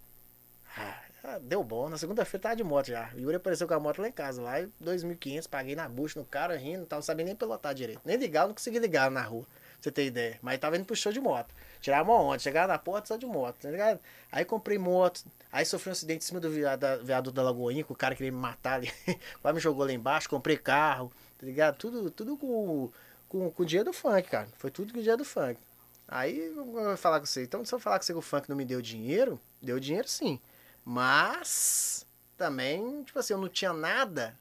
Ah, 0.77 1.01
ah, 1.23 1.39
deu 1.39 1.63
bom. 1.63 1.89
Na 1.89 1.97
segunda-feira 1.97 2.41
tava 2.41 2.55
de 2.55 2.63
moto 2.63 2.87
já. 2.87 3.09
O 3.13 3.19
Yuri 3.19 3.35
apareceu 3.35 3.67
com 3.67 3.73
a 3.73 3.79
moto 3.79 4.01
lá 4.01 4.07
em 4.07 4.11
casa. 4.11 4.41
Lá, 4.41 4.59
2.500, 4.83 5.47
paguei 5.47 5.75
na 5.75 5.87
bucha 5.87 6.19
no 6.19 6.25
cara, 6.25 6.57
rindo. 6.57 6.87
Não 6.89 7.01
sabendo 7.01 7.27
nem 7.27 7.35
pilotar 7.35 7.73
direito. 7.73 8.01
Nem 8.03 8.17
ligar, 8.17 8.47
não 8.47 8.53
consegui 8.53 8.79
ligar 8.79 9.11
na 9.11 9.21
rua. 9.21 9.43
Pra 9.43 9.49
você 9.81 9.91
ter 9.91 10.05
ideia. 10.05 10.39
Mas 10.41 10.59
tava 10.59 10.77
indo 10.77 10.85
pro 10.85 10.95
show 10.95 11.11
de 11.11 11.19
moto. 11.19 11.53
Tirava 11.79 12.11
uma 12.11 12.21
onda. 12.21 12.39
Chegava 12.39 12.67
na 12.73 12.79
porta 12.79 13.07
só 13.07 13.17
de 13.17 13.25
moto, 13.25 13.55
tá 13.61 13.69
ligado? 13.69 13.99
Aí 14.31 14.45
comprei 14.45 14.77
moto. 14.77 15.23
Aí 15.51 15.65
sofri 15.65 15.89
um 15.89 15.91
acidente 15.91 16.23
em 16.23 16.27
cima 16.27 16.39
do 16.39 16.49
viado, 16.49 17.31
da 17.31 17.43
Lagoinha, 17.43 17.83
que 17.83 17.91
o 17.91 17.95
cara 17.95 18.15
queria 18.15 18.31
me 18.31 18.37
matar 18.37 18.75
ali. 18.75 18.91
Quase 19.41 19.55
me 19.55 19.61
jogou 19.61 19.85
lá 19.85 19.91
embaixo. 19.91 20.29
Comprei 20.29 20.57
carro, 20.57 21.11
tá 21.39 21.45
ligado? 21.45 21.77
Tudo, 21.77 22.09
tudo 22.09 22.37
com, 22.37 22.89
com, 23.27 23.51
com 23.51 23.63
o 23.63 23.65
dinheiro 23.65 23.89
do 23.89 23.93
funk, 23.93 24.29
cara. 24.29 24.47
Foi 24.57 24.71
tudo 24.71 24.93
com 24.93 24.99
o 24.99 25.01
dinheiro 25.01 25.17
do 25.17 25.25
funk. 25.25 25.59
Aí 26.07 26.37
eu 26.39 26.65
vou 26.65 26.97
falar 26.97 27.19
com 27.19 27.25
você. 27.25 27.43
Então, 27.43 27.63
se 27.63 27.73
eu 27.73 27.79
falar 27.79 27.99
com 27.99 28.05
você 28.05 28.13
que 28.13 28.19
o 28.19 28.21
funk 28.21 28.49
não 28.49 28.55
me 28.55 28.65
deu 28.65 28.81
dinheiro, 28.81 29.39
deu 29.61 29.79
dinheiro 29.79 30.07
sim. 30.07 30.39
Mas 30.85 32.05
também, 32.37 33.03
tipo 33.03 33.17
assim, 33.19 33.33
eu 33.33 33.39
não 33.39 33.49
tinha 33.49 33.73
nada. 33.73 34.37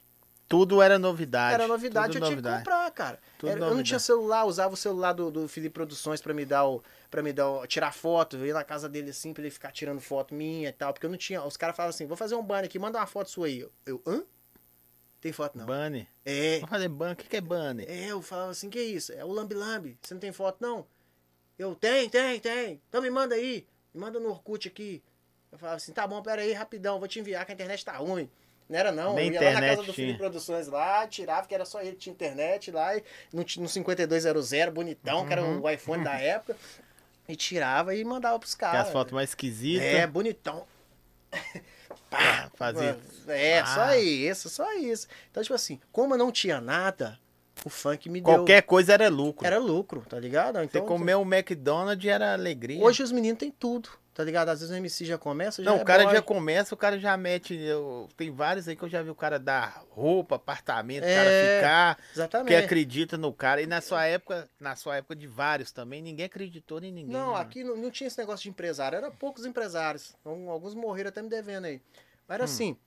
Tudo 0.47 0.81
era 0.81 0.99
novidade. 0.99 1.53
Era 1.53 1.67
novidade, 1.67 2.13
tudo 2.13 2.23
eu 2.23 2.27
tinha 2.27 2.37
que 2.37 2.41
novidade. 2.43 2.57
comprar, 2.65 2.91
cara. 2.91 3.19
Era- 3.41 3.51
eu 3.51 3.55
não 3.55 3.67
novidade. 3.67 3.87
tinha 3.87 3.99
celular, 3.99 4.43
usava 4.45 4.73
o 4.73 4.77
celular 4.77 5.13
do, 5.13 5.31
do 5.31 5.47
Felipe 5.47 5.73
Produções 5.73 6.19
pra 6.21 6.33
me 6.33 6.43
dar 6.43 6.65
o. 6.67 6.83
para 7.09 7.23
me 7.23 7.31
dar 7.31 7.49
o, 7.49 7.65
tirar 7.65 7.93
foto. 7.93 8.35
Eu 8.35 8.45
ia 8.45 8.53
na 8.53 8.63
casa 8.63 8.89
dele 8.89 9.11
assim, 9.11 9.33
pra 9.33 9.41
ele 9.43 9.49
ficar 9.49 9.71
tirando 9.71 10.01
foto 10.01 10.33
minha 10.35 10.67
e 10.67 10.73
tal. 10.73 10.91
Porque 10.91 11.05
eu 11.05 11.09
não 11.09 11.17
tinha. 11.17 11.41
Os 11.41 11.55
caras 11.55 11.73
falavam 11.75 11.91
assim, 11.91 12.05
vou 12.05 12.17
fazer 12.17 12.35
um 12.35 12.43
banner 12.43 12.65
aqui, 12.65 12.77
manda 12.77 12.99
uma 12.99 13.05
foto 13.07 13.29
sua 13.29 13.47
aí. 13.47 13.59
Eu, 13.59 13.71
eu 13.85 14.01
hã? 14.05 14.23
Tem 15.21 15.31
foto 15.31 15.57
não. 15.57 15.65
Bunny. 15.65 16.05
É. 16.25 16.55
Vamos 16.55 16.69
fazer 16.71 16.89
Bunny. 16.89 17.13
O 17.13 17.15
que 17.15 17.29
que 17.29 17.37
é 17.37 17.41
Bunny? 17.41 17.85
É, 17.87 18.07
eu 18.07 18.21
falava 18.21 18.51
assim, 18.51 18.69
que 18.69 18.81
isso? 18.81 19.13
É 19.13 19.23
o 19.23 19.31
Lambi 19.31 19.53
Lambi. 19.53 19.97
Você 20.01 20.13
não 20.15 20.19
tem 20.19 20.33
foto, 20.33 20.57
não? 20.59 20.85
Eu, 21.57 21.75
tem, 21.75 22.09
tem, 22.09 22.39
tem. 22.39 22.81
Então 22.89 23.01
me 23.01 23.09
manda 23.09 23.35
aí. 23.35 23.65
Me 23.93 24.01
manda 24.01 24.19
no 24.19 24.29
Orkut 24.29 24.67
aqui. 24.67 25.01
Eu 25.51 25.57
falava 25.57 25.77
assim, 25.77 25.91
tá 25.91 26.07
bom, 26.07 26.21
pera 26.21 26.41
aí, 26.41 26.53
rapidão, 26.53 26.97
vou 26.99 27.07
te 27.07 27.19
enviar 27.19 27.45
que 27.45 27.51
a 27.51 27.55
internet 27.55 27.83
tá 27.83 27.93
ruim. 27.97 28.29
Não 28.69 28.79
era 28.79 28.91
não, 28.91 29.15
Nem 29.15 29.27
eu 29.27 29.33
ia 29.33 29.39
lá 29.39 29.45
na 29.45 29.51
internet 29.51 29.75
casa 29.75 29.87
do. 29.87 29.93
Felipe 29.93 30.17
Produções 30.17 30.67
lá, 30.67 31.05
tirava, 31.07 31.45
que 31.45 31.53
era 31.53 31.65
só 31.65 31.81
ele 31.81 31.95
tinha 31.97 32.13
internet 32.13 32.71
lá, 32.71 32.95
e 32.95 33.03
no, 33.33 33.43
no 33.57 33.67
5200, 33.67 34.73
bonitão, 34.73 35.25
que 35.27 35.33
era 35.33 35.43
Uhum. 35.43 35.61
o 35.61 35.69
iPhone 35.69 36.03
da 36.05 36.13
época, 36.13 36.55
e 37.27 37.35
tirava 37.35 37.93
e 37.93 38.03
mandava 38.05 38.39
pros 38.39 38.55
caras. 38.55 38.87
as 38.87 38.91
fotos 38.93 39.11
mais 39.13 39.29
esquisitas. 39.31 39.83
É, 39.85 40.07
bonitão. 40.07 40.65
Pá, 42.09 42.49
fazer. 42.55 42.97
É, 43.27 43.59
Ah. 43.59 43.65
só 43.65 43.95
isso, 43.95 44.49
só 44.49 44.73
isso. 44.73 45.07
Então, 45.29 45.41
tipo 45.43 45.55
assim, 45.55 45.79
como 45.91 46.13
eu 46.13 46.17
não 46.17 46.31
tinha 46.31 46.59
nada, 46.59 47.17
o 47.65 47.69
funk 47.69 48.09
me 48.09 48.19
deu... 48.19 48.33
Qualquer 48.35 48.63
coisa 48.63 48.93
era 48.93 49.07
lucro. 49.09 49.45
Era 49.45 49.57
lucro, 49.59 50.01
tá 50.09 50.19
ligado? 50.19 50.55
Você 50.57 50.63
Então, 50.65 50.85
comer 50.85 51.15
um 51.15 51.21
McDonald's 51.33 52.05
era 52.09 52.33
alegria. 52.33 52.83
Hoje 52.83 53.01
os 53.03 53.11
meninos 53.13 53.39
têm 53.39 53.51
tudo, 53.51 53.89
tá 54.13 54.23
ligado? 54.23 54.49
Às 54.49 54.59
vezes 54.59 54.73
o 54.73 54.77
MC 54.77 55.05
já 55.05 55.17
começa, 55.17 55.63
já 55.63 55.69
Não, 55.71 55.79
é 55.79 55.81
o 55.81 55.85
cara 55.85 56.03
boy. 56.03 56.13
já 56.13 56.21
começa, 56.21 56.73
o 56.75 56.77
cara 56.77 56.99
já 56.99 57.15
mete. 57.17 57.55
eu- 57.55 58.07
tem 58.17 58.31
vários 58.31 58.67
aí 58.67 58.75
que 58.75 58.83
eu 58.83 58.89
já 58.89 59.01
vi 59.01 59.09
o 59.09 59.15
cara 59.15 59.39
dar 59.39 59.83
roupa, 59.89 60.35
apartamento, 60.35 61.03
o 61.03 61.07
É, 61.07 61.15
cara 61.15 61.31
ficar, 61.31 61.97
que 61.97 62.13
Exatamente. 62.13 62.65
acredita 62.65 63.17
no 63.17 63.33
cara. 63.33 63.61
E 63.61 63.67
na 63.67 63.81
sua 63.81 64.05
época, 64.05 64.49
na 64.59 64.75
sua 64.75 64.97
época 64.97 65.15
de 65.15 65.27
vários 65.27 65.71
também, 65.71 66.01
ninguém 66.01 66.25
acreditou 66.25 66.79
em 66.83 66.91
ninguém. 66.91 67.15
Não, 67.15 67.33
né, 67.33 67.39
aqui 67.41 67.63
não, 67.63 67.75
não 67.77 67.89
tinha 67.91 68.07
esse 68.07 68.17
negócio 68.17 68.43
de 68.43 68.49
empresário, 68.49 68.95
era 68.97 69.09
poucos 69.11 69.45
empresários. 69.45 70.15
Al- 70.25 70.49
Alguns 70.49 70.73
morreram 70.73 71.09
até 71.09 71.21
me 71.21 71.29
devendo 71.29 71.65
aí. 71.65 71.81
Mas 72.27 72.29
Hum. 72.29 72.33
era 72.35 72.43
assim, 72.45 72.77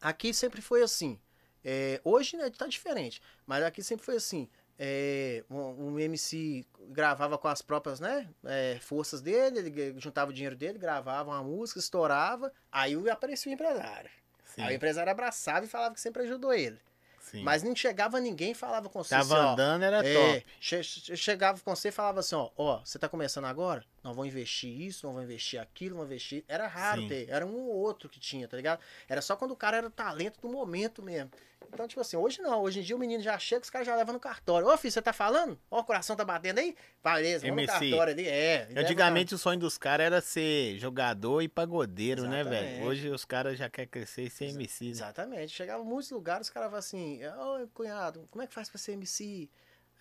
aqui 0.00 0.32
sempre 0.32 0.60
foi 0.62 0.82
assim. 0.82 1.18
É, 1.64 2.00
hoje 2.04 2.36
né, 2.36 2.50
tá 2.50 2.66
diferente, 2.66 3.22
mas 3.46 3.62
aqui 3.64 3.82
sempre 3.82 4.04
foi 4.04 4.16
assim. 4.16 4.48
É, 4.78 5.44
um, 5.48 5.92
um 5.92 5.98
MC 6.00 6.66
gravava 6.88 7.38
com 7.38 7.46
as 7.46 7.62
próprias 7.62 8.00
né, 8.00 8.28
é, 8.44 8.78
forças 8.80 9.20
dele, 9.20 9.58
ele 9.60 9.94
juntava 10.00 10.30
o 10.30 10.34
dinheiro 10.34 10.56
dele, 10.56 10.78
gravava 10.78 11.30
uma 11.30 11.42
música, 11.42 11.78
estourava, 11.78 12.52
aí 12.72 12.94
aparecia 13.08 13.50
o 13.50 13.54
empresário. 13.54 14.10
Sim, 14.44 14.62
Aí 14.62 14.74
o 14.74 14.76
empresário 14.76 15.10
abraçava 15.10 15.64
e 15.64 15.68
falava 15.68 15.94
que 15.94 16.00
sempre 16.00 16.22
ajudou 16.24 16.52
ele. 16.52 16.78
sim. 17.20 17.42
Mas 17.42 17.62
não 17.62 17.74
chegava 17.74 18.20
ninguém 18.20 18.50
e 18.52 18.54
falava 18.54 18.88
com 18.88 19.02
você 19.02 19.10
Tava 19.10 19.24
assim, 19.24 19.34
ó, 19.34 19.52
andando, 19.52 19.82
era 19.84 20.04
é, 20.04 20.12
top. 20.12 20.46
che- 20.60 20.82
chegava 21.16 21.60
com 21.60 21.74
você 21.74 21.88
e 21.88 21.92
falava 21.92 22.20
assim, 22.20 22.34
ó, 22.34 22.50
ó, 22.56 22.80
você 22.84 22.98
tá 22.98 23.08
começando 23.08 23.44
agora? 23.46 23.84
Não 24.04 24.12
vou 24.12 24.26
investir 24.26 24.70
isso, 24.82 25.06
não 25.06 25.14
vou 25.14 25.22
investir 25.22 25.58
aquilo, 25.58 25.92
não 25.92 26.04
vou 26.04 26.06
investir. 26.06 26.44
Era 26.46 26.66
raro 26.66 27.00
Sim. 27.00 27.08
ter, 27.08 27.26
era 27.30 27.46
um 27.46 27.54
ou 27.54 27.74
outro 27.74 28.06
que 28.06 28.20
tinha, 28.20 28.46
tá 28.46 28.54
ligado? 28.54 28.78
Era 29.08 29.22
só 29.22 29.34
quando 29.34 29.52
o 29.52 29.56
cara 29.56 29.78
era 29.78 29.86
o 29.86 29.90
talento 29.90 30.42
do 30.42 30.48
momento 30.48 31.02
mesmo. 31.02 31.30
Então, 31.72 31.88
tipo 31.88 32.02
assim, 32.02 32.14
hoje 32.16 32.42
não, 32.42 32.60
hoje 32.60 32.80
em 32.80 32.82
dia 32.82 32.94
o 32.94 32.98
menino 32.98 33.22
já 33.22 33.38
chega, 33.38 33.62
os 33.62 33.70
caras 33.70 33.86
já 33.86 33.96
levam 33.96 34.12
no 34.12 34.20
cartório. 34.20 34.68
Ô, 34.68 34.76
filho, 34.76 34.92
você 34.92 35.00
tá 35.00 35.12
falando? 35.12 35.58
Ó, 35.70 35.80
o 35.80 35.84
coração 35.84 36.14
tá 36.14 36.22
batendo 36.22 36.58
aí? 36.58 36.76
Beleza, 37.02 37.46
vamos 37.48 37.62
no 37.62 37.66
cartório 37.66 38.12
ali. 38.12 38.28
É. 38.28 38.66
leva 38.68 38.80
Antigamente 38.82 39.34
o 39.34 39.38
sonho 39.38 39.58
dos 39.58 39.78
caras 39.78 40.04
era 40.04 40.20
ser 40.20 40.78
jogador 40.78 41.40
e 41.40 41.48
pagodeiro, 41.48 42.28
né, 42.28 42.44
velho? 42.44 42.56
Exatamente. 42.56 42.86
Hoje 42.86 43.08
os 43.08 43.24
caras 43.24 43.58
já 43.58 43.70
querem 43.70 43.88
crescer 43.88 44.24
e 44.24 44.30
ser 44.30 44.50
MC. 44.50 44.84
né? 44.84 44.90
Exatamente. 44.90 45.52
Chegava 45.52 45.82
em 45.82 45.86
muitos 45.86 46.10
lugares, 46.10 46.46
os 46.48 46.52
caras 46.52 46.68
falavam 46.68 46.78
assim, 46.78 47.20
ô 47.26 47.66
cunhado, 47.68 48.28
como 48.30 48.42
é 48.42 48.46
que 48.46 48.52
faz 48.52 48.68
pra 48.68 48.78
ser 48.78 48.92
MC? 48.92 49.50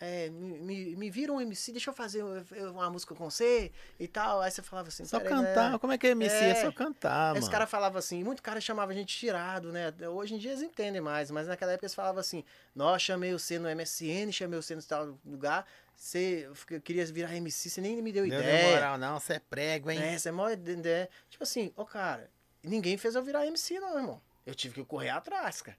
É, 0.02 0.30
me, 0.30 0.60
me, 0.60 0.96
me 0.98 1.10
vira 1.10 1.32
um 1.32 1.40
MC, 1.40 1.72
deixa 1.72 1.90
eu 1.90 1.94
fazer 1.94 2.24
uma 2.72 2.90
música 2.90 3.16
com 3.16 3.30
você 3.30 3.72
e 3.98 4.08
tal. 4.08 4.42
Aí 4.42 4.52
você 4.52 4.62
falava 4.62 4.90
assim, 4.90 5.06
Só 5.06 5.20
"Peraí, 5.20 5.34
né?" 5.42 5.54
cantar. 5.54 5.80
Como 5.80 5.94
é 5.94 5.98
que 5.98 6.08
é 6.08 6.10
MC? 6.12 6.36
É, 6.36 6.50
É. 6.50 6.56
só 6.56 6.72
cantar, 6.72 7.32
Aí 7.32 7.38
Esse 7.38 7.42
mano. 7.46 7.52
cara 7.52 7.68
falava 7.68 8.00
assim, 8.00 8.22
muito 8.24 8.42
cara 8.44 8.60
chamava 8.60 8.92
a 8.92 8.96
gente 8.96 9.16
tirado, 9.16 9.72
né? 9.72 9.94
Hoje 10.10 10.36
em 10.36 10.38
dia 10.38 10.52
eles 10.52 10.62
entendem 10.64 11.00
mais, 11.00 11.32
mas 11.32 11.48
naquela 11.48 11.72
época 11.72 11.86
eles 11.86 11.96
falavam 11.96 12.20
assim, 12.20 12.44
nós 12.76 13.02
chamei 13.02 13.32
você 13.32 13.58
no 13.58 13.70
MSN, 13.70 14.32
chamei 14.34 14.62
você 14.62 14.76
no 14.76 14.84
tal 14.84 15.18
lugar, 15.26 15.66
você 15.96 16.50
queria 16.84 17.06
virar 17.06 17.36
MC, 17.36 17.70
você 17.70 17.80
nem 17.80 18.02
me 18.02 18.12
deu, 18.12 18.26
ideia. 18.26 18.72
moral, 18.72 18.98
não. 18.98 19.20
Você 19.20 19.34
é 19.34 19.40
prego, 19.40 19.90
hein? 19.90 20.00
É, 20.02 20.18
você 20.18 20.30
é 20.30 20.32
mó 20.34 20.50
ideia. 20.50 21.10
Tipo 21.30 21.44
assim, 21.44 21.72
ô 21.78 21.86
cara, 21.86 22.30
ninguém 22.62 22.98
fez 22.98 23.16
eu 23.16 23.24
virar 23.24 23.46
MC 23.48 23.80
não, 23.80 23.98
irmão. 23.98 24.22
Eu 24.46 24.54
tive 24.54 24.74
que 24.76 24.84
correr 24.86 25.10
atrás, 25.12 25.62
cara. 25.62 25.78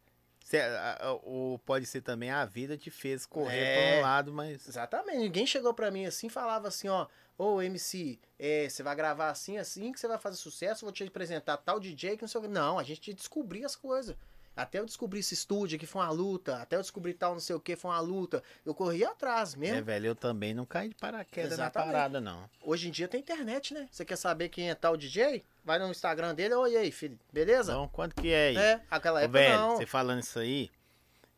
Ou 1.23 1.59
pode 1.59 1.87
ser 1.87 2.01
também 2.03 2.31
a 2.31 2.45
vida 2.45 2.77
te 2.77 2.91
fez 2.91 3.25
correr 3.27 3.59
É. 3.59 3.91
pra 3.93 3.99
um 3.99 4.03
lado, 4.03 4.33
mas. 4.33 4.69
Exatamente. 4.69 5.19
Ninguém 5.19 5.47
chegou 5.47 5.73
pra 5.73 5.91
mim 5.91 6.05
assim 6.07 6.27
e 6.27 6.31
falava 6.31 6.69
assim, 6.69 6.89
ó, 6.89 7.07
ô 7.39 7.63
MC, 7.63 8.19
é, 8.39 8.69
você 8.69 8.83
vai 8.83 8.95
gravar 8.95 9.31
assim, 9.31 9.57
assim, 9.59 9.93
que 9.93 9.99
você 9.99 10.07
vai 10.07 10.19
fazer 10.19 10.37
sucesso, 10.37 10.85
vou 10.85 10.93
te 10.93 11.03
apresentar 11.05 11.57
tal 11.57 11.81
DJ 11.81 12.17
que 12.17 12.23
não 12.23 12.29
sei 12.29 12.39
o 12.41 12.43
que. 12.43 12.49
Não, 12.49 12.79
a 12.79 12.83
gente 12.83 13.13
descobria 13.15 13.67
as 13.67 13.75
coisas. 13.77 14.15
Até 14.57 14.79
eu 14.79 14.87
descobrir 14.87 15.19
esse 15.19 15.35
estúdio 15.35 15.79
que 15.79 15.87
foi 15.87 16.03
uma 16.03 16.11
luta, 16.11 16.63
até 16.63 16.77
eu 16.77 16.81
descobrir 16.81 17.15
tal 17.15 17.33
não 17.33 17.41
sei 17.41 17.57
o 17.57 17.61
que 17.61 17.75
foi 17.75 17.91
uma 17.91 18.01
luta. 18.01 18.43
Eu 18.65 18.73
corria 18.75 19.11
atrás 19.11 19.55
mesmo. 19.57 19.79
É, 19.79 19.83
velho, 19.83 20.07
eu 20.07 20.15
também 20.15 20.55
não 20.55 20.65
caí 20.65 20.89
de 20.89 20.95
paraquedas 20.95 21.53
Exatamente. 21.53 21.87
na 21.89 21.93
parada, 21.93 22.21
não. 22.21 22.49
Hoje 22.63 22.89
em 22.89 22.91
dia 22.93 23.09
tem 23.09 23.21
internet, 23.21 23.75
né? 23.75 23.89
Você 23.91 24.05
quer 24.05 24.17
saber 24.17 24.49
quem 24.49 24.71
é 24.71 24.75
tal 24.75 24.97
DJ? 24.97 25.43
Vai 25.65 25.79
no 25.79 25.91
Instagram 25.91 26.35
dele, 26.35 26.55
oi 26.55 26.77
aí, 26.77 26.93
filho, 26.93 27.19
beleza? 27.33 27.73
Então, 27.73 27.89
quanto 27.89 28.15
que 28.15 28.29
é 28.29 28.49
aí? 28.49 28.57
É, 28.57 28.83
aquela 28.89 29.21
Ô, 29.21 29.23
época 29.25 29.39
velho, 29.39 29.59
não. 29.59 29.77
você 29.77 29.87
falando 29.87 30.21
isso 30.23 30.39
aí, 30.39 30.71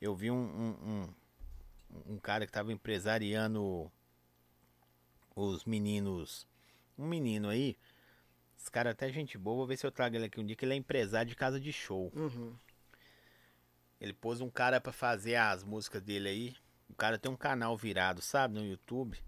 eu 0.01 0.15
vi 0.15 0.31
um, 0.31 0.37
um, 0.37 1.15
um, 2.05 2.15
um 2.15 2.19
cara 2.19 2.45
que 2.45 2.53
tava 2.53 2.71
empresariando 2.71 3.91
os 5.35 5.65
meninos. 5.65 6.47
Um 6.99 7.07
menino 7.07 7.49
aí. 7.49 7.77
Esse 8.59 8.71
cara 8.71 8.91
é 8.91 8.93
até 8.93 9.11
gente 9.11 9.39
boa, 9.39 9.59
vou 9.59 9.67
ver 9.67 9.77
se 9.77 9.87
eu 9.87 9.93
trago 9.93 10.17
ele 10.17 10.27
aqui 10.27 10.41
um 10.41 10.45
dia, 10.45 10.57
que 10.57 10.65
ele 10.65 10.75
é 10.75 10.77
empresário 10.77 11.29
de 11.29 11.37
casa 11.37 11.61
de 11.61 11.73
show. 11.73 12.13
Uhum. 12.15 12.55
Ele 14.01 14.13
pôs 14.13 14.41
um 14.41 14.51
cara 14.51 14.81
pra 14.81 14.93
fazer 14.93 15.37
as 15.37 15.65
músicas 15.65 16.03
dele 16.03 16.29
aí. 16.29 16.57
O 16.89 16.95
cara 16.95 17.19
tem 17.19 17.31
um 17.31 17.37
canal 17.37 17.77
virado, 17.77 18.23
sabe, 18.23 18.55
no 18.55 18.65
YouTube. 18.65 19.19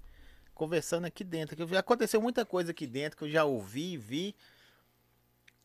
Conversando 0.54 1.06
aqui 1.06 1.24
dentro. 1.24 1.56
Que 1.56 1.76
aconteceu 1.76 2.20
muita 2.20 2.44
coisa 2.44 2.70
aqui 2.70 2.86
dentro 2.86 3.16
que 3.16 3.24
eu 3.24 3.30
já 3.30 3.44
ouvi, 3.44 3.96
vi. 3.96 4.34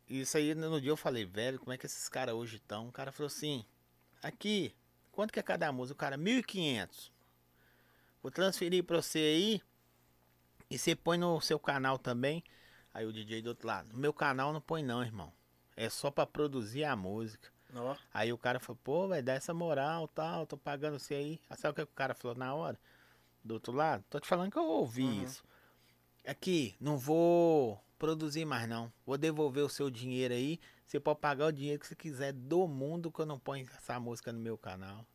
Isso 0.10 0.38
aí 0.38 0.54
no 0.54 0.80
dia 0.80 0.92
eu 0.92 0.98
falei, 0.98 1.26
velho, 1.26 1.60
como 1.60 1.74
é 1.74 1.78
que 1.78 1.86
esses 1.86 2.08
caras 2.10 2.36
hoje 2.36 2.58
estão? 2.58 2.90
O 2.90 2.92
cara 2.92 3.12
falou 3.12 3.28
assim: 3.28 3.66
aqui, 4.22 4.76
quanto 5.12 5.32
que 5.32 5.40
é 5.40 5.44
cada 5.44 5.72
música? 5.72 5.96
O 5.96 5.98
cara, 5.98 6.18
1.500. 6.18 7.12
Vou 8.22 8.32
transferir 8.32 8.84
pra 8.84 9.02
você 9.02 9.20
aí. 9.20 9.62
E 10.70 10.78
você 10.78 10.96
põe 10.96 11.18
no 11.18 11.40
seu 11.42 11.60
canal 11.60 12.00
também. 12.00 12.44
Aí 12.94 13.06
o 13.06 13.14
DJ 13.14 13.42
do 13.42 13.50
outro 13.50 13.68
lado, 13.68 13.92
no 13.92 14.00
meu 14.00 14.14
canal 14.14 14.54
não 14.54 14.62
põe 14.62 14.84
não, 14.84 15.04
irmão. 15.04 15.34
É 15.76 15.90
só 15.90 16.12
pra 16.12 16.26
produzir 16.26 16.84
a 16.84 16.96
música. 16.96 17.53
Ó, 17.76 17.96
Aí 18.14 18.32
o 18.32 18.38
cara 18.38 18.60
falou, 18.60 18.80
pô, 18.84 19.08
vai 19.08 19.22
dar 19.22 19.34
essa 19.34 19.54
moral 19.54 20.08
tal, 20.08 20.46
tô 20.46 20.58
pagando 20.58 21.00
você 21.00 21.16
aí. 21.16 21.42
Aí 21.50 21.58
sabe 21.58 21.72
o 21.72 21.76
que 21.76 21.82
o 21.82 21.96
cara 21.96 22.14
falou 22.14 22.38
na 22.38 22.54
hora? 22.54 22.80
Do 23.44 23.56
outro 23.56 23.74
lado? 23.74 24.04
Tô 24.10 24.20
te 24.20 24.28
falando 24.28 24.52
que 24.52 24.58
eu 24.58 24.66
ouvi 24.66 25.04
Uhum. 25.04 25.24
isso. 25.24 25.44
Aqui, 26.26 26.76
não 26.80 26.98
vou 26.98 27.82
produzir 27.98 28.46
mais 28.46 28.68
não. 28.68 28.92
Vou 29.06 29.18
devolver 29.18 29.64
o 29.64 29.70
seu 29.70 29.90
dinheiro 29.90 30.34
aí. 30.34 30.60
Você 30.88 31.00
pode 31.00 31.20
pagar 31.20 31.48
o 31.48 31.52
dinheiro 31.52 31.80
que 31.80 31.88
você 31.88 31.96
quiser 31.96 32.32
do 32.34 32.68
mundo 32.68 33.12
que 33.12 33.20
eu 33.20 33.26
não 33.26 33.40
ponho 33.40 33.68
essa 33.76 34.00
música 34.00 34.32
no 34.32 34.40
meu 34.40 34.58
canal. 34.58 35.06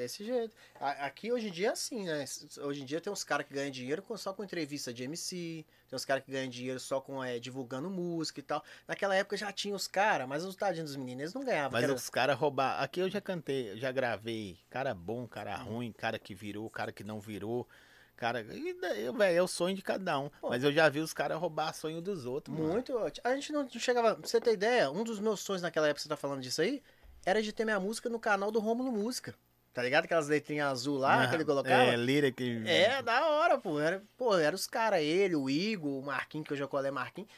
Desse 0.00 0.24
jeito. 0.24 0.56
Aqui 0.80 1.30
hoje 1.30 1.48
em 1.48 1.50
dia 1.50 1.68
é 1.68 1.72
assim, 1.72 2.04
né? 2.06 2.24
Hoje 2.62 2.80
em 2.80 2.86
dia 2.86 3.02
tem 3.02 3.12
uns 3.12 3.22
caras 3.22 3.46
que 3.46 3.52
ganham 3.52 3.70
dinheiro 3.70 4.02
só 4.16 4.32
com 4.32 4.42
entrevista 4.42 4.94
de 4.94 5.02
MC, 5.04 5.62
tem 5.88 5.94
uns 5.94 6.06
caras 6.06 6.24
que 6.24 6.32
ganham 6.32 6.48
dinheiro 6.48 6.80
só 6.80 7.02
com 7.02 7.22
é, 7.22 7.38
divulgando 7.38 7.90
música 7.90 8.40
e 8.40 8.42
tal. 8.42 8.64
Naquela 8.88 9.14
época 9.14 9.36
já 9.36 9.52
tinha 9.52 9.74
os 9.74 9.86
caras, 9.86 10.26
mas 10.26 10.42
os 10.42 10.56
tadinhos 10.56 10.88
dos 10.88 10.96
meninos 10.96 11.20
eles 11.20 11.34
não 11.34 11.44
ganhavam. 11.44 11.72
Mas 11.72 11.84
era- 11.84 11.92
os 11.92 12.08
caras 12.08 12.38
roubaram. 12.38 12.82
Aqui 12.82 13.00
eu 13.00 13.10
já 13.10 13.20
cantei, 13.20 13.72
eu 13.72 13.76
já 13.76 13.92
gravei. 13.92 14.58
Cara 14.70 14.94
bom, 14.94 15.26
cara 15.28 15.54
ruim, 15.56 15.92
cara 15.92 16.18
que 16.18 16.34
virou, 16.34 16.70
cara 16.70 16.92
que 16.92 17.04
não 17.04 17.20
virou. 17.20 17.68
Cara, 18.16 18.40
e 18.40 18.72
daí, 18.80 19.10
velho, 19.12 19.22
é 19.38 19.42
o 19.42 19.48
sonho 19.48 19.76
de 19.76 19.82
cada 19.82 20.18
um. 20.18 20.30
Pô. 20.40 20.48
Mas 20.48 20.64
eu 20.64 20.72
já 20.72 20.88
vi 20.88 21.00
os 21.00 21.12
caras 21.12 21.38
roubar 21.38 21.74
sonho 21.74 22.00
dos 22.00 22.24
outros, 22.24 22.56
mano. 22.56 22.72
Muito. 22.72 22.96
A 23.22 23.34
gente 23.34 23.52
não 23.52 23.68
chegava. 23.68 24.14
Pra 24.16 24.26
você 24.26 24.40
ter 24.40 24.54
ideia, 24.54 24.90
um 24.90 25.04
dos 25.04 25.20
meus 25.20 25.40
sonhos 25.40 25.60
naquela 25.60 25.88
época, 25.88 26.00
você 26.02 26.08
tá 26.08 26.16
falando 26.16 26.40
disso 26.40 26.62
aí, 26.62 26.82
era 27.24 27.42
de 27.42 27.52
ter 27.52 27.64
minha 27.66 27.78
música 27.80 28.08
no 28.08 28.18
canal 28.18 28.50
do 28.50 28.58
Rômulo 28.60 28.90
Música. 28.90 29.34
Tá 29.72 29.82
ligado? 29.82 30.04
Aquelas 30.04 30.26
letrinhas 30.26 30.68
azul 30.68 30.98
lá 30.98 31.28
que 31.28 31.36
ele 31.36 31.44
colocava. 31.44 31.82
É, 31.84 31.96
lira 31.96 32.32
que. 32.32 32.62
É, 32.66 33.00
da 33.02 33.28
hora, 33.28 33.56
pô. 33.56 33.78
Era, 33.78 34.02
pô, 34.16 34.36
era 34.36 34.54
os 34.54 34.66
caras, 34.66 35.00
ele, 35.00 35.36
o 35.36 35.48
Igor, 35.48 35.98
o 35.98 36.02
Marquinhos, 36.02 36.46
que 36.46 36.52
eu 36.52 36.56
já 36.56 36.66
colei 36.66 36.90
Marquinhos. 36.90 37.30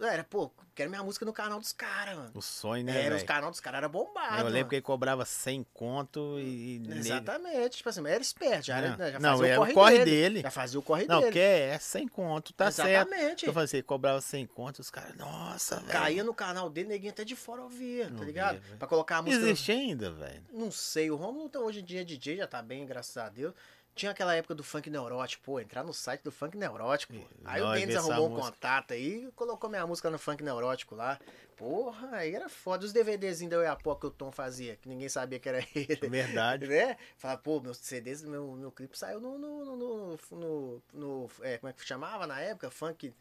Era, 0.00 0.24
pô, 0.24 0.50
quero 0.74 0.90
minha 0.90 1.02
música 1.02 1.24
no 1.24 1.32
canal 1.32 1.60
dos 1.60 1.72
caras, 1.72 2.16
mano. 2.16 2.30
O 2.34 2.42
sonho, 2.42 2.84
né, 2.84 2.92
era, 2.92 3.02
velho? 3.02 3.16
os 3.16 3.22
canal 3.22 3.50
dos 3.50 3.60
caras 3.60 3.78
era 3.78 3.88
bombado. 3.88 4.38
Eu 4.38 4.44
lembro 4.46 4.52
mano. 4.54 4.68
que 4.68 4.74
ele 4.76 4.82
cobrava 4.82 5.24
100 5.24 5.66
conto 5.72 6.36
e... 6.40 6.82
Exatamente, 6.90 7.76
tipo 7.76 7.88
assim, 7.88 8.06
era 8.06 8.20
esperto, 8.20 8.66
já, 8.66 8.78
era, 8.78 8.96
Não, 8.96 9.12
já 9.12 9.18
não, 9.20 9.30
fazia 9.38 9.46
é 9.54 9.58
o 9.58 9.62
o 9.62 9.64
corre, 9.64 9.72
corre 9.74 9.98
dele. 9.98 10.10
dele. 10.10 10.42
Já 10.42 10.50
fazia 10.50 10.78
o 10.78 10.82
corre 10.82 11.06
Não, 11.06 11.20
dele. 11.20 11.32
que 11.32 11.38
é 11.38 11.78
100 11.78 12.08
conto, 12.08 12.52
tá 12.52 12.70
certo. 12.70 13.08
Exatamente. 13.08 13.46
Eu 13.46 13.52
falei 13.52 13.64
assim, 13.66 13.76
ele 13.76 13.84
cobrava 13.84 14.20
100 14.20 14.46
conto, 14.46 14.78
os 14.80 14.90
caras, 14.90 15.16
nossa, 15.16 15.76
velho. 15.76 15.88
Caía 15.92 16.24
no 16.24 16.34
canal 16.34 16.68
dele, 16.68 16.88
neguinho 16.88 17.12
até 17.12 17.24
de 17.24 17.36
fora 17.36 17.62
ouvia, 17.62 18.06
tá 18.06 18.10
Não 18.14 18.24
ligado? 18.24 18.60
via, 18.60 18.76
pra 18.76 18.88
colocar 18.88 19.18
a 19.18 19.22
música. 19.22 19.44
Existe 19.44 19.70
ainda, 19.70 20.10
velho. 20.10 20.42
Não 20.52 20.70
sei, 20.72 21.10
o 21.10 21.16
Romulo 21.16 21.48
tá, 21.48 21.60
hoje 21.60 21.80
em 21.80 21.84
dia 21.84 22.00
é 22.00 22.04
DJ, 22.04 22.38
já 22.38 22.46
tá 22.48 22.60
bem, 22.60 22.84
graças 22.84 23.16
a 23.16 23.28
Deus. 23.28 23.54
Tinha 23.94 24.10
aquela 24.10 24.34
época 24.34 24.54
do 24.56 24.64
funk 24.64 24.90
neurótico, 24.90 25.44
pô, 25.44 25.60
entrar 25.60 25.84
no 25.84 25.94
site 25.94 26.22
do 26.22 26.32
funk 26.32 26.56
neurótico. 26.56 27.12
pô. 27.14 27.20
Aí 27.44 27.60
o 27.60 27.64
Nós 27.66 27.78
Denis 27.80 27.94
arrumou 27.96 28.26
um 28.26 28.30
música. 28.30 28.50
contato 28.52 28.92
aí 28.92 29.26
e 29.26 29.32
colocou 29.32 29.70
minha 29.70 29.86
música 29.86 30.10
no 30.10 30.18
funk 30.18 30.42
neurótico 30.42 30.94
lá. 30.96 31.18
Porra, 31.56 32.16
aí 32.16 32.34
era 32.34 32.48
foda. 32.48 32.84
Os 32.84 32.92
DVDzinhos 32.92 33.50
da 33.52 33.58
Oiapoque 33.58 34.00
que 34.00 34.06
o 34.08 34.10
Tom 34.10 34.32
fazia, 34.32 34.74
que 34.76 34.88
ninguém 34.88 35.08
sabia 35.08 35.38
que 35.38 35.48
era 35.48 35.58
ele. 35.74 36.08
Verdade. 36.08 36.66
Né? 36.66 36.96
Fala, 37.16 37.36
pô, 37.36 37.60
meus 37.60 37.76
CDs, 37.78 38.22
meu, 38.24 38.52
meu 38.56 38.72
clipe 38.72 38.98
saiu 38.98 39.20
no. 39.20 39.38
no, 39.38 39.64
no, 39.76 40.18
no, 40.32 40.82
no- 40.92 41.30
é, 41.42 41.58
como 41.58 41.70
é 41.70 41.72
que 41.72 41.84
chamava 41.86 42.26
na 42.26 42.40
época? 42.40 42.70
Funk. 42.72 43.14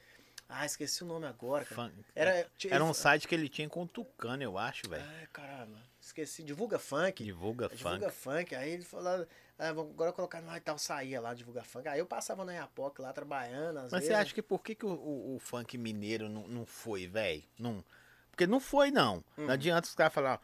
Ah, 0.50 0.66
esqueci 0.66 1.04
o 1.04 1.06
nome 1.06 1.26
agora, 1.28 1.64
cara. 1.66 1.84
Funk. 1.90 2.06
Era, 2.16 2.48
Era 2.70 2.84
um 2.84 2.94
site 2.94 3.28
que 3.28 3.36
ele 3.36 3.48
tinha 3.48 3.70
com 3.70 3.84
o 3.84 3.88
Tucano, 3.88 4.42
eu 4.44 4.58
acho, 4.58 4.90
velho. 4.90 5.04
Ai, 5.20 5.28
caramba. 5.32 5.78
Esqueci. 6.02 6.44
Divulga 6.44 6.80
funk. 6.80 7.24
Divulga 7.24 7.70
Divulga 7.70 8.10
funk. 8.10 8.40
funk. 8.40 8.56
Aí 8.56 8.72
ele 8.72 8.84
falou, 8.84 9.26
ah, 9.60 9.70
agora 9.70 10.12
colocar 10.12 10.42
e 10.58 10.60
tal, 10.62 10.78
saía 10.78 11.22
lá, 11.22 11.34
divulga 11.34 11.64
funk. 11.64 11.88
Aí 11.88 12.00
eu 12.00 12.06
passava 12.06 12.44
na 12.44 12.54
Iapoc 12.54 13.00
lá 13.00 13.14
trabalhando. 13.14 13.78
Às 13.78 13.92
Mas 13.92 14.02
vezes, 14.02 14.08
você 14.08 14.14
acha 14.14 14.34
que 14.34 14.42
por 14.42 14.62
que, 14.64 14.76
que 14.76 14.86
o, 14.86 14.90
o- 14.94 15.36
o 15.36 15.40
funk 15.40 15.78
mineiro 15.78 16.28
não, 16.30 16.48
não 16.48 16.66
foi, 16.66 17.08
velho? 17.08 17.44
Não... 17.58 17.84
Porque 18.32 18.48
não 18.48 18.60
foi, 18.60 18.90
não. 18.90 19.18
Hum. 19.38 19.46
Não 19.46 19.54
adianta 19.54 19.88
os 19.88 19.94
caras 19.94 20.12
falar. 20.14 20.42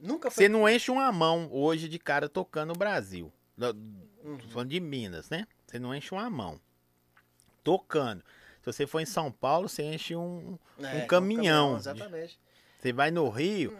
Nunca 0.00 0.30
foi. 0.30 0.44
Você 0.44 0.48
não 0.48 0.68
enche 0.68 0.90
uma 0.90 1.12
mão 1.12 1.48
hoje 1.52 1.88
de 1.88 1.98
cara 1.98 2.28
tocando 2.28 2.70
no 2.70 2.74
Brasil. 2.78 3.32
Uhum. 4.24 4.38
Falando 4.48 4.70
de 4.70 4.80
Minas, 4.80 5.30
né? 5.30 5.46
Você 5.64 5.78
não 5.78 5.94
enche 5.94 6.12
uma 6.12 6.28
mão. 6.28 6.60
Tocando. 7.62 8.24
Se 8.60 8.66
você 8.72 8.86
for 8.86 9.00
em 9.00 9.06
São 9.06 9.30
Paulo, 9.30 9.68
você 9.68 9.82
enche 9.82 10.16
um, 10.16 10.58
É, 10.78 10.96
um 10.96 11.06
caminhão. 11.06 11.76
Exatamente. 11.76 12.38
Você 12.78 12.92
vai 12.92 13.10
no 13.10 13.28
Rio, 13.28 13.78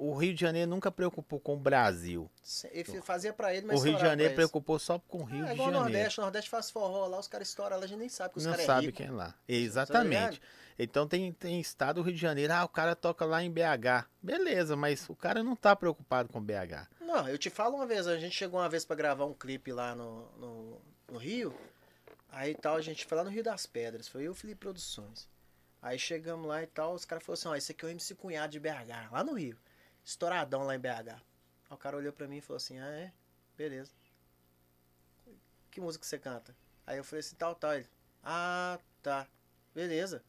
o 0.00 0.14
Rio 0.14 0.32
de 0.32 0.40
Janeiro 0.40 0.70
nunca 0.70 0.90
preocupou 0.92 1.40
com 1.40 1.54
o 1.54 1.58
Brasil. 1.58 2.30
Ele 2.70 3.02
fazia 3.02 3.32
pra 3.32 3.52
ele, 3.54 3.66
mas 3.66 3.80
O 3.80 3.84
Rio 3.84 3.96
de 3.96 4.00
Janeiro 4.00 4.34
preocupou 4.34 4.78
só 4.78 4.98
com 5.00 5.18
o 5.18 5.24
Rio 5.24 5.44
Ah, 5.44 5.46
é 5.46 5.48
de 5.48 5.54
igual 5.54 5.68
o 5.68 5.72
Janeiro. 5.72 5.92
Nordeste. 5.92 6.20
O 6.20 6.22
Nordeste 6.22 6.50
faz 6.50 6.70
forró 6.70 7.06
lá, 7.08 7.18
os 7.18 7.26
caras 7.26 7.48
estouram 7.48 7.76
lá, 7.78 7.84
a 7.84 7.86
gente 7.88 7.98
nem 7.98 8.08
sabe 8.08 8.32
que 8.32 8.38
os 8.38 8.44
não 8.44 8.52
caras 8.52 8.64
é 8.64 8.66
sabe 8.66 8.86
rico. 8.86 8.98
quem 8.98 9.06
é 9.06 9.10
lá. 9.10 9.30
Tá 9.32 9.34
Exatamente. 9.48 10.40
então 10.78 11.08
tem, 11.08 11.32
tem 11.32 11.60
estado 11.60 11.96
do 11.96 12.02
Rio 12.02 12.14
de 12.14 12.20
Janeiro, 12.20 12.52
ah, 12.52 12.64
o 12.64 12.68
cara 12.68 12.94
toca 12.94 13.24
lá 13.24 13.42
em 13.42 13.50
BH. 13.50 14.06
Beleza, 14.22 14.76
mas 14.76 15.08
o 15.08 15.16
cara 15.16 15.42
não 15.42 15.56
tá 15.56 15.74
preocupado 15.74 16.28
com 16.28 16.40
BH. 16.40 16.86
Não, 17.00 17.28
eu 17.28 17.36
te 17.36 17.50
falo 17.50 17.74
uma 17.76 17.86
vez, 17.86 18.06
a 18.06 18.16
gente 18.18 18.36
chegou 18.36 18.60
uma 18.60 18.68
vez 18.68 18.84
pra 18.84 18.94
gravar 18.94 19.24
um 19.24 19.34
clipe 19.34 19.72
lá 19.72 19.94
no, 19.94 20.28
no, 20.38 20.80
no 21.10 21.18
Rio. 21.18 21.52
Aí 22.30 22.54
tal, 22.54 22.76
a 22.76 22.80
gente 22.80 23.04
foi 23.04 23.16
lá 23.18 23.24
no 23.24 23.30
Rio 23.30 23.42
das 23.42 23.66
Pedras, 23.66 24.06
foi 24.06 24.20
eu 24.22 24.26
e 24.26 24.28
o 24.28 24.34
Felipe 24.34 24.60
Produções. 24.60 25.26
Aí 25.82 25.98
chegamos 25.98 26.46
lá 26.46 26.62
e 26.62 26.66
tal, 26.66 26.92
os 26.94 27.04
caras 27.04 27.24
falaram 27.24 27.40
assim, 27.40 27.48
ó, 27.48 27.54
esse 27.56 27.72
aqui 27.72 27.84
é 27.84 27.88
o 27.88 27.90
MC 27.90 28.14
Cunhado 28.14 28.52
de 28.52 28.60
BH, 28.60 29.10
lá 29.10 29.24
no 29.24 29.32
Rio. 29.34 29.56
Estouradão 30.04 30.62
lá 30.64 30.74
em 30.74 30.78
BH. 30.78 31.10
Aí 31.10 31.20
o 31.70 31.76
cara 31.76 31.96
olhou 31.96 32.12
pra 32.12 32.26
mim 32.26 32.38
e 32.38 32.40
falou 32.40 32.56
assim, 32.56 32.78
ah 32.78 32.88
é? 32.90 33.12
Beleza. 33.56 33.92
Que 35.70 35.80
música 35.80 36.04
você 36.04 36.18
canta? 36.18 36.56
Aí 36.86 36.96
eu 36.96 37.04
falei 37.04 37.20
assim, 37.20 37.36
tal, 37.36 37.54
tal. 37.54 37.74
Ele, 37.74 37.86
ah, 38.22 38.78
tá. 39.02 39.26
Beleza. 39.74 40.22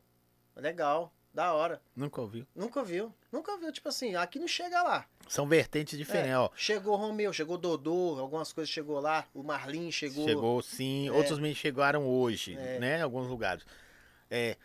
Legal, 0.55 1.13
da 1.33 1.53
hora. 1.53 1.81
Nunca 1.95 2.19
ouviu. 2.21 2.45
Nunca 2.53 2.83
viu. 2.83 3.13
Nunca 3.31 3.57
viu, 3.57 3.71
tipo 3.71 3.87
assim, 3.87 4.15
aqui 4.15 4.37
não 4.37 4.47
chega 4.47 4.81
lá. 4.83 5.07
São 5.27 5.47
vertentes 5.47 5.97
diferentes, 5.97 6.31
É, 6.31 6.37
ó. 6.37 6.49
Chegou 6.55 6.93
o 6.93 6.97
Romeu, 6.97 7.31
chegou 7.31 7.57
Dodô, 7.57 8.19
algumas 8.19 8.51
coisas 8.51 8.69
chegou 8.69 8.99
lá, 8.99 9.25
o 9.33 9.41
Marlin 9.43 9.91
chegou. 9.91 10.27
Chegou 10.27 10.61
sim, 10.61 11.07
É. 11.07 11.11
outros 11.11 11.37
meninos 11.39 11.59
chegaram 11.59 12.05
hoje, 12.05 12.55
É. 12.55 12.79
né? 12.79 12.99
Em 12.99 13.01
alguns 13.01 13.27
lugares. 13.27 13.63
É, 14.29 14.57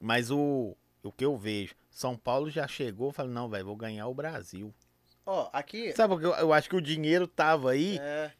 mas 0.00 0.30
o, 0.30 0.76
o 1.02 1.12
que 1.12 1.24
eu 1.24 1.36
vejo, 1.36 1.74
São 1.98 2.16
Paulo 2.16 2.48
já 2.48 2.68
chegou 2.68 3.10
e 3.10 3.12
falou, 3.12 3.32
não, 3.32 3.48
velho, 3.48 3.64
vou 3.64 3.74
ganhar 3.74 4.06
o 4.06 4.14
Brasil. 4.14 4.72
Ó, 5.26 5.50
aqui. 5.52 5.92
Sabe 5.94 6.14
porque 6.14 6.26
eu, 6.26 6.32
eu 6.34 6.52
acho 6.52 6.68
que 6.70 6.76
o 6.76 6.80
dinheiro 6.80 7.26
tava 7.26 7.72
aí 7.72 7.98
É, 8.00 8.30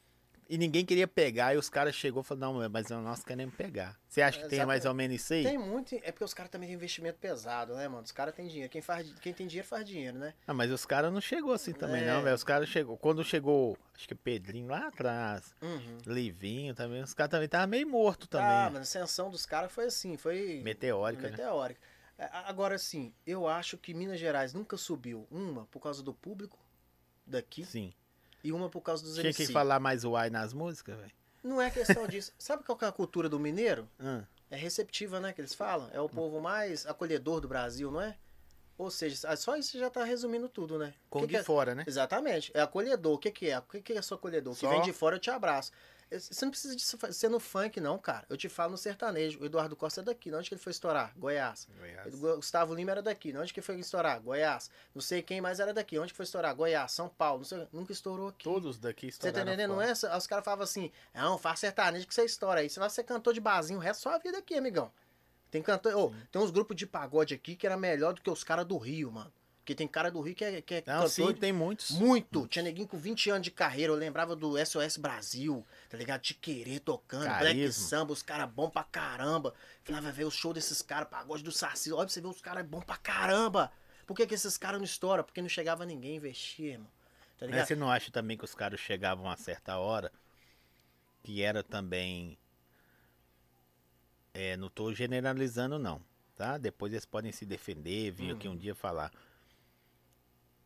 e 0.49 0.57
ninguém 0.57 0.85
queria 0.85 1.09
pegar, 1.09 1.55
e 1.55 1.59
os 1.59 1.69
caras 1.69 1.93
chegou 1.97 2.23
e 2.23 2.25
falaram, 2.25 2.53
não, 2.61 2.69
mas 2.71 2.89
nós 2.89 3.25
queremos 3.25 3.53
pegar. 3.57 3.99
Você 4.09 4.23
acha 4.23 4.39
que 4.41 4.47
tem 4.49 4.65
mais 4.65 4.85
ou 4.87 4.95
menos 4.95 5.17
isso 5.17 5.35
aí? 5.35 5.43
tem 5.43 5.59
muito. 5.59 5.93
É 6.05 6.13
porque 6.13 6.23
os 6.23 6.33
caras 6.33 6.53
também 6.53 6.69
têm 6.69 6.77
investimento 6.77 7.19
pesado, 7.19 7.75
né, 7.75 7.89
mano? 7.89 8.05
Os 8.05 8.13
caras 8.13 8.33
têm 8.33 8.47
dinheiro. 8.47 8.71
Quem, 8.71 8.81
faz, 8.81 9.13
quem 9.21 9.33
tem 9.35 9.49
dinheiro 9.49 9.67
faz 9.67 9.85
dinheiro, 9.85 10.17
né? 10.17 10.35
Ah, 10.47 10.55
mas 10.55 10.71
os 10.71 10.87
caras 10.87 11.13
não 11.13 11.21
chegou 11.21 11.53
assim 11.53 11.73
também, 11.73 12.03
É. 12.03 12.07
não, 12.07 12.23
velho. 12.23 12.37
Os 12.37 12.45
caras 12.45 12.69
chegou. 12.69 12.97
Quando 12.97 13.25
chegou, 13.25 13.77
acho 13.93 14.07
que 14.07 14.15
Pedrinho 14.15 14.69
lá 14.69 14.87
atrás, 14.87 15.53
Uhum. 15.61 15.99
Livinho 16.07 16.77
também, 16.77 17.03
os 17.03 17.13
caras 17.13 17.33
também 17.33 17.47
estavam 17.47 17.67
meio 17.67 17.89
morto 17.89 18.29
também. 18.29 18.47
Ah, 18.47 18.71
mas 18.73 18.79
a 18.79 18.83
ascensão 18.83 19.29
dos 19.29 19.45
caras 19.45 19.73
foi 19.73 19.87
assim, 19.87 20.17
foi. 20.17 20.61
Meteórica, 20.63 21.25
né? 21.25 21.31
meteórica. 21.33 21.81
É, 21.81 21.85
a- 21.85 21.98
Agora, 22.19 22.75
assim, 22.75 23.13
eu 23.27 23.47
acho 23.47 23.79
que 23.79 23.95
Minas 23.95 24.19
Gerais 24.19 24.53
nunca 24.53 24.77
subiu. 24.77 25.27
Uma 25.31 25.67
por 25.67 25.81
causa 25.81 26.03
do 26.03 26.13
público 26.13 26.59
daqui 27.27 27.65
Sim. 27.65 27.93
e 28.43 28.51
uma 28.53 28.69
por 28.69 28.81
causa 28.81 29.05
dos 29.05 29.15
Tinha 29.15 29.27
MC. 29.27 29.47
que 29.47 29.53
falar 29.53 29.79
mais 29.79 30.05
o 30.05 30.17
ai 30.17 30.29
nas 30.31 30.53
músicas, 30.53 30.97
velho. 30.99 31.13
Não 31.45 31.63
é 31.63 31.71
questão 31.71 32.07
disso. 32.09 32.33
Sabe 32.39 32.65
qual 32.65 32.77
que 32.77 32.85
é 32.85 32.89
a 32.89 32.93
cultura 32.93 33.29
do 33.29 33.39
mineiro? 33.39 33.89
Ah, 34.01 34.23
É 34.51 34.57
receptiva, 34.57 35.21
né? 35.21 35.33
Que 35.33 35.41
eles 35.41 35.55
falam. 35.55 35.89
É 35.93 36.01
o 36.01 36.09
povo 36.09 36.41
mais 36.41 36.85
acolhedor 36.87 37.41
do 37.41 37.47
Brasil, 37.49 37.91
não 37.91 38.01
é? 38.01 38.17
Ou 38.77 38.91
seja, 38.91 39.37
só 39.37 39.57
isso 39.57 39.79
já 39.79 39.91
tá 39.91 40.03
resumindo 40.05 40.49
tudo, 40.49 40.79
né? 40.79 40.95
com 41.11 41.21
Que 41.21 41.27
de 41.27 41.33
que 41.35 41.39
é- 41.39 41.43
fora, 41.45 41.75
né? 41.75 41.85
Exatamente. 41.87 42.51
É 42.55 42.61
acolhedor. 42.61 43.15
O 43.15 43.19
que, 43.19 43.31
que 43.31 43.51
é? 43.51 43.59
O 43.59 43.63
que, 43.63 43.81
que 43.81 43.93
é 43.93 44.03
só 44.03 44.15
acolhedor? 44.17 44.53
O 44.53 44.57
que 44.57 44.61
Só- 44.63 44.71
vem 44.71 44.83
de 44.83 44.93
fora 44.93 45.17
eu 45.17 45.21
te 45.21 45.31
abraço. 45.31 45.71
Você 46.11 46.45
não 46.45 46.51
precisa 46.51 46.97
fa- 46.97 47.13
ser 47.13 47.29
no 47.29 47.39
funk, 47.39 47.81
não, 47.81 47.99
cara. 47.99 48.25
Eu 48.31 48.37
te 48.37 48.49
falo 48.49 48.73
no 48.73 48.79
sertanejo. 48.79 49.41
O 49.41 49.45
Eduardo 49.45 49.77
Costa 49.77 50.01
é 50.01 50.05
daqui. 50.05 50.33
Onde 50.33 50.49
que 50.49 50.55
ele 50.55 50.61
foi 50.63 50.71
estourar? 50.71 51.13
Goiás. 51.17 51.69
O 52.15 52.37
Gustavo 52.37 52.75
Lima 52.75 52.91
era 52.93 53.03
daqui. 53.03 53.37
Onde 53.37 53.53
que 53.53 53.61
foi 53.61 53.79
estourar? 53.79 54.21
Goiás. 54.21 54.71
Não 54.95 55.03
sei 55.03 55.21
quem 55.23 55.41
mais 55.41 55.61
era 55.61 55.75
daqui. 55.75 55.99
Onde 55.99 56.13
que 56.13 56.17
foi 56.17 56.25
estourar? 56.25 56.55
Goiás, 56.55 56.93
São 56.93 57.09
Paulo. 57.09 57.39
Não 57.41 57.45
sei- 57.45 57.69
Nunca 57.73 57.93
estourou 57.93 58.29
aqui. 58.29 58.45
Todos 58.45 58.79
daqui 58.79 59.13
Você 59.13 59.19
tá 59.19 59.29
estouraram 59.29 59.53
entendendo? 59.53 59.75
Não 59.75 59.83
é? 59.83 59.93
Os 60.17 60.27
caras 60.27 60.45
falavam 60.45 60.65
assim, 60.65 60.91
não, 61.15 61.37
faz 61.37 61.61
sertanejo 61.61 62.07
que 62.07 62.15
você 62.15 62.25
estoura 62.25 62.61
aí. 62.61 62.71
Você 62.71 62.81
vai 62.81 62.89
ser 62.91 63.05
cantor 63.05 63.35
de 63.35 63.41
barzinho 63.41 63.79
o 63.79 63.83
resto 63.83 64.05
da 64.05 64.11
sua 64.11 64.19
vida 64.19 64.39
aqui, 64.39 64.55
amigão. 64.55 64.91
Tem 65.51 65.63
cantor. 65.63 65.95
ô, 65.97 66.13
tem 66.31 66.41
uns 66.43 66.51
grupos 66.51 66.77
de 66.77 66.87
pagode 66.87 67.33
aqui 67.35 67.57
que 67.57 67.67
era 67.67 67.77
melhor 67.77 68.13
do 68.15 68.21
que 68.21 68.31
os 68.31 68.45
caras 68.45 68.67
do 68.67 68.77
Rio, 68.77 69.11
mano. 69.11 69.33
Porque 69.69 69.75
tem 69.75 69.87
cara 69.87 70.11
do 70.11 70.19
Rio 70.23 70.35
que 70.35 70.43
é, 70.47 70.63
que 70.63 70.77
é 70.77 70.83
Não, 70.87 71.07
sim, 71.07 71.27
de- 71.27 71.35
tem 71.41 71.53
muitos. 71.53 71.91
muito. 71.91 72.47
Tinha 72.49 72.63
neguinho 72.63 72.89
com 72.89 72.97
20 72.97 73.29
anos 73.29 73.43
de 73.43 73.51
carreira. 73.51 73.93
Eu 73.93 73.97
lembrava 73.97 74.35
do 74.35 74.57
SOS 74.57 74.97
Brasil, 74.97 75.63
tá 75.91 75.99
ligado? 75.99 76.23
De 76.23 76.33
querer 76.33 76.81
tocando, 76.81 77.25
Black 77.25 77.45
Carisma. 77.45 77.87
Samba, 77.87 78.13
os 78.15 78.23
caras 78.23 78.49
bons 78.51 78.71
pra 78.71 78.83
caramba. 78.83 79.53
Falava, 79.85 80.11
ver 80.11 80.25
o 80.25 80.31
show 80.31 80.55
desses 80.55 80.81
caras, 80.81 81.07
pagode 81.11 81.43
do 81.43 81.53
Saci. 81.53 81.93
Olha 81.93 82.07
pra 82.07 82.09
você 82.09 82.19
ver, 82.23 82.29
os 82.29 82.41
caras 82.41 82.65
bons 82.67 82.83
pra 82.83 82.97
caramba. 82.97 83.71
Por 84.07 84.17
que, 84.17 84.27
que 84.27 84.33
esses 84.33 84.57
caras 84.57 84.79
não 84.81 84.87
estouram? 84.87 85.23
Porque 85.23 85.43
não 85.43 85.51
chegava 85.51 85.85
ninguém 85.85 86.13
a 86.13 86.17
investir, 86.17 86.65
irmão. 86.73 86.87
Tá 87.37 87.45
Mas 87.45 87.51
ligado? 87.51 87.67
você 87.67 87.77
não 87.77 87.91
acha 87.91 88.11
também 88.11 88.39
que 88.39 88.47
os 88.47 88.55
caras 88.55 88.81
chegavam 88.81 89.29
a 89.31 89.37
certa 89.37 89.77
hora 89.77 90.11
que 91.23 91.43
era 91.43 91.63
também. 91.63 92.39
É, 94.33 94.57
não 94.57 94.71
tô 94.71 94.95
generalizando, 94.95 95.79
não. 95.79 96.01
Tá? 96.35 96.57
Depois 96.57 96.91
eles 96.91 97.05
podem 97.05 97.33
se 97.33 97.45
defender, 97.45 98.13
vir 98.13 98.33
aqui 98.35 98.49
um 98.49 98.57
dia 98.57 98.75
falar. 98.75 99.13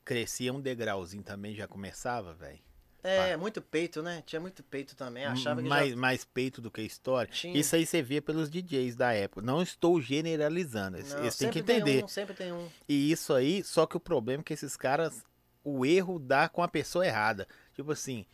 Crescia 0.05 0.53
um 0.53 0.61
degrauzinho 0.61 1.23
também, 1.23 1.55
já 1.55 1.67
começava, 1.67 2.35
velho. 2.35 2.59
É, 3.05 3.37
muito 3.37 3.61
peito, 3.61 4.01
né? 4.01 4.23
Tinha 4.25 4.41
muito 4.41 4.63
peito 4.63 4.95
também. 4.95 5.25
Achava 5.25 5.61
que 5.61 5.69
mais, 5.69 5.91
já... 5.91 5.97
mais 5.97 6.25
peito 6.25 6.61
do 6.61 6.71
que 6.71 6.83
história. 6.83 7.33
Tinha. 7.33 7.59
Isso 7.59 7.75
aí 7.75 7.85
você 7.85 8.01
vê 8.01 8.21
pelos 8.21 8.49
DJs 8.49 8.95
da 8.95 9.13
época. 9.13 9.45
Não 9.45 9.61
estou 9.61 10.01
generalizando. 10.01 10.99
Não, 10.99 11.19
eles 11.19 11.37
têm 11.37 11.51
que 11.51 11.59
sempre 11.59 11.63
tem 11.63 11.77
entender. 11.79 12.05
um, 12.05 12.09
sempre 12.09 12.35
tem 12.35 12.53
um. 12.53 12.69
E 12.89 13.11
isso 13.11 13.35
aí, 13.35 13.65
só 13.65 13.87
que 13.87 13.97
o 13.97 14.01
problema 14.01 14.43
é 14.43 14.45
que 14.45 14.53
esses 14.53 14.77
caras, 14.77 15.25
o 15.65 15.85
erro 15.85 16.21
dá 16.21 16.49
com 16.49 16.63
a 16.63 16.69
pessoa 16.69 17.05
errada. 17.05 17.49
Tipo 17.75 17.91
assim, 17.91 18.25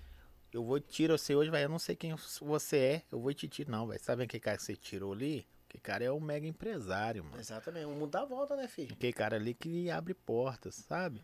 eu 0.52 0.62
vou 0.62 0.78
tirar 0.78 1.16
você 1.16 1.34
hoje, 1.34 1.50
vai, 1.50 1.64
eu 1.64 1.68
não 1.70 1.78
sei 1.78 1.96
quem 1.96 2.14
você 2.42 2.76
é, 2.76 3.02
eu 3.10 3.20
vou 3.20 3.32
te 3.32 3.48
tirar. 3.48 3.70
Não, 3.70 3.86
vai. 3.86 3.98
Sabe 3.98 4.26
que 4.26 4.38
cara 4.38 4.58
que 4.58 4.62
você 4.62 4.76
tirou 4.76 5.14
ali? 5.14 5.46
Que 5.66 5.78
cara 5.78 6.04
é 6.04 6.12
um 6.12 6.20
mega 6.20 6.46
empresário, 6.46 7.24
mano. 7.24 7.38
Exatamente. 7.38 7.86
O 7.86 7.90
mundo 7.90 8.10
dá 8.10 8.24
volta, 8.24 8.54
né, 8.54 8.68
filho? 8.68 8.94
Que 8.96 9.12
cara 9.12 9.36
ali 9.36 9.54
que 9.54 9.90
abre 9.90 10.14
portas, 10.14 10.74
sabe? 10.74 11.22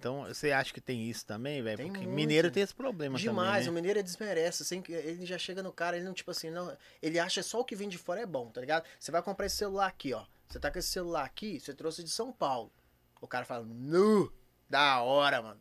Então, 0.00 0.24
você 0.24 0.50
acha 0.50 0.72
que 0.72 0.80
tem 0.80 1.10
isso 1.10 1.26
também, 1.26 1.62
velho? 1.62 1.76
Porque 1.76 1.98
muito. 1.98 2.10
mineiro 2.10 2.50
tem 2.50 2.62
esse 2.62 2.74
problema 2.74 3.18
Demais, 3.18 3.36
o 3.36 3.50
também, 3.50 3.64
né? 3.66 3.70
mineiro 3.72 3.98
ele 3.98 4.02
desmerece, 4.02 4.62
assim, 4.62 4.82
ele 4.88 5.26
já 5.26 5.36
chega 5.36 5.62
no 5.62 5.70
cara, 5.70 5.94
ele 5.94 6.06
não, 6.06 6.14
tipo 6.14 6.30
assim, 6.30 6.48
não, 6.48 6.74
ele 7.02 7.18
acha 7.18 7.42
só 7.42 7.60
o 7.60 7.64
que 7.66 7.76
vem 7.76 7.86
de 7.86 7.98
fora 7.98 8.22
é 8.22 8.24
bom, 8.24 8.48
tá 8.50 8.62
ligado? 8.62 8.86
Você 8.98 9.12
vai 9.12 9.22
comprar 9.22 9.44
esse 9.44 9.56
celular 9.56 9.86
aqui, 9.88 10.14
ó, 10.14 10.24
você 10.48 10.58
tá 10.58 10.70
com 10.70 10.78
esse 10.78 10.88
celular 10.88 11.22
aqui, 11.22 11.60
você 11.60 11.74
trouxe 11.74 12.02
de 12.02 12.08
São 12.08 12.32
Paulo, 12.32 12.72
o 13.20 13.28
cara 13.28 13.44
fala, 13.44 13.62
nu, 13.62 14.32
da 14.70 15.02
hora, 15.02 15.42
mano, 15.42 15.60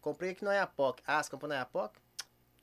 comprei 0.00 0.30
aqui 0.30 0.44
no 0.44 0.50
Ayapoc, 0.50 1.00
ah, 1.04 1.20
você 1.20 1.28
comprou 1.28 1.48
no 1.48 1.54
Ayapoc? 1.54 1.96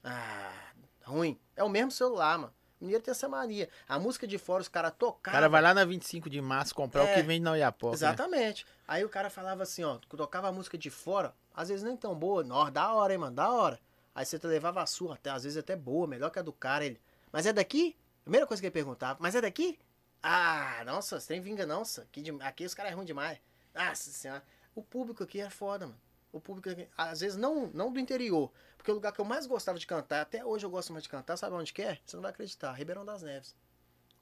Ah, 0.01 0.71
ruim, 1.03 1.37
é 1.53 1.65
o 1.65 1.69
mesmo 1.69 1.91
celular, 1.91 2.37
mano, 2.37 2.53
o 2.53 2.58
mineiro 2.79 3.03
tem 3.03 3.11
essa 3.11 3.27
mania, 3.27 3.69
a 3.87 3.99
música 3.99 4.25
de 4.27 4.37
fora, 4.37 4.61
os 4.61 4.67
caras 4.67 4.91
O 4.91 4.95
tocavam, 4.95 5.37
cara 5.37 5.49
vai 5.49 5.61
lá 5.61 5.73
na 5.73 5.85
25 5.85 6.29
de 6.29 6.41
março 6.41 6.73
comprar 6.73 7.03
É, 7.03 7.11
o 7.11 7.15
que 7.15 7.21
vende 7.23 7.41
na 7.43 7.51
Oiapoque, 7.51 7.91
né? 7.91 7.95
Exatamente. 7.95 8.65
Aí 8.87 9.03
o 9.03 9.09
cara 9.09 9.29
falava 9.29 9.63
assim, 9.63 9.83
ó, 9.83 9.97
tocava 9.97 10.47
a 10.47 10.51
música 10.51 10.77
de 10.77 10.89
fora, 10.89 11.33
às 11.53 11.69
vezes 11.69 11.83
nem 11.83 11.95
tão 11.97 12.15
boa, 12.15 12.43
nó, 12.43 12.69
da 12.69 12.93
hora, 12.93 13.13
hein, 13.13 13.19
mano, 13.19 13.35
da 13.35 13.51
hora. 13.51 13.79
Aí 14.15 14.25
você 14.25 14.39
levava 14.43 14.81
a 14.81 14.85
sua, 14.85 15.13
até, 15.15 15.29
às 15.29 15.43
vezes 15.43 15.57
até 15.57 15.75
boa, 15.75 16.07
melhor 16.07 16.29
que 16.29 16.39
a 16.39 16.41
do 16.41 16.51
cara, 16.51 16.85
ele. 16.85 16.99
Mas 17.31 17.45
é 17.45 17.53
daqui? 17.53 17.95
Primeira 18.23 18.45
coisa 18.45 18.61
que 18.61 18.67
ele 18.67 18.73
perguntava, 18.73 19.17
mas 19.21 19.35
é 19.35 19.41
daqui? 19.41 19.79
Ah, 20.21 20.83
nossa, 20.85 21.19
você 21.19 21.27
tem 21.27 21.41
vinga. 21.41 21.65
Aqui, 22.01 22.21
de- 22.21 22.41
aqui 22.41 22.65
os 22.65 22.73
caras 22.73 22.91
é 22.91 22.95
ruim 22.95 23.05
demais. 23.05 23.39
Nossa 23.73 24.09
senhora. 24.11 24.43
O 24.75 24.81
público 24.83 25.23
aqui 25.23 25.39
é 25.39 25.49
foda, 25.49 25.87
mano. 25.87 25.99
O 26.31 26.39
público, 26.39 26.69
aqui, 26.69 26.87
às 26.97 27.21
vezes, 27.21 27.37
não, 27.37 27.67
não 27.73 27.91
do 27.91 27.99
interior. 27.99 28.51
Porque 28.79 28.91
o 28.91 28.93
lugar 28.93 29.11
que 29.11 29.19
eu 29.19 29.25
mais 29.25 29.45
gostava 29.45 29.77
de 29.77 29.85
cantar, 29.85 30.21
até 30.21 30.43
hoje 30.45 30.65
eu 30.65 30.69
gosto 30.69 30.93
mais 30.93 31.03
de 31.03 31.09
cantar, 31.09 31.35
sabe 31.35 31.53
onde 31.53 31.73
que 31.73 31.81
é? 31.81 31.99
Você 32.05 32.15
não 32.15 32.21
vai 32.21 32.31
acreditar, 32.31 32.71
Ribeirão 32.71 33.03
das 33.03 33.21
Neves. 33.21 33.53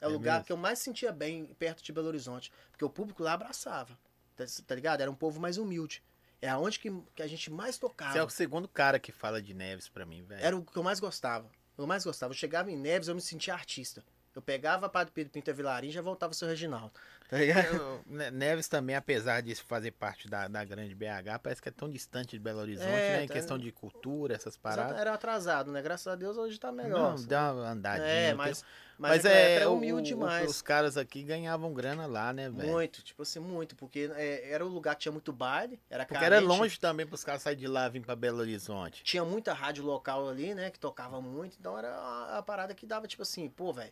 É 0.02 0.08
o 0.08 0.10
É 0.10 0.14
lugar 0.14 0.34
mesmo? 0.34 0.46
que 0.48 0.52
eu 0.52 0.58
mais 0.58 0.80
sentia 0.80 1.12
bem 1.12 1.46
perto 1.60 1.84
de 1.84 1.94
Belo 1.94 2.08
Horizonte. 2.08 2.52
Porque 2.72 2.84
o 2.84 2.90
público 2.90 3.22
lá 3.22 3.34
abraçava. 3.34 3.96
Tá, 4.36 4.44
tá 4.66 4.74
ligado? 4.74 5.02
Era 5.02 5.12
um 5.12 5.16
povo 5.16 5.40
mais 5.40 5.60
humilde. 5.60 6.04
É 6.42 6.50
aonde 6.50 6.80
que, 6.80 6.92
que 7.16 7.22
a 7.22 7.28
gente 7.28 7.52
mais 7.52 7.78
tocava. 7.78 8.14
Você 8.14 8.18
é 8.20 8.24
o 8.24 8.30
segundo 8.30 8.68
cara 8.68 8.98
que 9.00 9.12
fala 9.12 9.40
de 9.40 9.54
Neves 9.54 9.88
pra 9.88 10.08
mim, 10.08 10.24
velho. 10.24 10.44
Era 10.44 10.58
o 10.58 10.66
que 10.66 10.76
eu 10.78 10.84
mais 10.84 11.00
gostava. 11.00 11.48
Eu 11.78 11.86
mais 11.86 12.04
gostava. 12.04 12.32
Eu 12.34 12.38
chegava 12.38 12.72
em 12.72 12.76
Neves, 12.78 13.08
eu 13.08 13.14
me 13.16 13.22
sentia 13.22 13.54
artista. 13.54 14.04
Eu 14.38 14.42
pegava 14.44 14.88
Padre 14.88 15.12
Pedro 15.12 15.34
Pinta 15.34 15.52
Vilarim 15.52 15.88
e 15.88 15.92
já 15.92 16.00
voltava 16.00 16.32
o 16.32 16.36
seu 16.36 16.48
Reginaldo. 16.48 16.92
Tá? 17.28 17.44
Eu- 17.44 18.02
Ne- 18.06 18.30
Neves 18.30 18.68
também, 18.68 18.96
apesar 18.96 19.42
de 19.42 19.56
fazer 19.56 19.90
parte 19.90 20.30
da, 20.30 20.48
da 20.48 20.64
grande 20.64 20.94
BH, 20.94 21.40
parece 21.42 21.60
que 21.60 21.70
é 21.70 21.72
tão 21.72 21.90
distante 21.90 22.38
de 22.38 22.40
Belo 22.40 22.60
Horizonte, 22.60 22.88
É, 22.88 23.18
né? 23.18 23.24
Em 23.24 23.28
tá- 23.28 23.34
questão 23.34 23.58
de 23.58 23.72
cultura, 23.72 24.36
essas 24.36 24.56
paradas. 24.56 25.00
Era 25.00 25.12
atrasado, 25.16 25.72
né? 25.72 25.82
Graças 25.82 26.06
a 26.06 26.16
Deus 26.16 26.38
hoje 26.38 26.60
tá 26.60 26.72
melhor. 26.72 27.18
Não, 27.18 27.26
dá 27.26 27.52
uma 27.52 27.70
andadinha. 27.72 28.06
é, 28.08 28.34
mas, 28.36 28.64
mas, 28.96 29.24
mas 29.24 29.26
é, 29.26 29.56
era 29.56 29.70
o- 29.72 29.76
humilde 29.76 30.14
o- 30.14 30.18
demais. 30.18 30.48
os 30.48 30.62
caras 30.62 30.98
aqui 30.98 31.24
ganhavam 31.24 31.74
grana 31.74 32.06
lá, 32.06 32.32
né, 32.32 32.48
velho? 32.48 32.70
Muito, 32.72 33.02
tipo 33.02 33.24
assim, 33.24 33.40
muito. 33.40 33.76
Porque 33.76 34.12
é, 34.16 34.52
era 34.52 34.64
o 34.64 34.70
lugar 34.70 34.94
que 34.96 35.02
tinha 35.02 35.12
muito 35.12 35.34
baile, 35.34 35.82
era 35.90 36.06
Porque 36.06 36.24
era 36.24 36.36
carente, 36.36 36.48
longe 36.48 36.80
também 36.80 37.08
pros 37.08 37.24
caras 37.24 37.42
saírem 37.42 37.62
de 37.62 37.68
lá 37.68 37.88
e 37.88 37.90
vir 37.90 38.02
pra 38.06 38.16
Belo 38.16 38.38
Horizonte. 38.38 39.04
Tinha 39.04 39.26
muita 39.26 39.52
rádio 39.52 39.84
local 39.84 40.30
ali, 40.30 40.54
né? 40.54 40.70
Que 40.70 40.80
tocava 40.80 41.20
muito. 41.20 41.58
Então 41.60 41.76
era 41.76 41.90
a, 41.90 42.38
a 42.38 42.44
parada 42.44 42.76
que 42.76 42.86
dava, 42.86 43.08
tipo 43.08 43.24
assim, 43.24 43.50
pô, 43.50 43.74
velho. 43.74 43.92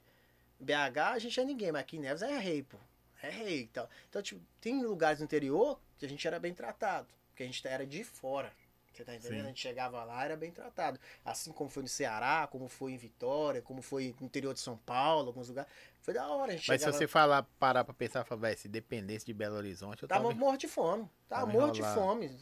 BH 0.59 0.97
a 1.13 1.19
gente 1.19 1.39
é 1.39 1.43
ninguém, 1.43 1.71
mas 1.71 1.81
aqui 1.81 1.97
em 1.97 1.99
Neves 1.99 2.21
é 2.21 2.37
rei, 2.37 2.63
pô. 2.63 2.77
É 3.21 3.29
rei 3.29 3.61
e 3.61 3.67
tal. 3.67 3.89
Então, 4.09 4.21
tipo, 4.21 4.41
tem 4.61 4.83
lugares 4.83 5.19
no 5.19 5.25
interior 5.25 5.79
que 5.97 6.05
a 6.05 6.09
gente 6.09 6.25
era 6.27 6.39
bem 6.39 6.53
tratado. 6.53 7.07
Porque 7.29 7.43
a 7.43 7.45
gente 7.45 7.67
era 7.67 7.85
de 7.85 8.03
fora. 8.03 8.51
Você 8.95 9.03
tá 9.03 9.13
entendendo? 9.13 9.39
Sim. 9.39 9.45
A 9.45 9.47
gente 9.47 9.59
chegava 9.59 10.03
lá, 10.05 10.23
era 10.23 10.37
bem 10.37 10.51
tratado. 10.51 10.97
Assim 11.23 11.51
como 11.51 11.69
foi 11.69 11.83
no 11.83 11.89
Ceará, 11.89 12.47
como 12.49 12.69
foi 12.69 12.93
em 12.93 12.97
Vitória, 12.97 13.61
como 13.61 13.81
foi 13.81 14.15
no 14.19 14.25
interior 14.25 14.53
de 14.53 14.61
São 14.61 14.77
Paulo, 14.77 15.27
alguns 15.27 15.49
lugares. 15.49 15.69
Foi 16.01 16.13
da 16.13 16.25
hora. 16.27 16.53
A 16.53 16.55
gente 16.55 16.67
Mas 16.67 16.81
se 16.81 16.89
você 16.89 17.05
falar, 17.05 17.43
parar 17.59 17.83
pra 17.83 17.93
pensar, 17.93 18.23
falar, 18.23 18.55
se 18.55 18.69
dependesse 18.69 19.25
de 19.25 19.33
Belo 19.33 19.57
Horizonte, 19.57 20.03
eu 20.03 20.07
Tava 20.07 20.23
tava... 20.23 20.35
morto 20.35 20.61
de 20.61 20.67
fome. 20.67 21.09
Tava 21.27 21.45
Tava 21.45 21.51
morto 21.51 21.73
de 21.73 21.83
fome. 21.83 22.39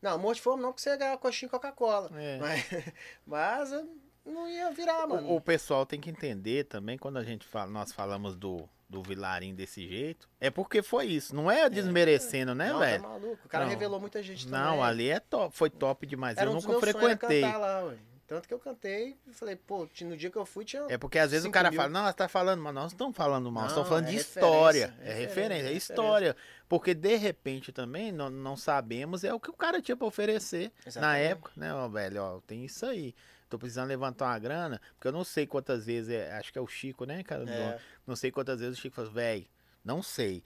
Não, 0.00 0.18
morto 0.18 0.36
de 0.36 0.42
fome 0.42 0.62
não, 0.62 0.68
porque 0.68 0.82
você 0.82 0.90
ia 0.90 0.96
ganhar 0.96 1.18
coxinha 1.18 1.48
e 1.48 1.50
Coca-Cola. 1.50 2.10
É. 2.14 2.38
Mas, 2.38 2.64
mas 3.26 3.86
não 4.32 4.48
ia 4.48 4.70
virar, 4.72 5.06
mano. 5.06 5.28
O, 5.28 5.36
o 5.36 5.40
pessoal 5.40 5.84
tem 5.86 6.00
que 6.00 6.10
entender 6.10 6.64
também, 6.64 6.98
quando 6.98 7.16
a 7.18 7.24
gente 7.24 7.46
fala, 7.46 7.70
nós 7.70 7.92
falamos 7.92 8.36
do, 8.36 8.68
do 8.88 9.02
Vilarim 9.02 9.54
desse 9.54 9.86
jeito, 9.86 10.28
é 10.40 10.50
porque 10.50 10.82
foi 10.82 11.06
isso. 11.06 11.34
Não 11.34 11.50
é 11.50 11.68
desmerecendo, 11.70 12.54
né, 12.54 12.72
não, 12.72 12.78
velho? 12.80 13.02
tá 13.02 13.08
maluco. 13.08 13.38
O 13.44 13.48
cara 13.48 13.64
Não. 13.64 13.70
revelou 13.70 14.00
muita 14.00 14.22
gente 14.22 14.48
Não, 14.48 14.70
também. 14.76 14.82
ali 14.84 15.10
é 15.10 15.20
top, 15.20 15.56
foi 15.56 15.70
top 15.70 16.06
demais. 16.06 16.36
Era 16.36 16.46
eu 16.50 16.52
um 16.52 16.54
nunca 16.60 16.78
frequentei. 16.80 17.42
cantar 17.42 17.58
lá, 17.58 17.84
ué. 17.84 17.96
Tanto 18.28 18.48
que 18.48 18.52
eu 18.52 18.58
cantei 18.58 19.16
e 19.24 19.32
falei, 19.32 19.54
pô, 19.54 19.88
no 20.00 20.16
dia 20.16 20.28
que 20.28 20.36
eu 20.36 20.44
fui 20.44 20.64
tinha. 20.64 20.82
É 20.88 20.98
porque 20.98 21.16
às 21.16 21.30
vezes 21.30 21.46
o 21.46 21.50
cara 21.52 21.70
mil. 21.70 21.76
fala, 21.78 21.88
não, 21.92 22.04
você 22.06 22.12
tá 22.12 22.26
falando 22.26 22.60
mal. 22.60 22.72
Nós 22.72 22.82
não 22.82 22.88
estamos 22.88 23.16
falando 23.16 23.52
mal, 23.52 23.62
nós 23.62 23.70
estamos 23.70 23.88
Não, 23.88 23.96
falando 23.96 24.08
é 24.08 24.10
de 24.10 24.16
história. 24.16 24.94
é 25.00 25.10
É 25.10 25.14
referência, 25.14 25.28
referência, 25.28 25.68
é 25.68 25.72
é 25.72 25.76
história. 25.76 26.36
Porque 26.68 26.92
de 26.92 27.14
repente 27.14 27.70
também 27.70 28.10
não, 28.10 28.28
não 28.28 28.56
sabemos 28.56 29.22
é 29.22 29.32
o 29.32 29.38
que 29.38 29.48
o 29.48 29.52
cara 29.52 29.80
tinha 29.80 29.96
pra 29.96 30.08
oferecer 30.08 30.72
na 30.84 30.88
Exatamente. 30.88 31.22
época, 31.30 31.52
né, 31.54 31.72
ó, 31.72 31.86
velho? 31.88 32.20
Ó, 32.20 32.40
tem 32.40 32.64
isso 32.64 32.84
aí. 32.84 33.14
Tô 33.48 33.58
precisando 33.58 33.88
levantar 33.88 34.26
uma 34.26 34.38
grana, 34.38 34.80
porque 34.94 35.06
eu 35.06 35.12
não 35.12 35.22
sei 35.22 35.46
quantas 35.46 35.86
vezes, 35.86 36.10
é, 36.10 36.32
acho 36.36 36.52
que 36.52 36.58
é 36.58 36.62
o 36.62 36.66
Chico, 36.66 37.04
né, 37.04 37.22
cara? 37.22 37.48
É, 37.48 37.78
Não 38.06 38.16
sei 38.16 38.30
quantas 38.30 38.60
vezes 38.60 38.76
o 38.78 38.80
Chico 38.80 38.96
falou, 38.96 39.10
velho, 39.12 39.46
não 39.84 40.02
sei. 40.02 40.42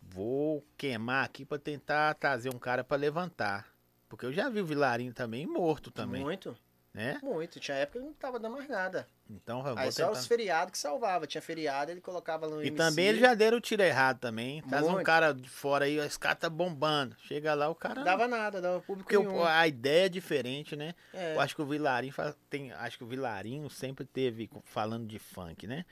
Vou 0.00 0.64
queimar 0.76 1.24
aqui 1.24 1.44
pra 1.44 1.58
tentar 1.58 2.14
trazer 2.14 2.54
um 2.54 2.58
cara 2.58 2.82
pra 2.84 2.96
levantar. 2.96 3.72
Porque 4.08 4.24
eu 4.24 4.32
já 4.32 4.48
vi 4.48 4.60
o 4.60 4.66
Vilarinho 4.66 5.12
também 5.12 5.46
morto 5.46 5.90
também, 5.90 6.22
Muito, 6.22 6.56
né? 6.92 7.18
muito. 7.22 7.58
Tinha 7.58 7.76
época 7.76 7.98
que 7.98 8.04
não 8.04 8.14
tava 8.14 8.38
dando 8.38 8.52
mais 8.56 8.68
nada. 8.68 9.08
Então 9.30 9.58
eu 9.60 9.74
vou 9.74 9.78
Aí 9.78 9.90
só 9.90 10.06
tentar. 10.08 10.18
os 10.18 10.26
feriados 10.26 10.72
que 10.72 10.78
salvava. 10.78 11.26
Tinha 11.26 11.40
feriado, 11.40 11.90
ele 11.90 12.00
colocava 12.00 12.46
no 12.46 12.62
E 12.62 12.66
MC. 12.68 12.76
também 12.76 13.06
eles 13.06 13.20
já 13.20 13.32
deram 13.34 13.56
o 13.56 13.60
tiro 13.60 13.82
errado 13.82 14.18
também. 14.20 14.60
Traz 14.62 14.86
um 14.86 15.02
cara 15.02 15.32
de 15.32 15.48
fora 15.48 15.86
aí, 15.86 15.98
esse 15.98 16.18
cara 16.18 16.34
tá 16.34 16.50
bombando. 16.50 17.16
Chega 17.20 17.54
lá, 17.54 17.68
o 17.68 17.74
cara. 17.74 17.94
Não 17.96 18.04
dava 18.04 18.28
nada, 18.28 18.60
dava 18.60 18.80
público 18.80 19.08
Porque 19.10 19.26
nenhum. 19.26 19.42
a 19.42 19.66
ideia 19.66 20.06
é 20.06 20.08
diferente, 20.10 20.76
né? 20.76 20.94
É. 21.12 21.34
Eu 21.34 21.40
acho 21.40 21.54
que 21.56 21.62
o 21.62 21.66
Vilarinho 21.66 22.12
tem. 22.50 22.70
Acho 22.72 22.98
que 22.98 23.04
o 23.04 23.06
Vilarinho 23.06 23.68
sempre 23.70 24.04
teve 24.04 24.50
falando 24.64 25.06
de 25.06 25.18
funk, 25.18 25.66
né? 25.66 25.86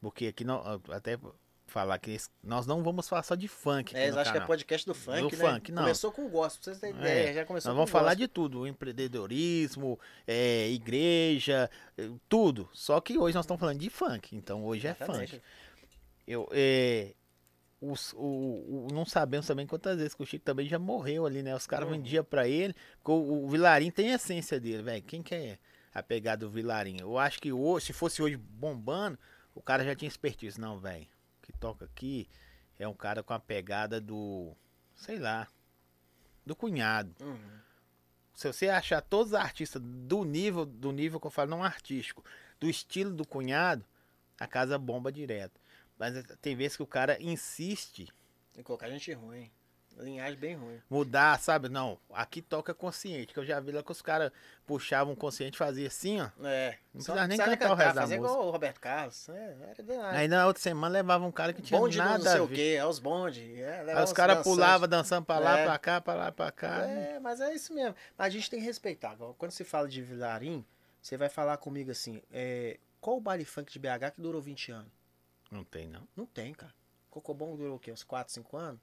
Porque 0.00 0.28
aqui 0.28 0.44
nó- 0.44 0.80
até 0.90 1.18
falar 1.70 1.98
que 1.98 2.10
esse- 2.10 2.28
nós 2.42 2.66
não 2.66 2.82
vamos 2.82 3.08
falar 3.08 3.22
só 3.22 3.34
de 3.34 3.48
funk. 3.48 3.96
É, 3.96 4.04
eles 4.04 4.16
acham 4.16 4.32
que 4.32 4.38
é 4.38 4.46
podcast 4.46 4.86
do 4.86 4.94
funk, 4.94 5.20
Do 5.36 5.36
né? 5.42 5.52
funk, 5.54 5.72
não. 5.72 5.82
Começou 5.82 6.12
com 6.12 6.28
gospel, 6.28 6.62
pra 6.62 6.74
vocês 6.74 6.78
terem 6.78 6.96
É, 6.96 6.98
ideia. 7.00 7.34
Já 7.34 7.44
começou 7.46 7.70
Nós 7.70 7.76
vamos 7.76 7.90
falar 7.90 8.10
gospel. 8.10 8.26
de 8.26 8.28
tudo, 8.28 8.66
empreendedorismo, 8.66 9.98
é, 10.26 10.68
igreja, 10.70 11.70
é, 11.96 12.10
tudo. 12.28 12.68
Só 12.72 13.00
que 13.00 13.18
hoje 13.18 13.34
nós 13.34 13.44
estamos 13.44 13.60
falando 13.60 13.78
de 13.78 13.90
funk, 13.90 14.34
então 14.36 14.64
hoje 14.64 14.86
é 14.86 14.90
Exatamente. 14.90 15.32
funk. 15.32 15.42
Eu, 16.26 16.48
é, 16.52 17.14
os- 17.80 18.12
o, 18.12 18.18
o- 18.18 18.88
não 18.92 19.04
sabemos 19.06 19.46
também 19.46 19.66
quantas 19.66 19.96
vezes 19.96 20.14
que 20.14 20.22
o 20.22 20.26
Chico 20.26 20.44
também 20.44 20.68
já 20.68 20.78
morreu 20.78 21.26
ali, 21.26 21.42
né? 21.42 21.54
Os 21.56 21.66
caras 21.66 21.86
Uhum. 21.88 21.94
vendiam 21.94 22.22
pra 22.24 22.46
ele, 22.46 22.74
porque 22.98 23.10
o, 23.10 23.44
o 23.44 23.48
Vilarim 23.48 23.90
tem 23.90 24.12
a 24.12 24.16
essência 24.16 24.60
dele, 24.60 24.82
velho. 24.82 25.02
Quem 25.02 25.22
que 25.22 25.34
é 25.34 25.58
a 25.92 26.02
pegada 26.02 26.44
do 26.44 26.50
Vilarim? 26.50 26.98
Eu 27.00 27.18
acho 27.18 27.40
que 27.40 27.52
hoje, 27.52 27.86
se 27.86 27.92
fosse 27.92 28.22
hoje 28.22 28.36
bombando, 28.36 29.18
o 29.54 29.60
cara 29.62 29.82
já 29.84 29.94
tinha 29.96 30.08
expertise. 30.08 30.60
Não, 30.60 30.78
velho, 30.78 31.04
o 31.04 31.19
toca 31.60 31.84
aqui 31.84 32.28
é 32.78 32.88
um 32.88 32.94
cara 32.94 33.22
com 33.22 33.34
a 33.34 33.38
pegada 33.38 34.00
do, 34.00 34.56
sei 34.94 35.18
lá, 35.18 35.46
do 36.44 36.56
cunhado. 36.56 37.14
Uhum. 37.20 37.60
Se 38.34 38.46
você 38.50 38.70
achar 38.70 39.02
todos 39.02 39.32
os 39.32 39.38
artistas 39.38 39.82
do 39.82 40.24
nível, 40.24 40.64
do 40.64 40.90
nível 40.90 41.20
que 41.20 41.26
eu 41.26 41.30
falo, 41.30 41.50
não 41.50 41.62
artístico, 41.62 42.24
do 42.58 42.68
estilo 42.70 43.12
do 43.12 43.26
cunhado, 43.26 43.84
a 44.38 44.46
casa 44.46 44.78
bomba 44.78 45.12
direto. 45.12 45.60
Mas 45.98 46.24
tem 46.40 46.56
vezes 46.56 46.76
que 46.78 46.82
o 46.82 46.86
cara 46.86 47.22
insiste 47.22 48.10
Tem 48.54 48.62
que 48.62 48.66
colocar 48.66 48.88
gente 48.88 49.12
ruim. 49.12 49.50
Linhagem 50.00 50.38
bem 50.38 50.54
ruim. 50.56 50.80
mudar, 50.88 51.38
sabe? 51.40 51.68
Não, 51.68 51.98
aqui 52.12 52.40
toca 52.42 52.72
consciente, 52.74 53.32
que 53.32 53.38
eu 53.38 53.44
já 53.44 53.60
vi 53.60 53.72
lá 53.72 53.82
que 53.82 53.92
os 53.92 54.00
caras 54.02 54.32
puxavam 54.66 55.14
consciente 55.14 55.54
e 55.54 55.58
faziam 55.58 55.86
assim, 55.86 56.20
ó. 56.20 56.28
É. 56.44 56.76
Não 56.94 57.00
Só 57.00 57.12
precisa 57.12 57.28
nem 57.28 57.36
sabe 57.36 57.56
cantar 57.56 57.72
o 57.72 57.74
resto 57.76 57.94
da 57.94 58.00
música. 58.02 58.16
igual 58.16 58.46
o 58.46 58.50
Roberto 58.50 58.80
Carlos. 58.80 59.28
É, 59.28 59.56
era 59.70 59.82
danado. 59.82 60.16
Aí 60.16 60.28
na 60.28 60.46
outra 60.46 60.62
semana 60.62 60.92
levava 60.92 61.24
um 61.26 61.32
cara 61.32 61.52
que 61.52 61.62
tinha 61.62 61.78
bonde 61.78 61.96
do 61.98 62.02
não 62.04 62.10
nada 62.12 62.30
sei 62.30 62.38
a 62.38 62.42
o 62.42 62.46
ver. 62.46 62.54
quê, 62.54 62.76
é 62.78 62.84
os 62.86 62.98
bonde. 62.98 63.60
É, 63.60 63.92
Aí 63.94 64.04
os 64.04 64.12
caras 64.12 64.42
pulavam 64.42 64.88
dançando 64.88 65.24
pra 65.24 65.38
lá, 65.38 65.58
É. 65.58 65.64
pra 65.64 65.78
cá, 65.78 66.00
pra 66.00 66.14
lá, 66.14 66.32
pra 66.32 66.50
cá. 66.50 66.82
É, 66.86 67.18
mas 67.20 67.40
é 67.40 67.54
isso 67.54 67.72
mesmo. 67.74 67.94
Mas 68.16 68.26
a 68.26 68.30
gente 68.30 68.48
tem 68.50 68.60
que 68.60 68.66
respeitar. 68.66 69.16
Quando 69.38 69.50
se 69.52 69.64
fala 69.64 69.88
de 69.88 70.00
Vilarim, 70.02 70.64
você 71.02 71.16
vai 71.16 71.28
falar 71.28 71.56
comigo 71.58 71.90
assim, 71.90 72.22
é, 72.32 72.78
qual 73.00 73.16
o 73.16 73.20
baile 73.20 73.44
funk 73.44 73.72
de 73.72 73.78
BH 73.78 74.12
que 74.14 74.20
durou 74.20 74.40
20 74.40 74.72
anos? 74.72 74.90
Não 75.50 75.64
tem, 75.64 75.88
não. 75.88 76.06
Não 76.16 76.26
tem, 76.26 76.52
cara. 76.54 76.72
Cocobongo 77.10 77.56
durou 77.56 77.74
o 77.76 77.78
quê? 77.78 77.90
Uns 77.90 78.04
4, 78.04 78.32
5 78.32 78.56
anos? 78.56 78.80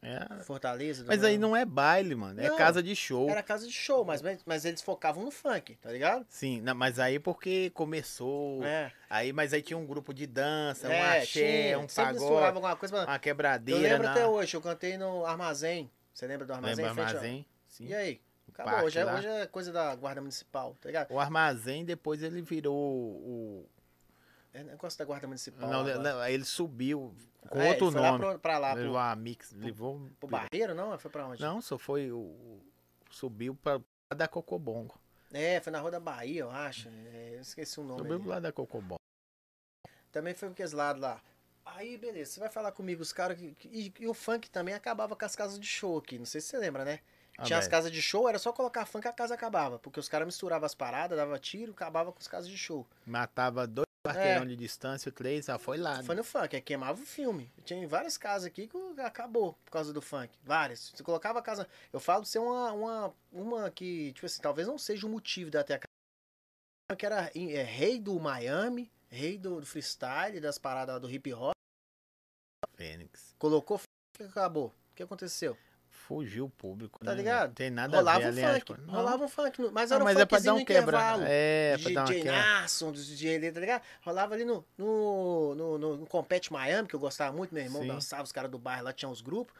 É. 0.00 0.42
Fortaleza? 0.44 1.04
Mas 1.06 1.24
aí 1.24 1.36
não 1.36 1.56
é 1.56 1.64
baile, 1.64 2.14
mano. 2.14 2.40
É 2.40 2.48
Não, 2.48 2.56
casa 2.56 2.80
de 2.82 2.94
show. 2.94 3.28
Era 3.28 3.42
casa 3.42 3.66
de 3.66 3.72
show, 3.72 4.04
mas, 4.04 4.22
mas 4.46 4.64
eles 4.64 4.80
focavam 4.80 5.24
no 5.24 5.30
funk, 5.30 5.74
tá 5.76 5.90
ligado? 5.90 6.24
Sim, 6.28 6.60
não, 6.60 6.74
mas 6.74 6.98
aí 7.00 7.18
porque 7.18 7.70
começou. 7.70 8.62
É. 8.64 8.92
Aí, 9.10 9.32
mas 9.32 9.52
aí 9.52 9.60
tinha 9.60 9.76
um 9.76 9.84
grupo 9.86 10.14
de 10.14 10.26
dança, 10.26 10.88
um 10.88 10.92
É, 10.92 11.18
axé, 11.18 11.24
tinha. 11.70 11.78
um 11.80 11.86
pagode, 11.86 12.46
alguma 12.46 12.76
coisa. 12.76 12.94
pra- 12.96 13.04
uma 13.06 13.16
Eu 13.16 13.20
quebradeira. 13.20 13.80
lembro 13.80 14.04
na... 14.04 14.12
até 14.12 14.26
hoje, 14.26 14.56
eu 14.56 14.60
cantei 14.60 14.96
no 14.96 15.26
Armazém. 15.26 15.90
Você 16.14 16.26
lembra 16.26 16.46
do 16.46 16.52
Armazém? 16.52 16.84
Lembra 16.84 17.04
armazém? 17.06 17.46
Sim. 17.66 17.86
E 17.86 17.94
aí? 17.94 18.20
Acabou. 18.52 18.86
Hoje 18.86 18.98
é, 18.98 19.04
hoje 19.14 19.26
é 19.28 19.46
coisa 19.46 19.72
da 19.72 19.94
Guarda 19.94 20.20
Municipal, 20.20 20.76
tá 20.80 20.88
ligado? 20.88 21.10
O 21.12 21.20
armazém, 21.20 21.84
depois 21.84 22.22
ele 22.22 22.40
virou 22.42 22.74
o. 22.76 23.68
É 24.58 24.64
negócio 24.64 24.98
da 24.98 25.04
Guarda 25.04 25.26
Municipal. 25.26 25.68
Não, 25.70 25.80
agora. 25.80 25.98
não, 25.98 26.26
ele 26.26 26.44
subiu 26.44 27.14
com 27.48 27.60
É, 27.60 27.68
outro 27.70 27.92
foi 27.92 28.00
lá 28.00 28.10
nome. 28.12 28.24
pro- 28.24 28.38
pra 28.40 28.58
lá, 28.58 28.72
levou 28.74 28.92
pro, 28.92 28.98
a 29.00 29.14
mix, 29.16 29.52
levou. 29.52 30.08
pro 30.18 30.28
Barreiro, 30.28 30.74
não? 30.74 30.98
Foi 30.98 31.10
pra 31.10 31.26
onde? 31.26 31.40
Não, 31.42 31.60
só 31.60 31.78
foi 31.78 32.10
o. 32.10 32.60
Subiu 33.10 33.54
pra 33.54 33.80
da 34.16 34.26
Cocobongo. 34.26 34.98
É, 35.32 35.60
foi 35.60 35.70
na 35.70 35.78
Rua 35.80 35.90
da 35.90 36.00
Bahia, 36.00 36.40
eu 36.40 36.50
acho. 36.50 36.88
É, 36.88 37.32
eu 37.36 37.40
esqueci 37.40 37.78
o 37.78 37.84
nome. 37.84 38.00
Subiu 38.00 38.18
pro 38.20 38.28
lado 38.30 38.42
da 38.42 38.52
Cocobongo. 38.52 38.98
Também 40.10 40.34
foi 40.34 40.48
aqueles 40.48 40.72
lados 40.72 41.00
lá. 41.02 41.20
Aí, 41.64 41.98
beleza, 41.98 42.32
você 42.32 42.40
vai 42.40 42.48
falar 42.48 42.72
comigo, 42.72 43.02
os 43.02 43.12
caras. 43.12 43.38
que- 43.38 43.54
que- 43.54 43.68
E, 43.68 43.92
e 44.00 44.08
o 44.08 44.14
funk 44.14 44.48
também 44.50 44.74
acabava 44.74 45.14
com 45.14 45.24
as 45.24 45.36
casas 45.36 45.60
de 45.60 45.66
show 45.66 45.98
aqui. 45.98 46.18
Não 46.18 46.24
sei 46.24 46.40
se 46.40 46.48
você 46.48 46.58
lembra, 46.58 46.84
né? 46.84 47.00
Ah, 47.36 47.42
Tinha 47.44 47.58
as 47.58 47.66
velho. 47.66 47.70
casas 47.70 47.92
de 47.92 48.02
show, 48.02 48.28
era 48.28 48.38
só 48.38 48.52
colocar 48.52 48.84
funk 48.86 49.06
a 49.06 49.12
casa 49.12 49.34
acabava. 49.34 49.78
Porque 49.78 50.00
os 50.00 50.08
caras 50.08 50.26
misturavam 50.26 50.64
as 50.66 50.74
paradas, 50.74 51.16
dava 51.16 51.38
tiro, 51.38 51.72
acabava 51.72 52.10
com 52.10 52.18
as 52.18 52.26
casas 52.26 52.48
de 52.50 52.56
show. 52.58 52.86
Matava 53.06 53.66
dois 53.66 53.86
quarteirão 54.14 54.46
de 54.46 54.56
distância, 54.56 55.10
três, 55.12 55.46
já 55.46 55.58
foi 55.58 55.78
lá. 55.78 56.00
É. 56.00 56.02
Foi 56.02 56.14
no 56.14 56.24
funk, 56.24 56.54
aí 56.54 56.62
queimava 56.62 57.00
o 57.00 57.06
filme. 57.06 57.50
Tinha 57.64 57.86
várias 57.86 58.16
casas 58.16 58.46
aqui 58.46 58.66
que 58.66 59.00
acabou 59.00 59.54
por 59.64 59.70
causa 59.70 59.92
do 59.92 60.02
funk. 60.02 60.32
Várias. 60.42 60.92
Você 60.94 61.02
colocava 61.02 61.38
a 61.38 61.42
casa. 61.42 61.68
Eu 61.92 62.00
falo 62.00 62.22
de 62.22 62.28
ser 62.28 62.38
uma, 62.38 62.72
uma, 62.72 63.14
uma 63.32 63.70
que, 63.70 64.12
tipo 64.12 64.26
assim, 64.26 64.40
talvez 64.40 64.66
não 64.66 64.78
seja 64.78 65.06
o 65.06 65.10
motivo 65.10 65.50
da 65.50 65.62
ter 65.62 65.74
a 65.74 65.78
casa. 65.78 66.96
Que 66.96 67.06
era 67.06 67.30
é, 67.34 67.62
rei 67.62 68.00
do 68.00 68.18
Miami, 68.18 68.90
rei 69.08 69.36
do, 69.36 69.60
do 69.60 69.66
freestyle, 69.66 70.40
das 70.40 70.58
paradas 70.58 71.00
do 71.00 71.10
hip 71.10 71.32
hop. 71.32 71.52
Fênix. 72.74 73.34
Colocou 73.38 73.78
funk 73.78 73.86
e 74.20 74.24
acabou. 74.24 74.68
O 74.68 74.94
que 74.94 75.02
aconteceu? 75.02 75.56
Fugiu 76.08 76.46
o 76.46 76.50
público, 76.50 76.98
Tá 77.04 77.10
né? 77.10 77.18
ligado? 77.18 77.52
Tem 77.54 77.68
nada 77.70 77.94
rolava 77.98 78.26
a 78.26 78.30
ver, 78.30 78.46
um 78.46 78.54
funk. 78.54 78.72
Rolava 78.90 79.24
um 79.24 79.28
funk. 79.28 79.60
no- 79.60 79.70
Mas 79.70 79.90
Não, 79.90 79.96
era 79.96 80.04
um 80.04 80.06
mas 80.06 80.16
é 80.18 80.24
pra 80.24 80.38
dar 80.38 80.54
um 80.54 80.64
quebra. 80.64 80.72
intervalo. 80.82 81.22
É, 81.26 81.76
pra 81.82 81.90
dar 81.92 82.00
uma 82.00 82.06
DJ 82.06 82.22
quebra. 82.22 82.38
Nasson, 82.40 82.92
dos 82.92 83.06
DJ 83.06 83.36
ali, 83.36 83.52
tá 83.52 83.60
ligado? 83.60 83.82
Rolava 84.02 84.34
ali 84.34 84.44
no, 84.46 84.64
no, 84.78 85.54
no, 85.54 85.78
no, 85.78 85.96
no 85.98 86.06
Compete 86.06 86.50
Miami, 86.50 86.88
que 86.88 86.94
eu 86.94 87.00
gostava 87.00 87.36
muito, 87.36 87.54
meu 87.54 87.62
irmão 87.62 87.82
Sim. 87.82 87.88
dançava, 87.88 88.22
os 88.22 88.32
caras 88.32 88.50
do 88.50 88.58
bairro 88.58 88.84
lá 88.84 88.92
tinham 88.92 89.12
os 89.12 89.20
grupos. 89.20 89.54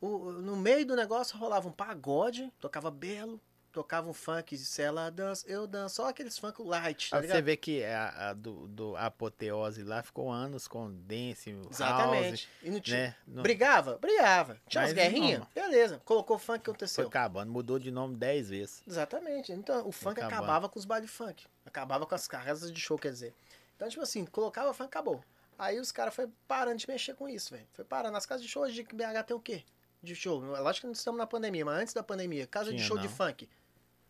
O- 0.00 0.32
no 0.32 0.56
meio 0.56 0.86
do 0.86 0.96
negócio 0.96 1.36
rolava 1.36 1.68
um 1.68 1.72
pagode, 1.72 2.50
tocava 2.58 2.90
belo, 2.90 3.38
tocava 3.76 4.08
um 4.08 4.14
funk, 4.14 4.56
se 4.56 4.80
ela 4.80 5.10
dança, 5.10 5.46
eu 5.46 5.66
danço, 5.66 5.96
só 5.96 6.08
aqueles 6.08 6.38
funk 6.38 6.62
light, 6.62 7.10
tá 7.10 7.18
Pra 7.18 7.26
você 7.28 7.42
vê 7.42 7.58
que 7.58 7.84
a, 7.84 8.30
a 8.30 8.32
do, 8.32 8.66
do 8.68 8.96
a 8.96 9.04
apoteose 9.04 9.82
lá 9.82 10.02
ficou 10.02 10.32
anos 10.32 10.66
com 10.66 10.90
dance, 10.90 11.52
house, 11.52 11.66
Exatamente. 11.70 12.48
E 12.62 12.70
não 12.70 12.80
tinha. 12.80 12.96
né? 13.08 13.16
Não- 13.26 13.42
Brigava? 13.42 13.98
Brigava. 13.98 14.58
Tinha 14.66 14.82
umas 14.84 14.94
Mas 14.94 15.02
guerrinhas? 15.02 15.40
não. 15.40 15.48
Beleza. 15.54 16.00
Colocou 16.06 16.38
funk, 16.38 16.64
Foi 16.64 16.72
aconteceu. 16.72 17.06
acabando, 17.06 17.52
mudou 17.52 17.78
de 17.78 17.90
nome 17.90 18.16
dez 18.16 18.48
vezes. 18.48 18.82
Exatamente. 18.88 19.52
Então, 19.52 19.86
o 19.86 19.92
funk 19.92 20.18
acabando. 20.20 20.34
acabava 20.42 20.68
com 20.70 20.78
os 20.78 20.86
baile 20.86 21.06
funk. 21.06 21.44
Acabava 21.66 22.06
com 22.06 22.14
as 22.14 22.26
casas 22.26 22.72
de 22.72 22.80
show, 22.80 22.96
quer 22.98 23.10
dizer. 23.12 23.34
Então, 23.76 23.86
tipo 23.90 24.02
assim, 24.02 24.24
colocava 24.24 24.72
funk, 24.72 24.88
acabou. 24.88 25.22
Aí 25.58 25.78
os 25.78 25.92
caras 25.92 26.14
foi 26.14 26.28
parando 26.48 26.78
de 26.78 26.88
mexer 26.88 27.14
com 27.14 27.28
isso, 27.28 27.52
velho. 27.52 27.66
Foi 27.74 27.84
parando. 27.84 28.14
Nas 28.14 28.24
casas 28.24 28.42
de 28.42 28.48
show, 28.50 28.62
hoje 28.62 28.84
que 28.84 28.94
BH 28.94 29.22
tem 29.26 29.36
o 29.36 29.40
quê? 29.40 29.64
De 30.02 30.14
show. 30.14 30.38
Lógico 30.40 30.82
que 30.82 30.86
não 30.86 30.92
estamos 30.92 31.18
na 31.18 31.26
pandemia, 31.26 31.64
mas 31.64 31.82
antes 31.82 31.92
da 31.94 32.02
pandemia, 32.02 32.46
casa 32.46 32.70
de 32.70 32.76
Tinha, 32.76 32.86
show 32.88 32.96
de 32.98 33.08
não. 33.08 33.14
funk. 33.14 33.48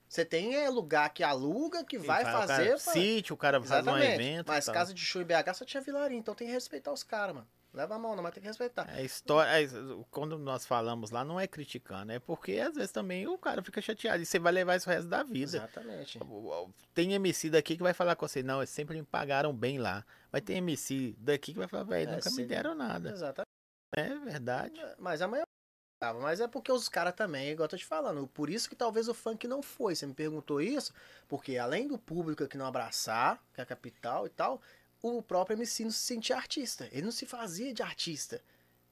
Você 0.08 0.24
tem 0.24 0.54
é, 0.56 0.68
lugar 0.70 1.08
que 1.10 1.22
aluga, 1.24 1.84
que 1.84 1.98
vai 1.98 2.22
E 2.22 2.24
faz- 2.24 2.36
o 2.36 2.38
fazer. 2.48 2.64
cara, 2.68 2.80
pra- 2.82 2.92
Sítio, 2.92 3.34
o 3.34 3.36
cara 3.36 3.62
faz 3.62 3.86
um 3.86 3.98
evento. 3.98 4.46
e 4.46 4.50
mas 4.52 4.66
casa 4.68 4.94
de 4.94 5.00
show 5.00 5.20
em 5.20 5.24
BH 5.24 5.54
só 5.54 5.64
tinha 5.64 5.80
vilarinho, 5.80 6.20
então 6.20 6.34
tem 6.34 6.46
que 6.46 6.52
respeitar 6.52 6.92
os 6.92 7.02
caras, 7.02 7.34
mano. 7.34 7.48
Leva 7.74 7.96
a 7.96 7.98
mão, 7.98 8.16
não, 8.16 8.22
mas 8.22 8.32
tem 8.32 8.40
que 8.40 8.48
respeitar. 8.48 8.88
É 8.98 9.04
história, 9.04 9.50
é, 9.62 9.68
quando 10.10 10.38
nós 10.38 10.64
falamos 10.64 11.10
lá, 11.10 11.22
não 11.22 11.38
é 11.38 11.46
criticando, 11.46 12.10
é 12.10 12.18
porque 12.18 12.52
às 12.58 12.74
vezes 12.74 12.90
também 12.90 13.26
o 13.26 13.36
cara 13.36 13.62
fica 13.62 13.82
chateado 13.82 14.22
e 14.22 14.24
você 14.24 14.38
vai 14.38 14.50
levar 14.50 14.76
isso 14.76 14.88
o 14.88 14.92
resto 14.92 15.08
da 15.08 15.22
vida. 15.22 15.58
Exatamente. 15.58 16.18
Tem 16.94 17.12
MC 17.12 17.50
daqui 17.50 17.76
que 17.76 17.82
vai 17.82 17.92
falar 17.92 18.16
com 18.16 18.26
você, 18.26 18.42
não, 18.42 18.60
eles 18.60 18.70
sempre 18.70 18.96
me 18.96 19.02
pagaram 19.04 19.52
bem 19.54 19.76
lá. 19.78 20.06
Mas 20.32 20.40
tem 20.40 20.56
MC 20.56 21.14
daqui 21.18 21.52
que 21.52 21.58
vai 21.58 21.68
falar, 21.68 21.82
velho, 21.84 22.10
É, 22.12 22.14
nunca 22.16 22.30
me 22.30 22.46
deram 22.46 22.74
nada. 22.74 23.10
Exatamente. 23.10 23.46
É 23.94 24.14
verdade. 24.24 24.80
Mas 24.98 25.20
amanhã 25.20 25.44
tava. 25.98 26.20
Mas 26.20 26.40
é 26.40 26.46
porque 26.48 26.70
os 26.70 26.88
caras 26.88 27.14
também, 27.14 27.50
igual 27.50 27.64
eu 27.64 27.70
tô 27.70 27.76
te 27.76 27.84
falando. 27.84 28.26
Por 28.28 28.48
isso 28.50 28.68
que 28.68 28.76
talvez 28.76 29.08
o 29.08 29.14
funk 29.14 29.46
não 29.48 29.62
foi. 29.62 29.94
Você 29.94 30.06
me 30.06 30.14
perguntou 30.14 30.60
isso, 30.60 30.92
porque 31.28 31.56
além 31.58 31.88
do 31.88 31.98
público 31.98 32.44
aqui 32.44 32.56
não 32.56 32.66
abraçar, 32.66 33.42
que 33.54 33.60
é 33.60 33.62
a 33.62 33.66
capital 33.66 34.26
e 34.26 34.30
tal, 34.30 34.60
o 35.02 35.22
próprio 35.22 35.56
MC 35.56 35.84
não 35.84 35.90
se 35.90 35.98
sentia 36.00 36.36
artista. 36.36 36.88
Ele 36.92 37.02
não 37.02 37.12
se 37.12 37.26
fazia 37.26 37.72
de 37.72 37.82
artista. 37.82 38.42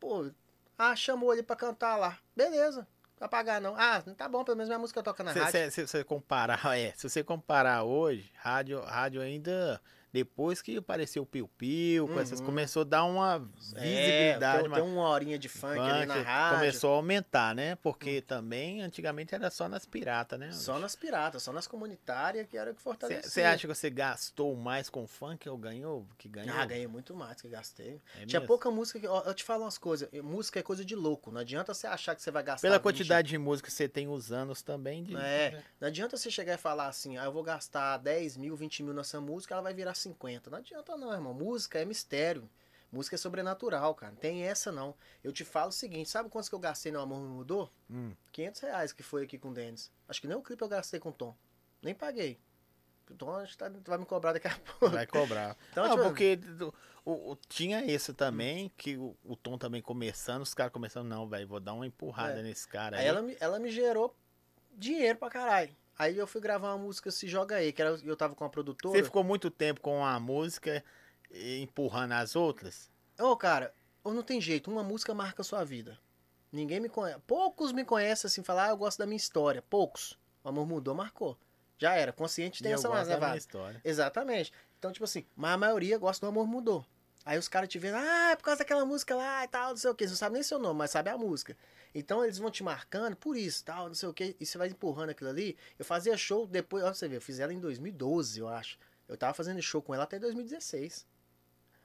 Pô, 0.00 0.30
ah, 0.78 0.94
chamou 0.96 1.32
ele 1.32 1.42
pra 1.42 1.56
cantar 1.56 1.96
lá. 1.96 2.18
Beleza. 2.36 2.86
Vai 3.18 3.28
pagar 3.28 3.60
não. 3.60 3.74
Ah, 3.76 4.02
tá 4.16 4.28
bom, 4.28 4.42
pelo 4.44 4.56
menos 4.56 4.68
minha 4.68 4.78
música 4.78 5.02
toca 5.02 5.22
na 5.22 5.32
Se, 5.32 5.38
rádio. 5.38 5.52
se- 5.52 5.70
se 5.70 5.86
você 5.86 6.04
comparar, 6.04 6.60
é, 6.76 6.92
se 6.96 7.08
você 7.08 7.22
comparar 7.22 7.84
hoje, 7.84 8.30
rádio, 8.36 8.80
rádio 8.82 9.20
ainda, 9.20 9.80
depois 10.14 10.62
que 10.62 10.76
apareceu 10.76 11.24
o 11.24 11.26
Piu 11.26 11.48
Piu, 11.58 12.06
com 12.06 12.20
essas, 12.20 12.38
Uhum. 12.38 12.46
começou 12.46 12.82
a 12.82 12.84
dar 12.84 13.02
uma 13.04 13.38
visibilidade, 13.56 14.44
É, 14.44 14.58
tem, 14.60 14.68
uma- 14.68 14.76
tem 14.76 14.84
uma 14.84 15.08
horinha 15.08 15.36
de 15.36 15.48
funk, 15.48 15.76
ali 15.80 16.06
na 16.06 16.14
funk, 16.14 16.24
rádio. 16.24 16.58
Começou 16.60 16.92
a 16.92 16.96
aumentar, 16.96 17.52
né? 17.52 17.74
Porque 17.82 18.20
também, 18.22 18.80
antigamente, 18.80 19.34
era 19.34 19.50
só 19.50 19.68
nas 19.68 19.84
piratas, 19.84 20.38
né? 20.38 20.52
Só 20.52 20.78
nas 20.78 20.94
piratas, 20.94 21.42
só 21.42 21.52
nas 21.52 21.66
comunitárias 21.66 22.46
que 22.48 22.56
era 22.56 22.70
o 22.70 22.74
que 22.76 22.80
fortalecia. 22.80 23.28
Você 23.28 23.42
acha 23.42 23.62
que 23.66 23.74
você 23.74 23.90
gastou 23.90 24.54
mais 24.54 24.88
com 24.88 25.04
funk 25.04 25.48
ou 25.48 25.58
ganhou? 25.58 26.06
Que 26.16 26.28
ganhou? 26.28 26.54
Ah, 26.56 26.64
ganhei 26.64 26.86
muito 26.86 27.12
mais 27.16 27.40
que 27.42 27.48
gastei. 27.48 28.00
É 28.14 28.24
Tinha 28.24 28.38
mesmo? 28.38 28.46
pouca 28.46 28.70
música. 28.70 29.00
que- 29.00 29.08
ó, 29.08 29.22
Eu 29.24 29.34
te 29.34 29.42
falo 29.42 29.64
umas 29.64 29.78
coisas. 29.78 30.08
Música 30.22 30.60
é 30.60 30.62
coisa 30.62 30.84
de 30.84 30.94
louco. 30.94 31.32
Não 31.32 31.40
adianta 31.40 31.74
você 31.74 31.88
achar 31.88 32.14
que 32.14 32.22
você 32.22 32.30
vai 32.30 32.44
gastar. 32.44 32.62
Pela 32.68 32.76
20. 32.78 32.82
quantidade 32.84 33.28
de 33.30 33.38
música 33.38 33.68
que 33.68 33.74
você 33.74 33.88
tem 33.88 34.06
os 34.06 34.30
anos 34.30 34.62
também. 34.62 35.02
De... 35.02 35.16
É, 35.16 35.60
não 35.80 35.88
adianta 35.88 36.16
você 36.16 36.30
chegar 36.30 36.54
e 36.54 36.58
falar 36.58 36.86
assim, 36.86 37.16
ah, 37.16 37.24
eu 37.24 37.32
vou 37.32 37.42
gastar 37.42 37.96
10 37.98 38.36
mil, 38.36 38.54
20 38.54 38.82
mil 38.84 38.94
nessa 38.94 39.20
música, 39.20 39.54
ela 39.54 39.62
vai 39.62 39.74
virar 39.74 39.94
50. 40.04 40.50
Não 40.50 40.58
adianta 40.58 40.96
não, 40.96 41.12
irmão. 41.12 41.34
Música 41.34 41.78
é 41.80 41.84
mistério. 41.84 42.48
Música 42.92 43.16
é 43.16 43.18
sobrenatural, 43.18 43.92
cara. 43.94 44.12
Não 44.12 44.18
tem 44.20 44.42
essa 44.44 44.70
não. 44.70 44.94
Eu 45.22 45.32
te 45.32 45.44
falo 45.44 45.70
o 45.70 45.72
seguinte, 45.72 46.08
sabe 46.08 46.28
quantos 46.30 46.48
que 46.48 46.54
eu 46.54 46.60
gastei 46.60 46.92
no 46.92 47.00
Amor 47.00 47.18
Me 47.20 47.26
Mudou? 47.28 47.68
Hum. 47.90 48.12
500 48.30 48.60
reais 48.60 48.92
que 48.92 49.02
foi 49.02 49.24
aqui 49.24 49.36
com 49.36 49.48
o 49.50 49.54
Denis. 49.54 49.90
Acho 50.08 50.20
que 50.20 50.28
nem 50.28 50.36
o 50.36 50.42
clipe 50.42 50.62
eu 50.62 50.68
gastei 50.68 51.00
com 51.00 51.08
o 51.08 51.12
Tom. 51.12 51.34
Nem 51.82 51.92
paguei. 51.94 52.38
O 53.10 53.14
Tom 53.14 53.32
acho 53.36 53.52
que 53.52 53.58
tá- 53.58 53.70
vai 53.84 53.98
me 53.98 54.06
cobrar 54.06 54.32
daqui 54.32 54.46
a 54.46 54.56
pouco. 54.58 54.90
Vai 54.94 55.06
cobrar. 55.06 55.56
Então, 55.72 55.84
não, 55.88 55.96
tipo, 55.96 56.08
porque 56.08 56.38
o, 57.04 57.32
o- 57.32 57.36
tinha 57.48 57.84
isso 57.84 58.14
também, 58.14 58.70
que 58.76 58.96
o, 58.96 59.16
o 59.24 59.34
Tom 59.36 59.58
também 59.58 59.82
começando, 59.82 60.42
os 60.42 60.54
caras 60.54 60.72
começando, 60.72 61.08
não, 61.08 61.28
velho, 61.28 61.48
vou 61.48 61.58
dar 61.60 61.74
uma 61.74 61.86
empurrada 61.86 62.38
É. 62.38 62.42
nesse 62.42 62.66
cara 62.68 62.96
Aí 62.96 63.02
aí. 63.02 63.08
ela 63.08 63.20
me, 63.22 63.36
ela 63.40 63.58
me 63.58 63.70
gerou 63.70 64.16
dinheiro 64.72 65.18
pra 65.18 65.28
caralho. 65.30 65.74
Aí 65.98 66.18
eu 66.18 66.26
fui 66.26 66.40
gravar 66.40 66.74
uma 66.74 66.84
música 66.84 67.10
Se 67.10 67.28
Joga 67.28 67.56
Aí, 67.56 67.72
que 67.72 67.80
era, 67.80 67.98
eu 68.04 68.16
tava 68.16 68.34
com 68.34 68.44
a 68.44 68.48
produtora. 68.48 68.96
Você 68.96 69.04
ficou 69.04 69.22
muito 69.22 69.50
tempo 69.50 69.80
com 69.80 70.04
a 70.04 70.18
música 70.18 70.84
e 71.30 71.60
empurrando 71.62 72.12
as 72.12 72.34
outras? 72.34 72.90
Ô, 73.18 73.36
cara, 73.36 73.72
ou 74.02 74.12
não 74.12 74.22
tem 74.22 74.40
jeito, 74.40 74.70
uma 74.70 74.82
música 74.82 75.14
marca 75.14 75.42
a 75.42 75.44
sua 75.44 75.64
vida. 75.64 75.98
Ninguém 76.50 76.80
me 76.80 76.88
conhece. 76.88 77.20
Poucos 77.26 77.72
me 77.72 77.84
conhecem 77.84 78.28
assim, 78.28 78.42
falar, 78.42 78.66
ah, 78.66 78.70
eu 78.70 78.76
gosto 78.76 78.98
da 78.98 79.06
minha 79.06 79.16
história. 79.16 79.62
Poucos. 79.62 80.18
O 80.42 80.48
amor 80.48 80.66
mudou, 80.66 80.94
marcou. 80.94 81.38
Já 81.78 81.94
era. 81.94 82.12
Consciente 82.12 82.62
tem 82.62 82.70
E 82.70 82.74
essa 82.74 82.88
mais 82.88 83.08
levada. 83.08 83.36
história. 83.36 83.80
Exatamente. 83.84 84.52
Então, 84.78 84.92
tipo 84.92 85.04
assim, 85.04 85.24
mas 85.34 85.52
a 85.52 85.56
maioria 85.56 85.98
gosta 85.98 86.24
do 86.24 86.28
amor 86.28 86.46
mudou. 86.46 86.84
Aí 87.24 87.38
os 87.38 87.48
caras 87.48 87.68
te 87.68 87.78
veem, 87.78 87.94
ah, 87.94 88.30
é 88.32 88.36
por 88.36 88.44
causa 88.44 88.58
daquela 88.58 88.84
música 88.84 89.14
lá 89.16 89.44
e 89.44 89.48
tal, 89.48 89.70
não 89.70 89.76
sei 89.76 89.90
o 89.90 89.94
que. 89.94 90.04
Você 90.04 90.10
não 90.10 90.16
sabe 90.16 90.34
nem 90.34 90.42
seu 90.42 90.58
nome, 90.58 90.78
mas 90.78 90.90
sabe 90.90 91.08
a 91.10 91.16
música. 91.16 91.56
Então 91.94 92.24
eles 92.24 92.38
vão 92.38 92.50
te 92.50 92.62
marcando 92.62 93.14
por 93.14 93.36
isso, 93.36 93.64
tal, 93.64 93.86
não 93.86 93.94
sei 93.94 94.08
o 94.08 94.12
que. 94.12 94.36
E 94.40 94.44
você 94.44 94.58
vai 94.58 94.68
empurrando 94.68 95.10
aquilo 95.10 95.30
ali. 95.30 95.56
Eu 95.78 95.84
fazia 95.84 96.16
show 96.16 96.46
depois, 96.46 96.82
olha 96.82 96.92
você 96.92 97.06
ver, 97.06 97.16
eu 97.16 97.22
fiz 97.22 97.38
ela 97.38 97.52
em 97.52 97.60
2012, 97.60 98.40
eu 98.40 98.48
acho. 98.48 98.78
Eu 99.08 99.16
tava 99.16 99.34
fazendo 99.34 99.62
show 99.62 99.80
com 99.80 99.94
ela 99.94 100.04
até 100.04 100.18
2016. 100.18 101.06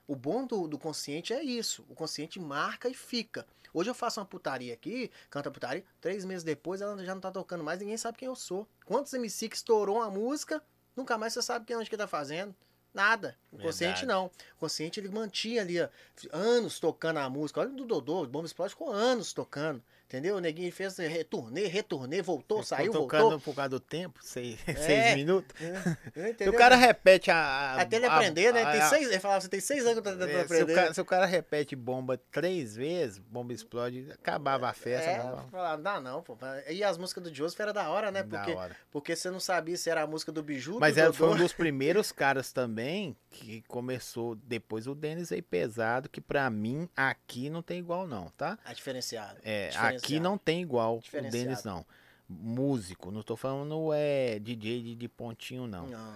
O 0.08 0.16
bom 0.16 0.44
do, 0.44 0.66
do 0.66 0.76
consciente 0.76 1.32
é 1.32 1.40
isso. 1.40 1.86
O 1.88 1.94
consciente 1.94 2.40
marca 2.40 2.88
e 2.88 2.94
fica. 2.94 3.46
Hoje 3.72 3.88
eu 3.88 3.94
faço 3.94 4.18
uma 4.18 4.26
putaria 4.26 4.74
aqui, 4.74 5.08
canta 5.30 5.50
putaria, 5.50 5.84
três 6.00 6.24
meses 6.24 6.42
depois 6.42 6.80
ela 6.80 7.04
já 7.04 7.14
não 7.14 7.20
tá 7.20 7.30
tocando 7.30 7.62
mais, 7.62 7.78
ninguém 7.78 7.96
sabe 7.96 8.18
quem 8.18 8.26
eu 8.26 8.34
sou. 8.34 8.66
Quantos 8.84 9.14
MC 9.14 9.48
que 9.48 9.54
estourou 9.54 9.98
uma 9.98 10.10
música, 10.10 10.60
nunca 10.96 11.16
mais 11.16 11.32
você 11.32 11.42
sabe 11.42 11.64
quem 11.64 11.76
onde 11.76 11.88
que 11.88 11.96
tá 11.96 12.08
fazendo. 12.08 12.52
Nada. 12.92 13.38
O 13.52 13.58
consciente 13.58 14.00
Verdade. 14.00 14.06
não. 14.06 14.26
O 14.26 14.58
consciente 14.58 14.98
ele 14.98 15.08
mantinha 15.08 15.62
ali 15.62 15.80
ó, 15.80 15.88
anos 16.32 16.80
tocando 16.80 17.18
a 17.18 17.30
música. 17.30 17.60
Olha 17.60 17.70
o 17.70 17.76
do 17.76 17.84
Dodô, 17.84 18.24
o 18.24 18.26
Bomba 18.26 18.46
Explode 18.46 18.70
ficou 18.70 18.90
anos 18.90 19.32
tocando. 19.32 19.80
Entendeu? 20.10 20.34
O 20.34 20.40
neguinho 20.40 20.72
fez 20.72 20.98
retornei, 20.98 21.66
retornei, 21.68 22.20
voltou, 22.20 22.64
Ficou 22.64 22.64
saiu, 22.76 22.90
tocando 22.90 23.20
voltou. 23.22 23.40
por 23.40 23.54
causa 23.54 23.68
do 23.68 23.78
tempo, 23.78 24.18
seis, 24.20 24.58
É. 24.66 24.74
seis 24.74 25.14
minutos. 25.14 25.54
É, 25.62 26.48
o 26.50 26.52
cara 26.52 26.74
repete 26.74 27.30
a. 27.30 27.36
a- 27.36 27.80
Até 27.82 27.94
ele 27.94 28.06
a- 28.06 28.16
aprender, 28.16 28.52
né? 28.52 28.68
Tem 28.72 28.80
a- 28.80 28.88
seis, 28.88 29.06
ele 29.08 29.20
falava, 29.20 29.40
você 29.40 29.48
tem 29.48 29.60
seis 29.60 29.82
anos 29.86 29.92
que 29.92 29.98
eu 30.00 30.02
tô 30.02 30.10
tentando 30.10 30.28
é, 30.30 30.32
se, 30.34 30.40
o 30.40 30.44
aprender. 30.44 30.74
cara, 30.74 30.94
se 30.94 31.00
o 31.00 31.04
cara 31.04 31.26
repete 31.26 31.76
bomba 31.76 32.20
três 32.32 32.74
vezes, 32.74 33.18
bomba 33.18 33.52
explode, 33.52 34.10
acabava 34.10 34.68
a 34.68 34.72
festa. 34.72 35.08
É, 35.10 35.14
acabava. 35.14 35.48
falar, 35.48 35.76
não 35.76 35.82
dá 35.84 36.00
não, 36.00 36.22
pô. 36.24 36.36
E 36.68 36.82
as 36.82 36.98
músicas 36.98 37.22
do 37.22 37.32
Joseph 37.32 37.60
era 37.60 37.72
da 37.72 37.88
hora, 37.88 38.10
né? 38.10 38.24
Da 38.24 38.38
Porque, 38.38 38.52
hora. 38.52 38.76
porque 38.90 39.14
você 39.14 39.30
não 39.30 39.38
sabia 39.38 39.76
se 39.76 39.88
era 39.88 40.02
a 40.02 40.06
música 40.08 40.32
do 40.32 40.42
Biju, 40.42 40.80
Mas 40.80 40.96
do 40.96 41.02
era, 41.02 41.12
foi 41.12 41.28
um 41.28 41.36
dos 41.36 41.52
primeiros 41.52 42.10
caras 42.10 42.50
também 42.52 43.16
que 43.30 43.62
começou. 43.68 44.34
Depois 44.34 44.88
o 44.88 44.94
Denis 44.96 45.30
aí 45.30 45.40
pesado, 45.40 46.08
que 46.08 46.20
pra 46.20 46.50
mim 46.50 46.88
aqui 46.96 47.48
não 47.48 47.62
tem 47.62 47.78
igual, 47.78 48.08
não, 48.08 48.28
tá? 48.30 48.58
Ah, 48.64 48.72
diferenciado. 48.72 49.38
É, 49.44 49.68
Diferenciado. 49.68 49.99
Aqui 50.04 50.20
não 50.20 50.36
tem 50.36 50.62
igual 50.62 50.98
o. 50.98 51.30
Denis, 51.30 51.64
não. 51.64 51.84
Músico, 52.28 53.10
não 53.10 53.22
tô 53.22 53.36
falando 53.36 53.92
é 53.92 54.38
DJ 54.38 54.82
de, 54.82 54.94
de 54.94 55.08
pontinho, 55.08 55.66
não. 55.66 55.86
Não. 55.88 56.14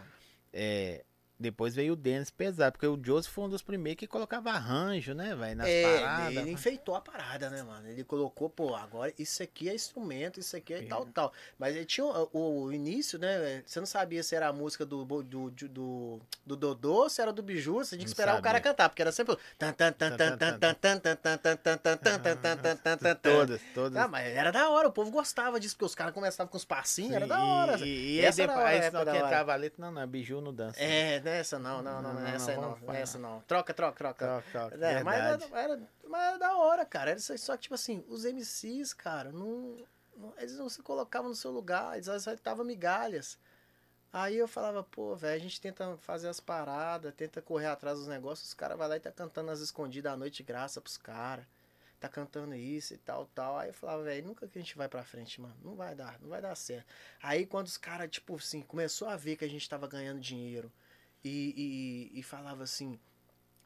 É, 0.52 1.04
depois 1.44 1.74
veio 1.74 1.92
o 1.92 1.96
Dennis 1.96 2.30
pesado, 2.30 2.72
porque 2.72 2.86
o 2.86 2.98
Joseph 3.04 3.30
foi 3.30 3.44
um 3.44 3.48
dos 3.50 3.60
primeiros 3.60 4.00
que 4.00 4.06
colocava 4.06 4.50
arranjo, 4.50 5.12
né, 5.12 5.34
velho, 5.34 5.56
nas 5.56 5.68
é, 5.68 5.82
paradas. 5.82 6.36
Ele 6.36 6.50
enfeitou 6.52 6.94
a 6.94 7.02
parada, 7.02 7.50
né, 7.50 7.62
mano? 7.62 7.86
Ele 7.86 8.02
colocou, 8.02 8.48
pô, 8.48 8.74
agora 8.74 9.12
isso 9.18 9.42
aqui 9.42 9.68
é 9.68 9.74
instrumento, 9.74 10.40
isso 10.40 10.56
aqui 10.56 10.72
é, 10.72 10.82
tal, 10.86 11.04
tal. 11.04 11.34
Mas 11.58 11.76
ele 11.76 11.84
tinha 11.84 12.06
o, 12.06 12.30
o, 12.32 12.72
início, 12.72 13.18
né, 13.18 13.62
você 13.66 13.78
não 13.78 13.86
sabia 13.86 14.22
se 14.22 14.34
era 14.34 14.48
a 14.48 14.54
música 14.54 14.86
do, 14.86 15.04
do, 15.04 15.50
do, 15.50 16.20
do 16.46 16.56
Dodô, 16.56 17.10
se 17.10 17.20
era 17.20 17.30
do 17.30 17.42
Biju, 17.42 17.74
você 17.74 17.90
tinha 17.90 17.98
que 17.98 18.04
não 18.06 18.12
esperar 18.12 18.36
sabia. 18.36 18.40
o 18.40 18.42
cara 18.42 18.60
cantar, 18.62 18.88
porque 18.88 19.02
era 19.02 19.12
sempre... 19.12 19.36
Todas, 23.34 23.60
todas. 23.74 23.96
Ah, 23.98 24.08
mas 24.08 24.26
era 24.28 24.50
da 24.50 24.70
hora, 24.70 24.88
o 24.88 24.92
povo 24.92 25.10
gostava 25.10 25.60
disso, 25.60 25.74
porque 25.74 25.84
os 25.84 25.94
caras 25.94 26.14
começavam 26.14 26.50
com 26.50 26.56
os 26.56 26.64
passinhos, 26.64 27.12
era 27.12 27.26
da 27.26 27.44
hora. 27.44 27.78
E, 27.80 27.82
e, 27.82 28.14
e 28.14 28.20
essa 28.20 28.40
aí 28.40 28.48
depois, 28.48 28.66
aí 28.66 28.90
não, 28.90 29.12
que 29.12 29.20
tava 29.30 29.52
ali 29.52 29.70
não, 29.76 29.92
não, 29.92 30.06
Biju 30.06 30.40
não 30.40 30.54
dança. 30.54 30.80
É, 30.80 31.20
né? 31.20 31.33
Não, 31.58 31.82
não, 31.82 32.00
não, 32.02 32.14
Não, 32.14 32.20
não, 32.20 32.26
essa 32.28 32.54
não, 32.56 32.76
não, 32.76 32.94
essa 32.94 33.18
não. 33.18 33.40
Troca, 33.42 33.72
troca, 33.74 33.96
troca. 33.96 34.26
Troca, 34.26 34.50
troca, 34.70 34.86
É, 34.86 35.02
mas 35.02 35.18
era, 35.52 35.88
mas 36.08 36.22
era 36.28 36.38
da 36.38 36.56
hora, 36.56 36.84
cara. 36.84 37.10
Era 37.12 37.20
só, 37.20 37.36
só 37.36 37.56
que, 37.56 37.62
tipo 37.64 37.74
assim, 37.74 38.04
os 38.08 38.24
MCs, 38.24 38.92
cara, 38.92 39.32
não, 39.32 39.76
não- 40.16 40.34
eles 40.38 40.56
não 40.56 40.68
se 40.68 40.82
colocavam 40.82 41.28
no 41.28 41.34
seu 41.36 41.50
lugar, 41.50 41.94
eles 41.94 42.08
aceitavam 42.08 42.64
migalhas. 42.64 43.38
Aí 44.12 44.36
eu 44.36 44.46
falava, 44.46 44.82
pô, 44.84 45.16
velho, 45.16 45.34
a 45.34 45.42
gente 45.42 45.60
tenta 45.60 45.96
fazer 45.98 46.28
as 46.28 46.38
paradas, 46.38 47.12
tenta 47.14 47.42
correr 47.42 47.66
atrás 47.66 47.98
dos 47.98 48.06
negócios, 48.06 48.48
os 48.48 48.54
caras 48.54 48.78
vão 48.78 48.86
lá 48.86 48.96
e 48.96 49.00
tá 49.00 49.10
cantando 49.10 49.50
as 49.50 49.58
escondidas 49.60 50.12
à 50.12 50.16
noite 50.16 50.42
graça 50.42 50.80
pros 50.80 50.96
caras. 50.96 51.44
tá 51.98 52.08
cantando 52.08 52.54
isso 52.54 52.92
e 52.94 52.98
tal, 52.98 53.24
tal. 53.34 53.56
Aí 53.58 53.70
eu 53.70 53.74
falava, 53.74 54.02
velho, 54.04 54.26
nunca 54.26 54.46
que 54.46 54.58
a 54.58 54.60
gente 54.60 54.76
vai 54.76 54.88
pra 54.88 55.02
frente, 55.02 55.40
mano. 55.40 55.56
Não 55.64 55.74
vai 55.74 55.94
dar, 55.94 56.20
não 56.20 56.28
vai 56.28 56.40
dar 56.42 56.54
certo. 56.54 56.86
Aí 57.22 57.46
quando 57.46 57.66
os 57.66 57.78
caras, 57.78 58.10
tipo 58.10 58.36
assim, 58.36 58.60
começou 58.60 59.08
a 59.08 59.16
ver 59.16 59.36
que 59.36 59.44
a 59.44 59.48
gente 59.48 59.66
tava 59.68 59.88
ganhando 59.88 60.20
dinheiro 60.20 60.70
e, 61.24 62.10
e, 62.14 62.20
e 62.20 62.22
falava 62.22 62.62
assim, 62.62 62.98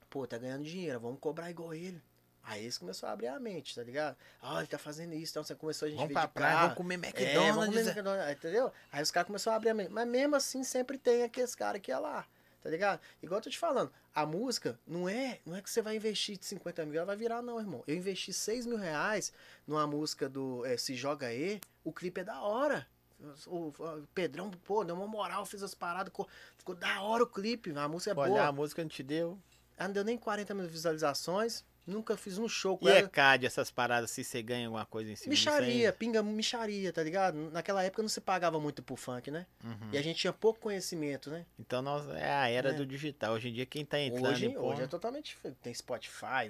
pô, 0.09 0.27
tá 0.27 0.39
ganhando 0.39 0.65
dinheiro, 0.65 1.01
vamos 1.01 1.19
cobrar 1.21 1.51
igual 1.51 1.75
ele. 1.75 2.01
Aí 2.43 2.63
eles 2.63 2.79
começaram 2.79 3.11
a 3.11 3.15
abrir 3.15 3.27
a 3.27 3.39
mente, 3.39 3.75
tá 3.75 3.83
ligado? 3.83 4.17
Ah, 4.41 4.59
ele 4.59 4.67
tá 4.69 4.79
fazendo 4.79 5.13
isso, 5.13 5.33
então 5.33 5.45
você 5.45 5.55
começou 5.55 5.87
a 5.87 5.91
gente 5.91 5.99
Vamos 5.99 6.15
pra 6.15 6.27
praia, 6.29 6.61
vamos 6.61 6.77
comer 6.77 6.95
É, 6.95 6.99
vamos 6.99 7.15
McDonald's. 7.15 7.67
comer 7.67 7.81
McDonald's, 7.91 8.33
entendeu? 8.39 8.73
Aí 8.91 9.03
os 9.03 9.11
caras 9.11 9.27
começaram 9.27 9.55
a 9.55 9.57
abrir 9.57 9.71
a 9.71 9.75
mente. 9.75 9.91
Mas 9.91 10.09
mesmo 10.09 10.35
assim, 10.37 10.65
sempre 10.65 10.97
tem 10.97 11.25
aqueles 11.25 11.55
caras 11.55 11.83
que 11.83 11.93
é 11.93 11.99
lá, 11.99 12.27
tá 12.63 12.71
ligado? 12.71 13.01
Igual 13.23 13.39
eu 13.39 13.43
tô 13.43 13.51
te 13.51 13.59
falando, 13.59 13.93
a 14.15 14.25
música 14.25 14.81
não 14.87 15.07
é, 15.07 15.41
não 15.45 15.55
é 15.57 15.61
que 15.61 15.69
você 15.69 15.83
vai 15.83 15.97
investir 15.97 16.39
de 16.39 16.47
50 16.47 16.87
mil, 16.87 16.97
ela 16.97 17.05
vai 17.05 17.17
virar, 17.17 17.43
não, 17.43 17.61
irmão. 17.61 17.85
Eu 17.87 17.95
investi 17.95 18.33
6 18.33 18.65
mil 18.65 18.79
reais 18.79 19.31
numa 19.67 19.87
música 19.87 20.27
do 20.27 20.65
é, 20.65 20.79
Se 20.79 20.95
Joga 20.95 21.27
aí, 21.27 21.61
o 21.85 21.93
clipe 21.93 22.23
é 22.23 22.25
da 22.25 22.41
hora. 22.41 22.87
O, 23.47 23.73
Pedrão, 24.15 24.51
pô, 24.51 24.85
deu 24.85 24.95
uma 24.95 25.07
moral, 25.07 25.45
fez 25.45 25.63
as 25.63 25.75
paradas, 25.75 26.09
ficou, 26.09 26.29
ficou 26.57 26.75
da 26.75 27.03
hora 27.03 27.25
o 27.25 27.27
clipe, 27.27 27.73
a 27.77 27.89
música 27.89 28.13
é 28.13 28.15
Olha, 28.17 28.31
boa. 28.31 28.47
a 28.47 28.53
música 28.53 28.83
não 28.83 28.89
te 28.89 29.03
deu. 29.03 29.39
Ela 29.77 29.89
não 29.89 29.95
deu 29.95 30.05
nem 30.05 30.17
40 30.17 30.55
mil 30.55 30.69
visualizações, 30.69 31.65
nunca 31.89 32.17
fiz 32.17 32.39
um 32.39 32.49
show 32.49 32.77
com 32.79 32.87
E 32.87 32.91
ela. 32.91 33.01
ECAD, 33.01 33.47
essas 33.47 33.71
paradas, 33.71 34.11
se 34.11 34.23
você 34.23 34.43
ganha 34.43 34.67
alguma 34.67 34.87
coisa 34.87 35.11
em 35.11 35.17
cima 35.17 35.31
Micharia, 35.31 35.93
pinga 35.93 36.23
micharia, 36.23 36.93
tá 36.93 37.03
ligado? 37.03 37.37
Naquela 37.51 37.83
época 37.83 38.03
não 38.03 38.09
se 38.09 38.21
pagava 38.21 38.61
muito 38.61 38.83
pro 38.83 38.95
funk, 38.97 39.31
né? 39.31 39.47
Uhum. 39.65 39.89
E 39.93 39.99
a 39.99 40.03
gente 40.03 40.19
tinha 40.21 40.33
pouco 40.33 40.61
conhecimento, 40.61 41.31
né? 41.31 41.45
Então 41.59 41.83
nós, 41.83 42.09
é 42.11 42.31
a 42.33 42.49
era 42.49 42.71
É. 42.71 42.73
do 42.73 42.85
digital. 42.87 43.35
Hoje 43.35 43.49
em 43.49 43.53
dia 43.53 43.67
quem 43.67 43.85
tá 43.85 43.99
entrando 43.99 44.27
Hoje, 44.29 44.49
porno- 44.51 44.69
hoje 44.69 44.83
é 44.83 44.87
totalmente. 44.87 45.37
Tem 45.63 45.73
Spotify, 45.75 46.49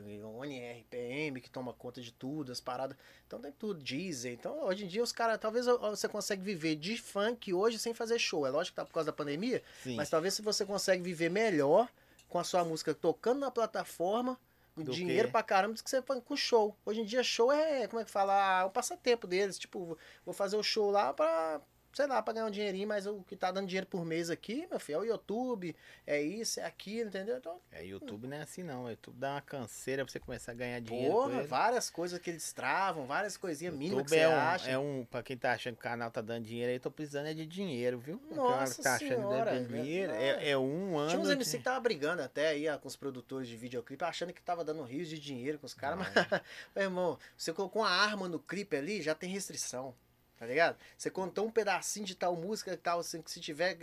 RPM 0.80 1.40
que 1.40 1.50
toma 1.50 1.72
conta 1.72 2.00
de 2.00 2.12
tudo, 2.12 2.52
as 2.52 2.60
paradas. 2.60 2.96
Então 3.26 3.40
tem 3.40 3.52
tudo, 3.52 3.82
Deezer. 3.82 4.32
Então 4.32 4.64
hoje 4.64 4.84
em 4.84 4.88
dia 4.88 5.02
os 5.02 5.12
caras, 5.12 5.38
talvez 5.38 5.66
você 5.66 6.08
consegue 6.08 6.42
viver 6.42 6.76
de 6.76 6.96
funk 6.96 7.52
hoje 7.52 7.78
sem 7.78 7.94
fazer 7.94 8.18
show. 8.18 8.46
É 8.46 8.50
lógico 8.50 8.74
que 8.74 8.76
tá 8.76 8.84
por 8.84 8.92
causa 8.92 9.06
da 9.06 9.12
pandemia, 9.12 9.62
Sim. 9.82 9.96
mas 9.96 10.08
talvez 10.10 10.34
se 10.34 10.42
você 10.42 10.64
consegue 10.64 11.02
viver 11.02 11.30
melhor 11.30 11.88
com 12.28 12.38
a 12.38 12.44
sua 12.44 12.64
música 12.64 12.94
tocando 12.94 13.40
na 13.40 13.50
plataforma, 13.50 14.38
Do 14.84 14.92
dinheiro 14.92 15.28
que- 15.28 15.32
pra 15.32 15.42
caramba 15.42 15.74
do 15.74 15.82
que 15.82 15.88
você 15.90 16.00
faz 16.02 16.20
com 16.24 16.36
show. 16.36 16.76
Hoje 16.84 17.00
em 17.00 17.04
dia 17.04 17.22
show 17.22 17.50
é, 17.52 17.86
como 17.88 18.00
é 18.00 18.04
que 18.04 18.10
fala, 18.10 18.60
Ah, 18.60 18.64
o 18.66 18.70
passatempo 18.70 19.26
deles. 19.26 19.58
Tipo, 19.58 19.98
vou 20.24 20.34
fazer 20.34 20.56
o 20.56 20.62
show 20.62 20.90
lá 20.90 21.12
pra, 21.12 21.60
sei 21.92 22.06
lá, 22.06 22.22
pra 22.22 22.32
ganhar 22.34 22.46
um 22.46 22.50
dinheirinho, 22.50 22.86
mas 22.86 23.06
o 23.06 23.22
que 23.22 23.34
tá 23.34 23.50
dando 23.50 23.66
dinheiro 23.66 23.86
por 23.86 24.04
mês 24.04 24.30
aqui, 24.30 24.66
meu 24.70 24.78
filho, 24.78 24.96
é 24.96 24.98
o 25.00 25.04
YouTube, 25.04 25.74
é 26.06 26.20
isso, 26.22 26.60
é 26.60 26.64
aquilo, 26.64 27.08
entendeu? 27.08 27.38
Então, 27.38 27.60
É, 27.72 27.84
YouTube 27.84 28.26
não 28.28 28.36
é 28.36 28.42
assim 28.42 28.62
não. 28.62 28.88
YouTube 28.88 29.16
dá 29.18 29.32
uma 29.32 29.40
canseira 29.40 30.04
pra 30.04 30.12
você 30.12 30.20
começar 30.20 30.52
a 30.52 30.54
ganhar 30.54 30.80
dinheiro. 30.80 31.12
porra, 31.12 31.42
várias 31.42 31.90
coisas 31.90 32.18
que 32.20 32.30
eles 32.30 32.52
travam, 32.52 33.06
várias 33.06 33.36
coisinhas 33.36 33.74
mínimas 33.74 34.06
que 34.08 34.14
YouTube 34.14 34.18
você 34.18 34.18
é 34.20 34.28
um, 34.28 34.38
acha. 34.40 34.70
é 34.70 34.78
um, 34.78 35.04
pra 35.10 35.22
quem 35.22 35.36
tá 35.36 35.52
achando 35.52 35.74
que 35.74 35.80
o 35.80 35.82
canal 35.82 36.10
tá 36.10 36.20
dando 36.20 36.44
dinheiro 36.44 36.70
aí, 36.70 36.78
tô 36.78 36.90
precisando 36.90 37.26
é 37.26 37.34
de 37.34 37.46
dinheiro, 37.46 37.98
viu? 37.98 38.20
Nossa 38.30 38.76
que 38.76 38.82
tá 38.82 38.94
achando 38.94 39.08
que 39.08 39.14
senhora, 39.16 39.54
dando 39.54 39.70
né? 39.70 39.82
dinheiro, 39.82 40.12
é, 40.12 40.50
é 40.50 40.58
um 40.58 40.96
ano. 40.98 41.10
Tinha 41.10 41.20
uns 41.20 41.28
de- 41.28 41.34
MC 41.34 41.58
que 41.58 41.64
tava 41.64 41.80
brigando 41.80 42.22
até 42.22 42.48
aí 42.48 42.66
com 42.78 42.86
os 42.86 42.96
produtores 42.96 43.48
de 43.48 43.56
videoclipe, 43.56 44.04
achando 44.04 44.32
que 44.32 44.40
tava 44.42 44.62
dando 44.64 44.82
rios 44.84 45.08
de 45.08 45.18
dinheiro 45.18 45.58
com 45.58 45.66
os 45.66 45.74
caras, 45.74 45.98
mas, 45.98 46.08
meu 46.76 46.84
irmão, 46.84 47.18
você 47.36 47.52
colocou 47.52 47.82
uma 47.82 47.90
arma 47.90 48.28
no 48.28 48.38
clipe 48.38 48.76
ali, 48.76 49.02
já 49.02 49.14
tem 49.14 49.30
restrição. 49.30 49.94
Tá 50.38 50.46
ligado? 50.46 50.76
Você 50.96 51.10
contou 51.10 51.46
um 51.46 51.50
pedacinho 51.50 52.06
de 52.06 52.14
tal 52.14 52.36
música 52.36 52.72
e 52.72 52.76
tal, 52.76 53.00
assim, 53.00 53.20
que 53.20 53.30
se 53.30 53.40
tiver 53.40 53.76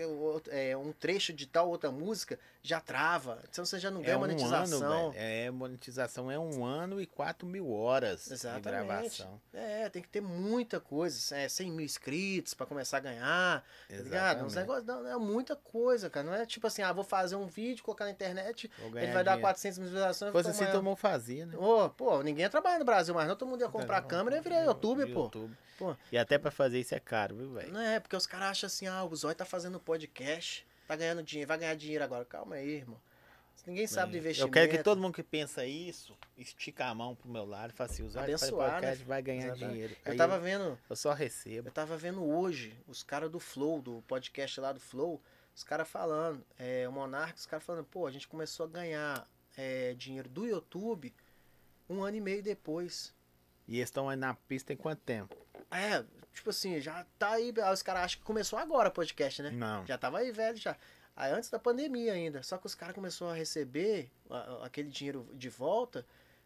é, 0.49 0.75
um 0.77 0.93
trecho 0.93 1.33
de 1.33 1.45
tal 1.45 1.69
outra 1.69 1.91
música, 1.91 2.39
já 2.63 2.79
trava. 2.79 3.43
Então 3.49 3.65
você 3.65 3.77
já 3.77 3.91
não 3.91 4.01
É 4.01 4.05
ganha 4.05 4.17
um 4.17 4.21
monetização. 4.21 4.83
ano. 4.83 5.13
É, 5.17 5.51
monetização 5.51 6.31
é 6.31 6.39
um 6.39 6.63
ano 6.65 7.01
e 7.01 7.05
4 7.05 7.45
mil 7.45 7.71
horas 7.71 8.31
Exatamente. 8.31 8.63
de 8.63 8.69
gravação. 8.69 9.41
É, 9.53 9.89
tem 9.89 10.01
que 10.01 10.07
ter 10.07 10.21
muita 10.21 10.79
coisa. 10.79 11.35
É, 11.35 11.49
100 11.49 11.71
mil 11.71 11.85
inscritos 11.85 12.53
pra 12.53 12.65
começar 12.65 12.97
a 12.97 13.01
ganhar. 13.01 13.63
Tá 13.89 13.95
ligado? 13.97 14.45
Uns 14.45 14.53
Exatamente. 14.53 14.55
negócios, 14.55 14.85
não, 14.85 15.07
é 15.07 15.17
muita 15.17 15.55
coisa, 15.57 16.09
cara. 16.09 16.25
Não 16.25 16.33
é 16.33 16.45
tipo 16.45 16.65
assim, 16.67 16.81
ah, 16.81 16.93
vou 16.93 17.03
fazer 17.03 17.35
um 17.35 17.47
vídeo, 17.47 17.83
colocar 17.83 18.05
na 18.05 18.11
internet, 18.11 18.71
ele 18.79 18.91
vai 19.11 19.23
dar 19.23 19.33
dinheiro. 19.33 19.41
400 19.41 19.77
mil 19.79 19.87
visualizações. 19.87 20.29
Se 20.29 20.33
fosse 20.33 20.61
eu 20.61 20.67
assim, 20.69 20.81
mundo 20.81 20.95
fazia, 20.95 21.45
né? 21.45 21.57
Ô, 21.57 21.89
pô, 21.89 22.23
ninguém 22.23 22.43
ia 22.43 22.49
trabalhar 22.49 22.79
no 22.79 22.85
Brasil 22.85 23.13
mais 23.13 23.27
não, 23.27 23.35
todo 23.35 23.49
mundo 23.49 23.61
ia 23.61 23.69
comprar 23.69 24.01
Não, 24.01 24.07
câmera 24.07 24.37
e 24.37 24.39
ia 24.39 24.41
virar 24.43 24.63
youtuber, 24.63 25.11
pô. 25.11 25.23
YouTube. 25.23 25.57
Pô. 25.77 25.93
E 26.09 26.17
até 26.17 26.37
pra 26.45 26.51
fazer 26.51 26.79
isso 26.79 26.93
é 26.93 26.99
caro, 26.99 27.35
viu, 27.35 27.53
velho? 27.53 27.73
Não 27.73 27.81
é, 27.81 27.99
porque 27.99 28.15
os 28.15 28.27
caras 28.27 28.49
acham 28.49 28.67
assim, 28.67 28.85
ah, 28.87 29.03
o 29.03 29.15
Zóio 29.15 29.33
tá 29.35 29.45
fazendo 29.45 29.79
podcast, 29.79 30.65
tá 30.87 30.95
ganhando 30.95 31.23
dinheiro, 31.23 31.47
vai 31.47 31.57
ganhar 31.57 31.75
dinheiro 31.75 32.03
agora. 32.03 32.23
Calma 32.23 32.55
aí, 32.55 32.75
irmão. 32.75 33.01
Ninguém 33.65 33.87
sabe 33.87 34.11
do 34.11 34.17
É. 34.17 34.19
investimento. 34.19 34.47
Eu 34.47 34.51
quero 34.53 34.77
que 34.77 34.83
todo 34.83 35.01
mundo 35.01 35.15
que 35.15 35.23
pensa 35.23 35.65
isso, 35.65 36.15
estica 36.37 36.85
a 36.85 36.93
mão 36.93 37.15
pro 37.15 37.27
meu 37.27 37.45
lado 37.45 37.71
e 37.71 37.73
faça 37.75 37.93
assim, 37.93 38.03
usar 38.03 38.23
Abençoar, 38.23 38.73
podcast, 38.73 38.99
né? 38.99 39.05
vai 39.07 39.21
ganhar 39.23 39.45
Exatamente. 39.47 39.71
dinheiro. 39.71 39.97
Eu 40.05 40.11
Aí 40.11 40.17
tava 40.19 40.37
vendo, 40.39 40.77
eu 40.87 40.95
só 40.95 41.13
recebo. 41.13 41.67
eu 41.67 41.71
tava 41.71 41.97
vendo 41.97 42.23
hoje 42.23 42.77
os 42.87 43.01
caras 43.01 43.31
do 43.31 43.39
Flow, 43.39 43.81
do 43.81 44.03
podcast 44.07 44.59
lá 44.59 44.71
do 44.71 44.79
Flow, 44.79 45.19
os 45.55 45.63
caras 45.63 45.87
falando, 45.87 46.45
é, 46.59 46.87
o 46.87 46.91
Monark, 46.91 47.39
os 47.39 47.47
caras 47.47 47.65
falando, 47.65 47.85
pô, 47.85 48.05
a 48.05 48.11
gente 48.11 48.27
começou 48.27 48.67
a 48.67 48.69
ganhar 48.69 49.27
é, 49.57 49.95
dinheiro 49.95 50.29
do 50.29 50.45
YouTube 50.45 51.11
um 51.89 52.03
ano 52.03 52.17
e 52.17 52.21
meio 52.21 52.43
depois. 52.43 53.15
E 53.67 53.77
eles 53.77 53.87
estão 53.89 54.07
aí 54.09 54.17
na 54.17 54.35
pista 54.35 54.73
em 54.73 54.77
quanto 54.77 54.99
tempo? 55.01 55.35
É, 55.71 56.05
tipo 56.35 56.49
assim, 56.49 56.79
já 56.79 57.05
tá 57.17 57.31
aí, 57.31 57.53
aí 57.57 57.73
os 57.73 57.81
caras 57.81 58.03
acham 58.03 58.19
que 58.19 58.25
começou 58.25 58.59
agora 58.59 58.89
o 58.89 58.91
podcast, 58.91 59.41
né? 59.41 59.49
Não. 59.51 59.85
Já 59.85 59.97
tava 59.97 60.19
aí 60.19 60.31
velho 60.31 60.57
já. 60.57 60.75
Aí 61.15 61.31
antes 61.31 61.49
da 61.49 61.57
pandemia 61.57 62.13
ainda. 62.13 62.43
Só 62.43 62.57
que 62.57 62.65
os 62.65 62.75
caras 62.75 62.93
começaram 62.93 63.31
a 63.31 63.35
receber 63.35 64.11
aquele 64.61 64.89
dinheiro 64.89 65.27
de 65.33 65.49
volta 65.49 66.05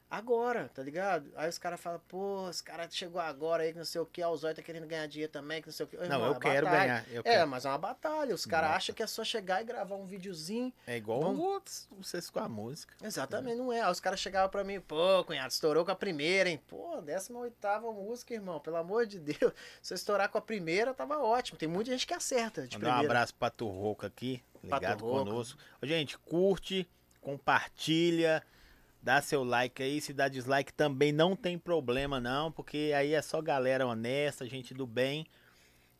agora, 0.09 0.69
tá 0.73 0.81
ligado? 0.81 1.31
Aí 1.35 1.47
os 1.47 1.57
caras 1.57 1.79
falam, 1.79 2.01
pô, 2.07 2.47
os 2.49 2.61
caras 2.61 2.95
chegou 2.95 3.21
agora 3.21 3.63
aí 3.63 3.71
que 3.71 3.77
não 3.77 3.85
sei 3.85 4.01
o 4.01 4.05
que, 4.05 4.23
a 4.23 4.35
Zóio 4.35 4.55
tá 4.55 4.61
querendo 4.61 4.87
ganhar 4.87 5.05
dinheiro 5.07 5.31
também, 5.31 5.61
que 5.61 5.67
não 5.67 5.73
sei 5.73 5.85
o 5.85 5.87
que. 5.89 5.97
Não, 5.97 6.25
eu 6.25 6.35
quero 6.39 6.65
ganhar. 6.67 7.05
Eu 7.11 7.19
É, 7.21 7.23
quero. 7.23 7.47
mas 7.47 7.65
é 7.65 7.69
uma 7.69 7.77
batalha. 7.77 8.33
Os 8.33 8.45
caras 8.45 8.71
acham 8.71 8.95
que 8.95 9.03
é 9.03 9.07
só 9.07 9.23
chegar 9.23 9.61
e 9.61 9.65
gravar 9.65 9.95
um 9.95 10.05
videozinho. 10.05 10.73
É 10.87 10.97
igual 10.97 11.21
Vamos- 11.21 11.39
outros, 11.39 11.87
vocês 11.99 12.29
com 12.29 12.39
a 12.39 12.49
música. 12.49 12.95
Exatamente, 13.03 13.57
não 13.57 13.71
é. 13.71 13.81
Aí 13.81 13.91
os 13.91 13.99
caras 13.99 14.19
chegavam 14.19 14.49
pra 14.49 14.63
mim, 14.63 14.79
pô, 14.81 15.23
cunhado, 15.25 15.51
estourou 15.51 15.85
com 15.85 15.91
a 15.91 15.95
primeira, 15.95 16.49
hein? 16.49 16.59
Pô, 16.67 17.01
18 17.01 17.93
música, 17.93 18.33
irmão. 18.33 18.59
Pelo 18.59 18.77
amor 18.77 19.05
de 19.05 19.19
Deus. 19.19 19.53
Se 19.81 19.93
eu 19.93 19.95
estourar 19.95 20.29
com 20.29 20.37
a 20.37 20.41
primeira, 20.41 20.93
tava 20.93 21.19
ótimo. 21.19 21.57
Tem 21.57 21.67
muita 21.69 21.91
gente 21.91 22.07
que 22.07 22.13
acerta 22.13 22.67
de 22.67 22.77
Mandar 22.77 22.89
um 22.89 22.91
primeira. 22.93 23.13
abraço 23.13 23.35
pra 23.35 23.49
Turroca 23.51 24.07
aqui, 24.07 24.43
ligado 24.63 25.03
conosco. 25.03 25.59
Gente, 25.83 26.17
curte, 26.17 26.89
compartilha, 27.21 28.43
dá 29.01 29.21
seu 29.21 29.43
like 29.43 29.81
aí. 29.81 29.99
Se 30.01 30.13
dá 30.13 30.27
dislike 30.27 30.73
também 30.73 31.11
não 31.11 31.35
tem 31.35 31.57
problema 31.57 32.19
não, 32.19 32.51
porque 32.51 32.91
aí 32.95 33.13
é 33.13 33.21
só 33.21 33.41
galera 33.41 33.85
honesta, 33.87 34.45
gente 34.47 34.73
do 34.73 34.85
bem. 34.87 35.25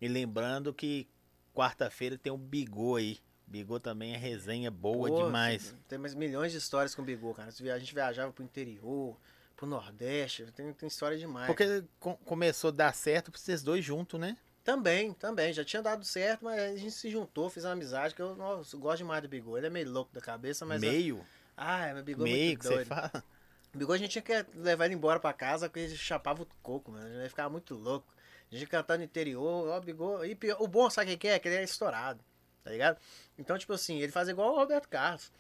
E 0.01 0.07
lembrando 0.07 0.73
que 0.73 1.07
quarta-feira 1.53 2.17
tem 2.17 2.31
o 2.31 2.37
Bigô 2.37 2.95
aí. 2.95 3.19
Bigô 3.45 3.79
também 3.79 4.13
é 4.13 4.17
resenha 4.17 4.69
boa 4.69 5.09
Pô, 5.09 5.25
demais. 5.25 5.75
Tem 5.87 5.97
mais 5.97 6.13
milhões 6.13 6.51
de 6.51 6.57
histórias 6.59 6.93
com 6.93 7.01
o 7.01 7.05
Bigô, 7.05 7.33
cara. 7.33 7.49
A 7.49 7.79
gente 7.79 7.93
viajava 7.93 8.31
pro 8.31 8.43
interior, 8.43 9.17
pro 9.57 9.65
Nordeste. 9.65 10.45
Tem, 10.55 10.71
tem 10.71 10.87
história 10.87 11.17
demais. 11.17 11.47
Porque 11.47 11.83
co- 11.99 12.15
começou 12.25 12.67
a 12.69 12.71
dar 12.71 12.93
certo 12.93 13.31
pra 13.31 13.39
vocês 13.39 13.63
dois 13.63 13.83
juntos, 13.83 14.19
né? 14.19 14.37
Também, 14.63 15.13
também. 15.13 15.51
Já 15.51 15.65
tinha 15.65 15.81
dado 15.81 16.05
certo, 16.05 16.45
mas 16.45 16.59
a 16.59 16.75
gente 16.75 16.91
se 16.91 17.09
juntou, 17.09 17.49
fez 17.49 17.65
uma 17.65 17.71
amizade, 17.71 18.13
que 18.13 18.21
eu, 18.21 18.35
nossa, 18.35 18.75
eu 18.75 18.79
gosto 18.79 18.99
demais 18.99 19.23
do 19.23 19.27
Bigô. 19.27 19.57
Ele 19.57 19.65
é 19.65 19.69
meio 19.69 19.89
louco 19.89 20.13
da 20.13 20.21
cabeça, 20.21 20.63
mas... 20.65 20.79
Meio, 20.79 21.25
Ah, 21.61 21.93
meu 21.93 22.03
Bigô 22.03 22.21
é 22.21 22.29
meio 22.29 22.45
muito 22.47 22.59
que 22.59 22.65
você 22.67 22.73
doido. 22.75 22.87
fala. 22.87 23.23
Bigode 23.73 24.01
a 24.03 24.05
gente 24.07 24.11
tinha 24.21 24.43
que 24.43 24.57
levar 24.57 24.85
ele 24.85 24.95
embora 24.95 25.19
pra 25.19 25.33
casa 25.33 25.67
porque 25.69 25.81
ele 25.81 25.95
chapava 25.95 26.41
o 26.41 26.47
coco, 26.63 26.91
mano. 26.91 27.07
Ele 27.07 27.29
ficava 27.29 27.49
muito 27.49 27.75
louco. 27.75 28.07
A 28.51 28.55
gente 28.55 28.67
cantando 28.67 28.99
no 28.99 29.03
interior, 29.05 29.67
ó, 29.69 29.77
o 29.77 29.81
Bigode. 29.81 30.31
E 30.31 30.35
pior- 30.35 30.57
o 30.59 30.67
bom, 30.67 30.89
sabe 30.89 31.13
o 31.13 31.17
que 31.17 31.27
é? 31.27 31.37
Que 31.37 31.47
ele 31.47 31.57
é 31.57 31.63
estourado, 31.63 32.23
tá 32.63 32.71
ligado? 32.71 32.97
Então, 33.37 33.57
tipo 33.57 33.73
assim, 33.73 33.99
ele 33.99 34.11
fazia 34.11 34.31
igual 34.31 34.53
o 34.53 34.55
Roberto 34.55 34.87
Carlos. 34.89 35.31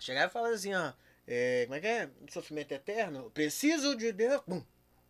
Chegava 0.00 0.28
e 0.28 0.30
falava 0.32 0.54
assim, 0.54 0.72
ó. 0.74 0.92
é, 1.26 1.64
como 1.64 1.74
é 1.74 1.80
que 1.80 1.86
é? 1.86 2.10
Sofrimento 2.30 2.72
eterno? 2.72 3.30
Preciso 3.32 3.94
de 3.96 4.12
Deus. 4.12 4.40
Bum. 4.46 4.62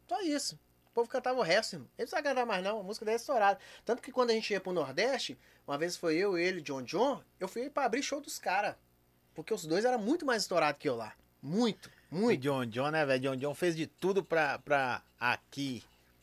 Só 0.08 0.20
isso. 0.22 0.58
O 0.90 0.94
povo 0.94 1.08
cantava 1.08 1.38
o 1.38 1.42
resto, 1.42 1.74
irmão. 1.74 1.88
Ele 1.96 2.06
não 2.06 2.10
sabe 2.10 2.22
cantar 2.26 2.44
mais, 2.46 2.64
não. 2.64 2.80
A 2.80 2.82
música 2.82 3.04
dele 3.04 3.16
é 3.16 3.20
estourada. 3.20 3.60
Tanto 3.84 4.02
que 4.02 4.10
quando 4.10 4.30
a 4.30 4.32
gente 4.32 4.50
ia 4.52 4.60
pro 4.60 4.72
Nordeste, 4.72 5.38
uma 5.64 5.78
vez 5.78 5.96
foi 5.96 6.16
eu, 6.16 6.36
ele, 6.36 6.60
John 6.60 6.82
John, 6.82 7.22
eu 7.38 7.46
fui 7.46 7.70
pra 7.70 7.84
abrir 7.84 8.02
show 8.02 8.20
dos 8.20 8.36
caras. 8.38 8.74
Porque 9.38 9.54
os 9.54 9.64
dois 9.64 9.84
eram 9.84 10.00
muito 10.00 10.26
mais 10.26 10.42
estourados 10.42 10.80
que 10.80 10.88
eu 10.88 10.96
lá. 10.96 11.12
Muito, 11.40 11.88
muito. 12.10 12.40
John 12.40 12.66
John, 12.66 12.90
né, 12.90 13.06
velho? 13.06 13.22
John 13.22 13.36
John 13.36 13.54
fez 13.54 13.76
de 13.76 13.86
tudo 13.86 14.24
pra, 14.24 14.58
pra 14.58 15.00
aqui 15.20 15.80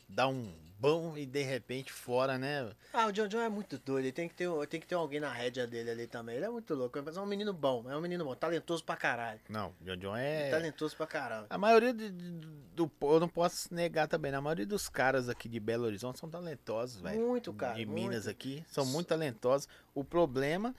dar 0.09 0.27
um 0.27 0.51
bom 0.77 1.15
e 1.15 1.25
de 1.25 1.41
repente 1.41 1.93
fora, 1.93 2.37
né? 2.37 2.69
Ah, 2.91 3.05
o 3.07 3.13
John 3.13 3.29
John 3.29 3.39
é 3.39 3.47
muito 3.47 3.79
doido. 3.79 4.03
Ele 4.03 4.11
tem 4.11 4.27
que 4.27 4.35
ter, 4.35 4.49
tem 4.67 4.81
que 4.81 4.85
ter 4.85 4.95
alguém 4.95 5.21
na 5.21 5.31
rédea 5.31 5.65
dele 5.65 5.91
ali 5.91 6.07
também. 6.07 6.35
Ele 6.35 6.43
é 6.43 6.49
muito 6.49 6.75
louco. 6.75 7.01
Mas 7.05 7.15
é 7.15 7.21
um 7.21 7.25
menino 7.25 7.53
bom. 7.53 7.89
É 7.89 7.95
um 7.95 8.01
menino 8.01 8.25
bom. 8.25 8.35
Talentoso 8.35 8.83
pra 8.83 8.97
caralho. 8.97 9.39
Não, 9.47 9.71
John 9.79 9.95
John 9.95 10.17
é. 10.17 10.49
Talentoso 10.49 10.97
pra 10.97 11.07
caralho. 11.07 11.45
A 11.49 11.57
maioria 11.57 11.93
do, 11.93 12.09
do, 12.11 12.49
do- 12.87 12.91
Eu 13.13 13.19
não 13.21 13.29
posso 13.29 13.73
negar 13.73 14.09
também, 14.09 14.29
né? 14.33 14.37
A 14.39 14.41
maioria 14.41 14.65
dos 14.65 14.89
caras 14.89 15.29
aqui 15.29 15.47
de 15.47 15.61
Belo 15.61 15.85
Horizonte 15.85 16.19
são 16.19 16.29
talentosos, 16.29 16.99
velho. 16.99 17.25
Muito, 17.25 17.53
cara. 17.53 17.75
De 17.75 17.85
muito. 17.85 18.09
Minas 18.09 18.27
aqui. 18.27 18.61
São 18.67 18.85
muito 18.85 19.07
talentosos. 19.07 19.69
O 19.93 20.03
problema 20.03 20.75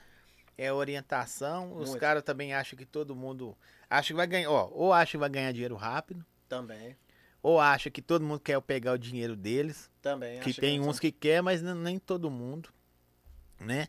é 0.57 0.71
orientação. 0.73 1.73
Os 1.77 1.89
Muito. 1.89 1.99
caras 2.01 2.23
também 2.23 2.53
acham 2.53 2.77
que 2.77 2.85
todo 2.85 3.15
mundo. 3.15 3.55
Acha 3.89 4.07
que 4.07 4.13
vai 4.13 4.27
ganhar. 4.27 4.49
Ó, 4.49 4.69
ou 4.73 4.91
acha 4.93 5.11
que 5.11 5.17
vai 5.17 5.29
ganhar 5.29 5.51
dinheiro 5.51 5.75
rápido. 5.75 6.25
Também. 6.49 6.95
ou 7.43 7.59
acha 7.61 7.89
que 7.89 8.01
todo 8.01 8.25
mundo 8.25 8.39
quer 8.39 8.59
pegar 8.61 8.93
o 8.93 8.97
dinheiro 8.97 9.35
deles, 9.35 9.89
Também. 10.01 10.39
que 10.41 10.53
tem 10.53 10.79
não 10.79 10.89
uns 10.89 10.99
que 10.99 11.11
quer, 11.11 11.41
mas 11.41 11.61
nem 11.61 11.97
todo 11.99 12.29
mundo, 12.31 12.69
né? 13.59 13.87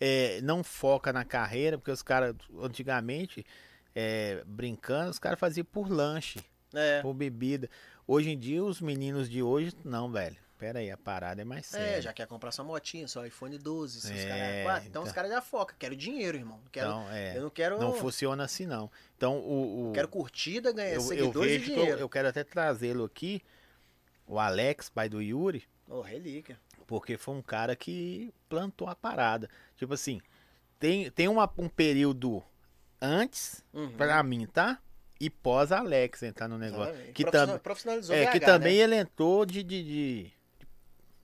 É, 0.00 0.40
não 0.42 0.62
foca 0.62 1.10
na 1.12 1.24
carreira, 1.24 1.78
porque 1.78 1.90
os 1.90 2.02
caras, 2.02 2.34
antigamente, 2.60 3.46
é, 3.94 4.42
brincando, 4.46 5.10
os 5.10 5.18
caras 5.18 5.38
faziam 5.38 5.64
por 5.64 5.88
lanche, 5.90 6.40
É. 6.74 7.00
por 7.00 7.14
bebida. 7.14 7.70
Hoje 8.06 8.30
em 8.30 8.38
dia, 8.38 8.62
os 8.62 8.80
meninos 8.80 9.28
de 9.30 9.42
hoje, 9.42 9.72
não, 9.84 10.10
velho. 10.10 10.36
Pera 10.58 10.80
aí, 10.80 10.90
a 10.90 10.96
parada 10.96 11.40
é 11.40 11.44
mais 11.44 11.66
séria. 11.66 11.98
É, 11.98 12.02
já 12.02 12.12
quer 12.12 12.26
comprar 12.26 12.50
sua 12.50 12.64
motinha, 12.64 13.06
seu 13.06 13.24
iPhone 13.24 13.56
12, 13.56 14.00
seus 14.00 14.18
É, 14.18 14.28
caras. 14.64 14.80
Então, 14.80 14.86
então- 14.88 15.02
os 15.04 15.12
caras 15.12 15.30
já 15.30 15.40
focam. 15.40 15.76
Quero 15.78 15.94
dinheiro, 15.94 16.36
irmão. 16.36 16.58
Não 16.58 16.70
Quero, 16.72 16.88
Então, 16.88 17.10
é, 17.12 17.36
eu 17.36 17.42
não 17.42 17.50
quero. 17.50 17.78
não 17.78 17.94
funciona 17.94 18.42
assim, 18.44 18.66
não. 18.66 18.90
Então, 19.16 19.38
o... 19.38 19.90
o- 19.90 19.92
Quero 19.92 20.08
curtida, 20.08 20.72
ganhar 20.72 20.88
eu, 20.90 20.94
eu 20.96 21.00
seguidores 21.02 21.52
vejo 21.52 21.62
e 21.62 21.66
que 21.66 21.70
eu, 21.72 21.76
dinheiro. 21.76 22.00
eu 22.00 22.08
quero 22.08 22.26
até 22.28 22.42
trazê-lo 22.42 23.04
aqui, 23.04 23.40
o 24.26 24.38
Alex, 24.38 24.88
pai 24.90 25.08
do 25.08 25.22
Yuri, 25.22 25.62
Ô, 25.88 26.00
relíquia. 26.00 26.58
porque 26.88 27.16
foi 27.16 27.34
um 27.36 27.42
cara 27.42 27.76
que 27.76 28.34
plantou 28.48 28.88
a 28.88 28.96
parada. 28.96 29.48
Tipo 29.76 29.94
assim, 29.94 30.20
tem, 30.80 31.08
tem 31.12 31.28
uma- 31.28 31.48
um 31.56 31.68
período 31.68 32.42
antes, 33.00 33.64
Uhum. 33.72 33.92
pra 33.92 34.20
mim, 34.24 34.44
tá? 34.46 34.80
E 35.20 35.28
pós 35.30 35.72
Alex 35.72 36.22
entrar 36.22 36.48
no 36.48 36.58
negócio. 36.58 36.86
Exatamente. 36.94 37.12
Que, 37.12 37.22
Profissional- 37.22 37.54
tam, 37.56 37.62
Profissionalizou 37.62 38.14
é, 38.16 38.26
que 38.26 38.40
também 38.40 38.76
né? 38.78 38.82
ele 38.84 38.94
entrou 38.96 39.44
de, 39.46 39.62
de, 39.62 39.82
de- 39.82 40.32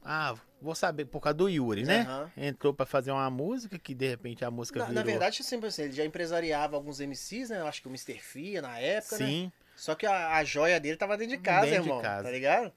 Ah, 0.04 0.34
vou 0.60 0.74
saber, 0.74 1.06
por 1.06 1.20
causa 1.20 1.34
do 1.38 1.48
Yuri, 1.48 1.82
né? 1.84 2.00
Aham. 2.02 2.30
Entrou 2.36 2.74
pra 2.74 2.84
fazer 2.84 3.10
uma 3.10 3.30
música 3.30 3.78
que 3.78 3.94
de 3.94 4.06
repente 4.06 4.44
a 4.44 4.50
música 4.50 4.78
Na, 4.80 4.84
virou. 4.86 5.02
na 5.02 5.10
verdade, 5.10 5.42
sempre 5.42 5.68
assim, 5.68 5.82
ele 5.84 5.92
já 5.92 6.04
empresariava 6.04 6.76
alguns 6.76 7.00
MCs, 7.00 7.48
né? 7.50 7.60
Eu 7.60 7.66
acho 7.66 7.80
que 7.80 7.88
o 7.88 7.90
Mr. 7.90 8.18
Fia 8.20 8.60
na 8.60 8.78
época, 8.78 9.16
né? 9.18 9.26
Sim, 9.26 9.52
Só 9.74 9.94
que 9.94 10.04
a, 10.06 10.36
a 10.36 10.44
joia 10.44 10.78
dele 10.78 10.96
tava 10.96 11.16
dentro 11.16 11.36
de 11.36 11.42
casa, 11.42 11.66
Dentro 11.66 11.82
de 11.84 11.88
irmão. 11.88 12.02
casa. 12.02 12.24
Tá 12.24 12.30
ligado? 12.30 12.72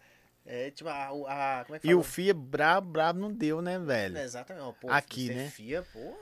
É, 0.45 0.71
tipo, 0.71 0.89
a, 0.89 1.07
a- 1.09 1.65
como 1.65 1.75
é 1.75 1.79
que 1.79 1.87
e 1.87 1.93
o 1.93 2.01
fala? 2.01 2.13
Fia 2.13 2.33
brabo, 2.33 2.89
brabo 2.91 3.19
não 3.19 3.33
deu, 3.33 3.61
né, 3.61 3.77
velho? 3.77 4.17
É, 4.17 4.23
exatamente. 4.23 4.75
Pô, 4.79 4.89
Aqui, 4.89 5.25
Mr. 5.25 5.35
né? 5.43 5.49
Fia, 5.49 5.81
pô. 5.93 6.13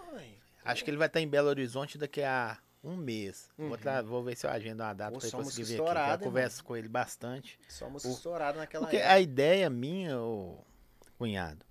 Acho 0.63 0.83
que 0.83 0.89
ele 0.89 0.97
vai 0.97 1.05
estar 1.05 1.21
em 1.21 1.27
Belo 1.27 1.47
Horizonte 1.49 1.95
daqui 1.99 2.23
a 2.23 2.57
um 2.83 2.95
mês. 2.95 3.49
Vou, 3.55 3.69
Uhum. 3.69 3.77
tra- 3.77 4.01
vou 4.01 4.23
ver 4.23 4.35
se 4.35 4.47
eu 4.47 4.49
agendo 4.49 4.81
uma 4.81 4.93
data 4.93 5.11
Pô, 5.11 5.19
pra 5.19 5.27
ele 5.27 5.37
conseguir 5.37 5.63
vir 5.63 5.79
aqui. 5.81 6.11
Eu 6.13 6.19
converso 6.19 6.63
com 6.63 6.75
ele 6.75 6.87
bastante. 6.89 7.59
Só 7.69 7.87
música 7.87 8.11
O- 8.11 8.15
estourada 8.15 8.57
naquela 8.57 8.85
Porque 8.85 8.97
época. 8.97 9.13
a 9.13 9.19
ideia 9.19 9.69
minha, 9.69 10.19
ô 10.19 10.57
cunhado, 11.17 11.65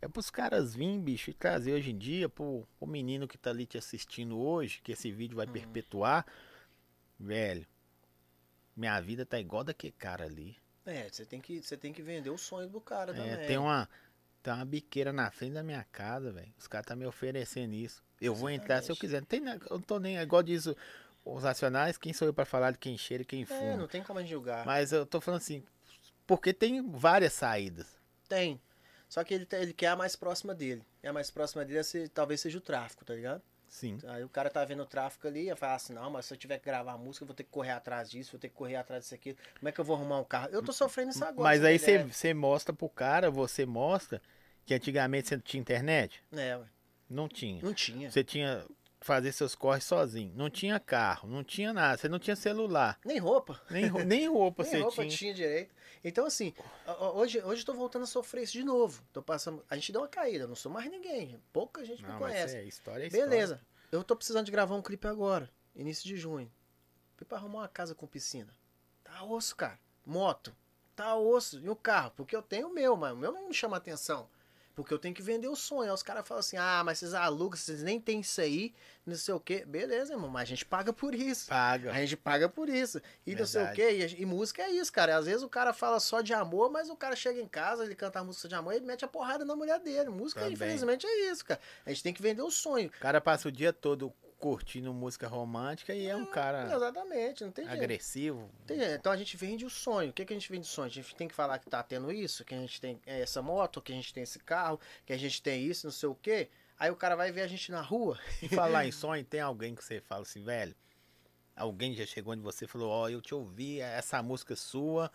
é 0.00 0.08
pros 0.08 0.30
caras 0.30 0.74
virem, 0.74 1.00
bicho, 1.00 1.30
e 1.30 1.34
trazer 1.34 1.72
hoje 1.72 1.90
em 1.90 1.98
dia 1.98 2.28
pro, 2.28 2.66
pro 2.78 2.86
menino 2.88 3.26
que 3.26 3.36
tá 3.38 3.50
ali 3.50 3.66
te 3.66 3.76
assistindo 3.78 4.38
hoje, 4.38 4.80
que 4.82 4.92
esse 4.92 5.10
vídeo 5.10 5.36
vai 5.36 5.46
Uhum. 5.46 5.52
perpetuar. 5.52 6.24
Velho, 7.18 7.66
minha 8.76 9.00
vida 9.00 9.26
tá 9.26 9.38
igual 9.40 9.64
daquele 9.64 9.92
cara 9.92 10.24
ali. 10.24 10.56
É, 10.86 11.08
você 11.08 11.26
tem, 11.26 11.40
que, 11.40 11.60
você 11.62 11.76
tem 11.76 11.92
que 11.92 12.02
vender 12.02 12.30
o 12.30 12.38
sonho 12.38 12.68
do 12.68 12.80
cara 12.80 13.12
É, 13.12 13.14
também. 13.14 13.46
tem 13.46 13.58
uma. 13.58 13.88
Tem 14.40 14.54
uma 14.54 14.64
biqueira 14.64 15.12
na 15.12 15.30
frente 15.32 15.54
da 15.54 15.62
minha 15.64 15.82
casa, 15.84 16.30
velho. 16.32 16.54
Os 16.56 16.68
caras 16.68 16.86
tá 16.86 16.94
me 16.94 17.04
oferecendo 17.04 17.74
isso. 17.74 18.02
Eu 18.20 18.34
vou 18.34 18.48
entrar 18.48 18.80
se 18.82 18.90
eu 18.90 18.94
Exatamente. 18.94 19.00
quiser. 19.00 19.20
Não 19.20 19.26
tem, 19.26 19.64
eu 19.68 19.76
não 19.76 19.82
tô 19.82 19.98
nem. 19.98 20.16
Igual 20.16 20.42
diz 20.44 20.66
o- 20.66 20.76
os 21.24 21.42
nacionais, 21.42 21.98
quem 21.98 22.12
sou 22.12 22.26
eu 22.28 22.32
pra 22.32 22.44
falar 22.44 22.70
de 22.70 22.78
quem 22.78 22.96
cheira 22.96 23.22
e 23.24 23.26
quem 23.26 23.42
É, 23.42 23.44
fuma? 23.46 23.76
não 23.76 23.88
tem 23.88 24.02
como 24.02 24.18
a 24.20 24.22
gente 24.22 24.30
julgar. 24.30 24.64
Mas 24.64 24.92
eu 24.92 25.04
tô 25.04 25.20
falando 25.20 25.40
assim, 25.40 25.62
porque 26.26 26.54
tem 26.54 26.88
várias 26.88 27.32
saídas. 27.32 27.98
Tem. 28.28 28.60
Só 29.08 29.24
que 29.24 29.32
ele, 29.34 29.46
te- 29.46 29.56
ele 29.56 29.72
quer 29.72 29.88
a 29.88 29.96
mais 29.96 30.14
próxima 30.16 30.54
dele. 30.54 30.82
E 31.02 31.08
a 31.08 31.12
mais 31.12 31.30
próxima 31.30 31.64
dele 31.64 31.78
é 31.78 31.82
se- 31.82 32.08
talvez 32.08 32.40
seja 32.40 32.58
o 32.58 32.60
tráfico, 32.60 33.04
tá 33.04 33.14
ligado? 33.14 33.42
Sim. 33.68 33.98
Aí 34.06 34.24
o 34.24 34.28
cara 34.30 34.48
tá 34.48 34.64
vendo 34.64 34.82
o 34.82 34.86
tráfico 34.86 35.26
ali 35.28 35.50
e 35.50 35.54
fala 35.56 35.74
assim, 35.74 35.92
não, 35.92 36.10
mas 36.10 36.24
se 36.26 36.32
eu 36.32 36.38
tiver 36.38 36.58
que 36.58 36.64
gravar 36.64 36.96
música, 36.96 37.22
eu 37.22 37.26
vou 37.26 37.34
ter 37.36 37.42
que 37.44 37.50
correr 37.50 37.72
atrás 37.72 38.10
disso, 38.10 38.32
vou 38.32 38.40
ter 38.40 38.48
que 38.48 38.54
correr 38.54 38.76
atrás 38.76 39.02
disso 39.04 39.14
aqui. 39.14 39.36
Como 39.58 39.68
é 39.68 39.72
que 39.72 39.78
eu 39.80 39.84
vou 39.84 39.94
arrumar 39.96 40.18
um 40.20 40.24
carro? 40.24 40.48
Eu 40.52 40.62
tô 40.62 40.72
sofrendo 40.72 41.10
isso 41.10 41.22
agora. 41.24 41.42
Mas 41.42 41.60
você 41.60 41.66
aí 41.66 41.78
você 41.78 41.98
você 42.04 42.34
mostra 42.34 42.72
pro 42.74 42.88
cara, 42.88 43.30
você 43.30 43.66
mostra 43.66 44.22
que 44.64 44.72
antigamente 44.74 45.28
você 45.28 45.38
tinha 45.38 45.60
internet? 45.60 46.22
É, 46.32 46.56
ué. 46.56 46.64
Não 47.10 47.28
tinha. 47.28 47.62
não 47.62 47.72
tinha. 47.74 48.10
Você 48.10 48.22
tinha 48.24 48.64
que 49.00 49.06
fazer 49.06 49.32
seus 49.32 49.54
corres 49.54 49.84
sozinho. 49.84 50.32
Não 50.34 50.48
tinha 50.50 50.78
carro, 50.80 51.28
não 51.28 51.44
tinha 51.44 51.72
nada. 51.72 51.96
Você 51.98 52.08
não 52.08 52.18
tinha 52.18 52.36
celular. 52.36 52.98
Nem 53.04 53.18
roupa. 53.18 53.60
Nem, 53.70 53.90
nem 54.04 54.28
roupa 54.28 54.62
Nem 54.64 54.72
você 54.72 54.78
roupa 54.80 55.02
tinha. 55.02 55.08
tinha 55.16 55.34
direito. 55.34 55.74
Então, 56.04 56.26
assim, 56.26 56.54
hoje, 57.14 57.42
hoje 57.42 57.62
eu 57.62 57.66
tô 57.66 57.74
voltando 57.74 58.02
a 58.02 58.06
sofrer 58.06 58.42
isso 58.44 58.52
de 58.52 58.64
novo. 58.64 59.02
Tô 59.12 59.22
passando. 59.22 59.64
A 59.68 59.74
gente 59.74 59.92
deu 59.92 60.00
uma 60.00 60.08
caída, 60.08 60.46
não 60.46 60.54
sou 60.54 60.70
mais 60.70 60.90
ninguém. 60.90 61.40
Pouca 61.52 61.84
gente 61.84 62.02
me 62.02 62.08
Não, 62.08 62.20
mas 62.20 62.32
conhece. 62.32 62.56
é, 62.56 62.64
história 62.64 63.04
é 63.04 63.06
história. 63.06 63.26
Beleza. 63.28 63.60
Eu 63.90 64.04
tô 64.04 64.14
precisando 64.14 64.46
de 64.46 64.52
gravar 64.52 64.74
um 64.74 64.82
clipe 64.82 65.06
agora, 65.06 65.50
início 65.74 66.06
de 66.06 66.16
junho. 66.16 66.50
Fui 67.16 67.26
pra 67.26 67.38
arrumar 67.38 67.60
uma 67.60 67.68
casa 67.68 67.94
com 67.94 68.06
piscina. 68.06 68.54
Tá 69.02 69.22
osso, 69.24 69.56
cara. 69.56 69.78
Moto. 70.04 70.54
Tá 70.94 71.16
osso. 71.16 71.58
E 71.60 71.68
o 71.68 71.76
carro? 71.76 72.12
Porque 72.16 72.34
eu 72.36 72.42
tenho 72.42 72.68
o 72.68 72.72
meu, 72.74 72.96
mas 72.96 73.12
o 73.12 73.16
meu 73.16 73.32
não 73.32 73.48
me 73.48 73.54
chama 73.54 73.76
atenção. 73.76 74.28
Porque 74.78 74.94
eu 74.94 74.98
tenho 74.98 75.12
que 75.12 75.20
vender 75.20 75.48
o 75.48 75.56
sonho. 75.56 75.90
Aí 75.90 75.90
os 75.90 76.04
caras 76.04 76.24
falam 76.24 76.38
assim: 76.38 76.56
ah, 76.56 76.82
mas 76.84 77.00
vocês 77.00 77.12
alugam, 77.12 77.58
vocês 77.58 77.82
nem 77.82 78.00
tem 78.00 78.20
isso 78.20 78.40
aí, 78.40 78.72
não 79.04 79.16
sei 79.16 79.34
o 79.34 79.40
quê. 79.40 79.64
Beleza, 79.66 80.12
irmão, 80.12 80.30
mas 80.30 80.42
a 80.42 80.44
gente 80.44 80.64
paga 80.64 80.92
por 80.92 81.16
isso. 81.16 81.48
Paga. 81.48 81.90
A 81.90 81.94
gente 81.94 82.16
paga 82.16 82.48
por 82.48 82.68
isso. 82.68 83.02
E 83.26 83.34
não 83.34 83.44
sei 83.44 83.62
o 83.62 83.64
Verdade. 83.64 83.96
quê. 84.08 84.16
E, 84.16 84.22
e 84.22 84.24
música 84.24 84.62
é 84.62 84.70
isso, 84.70 84.92
cara. 84.92 85.16
Às 85.16 85.26
vezes 85.26 85.42
o 85.42 85.48
cara 85.48 85.72
fala 85.72 85.98
só 85.98 86.20
de 86.20 86.32
amor, 86.32 86.70
mas 86.70 86.88
o 86.88 86.94
cara 86.94 87.16
chega 87.16 87.40
em 87.40 87.48
casa, 87.48 87.84
ele 87.84 87.96
canta 87.96 88.20
a 88.20 88.24
música 88.24 88.46
de 88.46 88.54
amor 88.54 88.72
e 88.72 88.80
mete 88.80 89.04
a 89.04 89.08
porrada 89.08 89.44
na 89.44 89.56
mulher 89.56 89.80
dele. 89.80 90.10
Música, 90.10 90.42
Também. 90.42 90.54
infelizmente, 90.54 91.04
é 91.04 91.28
isso, 91.28 91.44
cara. 91.44 91.60
A 91.84 91.90
gente 91.90 92.04
tem 92.04 92.14
que 92.14 92.22
vender 92.22 92.42
o 92.42 92.50
sonho. 92.50 92.86
O 92.86 93.00
cara 93.00 93.20
passa 93.20 93.48
o 93.48 93.52
dia 93.52 93.72
todo 93.72 94.14
curtindo 94.38 94.94
música 94.94 95.26
romântica 95.26 95.94
e 95.94 96.06
é 96.06 96.16
um 96.16 96.24
cara 96.26 96.72
Exatamente, 96.72 97.44
não 97.44 97.50
tem 97.50 97.64
jeito. 97.64 97.76
agressivo. 97.76 98.50
Tem 98.66 98.78
jeito. 98.78 98.94
Então 98.94 99.12
a 99.12 99.16
gente 99.16 99.36
vende 99.36 99.64
o 99.64 99.70
sonho. 99.70 100.10
O 100.10 100.12
que, 100.12 100.24
que 100.24 100.32
a 100.32 100.36
gente 100.36 100.50
vende 100.50 100.66
o 100.66 100.70
sonho? 100.70 100.86
A 100.86 100.90
gente 100.90 101.14
tem 101.16 101.26
que 101.26 101.34
falar 101.34 101.58
que 101.58 101.68
tá 101.68 101.82
tendo 101.82 102.10
isso, 102.12 102.44
que 102.44 102.54
a 102.54 102.58
gente 102.58 102.80
tem 102.80 103.00
essa 103.04 103.42
moto, 103.42 103.82
que 103.82 103.92
a 103.92 103.94
gente 103.94 104.14
tem 104.14 104.22
esse 104.22 104.38
carro, 104.38 104.80
que 105.04 105.12
a 105.12 105.18
gente 105.18 105.42
tem 105.42 105.64
isso, 105.64 105.86
não 105.86 105.92
sei 105.92 106.08
o 106.08 106.14
quê. 106.14 106.48
Aí 106.78 106.90
o 106.90 106.96
cara 106.96 107.16
vai 107.16 107.32
ver 107.32 107.42
a 107.42 107.48
gente 107.48 107.72
na 107.72 107.80
rua. 107.80 108.18
E 108.40 108.48
falar 108.48 108.86
em 108.86 108.92
sonho, 108.92 109.24
tem 109.24 109.40
alguém 109.40 109.74
que 109.74 109.84
você 109.84 110.00
fala 110.00 110.22
assim, 110.22 110.42
velho? 110.44 110.74
Alguém 111.56 111.92
já 111.94 112.06
chegou 112.06 112.32
onde 112.32 112.42
você 112.42 112.64
e 112.64 112.68
falou, 112.68 112.88
ó, 112.90 113.08
eu 113.08 113.20
te 113.20 113.34
ouvi, 113.34 113.80
essa 113.80 114.22
música 114.22 114.54
sua 114.54 115.10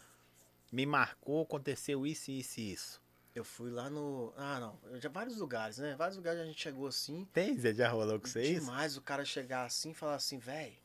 me 0.70 0.86
marcou, 0.86 1.44
aconteceu 1.44 2.06
isso, 2.06 2.32
isso 2.32 2.60
e 2.60 2.74
isso. 2.74 3.03
Eu 3.36 3.44
fui 3.44 3.72
lá 3.72 3.90
no. 3.90 4.32
Ah, 4.38 4.60
não. 4.60 5.00
Já 5.00 5.10
vários 5.10 5.38
lugares, 5.38 5.80
né? 5.80 5.96
Vários 5.96 6.18
lugares 6.18 6.40
a 6.40 6.46
gente 6.46 6.62
chegou 6.62 6.88
assim. 6.88 7.26
Tem? 7.34 7.58
Você 7.58 7.74
já 7.74 7.90
rolou 7.90 8.20
com 8.20 8.28
você 8.28 8.44
isso? 8.44 8.62
Demais 8.62 8.96
o 8.96 9.02
cara 9.02 9.26
chegar 9.26 9.66
assim 9.66 9.92
e 9.92 9.94
falar 9.94 10.16
assim, 10.16 10.38
velho. 10.38 10.76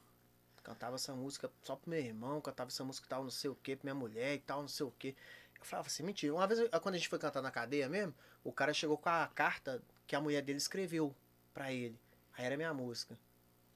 Cantava 0.62 0.96
essa 0.96 1.14
música 1.14 1.50
só 1.62 1.76
pro 1.76 1.90
meu 1.90 2.00
irmão, 2.00 2.40
cantava 2.40 2.68
essa 2.68 2.84
música 2.84 3.06
e 3.06 3.08
tal, 3.08 3.22
não 3.22 3.30
sei 3.30 3.48
o 3.48 3.54
que, 3.54 3.76
pra 3.76 3.84
minha 3.84 3.94
mulher 3.94 4.34
e 4.34 4.38
tal, 4.38 4.60
não 4.60 4.68
sei 4.68 4.84
o 4.84 4.90
que. 4.90 5.16
Eu 5.58 5.64
falava 5.64 5.88
assim, 5.88 6.02
mentira. 6.02 6.34
Uma 6.34 6.46
vez, 6.46 6.60
quando 6.82 6.94
a 6.94 6.98
gente 6.98 7.08
foi 7.08 7.18
cantar 7.18 7.42
na 7.42 7.50
cadeia 7.50 7.88
mesmo, 7.88 8.14
o 8.44 8.52
cara 8.52 8.72
chegou 8.72 8.96
com 8.96 9.08
a 9.08 9.26
carta 9.28 9.82
que 10.06 10.14
a 10.14 10.20
mulher 10.20 10.42
dele 10.42 10.58
escreveu 10.58 11.14
pra 11.52 11.72
ele. 11.72 11.98
Aí 12.36 12.44
era 12.44 12.56
minha 12.56 12.72
música. 12.72 13.18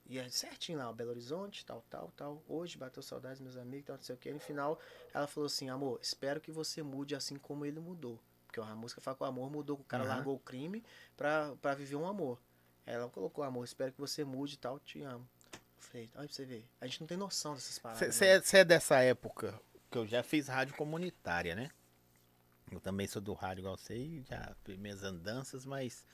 E 0.07 0.19
é 0.19 0.29
certinho 0.29 0.79
lá, 0.79 0.91
ó, 0.91 0.93
Belo 0.93 1.11
Horizonte, 1.11 1.65
tal, 1.65 1.83
tal, 1.89 2.13
tal. 2.17 2.43
Hoje 2.49 2.77
bateu 2.77 3.03
saudades, 3.03 3.41
meus 3.41 3.57
amigos, 3.57 3.87
tal, 3.87 3.97
não 3.97 4.03
sei 4.03 4.15
o 4.15 4.19
que. 4.19 4.29
E 4.29 4.33
no 4.33 4.41
final, 4.41 4.79
ela 5.15 5.27
falou 5.27 5.47
assim, 5.47 5.71
amor, 5.71 5.99
espero 6.03 6.41
que 6.41 6.51
você 6.51 6.83
mude 6.83 7.15
assim 7.15 7.37
como 7.37 7.65
ele 7.65 7.81
mudou. 7.81 8.21
Porque 8.53 8.61
a 8.61 8.75
música 8.75 9.01
fala 9.01 9.17
que 9.17 9.23
o 9.23 9.27
amor 9.27 9.51
mudou, 9.51 9.79
o 9.79 9.85
cara 9.85 10.05
Aham. 10.05 10.17
largou 10.17 10.37
o 10.37 10.39
crime 10.39 10.85
pra, 11.17 11.57
pra 11.63 11.75
viver 11.75 11.97
um 11.97 12.07
amor. 12.07 12.39
Ela 12.85 13.09
colocou, 13.09 13.43
amor, 13.43 13.65
espero 13.65 13.91
que 13.93 13.99
você 13.99 14.25
mude 14.25 14.55
e 14.55 14.59
tal, 14.59 14.79
te 14.79 15.01
amo. 15.01 15.27
Eu 15.55 15.59
falei, 15.79 16.11
olha 16.15 16.27
pra 16.27 16.35
você 16.35 16.45
ver. 16.45 16.69
A 16.79 16.87
gente 16.87 17.01
não 17.01 17.07
tem 17.07 17.17
noção 17.17 17.55
dessas 17.55 17.79
paradas. 17.79 18.15
Você 18.15 18.27
não. 18.27 18.59
é, 18.59 18.61
é 18.61 18.65
dessa 18.65 19.01
época 19.01 19.59
que 19.91 19.97
eu 19.97 20.07
já 20.07 20.23
fiz 20.23 20.49
rádio 20.49 20.77
comunitária, 20.77 21.55
né? 21.55 21.71
Eu 22.71 22.79
também 22.79 23.07
sou 23.07 23.23
do 23.23 23.33
rádio 23.33 23.63
igual 23.63 23.77
você, 23.77 23.97
e 23.97 24.23
já 24.23 24.55
fiz 24.65 24.77
minhas 24.77 25.03
andanças, 25.03 25.65
mas. 25.65 26.05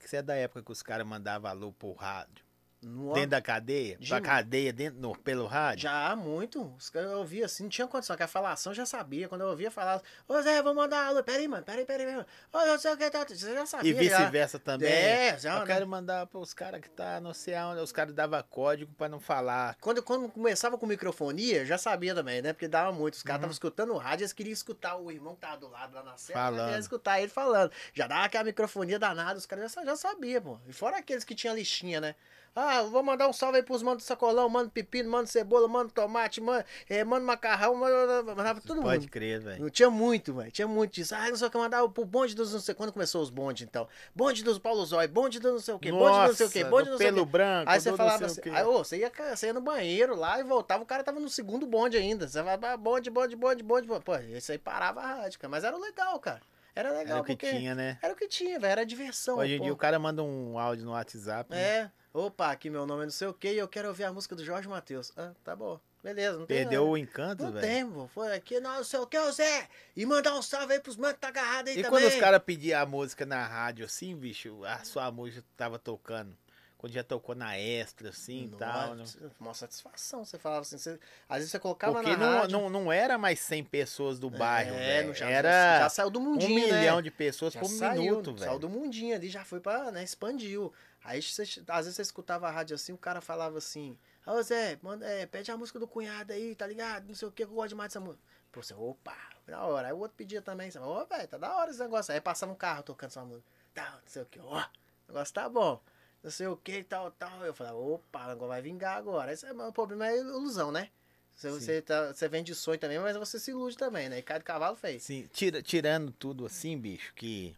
Você 0.00 0.16
é 0.16 0.22
da 0.22 0.34
época 0.34 0.64
que 0.64 0.72
os 0.72 0.82
caras 0.82 1.06
mandavam 1.06 1.48
alô 1.48 1.72
pro 1.72 1.92
rádio. 1.92 2.44
No- 2.82 3.12
Dentro 3.12 3.30
da 3.30 3.40
cadeia? 3.40 3.96
Pra 3.96 4.04
Demais. 4.04 4.22
cadeia, 4.24 4.72
dentro, 4.72 5.00
no, 5.00 5.16
pelo 5.16 5.46
rádio? 5.46 5.82
Já 5.84 6.10
há 6.10 6.16
muito. 6.16 6.74
Os 6.76 6.90
caras 6.90 7.12
eu 7.12 7.18
ouvia 7.18 7.44
assim, 7.46 7.62
não 7.62 7.70
tinha 7.70 7.86
condição, 7.86 8.16
que 8.16 8.22
a 8.24 8.28
falação 8.28 8.72
eu 8.72 8.76
já 8.76 8.84
sabia. 8.84 9.28
Quando 9.28 9.42
eu 9.42 9.48
ouvia 9.48 9.70
falar, 9.70 10.02
ô 10.26 10.42
Zé, 10.42 10.60
vou 10.62 10.74
mandar 10.74 11.06
alô. 11.06 11.22
Peraí, 11.22 11.46
mano, 11.46 11.62
peraí, 11.62 11.84
peraí, 11.86 12.04
peraí. 12.06 12.24
Ô, 12.52 12.66
não 12.66 12.78
sei 12.78 12.92
o 12.92 12.96
que, 12.96 13.08
tá. 13.10 13.24
Você 13.28 13.54
já 13.54 13.66
sabia. 13.66 13.90
E 13.90 13.94
vice-versa 13.94 14.58
também. 14.58 14.92
É, 14.92 15.38
já, 15.38 15.54
Eu 15.54 15.60
né? 15.60 15.66
quero 15.66 15.86
mandar 15.86 16.26
pros 16.26 16.52
caras 16.52 16.80
que 16.80 16.90
tá 16.90 17.20
não 17.20 17.32
sei 17.32 17.54
aonde. 17.54 17.80
Os 17.80 17.92
caras 17.92 18.12
davam 18.14 18.42
código 18.50 18.92
pra 18.94 19.08
não 19.08 19.20
falar. 19.20 19.76
Quando, 19.80 20.02
quando 20.02 20.28
começava 20.28 20.76
com 20.76 20.84
microfonia, 20.86 21.58
eu 21.58 21.66
já 21.66 21.78
sabia 21.78 22.14
também, 22.14 22.42
né? 22.42 22.52
Porque 22.52 22.66
dava 22.66 22.90
muito. 22.90 23.14
Os 23.14 23.22
caras 23.22 23.42
Uhum. 23.42 23.50
estavam 23.50 23.52
escutando 23.52 23.92
o 23.94 23.98
rádio, 23.98 24.22
eles 24.24 24.32
queriam 24.32 24.52
escutar 24.52 24.96
o 24.96 25.10
irmão 25.10 25.34
que 25.36 25.40
tava 25.40 25.56
do 25.56 25.68
lado 25.68 25.94
lá 25.94 26.02
na 26.02 26.16
cela. 26.16 26.38
Falando. 26.40 26.64
Queria 26.66 26.80
escutar 26.80 27.20
ele 27.20 27.28
falando. 27.28 27.70
Já 27.94 28.06
dava 28.08 28.24
aquela 28.24 28.44
microfonia 28.44 28.98
danada, 28.98 29.38
os 29.38 29.46
caras 29.46 29.72
já, 29.72 29.84
já 29.84 29.94
sabiam, 29.96 30.42
pô. 30.42 30.58
E 30.66 30.72
fora 30.72 30.98
aqueles 30.98 31.22
que 31.22 31.34
tinham 31.34 31.54
listinha, 31.54 32.00
né? 32.00 32.14
Ah, 32.54 32.82
vou 32.82 33.02
mandar 33.02 33.28
um 33.28 33.32
salve 33.32 33.56
aí 33.56 33.62
pros 33.62 33.82
mano 33.82 33.96
do 33.96 34.02
sacolão, 34.02 34.46
mano 34.46 34.68
pepino, 34.68 35.10
mano 35.10 35.26
cebola, 35.26 35.66
mano 35.66 35.90
tomate, 35.90 36.38
mano, 36.38 36.62
é, 36.86 37.02
mano 37.02 37.24
macarrão, 37.24 37.74
mano, 37.74 38.24
mandava 38.36 38.60
todo 38.60 38.82
Pode 38.82 39.00
mundo. 39.00 39.10
crer, 39.10 39.40
velho. 39.40 39.62
Não 39.62 39.70
tinha 39.70 39.88
muito, 39.88 40.34
velho. 40.34 40.52
Tinha 40.52 40.68
muito 40.68 40.92
disso. 40.92 41.14
Ah, 41.14 41.30
não 41.30 41.36
sei 41.36 41.48
o 41.48 41.50
que 41.50 41.56
mandava 41.56 41.88
pro 41.88 42.04
bonde 42.04 42.34
dos 42.34 42.52
não 42.52 42.60
sei 42.60 42.74
quando 42.74 42.92
começou 42.92 43.22
os 43.22 43.30
bondes, 43.30 43.66
então. 43.66 43.88
Bonde 44.14 44.44
dos 44.44 44.58
Paulo 44.58 44.84
Zói, 44.84 45.08
bonde 45.08 45.40
do 45.40 45.50
não 45.52 45.60
sei 45.60 45.72
o 45.72 45.78
que, 45.78 45.90
bonde 45.90 46.12
do 46.12 46.26
não 46.26 46.34
sei 46.34 46.46
o 46.46 46.50
que, 46.50 46.64
bonde 46.64 46.84
do 46.84 46.90
não 46.90 46.98
sei 46.98 47.06
o 47.08 47.14
pelo 47.14 47.26
que. 47.26 47.32
branco, 47.32 47.70
Aí 47.70 47.80
você 47.80 47.96
falava 47.96 48.26
assim, 48.26 48.40
quê. 48.42 48.50
aí, 48.50 48.64
ô, 48.64 48.84
você, 48.84 48.98
ia, 48.98 49.10
você 49.34 49.46
ia 49.46 49.54
no 49.54 49.62
banheiro 49.62 50.14
lá 50.14 50.38
e 50.38 50.44
voltava, 50.44 50.82
o 50.82 50.86
cara 50.86 51.02
tava 51.02 51.18
no 51.18 51.30
segundo 51.30 51.66
bonde 51.66 51.96
ainda. 51.96 52.28
Você 52.28 52.38
falava, 52.38 52.72
ah, 52.72 52.76
bonde, 52.76 53.08
bonde, 53.08 53.34
bonde, 53.34 53.62
bonde. 53.62 53.86
bonde. 53.88 54.04
Pô, 54.04 54.14
isso 54.16 54.52
aí 54.52 54.58
parava 54.58 55.00
a 55.00 55.14
rádio, 55.14 55.38
cara. 55.40 55.50
Mas 55.50 55.64
era 55.64 55.78
legal, 55.78 56.18
cara. 56.20 56.42
Era 56.74 56.90
legal, 56.90 57.18
Era 57.18 57.20
o 57.22 57.24
que 57.24 57.36
tinha, 57.36 57.74
né? 57.74 57.98
era 58.02 58.12
o 58.12 58.16
que 58.16 58.26
tinha, 58.28 58.58
velho. 58.58 58.72
Era 58.72 58.86
diversão. 58.86 59.38
Hoje 59.38 59.54
em 59.56 59.60
dia 59.60 59.72
o 59.72 59.76
cara 59.76 59.98
manda 59.98 60.22
um 60.22 60.58
áudio 60.58 60.84
no 60.84 60.92
WhatsApp. 60.92 61.50
né? 61.50 61.60
É, 61.60 61.90
opa, 62.14 62.50
aqui 62.50 62.70
meu 62.70 62.86
nome 62.86 63.02
é 63.02 63.04
não 63.06 63.12
sei 63.12 63.28
o 63.28 63.34
que 63.34 63.52
e 63.52 63.58
eu 63.58 63.68
quero 63.68 63.88
ouvir 63.88 64.04
a 64.04 64.12
música 64.12 64.34
do 64.34 64.44
Jorge 64.44 64.68
Matheus. 64.68 65.12
Ah, 65.16 65.32
tá 65.44 65.54
bom. 65.54 65.78
Beleza, 66.02 66.36
não 66.38 66.46
tem 66.46 66.56
Perdeu 66.56 66.80
nada. 66.80 66.92
o 66.92 66.96
encanto, 66.98 67.44
Não 67.44 67.52
velho. 67.52 67.64
tem, 67.64 67.88
pô. 67.88 68.08
Foi 68.08 68.34
aqui, 68.34 68.58
não, 68.58 68.74
não 68.74 68.82
sei 68.82 68.98
o 68.98 69.06
que, 69.06 69.30
Zé. 69.30 69.68
E 69.94 70.04
mandar 70.04 70.34
um 70.34 70.42
salve 70.42 70.72
aí 70.72 70.80
pros 70.80 70.96
manos 70.96 71.14
que 71.14 71.20
tá 71.20 71.28
agarrado 71.28 71.68
aí 71.68 71.74
E 71.74 71.82
também. 71.82 71.90
quando 71.90 72.06
os 72.12 72.16
caras 72.18 72.42
pediam 72.44 72.82
a 72.82 72.84
música 72.86 73.24
na 73.24 73.46
rádio, 73.46 73.84
assim, 73.86 74.16
bicho, 74.16 74.64
a 74.64 74.82
sua 74.82 75.12
música 75.12 75.44
tava 75.56 75.78
tocando. 75.78 76.36
Quando 76.82 76.94
já 76.94 77.04
tocou 77.04 77.36
na 77.36 77.56
extra, 77.56 78.08
assim 78.08 78.46
e 78.46 78.56
tal, 78.56 78.96
né? 78.96 79.04
Uma 79.38 79.54
satisfação, 79.54 80.24
você 80.24 80.36
falava 80.36 80.62
assim. 80.62 80.76
Você, 80.76 80.98
às 81.28 81.36
vezes 81.36 81.52
você 81.52 81.60
colocava 81.60 81.92
Porque 81.94 82.10
na 82.10 82.16
não, 82.16 82.38
rádio. 82.40 82.58
não, 82.58 82.68
não 82.68 82.92
era 82.92 83.16
mais 83.16 83.38
100 83.38 83.62
pessoas 83.66 84.18
do 84.18 84.28
bairro, 84.28 84.74
é, 84.74 84.78
velho. 85.02 85.14
já, 85.14 85.30
Era 85.30 85.78
já 85.78 85.88
saiu 85.88 86.10
do 86.10 86.18
um 86.18 86.22
mundinho, 86.22 86.52
milhão 86.56 86.96
né? 86.96 87.02
de 87.02 87.10
pessoas 87.12 87.52
Já 87.52 87.60
por 87.60 87.68
saiu, 87.68 88.02
minuto, 88.02 88.36
Saiu 88.36 88.58
do 88.58 88.68
velho. 88.68 88.80
mundinho 88.80 89.14
ali, 89.14 89.28
já 89.28 89.44
foi 89.44 89.60
pra, 89.60 89.92
né, 89.92 90.02
expandiu. 90.02 90.72
Aí 91.04 91.22
você, 91.22 91.42
às 91.68 91.84
vezes 91.86 91.94
você 91.94 92.02
escutava 92.02 92.48
a 92.48 92.50
rádio 92.50 92.74
assim, 92.74 92.92
o 92.92 92.98
cara 92.98 93.20
falava 93.20 93.58
assim, 93.58 93.96
ô 94.26 94.42
Zé, 94.42 94.76
manda, 94.82 95.06
é, 95.06 95.24
pede 95.24 95.52
a 95.52 95.56
música 95.56 95.78
do 95.78 95.86
cunhado 95.86 96.32
aí, 96.32 96.56
tá 96.56 96.66
ligado? 96.66 97.06
Não 97.06 97.14
sei 97.14 97.28
o 97.28 97.30
que, 97.30 97.44
eu 97.44 97.48
gosto 97.48 97.68
demais 97.68 97.90
dessa 97.90 98.00
música. 98.00 98.24
Pô, 98.50 98.60
você, 98.60 98.74
opa, 98.74 99.16
da 99.46 99.62
hora. 99.62 99.86
Aí 99.86 99.92
o 99.94 99.98
outro 99.98 100.16
pedia 100.16 100.42
também, 100.42 100.68
você, 100.68 100.80
ô, 100.80 101.06
velho, 101.06 101.28
tá 101.28 101.38
da 101.38 101.56
hora 101.56 101.70
esse 101.70 101.78
negócio. 101.78 102.12
Aí 102.12 102.20
passava 102.20 102.50
um 102.50 102.56
carro 102.56 102.82
tocando 102.82 103.10
essa 103.10 103.24
música. 103.24 103.46
Tá, 103.72 103.92
não 103.92 104.00
sei 104.08 104.22
o 104.22 104.26
que, 104.26 104.40
ó, 104.40 104.58
o 104.58 105.12
negócio 105.12 105.32
tá 105.32 105.48
bom. 105.48 105.80
Não 106.22 106.30
sei 106.30 106.46
o 106.46 106.56
que, 106.56 106.84
tal, 106.84 107.10
tal. 107.10 107.44
Eu 107.44 107.52
falava, 107.54 107.76
opa, 107.76 108.20
agora 108.20 108.48
vai 108.48 108.62
vingar 108.62 108.96
agora. 108.96 109.32
Esse 109.32 109.44
é, 109.46 109.52
o 109.52 109.72
problema 109.72 110.06
é 110.06 110.18
ilusão, 110.18 110.70
né? 110.70 110.90
Você, 111.34 111.50
Sim. 111.50 111.58
você, 111.60 111.82
tá, 111.82 112.12
você 112.12 112.28
vende 112.28 112.54
sonho 112.54 112.78
também, 112.78 112.98
mas 112.98 113.16
você 113.16 113.40
se 113.40 113.50
ilude 113.50 113.76
também, 113.76 114.08
né? 114.08 114.18
E 114.18 114.22
cada 114.22 114.44
cavalo 114.44 114.76
fez. 114.76 115.02
Sim, 115.02 115.26
tira- 115.32 115.62
tirando 115.62 116.12
tudo 116.12 116.46
assim, 116.46 116.78
bicho, 116.78 117.12
que, 117.14 117.56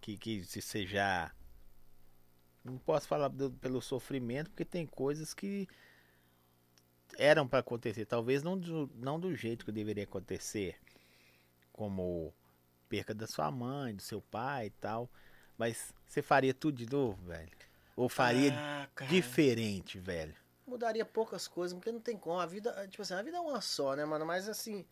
que, 0.00 0.16
que 0.16 0.44
se 0.44 0.62
você 0.62 0.86
já. 0.86 1.32
Não 2.64 2.78
posso 2.78 3.06
falar 3.06 3.28
do- 3.28 3.52
pelo 3.52 3.80
sofrimento, 3.82 4.50
porque 4.50 4.64
tem 4.64 4.86
coisas 4.86 5.34
que 5.34 5.68
eram 7.18 7.46
pra 7.46 7.58
acontecer. 7.58 8.06
Talvez 8.06 8.42
não 8.42 8.58
do, 8.58 8.90
não 8.94 9.20
do 9.20 9.34
jeito 9.34 9.64
que 9.64 9.72
deveria 9.72 10.04
acontecer. 10.04 10.76
Como 11.72 12.32
perca 12.88 13.14
da 13.14 13.26
sua 13.26 13.50
mãe, 13.50 13.94
do 13.94 14.02
seu 14.02 14.20
pai 14.20 14.66
e 14.66 14.70
tal. 14.70 15.10
Mas 15.58 15.92
você 16.06 16.22
faria 16.22 16.54
tudo 16.54 16.76
de 16.76 16.90
novo, 16.90 17.22
velho? 17.26 17.55
Ou 17.96 18.08
faria 18.08 18.52
Ah, 18.54 18.86
diferente, 19.08 19.98
velho? 19.98 20.34
mudaria 20.66 21.04
poucas 21.04 21.48
coisas, 21.48 21.74
porque 21.76 21.90
não 21.92 22.00
tem 22.00 22.16
como. 22.16 22.38
A 22.40 22.44
vida, 22.46 22.86
tipo 22.90 23.00
assim, 23.02 23.14
a 23.14 23.22
vida 23.22 23.36
é 23.36 23.40
uma 23.40 23.60
só, 23.60 23.94
né, 23.96 24.04
mano? 24.04 24.26
Mas 24.26 24.48
assim, 24.48 24.84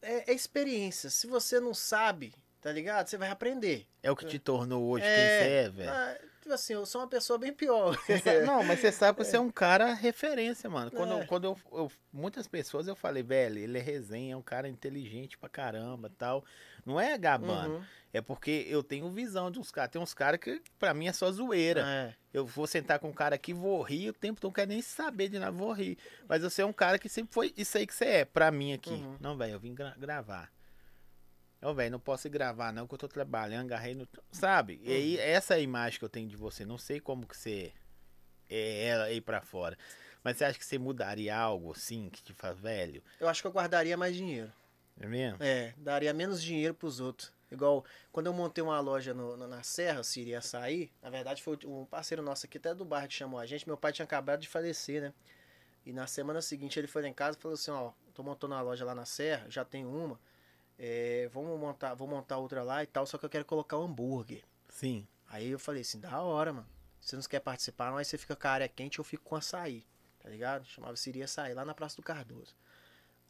é, 0.00 0.30
é 0.30 0.34
experiência. 0.34 1.10
Se 1.10 1.26
você 1.26 1.58
não 1.60 1.74
sabe, 1.74 2.32
tá 2.60 2.70
ligado? 2.72 3.08
Você 3.08 3.16
vai 3.18 3.28
aprender. 3.28 3.86
É 4.02 4.10
o 4.10 4.16
que 4.16 4.24
te 4.24 4.38
tornou 4.38 4.84
hoje 4.88 5.04
É, 5.04 5.14
quem 5.14 5.24
você 5.24 5.52
é, 5.52 5.68
velho. 5.68 5.90
Ah, 5.90 6.18
tipo 6.40 6.52
assim, 6.54 6.72
eu 6.74 6.86
sou 6.86 7.00
uma 7.00 7.08
pessoa 7.08 7.38
bem 7.38 7.52
pior. 7.52 7.96
Sabe- 8.22 8.42
Não, 8.46 8.62
mas 8.62 8.80
você 8.80 8.92
sabe 8.92 9.18
que 9.18 9.24
você 9.24 9.36
é 9.36 9.40
um 9.40 9.50
cara 9.50 9.92
referência, 9.94 10.70
mano. 10.70 10.90
Quando, 10.90 11.14
É. 11.14 11.26
quando 11.26 11.44
eu, 11.44 11.58
eu- 11.72 11.92
Muitas 12.12 12.46
pessoas 12.46 12.86
eu 12.86 12.94
falei, 12.94 13.22
velho, 13.22 13.58
ele 13.58 13.78
é 13.78 13.80
resenha, 13.82 14.34
é 14.34 14.36
um 14.36 14.42
cara 14.42 14.68
inteligente 14.68 15.36
pra 15.38 15.48
caramba 15.48 16.10
tal. 16.18 16.44
Não 16.84 17.00
é 17.00 17.16
gabando. 17.18 17.76
Uhum. 17.76 17.84
É 18.14 18.20
porque 18.20 18.66
eu 18.68 18.82
tenho 18.82 19.08
visão 19.10 19.50
de 19.50 19.58
uns 19.58 19.70
caras. 19.70 19.90
Tem 19.90 20.00
uns 20.02 20.12
caras 20.12 20.38
que 20.38 20.60
pra 20.78 20.92
mim 20.92 21.06
é 21.08 21.12
só 21.12 21.30
zoeira. 21.32 21.82
É. 21.86 22.14
Eu 22.34 22.44
vou 22.44 22.66
sentar 22.66 22.98
com 22.98 23.08
um 23.08 23.12
cara 23.12 23.34
aqui, 23.36 23.54
vou 23.54 23.80
rir, 23.82 24.10
o 24.10 24.12
tempo 24.12 24.40
todo 24.40 24.50
não 24.50 24.54
quero 24.54 24.68
nem 24.70 24.82
saber 24.82 25.28
de 25.28 25.38
nada, 25.38 25.52
vou 25.52 25.72
rir. 25.72 25.96
Mas 26.28 26.42
você 26.42 26.60
é 26.62 26.66
um 26.66 26.72
cara 26.72 26.98
que 26.98 27.08
sempre 27.08 27.32
foi 27.32 27.54
isso 27.56 27.78
aí 27.78 27.86
que 27.86 27.94
você 27.94 28.04
é, 28.04 28.24
pra 28.24 28.50
mim 28.50 28.72
aqui. 28.74 28.90
Uhum. 28.90 29.16
Não, 29.20 29.36
velho, 29.36 29.52
eu 29.54 29.60
vim 29.60 29.74
gra- 29.74 29.94
gravar. 29.98 30.50
Ô, 31.62 31.72
velho, 31.72 31.92
não 31.92 32.00
posso 32.00 32.26
ir 32.26 32.30
gravar 32.30 32.72
não, 32.72 32.86
que 32.88 32.94
eu 32.94 32.98
tô 32.98 33.06
trabalhando, 33.08 33.66
agarrei 33.66 33.94
no... 33.94 34.06
Sabe? 34.32 34.80
E 34.82 34.92
aí, 34.92 35.14
Uhum. 35.16 35.22
essa 35.22 35.54
é 35.54 35.58
a 35.58 35.60
imagem 35.60 35.98
que 35.98 36.04
eu 36.04 36.08
tenho 36.08 36.28
de 36.28 36.36
você. 36.36 36.64
Não 36.66 36.76
sei 36.76 36.98
como 37.00 37.24
que 37.26 37.36
você 37.36 37.72
é 38.50 38.86
ela 38.88 39.04
aí 39.04 39.20
pra 39.20 39.40
fora. 39.40 39.78
Mas 40.24 40.36
você 40.36 40.44
acha 40.44 40.58
que 40.58 40.64
você 40.64 40.76
mudaria 40.78 41.36
algo, 41.36 41.72
assim, 41.72 42.08
que 42.10 42.22
te 42.22 42.32
faz 42.34 42.58
velho? 42.58 43.02
Eu 43.20 43.28
acho 43.28 43.40
que 43.40 43.46
eu 43.46 43.52
guardaria 43.52 43.96
mais 43.96 44.14
dinheiro. 44.16 44.52
É 45.02 45.06
mesmo? 45.06 45.36
É, 45.42 45.74
daria 45.76 46.12
menos 46.14 46.42
dinheiro 46.42 46.72
pros 46.72 47.00
outros. 47.00 47.32
Igual, 47.50 47.84
quando 48.10 48.28
eu 48.28 48.32
montei 48.32 48.62
uma 48.64 48.80
loja 48.80 49.12
no- 49.12 49.36
no- 49.36 49.46
na 49.46 49.62
Serra, 49.62 50.02
se 50.02 50.20
iria 50.20 50.40
sair, 50.40 50.90
na 51.02 51.10
verdade 51.10 51.42
foi 51.42 51.58
um 51.66 51.84
parceiro 51.84 52.22
nosso 52.22 52.46
aqui, 52.46 52.56
até 52.56 52.74
do 52.74 52.84
bairro, 52.84 53.08
que 53.08 53.14
chamou 53.14 53.38
a 53.38 53.44
gente. 53.44 53.66
Meu 53.66 53.76
pai 53.76 53.92
tinha 53.92 54.04
acabado 54.04 54.40
de 54.40 54.48
falecer, 54.48 55.02
né? 55.02 55.12
E 55.84 55.92
na 55.92 56.06
semana 56.06 56.40
seguinte 56.40 56.78
ele 56.78 56.86
foi 56.86 57.02
lá 57.02 57.08
em 57.08 57.12
casa 57.12 57.36
e 57.36 57.40
falou 57.40 57.54
assim, 57.54 57.70
ó, 57.72 57.90
tô 58.14 58.22
montando 58.22 58.54
uma 58.54 58.62
loja 58.62 58.84
lá 58.84 58.94
na 58.94 59.04
Serra, 59.04 59.44
já 59.50 59.64
tenho 59.64 59.88
uma, 59.90 60.18
é, 60.78 61.28
vamos 61.32 61.58
montar, 61.58 61.92
vou 61.94 62.06
montar 62.08 62.38
outra 62.38 62.62
lá 62.62 62.82
e 62.82 62.86
tal, 62.86 63.04
só 63.04 63.18
que 63.18 63.26
eu 63.26 63.30
quero 63.30 63.44
colocar 63.44 63.76
um 63.76 63.82
hambúrguer. 63.84 64.42
Sim. 64.68 65.06
Aí 65.28 65.50
eu 65.50 65.58
falei 65.58 65.82
assim, 65.82 65.98
da 66.00 66.22
hora, 66.22 66.52
mano. 66.52 66.68
Você 67.00 67.16
não 67.16 67.22
quer 67.24 67.40
participar, 67.40 67.90
não, 67.90 67.98
aí 67.98 68.04
você 68.04 68.16
fica 68.16 68.36
com 68.36 68.46
a 68.46 68.50
área 68.52 68.68
quente, 68.68 69.00
eu 69.00 69.04
fico 69.04 69.24
com 69.24 69.34
açaí, 69.34 69.84
tá 70.20 70.28
ligado? 70.28 70.64
Chamava 70.66 70.94
Siria 70.96 71.24
Açaí, 71.24 71.52
lá 71.52 71.64
na 71.64 71.74
Praça 71.74 71.96
do 71.96 72.02
Cardoso. 72.02 72.54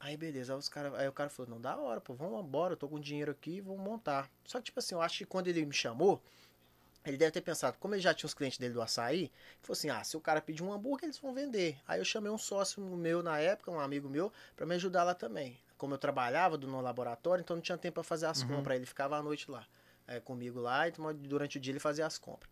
Aí 0.03 0.17
beleza, 0.17 0.53
aí, 0.53 0.59
os 0.59 0.69
cara, 0.69 0.93
aí 0.99 1.07
o 1.09 1.13
cara 1.13 1.31
falou, 1.31 1.49
não, 1.53 1.61
da 1.61 1.77
hora, 1.77 2.01
pô, 2.01 2.13
vamos 2.13 2.41
embora, 2.45 2.73
eu 2.73 2.77
tô 2.77 2.89
com 2.89 2.99
dinheiro 2.99 3.31
aqui, 3.31 3.61
vamos 3.61 3.81
montar. 3.81 4.29
Só 4.45 4.59
que, 4.59 4.65
tipo 4.65 4.81
assim, 4.81 4.97
eu 4.97 5.01
acho 5.01 5.19
que 5.19 5.25
quando 5.25 5.47
ele 5.47 5.65
me 5.65 5.73
chamou, 5.73 6.21
ele 7.07 7.17
deve 7.17 7.31
ter 7.31 7.41
pensado, 7.41 7.77
como 7.79 7.95
ele 7.95 8.03
já 8.03 8.13
tinha 8.13 8.27
os 8.27 8.35
clientes 8.35 8.59
dele 8.59 8.75
do 8.75 8.83
açaí, 8.83 9.23
ele 9.23 9.31
falou 9.61 9.75
assim, 9.75 9.91
ah, 9.91 10.03
se 10.03 10.17
o 10.17 10.21
cara 10.21 10.41
pedir 10.41 10.65
um 10.65 10.73
hambúrguer, 10.73 11.05
eles 11.05 11.19
vão 11.19 11.33
vender. 11.33 11.79
Aí 11.87 12.01
eu 12.01 12.05
chamei 12.05 12.33
um 12.33 12.39
sócio 12.39 12.83
meu 12.83 13.23
na 13.23 13.39
época, 13.39 13.71
um 13.71 13.79
amigo 13.79 14.09
meu, 14.09 14.33
pra 14.57 14.67
me 14.67 14.75
ajudar 14.75 15.05
lá 15.05 15.15
também. 15.15 15.57
Como 15.79 15.95
eu 15.95 15.99
trabalhava 15.99 16.57
no 16.59 16.81
laboratório, 16.81 17.43
então 17.43 17.55
não 17.55 17.63
tinha 17.63 17.79
tempo 17.79 17.95
pra 17.95 18.03
fazer 18.03 18.27
as 18.27 18.43
Uhum. 18.43 18.49
compras, 18.49 18.77
ele 18.77 18.87
ficava 18.87 19.17
à 19.17 19.23
noite 19.23 19.49
lá, 19.49 19.65
é, 20.09 20.19
comigo 20.19 20.59
lá, 20.59 20.89
e 20.89 20.93
durante 21.15 21.59
o 21.59 21.61
dia 21.61 21.73
ele 21.73 21.81
fazia 21.81 22.05
as 22.07 22.19
compras. 22.19 22.51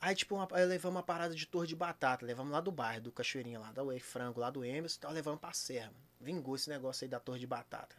Aí, 0.00 0.14
tipo, 0.16 0.34
uma, 0.34 0.48
aí 0.52 0.64
levamos 0.64 0.96
uma 0.96 1.02
parada 1.04 1.34
de 1.34 1.46
torre 1.46 1.68
de 1.68 1.76
batata. 1.76 2.26
Levamos 2.26 2.50
lá 2.52 2.60
do 2.60 2.72
bairro, 2.72 3.02
do 3.02 3.12
Cachoeirinha 3.12 3.60
lá, 3.60 3.70
da 3.70 3.82
Whey 3.82 4.00
Frango, 4.00 4.40
lá 4.40 4.50
do 4.50 4.64
Emerson 4.64 4.96
e 4.96 5.00
tal. 5.00 5.12
Levamos 5.12 5.40
pra 5.40 5.52
Serra, 5.52 5.88
mano. 5.92 6.09
Vingou 6.20 6.54
esse 6.54 6.68
negócio 6.68 7.04
aí 7.04 7.08
da 7.08 7.18
torre 7.18 7.38
de 7.40 7.46
batata. 7.46 7.96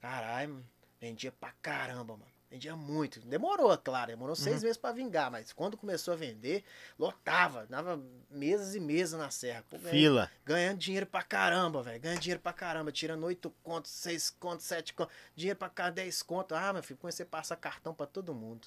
Caralho. 0.00 0.64
Vendia 1.00 1.30
pra 1.32 1.52
caramba, 1.62 2.16
mano. 2.16 2.30
Vendia 2.50 2.74
muito. 2.74 3.20
Demorou, 3.20 3.76
claro. 3.78 4.06
Demorou 4.10 4.34
seis 4.34 4.56
Uhum. 4.56 4.62
meses 4.62 4.76
pra 4.76 4.90
vingar. 4.90 5.30
Mas 5.30 5.52
quando 5.52 5.76
começou 5.76 6.14
a 6.14 6.16
vender, 6.16 6.64
lotava. 6.98 7.66
Dava 7.66 8.00
mesas 8.30 8.74
e 8.74 8.80
mesas 8.80 9.18
na 9.20 9.30
Serra. 9.30 9.64
Pô, 9.68 9.78
Fila. 9.78 10.30
Ganhando 10.44 10.78
dinheiro 10.78 11.06
pra 11.06 11.22
caramba, 11.22 11.82
velho. 11.82 12.00
Ganhando 12.00 12.20
dinheiro 12.20 12.40
pra 12.40 12.52
caramba. 12.52 12.90
Tirando 12.90 13.24
8 13.26 13.50
contos, 13.62 13.90
6 13.92 14.30
contos, 14.30 14.64
7 14.66 14.94
contos. 14.94 15.14
Dinheiro 15.36 15.58
pra 15.58 15.68
cá, 15.68 15.90
10 15.90 16.22
contos. 16.22 16.56
Ah, 16.56 16.72
meu 16.72 16.82
filho, 16.82 16.98
comecei 16.98 17.24
a 17.26 17.28
passar 17.28 17.56
cartão 17.56 17.92
pra 17.92 18.06
todo 18.06 18.34
mundo. 18.34 18.66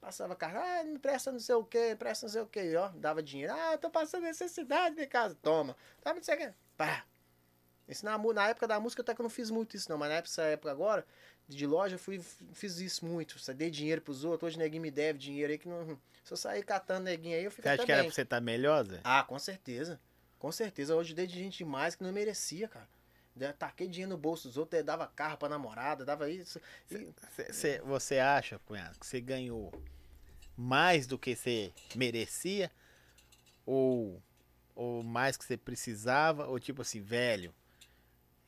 Passava 0.00 0.36
cartão. 0.36 0.60
Ah, 0.62 0.84
me 0.84 0.98
presta 0.98 1.32
não 1.32 1.40
sei 1.40 1.54
o 1.54 1.64
que, 1.64 1.94
presta 1.96 2.26
não 2.26 2.32
sei 2.32 2.42
o 2.42 2.46
que. 2.46 2.76
Ó, 2.76 2.88
dava 2.90 3.22
dinheiro. 3.22 3.52
Ah, 3.54 3.78
tô 3.78 3.88
passando 3.88 4.24
necessidade 4.24 5.00
em 5.00 5.08
casa. 5.08 5.34
Toma. 5.40 5.74
Toma 6.02 6.16
não 6.16 6.22
sei 6.22 6.34
o 6.34 6.38
que. 6.38 6.52
Pá. 6.76 7.04
Isso 7.92 8.04
na, 8.04 8.18
na 8.18 8.48
época 8.48 8.66
da 8.66 8.80
música 8.80 9.02
até 9.02 9.14
que 9.14 9.20
eu 9.20 9.24
não 9.24 9.30
fiz 9.30 9.50
muito 9.50 9.76
isso, 9.76 9.88
não. 9.90 9.96
Mas 9.98 10.08
na 10.08 10.14
época, 10.16 10.28
essa 10.30 10.42
época 10.42 10.70
agora, 10.70 11.06
de 11.48 11.66
loja, 11.66 11.94
eu 11.94 11.98
fui, 11.98 12.20
fiz 12.52 12.78
isso 12.78 13.04
muito. 13.06 13.38
Você 13.38 13.54
dei 13.54 13.70
dinheiro 13.70 14.00
pros 14.00 14.24
outros. 14.24 14.48
Hoje 14.48 14.58
neguinho 14.58 14.82
me 14.82 14.90
deve 14.90 15.18
dinheiro 15.18 15.52
aí 15.52 15.58
que 15.58 15.68
não. 15.68 15.98
Se 16.24 16.32
eu 16.32 16.36
sair 16.36 16.64
catando 16.64 17.04
neguinho 17.04 17.36
aí, 17.36 17.44
eu 17.44 17.50
fico 17.50 17.62
Você 17.62 17.68
acha 17.68 17.84
que 17.84 17.92
era 17.92 18.04
pra 18.04 18.12
você 18.12 18.22
estar 18.22 18.40
melhor, 18.40 18.84
Zé? 18.84 19.00
Ah, 19.04 19.22
com 19.22 19.38
certeza. 19.38 20.00
Com 20.38 20.50
certeza. 20.50 20.94
Hoje 20.96 21.14
dei 21.14 21.26
de 21.26 21.34
gente 21.38 21.58
demais 21.58 21.94
que 21.94 22.02
não 22.02 22.12
merecia, 22.12 22.68
cara. 22.68 22.88
Taquei 23.58 23.88
dinheiro 23.88 24.10
no 24.10 24.18
bolso 24.18 24.46
dos 24.48 24.56
outros, 24.56 24.82
dava 24.84 25.06
carro 25.06 25.38
pra 25.38 25.48
namorada, 25.48 26.04
dava 26.04 26.28
isso. 26.28 26.60
E- 26.90 27.08
Cê- 27.30 27.52
cê- 27.52 27.80
você 27.82 28.18
acha, 28.18 28.58
cunhado, 28.60 28.98
que 28.98 29.06
você 29.06 29.20
ganhou 29.20 29.72
mais 30.56 31.06
do 31.06 31.18
que 31.18 31.34
você 31.34 31.72
merecia? 31.94 32.70
Ou, 33.64 34.22
ou 34.74 35.02
mais 35.02 35.36
que 35.36 35.44
você 35.44 35.56
precisava? 35.56 36.46
Ou 36.46 36.58
tipo 36.60 36.82
assim, 36.82 37.00
velho, 37.00 37.54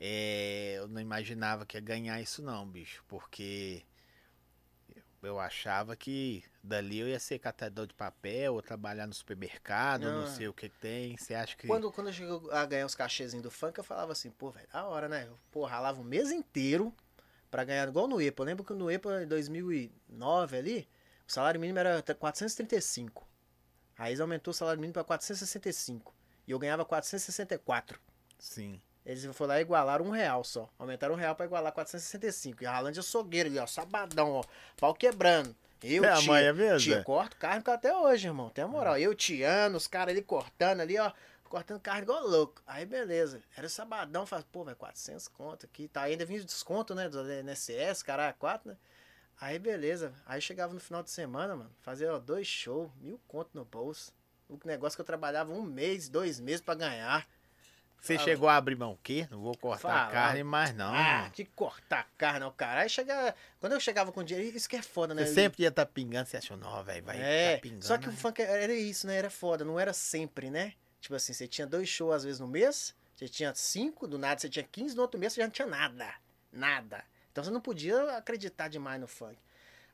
é, 0.06 0.74
eu 0.76 0.86
não 0.86 1.00
imaginava 1.00 1.64
que 1.64 1.78
ia 1.78 1.80
ganhar 1.80 2.20
isso 2.20 2.42
não, 2.42 2.68
bicho. 2.68 3.02
Porque 3.08 3.82
eu 5.22 5.40
achava 5.40 5.96
que 5.96 6.44
dali 6.62 6.98
eu 6.98 7.08
ia 7.08 7.18
ser 7.18 7.38
catador 7.38 7.86
de 7.86 7.94
papel, 7.94 8.52
ou 8.52 8.60
trabalhar 8.60 9.06
no 9.06 9.14
supermercado, 9.14 10.02
não, 10.02 10.20
Não. 10.20 10.26
sei 10.26 10.46
o 10.46 10.52
que 10.52 10.68
tem. 10.68 11.16
Você 11.16 11.32
acha 11.34 11.56
que... 11.56 11.66
Quando, 11.66 11.90
quando 11.90 12.08
eu 12.08 12.12
cheguei 12.12 12.38
a 12.52 12.66
ganhar 12.66 12.84
os 12.84 12.94
cachezinhos 12.94 13.42
do 13.42 13.50
funk, 13.50 13.78
eu 13.78 13.84
falava 13.84 14.12
assim, 14.12 14.30
pô, 14.30 14.50
velho, 14.50 14.68
da 14.70 14.84
hora, 14.84 15.08
né? 15.08 15.26
Eu, 15.26 15.38
pô, 15.50 15.64
ralava 15.64 16.02
o 16.02 16.04
mês 16.04 16.30
inteiro 16.30 16.94
pra 17.50 17.64
ganhar, 17.64 17.88
igual 17.88 18.06
no 18.06 18.20
EPA. 18.20 18.42
Eu 18.42 18.46
lembro 18.46 18.62
que 18.62 18.74
no 18.74 18.90
EPA, 18.90 19.22
em 19.22 19.26
2009 19.26 20.56
ali, 20.58 20.88
o 21.26 21.32
salário 21.32 21.58
mínimo 21.58 21.78
era 21.78 21.98
até 21.98 22.12
435. 22.12 23.26
Aí 23.96 24.10
eles 24.10 24.20
aumentou 24.20 24.50
o 24.50 24.54
salário 24.54 24.78
mínimo 24.82 24.92
pra 24.92 25.04
465. 25.04 26.14
E 26.46 26.50
eu 26.50 26.58
ganhava 26.58 26.84
464. 26.84 27.98
Sim. 28.38 28.82
Eles 29.04 29.24
foram 29.36 29.50
lá 29.50 29.58
e 29.58 29.62
igualaram 29.62 30.06
um 30.06 30.10
real 30.10 30.42
só. 30.42 30.68
Aumentaram 30.78 31.14
um 31.14 31.18
real 31.18 31.34
pra 31.34 31.44
igualar 31.44 31.72
465. 31.72 32.62
E 32.62 32.66
a 32.66 32.72
Ralândia 32.72 33.02
Sogueira 33.02 33.48
ali, 33.48 33.58
ó. 33.58 33.66
Sabadão, 33.66 34.32
ó. 34.32 34.44
Pau 34.78 34.94
quebrando. 34.94 35.54
Eu, 35.82 36.02
É 36.48 36.52
mesmo, 36.52 36.78
tia, 36.78 36.98
é? 37.00 37.02
corto 37.02 37.36
carne 37.36 37.62
até 37.66 37.94
hoje, 37.94 38.26
irmão. 38.26 38.48
Tem 38.48 38.64
a 38.64 38.68
moral. 38.68 38.96
Eu, 38.96 39.14
Tiano, 39.14 39.76
os 39.76 39.86
caras 39.86 40.14
ali 40.14 40.22
cortando 40.22 40.80
ali, 40.80 40.98
ó. 40.98 41.12
Cortando 41.44 41.78
carne 41.80 42.02
igual 42.02 42.26
louco. 42.26 42.62
Aí, 42.66 42.86
beleza. 42.86 43.42
Era 43.54 43.68
sabadão. 43.68 44.24
Faz, 44.24 44.42
pô, 44.50 44.64
vai 44.64 44.74
400 44.74 45.28
conto 45.28 45.66
aqui. 45.66 45.86
Tá, 45.86 46.02
ainda 46.02 46.24
vinha 46.24 46.40
de 46.40 46.46
desconto, 46.46 46.94
né? 46.94 47.06
Do 47.08 47.22
NSS, 47.30 48.02
caralho, 48.02 48.34
4, 48.38 48.70
né? 48.70 48.76
Aí, 49.38 49.58
beleza. 49.58 50.14
Aí 50.24 50.40
chegava 50.40 50.72
no 50.72 50.80
final 50.80 51.02
de 51.02 51.10
semana, 51.10 51.54
mano. 51.54 51.70
Fazia 51.82 52.14
ó, 52.14 52.18
dois 52.18 52.46
shows, 52.46 52.90
mil 53.00 53.20
conto 53.28 53.50
no 53.52 53.66
bolso. 53.66 54.12
O 54.48 54.58
negócio 54.64 54.96
que 54.96 55.02
eu 55.02 55.06
trabalhava 55.06 55.52
um 55.52 55.62
mês, 55.62 56.08
dois 56.08 56.40
meses 56.40 56.62
pra 56.62 56.74
ganhar. 56.74 57.28
Você 58.04 58.16
Fala. 58.16 58.28
chegou 58.28 58.48
a 58.50 58.56
abrir 58.56 58.76
mão 58.76 58.92
o 58.92 58.98
quê? 59.02 59.26
Não 59.30 59.40
vou 59.40 59.56
cortar 59.56 59.88
Fala. 59.88 60.08
a 60.08 60.10
carne 60.10 60.42
mais 60.44 60.74
não. 60.74 60.92
Ah, 60.94 61.30
que 61.32 61.42
cortar 61.46 62.06
carne, 62.18 62.44
ó, 62.44 62.50
cara. 62.50 62.82
Aí 62.82 62.88
chegava. 62.90 63.34
Quando 63.58 63.72
eu 63.72 63.80
chegava 63.80 64.12
com 64.12 64.22
dinheiro, 64.22 64.54
isso 64.54 64.68
que 64.68 64.76
é 64.76 64.82
foda, 64.82 65.14
né? 65.14 65.24
Você 65.24 65.32
sempre 65.32 65.62
ia 65.62 65.70
estar 65.70 65.86
pingando, 65.86 66.28
você 66.28 66.36
achou, 66.36 66.54
não, 66.54 66.84
velho, 66.84 67.02
vai 67.02 67.18
É, 67.18 67.54
tá 67.54 67.62
pingando. 67.62 67.82
só 67.86 67.96
que 67.96 68.06
o 68.06 68.10
né? 68.10 68.16
funk 68.18 68.42
era 68.42 68.74
isso, 68.74 69.06
né? 69.06 69.16
Era 69.16 69.30
foda, 69.30 69.64
não 69.64 69.80
era 69.80 69.94
sempre, 69.94 70.50
né? 70.50 70.74
Tipo 71.00 71.14
assim, 71.14 71.32
você 71.32 71.48
tinha 71.48 71.66
dois 71.66 71.88
shows 71.88 72.14
às 72.16 72.24
vezes 72.24 72.40
no 72.40 72.46
mês, 72.46 72.94
você 73.16 73.26
tinha 73.26 73.54
cinco, 73.54 74.06
do 74.06 74.18
nada 74.18 74.38
você 74.38 74.50
tinha 74.50 74.66
15, 74.70 74.94
no 74.94 75.00
outro 75.00 75.18
mês 75.18 75.32
você 75.32 75.40
já 75.40 75.46
não 75.46 75.52
tinha 75.52 75.66
nada. 75.66 76.12
Nada. 76.52 77.02
Então 77.32 77.42
você 77.42 77.50
não 77.50 77.60
podia 77.62 78.18
acreditar 78.18 78.68
demais 78.68 79.00
no 79.00 79.08
funk. 79.08 79.38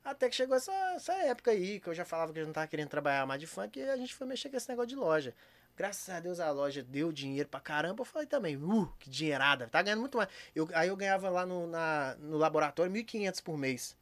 Até 0.04 0.28
que 0.28 0.34
chegou 0.34 0.56
essa, 0.56 0.72
essa 0.96 1.12
época 1.12 1.52
aí, 1.52 1.78
que 1.78 1.88
eu 1.88 1.94
já 1.94 2.04
falava 2.04 2.32
que 2.32 2.40
eu 2.40 2.46
não 2.46 2.52
tava 2.52 2.66
querendo 2.66 2.88
trabalhar 2.88 3.24
mais 3.24 3.38
de 3.40 3.46
funk, 3.46 3.78
e 3.78 3.82
a 3.88 3.96
gente 3.96 4.12
foi 4.14 4.26
mexer 4.26 4.48
com 4.48 4.56
esse 4.56 4.68
negócio 4.68 4.88
de 4.88 4.96
loja. 4.96 5.32
Graças 5.76 6.08
a 6.14 6.20
Deus 6.20 6.40
a 6.40 6.50
loja 6.50 6.82
deu 6.82 7.10
dinheiro 7.10 7.48
pra 7.48 7.60
caramba. 7.60 8.02
Eu 8.02 8.04
falei 8.04 8.26
também, 8.26 8.56
uh, 8.56 8.92
que 8.98 9.08
dinheirada. 9.08 9.68
Tá 9.68 9.80
ganhando 9.80 10.00
muito 10.00 10.18
mais. 10.18 10.28
Eu, 10.54 10.68
aí 10.74 10.88
eu 10.88 10.96
ganhava 10.96 11.28
lá 11.30 11.46
no, 11.46 11.66
na, 11.66 12.16
no 12.18 12.36
laboratório 12.36 12.92
1.500 12.92 13.42
por 13.42 13.56
mês. 13.56 13.96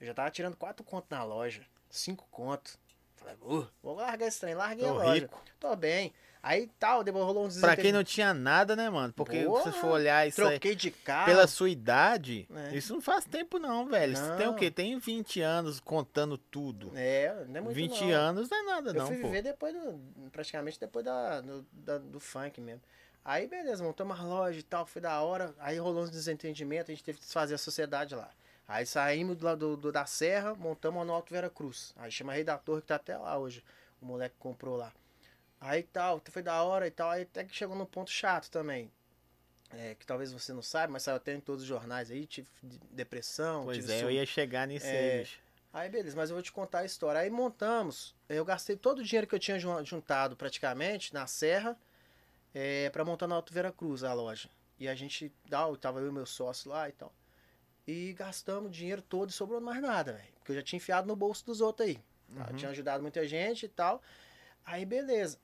Eu 0.00 0.06
já 0.06 0.14
tava 0.14 0.30
tirando 0.30 0.56
4 0.56 0.84
conto 0.84 1.06
na 1.10 1.24
loja. 1.24 1.62
5 1.90 2.26
conto. 2.30 2.78
Falei, 3.16 3.36
uh, 3.40 3.66
vou 3.82 3.94
largar 3.96 4.26
esse 4.26 4.40
trem. 4.40 4.54
Larguei 4.54 4.86
Tô 4.86 4.90
a 4.90 5.04
loja. 5.04 5.12
rico. 5.14 5.42
Tô 5.58 5.74
bem. 5.74 6.12
Aí 6.46 6.70
tal, 6.78 7.02
depois 7.02 7.24
rolou 7.24 7.46
uns 7.46 7.58
Pra 7.58 7.74
quem 7.74 7.90
não 7.90 8.04
tinha 8.04 8.34
nada, 8.34 8.76
né, 8.76 8.90
mano? 8.90 9.14
Porque 9.14 9.44
Boa, 9.44 9.62
se 9.62 9.70
você 9.72 9.78
for 9.80 9.92
olhar 9.92 10.28
isso 10.28 10.42
aí, 10.42 10.50
Troquei 10.50 10.74
de 10.74 10.90
carro. 10.90 11.24
pela 11.24 11.46
sua 11.46 11.70
idade, 11.70 12.46
É. 12.70 12.76
isso 12.76 12.92
não 12.92 13.00
faz 13.00 13.24
tempo 13.24 13.58
não, 13.58 13.86
velho. 13.86 14.12
Isso 14.12 14.36
tem 14.36 14.46
o 14.46 14.50
Não. 14.50 14.54
quê? 14.58 14.70
Tem 14.70 14.98
20 14.98 15.40
anos 15.40 15.80
contando 15.80 16.36
tudo. 16.36 16.92
É, 16.94 17.46
não 17.48 17.56
é 17.56 17.60
muito 17.62 17.74
20 17.74 18.04
não. 18.04 18.10
anos 18.12 18.50
não 18.50 18.58
é 18.58 18.62
nada 18.62 18.90
Eu 18.90 18.94
não, 18.94 19.06
fui 19.06 19.16
pô. 19.16 19.28
viver 19.28 19.40
depois 19.42 19.72
do. 19.74 19.98
Praticamente 20.30 20.78
depois 20.78 21.02
da, 21.04 21.40
do, 21.40 21.64
da- 21.72 21.96
do 21.98 22.20
funk 22.20 22.60
mesmo. 22.60 22.82
Aí 23.24 23.46
beleza, 23.46 23.82
montamos 23.82 24.20
a 24.20 24.22
loja 24.22 24.58
e 24.58 24.62
tal, 24.62 24.84
foi 24.84 25.00
da 25.00 25.18
hora. 25.22 25.54
Aí 25.58 25.78
rolou 25.78 26.02
uns 26.02 26.10
desentendimentos, 26.10 26.90
a 26.90 26.92
gente 26.92 27.02
teve 27.02 27.16
que 27.18 27.24
desfazer 27.24 27.54
a 27.54 27.58
sociedade 27.58 28.14
lá. 28.14 28.28
Aí 28.68 28.84
saímos 28.84 29.36
do, 29.38 29.56
do, 29.56 29.76
do- 29.78 29.92
da 29.92 30.04
Serra, 30.04 30.54
montamos 30.54 31.00
a 31.00 31.04
no 31.06 31.14
Alto 31.14 31.32
Vera 31.32 31.48
Cruz. 31.48 31.94
Aí 31.96 32.10
chama 32.12 32.34
Rei 32.34 32.44
da 32.44 32.58
Torre, 32.58 32.82
que 32.82 32.88
tá 32.88 32.96
até 32.96 33.16
lá 33.16 33.38
hoje. 33.38 33.64
O 34.02 34.04
moleque 34.04 34.34
comprou 34.38 34.76
lá. 34.76 34.92
Aí 35.66 35.82
tal, 35.82 36.20
foi 36.30 36.42
da 36.42 36.62
hora 36.62 36.86
e 36.86 36.90
tal. 36.90 37.08
Aí 37.10 37.22
até 37.22 37.42
que 37.42 37.54
chegou 37.56 37.74
num 37.74 37.86
ponto 37.86 38.10
chato 38.10 38.50
também. 38.50 38.92
É, 39.70 39.94
que 39.94 40.06
talvez 40.06 40.30
você 40.30 40.52
não 40.52 40.60
saiba, 40.60 40.92
mas 40.92 41.02
saiu 41.02 41.16
até 41.16 41.32
em 41.32 41.40
todos 41.40 41.62
os 41.62 41.68
jornais 41.68 42.10
aí. 42.10 42.26
Tive 42.26 42.48
de- 42.62 42.78
depressão. 42.90 43.64
Pois 43.64 43.78
tive 43.78 43.92
é, 43.92 44.02
eu 44.02 44.10
ia 44.10 44.26
chegar 44.26 44.68
nisso 44.68 44.86
É, 44.86 45.20
aí. 45.20 45.28
Aí 45.72 45.88
beleza, 45.88 46.14
mas 46.16 46.28
eu 46.28 46.36
vou 46.36 46.42
te 46.42 46.52
contar 46.52 46.80
a 46.80 46.84
história. 46.84 47.20
Aí 47.20 47.30
montamos, 47.30 48.14
eu 48.28 48.44
gastei 48.44 48.76
todo 48.76 48.98
o 48.98 49.02
dinheiro 49.02 49.26
que 49.26 49.34
eu 49.34 49.38
tinha 49.38 49.58
jun- 49.58 49.82
juntado 49.84 50.36
praticamente 50.36 51.12
na 51.14 51.26
Serra 51.26 51.76
é, 52.54 52.90
para 52.90 53.02
montar 53.04 53.26
na 53.26 53.34
Alto 53.34 53.52
Vera 53.52 53.72
Cruz 53.72 54.04
a 54.04 54.12
loja. 54.12 54.50
E 54.78 54.86
a 54.86 54.94
gente, 54.94 55.32
ah, 55.50 55.66
tava 55.80 56.00
eu 56.00 56.08
e 56.08 56.12
meu 56.12 56.26
sócio 56.26 56.70
lá 56.70 56.88
e 56.88 56.92
tal. 56.92 57.12
E 57.86 58.12
gastamos 58.12 58.68
o 58.68 58.70
dinheiro 58.70 59.00
todo 59.02 59.30
e 59.30 59.32
sobrou 59.32 59.60
mais 59.60 59.80
nada, 59.80 60.12
velho. 60.12 60.28
Porque 60.38 60.52
eu 60.52 60.56
já 60.56 60.62
tinha 60.62 60.76
enfiado 60.76 61.08
no 61.08 61.16
bolso 61.16 61.44
dos 61.46 61.60
outros 61.62 61.88
aí. 61.88 61.94
tá? 62.36 62.50
Uhum. 62.50 62.56
Tinha 62.56 62.70
ajudado 62.70 63.02
muita 63.02 63.26
gente 63.26 63.64
e 63.64 63.68
tal. 63.68 64.02
Aí 64.64 64.84
beleza. 64.84 65.38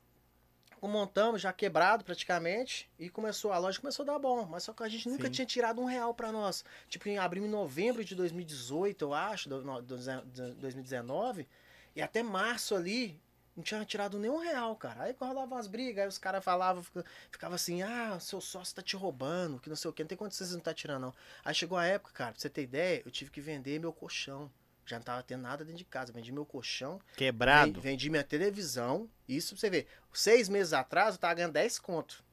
Montamos, 0.88 1.40
já 1.42 1.52
quebrado 1.52 2.04
praticamente, 2.04 2.88
e 2.98 3.08
começou, 3.10 3.52
a 3.52 3.58
loja 3.58 3.80
começou 3.80 4.02
a 4.02 4.06
dar 4.06 4.18
bom, 4.18 4.46
mas 4.46 4.62
só 4.64 4.72
que 4.72 4.82
a 4.82 4.88
gente 4.88 5.08
nunca 5.08 5.24
Sim. 5.26 5.30
tinha 5.30 5.46
tirado 5.46 5.80
um 5.80 5.84
real 5.84 6.14
pra 6.14 6.32
nós. 6.32 6.64
Tipo, 6.88 7.08
em 7.08 7.18
abrimos 7.18 7.48
em 7.48 7.52
novembro 7.52 8.04
de 8.04 8.14
2018, 8.14 9.04
eu 9.04 9.14
acho, 9.14 9.48
do, 9.48 9.62
do, 9.62 9.82
do 9.82 10.54
2019, 10.54 11.46
e 11.94 12.00
até 12.00 12.22
março 12.22 12.74
ali, 12.74 13.20
não 13.56 13.62
tinha 13.62 13.84
tirado 13.84 14.18
nenhum 14.18 14.38
real, 14.38 14.74
cara. 14.76 15.02
Aí 15.04 15.14
rolava 15.20 15.54
umas 15.54 15.66
brigas, 15.66 16.02
aí 16.02 16.08
os 16.08 16.18
caras 16.18 16.42
falavam, 16.42 16.82
fica- 16.82 17.04
ficava 17.30 17.54
assim, 17.54 17.82
ah, 17.82 18.18
seu 18.20 18.40
sócio 18.40 18.74
tá 18.74 18.80
te 18.82 18.96
roubando, 18.96 19.60
que 19.60 19.68
não 19.68 19.76
sei 19.76 19.90
o 19.90 19.92
que, 19.92 20.02
não 20.02 20.08
tem 20.08 20.16
condições 20.16 20.46
de 20.48 20.52
você 20.52 20.56
não 20.56 20.62
tá 20.64 20.72
tirando, 20.72 21.02
não. 21.02 21.14
Aí 21.44 21.54
chegou 21.54 21.76
a 21.76 21.84
época, 21.84 22.12
cara, 22.12 22.32
pra 22.32 22.40
você 22.40 22.48
ter 22.48 22.62
ideia, 22.62 23.02
eu 23.04 23.10
tive 23.10 23.30
que 23.30 23.40
vender 23.40 23.78
meu 23.78 23.92
colchão. 23.92 24.50
Já 24.90 24.96
não 24.98 25.04
tava 25.04 25.22
tendo 25.22 25.42
nada 25.42 25.64
dentro 25.64 25.78
de 25.78 25.84
casa, 25.84 26.12
vendi 26.12 26.32
meu 26.32 26.44
colchão, 26.44 27.00
Quebrado. 27.16 27.74
Ven- 27.74 27.80
Vendi 27.80 28.10
minha 28.10 28.24
televisão. 28.24 29.08
Isso 29.28 29.54
pra 29.54 29.60
você 29.60 29.70
ver. 29.70 29.86
Seis 30.12 30.48
meses 30.48 30.72
atrás 30.72 31.14
eu 31.14 31.20
tava 31.20 31.34
ganhando 31.34 31.52
10 31.52 31.78
conto. 31.78 32.24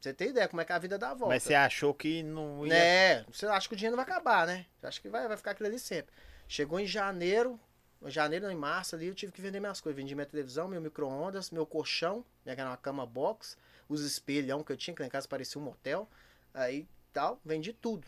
Você 0.00 0.12
ter 0.12 0.28
ideia 0.30 0.48
como 0.48 0.60
é 0.60 0.64
que 0.64 0.72
a 0.72 0.78
vida 0.78 0.96
dá 0.98 1.10
a 1.10 1.14
volta. 1.14 1.34
Mas 1.34 1.42
você 1.44 1.54
achou 1.54 1.92
que 1.94 2.22
não 2.22 2.66
ia... 2.66 2.72
Né? 2.72 3.24
Você 3.32 3.46
acha 3.46 3.68
que 3.68 3.74
o 3.74 3.76
dinheiro 3.76 3.96
não 3.96 4.04
vai 4.04 4.12
acabar, 4.12 4.46
né? 4.46 4.66
Você 4.80 4.86
acha 4.86 5.00
que 5.00 5.08
vai, 5.08 5.26
vai 5.28 5.36
ficar 5.36 5.52
aquilo 5.52 5.68
ali 5.68 5.78
sempre. 5.78 6.12
Chegou 6.48 6.78
em 6.80 6.86
janeiro, 6.86 7.58
em 8.00 8.10
janeiro, 8.10 8.50
em 8.50 8.56
março 8.56 8.94
ali, 8.96 9.06
eu 9.06 9.14
tive 9.14 9.32
que 9.32 9.40
vender 9.40 9.58
minhas 9.60 9.80
coisas. 9.80 9.96
Vendi 9.96 10.14
minha 10.14 10.26
televisão, 10.26 10.66
meu 10.68 10.80
micro-ondas, 10.80 11.50
meu 11.50 11.64
colchão, 11.66 12.24
né, 12.44 12.54
que 12.54 12.60
era 12.60 12.70
uma 12.70 12.76
cama 12.76 13.04
box, 13.06 13.56
os 13.88 14.02
espelhão 14.04 14.62
que 14.64 14.70
eu 14.72 14.76
tinha, 14.76 14.94
que 14.94 15.02
lá 15.02 15.06
em 15.06 15.10
casa 15.10 15.26
parecia 15.28 15.60
um 15.60 15.64
motel. 15.64 16.08
Aí 16.54 16.86
tal, 17.12 17.40
vendi 17.44 17.72
tudo. 17.72 18.06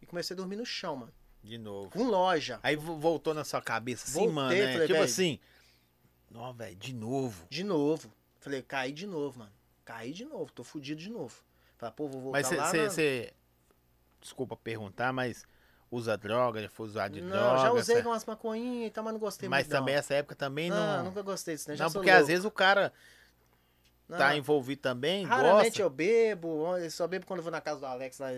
E 0.00 0.06
comecei 0.06 0.34
a 0.34 0.36
dormir 0.36 0.56
no 0.56 0.66
chão, 0.66 0.96
mano. 0.96 1.12
De 1.42 1.58
novo. 1.58 1.90
Com 1.90 2.04
loja. 2.04 2.60
Aí 2.62 2.76
vo- 2.76 2.96
voltou 2.98 3.34
na 3.34 3.44
sua 3.44 3.60
cabeça 3.60 4.04
assim, 4.06 4.14
Voltei, 4.18 4.34
mano, 4.34 4.54
né? 4.54 4.72
falei, 4.72 4.86
Tipo 4.86 5.02
assim, 5.02 5.38
não, 6.30 6.52
velho, 6.52 6.76
de 6.76 6.92
novo. 6.94 7.46
De 7.50 7.64
novo. 7.64 8.12
Falei, 8.40 8.62
caí 8.62 8.92
de 8.92 9.06
novo, 9.06 9.40
mano. 9.40 9.52
Caí 9.84 10.12
de 10.12 10.24
novo, 10.24 10.50
tô 10.52 10.62
fudido 10.64 11.00
de 11.00 11.10
novo. 11.10 11.42
Falei, 11.76 11.94
pô, 11.96 12.06
vou 12.08 12.20
voltar 12.20 12.38
Mas 12.42 12.50
lá. 12.56 12.72
na- 12.72 12.88
você... 12.90 13.32
Desculpa 14.20 14.56
perguntar, 14.56 15.12
mas 15.12 15.44
usa 15.90 16.16
droga, 16.16 16.62
já 16.62 16.68
foi 16.68 16.86
usado 16.86 17.14
de 17.14 17.20
Não, 17.20 17.28
droga? 17.30 17.58
já 17.60 17.72
usei 17.72 17.96
cê- 17.96 18.02
com 18.02 18.08
umas 18.10 18.24
maconhinhas 18.24 18.86
e 18.86 18.90
tal, 18.90 19.02
mas 19.04 19.12
não 19.12 19.20
gostei 19.20 19.48
Mas 19.48 19.66
muito. 19.66 19.72
não. 19.72 19.80
também 19.80 19.94
essa 19.96 20.14
época 20.14 20.34
também 20.36 20.70
não... 20.70 20.76
Não, 20.98 21.04
nunca 21.06 21.22
gostei 21.22 21.56
disso, 21.56 21.68
né? 21.68 21.76
Já 21.76 21.84
Não, 21.86 21.92
porque 21.92 22.08
às 22.08 22.18
louco. 22.18 22.28
vezes 22.28 22.44
o 22.44 22.50
cara 22.52 22.84
Não, 22.84 22.92
tá 24.18 24.36
envolvido 24.36 24.80
também, 24.80 25.24
Raramente 25.24 25.64
gosta. 25.64 25.82
eu 25.82 25.90
bebo, 25.90 26.76
eu 26.78 26.90
só 26.90 27.06
bebo 27.06 27.26
quando 27.26 27.38
eu 27.38 27.42
vou 27.42 27.52
na 27.52 27.60
casa 27.60 27.80
do 27.80 27.86
Alex 27.86 28.18
lá 28.18 28.32
em 28.32 28.36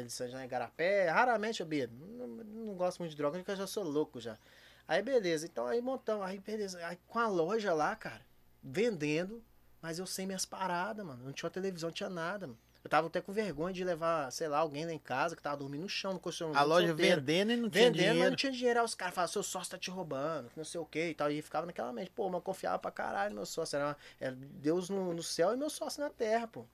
Elisângela, 0.00 0.38
lá 0.38 0.44
em 0.44 0.48
Garapé. 0.48 1.08
Raramente 1.08 1.60
eu 1.60 1.66
bebo. 1.66 1.94
Não, 2.16 2.26
não 2.26 2.74
gosto 2.74 2.98
muito 2.98 3.10
de 3.10 3.16
droga, 3.16 3.38
porque 3.38 3.50
eu 3.50 3.56
já 3.56 3.66
sou 3.66 3.84
louco 3.84 4.20
já. 4.20 4.38
Aí 4.86 5.02
beleza, 5.02 5.46
então 5.46 5.66
aí 5.66 5.80
montamos, 5.80 6.26
aí 6.26 6.38
beleza. 6.38 6.84
Aí 6.86 6.98
com 7.06 7.18
a 7.18 7.28
loja 7.28 7.72
lá, 7.72 7.94
cara, 7.96 8.22
vendendo, 8.62 9.42
mas 9.80 9.98
eu 9.98 10.06
sem 10.06 10.26
minhas 10.26 10.44
paradas, 10.44 11.04
mano. 11.04 11.24
Não 11.24 11.32
tinha 11.32 11.50
televisão, 11.50 11.88
não 11.88 11.94
tinha 11.94 12.10
nada, 12.10 12.46
mano. 12.46 12.58
Eu 12.84 12.90
tava 12.90 13.06
até 13.06 13.20
com 13.20 13.32
vergonha 13.32 13.72
de 13.72 13.84
levar, 13.84 14.30
sei 14.32 14.48
lá, 14.48 14.58
alguém 14.58 14.84
lá 14.84 14.92
em 14.92 14.98
casa 14.98 15.36
que 15.36 15.42
tava 15.42 15.56
dormindo 15.56 15.82
no 15.82 15.88
chão, 15.88 16.12
no 16.14 16.18
colchão. 16.18 16.52
A 16.54 16.62
loja 16.64 16.92
vendendo 16.92 17.52
e 17.52 17.56
não 17.56 17.70
tinha 17.70 17.84
Vendendo, 17.84 17.96
mas 18.06 18.10
dinheiro. 18.12 18.30
não 18.30 18.36
tinha 18.36 18.52
dinheiro. 18.52 18.80
Aí 18.80 18.84
os 18.84 18.94
caras 18.94 19.14
falavam, 19.14 19.32
seu 19.32 19.42
sócio 19.42 19.70
tá 19.70 19.78
te 19.78 19.88
roubando, 19.90 20.50
não 20.56 20.64
sei 20.64 20.80
o 20.80 20.84
que 20.84 21.10
e 21.10 21.14
tal. 21.14 21.30
E 21.30 21.40
ficava 21.40 21.64
naquela 21.64 21.92
mente, 21.92 22.10
pô, 22.10 22.24
mas 22.28 22.34
eu 22.34 22.40
confiava 22.42 22.78
pra 22.80 22.90
caralho 22.90 23.30
no 23.30 23.36
meu 23.36 23.46
sócio. 23.46 23.76
Era, 23.76 23.96
era 24.18 24.34
Deus 24.36 24.88
no, 24.90 25.14
no 25.14 25.22
céu 25.22 25.52
e 25.54 25.56
meu 25.56 25.70
sócio 25.70 26.02
na 26.02 26.10
terra, 26.10 26.48
pô. 26.48 26.64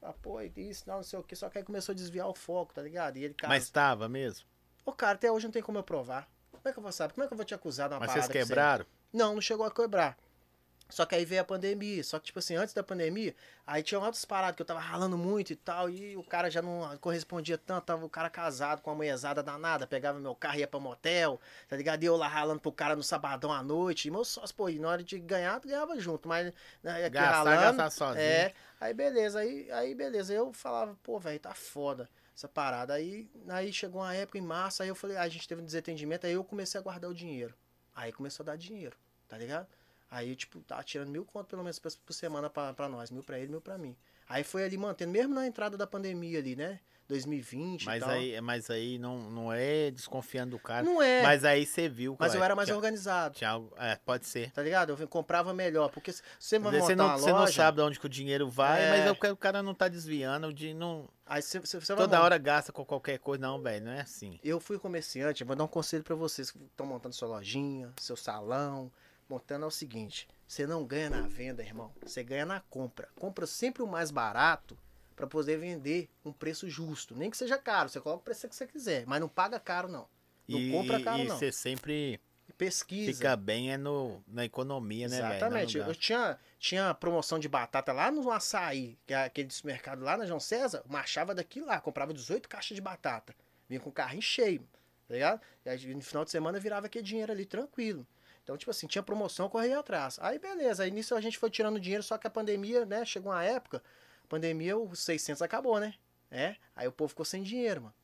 Ah, 0.00 0.12
pô, 0.12 0.40
e 0.40 0.52
isso, 0.56 0.84
não, 0.86 0.96
não 0.96 1.02
sei 1.02 1.18
o 1.18 1.22
que. 1.24 1.34
Só 1.34 1.48
que 1.48 1.58
aí 1.58 1.64
começou 1.64 1.92
a 1.92 1.96
desviar 1.96 2.28
o 2.28 2.34
foco, 2.34 2.72
tá 2.72 2.82
ligado? 2.82 3.16
E 3.16 3.24
ele, 3.24 3.34
cara, 3.34 3.52
Mas 3.52 3.68
tava 3.68 4.08
mesmo. 4.08 4.46
ô, 4.84 4.92
cara, 4.92 5.14
até 5.14 5.32
hoje 5.32 5.46
não 5.46 5.52
tem 5.52 5.62
como 5.62 5.78
eu 5.78 5.82
provar. 5.82 6.28
Como 6.52 6.62
é 6.68 6.72
que 6.72 6.78
eu 6.78 6.82
vou 6.82 6.92
saber? 6.92 7.12
Como 7.14 7.24
é 7.24 7.26
que 7.26 7.32
eu 7.32 7.36
vou 7.36 7.44
te 7.46 7.54
acusar 7.54 7.88
de 7.88 7.94
uma 7.94 8.00
Mas 8.00 8.12
vocês 8.12 8.26
que 8.28 8.32
você- 8.34 8.38
quebraram? 8.38 8.86
Não, 9.12 9.34
não 9.34 9.40
chegou 9.40 9.66
a 9.66 9.70
quebrar. 9.70 10.16
Só 10.88 11.04
que 11.04 11.14
aí 11.14 11.24
veio 11.24 11.42
a 11.42 11.44
pandemia. 11.44 12.02
Só 12.04 12.18
que, 12.18 12.26
tipo 12.26 12.38
assim, 12.38 12.54
antes 12.54 12.72
da 12.72 12.82
pandemia, 12.82 13.34
aí 13.66 13.82
tinha 13.82 13.98
outras 13.98 14.24
paradas 14.24 14.54
que 14.56 14.62
eu 14.62 14.66
tava 14.66 14.80
ralando 14.80 15.18
muito 15.18 15.52
e 15.52 15.56
tal, 15.56 15.90
e 15.90 16.16
o 16.16 16.22
cara 16.22 16.48
já 16.50 16.62
não 16.62 16.96
correspondia 16.98 17.58
tanto. 17.58 17.84
Tava 17.86 18.04
o 18.04 18.08
cara 18.08 18.30
casado 18.30 18.82
com 18.82 18.90
uma 18.90 18.96
mulherzada 18.96 19.42
danada, 19.42 19.86
pegava 19.86 20.18
meu 20.20 20.34
carro 20.34 20.56
e 20.56 20.60
ia 20.60 20.66
pra 20.66 20.78
motel, 20.78 21.40
tá 21.68 21.76
ligado? 21.76 22.02
E 22.02 22.06
eu 22.06 22.16
lá 22.16 22.28
ralando 22.28 22.60
pro 22.60 22.70
cara 22.70 22.94
no 22.94 23.02
sabadão 23.02 23.52
à 23.52 23.62
noite. 23.62 24.08
E 24.08 24.10
meu 24.10 24.24
sócio, 24.24 24.54
pô, 24.54 24.68
e 24.68 24.78
na 24.78 24.88
hora 24.88 25.02
de 25.02 25.18
ganhar, 25.18 25.58
ganhava 25.60 25.98
junto, 25.98 26.28
mas 26.28 26.52
né, 26.82 27.04
aqui 27.04 27.10
Gastar, 27.10 27.32
ralando. 27.32 27.76
gastar 27.78 27.90
sozinho. 27.90 28.24
É, 28.24 28.54
aí 28.80 28.94
beleza, 28.94 29.40
aí, 29.40 29.70
aí 29.72 29.94
beleza. 29.94 30.32
Eu 30.32 30.52
falava, 30.52 30.96
pô, 31.02 31.18
velho, 31.18 31.40
tá 31.40 31.54
foda 31.54 32.08
essa 32.36 32.46
parada. 32.46 32.94
Aí, 32.94 33.28
aí 33.48 33.72
chegou 33.72 34.02
uma 34.02 34.14
época 34.14 34.38
em 34.38 34.42
março, 34.42 34.82
aí 34.82 34.88
eu 34.88 34.94
falei, 34.94 35.16
ah, 35.16 35.22
a 35.22 35.28
gente 35.28 35.48
teve 35.48 35.62
um 35.62 35.64
desentendimento, 35.64 36.26
aí 36.26 36.34
eu 36.34 36.44
comecei 36.44 36.78
a 36.78 36.82
guardar 36.82 37.10
o 37.10 37.14
dinheiro. 37.14 37.54
Aí 37.94 38.12
começou 38.12 38.44
a 38.44 38.48
dar 38.48 38.56
dinheiro, 38.56 38.96
tá 39.26 39.38
ligado? 39.38 39.66
Aí, 40.10 40.34
tipo, 40.36 40.60
tava 40.60 40.82
tirando 40.84 41.08
mil 41.10 41.24
conto 41.24 41.46
pelo 41.48 41.62
menos 41.62 41.78
por 41.78 42.12
semana 42.12 42.48
pra, 42.48 42.72
pra 42.72 42.88
nós, 42.88 43.10
mil 43.10 43.22
pra 43.22 43.38
ele, 43.38 43.48
mil 43.50 43.60
pra 43.60 43.76
mim. 43.76 43.96
Aí 44.28 44.42
foi 44.42 44.64
ali 44.64 44.76
mantendo, 44.76 45.12
mesmo 45.12 45.34
na 45.34 45.46
entrada 45.46 45.76
da 45.76 45.86
pandemia 45.86 46.38
ali, 46.38 46.56
né? 46.56 46.80
2020 47.08 47.86
Mas 47.86 48.00
tal. 48.00 48.10
aí, 48.10 48.40
mas 48.40 48.68
aí 48.68 48.98
não, 48.98 49.30
não 49.30 49.52
é 49.52 49.90
desconfiando 49.90 50.56
do 50.56 50.58
cara. 50.58 50.84
Não 50.84 51.00
é, 51.00 51.22
mas, 51.22 51.42
Mas 51.42 51.44
aí 51.44 51.64
você 51.64 51.88
viu. 51.88 52.16
eu 52.20 52.42
era 52.42 52.56
mais 52.56 52.66
tinha, 52.66 52.76
organizado, 52.76 53.34
tinha 53.36 53.62
é, 53.76 53.96
pode 54.04 54.26
ser. 54.26 54.50
tá 54.50 54.62
ligado? 54.62 54.96
Eu 54.98 55.08
comprava 55.08 55.54
melhor, 55.54 55.88
porque 55.90 56.12
você 56.12 56.58
vai 56.58 56.72
montar 56.72 56.84
Você 56.84 56.96
não, 56.96 57.18
você 57.18 57.32
não 57.32 57.46
sabe 57.46 57.76
de 57.76 57.82
onde 57.82 58.00
que 58.00 58.06
o 58.06 58.08
dinheiro 58.08 58.48
vai, 58.50 58.82
É. 58.82 58.90
mas 58.90 59.06
é 59.06 59.10
o 59.12 59.14
que 59.14 59.26
o 59.28 59.36
cara 59.36 59.62
não 59.62 59.74
tá 59.74 59.86
desviando 59.88 60.52
de 60.52 60.74
não. 60.74 61.08
aí 61.24 61.40
você, 61.40 61.60
você, 61.60 61.80
você 61.80 61.94
vai 61.94 62.04
Toda 62.04 62.20
hora 62.20 62.36
gasta 62.38 62.72
com 62.72 62.84
qualquer 62.84 63.18
coisa, 63.18 63.40
não, 63.40 63.60
velho. 63.62 63.84
Não 63.84 63.92
é 63.92 64.00
assim. 64.00 64.40
Eu 64.42 64.58
fui 64.58 64.78
comerciante, 64.78 65.42
eu 65.42 65.46
vou 65.46 65.54
dar 65.54 65.64
um 65.64 65.68
conselho 65.68 66.02
pra 66.02 66.16
vocês 66.16 66.50
que 66.50 66.58
estão 66.58 66.86
montando 66.86 67.14
sua 67.14 67.28
lojinha, 67.28 67.92
seu 68.00 68.16
salão. 68.16 68.90
Montando 69.28 69.64
é 69.64 69.68
o 69.68 69.70
seguinte: 69.70 70.28
você 70.46 70.66
não 70.66 70.84
ganha 70.84 71.10
na 71.10 71.22
venda, 71.22 71.62
irmão. 71.62 71.92
Você 72.04 72.22
ganha 72.22 72.46
na 72.46 72.60
compra. 72.60 73.08
Compra 73.16 73.46
sempre 73.46 73.82
o 73.82 73.86
mais 73.86 74.10
barato 74.10 74.78
pra 75.14 75.26
poder 75.26 75.58
vender 75.58 76.08
um 76.24 76.32
preço 76.32 76.68
justo. 76.68 77.14
Nem 77.16 77.30
que 77.30 77.36
seja 77.36 77.56
caro, 77.58 77.88
você 77.88 78.00
coloca 78.00 78.20
o 78.20 78.24
preço 78.24 78.48
que 78.48 78.54
você 78.54 78.66
quiser, 78.66 79.06
mas 79.06 79.20
não 79.20 79.28
paga 79.28 79.58
caro, 79.58 79.88
não. 79.88 80.06
Não 80.48 80.58
E, 80.58 80.70
compra 80.70 81.00
caro, 81.02 81.22
e 81.22 81.24
não. 81.26 81.36
você 81.36 81.50
sempre 81.50 82.20
Pesquisa. 82.56 83.12
fica 83.12 83.36
bem 83.36 83.72
é 83.72 83.76
no, 83.76 84.22
na 84.28 84.44
economia, 84.44 85.08
né? 85.08 85.16
Exatamente. 85.16 85.78
No 85.78 85.84
Eu 85.90 85.94
tinha, 85.94 86.38
tinha 86.58 86.94
promoção 86.94 87.38
de 87.38 87.48
batata 87.48 87.92
lá 87.92 88.10
no 88.10 88.30
açaí, 88.30 88.96
que 89.06 89.12
é 89.12 89.24
aquele 89.24 89.50
supermercado 89.50 90.02
lá 90.02 90.16
na 90.16 90.26
João 90.26 90.40
César, 90.40 90.82
marchava 90.88 91.34
daqui 91.34 91.60
lá, 91.60 91.80
comprava 91.80 92.14
18 92.14 92.48
caixas 92.48 92.74
de 92.74 92.80
batata. 92.80 93.34
Vinha 93.68 93.80
com 93.80 93.90
o 93.90 93.92
carrinho 93.92 94.22
cheio, 94.22 94.60
tá 95.08 95.14
ligado? 95.14 95.40
E 95.64 95.68
aí 95.68 95.94
no 95.94 96.00
final 96.00 96.24
de 96.24 96.30
semana 96.30 96.60
virava 96.60 96.86
aquele 96.86 97.04
dinheiro 97.04 97.32
ali 97.32 97.44
tranquilo. 97.44 98.06
Então, 98.46 98.56
tipo 98.56 98.70
assim, 98.70 98.86
tinha 98.86 99.02
promoção, 99.02 99.46
eu 99.46 99.50
corria 99.50 99.80
atrás. 99.80 100.20
Aí 100.20 100.38
beleza, 100.38 100.84
aí 100.84 100.90
nisso 100.92 101.16
a 101.16 101.20
gente 101.20 101.36
foi 101.36 101.50
tirando 101.50 101.80
dinheiro, 101.80 102.04
só 102.04 102.16
que 102.16 102.28
a 102.28 102.30
pandemia, 102.30 102.86
né, 102.86 103.04
chegou 103.04 103.32
uma 103.32 103.42
época, 103.42 103.82
pandemia, 104.28 104.78
os 104.78 105.00
600 105.00 105.42
acabou, 105.42 105.80
né? 105.80 105.94
É, 106.30 106.54
aí 106.76 106.86
o 106.86 106.92
povo 106.92 107.08
ficou 107.08 107.24
sem 107.24 107.42
dinheiro, 107.42 107.82
mano. 107.82 107.94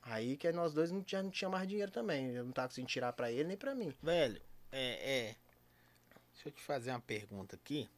Aí 0.00 0.36
que 0.36 0.52
nós 0.52 0.72
dois 0.72 0.92
não 0.92 1.02
tinha, 1.02 1.24
não 1.24 1.30
tinha 1.30 1.50
mais 1.50 1.66
dinheiro 1.66 1.90
também. 1.90 2.30
Eu 2.30 2.44
não 2.44 2.52
tava 2.52 2.68
conseguindo 2.68 2.88
tirar 2.88 3.12
pra 3.12 3.32
ele 3.32 3.48
nem 3.48 3.56
pra 3.56 3.74
mim. 3.74 3.92
Velho, 4.00 4.40
é, 4.70 4.92
é. 5.30 5.36
Deixa 6.34 6.48
eu 6.48 6.52
te 6.52 6.62
fazer 6.62 6.90
uma 6.90 7.00
pergunta 7.00 7.56
aqui. 7.56 7.90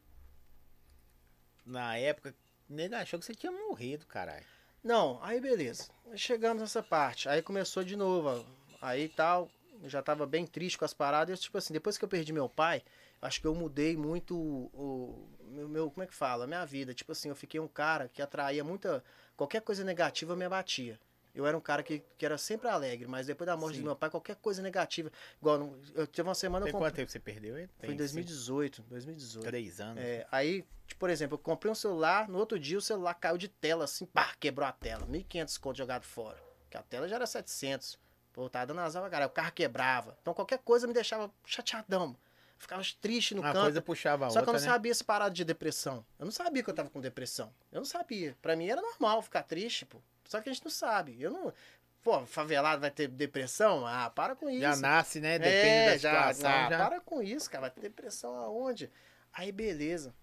Na 1.63 1.95
época, 1.95 2.33
nego 2.67 2.95
achou 2.95 3.19
que 3.19 3.25
você 3.25 3.35
tinha 3.35 3.51
morrido, 3.51 4.07
caralho. 4.07 4.45
Não, 4.83 5.23
aí 5.23 5.39
beleza. 5.39 5.91
Chegamos 6.15 6.59
nessa 6.59 6.81
parte. 6.81 7.29
Aí 7.29 7.43
começou 7.43 7.83
de 7.83 7.95
novo. 7.95 8.29
ó. 8.29 8.45
Aí 8.81 9.09
tal. 9.09 9.47
Eu 9.83 9.89
já 9.89 10.01
tava 10.01 10.25
bem 10.25 10.47
triste 10.47 10.77
com 10.77 10.85
as 10.85 10.93
paradas. 10.93 11.37
Eu, 11.37 11.41
tipo 11.43 11.57
assim, 11.57 11.73
depois 11.73 11.97
que 11.97 12.05
eu 12.05 12.09
perdi 12.09 12.31
meu 12.31 12.47
pai, 12.47 12.81
acho 13.21 13.41
que 13.41 13.45
eu 13.45 13.53
mudei 13.53 13.97
muito 13.97 14.35
o, 14.35 15.27
o 15.43 15.67
meu, 15.67 15.91
Como 15.91 16.03
é 16.03 16.07
que 16.07 16.15
fala? 16.15 16.45
A 16.45 16.47
minha 16.47 16.65
vida. 16.65 16.93
Tipo 16.93 17.11
assim, 17.11 17.27
eu 17.29 17.35
fiquei 17.35 17.59
um 17.59 17.67
cara 17.67 18.07
que 18.07 18.21
atraía 18.21 18.63
muita. 18.63 19.03
Qualquer 19.35 19.61
coisa 19.61 19.83
negativa 19.83 20.35
me 20.35 20.45
abatia. 20.45 20.97
Eu 21.35 21.45
era 21.47 21.57
um 21.57 21.61
cara 21.61 21.81
que, 21.83 22.01
que 22.17 22.25
era 22.25 22.37
sempre 22.37 22.69
alegre, 22.69 23.07
mas 23.07 23.25
depois 23.27 23.45
da 23.47 23.57
morte 23.57 23.75
Sim. 23.75 23.81
do 23.81 23.85
meu 23.85 23.95
pai, 23.95 24.09
qualquer 24.09 24.35
coisa 24.35 24.61
negativa. 24.61 25.11
Igual, 25.41 25.75
eu 25.95 26.05
tive 26.07 26.27
uma 26.29 26.35
semana. 26.35 26.63
Eu 26.63 26.67
Tem 26.67 26.71
comprei, 26.73 26.89
quanto 26.91 26.95
tempo 26.95 27.11
você 27.11 27.19
perdeu 27.19 27.57
ele? 27.57 27.67
foi 27.79 27.87
em 27.87 27.89
Tem 27.89 27.97
2018. 27.97 28.75
cinco- 28.77 28.89
2018. 28.89 29.43
Três 29.45 29.81
anos. 29.81 30.01
É, 30.01 30.27
aí, 30.31 30.63
tipo, 30.87 30.99
por 30.99 31.09
exemplo, 31.09 31.33
eu 31.35 31.39
comprei 31.39 31.71
um 31.71 31.75
celular, 31.75 32.29
no 32.29 32.37
outro 32.37 32.59
dia 32.59 32.77
o 32.77 32.81
celular 32.81 33.15
caiu 33.15 33.37
de 33.37 33.47
tela, 33.47 33.83
assim, 33.85 34.05
pá, 34.05 34.31
quebrou 34.39 34.67
a 34.67 34.71
tela. 34.71 35.07
1.500 35.07 35.57
conto 35.59 35.75
jogado 35.77 36.03
fora. 36.03 36.37
Porque 36.61 36.77
a 36.77 36.83
tela 36.83 37.07
já 37.09 37.15
era 37.15 37.25
700. 37.25 37.97
Pô, 38.33 38.49
tava 38.49 38.65
dando 38.67 38.81
azar, 38.81 39.07
cara. 39.09 39.27
O 39.27 39.29
carro 39.29 39.51
quebrava. 39.51 40.17
Então 40.21 40.33
qualquer 40.33 40.59
coisa 40.59 40.87
me 40.87 40.93
deixava 40.93 41.31
chateadão. 41.45 42.15
Ficava 42.57 42.81
triste 43.01 43.35
no 43.35 43.41
Uma 43.41 43.51
canto. 43.51 43.63
coisa 43.63 43.81
puxava 43.81 44.25
a 44.25 44.29
Só 44.29 44.35
que 44.35 44.39
outra, 44.39 44.51
eu 44.51 44.59
não 44.59 44.65
né? 44.67 44.73
sabia 44.73 44.91
essa 44.91 45.03
parada 45.03 45.31
de 45.35 45.43
depressão. 45.43 46.05
Eu 46.17 46.25
não 46.25 46.31
sabia 46.31 46.63
que 46.63 46.69
eu 46.69 46.73
tava 46.73 46.89
com 46.89 46.99
depressão. 47.01 47.53
Eu 47.71 47.79
não 47.79 47.85
sabia. 47.85 48.35
Pra 48.41 48.55
mim 48.55 48.67
era 48.69 48.81
normal 48.81 49.21
ficar 49.21 49.43
triste, 49.43 49.85
pô. 49.85 49.99
Só 50.25 50.39
que 50.41 50.49
a 50.49 50.53
gente 50.53 50.63
não 50.63 50.71
sabe. 50.71 51.15
Eu 51.21 51.29
não. 51.29 51.53
Pô, 52.01 52.25
favelado 52.25 52.81
vai 52.81 52.89
ter 52.91 53.07
depressão? 53.07 53.85
Ah, 53.85 54.09
para 54.09 54.35
com 54.35 54.49
isso. 54.49 54.61
Já 54.61 54.75
nasce, 54.77 55.19
né? 55.19 55.37
Depende 55.39 55.67
É, 55.67 55.85
da 55.91 55.97
já, 55.97 56.33
situação. 56.33 56.49
já, 56.49 56.69
Já, 56.69 56.77
Para 56.89 56.99
com 57.01 57.21
isso, 57.21 57.49
cara. 57.49 57.61
Vai 57.61 57.71
ter 57.71 57.81
depressão 57.81 58.35
aonde? 58.35 58.89
Aí, 59.33 59.51
beleza. 59.51 60.13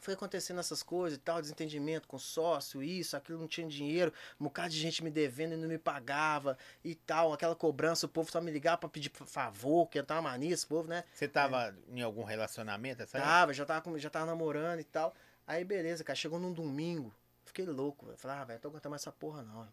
Foi 0.00 0.14
acontecendo 0.14 0.60
essas 0.60 0.82
coisas 0.82 1.18
e 1.18 1.20
tal, 1.20 1.40
desentendimento 1.40 2.08
com 2.08 2.18
sócio, 2.18 2.82
isso, 2.82 3.16
aquilo, 3.16 3.38
não 3.38 3.48
tinha 3.48 3.66
dinheiro, 3.66 4.12
um 4.40 4.44
bocado 4.44 4.70
de 4.70 4.78
gente 4.78 5.02
me 5.02 5.10
devendo 5.10 5.54
e 5.54 5.56
não 5.56 5.68
me 5.68 5.78
pagava 5.78 6.56
e 6.84 6.94
tal, 6.94 7.32
aquela 7.32 7.54
cobrança, 7.54 8.06
o 8.06 8.08
povo 8.08 8.30
só 8.30 8.40
me 8.40 8.50
ligava 8.50 8.78
pra 8.78 8.88
pedir 8.88 9.10
favor, 9.10 9.86
que 9.88 9.98
eu 9.98 10.04
tava 10.04 10.22
mania 10.22 10.54
esse 10.54 10.66
povo, 10.66 10.88
né? 10.88 11.04
Você 11.12 11.28
tava 11.28 11.74
em 11.88 12.00
algum 12.00 12.24
relacionamento? 12.24 13.02
Essa? 13.02 13.18
Tava, 13.18 13.52
já 13.52 13.64
tava, 13.64 13.98
já 13.98 14.10
tava 14.10 14.26
namorando 14.26 14.80
e 14.80 14.84
tal. 14.84 15.14
Aí, 15.46 15.64
beleza, 15.64 16.04
cara, 16.04 16.16
chegou 16.16 16.38
num 16.38 16.52
domingo, 16.52 17.14
fiquei 17.44 17.64
louco, 17.64 18.06
velho. 18.06 18.18
Falei, 18.18 18.36
ah, 18.36 18.44
velho, 18.44 18.60
tô 18.60 18.68
aguentando 18.68 18.90
mais 18.90 19.02
essa 19.02 19.12
porra 19.12 19.42
não. 19.42 19.66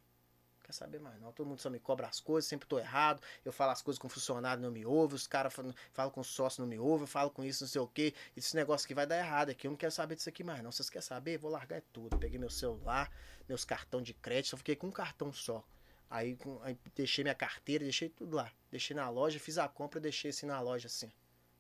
Quer 0.66 0.74
saber 0.74 1.00
mais 1.00 1.22
não. 1.22 1.32
Todo 1.32 1.46
mundo 1.46 1.62
só 1.62 1.70
me 1.70 1.80
cobra 1.80 2.08
as 2.08 2.20
coisas, 2.20 2.50
sempre 2.50 2.68
tô 2.68 2.80
errado. 2.80 3.22
Eu 3.46 3.52
falo 3.54 3.72
as 3.72 3.84
coisas 3.84 4.00
com 4.00 4.10
funcionário, 4.10 4.64
não 4.64 4.72
me 4.72 4.84
ouve. 4.84 5.14
Os 5.14 5.28
caras 5.28 5.54
falam, 5.54 5.72
falam 5.94 6.12
com 6.12 6.24
sócio, 6.24 6.60
não 6.62 6.68
me 6.68 6.80
ouve. 6.80 7.04
Eu 7.04 7.08
falo 7.08 7.30
com 7.30 7.44
isso, 7.44 7.64
não 7.64 7.70
sei 7.70 7.80
o 7.82 7.88
quê. 7.88 8.16
Esse 8.36 8.56
negócio 8.56 8.86
aqui 8.86 8.96
vai 8.96 9.06
dar 9.06 9.16
errado 9.20 9.52
aqui. 9.52 9.68
Eu 9.68 9.72
não 9.72 9.78
quero 9.78 9.92
saber 9.92 10.16
disso 10.16 10.28
aqui 10.28 10.44
mais 10.44 10.64
não. 10.64 10.72
Vocês 10.72 10.90
querem 10.90 11.06
saber? 11.06 11.38
Vou 11.38 11.52
largar 11.52 11.78
é 11.78 11.84
tudo. 11.94 12.18
Peguei 12.18 12.40
meu 12.40 12.50
celular, 12.50 13.12
meus 13.48 13.64
cartões 13.64 14.08
de 14.08 14.16
crédito. 14.16 14.50
Só 14.50 14.58
fiquei 14.58 14.76
com 14.76 14.88
um 14.88 14.92
cartão 14.92 15.32
só. 15.32 15.64
Aí, 16.10 16.36
com- 16.36 16.60
aí 16.64 16.76
deixei 16.96 17.24
minha 17.24 17.36
carteira, 17.36 17.84
deixei 17.84 18.10
tudo 18.10 18.36
lá. 18.36 18.52
Deixei 18.72 18.96
na 18.96 19.08
loja, 19.08 19.40
fiz 19.40 19.60
a 19.60 19.68
compra, 19.68 20.00
deixei 20.00 20.32
assim 20.32 20.48
na 20.48 20.60
loja 20.60 20.88
assim. 20.88 21.12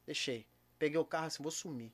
Deixei. 0.03 0.47
Peguei 0.79 0.97
o 0.97 1.05
carro 1.05 1.27
assim, 1.27 1.43
vou 1.43 1.51
sumir. 1.51 1.93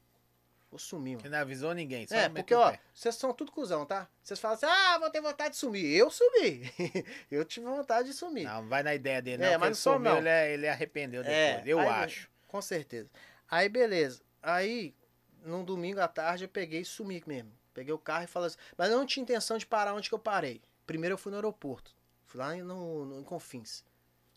Vou 0.71 0.79
sumir, 0.79 1.11
mano. 1.17 1.21
Você 1.23 1.29
não 1.29 1.37
avisou 1.39 1.73
ninguém. 1.73 2.07
É, 2.09 2.29
porque, 2.29 2.53
ó, 2.55 2.73
vocês 2.93 3.13
são 3.15 3.33
tudo 3.33 3.51
cuzão, 3.51 3.85
tá? 3.85 4.07
Vocês 4.23 4.39
falam 4.39 4.55
assim, 4.55 4.65
ah, 4.65 4.97
vou 4.99 5.09
ter 5.09 5.19
vontade 5.19 5.51
de 5.51 5.57
sumir. 5.57 5.83
Eu 5.97 6.09
sumi. 6.09 6.71
eu 7.29 7.43
tive 7.43 7.65
vontade 7.65 8.07
de 8.07 8.13
sumir. 8.13 8.45
Não, 8.45 8.65
vai 8.69 8.81
na 8.81 8.95
ideia 8.95 9.21
dele, 9.21 9.43
É, 9.43 9.51
não. 9.51 9.59
mas 9.59 9.59
mas 9.59 9.69
não 9.71 9.75
sou, 9.75 9.93
sumiu, 9.95 10.11
não. 10.11 10.17
Ele, 10.19 10.29
é- 10.29 10.53
ele 10.53 10.67
arrependeu 10.69 11.21
É, 11.23 11.55
depois. 11.57 11.67
eu 11.67 11.79
aí- 11.79 11.87
acho. 11.89 12.29
Com 12.47 12.61
certeza. 12.61 13.09
Aí, 13.49 13.67
beleza. 13.67 14.21
Aí, 14.41 14.95
num 15.43 15.63
domingo 15.65 15.99
à 15.99 16.07
tarde, 16.07 16.45
eu 16.45 16.49
peguei 16.49 16.79
e 16.81 16.85
sumi 16.85 17.21
mesmo. 17.27 17.51
Peguei 17.73 17.93
o 17.93 17.99
carro 17.99 18.23
e 18.23 18.27
falei 18.27 18.47
assim, 18.47 18.57
mas 18.77 18.89
eu 18.89 18.97
não 18.97 19.05
tinha 19.05 19.21
intenção 19.23 19.57
de 19.57 19.65
parar 19.65 19.93
onde 19.93 20.07
que 20.07 20.15
eu 20.15 20.19
parei. 20.19 20.61
Primeiro 20.87 21.13
eu 21.13 21.17
fui 21.17 21.31
no 21.31 21.37
aeroporto. 21.37 21.93
Fui 22.25 22.39
lá 22.39 22.55
no, 22.55 23.05
no, 23.05 23.19
em 23.19 23.23
Confins. 23.23 23.83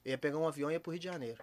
Eu 0.05 0.11
ia 0.11 0.19
pegar 0.19 0.39
um 0.39 0.47
avião 0.49 0.69
e 0.69 0.75
ia 0.75 0.81
pro 0.81 0.91
Rio 0.91 0.99
de 1.01 1.07
Janeiro. 1.07 1.43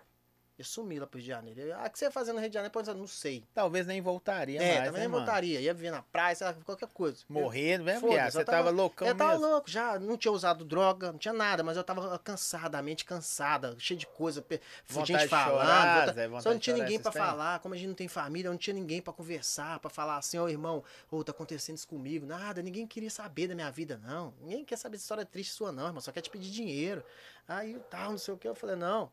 Eu 0.62 0.66
sumi 0.66 1.00
lá 1.00 1.08
pro 1.08 1.18
Rio 1.18 1.24
de 1.26 1.28
Janeiro. 1.30 1.60
Eu, 1.60 1.76
ah, 1.76 1.86
o 1.88 1.90
que 1.90 1.98
você 1.98 2.06
ia 2.06 2.12
fazer 2.12 2.34
no 2.34 2.40
Rio 2.40 2.50
de 2.50 2.54
Janeiro? 2.54 2.72
Eu 2.86 2.94
não 2.96 3.08
sei. 3.08 3.44
Talvez 3.54 3.88
nem 3.88 4.00
voltaria 4.00 4.62
É, 4.62 4.80
mais, 4.80 4.94
né, 4.94 5.08
mano? 5.08 5.26
voltaria. 5.26 5.60
Ia 5.60 5.74
viver 5.74 5.90
na 5.92 6.02
praia, 6.04 6.36
sei 6.36 6.46
lá, 6.48 6.54
qualquer 6.64 6.88
coisa. 6.90 7.24
Morrendo, 7.28 7.84
né, 7.86 8.00
viado? 8.00 8.32
Você 8.32 8.46
tava- 8.46 8.58
tava 8.60 8.70
loucão 8.70 9.08
Eu 9.08 9.16
tava 9.16 9.32
mesmo. 9.32 9.48
louco, 9.48 9.70
já 9.70 9.98
não 9.98 10.16
tinha 10.18 10.32
usado 10.32 10.64
droga, 10.64 11.12
não 11.12 11.18
tinha 11.18 11.34
nada, 11.34 11.64
mas 11.64 11.78
eu 11.78 11.84
tava 11.84 12.18
cansada, 12.20 12.78
a 12.78 12.82
mente 12.82 13.04
cansada, 13.06 13.76
cheio 13.80 14.00
de 14.00 14.06
coisa, 14.06 14.46
gente 14.88 15.18
de 15.24 15.28
falando, 15.28 15.58
vontade 15.58 16.12
só 16.44 16.52
não 16.52 16.60
tinha 16.60 16.76
ninguém 16.76 17.00
têm? 17.12 17.22
falar, 17.22 17.60
como 17.60 17.74
a 17.74 17.78
gente 17.78 17.88
não 17.88 17.96
tem 17.96 18.08
família, 18.08 18.50
não 18.52 18.58
tinha 18.58 18.74
ninguém 18.74 19.02
pra 19.02 19.12
conversar, 19.14 19.80
pra 19.80 19.90
falar 19.90 20.18
assim, 20.18 20.38
ô 20.38 20.48
irmão, 20.48 20.84
ô, 21.10 21.24
tá 21.24 21.32
acontecendo 21.32 21.78
isso 21.78 21.88
comigo, 21.88 22.26
nada, 22.26 22.62
ninguém 22.62 22.86
queria 22.86 23.10
saber 23.10 23.48
da 23.48 23.56
minha 23.56 23.72
vida, 23.72 24.00
não, 24.04 24.34
ninguém 24.42 24.64
quer 24.64 24.78
saber 24.78 24.98
de 24.98 25.02
história 25.04 25.26
triste 25.26 25.54
sua 25.54 25.72
não, 25.72 25.88
irmão, 25.88 26.02
só 26.02 26.12
quer 26.12 26.22
te 26.22 26.30
pedir 26.30 26.52
dinheiro, 26.52 27.04
aí 27.48 27.80
tal, 27.90 28.12
não 28.12 28.18
sei 28.18 28.34
o 28.34 28.38
que, 28.38 28.48
eu 28.48 28.54
falei, 28.56 28.76
não, 28.76 29.12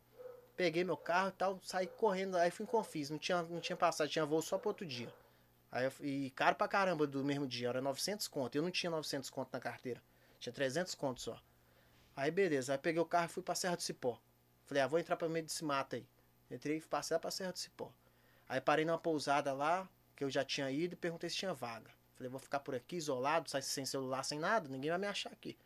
peguei 0.59 0.83
meu 0.83 0.97
carro 0.97 1.29
e 1.29 1.31
tal, 1.31 1.57
saí 1.63 1.87
correndo, 1.87 2.35
aí 2.35 2.51
fui 2.51 2.65
em 2.65 2.67
Confis, 2.67 3.09
não 3.09 3.17
tinha, 3.17 3.41
não 3.43 3.61
tinha 3.61 3.77
passado, 3.77 4.09
tinha 4.09 4.25
voo 4.25 4.41
só 4.41 4.57
pro 4.57 4.71
outro 4.71 4.85
dia. 4.85 5.07
Aí 5.71 5.85
eu, 5.85 5.93
e 6.01 6.31
caro 6.31 6.53
pra 6.53 6.67
caramba 6.67 7.07
do 7.07 7.23
mesmo 7.23 7.47
dia, 7.47 7.69
era 7.69 7.79
900 7.79 8.27
conto. 8.27 8.57
Eu 8.57 8.61
não 8.61 8.69
tinha 8.69 8.89
900 8.89 9.29
conto 9.29 9.47
na 9.53 9.59
carteira. 9.61 10.03
Tinha 10.37 10.51
300 10.51 10.93
conto 10.95 11.21
só. 11.21 11.41
Aí 12.13 12.29
beleza, 12.29 12.73
aí 12.73 12.77
peguei 12.77 13.01
o 13.01 13.05
carro 13.05 13.27
e 13.27 13.29
fui 13.29 13.41
pra 13.41 13.55
Serra 13.55 13.77
do 13.77 13.83
Cipó. 13.83 14.19
Falei, 14.65 14.83
ah, 14.83 14.87
vou 14.87 14.99
entrar 14.99 15.15
pra 15.15 15.29
meio 15.29 15.45
desse 15.45 15.63
mato 15.63 15.95
aí. 15.95 16.05
Entrei 16.51 16.75
e 16.75 16.81
passei 16.81 17.15
lá 17.15 17.19
pra 17.21 17.31
Serra 17.31 17.53
do 17.53 17.59
Cipó. 17.59 17.89
Aí 18.49 18.59
parei 18.59 18.83
numa 18.83 18.97
pousada 18.97 19.53
lá, 19.53 19.87
que 20.13 20.25
eu 20.25 20.29
já 20.29 20.43
tinha 20.43 20.69
ido, 20.69 20.93
e 20.93 20.97
perguntei 20.97 21.29
se 21.29 21.37
tinha 21.37 21.53
vaga. 21.53 21.89
Falei, 22.15 22.29
vou 22.29 22.39
ficar 22.39 22.59
por 22.59 22.75
aqui, 22.75 22.97
isolado, 22.97 23.49
sem 23.61 23.85
celular, 23.85 24.23
sem 24.23 24.37
nada, 24.37 24.67
ninguém 24.67 24.89
vai 24.89 24.99
me 24.99 25.07
achar 25.07 25.31
aqui. 25.31 25.57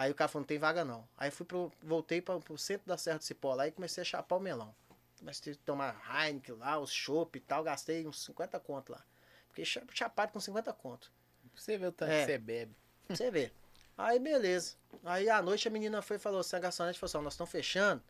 Aí 0.00 0.10
o 0.10 0.14
cara 0.14 0.28
falou, 0.28 0.42
não 0.42 0.46
tem 0.46 0.58
vaga 0.58 0.82
não. 0.84 1.06
Aí 1.18 1.30
fui 1.30 1.44
pro, 1.44 1.70
voltei 1.82 2.22
pra, 2.22 2.38
pro 2.40 2.56
centro 2.56 2.86
da 2.86 2.96
Serra 2.96 3.18
do 3.18 3.24
Cipó 3.24 3.54
lá 3.54 3.66
e 3.68 3.72
comecei 3.72 4.00
a 4.00 4.04
chapar 4.04 4.36
o 4.36 4.40
melão. 4.40 4.74
Comecei 5.18 5.52
a 5.52 5.56
tomar 5.66 6.00
Heineken 6.24 6.54
lá, 6.56 6.78
os 6.78 6.90
chopp 6.90 7.36
e 7.36 7.40
tal, 7.40 7.62
gastei 7.62 8.06
uns 8.06 8.24
50 8.24 8.58
conto 8.60 8.92
lá. 8.92 9.04
Fiquei 9.48 9.64
cha- 9.66 9.82
chapado 9.92 10.32
com 10.32 10.40
50 10.40 10.72
conto. 10.72 11.12
Você 11.54 11.76
ver 11.76 11.88
o 11.88 11.92
tanto 11.92 12.12
É. 12.12 12.20
que 12.20 12.26
você 12.32 12.38
bebe. 12.38 12.74
Pra 13.06 13.16
você 13.16 13.30
ver. 13.30 13.52
Aí 13.98 14.18
beleza. 14.18 14.76
Aí 15.04 15.28
à 15.28 15.42
noite 15.42 15.68
a 15.68 15.70
menina 15.70 16.00
foi 16.00 16.16
e 16.16 16.18
falou 16.18 16.40
assim, 16.40 16.56
a 16.56 16.60
garçonete 16.60 16.98
falou 16.98 17.10
assim, 17.10 17.24
nós 17.24 17.34
estamos 17.34 17.50
fechando. 17.50 18.02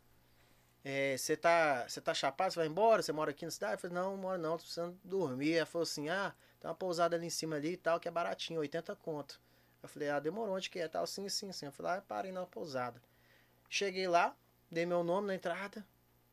É, 0.84 1.16
Você 1.16 1.36
tá, 1.36 1.86
você 1.88 2.00
tá 2.00 2.14
chapado, 2.14 2.52
você 2.52 2.58
vai 2.60 2.68
embora? 2.68 3.02
Você 3.02 3.12
mora 3.12 3.32
aqui 3.32 3.44
na 3.44 3.50
cidade? 3.50 3.72
Eu 3.74 3.78
falei, 3.78 3.94
não, 3.96 4.12
não 4.12 4.16
moro 4.16 4.38
não, 4.38 4.52
tô 4.56 4.62
precisando 4.62 4.96
dormir. 5.04 5.54
Ela 5.54 5.66
falou 5.66 5.82
assim, 5.82 6.08
ah, 6.08 6.32
tem 6.60 6.68
uma 6.70 6.74
pousada 6.76 7.16
ali 7.16 7.26
em 7.26 7.30
cima 7.30 7.56
ali 7.56 7.72
e 7.72 7.76
tal, 7.76 7.98
que 7.98 8.06
é 8.06 8.10
baratinho, 8.10 8.60
80 8.60 8.94
conto. 8.96 9.40
Eu 9.82 9.88
falei, 9.88 10.10
ah, 10.10 10.20
demorou, 10.20 10.54
onde 10.56 10.68
que 10.68 10.78
é? 10.78 10.88
Tal, 10.88 11.06
sim, 11.06 11.28
sim, 11.28 11.50
sim. 11.52 11.66
Eu 11.66 11.72
falei, 11.72 11.92
ah, 11.92 12.02
parei 12.06 12.32
na 12.32 12.44
pousada. 12.46 13.00
Cheguei 13.68 14.06
lá, 14.08 14.34
dei 14.70 14.84
meu 14.84 15.02
nome 15.02 15.28
na 15.28 15.34
entrada, 15.34 15.84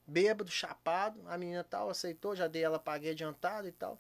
bêbado, 0.06 0.50
chapado, 0.50 1.22
a 1.28 1.38
menina 1.38 1.64
tal, 1.64 1.90
aceitou, 1.90 2.36
já 2.36 2.48
dei 2.48 2.64
ela, 2.64 2.80
paguei 2.80 3.12
adiantado 3.12 3.68
e 3.68 3.72
tal. 3.72 4.00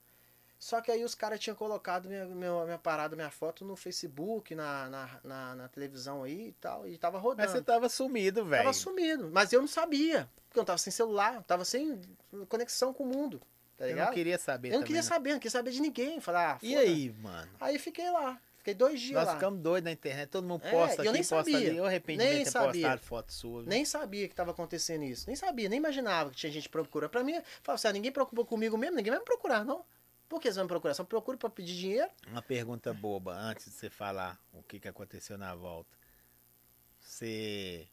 Só 0.59 0.82
que 0.82 0.90
aí 0.92 1.03
os 1.03 1.14
caras 1.14 1.40
tinham 1.40 1.56
colocado 1.56 2.08
minha, 2.09 2.26
minha, 2.26 2.66
minha 2.66 2.77
parada, 2.80 3.16
minha 3.16 3.30
foto 3.30 3.64
no 3.64 3.76
Facebook, 3.76 4.56
na, 4.56 4.90
na, 4.90 5.19
na, 5.24 5.56
na 5.56 5.67
televisão 5.67 6.24
aí 6.24 6.48
e 6.48 6.51
tal, 6.53 6.88
e 6.88 6.98
tava 6.98 7.19
rodando. 7.19 7.43
Mas 7.43 7.51
você 7.51 7.61
tava 7.61 7.88
sumido, 7.90 8.43
velho. 8.43 8.64
Tava 8.64 8.74
sumido, 8.74 9.30
mas 9.32 9.53
eu 9.53 9.61
não 9.61 9.67
sabia, 9.67 10.27
porque 10.48 10.59
eu 10.59 10.66
tava 10.66 10.80
sem 10.80 10.92
celular, 10.92 11.35
eu 11.35 11.43
tava 11.43 11.64
sem 11.64 12.01
conexão 12.50 12.92
com 12.92 13.03
o 13.03 13.08
mundo, 13.08 13.40
tá 13.77 13.85
Eu 13.85 13.90
ligado? 13.90 14.08
não 14.08 14.14
queria 14.16 14.38
saber 14.40 14.74
Eu 14.74 14.80
não 14.80 14.84
queria 14.88 15.03
saber, 15.03 15.32
não 15.34 15.40
queria 15.40 15.51
saber 15.51 15.69
de 15.69 15.80
ninguém. 15.80 16.19
Falar, 16.19 16.56
ah, 16.56 16.59
E 16.64 16.76
aí, 16.76 17.11
mano? 17.22 17.51
Aí 17.59 17.77
fiquei 17.77 18.09
lá, 18.09 18.42
fiquei 18.68 18.74
dois 18.74 19.00
dias 19.00 19.14
Nós 19.16 19.28
lá. 19.28 19.34
ficamos 19.36 19.62
doidos 19.62 19.86
na 19.86 19.92
internet, 19.94 20.30
todo 20.30 20.46
mundo 20.48 20.62
É, 20.66 20.72
posta 20.72 21.02
eu 21.04 21.10
aqui, 21.10 21.12
nem 21.14 21.22
posta 21.22 21.36
sabia. 21.52 21.58
ali. 21.70 21.78
Eu 21.78 21.86
arrependimento 21.86 22.30
Nem 22.30 22.38
de 22.40 22.44
ter 22.46 22.52
sabia. 22.52 22.72
postado 22.82 23.02
foto 23.02 23.32
sua. 23.34 23.62
viu? 23.62 23.70
Nem 23.70 23.86
sabia 23.86 24.28
que 24.28 24.36
tava 24.36 24.52
acontecendo 24.52 25.04
isso. 25.04 25.26
Nem 25.28 25.36
sabia, 25.36 25.70
nem 25.70 25.78
imaginava 25.78 26.30
que 26.32 26.36
tinha 26.36 26.52
gente 26.52 26.68
procurando. 26.68 27.10
Pra 27.10 27.24
mim, 27.24 27.34
falava 27.64 27.76
assim, 27.76 27.88
ah, 27.88 27.94
ninguém 27.94 28.12
preocupou 28.12 28.46
comigo 28.46 28.78
mesmo, 28.78 28.96
ninguém 28.98 29.12
vai 29.12 29.20
me 29.20 29.26
procurar, 29.26 29.64
não. 29.64 29.86
Por 30.28 30.42
que 30.42 30.48
eles 30.50 30.56
vão 30.58 30.66
me 30.66 30.70
procurar? 30.70 30.94
Só 30.94 31.04
me 31.04 31.10
procuram 31.10 31.38
pra 31.38 31.50
pedir 31.50 31.76
dinheiro? 31.76 32.12
Uma 32.28 32.42
pergunta 32.42 32.94
boba, 32.94 33.34
antes 33.34 33.66
de 33.66 33.72
você 33.72 33.90
falar 33.90 34.38
o 34.52 34.62
que, 34.62 34.80
que 34.80 34.88
aconteceu 34.88 35.38
na 35.38 35.56
volta. 35.56 35.96
Você 37.00 37.88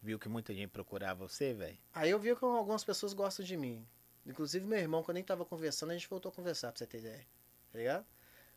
viu 0.00 0.18
que 0.18 0.28
muita 0.28 0.54
gente 0.54 0.68
procurava 0.70 1.26
você, 1.26 1.52
velho? 1.52 1.76
Aí 1.92 2.10
eu 2.10 2.18
vi 2.20 2.34
que 2.36 2.44
algumas 2.44 2.84
pessoas 2.84 3.12
gostam 3.12 3.44
de 3.44 3.56
mim. 3.56 3.84
Inclusive 4.24 4.64
meu 4.64 4.78
irmão, 4.78 5.02
quando 5.02 5.16
a 5.16 5.20
gente 5.20 5.26
tava 5.26 5.44
conversando, 5.44 5.90
a 5.90 5.94
gente 5.94 6.08
voltou 6.08 6.30
a 6.30 6.32
conversar, 6.32 6.70
pra 6.70 6.78
você 6.78 6.86
ter 6.86 6.98
ideia. 6.98 7.26
Tá 7.72 7.78
ligado? 7.78 8.06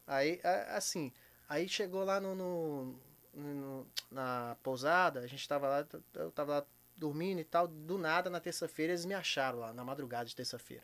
Aí, 0.06 0.40
assim, 0.70 1.12
aí 1.48 1.68
chegou 1.70 2.04
lá 2.04 2.20
no, 2.20 2.36
no- 2.36 2.96
no- 3.34 3.88
na 4.12 4.58
pousada, 4.64 5.20
a 5.22 5.28
gente 5.28 5.48
tava 5.48 5.68
lá, 5.68 5.88
eu 6.16 6.32
tava 6.32 6.60
lá 6.60 6.66
dormindo 6.98 7.40
e 7.40 7.44
tal, 7.44 7.68
do 7.68 7.98
nada, 7.98 8.30
na 8.30 8.40
terça-feira, 8.40 8.92
eles 8.94 9.06
me 9.06 9.14
acharam 9.14 9.60
lá, 9.60 9.74
na 9.74 9.84
madrugada 9.84 10.26
de 10.26 10.36
terça-feira. 10.36 10.84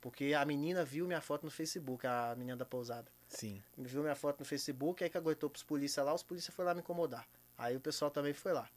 Porque 0.00 0.34
a 0.34 0.44
menina 0.44 0.84
viu 0.84 1.06
minha 1.06 1.20
foto 1.20 1.44
no 1.44 1.50
Facebook, 1.50 2.06
a 2.06 2.34
menina 2.36 2.56
da 2.56 2.64
pousada. 2.64 3.08
Sim. 3.28 3.62
Viu 3.78 4.02
minha 4.02 4.16
foto 4.16 4.40
no 4.40 4.44
Facebook, 4.44 5.04
aí 5.04 5.08
que 5.10 5.16
aguentou 5.16 5.48
pros 5.48 5.62
polícia 5.62 6.02
lá, 6.02 6.12
os 6.12 6.22
polícia 6.24 6.52
foram 6.52 6.68
lá 6.68 6.74
me 6.74 6.80
incomodar. 6.80 7.26
Aí 7.56 7.76
o 7.76 7.80
pessoal 7.80 8.10
também 8.10 8.32
foi 8.32 8.52
lá. 8.52 8.68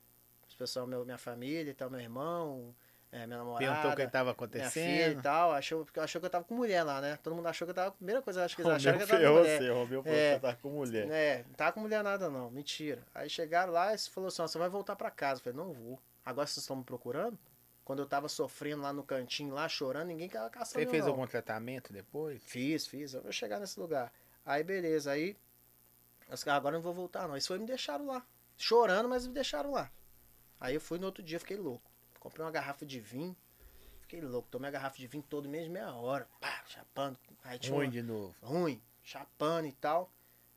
Os 0.47 0.53
pessoal, 0.53 0.85
meu, 0.85 1.03
minha 1.03 1.17
família 1.17 1.72
e 1.72 1.73
tal, 1.73 1.89
meu 1.89 1.99
irmão, 1.99 2.75
é, 3.15 3.25
minha 3.27 3.37
namorada. 3.37 3.65
Perguntou 3.65 3.91
o 3.91 3.95
que 3.95 4.01
estava 4.01 4.35
Minha 4.53 4.69
filha 4.69 4.85
e 4.85 4.93
acontecendo. 5.03 5.21
tal, 5.23 5.51
achou, 5.53 5.85
porque 5.85 5.99
achou 5.99 6.19
que 6.19 6.25
eu 6.25 6.29
tava 6.29 6.43
com 6.43 6.53
mulher 6.55 6.83
lá, 6.83 6.99
né? 7.01 7.17
Todo 7.23 7.35
mundo 7.35 7.47
achou 7.47 7.65
que 7.65 7.71
eu 7.71 7.75
tava. 7.75 7.91
Primeira 7.91 8.21
coisa, 8.21 8.43
acho 8.43 8.55
que 8.55 8.61
eles 8.61 8.71
acharam 8.73 8.97
que 8.97 9.03
eu 9.03 9.07
tava 9.07 9.19
com 9.19 9.23
ferrou 9.25 9.39
mulher. 9.39 9.57
você, 9.59 9.69
Romeu 9.69 10.03
falou 10.03 10.17
É. 10.17 10.27
que 10.27 10.35
você 10.35 10.39
tava 10.41 10.57
com 10.61 10.69
mulher. 10.69 11.07
É, 11.11 11.43
não 11.47 11.53
tava 11.53 11.71
com 11.71 11.79
mulher 11.79 12.03
nada 12.03 12.29
não, 12.29 12.49
mentira. 12.51 13.01
Aí 13.13 13.29
chegaram 13.29 13.71
lá 13.73 13.93
e 13.93 13.97
falou 13.97 14.27
assim: 14.27 14.41
ó, 14.41 14.47
você 14.47 14.57
vai 14.57 14.69
voltar 14.69 14.95
pra 14.95 15.09
casa. 15.11 15.39
Eu 15.39 15.43
falei: 15.45 15.57
não 15.57 15.73
vou. 15.73 15.99
Agora 16.25 16.45
vocês 16.47 16.57
estão 16.63 16.75
me 16.75 16.83
procurando? 16.83 17.37
Quando 17.83 17.99
eu 17.99 18.05
tava 18.07 18.27
sofrendo 18.27 18.81
lá 18.81 18.91
no 18.91 19.03
cantinho, 19.03 19.53
lá 19.53 19.69
chorando, 19.69 20.07
ninguém 20.07 20.27
quer 20.27 20.39
caçar 20.49 20.81
Você 20.81 20.85
eu, 20.85 20.89
fez 20.89 21.03
não. 21.05 21.11
algum 21.11 21.27
tratamento 21.27 21.93
depois? 21.93 22.41
Fiz, 22.43 22.87
fiz. 22.87 23.13
Eu 23.13 23.21
vou 23.21 23.31
chegar 23.31 23.59
nesse 23.59 23.79
lugar. 23.79 24.11
Aí, 24.43 24.63
beleza. 24.63 25.11
Aí, 25.11 25.37
agora 26.47 26.75
eu 26.75 26.79
não 26.79 26.81
vou 26.83 26.93
voltar, 26.93 27.27
não. 27.27 27.37
Isso 27.37 27.47
foi 27.49 27.59
me 27.59 27.65
deixaram 27.65 28.07
lá. 28.07 28.25
Chorando, 28.57 29.07
mas 29.07 29.27
me 29.27 29.33
deixaram 29.33 29.71
lá. 29.71 29.91
Aí 30.59 30.73
eu 30.73 30.81
fui 30.81 30.97
no 30.97 31.05
outro 31.05 31.21
dia, 31.21 31.39
fiquei 31.39 31.57
louco. 31.57 31.91
Comprei 32.25 32.43
uma 32.43 32.51
garrafa 32.51 32.83
de 32.87 32.99
vinho. 32.99 33.37
Fiquei 34.01 34.19
louco. 34.19 34.47
Tomei 34.49 34.69
a 34.69 34.71
garrafa 34.71 34.97
de 34.97 35.05
vinho 35.05 35.23
todo 35.29 35.47
mês, 35.47 35.67
meia 35.67 35.93
hora. 35.93 36.27
Pá, 36.41 36.63
chapando. 36.65 37.19
Aí 37.43 37.59
tinha 37.59 37.75
Ruim 37.75 37.85
uma- 37.85 37.91
de 37.91 38.01
novo. 38.01 38.35
ruim, 38.41 38.81
chapando 39.03 39.67
e 39.67 39.71
tal. 39.73 40.11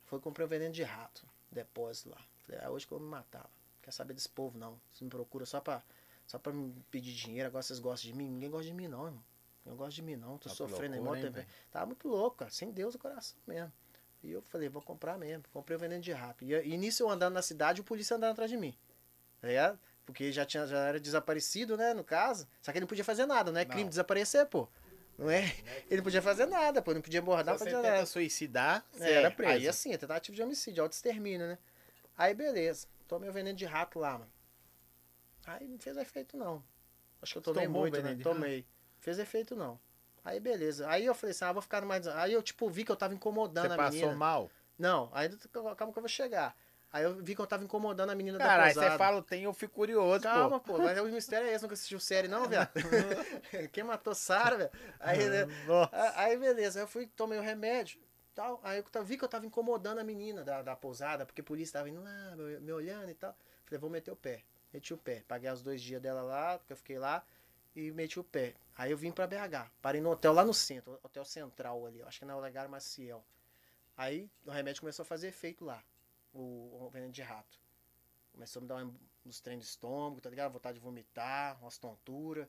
Foi 0.06 0.18
comprei 0.18 0.46
um 0.46 0.48
veneno 0.48 0.72
de 0.72 0.82
rato, 0.82 1.26
depósito 1.52 2.08
lá. 2.08 2.24
Falei, 2.38 2.58
ah, 2.64 2.70
hoje 2.70 2.86
que 2.86 2.92
eu 2.94 2.98
vou 2.98 3.06
me 3.06 3.10
matar. 3.10 3.50
Quer 3.82 3.90
saber 3.90 4.14
desse 4.14 4.30
povo, 4.30 4.58
não. 4.58 4.80
Você 4.90 5.04
me 5.04 5.10
procura 5.10 5.44
só 5.44 5.60
pra, 5.60 5.82
só 6.26 6.38
pra 6.38 6.54
me 6.54 6.72
pedir 6.90 7.12
dinheiro. 7.12 7.48
Agora 7.48 7.62
vocês 7.62 7.78
gostam 7.78 8.10
de 8.10 8.16
mim? 8.16 8.30
Ninguém 8.30 8.48
gosta 8.50 8.64
de 8.66 8.72
mim, 8.72 8.88
não, 8.88 9.04
irmão. 9.04 9.22
Não 9.66 9.76
gosta 9.76 9.92
de 9.92 10.00
mim, 10.02 10.16
não. 10.16 10.38
Tô 10.38 10.48
Tá 10.48 10.54
sofrendo 10.54 10.94
aí, 10.94 11.00
loucura, 11.00 11.30
tempo. 11.30 11.46
Tava 11.70 11.84
muito 11.84 12.08
louco, 12.08 12.38
cara. 12.38 12.50
Sem 12.50 12.70
Deus 12.70 12.94
no 12.94 13.00
coração 13.00 13.38
mesmo. 13.46 13.70
E 14.22 14.30
eu 14.30 14.40
falei, 14.40 14.70
vou 14.70 14.80
comprar 14.80 15.18
mesmo. 15.18 15.44
Comprei 15.52 15.76
o 15.76 15.78
veneno 15.78 16.00
de 16.02 16.12
rato. 16.12 16.42
E, 16.42 16.54
e 16.54 16.78
nisso 16.78 17.02
eu 17.02 17.10
andando 17.10 17.34
na 17.34 17.42
cidade, 17.42 17.82
o 17.82 17.84
polícia 17.84 18.16
andando 18.16 18.32
atrás 18.32 18.50
de 18.50 18.56
mim. 18.56 18.74
Tá 19.42 19.48
ligado? 19.48 19.78
Porque 20.08 20.32
já, 20.32 20.46
tinha, 20.46 20.66
já 20.66 20.78
era 20.78 20.98
desaparecido, 20.98 21.76
né, 21.76 21.92
no 21.92 22.02
caso. 22.02 22.48
Só 22.62 22.72
que 22.72 22.78
ele 22.78 22.84
não 22.84 22.88
podia 22.88 23.04
fazer 23.04 23.26
nada, 23.26 23.52
não 23.52 23.60
é 23.60 23.64
crime 23.66 23.82
Não. 23.82 23.90
desaparecer, 23.90 24.46
pô. 24.46 24.66
Não 25.18 25.28
é? 25.30 25.44
Ele 25.86 25.98
não 25.98 26.02
podia 26.02 26.22
fazer 26.22 26.46
nada, 26.46 26.80
pô. 26.80 26.94
Não 26.94 27.02
podia 27.02 27.20
abordar, 27.20 27.52
não 27.52 27.58
você 27.58 27.64
podia 27.74 27.82
nada. 27.82 28.06
suicidar, 28.06 28.86
você 28.90 29.04
É, 29.04 29.12
era 29.12 29.30
preso. 29.30 29.52
Aí 29.52 29.68
assim, 29.68 29.92
é 29.92 29.98
tentativa 29.98 30.34
de 30.34 30.42
homicídio, 30.42 30.82
auto-extermínio, 30.82 31.46
né? 31.46 31.58
Aí 32.16 32.32
beleza. 32.32 32.86
Tomei 33.06 33.28
o 33.28 33.32
veneno 33.34 33.54
de 33.54 33.66
rato 33.66 33.98
lá, 33.98 34.12
mano. 34.12 34.32
Aí 35.46 35.68
não 35.68 35.78
fez 35.78 35.94
efeito 35.98 36.38
não. 36.38 36.64
Acho 37.20 37.32
que 37.34 37.38
eu 37.38 37.42
Você 37.42 37.50
tomei 37.52 37.66
tomou 37.66 37.82
muito, 37.82 38.00
né? 38.00 38.16
Tomei. 38.22 38.66
Fez 39.00 39.18
efeito 39.18 39.54
não. 39.54 39.78
Aí 40.24 40.40
beleza. 40.40 40.88
Aí 40.88 41.04
eu 41.04 41.14
falei 41.14 41.32
assim, 41.32 41.44
ah, 41.44 41.52
vou 41.52 41.60
ficar 41.60 41.84
mais. 41.84 42.06
Aí 42.06 42.32
eu, 42.32 42.42
tipo, 42.42 42.66
vi 42.70 42.82
que 42.82 42.90
eu 42.92 42.96
tava 42.96 43.12
incomodando 43.12 43.66
Você 43.68 43.74
a 43.74 43.76
passou 43.76 43.92
menina. 44.00 44.14
mal? 44.14 44.50
Não, 44.78 45.10
aí 45.12 45.28
calma 45.76 45.92
que 45.92 45.98
eu 45.98 46.02
vou 46.02 46.08
chegar. 46.08 46.56
Aí 46.90 47.04
eu 47.04 47.16
vi 47.16 47.34
que 47.34 47.40
eu 47.40 47.46
tava 47.46 47.62
incomodando 47.64 48.10
a 48.10 48.14
menina 48.14 48.38
Caralho, 48.38 48.68
da 48.68 48.74
pousada. 48.74 48.90
você 48.92 48.98
fala, 48.98 49.22
tem, 49.22 49.42
eu 49.44 49.52
fico 49.52 49.74
curioso, 49.74 50.22
Calma, 50.22 50.58
pô. 50.58 50.74
pô, 50.74 50.78
mas 50.78 50.98
o 50.98 51.04
mistério 51.06 51.46
é 51.46 51.52
esse, 51.52 51.62
nunca 51.62 51.74
assistiu 51.74 52.00
série 52.00 52.28
não, 52.28 52.48
viado? 52.48 52.70
Quem 53.72 53.84
matou 53.84 54.14
Sara, 54.14 54.56
velho? 54.56 54.70
Aí, 54.98 55.28
né, 55.28 55.46
Aí, 56.14 56.36
beleza, 56.38 56.78
aí 56.78 56.84
eu 56.84 56.88
fui, 56.88 57.06
tomei 57.06 57.38
o 57.38 57.42
remédio, 57.42 58.00
tal. 58.34 58.58
Aí 58.62 58.82
eu 58.94 59.04
vi 59.04 59.18
que 59.18 59.24
eu 59.24 59.28
tava 59.28 59.44
incomodando 59.44 59.98
a 59.98 60.04
menina 60.04 60.42
da, 60.42 60.62
da 60.62 60.74
pousada, 60.74 61.26
porque 61.26 61.42
a 61.42 61.44
polícia 61.44 61.74
tava 61.74 61.90
indo 61.90 62.02
lá, 62.02 62.36
me, 62.60 62.72
olhando 62.72 63.10
e 63.10 63.14
tal. 63.14 63.36
Falei, 63.64 63.78
vou 63.78 63.90
meter 63.90 64.10
o 64.10 64.16
pé. 64.16 64.42
Meti 64.72 64.94
o 64.94 64.98
pé. 64.98 65.24
Paguei 65.28 65.50
os 65.50 65.62
dois 65.62 65.82
dias 65.82 66.00
dela 66.00 66.22
lá, 66.22 66.58
porque 66.58 66.72
eu 66.72 66.76
fiquei 66.76 66.98
lá, 66.98 67.22
e 67.76 67.90
meti 67.90 68.18
o 68.18 68.24
pé. 68.24 68.54
Aí 68.76 68.90
eu 68.90 68.96
vim 68.96 69.12
pra 69.12 69.26
BH. 69.26 69.70
Parei 69.82 70.00
no 70.00 70.10
hotel 70.10 70.32
lá 70.32 70.44
no 70.44 70.54
centro, 70.54 70.98
hotel 71.02 71.24
central 71.24 71.86
ali, 71.86 72.02
acho 72.02 72.18
que 72.18 72.24
é 72.24 72.28
na 72.28 72.36
Olegário 72.36 72.70
Maciel. 72.70 73.24
Aí 73.96 74.30
o 74.46 74.50
remédio 74.50 74.80
começou 74.80 75.02
a 75.02 75.06
fazer 75.06 75.28
efeito 75.28 75.64
lá, 75.64 75.82
o, 76.40 76.88
veneno 76.90 77.12
de 77.12 77.22
rato. 77.22 77.58
Começou 78.32 78.60
a 78.60 78.62
me 78.62 78.68
dar 78.68 78.84
um- 78.84 78.94
uns 79.26 79.40
treinos 79.40 79.64
de 79.64 79.70
estômago, 79.70 80.20
tá 80.20 80.30
ligado? 80.30 80.52
Vontade 80.52 80.78
de 80.78 80.84
vomitar, 80.84 81.58
umas 81.60 81.78
tonturas. 81.78 82.46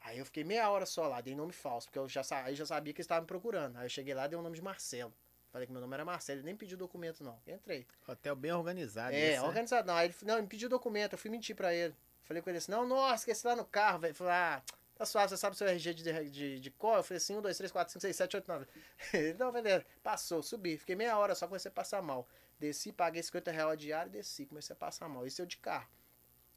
Aí 0.00 0.18
eu 0.18 0.24
fiquei 0.26 0.44
meia 0.44 0.68
hora 0.70 0.84
só 0.84 1.08
lá, 1.08 1.20
dei 1.20 1.34
nome 1.34 1.52
falso, 1.52 1.86
porque 1.86 1.98
eu 1.98 2.08
já, 2.08 2.22
aí 2.44 2.54
já 2.54 2.66
sabia 2.66 2.92
que 2.92 2.98
eles 2.98 3.06
estavam 3.06 3.22
me 3.22 3.28
procurando. 3.28 3.76
Aí 3.78 3.86
eu 3.86 3.90
cheguei 3.90 4.12
lá, 4.12 4.26
dei 4.26 4.38
o 4.38 4.42
nome 4.42 4.56
de 4.56 4.62
Marcelo. 4.62 5.12
Falei 5.50 5.66
que 5.66 5.72
meu 5.72 5.80
nome 5.80 5.94
era 5.94 6.04
Marcelo, 6.04 6.40
ele 6.40 6.46
nem 6.46 6.56
pediu 6.56 6.76
documento 6.76 7.22
não. 7.22 7.40
Entrei. 7.46 7.86
Hotel 8.06 8.34
bem 8.34 8.52
organizado. 8.52 9.14
É, 9.14 9.32
né? 9.32 9.42
organizado 9.42 9.86
não. 9.86 9.94
Aí 9.94 10.08
ele, 10.08 10.14
não, 10.22 10.34
ele 10.34 10.42
me 10.42 10.48
pediu 10.48 10.68
documento, 10.68 11.12
eu 11.12 11.18
fui 11.18 11.30
mentir 11.30 11.54
pra 11.54 11.72
ele. 11.72 11.94
Falei 12.24 12.42
com 12.42 12.50
ele 12.50 12.58
assim, 12.58 12.72
não, 12.72 12.86
nossa, 12.86 13.22
esqueci 13.22 13.46
lá 13.46 13.54
no 13.54 13.64
carro, 13.64 14.00
velho. 14.00 14.14
Falei, 14.14 14.32
ah, 14.32 14.62
tá 14.96 15.06
suave, 15.06 15.28
você 15.28 15.36
sabe 15.36 15.54
o 15.54 15.56
seu 15.56 15.68
RG 15.68 15.94
de, 15.94 16.30
de, 16.30 16.60
de 16.60 16.70
cor? 16.70 16.96
Eu 16.96 17.02
falei 17.04 17.18
assim, 17.18 17.36
1, 17.36 17.42
2, 17.42 17.56
3, 17.56 17.72
4, 17.72 17.92
5, 17.92 18.00
6, 18.00 18.16
7, 18.16 18.36
8, 18.36 18.48
9. 18.48 18.66
Ele, 19.12 19.34
não, 19.34 19.52
beleza. 19.52 19.86
Passou, 20.02 20.42
subi. 20.42 20.76
Fiquei 20.76 20.96
meia 20.96 21.16
hora, 21.16 21.34
só 21.34 21.46
comecei 21.46 21.68
a 21.68 21.72
passar 21.72 22.02
mal. 22.02 22.26
Desci, 22.64 22.92
paguei 22.92 23.22
50 23.22 23.50
reais 23.50 23.72
a 23.72 23.74
diária 23.74 24.08
e 24.08 24.12
desci, 24.12 24.46
comecei 24.46 24.72
a 24.72 24.76
passar 24.76 25.06
mal. 25.06 25.26
Isso 25.26 25.42
eu 25.42 25.46
de 25.46 25.58
carro. 25.58 25.86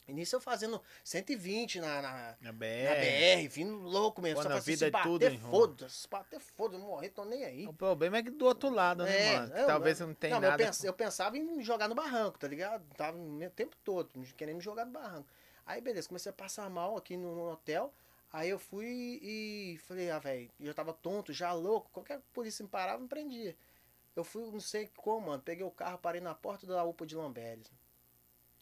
Nisso 0.08 0.38
eu 0.38 0.40
fazendo 0.40 0.82
120 1.04 1.82
na, 1.82 2.02
na, 2.02 2.38
Na 2.40 2.52
na 2.52 2.54
BR. 2.54 2.96
BR, 3.02 3.48
vindo 3.50 3.76
louco 3.76 4.22
mesmo. 4.22 4.38
Pô, 4.38 4.44
Só 4.44 4.48
na 4.50 4.60
vida 4.60 4.78
se 4.78 4.86
é 4.86 4.90
bater, 4.90 5.10
tudo, 5.10 5.50
foda-se. 5.50 5.96
Se 5.98 6.08
bater, 6.08 6.40
foda-se, 6.40 6.82
eu 6.82 6.88
morrer, 6.88 7.10
tô 7.10 7.26
nem 7.26 7.44
aí. 7.44 7.68
O 7.68 7.74
problema 7.74 8.18
é 8.18 8.24
que 8.24 8.30
do 8.32 8.46
outro 8.46 8.70
lado, 8.70 9.04
né, 9.04 9.18
É, 9.18 9.34
mano? 9.34 9.52
Que 9.52 9.60
eu- 9.60 9.66
talvez 9.68 9.98
você 9.98 10.06
não 10.06 10.14
tenha 10.14 10.40
nada. 10.40 10.64
Eu, 10.64 10.72
eu 10.86 10.94
pensava 10.94 11.38
em 11.38 11.44
me 11.44 11.62
jogar 11.62 11.90
no 11.90 11.96
barranco, 11.96 12.40
tá 12.40 12.48
ligado? 12.48 12.86
Tava 12.96 13.18
o 13.18 13.50
tempo 13.50 13.76
todo, 13.84 14.10
querendo 14.38 14.58
me 14.58 14.64
jogar 14.64 14.86
no 14.86 14.94
barranco. 14.94 15.28
Aí, 15.66 15.82
beleza, 15.82 16.08
comecei 16.08 16.30
a 16.30 16.34
passar 16.34 16.70
mal 16.70 16.96
aqui 16.96 17.18
no, 17.18 17.36
no 17.36 17.52
hotel. 17.52 17.94
Aí 18.32 18.50
eu 18.50 18.60
fui 18.60 19.20
e 19.22 19.78
falei, 19.80 20.10
ah, 20.10 20.20
velho, 20.20 20.50
eu 20.58 20.74
tava 20.74 20.94
tonto, 20.94 21.34
já 21.34 21.52
louco. 21.52 21.90
Qualquer 21.92 22.22
polícia 22.32 22.64
me 22.64 22.70
parava, 22.70 23.02
me 23.02 23.10
prendia. 23.10 23.58
Eu 24.18 24.24
fui, 24.24 24.44
não 24.52 24.60
sei 24.60 24.88
como, 24.98 25.28
mano. 25.28 25.42
Peguei 25.44 25.64
o 25.64 25.70
carro, 25.72 26.00
parei 26.00 26.20
na 26.20 26.34
porta 26.34 26.66
da 26.66 26.84
UPA 26.84 27.06
de 27.06 27.16
Lamberes. 27.16 27.72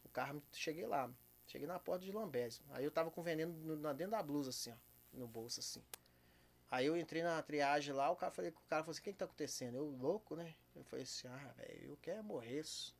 O 0.03 0.09
carro, 0.09 0.43
cheguei 0.51 0.85
lá. 0.85 1.09
Cheguei 1.47 1.65
na 1.67 1.79
porta 1.79 2.03
de 2.05 2.11
Lamberes. 2.11 2.61
Aí 2.71 2.83
eu 2.83 2.91
tava 2.91 3.09
com 3.09 3.23
veneno 3.23 3.53
no, 3.53 3.77
na- 3.77 3.93
dentro 3.93 4.11
da 4.11 4.21
blusa, 4.21 4.49
assim, 4.49 4.71
ó. 4.71 4.75
No 5.13 5.27
bolso, 5.27 5.61
assim. 5.61 5.81
Aí 6.69 6.85
eu 6.87 6.97
entrei 6.97 7.23
na 7.23 7.41
triagem 7.41 7.93
lá, 7.93 8.11
o 8.11 8.17
cara, 8.17 8.31
falei, 8.33 8.51
o 8.51 8.53
cara 8.67 8.83
falou 8.83 8.91
assim, 8.91 8.99
o 8.99 9.03
que 9.03 9.13
que 9.13 9.17
tá 9.17 9.23
acontecendo? 9.25 9.77
Eu, 9.77 9.85
louco, 9.85 10.35
né? 10.35 10.53
Eu 10.75 10.83
falei 10.83 11.03
assim, 11.03 11.27
ah, 11.29 11.53
velho, 11.55 11.91
eu 11.91 11.97
quero 12.01 12.21
morrer. 12.23 12.59
isso. 12.59 12.93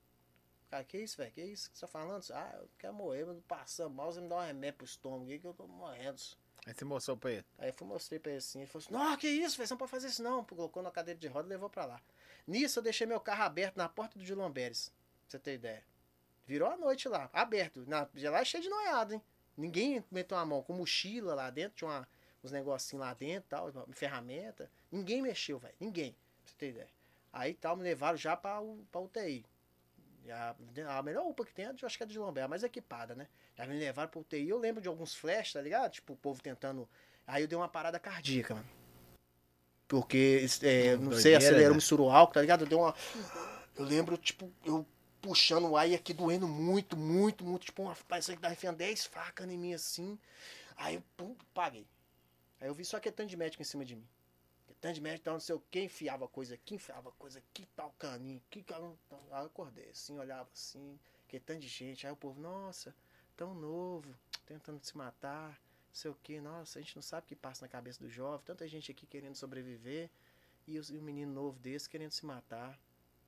Cara, 0.70 0.84
que 0.86 0.98
isso, 0.98 1.18
velho? 1.18 1.32
Que 1.34 1.44
isso 1.44 1.70
que 1.70 1.78
você 1.78 1.82
tá 1.82 1.88
falando? 1.92 2.24
Ah, 2.32 2.58
eu 2.62 2.70
quero 2.78 2.94
morrer, 2.94 3.26
mas 3.26 3.38
passando 3.48 3.94
mal, 3.94 4.14
você 4.14 4.22
me 4.22 4.30
dá 4.30 4.38
um 4.38 4.46
remédio 4.46 4.78
pro 4.78 4.86
estômago 4.86 5.30
aí 5.30 5.40
que 5.40 5.46
eu 5.46 5.54
tô 5.54 5.68
morrendo. 5.68 6.22
Aí 6.66 6.74
você 6.74 6.86
mostrou 6.86 7.18
pra 7.18 7.32
ele. 7.32 7.46
Aí 7.58 7.70
eu 7.70 7.74
fui, 7.74 7.86
mostrei 7.86 8.18
pra 8.20 8.32
ele 8.32 8.38
assim, 8.40 8.60
ele 8.60 8.68
falou 8.68 8.84
assim, 8.86 8.94
não, 8.94 9.18
que 9.18 9.28
isso, 9.28 9.58
velho, 9.58 9.68
você 9.68 9.74
não 9.74 9.78
pode 9.78 9.92
fazer 9.92 10.08
isso 10.08 10.24
não. 10.24 10.44
Colocou 10.46 10.82
na 10.82 10.90
cadeira 10.92 11.20
de 11.20 11.28
roda 11.28 11.48
e 11.48 11.50
levou 11.50 11.70
pra 11.70 11.86
lá. 11.86 12.02
Nisso 12.48 12.80
eu 12.80 12.84
deixei 12.84 13.08
meu 13.08 13.20
carro 13.20 13.44
aberto 13.44 13.78
na 13.78 13.90
porta 13.90 14.20
do 14.20 14.26
Dilamberes, 14.26 14.90
pra 14.90 15.30
você 15.30 15.40
ter 15.40 15.54
ideia. 15.56 15.84
Virou 16.46 16.70
a 16.70 16.78
noite 16.78 17.10
lá, 17.10 17.30
aberto. 17.34 17.84
Na, 17.88 18.08
lá 18.30 18.40
é 18.40 18.46
cheio 18.46 18.64
de 18.64 18.70
noiado, 18.70 19.14
hein? 19.14 19.22
Ninguém 19.58 20.04
meteu 20.12 20.38
a 20.38 20.46
mão, 20.46 20.62
com 20.62 20.74
mochila 20.74 21.34
lá 21.34 21.50
dentro, 21.50 21.78
tinha 21.78 21.90
uma, 21.90 22.08
uns 22.44 22.52
negocinhos 22.52 23.06
lá 23.06 23.14
dentro, 23.14 23.50
tal, 23.50 23.72
ferramenta. 23.94 24.70
Ninguém 24.92 25.22
mexeu, 25.22 25.58
velho, 25.58 25.74
ninguém, 25.80 26.12
pra 26.12 26.52
você 26.52 26.56
ter 26.58 26.70
ideia. 26.70 26.90
Aí 27.34 27.54
tal, 27.54 27.76
me 27.76 27.84
levaram 27.84 28.18
já 28.18 28.38
pra, 28.38 28.60
pra 28.92 29.02
UTI. 29.02 29.46
E 30.26 30.32
A, 30.32 31.04
melhor 31.04 31.28
UPA 31.28 31.46
que 31.46 31.54
tem, 31.54 31.66
eu 31.66 31.76
acho 31.84 31.98
que 31.98 32.04
é 32.04 32.08
de 32.08 32.18
Lombé, 32.18 32.42
a 32.42 32.48
mais 32.48 32.64
equipada, 32.64 33.14
né? 33.14 33.28
Já 33.56 33.66
me 33.66 33.78
levaram 33.78 34.10
pra 34.10 34.20
UTI. 34.20 34.50
Eu 34.50 34.58
lembro 34.58 34.82
de 34.82 34.88
alguns 34.88 35.14
flashes, 35.14 35.54
tá 35.54 35.62
ligado? 35.62 35.92
Tipo, 35.92 36.14
o 36.14 36.18
povo 36.18 36.42
tentando. 36.42 36.90
Aí 37.28 37.44
eu 37.44 37.48
dei 37.48 37.58
uma 37.58 37.70
parada 37.70 38.00
cardíaca, 38.00 38.56
mano. 38.56 38.68
Porque, 39.88 40.46
é, 40.64 40.96
não 40.98 41.12
sei, 41.12 41.34
Doideira, 41.34 41.38
acelerou, 41.38 41.70
né? 41.70 41.76
misturou 41.76 42.12
álcool, 42.12 42.34
tá 42.34 42.42
ligado? 42.42 42.66
Deu 42.66 42.80
uma. 42.80 42.96
Eu 43.76 43.86
lembro, 43.86 44.18
tipo, 44.18 44.52
eu 44.64 44.86
puxando 45.22 45.68
o 45.68 45.78
ar 45.78 45.90
e 45.90 45.96
aqui 45.96 46.14
doendo 46.14 46.48
muito, 46.48 46.96
muito, 46.96 47.44
muito. 47.44 47.66
Tipo, 47.66 47.84
uma, 47.84 47.96
parecia 48.08 48.36
que 48.36 48.42
tava 48.42 48.54
enfiando 48.54 48.78
10 48.78 49.06
facas 49.06 49.50
em 49.50 49.58
mim 49.58 49.74
assim. 49.74 50.20
Aí 50.78 50.96
eu 50.96 51.04
pum, 51.18 51.36
paguei. 51.54 51.88
Aí 52.60 52.68
eu 52.68 52.74
vi 52.74 52.86
só 52.86 53.00
que 53.00 53.12
tanto 53.12 53.30
de 53.30 53.38
médico 53.38 53.62
em 53.62 53.66
cima 53.66 53.86
de 53.86 53.96
mim. 53.96 54.08
Tanto 54.82 54.96
de 54.96 55.02
médico, 55.02 55.26
tal, 55.26 55.34
não 55.34 55.40
sei 55.40 55.56
o 55.56 55.64
que, 55.72 55.82
enfiava 55.82 56.28
coisa 56.28 56.54
aqui, 56.54 56.76
enfiava 56.76 57.12
coisa 57.14 57.40
aqui, 57.40 57.68
tal 57.76 57.92
caninho, 57.98 58.42
que 58.52 58.62
caninho. 58.62 58.98
Aí 59.32 59.42
eu 59.42 59.48
acordei 59.48 59.90
assim, 59.90 60.18
olhava 60.20 60.48
assim, 60.54 61.00
que 61.28 61.40
tanto 61.40 61.62
de 61.62 61.68
gente. 61.68 62.06
Aí 62.06 62.14
o 62.14 62.16
povo, 62.16 62.40
nossa, 62.40 62.94
tão 63.36 63.56
novo, 63.56 64.14
tentando 64.46 64.84
se 64.84 64.96
matar, 64.96 65.60
sei 65.96 66.12
o 66.12 66.16
que, 66.16 66.40
nossa, 66.40 66.80
a 66.80 66.82
gente 66.82 66.96
não 66.96 67.02
sabe 67.04 67.26
o 67.26 67.28
que 67.28 67.36
passa 67.36 67.66
na 67.66 67.70
cabeça 67.70 68.00
do 68.00 68.10
jovem, 68.10 68.46
tanta 68.46 68.68
gente 68.68 68.92
aqui 68.92 69.06
querendo 69.06 69.36
sobreviver, 69.36 70.10
e, 70.68 70.78
os- 70.80 70.90
e 70.90 70.98
um 70.98 71.02
menino 71.02 71.32
novo 71.32 71.60
desse 71.60 71.90
querendo 71.90 72.12
se 72.12 72.26
matar, 72.26 72.80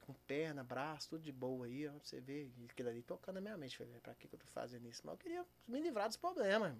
com 0.02 0.14
perna, 0.14 0.64
braço, 0.64 1.10
tudo 1.10 1.24
de 1.24 1.32
boa 1.32 1.66
aí, 1.66 1.88
ó, 1.88 1.92
você 1.94 2.22
e 2.28 2.52
aquilo 2.70 2.90
ali 2.90 3.02
tocando 3.04 3.36
na 3.36 3.42
minha 3.42 3.58
mente, 3.58 3.78
falei, 3.78 3.92
"Velho, 3.92 4.02
pra 4.02 4.16
que, 4.16 4.28
que 4.28 4.36
eu 4.36 4.40
tô 4.40 4.48
fazendo 4.48 4.88
isso? 4.88 5.02
Mas 5.04 5.14
eu 5.14 5.18
queria 5.18 5.46
me 5.68 5.80
livrar 5.82 6.08
dos 6.08 6.18
problemas. 6.18 6.76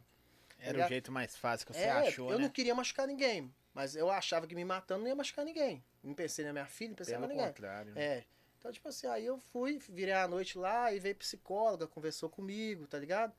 Era 0.60 0.72
Ligado? 0.74 0.88
o 0.88 0.90
jeito 0.90 1.12
mais 1.12 1.36
fácil 1.36 1.68
que 1.68 1.74
você 1.74 1.82
É, 1.84 1.92
achou, 1.92 2.32
eu 2.32 2.38
né? 2.40 2.46
não 2.46 2.50
queria 2.52 2.74
machucar 2.74 3.06
ninguém, 3.08 3.54
mas 3.74 3.96
eu 3.96 4.10
achava 4.10 4.48
que 4.48 4.56
me 4.56 4.66
matando 4.66 5.02
não 5.02 5.08
ia 5.10 5.16
machucar 5.16 5.46
ninguém. 5.46 5.84
Não 6.04 6.14
pensei 6.16 6.44
na 6.46 6.52
minha 6.54 6.66
filha, 6.66 6.90
não 6.90 6.96
pensei 6.96 7.14
Pelo 7.14 7.26
em 7.26 7.30
ninguém. 7.30 7.46
contrário. 7.48 7.94
né? 7.94 8.02
É. 8.02 8.26
Então, 8.58 8.72
tipo 8.72 8.88
assim, 8.88 9.08
aí 9.08 9.26
eu 9.26 9.38
fui, 9.38 9.78
virei 9.78 10.14
a 10.16 10.28
noite 10.28 10.58
lá 10.58 10.92
e 10.92 11.00
veio 11.00 11.16
psicóloga, 11.16 11.86
conversou 11.86 12.30
comigo, 12.30 12.88
tá 12.88 12.98
ligado? 12.98 13.34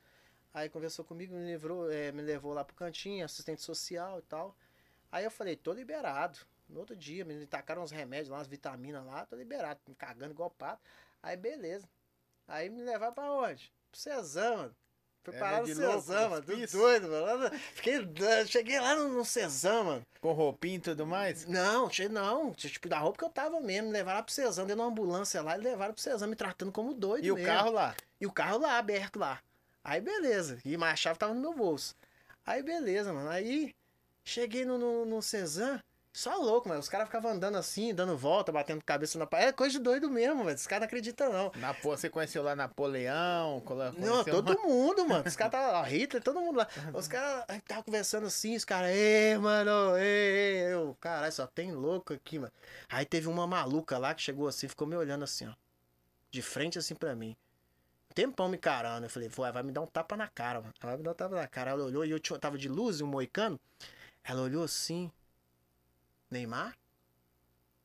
Aí 0.53 0.69
conversou 0.69 1.05
comigo, 1.05 1.35
me 1.35 1.45
levou, 1.45 1.91
é, 1.91 2.11
me 2.13 2.23
levou 2.23 2.53
lá 2.53 2.65
pro 2.65 2.75
cantinho, 2.75 3.25
assistente 3.25 3.63
social 3.63 4.19
e 4.19 4.23
tal. 4.23 4.57
Aí 5.13 5.25
eu 5.25 5.31
falei, 5.31 5.57
tô 5.57 5.73
liberado. 5.73 6.39
No 6.69 6.81
outro 6.81 6.95
dia, 6.97 7.25
me 7.25 7.47
tacaram 7.47 7.83
uns 7.83 7.91
remédios 7.91 8.29
lá, 8.29 8.39
umas 8.39 8.47
vitaminas 8.47 9.05
lá, 9.07 9.25
tô 9.25 9.37
liberado, 9.37 9.81
me 9.89 9.95
cagando 9.95 10.33
igual 10.33 10.51
pato. 10.51 10.83
Aí 11.23 11.37
beleza. 11.37 11.89
Aí 12.47 12.69
me 12.69 12.83
levaram 12.83 13.13
pra 13.15 13.31
onde? 13.33 13.73
Pro 13.91 14.01
Cezão, 14.01 14.57
mano. 14.57 14.77
Fui 15.25 15.35
Era 15.35 15.45
parar 15.45 15.61
no 15.61 15.67
Cezão, 15.67 16.31
mano. 16.31 16.47
Doido, 16.73 17.09
mano. 17.09 17.51
Fiquei, 17.75 18.01
cheguei 18.47 18.81
lá 18.81 18.95
no, 18.97 19.09
no 19.09 19.25
Cezão, 19.25 19.85
mano. 19.85 20.07
Com 20.21 20.33
roupinha 20.33 20.77
e 20.77 20.81
tudo 20.81 21.07
mais? 21.07 21.47
Não, 21.47 21.89
che- 21.91 22.09
não, 22.09 22.53
tipo, 22.53 22.89
da 22.89 22.99
roupa 22.99 23.19
que 23.19 23.25
eu 23.25 23.31
tava 23.31 23.61
mesmo, 23.61 23.89
me 23.89 23.93
levaram 23.93 24.23
pro 24.23 24.33
Cezão, 24.33 24.65
dentro 24.67 24.77
de 24.77 24.83
uma 24.83 24.91
ambulância 24.91 25.43
lá, 25.43 25.57
e 25.57 25.61
levaram 25.61 25.93
pro 25.95 26.03
Cezão, 26.03 26.29
me 26.29 26.37
tratando 26.37 26.73
como 26.73 26.95
doido 26.95 27.25
E 27.25 27.33
o 27.33 27.35
mesmo. 27.35 27.49
carro 27.49 27.71
lá? 27.71 27.95
E 28.21 28.27
o 28.27 28.33
carro 28.33 28.59
lá, 28.59 28.79
aberto 28.79 29.19
lá. 29.19 29.41
Aí 29.89 30.03
beleza, 30.03 30.59
e 30.67 30.77
mas 30.77 30.93
a 30.93 30.97
chave 30.97 31.19
tava 31.19 31.33
no 31.33 31.41
meu 31.41 31.55
bolso. 31.55 31.95
Aí 32.45 32.63
beleza, 32.63 33.11
mano, 33.11 33.31
aí 33.31 33.75
cheguei 34.23 34.67
no, 34.67 34.77
no, 34.77 35.07
no 35.07 35.23
Cezan, 35.23 35.83
só 36.13 36.37
louco, 36.37 36.69
mano, 36.69 36.79
os 36.81 36.91
caras 36.91 37.07
ficavam 37.07 37.31
andando 37.31 37.57
assim, 37.57 37.95
dando 37.95 38.15
volta, 38.15 38.53
batendo 38.53 38.85
cabeça 38.85 39.19
na 39.19 39.27
parede, 39.27 39.49
é 39.49 39.53
coisa 39.53 39.79
de 39.79 39.83
doido 39.83 40.11
mesmo, 40.11 40.45
velho, 40.45 40.55
os 40.57 40.67
caras 40.67 40.83
não 40.83 40.87
acreditam 40.89 41.33
não. 41.33 41.51
Na, 41.57 41.73
você 41.73 42.11
conheceu 42.11 42.43
lá 42.43 42.55
Napoleão? 42.55 43.63
colo- 43.63 43.85
Não, 43.93 44.23
conheceu- 44.23 44.43
todo 44.43 44.61
mundo, 44.61 45.07
mano. 45.09 45.25
Os 45.27 45.35
caras 45.37 45.55
estavam. 45.55 45.83
Hitler, 45.85 46.23
todo 46.23 46.39
mundo 46.41 46.57
lá. 46.59 46.69
Os 46.93 47.09
caras 47.09 47.47
tava 47.67 47.83
conversando 47.83 48.27
assim, 48.27 48.57
os 48.57 48.67
caras, 48.67 48.91
ei, 48.91 49.39
mano, 49.39 49.97
ei. 49.97 50.71
Eu, 50.71 50.95
caralho, 51.01 51.33
só 51.33 51.47
tem 51.47 51.73
louco 51.73 52.13
aqui, 52.13 52.39
mano. 52.39 52.53
Aí 52.91 53.07
teve 53.07 53.27
uma 53.27 53.47
maluca 53.47 53.97
lá 53.97 54.15
que 54.15 54.21
chegou 54.21 54.49
assim, 54.49 54.69
ficou 54.69 54.87
me 54.87 54.97
olhando 54.97 55.25
assim, 55.25 55.47
ó. 55.49 55.53
De 56.31 56.43
frente 56.43 56.79
assim 56.79 56.95
pra 56.95 57.15
mim. 57.17 57.35
Um 58.11 58.15
tempão 58.15 58.49
me 58.49 58.57
encarando. 58.57 59.07
Eu 59.07 59.11
falei, 59.11 59.29
vai, 59.29 59.63
me 59.63 59.73
dar 59.73 59.83
um 59.83 59.87
tapa 59.87 60.17
na 60.17 60.29
cara, 60.29 60.61
mano. 60.61 60.75
Ela 60.81 60.93
vai 60.93 60.99
me 60.99 61.05
dar 61.05 61.11
um 61.11 61.15
tapa 61.15 61.35
na 61.35 61.47
cara. 61.47 61.71
Ela 61.73 61.85
olhou 61.85 62.05
e 62.05 62.11
eu 62.11 62.21
tava 62.39 62.59
de 62.59 62.69
luz, 62.69 63.01
um 63.01 63.07
moicano. 63.07 63.61
Ela 64.25 64.43
olhou 64.43 64.65
assim. 64.65 65.11
Neymar? 66.31 66.77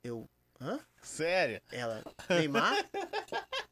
Eu. 0.03 0.27
Hã? 0.59 0.79
Sério? 1.01 1.61
Ela. 1.71 2.03
Neymar? 2.29 2.75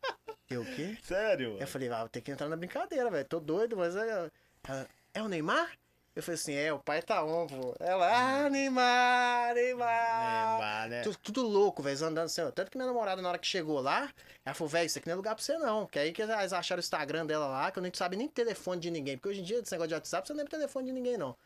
Eu 0.49 0.63
o 0.63 0.65
quê? 0.65 0.97
Sério? 1.01 1.57
Eu 1.57 1.65
falei, 1.65 1.89
ah, 1.89 1.99
vou 1.99 2.09
ter 2.09 2.19
que 2.19 2.29
entrar 2.29 2.49
na 2.49 2.57
brincadeira, 2.57 3.09
velho. 3.09 3.25
Tô 3.25 3.39
doido, 3.39 3.77
mas 3.77 3.95
é. 3.95 4.29
Ela, 4.67 4.89
é 5.13 5.23
o 5.23 5.29
Neymar? 5.29 5.71
Eu 6.13 6.21
falei 6.21 6.35
assim, 6.35 6.53
é, 6.53 6.73
o 6.73 6.79
pai 6.79 7.01
tá 7.01 7.23
on, 7.23 7.47
pô. 7.47 7.73
Ela, 7.79 8.45
ah, 8.45 8.49
Neymar, 8.49 9.53
Neymar. 9.53 10.51
Neymar, 10.57 10.89
né? 10.89 11.01
Tudo, 11.03 11.17
tudo 11.17 11.41
louco, 11.43 11.81
velho, 11.81 12.05
andando 12.05 12.25
assim. 12.25 12.41
ó. 12.41 12.51
Tanto 12.51 12.69
que 12.69 12.77
minha 12.77 12.87
namorada, 12.87 13.21
na 13.21 13.29
hora 13.29 13.37
que 13.37 13.47
chegou 13.47 13.79
lá, 13.79 14.11
ela 14.43 14.53
falou, 14.53 14.67
velho, 14.67 14.87
isso 14.87 14.99
aqui 14.99 15.07
não 15.07 15.13
é 15.13 15.15
lugar 15.15 15.35
pra 15.35 15.43
você, 15.43 15.57
não. 15.57 15.87
Que 15.87 15.99
aí 15.99 16.11
que 16.11 16.21
eles 16.21 16.51
acharam 16.51 16.79
o 16.79 16.83
Instagram 16.83 17.25
dela 17.25 17.47
lá, 17.47 17.71
que 17.71 17.79
eu 17.79 17.83
nem 17.83 17.93
sabe 17.93 18.17
nem 18.17 18.27
telefone 18.27 18.81
de 18.81 18.91
ninguém. 18.91 19.17
Porque 19.17 19.29
hoje 19.29 19.39
em 19.39 19.43
dia, 19.43 19.59
esse 19.59 19.71
negócio 19.71 19.87
de 19.87 19.93
WhatsApp, 19.93 20.27
você 20.27 20.33
não 20.33 20.39
lembra 20.39 20.51
telefone 20.51 20.87
de 20.87 20.91
ninguém, 20.91 21.17
não. 21.17 21.37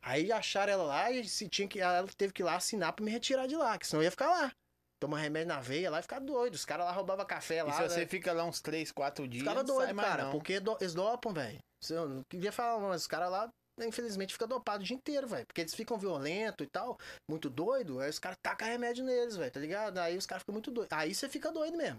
Aí 0.00 0.32
acharam 0.32 0.72
ela 0.72 0.84
lá 0.84 1.10
e 1.10 1.28
se 1.28 1.46
tinha 1.46 1.68
que, 1.68 1.80
ela 1.80 2.06
teve 2.16 2.32
que 2.32 2.40
ir 2.40 2.44
lá 2.44 2.56
assinar 2.56 2.94
pra 2.94 3.04
me 3.04 3.10
retirar 3.10 3.46
de 3.46 3.56
lá, 3.56 3.76
que 3.76 3.86
senão 3.86 4.00
eu 4.00 4.04
ia 4.04 4.10
ficar 4.10 4.28
lá. 4.28 4.52
Tomar 5.00 5.18
remédio 5.18 5.48
na 5.48 5.60
veia 5.60 5.90
lá 5.90 5.98
e 5.98 6.02
ficar 6.02 6.18
doido. 6.18 6.54
Os 6.54 6.64
caras 6.64 6.86
lá 6.86 6.92
roubavam 6.92 7.26
café 7.26 7.62
lá. 7.62 7.70
E 7.70 7.72
se 7.74 7.82
você 7.82 8.00
né? 8.00 8.06
fica 8.06 8.32
lá 8.32 8.44
uns 8.44 8.62
3, 8.62 8.90
4 8.90 9.28
dias, 9.28 9.42
Ficava 9.42 9.62
doido, 9.62 9.94
cara, 9.96 10.30
porque 10.30 10.60
do, 10.60 10.78
eles 10.80 10.94
dopam, 10.94 11.34
velho. 11.34 11.58
Eu 11.90 12.08
não 12.08 12.22
queria 12.22 12.50
falar, 12.50 12.80
mas 12.80 13.02
os 13.02 13.06
caras 13.06 13.30
lá, 13.30 13.50
infelizmente, 13.80 14.32
ficam 14.32 14.48
dopados 14.48 14.84
o 14.84 14.86
dia 14.86 14.96
inteiro, 14.96 15.26
velho. 15.26 15.46
Porque 15.46 15.60
eles 15.60 15.74
ficam 15.74 15.98
violentos 15.98 16.66
e 16.66 16.70
tal, 16.70 16.98
muito 17.28 17.50
doido, 17.50 18.00
aí 18.00 18.10
os 18.10 18.18
caras 18.18 18.38
tacam 18.42 18.68
remédio 18.68 19.04
neles, 19.04 19.36
velho, 19.36 19.50
tá 19.50 19.60
ligado? 19.60 19.98
Aí 19.98 20.16
os 20.16 20.26
caras 20.26 20.42
ficam 20.42 20.52
muito 20.52 20.70
doidos. 20.70 20.96
Aí 20.96 21.14
você 21.14 21.28
fica 21.28 21.50
doido 21.52 21.76
mesmo. 21.76 21.98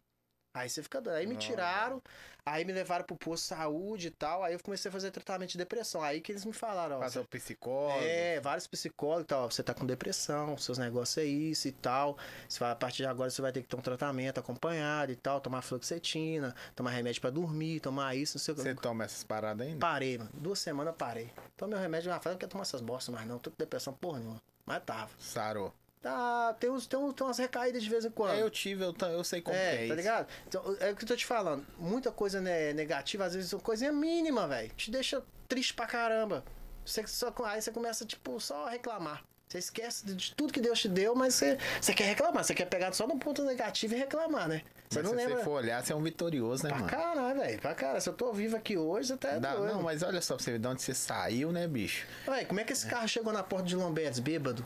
Aí 0.56 0.70
você 0.70 0.82
fica 0.82 1.02
doido. 1.02 1.18
Aí 1.18 1.28
me 1.28 1.36
tiraram, 1.36 2.02
aí 2.46 2.64
me 2.64 2.72
levaram 2.72 3.04
pro 3.04 3.18
posto 3.18 3.44
de 3.44 3.50
saúde 3.50 4.08
e 4.08 4.10
tal. 4.10 4.42
Aí 4.42 4.54
eu 4.54 4.60
comecei 4.64 4.88
a 4.88 4.92
fazer 4.92 5.12
tratamento 5.12 5.52
de 5.52 5.58
depressão. 5.58 6.02
Aí 6.02 6.22
que 6.22 6.32
eles 6.32 6.46
me 6.46 6.54
falaram, 6.54 6.96
ó. 6.96 7.00
Passa 7.02 7.20
o 7.20 7.26
psicólogo. 7.26 8.00
É, 8.02 8.40
vários 8.40 8.66
psicólogos 8.66 9.24
e 9.24 9.28
tal. 9.28 9.52
Você 9.52 9.62
tá 9.62 9.74
com 9.74 9.86
depressão, 9.86 10.58
seus 10.58 10.78
negócios 10.78 11.18
é 11.18 11.26
isso 11.26 11.68
e 11.68 11.74
tal. 11.74 12.18
Você 12.48 12.58
vai, 12.58 12.72
a 12.72 12.76
partir 12.76 13.04
de 13.04 13.08
agora 13.08 13.30
você 13.30 13.42
vai 13.42 13.52
ter 13.52 13.64
que 13.64 13.68
ter 13.68 13.76
um 13.76 13.82
tratamento 13.82 14.40
acompanhado 14.40 15.12
e 15.12 15.16
tal, 15.18 15.42
tomar 15.42 15.62
fluoxetina, 15.62 16.56
tomar 16.74 16.92
remédio 16.92 17.20
pra 17.20 17.30
dormir, 17.30 17.82
tomar 17.82 18.16
isso, 18.16 18.38
não 18.38 18.42
sei 18.42 18.54
o 18.54 18.56
que. 18.56 18.64
Você 18.64 18.76
toma 18.76 19.04
essas 19.04 19.26
paradas 19.26 19.68
ainda? 19.68 19.80
Parei, 19.80 20.18
mano. 20.18 20.30
Duas 20.34 20.60
semanas 20.60 20.94
eu 20.94 20.98
parei. 20.98 21.30
Então 21.54 21.68
meu 21.68 21.78
remédio, 21.78 22.14
ah, 22.14 22.20
falei, 22.22 22.36
não 22.36 22.40
quero 22.40 22.52
tomar 22.52 22.62
essas 22.62 22.80
bostas 22.80 23.14
mais 23.14 23.28
não. 23.28 23.40
Tô 23.40 23.52
com 23.52 23.58
depressão 23.58 23.94
porra 23.94 24.20
nenhuma. 24.20 24.42
Mas 24.66 24.82
tava. 24.86 25.10
Sarou. 25.20 25.74
Tá, 26.06 26.54
tem, 26.60 26.70
uns, 26.70 26.86
tem, 26.86 27.00
tem 27.14 27.26
umas 27.26 27.40
recaídas 27.40 27.82
de 27.82 27.90
vez 27.90 28.06
em 28.06 28.12
quando. 28.12 28.36
É, 28.36 28.42
eu 28.44 28.50
tive, 28.52 28.84
eu, 28.84 28.94
eu 29.10 29.24
sei 29.24 29.42
como 29.42 29.58
É, 29.58 29.78
que 29.78 29.84
é 29.86 29.88
tá 29.88 29.96
ligado? 29.96 30.28
Então, 30.48 30.78
é 30.80 30.92
o 30.92 30.96
que 30.96 31.04
eu 31.04 31.08
tô 31.08 31.16
te 31.16 31.26
falando. 31.26 31.66
Muita 31.80 32.12
coisa 32.12 32.40
né, 32.40 32.74
negativa, 32.74 33.26
às 33.26 33.34
vezes, 33.34 33.52
é 33.52 33.58
coisinha 33.58 33.92
mínima, 33.92 34.48
velho. 34.48 34.70
Te 34.78 34.92
deixa 34.92 35.24
triste 35.48 35.74
pra 35.74 35.88
caramba. 35.88 36.46
Você 36.86 37.08
só, 37.08 37.34
aí 37.46 37.60
você 37.60 37.72
começa, 37.72 38.06
tipo, 38.06 38.40
só 38.40 38.68
a 38.68 38.70
reclamar. 38.70 39.24
Você 39.48 39.58
esquece 39.58 40.06
de 40.06 40.36
tudo 40.36 40.54
que 40.54 40.62
Deus 40.62 40.80
te 40.80 40.88
deu, 40.88 41.16
mas 41.16 41.34
você, 41.34 41.58
você 41.82 41.92
quer 41.92 42.04
reclamar. 42.04 42.44
Você 42.44 42.54
quer 42.54 42.66
pegar 42.66 42.92
só 42.94 43.08
no 43.08 43.18
ponto 43.18 43.44
negativo 43.44 43.96
e 43.96 43.98
reclamar, 43.98 44.48
né? 44.48 44.62
Você 44.88 45.00
Mas 45.02 45.04
não 45.06 45.10
se 45.12 45.18
lembra. 45.18 45.38
você 45.40 45.44
for 45.44 45.52
olhar, 45.54 45.84
você 45.84 45.92
é 45.92 45.96
um 45.96 46.04
vitorioso, 46.04 46.64
né, 46.66 46.70
Pra 46.70 46.78
mano? 46.78 46.92
caralho, 46.92 47.40
velho. 47.40 47.60
Pra 47.62 47.74
caralho. 47.74 48.02
Se 48.02 48.10
eu 48.10 48.14
tô 48.14 48.32
vivo 48.32 48.56
aqui 48.56 48.78
hoje, 48.78 49.08
você 49.08 49.18
tá 49.18 49.40
Dá- 49.40 49.56
doido. 49.56 49.74
não, 49.74 49.82
mas 49.82 50.04
olha 50.04 50.22
só 50.22 50.36
pra 50.36 50.44
você 50.44 50.52
ver 50.52 50.60
de 50.60 50.68
onde 50.68 50.84
você 50.84 50.94
saiu, 50.94 51.52
né, 51.52 51.68
bicho? 51.68 52.06
Ué, 52.28 52.46
como 52.46 52.60
é 52.60 52.64
que 52.64 52.74
esse 52.74 52.86
carro 52.86 53.08
chegou 53.08 53.34
na 53.34 53.42
porta 53.42 53.66
de 53.66 53.76
Lombedes, 53.76 54.20
bêbado? 54.20 54.64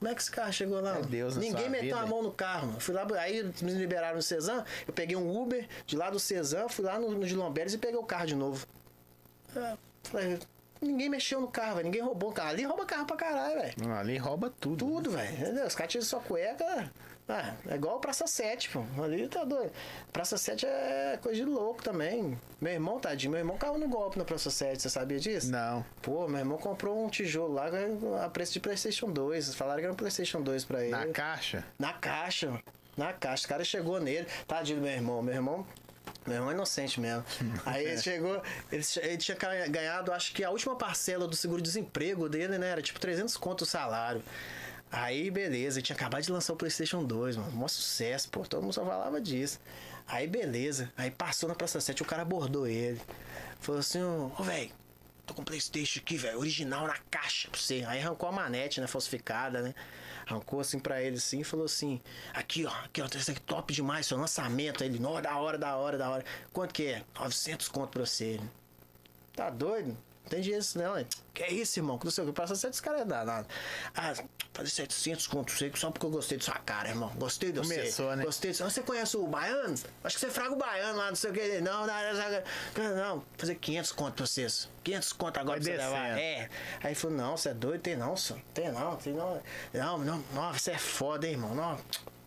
Como 0.00 0.10
é 0.10 0.14
que 0.14 0.22
esse 0.22 0.30
carro 0.30 0.50
chegou 0.50 0.80
lá? 0.80 0.94
Mano? 0.94 1.06
Deus 1.06 1.36
Ninguém 1.36 1.68
meteu 1.68 1.94
vida. 1.94 2.00
a 2.00 2.06
mão 2.06 2.22
no 2.22 2.32
carro, 2.32 2.68
mano. 2.68 2.80
Fui 2.80 2.94
lá, 2.94 3.06
aí 3.18 3.42
me 3.60 3.72
liberaram 3.72 4.16
no 4.16 4.22
Cezan, 4.22 4.64
eu 4.88 4.94
peguei 4.94 5.14
um 5.14 5.38
Uber 5.38 5.68
de 5.86 5.94
lá 5.94 6.08
do 6.08 6.18
Cezan, 6.18 6.68
fui 6.70 6.86
lá 6.86 6.98
no, 6.98 7.10
no 7.10 7.26
de 7.26 7.36
Lomberes 7.36 7.74
e 7.74 7.78
peguei 7.78 7.98
o 7.98 8.02
carro 8.02 8.26
de 8.26 8.34
novo. 8.34 8.66
É, 9.54 9.76
falei, 10.04 10.38
ninguém 10.80 11.10
mexeu 11.10 11.38
no 11.38 11.48
carro, 11.48 11.74
velho. 11.76 11.84
Ninguém 11.84 12.00
roubou 12.00 12.30
o 12.30 12.32
carro. 12.32 12.48
Ali 12.48 12.64
rouba 12.64 12.86
carro 12.86 13.04
pra 13.04 13.16
caralho, 13.16 13.60
velho. 13.60 13.92
Ali 13.92 14.16
rouba 14.16 14.50
tudo. 14.58 14.78
Tudo, 14.86 15.10
velho. 15.10 15.66
Os 15.66 15.74
caras 15.74 15.92
tiram 15.92 16.04
sua 16.06 16.20
cueca. 16.20 16.90
Ah, 17.30 17.54
é 17.68 17.74
igual 17.76 18.00
Praça 18.00 18.26
7, 18.26 18.70
pô. 18.70 18.84
Ali 19.02 19.28
tá 19.28 19.44
doido. 19.44 19.70
Praça 20.12 20.36
7 20.36 20.66
é 20.66 21.18
coisa 21.22 21.36
de 21.38 21.44
louco 21.44 21.82
também. 21.82 22.36
Meu 22.60 22.72
irmão, 22.72 22.98
tadinho, 22.98 23.30
meu 23.30 23.38
irmão 23.38 23.56
caiu 23.56 23.78
no 23.78 23.88
golpe 23.88 24.18
na 24.18 24.24
Praça 24.24 24.50
7, 24.50 24.82
você 24.82 24.90
sabia 24.90 25.18
disso? 25.20 25.50
Não. 25.50 25.84
Pô, 26.02 26.26
meu 26.26 26.40
irmão 26.40 26.58
comprou 26.58 27.04
um 27.04 27.08
tijolo 27.08 27.54
lá 27.54 27.70
a 28.24 28.28
preço 28.28 28.52
de 28.52 28.60
PlayStation 28.60 29.10
2. 29.10 29.54
Falaram 29.54 29.78
que 29.78 29.84
era 29.84 29.92
um 29.92 29.96
PlayStation 29.96 30.42
2 30.42 30.64
pra 30.64 30.82
ele. 30.82 30.90
Na 30.90 31.06
caixa? 31.06 31.64
Na 31.78 31.92
caixa. 31.92 32.60
Na 32.96 33.12
caixa. 33.12 33.46
O 33.46 33.48
cara 33.48 33.64
chegou 33.64 34.00
nele. 34.00 34.26
Tadinho 34.46 34.80
meu 34.80 34.90
irmão. 34.90 35.22
Meu 35.22 35.34
irmão. 35.34 35.66
Meu 36.26 36.36
irmão 36.36 36.50
é 36.50 36.54
inocente 36.54 37.00
mesmo. 37.00 37.24
Aí 37.64 37.86
ele 37.86 37.98
chegou, 37.98 38.42
ele, 38.70 38.84
ele 39.02 39.16
tinha 39.16 39.36
ganhado, 39.68 40.12
acho 40.12 40.34
que 40.34 40.44
a 40.44 40.50
última 40.50 40.76
parcela 40.76 41.26
do 41.26 41.34
seguro-desemprego 41.34 42.28
dele, 42.28 42.58
né? 42.58 42.68
Era 42.68 42.82
tipo 42.82 43.00
300 43.00 43.36
conto 43.36 43.62
o 43.62 43.66
salário. 43.66 44.22
Aí, 44.90 45.30
beleza, 45.30 45.78
ele 45.78 45.86
tinha 45.86 45.94
acabado 45.96 46.22
de 46.22 46.32
lançar 46.32 46.52
o 46.52 46.56
PlayStation 46.56 47.04
2, 47.04 47.36
mano. 47.36 47.52
Mó 47.52 47.68
sucesso, 47.68 48.28
pô. 48.28 48.40
Todo 48.40 48.62
mundo 48.62 48.72
só 48.72 48.84
falava 48.84 49.20
disso. 49.20 49.60
Aí, 50.06 50.26
beleza. 50.26 50.92
Aí 50.96 51.10
passou 51.10 51.48
na 51.48 51.54
Praça 51.54 51.80
7, 51.80 52.02
o 52.02 52.04
cara 52.04 52.22
abordou 52.22 52.66
ele. 52.66 53.00
Falou 53.60 53.80
assim: 53.80 54.02
Ô, 54.02 54.42
velho, 54.42 54.70
tô 55.24 55.32
com 55.34 55.42
o 55.42 55.44
PlayStation 55.44 56.00
aqui, 56.00 56.16
velho, 56.16 56.38
original 56.38 56.86
na 56.88 56.96
caixa 57.10 57.48
pra 57.48 57.60
você. 57.60 57.84
Aí 57.86 58.00
arrancou 58.00 58.28
a 58.28 58.32
manete, 58.32 58.80
né? 58.80 58.86
Falsificada, 58.88 59.62
né? 59.62 59.74
Arrancou 60.26 60.60
assim 60.60 60.78
pra 60.78 61.00
ele 61.00 61.16
assim 61.16 61.40
e 61.40 61.44
falou 61.44 61.66
assim: 61.66 62.00
Aqui, 62.34 62.66
ó, 62.66 62.70
aqui, 62.84 63.00
ó, 63.00 63.06
esse 63.06 63.30
aqui 63.30 63.40
top 63.40 63.72
demais, 63.72 64.06
seu 64.06 64.18
lançamento. 64.18 64.82
Aí 64.82 64.88
ele, 64.88 64.98
nó, 64.98 65.20
da 65.20 65.36
hora, 65.36 65.56
da 65.56 65.76
hora, 65.76 65.96
da 65.96 66.10
hora. 66.10 66.24
Quanto 66.52 66.74
que 66.74 66.86
é? 66.86 67.04
900 67.14 67.68
conto 67.68 67.90
pra 67.90 68.04
você. 68.04 68.24
Ele, 68.24 68.50
Tá 69.34 69.48
doido? 69.48 69.96
Tem 70.30 70.40
dinheiro 70.40 70.62
isso 70.62 70.78
não, 70.78 70.96
hein? 70.96 71.06
Que 71.34 71.42
é 71.42 71.52
isso, 71.52 71.78
irmão? 71.80 71.98
Que 71.98 72.04
não 72.04 72.12
sei 72.12 72.22
o 72.22 72.26
que. 72.28 72.32
Passa 72.32 72.54
sete 72.54 72.80
caras 72.80 73.00
é 73.00 73.04
danado. 73.04 73.48
Ah, 73.96 74.14
fazer 74.52 74.70
700 74.70 75.26
conto 75.26 75.50
sei 75.50 75.72
só 75.74 75.90
porque 75.90 76.06
eu 76.06 76.10
gostei 76.10 76.38
de 76.38 76.44
sua 76.44 76.54
cara, 76.54 76.88
irmão. 76.88 77.10
Gostei 77.16 77.50
de 77.50 77.58
você. 77.58 77.74
Começou, 77.74 78.16
né? 78.16 78.24
Gostei 78.24 78.52
de 78.52 78.56
você. 78.56 78.62
Você 78.64 78.82
conhece 78.82 79.16
o 79.16 79.26
baiano? 79.26 79.74
Acho 80.04 80.14
que 80.16 80.20
você 80.20 80.30
fraga 80.30 80.52
o 80.52 80.56
baiano 80.56 80.98
lá, 80.98 81.08
não 81.08 81.16
sei 81.16 81.30
o 81.30 81.34
que. 81.34 81.60
Não, 81.60 81.84
não, 81.84 81.94
não. 81.96 82.96
Não, 82.96 83.24
fazer 83.36 83.56
500 83.56 83.92
conto 83.92 84.14
pra 84.14 84.26
vocês. 84.26 84.68
500 84.84 85.12
conto 85.14 85.40
agora 85.40 85.60
Vai 85.60 85.72
pra 85.74 85.82
você 85.82 85.90
levar. 85.90 86.14
descendo. 86.14 86.20
É. 86.20 86.50
Aí 86.78 86.86
ele 86.86 86.94
falou, 86.94 87.16
não, 87.16 87.36
você 87.36 87.48
é 87.48 87.54
doido? 87.54 87.80
Tem 87.80 87.96
não, 87.96 88.16
senhor. 88.16 88.42
Tem 88.54 88.70
não, 88.70 88.96
tem 88.96 89.12
não. 89.12 89.42
Não, 89.74 89.98
não, 89.98 90.24
não, 90.32 90.52
você 90.52 90.70
é 90.70 90.78
foda, 90.78 91.26
hein, 91.26 91.32
irmão. 91.32 91.56
Não, 91.56 91.76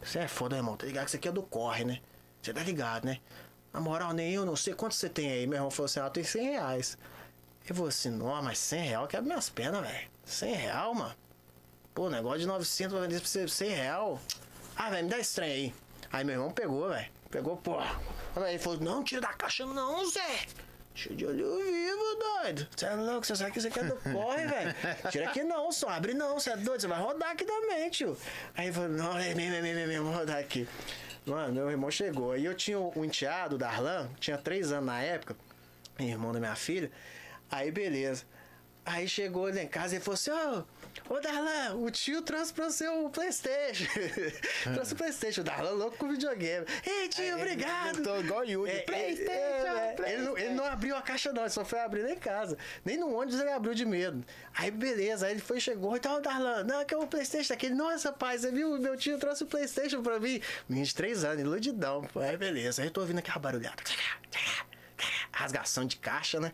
você 0.03 0.19
é 0.19 0.27
foda, 0.27 0.57
irmão. 0.57 0.75
Tá 0.75 0.85
ligado 0.85 1.05
que 1.05 1.09
isso 1.11 1.17
aqui 1.17 1.29
é 1.29 1.31
do 1.31 1.41
corre, 1.43 1.85
né? 1.85 2.01
Você 2.41 2.53
tá 2.53 2.61
ligado, 2.61 3.05
né? 3.05 3.19
Na 3.71 3.79
moral, 3.79 4.11
nem 4.13 4.33
eu 4.33 4.45
não 4.45 4.55
sei 4.55 4.73
quanto 4.73 4.93
você 4.93 5.07
tem 5.07 5.31
aí. 5.31 5.47
Meu 5.47 5.57
irmão 5.57 5.71
falou 5.71 5.85
assim, 5.85 5.99
ah, 6.01 6.09
tem 6.09 6.23
100 6.23 6.43
reais. 6.51 6.97
Eu 7.67 7.75
falei 7.75 7.89
assim, 7.89 8.09
não, 8.09 8.41
mas 8.41 8.57
100 8.57 8.81
real 8.81 9.07
quebra 9.07 9.25
minhas 9.25 9.49
pernas, 9.49 9.81
velho. 9.81 10.07
100 10.25 10.53
real, 10.53 10.93
mano. 10.93 11.15
Pô, 11.93 12.09
negócio 12.09 12.39
de 12.39 12.47
900 12.47 12.91
vai 12.91 13.01
vender 13.03 13.19
pra 13.19 13.27
você 13.27 13.47
100 13.47 13.69
real. 13.69 14.19
Ah, 14.75 14.89
velho, 14.89 15.03
me 15.05 15.09
dá 15.09 15.19
esse 15.19 15.35
trem 15.35 15.51
aí. 15.51 15.75
Aí 16.11 16.23
meu 16.23 16.35
irmão 16.35 16.51
pegou, 16.51 16.89
velho. 16.89 17.09
Pegou, 17.31 17.57
pô. 17.57 17.79
Aí 17.79 18.49
ele 18.49 18.59
falou, 18.59 18.79
não, 18.79 19.03
tira 19.03 19.21
da 19.21 19.33
caixa 19.33 19.65
não, 19.65 20.05
Zé. 20.09 20.45
Tira 20.93 21.15
de 21.15 21.25
olho 21.25 21.57
vivo, 21.57 22.41
doido. 22.41 22.67
Você 22.75 22.85
é 22.85 22.95
louco, 22.95 23.25
você 23.25 23.35
sabe 23.35 23.51
que 23.51 23.67
aqui 23.67 23.79
é 23.79 23.83
do 23.83 23.95
corre, 23.95 24.45
velho. 24.45 24.75
Tira 25.09 25.29
aqui 25.29 25.43
não, 25.43 25.71
só 25.71 25.89
abre 25.89 26.13
não, 26.13 26.39
você 26.39 26.51
é 26.51 26.57
doido, 26.57 26.81
você 26.81 26.87
vai 26.87 26.99
rodar 26.99 27.31
aqui 27.31 27.45
também, 27.45 27.89
tio. 27.89 28.17
Aí 28.55 28.65
ele 28.65 28.73
falou, 28.73 28.89
não, 28.89 29.17
é 29.17 29.33
mesmo, 29.33 29.55
é 29.55 29.61
mesmo, 29.61 30.05
vou 30.05 30.13
rodar 30.13 30.37
aqui. 30.37 30.67
Mano, 31.25 31.53
meu 31.53 31.71
irmão 31.71 31.89
chegou. 31.89 32.33
Aí 32.33 32.45
eu 32.45 32.53
tinha 32.53 32.77
um 32.79 33.05
enteado, 33.05 33.55
o 33.55 33.57
Darlan, 33.57 34.09
tinha 34.19 34.37
três 34.37 34.71
anos 34.71 34.85
na 34.85 35.01
época, 35.01 35.35
irmão 35.99 36.31
da 36.31 36.39
minha 36.39 36.55
filha. 36.55 36.91
Aí 37.53 37.71
beleza. 37.71 38.25
Aí 38.85 39.07
chegou 39.07 39.47
ele 39.47 39.61
em 39.61 39.67
casa 39.67 39.95
e 39.95 39.99
falou 39.99 40.15
assim: 40.15 40.31
Ô, 40.31 41.13
ô 41.13 41.19
Darlan, 41.21 41.75
o 41.75 41.89
tio 41.91 42.21
trouxe 42.21 42.51
pra 42.51 42.69
você 42.69 42.87
o 42.87 43.09
PlayStation. 43.09 43.85
trouxe 44.73 44.93
o 44.93 44.95
PlayStation. 44.97 45.41
O 45.41 45.43
Darlan 45.43 45.71
louco 45.71 45.97
com 45.97 46.09
videogame. 46.09 46.65
Ei, 46.85 47.07
tio, 47.07 47.35
obrigado. 47.35 48.01
Tô 48.03 48.19
igual 48.19 48.41
o 48.41 48.43
Yuri. 48.43 48.71
É, 48.71 48.79
PlayStation, 48.81 49.31
é, 49.31 49.95
é, 49.99 50.13
Ele, 50.13 50.21
não, 50.23 50.37
ele 50.37 50.53
não 50.55 50.65
abriu 50.65 50.97
a 50.97 51.01
caixa, 51.01 51.31
não, 51.31 51.43
ele 51.43 51.51
só 51.51 51.63
foi 51.63 51.79
abrir 51.79 52.09
em 52.09 52.17
casa. 52.17 52.57
Nem 52.83 52.97
no 52.97 53.13
ônibus 53.13 53.39
ele 53.39 53.51
abriu 53.51 53.73
de 53.73 53.85
medo. 53.85 54.25
Aí, 54.53 54.69
beleza, 54.71 55.27
aí 55.27 55.33
ele 55.33 55.41
foi, 55.41 55.59
chegou, 55.61 55.95
então, 55.95 56.21
Darlan, 56.21 56.63
não, 56.63 56.83
que 56.83 56.93
é 56.93 56.97
o 56.97 57.07
Playstation 57.07 57.53
aquele. 57.53 57.75
Nossa, 57.75 58.11
pai, 58.11 58.37
você 58.37 58.51
viu? 58.51 58.77
Meu 58.79 58.97
tio 58.97 59.17
trouxe 59.17 59.43
o 59.43 59.47
Playstation 59.47 60.01
pra 60.01 60.19
mim. 60.19 60.41
Menino 60.67 60.85
de 60.85 60.95
três 60.95 61.23
anos, 61.23 61.41
iludidão. 61.41 62.01
pô. 62.11 62.19
Aí, 62.19 62.35
beleza. 62.35 62.81
Aí 62.81 62.87
eu 62.87 62.91
tô 62.91 62.99
ouvindo 62.99 63.19
aquela 63.19 63.39
barulhada. 63.39 63.81
Rasgação 65.31 65.85
de 65.85 65.95
caixa, 65.97 66.39
né? 66.39 66.51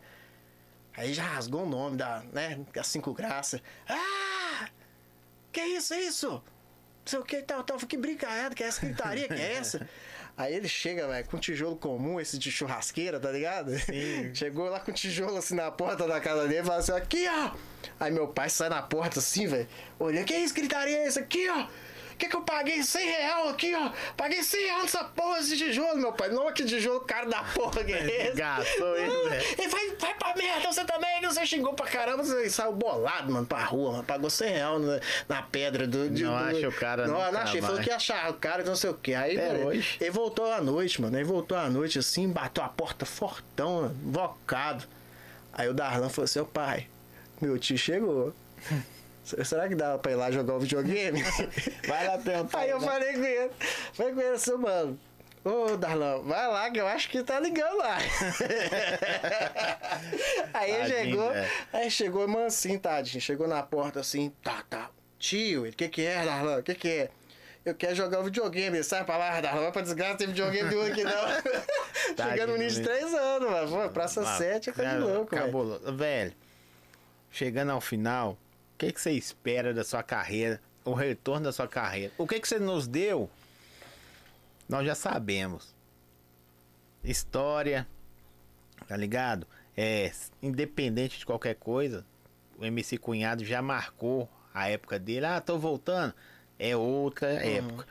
Aí 1.00 1.14
já 1.14 1.22
rasgou 1.22 1.62
o 1.62 1.66
nome 1.66 1.96
da, 1.96 2.22
né, 2.30 2.60
das 2.74 2.86
cinco 2.88 3.14
graças. 3.14 3.62
Ah! 3.88 4.68
Que 5.50 5.62
isso, 5.62 5.94
isso? 5.94 6.28
Não 6.28 6.42
sei 7.06 7.18
o 7.18 7.24
que, 7.24 7.40
tal, 7.40 7.64
tal. 7.64 7.78
Que 7.78 7.96
brincalhada, 7.96 8.54
que 8.54 8.62
é 8.62 8.66
essa 8.66 8.84
gritaria, 8.84 9.26
que 9.26 9.32
é 9.32 9.54
essa? 9.54 9.88
Aí 10.36 10.54
ele 10.54 10.68
chega, 10.68 11.08
velho, 11.08 11.26
com 11.26 11.38
tijolo 11.38 11.74
comum, 11.74 12.20
esse 12.20 12.38
de 12.38 12.52
churrasqueira, 12.52 13.18
tá 13.18 13.32
ligado? 13.32 13.78
Sim. 13.78 14.30
Chegou 14.36 14.68
lá 14.68 14.78
com 14.78 14.92
tijolo 14.92 15.38
assim 15.38 15.54
na 15.54 15.70
porta 15.70 16.06
da 16.06 16.20
casa 16.20 16.42
dele 16.46 16.60
e 16.60 16.64
falou 16.64 16.80
assim: 16.80 16.92
aqui, 16.92 17.26
ó. 17.26 17.52
Aí 17.98 18.10
meu 18.12 18.28
pai 18.28 18.50
sai 18.50 18.68
na 18.68 18.82
porta 18.82 19.20
assim, 19.20 19.46
velho. 19.46 19.68
Olha, 19.98 20.22
que 20.22 20.34
isso, 20.34 20.54
gritaria 20.54 20.98
é 20.98 21.06
essa 21.06 21.20
aqui, 21.20 21.48
ó? 21.48 21.66
Que 22.20 22.28
que 22.28 22.36
eu 22.36 22.42
paguei 22.42 22.82
100 22.82 23.06
real 23.06 23.48
aqui, 23.48 23.74
ó? 23.74 23.90
Paguei 24.14 24.42
100 24.42 24.62
real 24.66 24.82
nessa 24.82 25.02
porra 25.04 25.38
desse 25.38 25.56
tijolo, 25.56 25.96
meu 25.96 26.12
pai. 26.12 26.28
Não, 26.28 26.52
que 26.52 26.64
tijolo 26.66 27.00
caro 27.00 27.30
da 27.30 27.42
porra 27.42 27.82
que 27.82 27.92
é 27.94 28.26
esse? 28.28 28.36
Gastou 28.36 28.94
ele, 28.96 29.28
velho. 29.30 29.44
E 29.58 29.68
vai, 29.68 29.90
vai 29.98 30.14
pra 30.14 30.34
merda, 30.36 30.70
você 30.70 30.84
também, 30.84 31.18
que 31.20 31.26
você 31.26 31.46
xingou 31.46 31.72
pra 31.72 31.86
caramba, 31.86 32.22
você 32.22 32.50
saiu 32.50 32.72
bolado, 32.72 33.32
mano, 33.32 33.46
pra 33.46 33.64
rua, 33.64 33.92
mano. 33.92 34.04
Pagou 34.04 34.28
100 34.28 34.48
real 34.50 34.78
na, 34.78 35.00
na 35.28 35.42
pedra 35.42 35.86
do. 35.86 36.10
de- 36.10 36.22
Não 36.24 36.30
do- 36.32 36.36
acha 36.58 36.68
o 36.68 36.72
cara 36.72 37.06
Não, 37.08 37.32
não 37.32 37.40
achei. 37.40 37.62
Falou 37.62 37.80
que 37.80 37.88
ia 37.88 37.96
achar 37.96 38.30
o 38.30 38.34
cara, 38.34 38.62
não 38.64 38.76
sei 38.76 38.90
o 38.90 38.94
que. 38.94 39.14
Aí, 39.14 39.38
Até 39.38 39.52
velho, 39.54 39.66
hoje. 39.68 39.96
ele 39.98 40.10
voltou 40.10 40.52
à 40.52 40.60
noite, 40.60 41.00
mano. 41.00 41.16
Ele 41.16 41.24
voltou 41.24 41.56
à 41.56 41.70
noite 41.70 41.98
assim, 41.98 42.28
bateu 42.28 42.62
a 42.62 42.68
porta 42.68 43.06
fortão, 43.06 43.80
mano, 43.82 43.96
invocado. 44.04 44.84
Aí 45.54 45.68
o 45.70 45.72
Darlan 45.72 46.10
falou 46.10 46.26
assim: 46.26 46.40
ô 46.40 46.44
pai, 46.44 46.86
meu 47.40 47.58
tio 47.58 47.78
chegou. 47.78 48.34
Será 49.22 49.68
que 49.68 49.74
dá 49.74 49.98
pra 49.98 50.12
ir 50.12 50.16
lá 50.16 50.30
jogar 50.30 50.54
o 50.54 50.60
videogame? 50.60 51.22
Vai 51.86 52.06
lá 52.06 52.18
tentar. 52.18 52.58
Aí 52.58 52.70
eu 52.70 52.80
né? 52.80 52.86
falei 52.86 53.12
com 53.12 53.24
ele, 53.24 53.50
falei 53.92 54.14
com 54.14 54.20
ele 54.20 54.34
assim, 54.34 54.56
mano. 54.56 54.98
Ô, 55.44 55.76
Darlan, 55.76 56.22
vai 56.22 56.46
lá 56.48 56.70
que 56.70 56.78
eu 56.78 56.86
acho 56.86 57.08
que 57.08 57.22
tá 57.22 57.40
ligando 57.40 57.78
lá. 57.78 57.96
aí 60.52 60.70
ele 60.70 60.80
Tadinho, 60.80 61.04
chegou, 61.04 61.32
velho. 61.32 61.50
aí 61.72 61.90
chegou 61.90 62.28
mansinho, 62.28 62.78
tadinho. 62.78 63.20
Chegou 63.20 63.48
na 63.48 63.62
porta 63.62 64.00
assim, 64.00 64.32
tá, 64.42 64.62
tá. 64.68 64.90
Tio, 65.18 65.66
o 65.66 65.72
que 65.72 65.88
que 65.88 66.04
é, 66.04 66.24
Darlan? 66.24 66.58
O 66.58 66.62
que 66.62 66.74
que 66.74 66.88
é? 66.88 67.08
Eu 67.64 67.74
quero 67.74 67.94
jogar 67.94 68.20
o 68.20 68.24
videogame. 68.24 68.82
Sai 68.82 69.04
pra 69.04 69.16
lá, 69.16 69.40
Darlan, 69.40 69.62
vai 69.62 69.72
pra 69.72 69.82
desgraça, 69.82 70.16
tem 70.18 70.26
videogame 70.28 70.68
nenhum 70.70 70.86
aqui 70.86 71.04
não. 71.04 71.12
Chegando 72.16 72.52
no 72.52 72.58
menino 72.58 72.70
de 72.70 72.82
velho. 72.82 72.98
3 72.98 73.14
anos, 73.14 73.50
mano. 73.50 73.70
Pô, 73.70 73.88
Praça 73.90 74.22
Ah, 74.22 74.38
7 74.38 74.70
é 74.70 74.72
coisa 74.72 74.90
de 74.92 74.98
louco, 74.98 75.30
velho. 75.34 75.46
Cabuloso. 75.46 75.96
Velho, 75.96 76.32
chegando 77.30 77.72
ao 77.72 77.80
final, 77.80 78.36
que, 78.80 78.92
que 78.92 79.00
você 79.00 79.12
espera 79.12 79.74
da 79.74 79.84
sua 79.84 80.02
carreira? 80.02 80.58
O 80.82 80.94
retorno 80.94 81.44
da 81.44 81.52
sua 81.52 81.68
carreira? 81.68 82.12
O 82.16 82.26
que, 82.26 82.40
que 82.40 82.48
você 82.48 82.58
nos 82.58 82.86
deu? 82.86 83.28
Nós 84.66 84.86
já 84.86 84.94
sabemos. 84.94 85.74
História, 87.04 87.86
tá 88.88 88.96
ligado? 88.96 89.46
É, 89.76 90.10
independente 90.42 91.18
de 91.18 91.26
qualquer 91.26 91.56
coisa, 91.56 92.06
o 92.58 92.64
MC 92.64 92.96
Cunhado 92.96 93.44
já 93.44 93.60
marcou 93.60 94.26
a 94.54 94.70
época 94.70 94.98
dele. 94.98 95.26
Ah, 95.26 95.42
tô 95.42 95.58
voltando. 95.58 96.14
É 96.58 96.74
outra 96.74 97.32
época. 97.32 97.86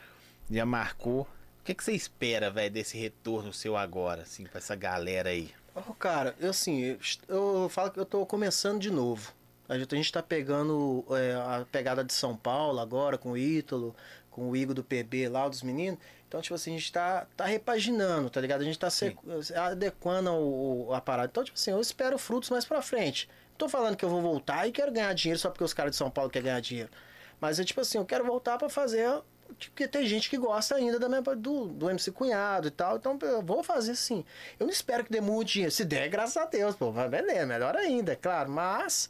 Já 0.49 0.65
marcou. 0.65 1.21
O 1.59 1.63
que, 1.63 1.75
que 1.75 1.83
você 1.83 1.91
espera, 1.91 2.49
velho, 2.49 2.73
desse 2.73 2.97
retorno 2.97 3.53
seu 3.53 3.77
agora, 3.77 4.23
assim, 4.23 4.45
pra 4.45 4.57
essa 4.57 4.75
galera 4.75 5.29
aí? 5.29 5.53
Ô, 5.75 5.93
cara, 5.93 6.35
eu 6.39 6.49
assim, 6.49 6.81
eu, 6.81 6.97
eu 7.27 7.69
falo 7.69 7.91
que 7.91 7.99
eu 7.99 8.05
tô 8.05 8.25
começando 8.25 8.79
de 8.79 8.89
novo. 8.89 9.37
A 9.69 9.77
gente, 9.77 9.93
a 9.93 9.97
gente 9.97 10.11
tá 10.11 10.23
pegando 10.23 11.05
é, 11.11 11.35
a 11.35 11.65
pegada 11.71 12.03
de 12.03 12.11
São 12.11 12.35
Paulo 12.35 12.79
agora, 12.79 13.17
com 13.17 13.31
o 13.31 13.37
Ítalo, 13.37 13.95
com 14.31 14.49
o 14.49 14.55
Igor 14.55 14.73
do 14.73 14.83
PB 14.83 15.29
lá, 15.29 15.47
dos 15.47 15.61
meninos. 15.61 15.99
Então, 16.27 16.41
tipo 16.41 16.55
assim, 16.55 16.75
a 16.75 16.77
gente 16.77 16.91
tá, 16.91 17.27
tá 17.35 17.45
repaginando, 17.45 18.29
tá 18.29 18.39
ligado? 18.41 18.61
A 18.61 18.63
gente 18.63 18.77
tá 18.77 18.89
se, 18.89 19.15
adequando 19.55 20.31
o, 20.31 20.93
a 20.93 21.01
parada. 21.01 21.29
Então, 21.31 21.43
tipo 21.43 21.57
assim, 21.57 21.71
eu 21.71 21.81
espero 21.81 22.17
frutos 22.17 22.49
mais 22.49 22.65
pra 22.65 22.81
frente. 22.81 23.27
Não 23.51 23.57
tô 23.57 23.69
falando 23.69 23.95
que 23.95 24.05
eu 24.05 24.09
vou 24.09 24.21
voltar 24.21 24.67
e 24.67 24.71
quero 24.71 24.91
ganhar 24.91 25.13
dinheiro 25.13 25.39
só 25.39 25.49
porque 25.49 25.63
os 25.63 25.73
caras 25.73 25.91
de 25.91 25.97
São 25.97 26.09
Paulo 26.09 26.29
querem 26.29 26.45
ganhar 26.45 26.59
dinheiro. 26.59 26.89
Mas 27.39 27.59
é 27.59 27.63
tipo 27.63 27.81
assim, 27.81 27.97
eu 27.97 28.05
quero 28.05 28.23
voltar 28.25 28.57
pra 28.57 28.69
fazer. 28.69 29.07
Porque 29.47 29.87
tem 29.87 30.05
gente 30.05 30.29
que 30.29 30.37
gosta 30.37 30.75
ainda 30.75 30.99
da 30.99 31.09
minha, 31.09 31.21
do, 31.21 31.67
do 31.67 31.89
MC 31.89 32.11
Cunhado 32.11 32.67
e 32.67 32.71
tal. 32.71 32.97
Então 32.97 33.17
eu 33.21 33.41
vou 33.41 33.63
fazer 33.63 33.95
sim. 33.95 34.23
Eu 34.59 34.67
não 34.67 34.73
espero 34.73 35.03
que 35.03 35.11
dê 35.11 35.19
muito 35.21 35.49
dinheiro. 35.49 35.71
Se 35.71 35.83
der, 35.83 36.07
graças 36.09 36.37
a 36.37 36.45
Deus, 36.45 36.75
pô, 36.75 36.91
vai 36.91 37.09
beleza, 37.09 37.45
melhor 37.47 37.75
ainda, 37.75 38.13
é 38.13 38.15
claro. 38.15 38.51
Mas, 38.51 39.09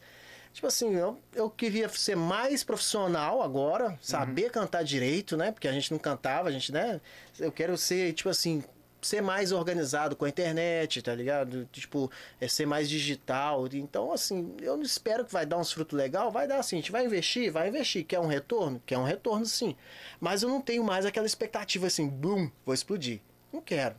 tipo 0.53 0.67
assim, 0.67 0.95
eu, 0.95 1.17
eu 1.33 1.49
queria 1.49 1.87
ser 1.89 2.15
mais 2.15 2.63
profissional 2.63 3.41
agora, 3.41 3.97
saber 4.01 4.51
cantar 4.51 4.83
direito, 4.83 5.37
né? 5.37 5.51
Porque 5.51 5.67
a 5.67 5.71
gente 5.71 5.91
não 5.91 5.99
cantava, 5.99 6.49
a 6.49 6.51
gente, 6.51 6.71
né? 6.71 6.99
Eu 7.39 7.51
quero 7.51 7.77
ser, 7.77 8.13
tipo 8.13 8.29
assim, 8.29 8.63
ser 9.01 9.21
mais 9.21 9.51
organizado 9.51 10.15
com 10.15 10.25
a 10.25 10.29
internet, 10.29 11.01
tá 11.01 11.13
ligado? 11.15 11.65
Tipo, 11.71 12.11
é 12.39 12.47
ser 12.47 12.65
mais 12.65 12.89
digital. 12.89 13.67
Então, 13.73 14.11
assim, 14.11 14.55
eu 14.61 14.75
não 14.75 14.83
espero 14.83 15.25
que 15.25 15.31
vai 15.31 15.45
dar 15.45 15.57
uns 15.57 15.71
frutos 15.71 15.97
legal, 15.97 16.31
vai 16.31 16.47
dar 16.47 16.59
assim, 16.59 16.77
a 16.77 16.79
gente 16.79 16.91
vai 16.91 17.05
investir, 17.05 17.51
vai 17.51 17.69
investir, 17.69 18.05
quer 18.05 18.19
um 18.19 18.27
retorno? 18.27 18.81
Quer 18.85 18.97
um 18.97 19.03
retorno 19.03 19.45
sim. 19.45 19.75
Mas 20.19 20.43
eu 20.43 20.49
não 20.49 20.61
tenho 20.61 20.83
mais 20.83 21.05
aquela 21.05 21.27
expectativa 21.27 21.87
assim, 21.87 22.07
boom, 22.07 22.49
vou 22.65 22.73
explodir. 22.73 23.21
Não 23.51 23.61
quero. 23.61 23.95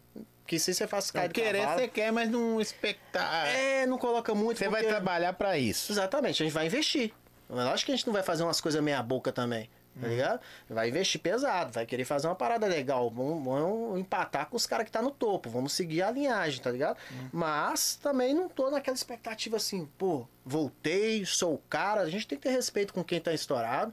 Porque 0.51 0.59
se 0.59 0.75
você 0.75 0.85
faz 0.85 1.13
cair 1.13 1.31
querer 1.31 1.65
você 1.65 1.87
quer, 1.87 2.11
mas 2.11 2.29
não 2.29 2.61
expectar. 2.61 3.47
É, 3.47 3.87
não 3.87 3.97
coloca 3.97 4.35
muito. 4.35 4.59
Você 4.59 4.69
vai 4.69 4.81
porque- 4.83 4.93
trabalhar 4.97 5.33
pra 5.35 5.57
isso. 5.57 5.93
Exatamente, 5.93 6.43
a 6.43 6.45
gente 6.47 6.53
vai 6.53 6.67
investir. 6.67 7.13
Lógico 7.49 7.87
que 7.87 7.93
a 7.93 7.97
gente 7.97 8.05
não 8.09 8.13
vai 8.13 8.25
fazer 8.25 8.43
umas 8.43 8.61
coisas 8.61 8.83
meia 8.83 9.01
boca 9.01 9.31
também. 9.31 9.71
Tá 10.01 10.07
ligado? 10.07 10.41
Vai 10.69 10.89
investir 10.89 11.21
pesado, 11.21 11.73
vai 11.73 11.85
querer 11.85 12.05
fazer 12.05 12.27
uma 12.29 12.35
parada 12.35 12.67
legal. 12.67 13.11
Vamos, 13.11 13.45
vamos 13.45 13.99
empatar 13.99 14.47
com 14.47 14.57
os 14.57 14.67
caras 14.67 14.87
que 14.87 14.93
tá 14.93 15.03
no 15.03 15.11
topo. 15.11 15.51
Vamos 15.51 15.73
seguir 15.73 16.03
a 16.03 16.11
linhagem, 16.11 16.63
tá 16.63 16.71
ligado? 16.71 16.97
Mas 17.33 17.97
também 17.97 18.33
não 18.33 18.49
tô 18.49 18.71
naquela 18.71 18.95
expectativa 18.95 19.57
assim, 19.57 19.87
pô, 19.99 20.27
voltei, 20.45 21.25
sou 21.27 21.55
o 21.55 21.59
cara. 21.69 22.01
A 22.03 22.09
gente 22.09 22.27
tem 22.27 22.39
que 22.39 22.49
ter 22.49 22.55
respeito 22.55 22.95
com 22.95 23.05
quem 23.05 23.21
tá 23.21 23.33
estourado. 23.33 23.93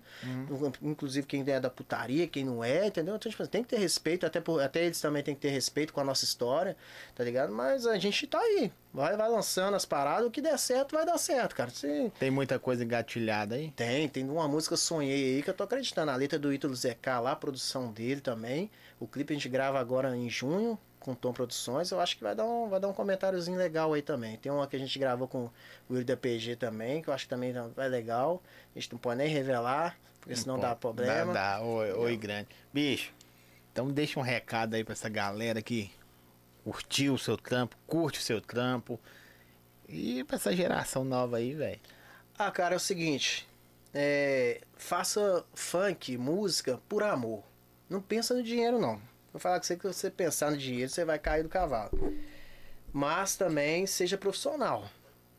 Inclusive 0.82 1.26
quem 1.27 1.43
é 1.48 1.59
da 1.59 1.69
putaria, 1.69 2.27
quem 2.27 2.45
não 2.45 2.64
é, 2.64 2.88
entendeu? 2.88 3.16
Então, 3.16 3.30
tipo, 3.30 3.45
tem 3.48 3.64
que 3.64 3.69
ter 3.69 3.80
respeito, 3.80 4.26
até, 4.26 4.40
por, 4.40 4.61
até 4.61 4.85
eles 4.85 5.01
também 5.01 5.24
tem 5.24 5.35
que 5.35 5.42
ter 5.42 5.50
respeito 5.50 5.93
com 5.93 6.00
a 6.00 6.03
nossa 6.03 6.24
história, 6.24 6.77
tá 7.16 7.24
ligado? 7.24 7.51
Mas 7.51 7.85
a 7.85 7.98
gente 7.98 8.27
tá 8.27 8.40
aí. 8.40 8.72
Vai, 8.98 9.16
vai 9.16 9.30
lançando 9.30 9.76
as 9.76 9.85
paradas, 9.85 10.26
o 10.26 10.32
que 10.32 10.42
der 10.42 10.58
certo, 10.58 10.95
vai 10.95 11.06
dar 11.06 11.19
certo, 11.19 11.56
cara. 11.56 11.69
Se, 11.69 12.11
Tem 12.17 12.32
muita 12.32 12.58
coisa 12.58 12.84
engatilhada 12.84 13.53
aí. 13.53 13.69
tem, 13.76 14.09
tem 14.09 14.27
uma 14.27 14.48
música 14.48 14.76
Sonhei 14.76 15.35
aí 15.35 15.43
que 15.43 15.51
eu 15.51 15.53
tô 15.53 15.64
acreditando. 15.64 16.09
A 16.09 16.16
letra 16.16 16.40
do 16.40 16.51
Ítalo 16.51 16.74
ZK 16.74 17.06
lá, 17.22 17.34
a 17.34 17.35
produção 17.35 17.92
dele 17.92 18.22
também. 18.22 18.72
O 19.00 19.06
clipe 19.06 19.34
a 19.34 19.35
gente 19.35 19.48
grava 19.50 19.80
agora 19.80 20.17
em 20.17 20.27
junho, 20.27 20.80
com 21.00 21.14
Tom 21.14 21.32
Produções, 21.32 21.92
eu 21.92 22.00
acho 22.00 22.17
que 22.17 22.24
vai 22.24 22.34
dar 22.34 22.45
um, 22.45 22.69
vai 22.69 22.80
dar 22.80 22.88
um 22.88 22.93
comentáriozinho 22.93 23.56
legal 23.56 23.93
aí 23.93 24.01
também. 24.01 24.35
Tem 24.38 24.51
uma 24.51 24.66
que 24.66 24.76
a 24.76 24.80
gente 24.80 24.98
gravou 24.98 25.27
com 25.27 25.43
o 25.88 25.93
Yuri 25.93 26.03
da 26.03 26.17
PG 26.17 26.56
também, 26.56 27.03
que 27.03 27.08
eu 27.08 27.14
acho 27.14 27.26
que 27.26 27.30
também 27.30 27.53
é 27.77 27.88
legal. 27.88 28.42
A 28.76 28.80
gente 28.80 28.93
não 28.93 28.98
pode 28.98 29.19
nem 29.19 29.27
revelar, 29.27 29.95
porque 30.19 30.35
senão 30.35 30.58
dá 30.58 30.76
problema. 30.76 31.32
Dá, 31.32 31.59
dá. 31.59 31.61
Oi, 31.64 31.92
oi, 31.92 32.17
grande. 32.17 32.48
Bicho, 32.74 33.14
então 33.72 33.92
deixa 33.92 34.19
um 34.19 34.24
recado 34.24 34.74
aí 34.74 34.84
pra 34.84 34.93
essa 34.93 35.08
galera 35.08 35.61
que 35.61 35.92
curtiu 36.67 37.13
o 37.13 37.17
seu 37.17 37.37
trampo, 37.37 37.77
curte 37.87 38.19
o 38.19 38.21
seu 38.21 38.41
trampo. 38.41 38.99
E 39.87 40.21
pra 40.25 40.35
essa 40.35 40.53
geração 40.53 41.05
nova 41.05 41.37
aí, 41.37 41.53
velho. 41.53 41.79
Ah, 42.37 42.51
cara, 42.51 42.75
é 42.75 42.77
o 42.77 42.79
seguinte. 42.79 43.47
É, 43.93 44.59
faça 44.75 45.45
funk, 45.53 46.17
música, 46.17 46.77
por 46.89 47.03
amor. 47.03 47.41
Não 47.89 48.01
pensa 48.01 48.33
no 48.33 48.43
dinheiro, 48.43 48.77
não. 48.79 49.01
Vou 49.31 49.39
falar 49.39 49.59
com 49.59 49.65
você 49.65 49.77
que 49.77 49.87
você 49.87 50.11
pensar 50.11 50.51
no 50.51 50.57
dinheiro, 50.57 50.89
você 50.91 51.05
vai 51.05 51.17
cair 51.17 51.41
do 51.41 51.47
cavalo. 51.47 51.89
Mas 52.91 53.37
também 53.37 53.87
seja 53.87 54.17
profissional. 54.17 54.89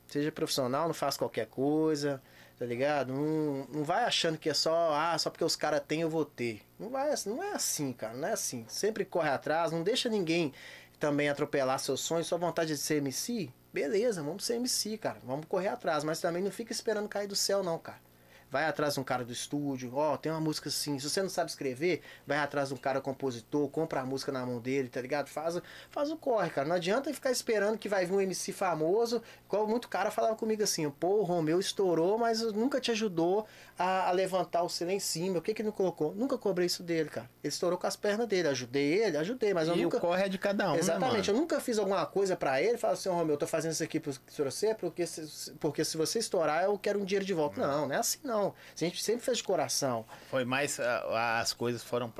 Seja 0.06 0.32
profissional, 0.32 0.86
não 0.86 0.94
faça 0.94 1.18
qualquer 1.18 1.46
coisa, 1.48 2.22
tá 2.58 2.64
ligado? 2.64 3.12
Não, 3.12 3.66
não 3.70 3.84
vai 3.84 4.04
achando 4.04 4.38
que 4.38 4.48
é 4.48 4.54
só, 4.54 4.94
ah, 4.94 5.18
só 5.18 5.28
porque 5.28 5.44
os 5.44 5.56
caras 5.56 5.82
têm 5.86 6.00
eu 6.00 6.08
vou 6.08 6.24
ter. 6.24 6.62
Não, 6.78 6.88
vai, 6.88 7.12
não 7.26 7.42
é 7.42 7.52
assim, 7.52 7.92
cara, 7.92 8.14
não 8.14 8.28
é 8.28 8.32
assim. 8.32 8.64
Sempre 8.66 9.04
corre 9.04 9.28
atrás, 9.28 9.70
não 9.70 9.82
deixa 9.82 10.08
ninguém 10.08 10.54
também 10.98 11.28
atropelar 11.28 11.78
seus 11.78 12.00
sonhos, 12.00 12.26
sua 12.26 12.38
vontade 12.38 12.74
de 12.74 12.78
ser 12.78 12.96
MC. 12.96 13.50
Beleza, 13.72 14.22
vamos 14.22 14.44
ser 14.44 14.54
MC, 14.54 14.98
cara. 14.98 15.18
Vamos 15.24 15.46
correr 15.46 15.68
atrás, 15.68 16.04
mas 16.04 16.20
também 16.20 16.42
não 16.42 16.50
fica 16.50 16.72
esperando 16.72 17.08
cair 17.08 17.26
do 17.26 17.36
céu, 17.36 17.62
não, 17.62 17.78
cara 17.78 18.08
vai 18.50 18.64
atrás 18.64 18.94
de 18.94 19.00
um 19.00 19.04
cara 19.04 19.24
do 19.24 19.32
estúdio, 19.32 19.94
ó, 19.94 20.14
oh, 20.14 20.18
tem 20.18 20.32
uma 20.32 20.40
música 20.40 20.68
assim, 20.68 20.98
se 20.98 21.08
você 21.08 21.22
não 21.22 21.28
sabe 21.28 21.50
escrever, 21.50 22.02
vai 22.26 22.38
atrás 22.38 22.68
de 22.68 22.74
um 22.74 22.76
cara 22.76 23.00
compositor, 23.00 23.68
compra 23.68 24.00
a 24.00 24.06
música 24.06 24.32
na 24.32 24.44
mão 24.44 24.58
dele, 24.60 24.88
tá 24.88 25.00
ligado? 25.00 25.28
Faz, 25.28 25.60
faz 25.90 26.10
o 26.10 26.16
corre, 26.16 26.50
cara. 26.50 26.66
Não 26.66 26.76
adianta 26.76 27.12
ficar 27.12 27.30
esperando 27.30 27.78
que 27.78 27.88
vai 27.88 28.06
vir 28.06 28.12
um 28.12 28.20
MC 28.20 28.52
famoso, 28.52 29.22
igual 29.46 29.66
muito 29.66 29.88
cara 29.88 30.10
falava 30.10 30.36
comigo 30.36 30.62
assim, 30.62 30.88
pô, 30.90 31.18
o 31.18 31.22
Romeu 31.22 31.60
estourou, 31.60 32.18
mas 32.18 32.40
nunca 32.52 32.80
te 32.80 32.90
ajudou 32.90 33.46
a, 33.78 34.08
a 34.08 34.10
levantar 34.10 34.62
o 34.62 34.68
selo 34.68 34.90
em 34.90 34.98
cima. 34.98 35.38
O 35.38 35.42
que 35.42 35.54
que 35.54 35.62
ele 35.62 35.68
não 35.68 35.72
colocou? 35.72 36.14
Nunca 36.14 36.36
cobrei 36.36 36.66
isso 36.66 36.82
dele, 36.82 37.08
cara. 37.08 37.30
Ele 37.42 37.52
estourou 37.52 37.78
com 37.78 37.86
as 37.86 37.96
pernas 37.96 38.26
dele, 38.26 38.48
ajudei 38.48 39.02
ele, 39.02 39.16
ajudei, 39.16 39.54
mas 39.54 39.68
eu 39.68 39.76
e 39.76 39.82
nunca... 39.82 39.98
o 39.98 40.00
corre 40.00 40.24
é 40.24 40.28
de 40.28 40.38
cada 40.38 40.70
um, 40.70 40.72
né, 40.72 40.78
Exatamente, 40.78 41.30
né, 41.30 41.36
eu 41.36 41.40
nunca 41.40 41.60
fiz 41.60 41.78
alguma 41.78 42.04
coisa 42.06 42.36
para 42.36 42.60
ele, 42.60 42.76
fala 42.76 42.94
assim, 42.94 43.08
Romeu, 43.08 43.34
eu 43.34 43.38
tô 43.38 43.46
fazendo 43.46 43.72
isso 43.72 43.84
aqui 43.84 44.00
pra 44.00 44.12
você, 44.12 44.74
porque 44.74 45.06
se, 45.06 45.52
porque 45.60 45.84
se 45.84 45.96
você 45.96 46.18
estourar, 46.18 46.64
eu 46.64 46.78
quero 46.78 47.00
um 47.00 47.04
dinheiro 47.04 47.24
de 47.24 47.34
volta. 47.34 47.60
Hum. 47.60 47.66
Não, 47.66 47.88
não 47.88 47.94
é 47.94 47.98
assim 47.98 48.18
não. 48.24 48.48
A 48.48 48.78
gente 48.84 49.02
sempre 49.02 49.24
fez 49.24 49.38
de 49.38 49.44
coração. 49.44 50.04
Foi 50.30 50.44
mais. 50.44 50.78
As 50.80 51.52
coisas 51.52 51.82
foram 51.82 52.12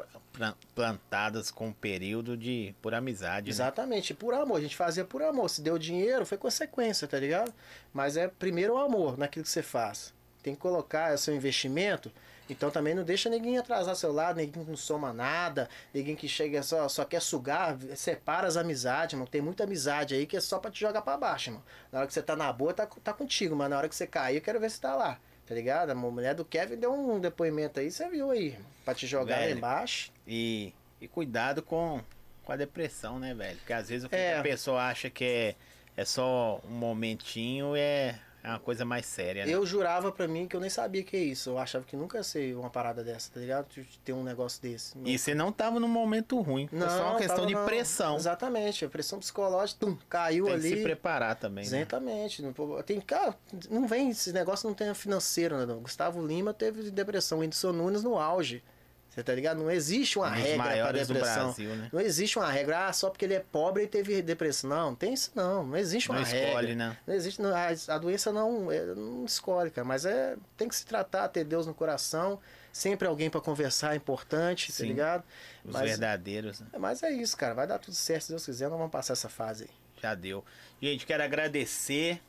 plantadas 0.75 1.51
com 1.51 1.69
um 1.69 1.73
período 1.73 2.37
de 2.37 2.75
por 2.81 2.95
amizade. 2.95 3.47
Né? 3.47 3.51
Exatamente, 3.51 4.13
né? 4.13 4.17
por 4.19 4.35
amor. 4.35 4.59
A 4.59 4.61
gente 4.61 4.77
fazia 4.77 5.05
por 5.05 5.23
amor. 5.23 5.49
Se 5.51 5.61
deu 5.61 5.79
dinheiro, 5.79 6.25
foi 6.25 6.39
consequência, 6.39 7.07
tá 7.09 7.19
ligado? 7.19 7.53
Mas 7.93 8.17
é 8.17 8.29
primeiro 8.29 8.75
o 8.75 8.79
amor 8.79 9.19
naquilo 9.19 9.45
que 9.45 9.51
você 9.51 9.63
faz. 9.63 10.13
Tem 10.43 10.55
que 10.55 10.61
colocar 10.61 11.15
o 11.15 11.19
seu 11.19 11.35
investimento. 11.35 12.11
Então 12.51 12.71
também 12.71 12.95
não 12.95 13.05
deixa 13.05 13.29
ninguém 13.29 13.59
atrasar 13.59 13.95
seu 13.95 14.11
lado, 14.11 14.37
ninguém 14.37 14.65
não 14.65 14.77
soma 14.77 15.13
nada, 15.13 15.69
ninguém 15.93 16.17
que 16.17 16.27
chega 16.27 16.63
só, 16.63 16.89
só 16.89 17.05
quer 17.05 17.21
sugar, 17.21 17.77
separa 17.95 18.47
as 18.47 18.57
amizades, 18.57 19.15
mano. 19.15 19.29
Tem 19.29 19.43
muita 19.43 19.65
amizade 19.65 20.15
aí 20.15 20.27
que 20.27 20.37
é 20.37 20.41
só 20.41 20.59
pra 20.59 20.71
te 20.71 20.81
jogar 20.81 21.03
pra 21.03 21.17
baixo, 21.17 21.51
mano. 21.51 21.65
Na 21.93 21.99
hora 21.99 22.09
que 22.09 22.15
você 22.15 22.23
tá 22.23 22.35
na 22.35 22.51
boa, 22.53 22.73
tá, 22.73 22.87
tá 22.87 23.13
contigo, 23.13 23.55
mas 23.55 23.69
na 23.69 23.77
hora 23.77 23.89
que 23.89 23.95
você 23.95 24.07
cair, 24.07 24.37
eu 24.37 24.41
quero 24.41 24.59
ver 24.59 24.71
se 24.71 24.81
tá 24.81 24.95
lá. 24.95 25.19
Tá 25.47 25.55
ligado? 25.55 25.91
A 25.91 25.95
mulher 25.95 26.35
do 26.35 26.45
Kevin 26.45 26.77
deu 26.77 26.93
um 26.93 27.19
depoimento 27.19 27.81
aí, 27.81 27.91
você 27.91 28.09
viu 28.09 28.31
aí. 28.31 28.59
Pra 28.85 28.95
te 28.95 29.07
jogar 29.07 29.37
velho, 29.37 29.53
lá 29.53 29.57
embaixo. 29.57 30.13
E, 30.27 30.75
e 31.01 31.09
cuidado 31.09 31.63
com, 31.63 32.03
com 32.45 32.53
a 32.53 32.57
depressão, 32.57 33.19
né, 33.19 33.35
velho? 33.35 33.57
Porque 33.59 33.73
às 33.73 33.89
vezes 33.89 34.05
o 34.05 34.09
que 34.11 34.17
é. 34.17 34.39
a 34.39 34.43
pessoa 34.43 34.83
acha 34.83 35.09
que 35.09 35.25
é, 35.25 35.55
é 35.97 36.05
só 36.05 36.61
um 36.69 36.75
momentinho 36.75 37.75
é 37.75 38.19
é 38.43 38.49
uma 38.51 38.59
coisa 38.59 38.85
mais 38.85 39.05
séria, 39.07 39.45
né? 39.45 39.53
Eu 39.53 39.67
jurava 39.67 40.13
pra 40.13 40.29
mim 40.29 40.47
que 40.47 40.55
eu 40.55 40.61
nem 40.61 40.71
sabia 40.71 41.03
que 41.03 41.17
é 41.17 41.21
isso. 41.21 41.51
Eu 41.51 41.59
achava 41.59 41.85
que 41.85 41.97
nunca 41.97 42.19
ia 42.19 42.23
ser 42.23 42.57
uma 42.57 42.71
parada 42.71 43.03
dessa, 43.03 43.33
tá 43.33 43.41
ligado? 43.41 43.67
Ter 44.05 44.13
um 44.13 44.23
negócio 44.23 44.63
desse. 44.63 44.95
E 45.05 45.19
você 45.19 45.35
não 45.35 45.51
tava 45.51 45.81
num 45.81 45.89
momento 45.89 46.41
ruim. 46.41 46.69
Não, 46.71 46.89
foi 46.89 46.99
só 46.99 47.11
uma 47.11 47.19
questão 47.19 47.47
de 47.47 47.55
não. 47.55 47.65
pressão. 47.65 48.17
Exatamente. 48.17 48.85
A 48.85 48.89
pressão 48.89 49.19
psicológica, 49.19 49.81
tum, 49.81 49.97
caiu 50.09 50.45
tem 50.47 50.55
ali. 50.55 50.63
Tem 50.63 50.73
que 50.73 50.79
se 50.79 50.85
preparar 50.85 51.37
também. 51.37 51.69
Né? 51.69 51.79
Exatamente. 51.79 52.43
Né? 52.43 52.55
Tem, 52.87 53.01
cara, 53.01 53.35
não 53.69 53.87
vem, 53.87 54.11
esse 54.11 54.33
negócio 54.33 54.69
não 54.69 54.75
tem 54.75 54.93
financeiro, 54.95 55.57
né? 55.57 55.75
Gustavo 55.75 56.25
Lima 56.25 56.55
teve 56.55 56.91
depressão. 56.91 57.41
Whindersson 57.41 57.73
Nunes 57.73 58.03
no 58.03 58.19
auge. 58.19 58.63
Você 59.09 59.23
tá 59.23 59.35
ligado? 59.35 59.59
Não 59.59 59.71
existe 59.71 60.19
uma 60.19 60.29
um 60.29 60.33
regra 60.33 60.65
para 60.65 60.93
depressão. 60.93 61.45
Brasil, 61.47 61.75
né? 61.75 61.89
Não 61.93 62.01
existe 62.01 62.39
uma 62.39 62.51
regra, 62.51 62.87
ah, 62.87 62.93
só 62.93 63.11
porque 63.11 63.25
ele 63.25 63.35
é 63.35 63.41
pobre 63.41 63.83
e 63.83 63.87
teve 63.87 64.23
depressão. 64.23 64.71
Não, 64.71 64.87
não 64.91 64.95
tem 64.95 65.15
isso 65.15 65.33
não. 65.35 65.67
Não 65.67 65.77
existe 65.77 66.11
uma 66.11 66.21
não 66.21 66.27
regra. 66.27 66.49
Escolhe, 66.49 66.75
né? 66.75 66.97
Não 67.07 67.15
existe, 67.15 67.43
não, 67.43 67.55
a, 67.55 67.69
a, 67.69 67.99
doença 67.99 68.33
não, 68.33 68.71
é, 68.71 68.85
não 68.95 69.25
escolhe, 69.25 69.71
cara. 69.71 69.87
Mas 69.87 70.05
é, 70.05 70.37
tem 70.57 70.69
que 70.69 70.77
se 70.77 70.87
tratar, 70.87 71.27
ter 71.29 71.45
Deus 71.45 71.67
no 71.67 71.75
coração. 71.75 72.39
Sempre 72.73 73.09
alguém 73.09 73.29
para 73.29 73.41
conversar 73.41 73.95
é 73.95 73.97
importante, 73.97 74.69
tá 74.69 74.73
Sim, 74.75 74.83
tá 74.83 74.89
ligado? 74.89 75.25
Os 75.65 75.73
mas, 75.73 75.91
verdadeiros. 75.91 76.61
Né? 76.61 76.67
Mas 76.79 77.03
é 77.03 77.11
isso, 77.11 77.37
cara. 77.37 77.55
Vai 77.55 77.67
dar 77.67 77.79
tudo 77.79 77.95
certo, 77.95 78.23
se 78.23 78.29
Deus 78.29 78.45
quiser, 78.45 78.69
nós 78.69 78.79
vamos 78.79 78.93
passar 78.93 79.15
essa 79.15 79.29
fase 79.29 79.65
aí. 79.65 79.71
Já 80.01 80.15
deu. 80.15 80.45
Gente, 80.81 81.05
quero 81.05 81.25
agradecer. 81.25 82.23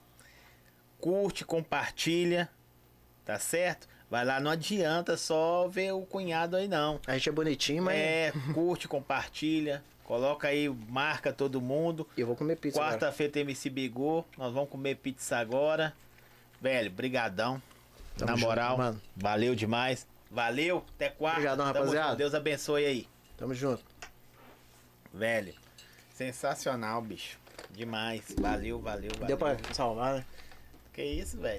Curte, 0.99 1.45
compartilha. 1.45 2.49
Tá 3.25 3.37
certo? 3.37 3.87
Vai 4.09 4.25
lá, 4.25 4.39
não 4.39 4.49
adianta 4.49 5.15
só 5.15 5.67
ver 5.67 5.91
o 5.93 6.01
cunhado 6.01 6.55
aí, 6.55 6.67
não. 6.67 6.99
A 7.05 7.13
gente 7.13 7.29
é 7.29 7.31
bonitinho, 7.31 7.83
mas. 7.83 7.95
É, 7.95 8.33
curte, 8.53 8.87
compartilha. 8.87 9.83
Coloca 10.03 10.47
aí, 10.47 10.67
marca 10.67 11.31
todo 11.31 11.61
mundo. 11.61 12.07
Eu 12.17 12.25
vou 12.25 12.35
comer 12.35 12.55
pizza. 12.55 12.79
Quarta-feira 12.79 13.31
tem 13.31 13.41
MC 13.43 13.69
Bigô. 13.69 14.25
Nós 14.35 14.51
vamos 14.51 14.69
comer 14.69 14.95
pizza 14.95 15.37
agora. 15.37 15.93
Velho, 16.59 16.89
brigadão. 16.89 17.61
Tamo 18.17 18.31
Na 18.31 18.37
moral, 18.37 18.69
junto, 18.71 18.79
mano. 18.79 19.01
valeu 19.15 19.53
demais. 19.53 20.07
Valeu, 20.31 20.83
até 20.95 21.09
quarta. 21.09 21.37
Obrigadão, 21.37 21.65
rapaziada. 21.65 22.15
Deus 22.15 22.33
abençoe 22.33 22.85
aí. 22.85 23.07
Tamo 23.37 23.53
junto. 23.53 23.83
Velho, 25.13 25.53
sensacional, 26.13 27.01
bicho. 27.01 27.37
Demais. 27.69 28.23
Valeu, 28.39 28.79
valeu, 28.79 29.11
valeu. 29.13 29.27
Deu 29.27 29.37
pra 29.37 29.57
salvar, 29.73 30.15
né? 30.15 30.25
Que 30.91 31.03
isso, 31.03 31.37
velho. 31.37 31.47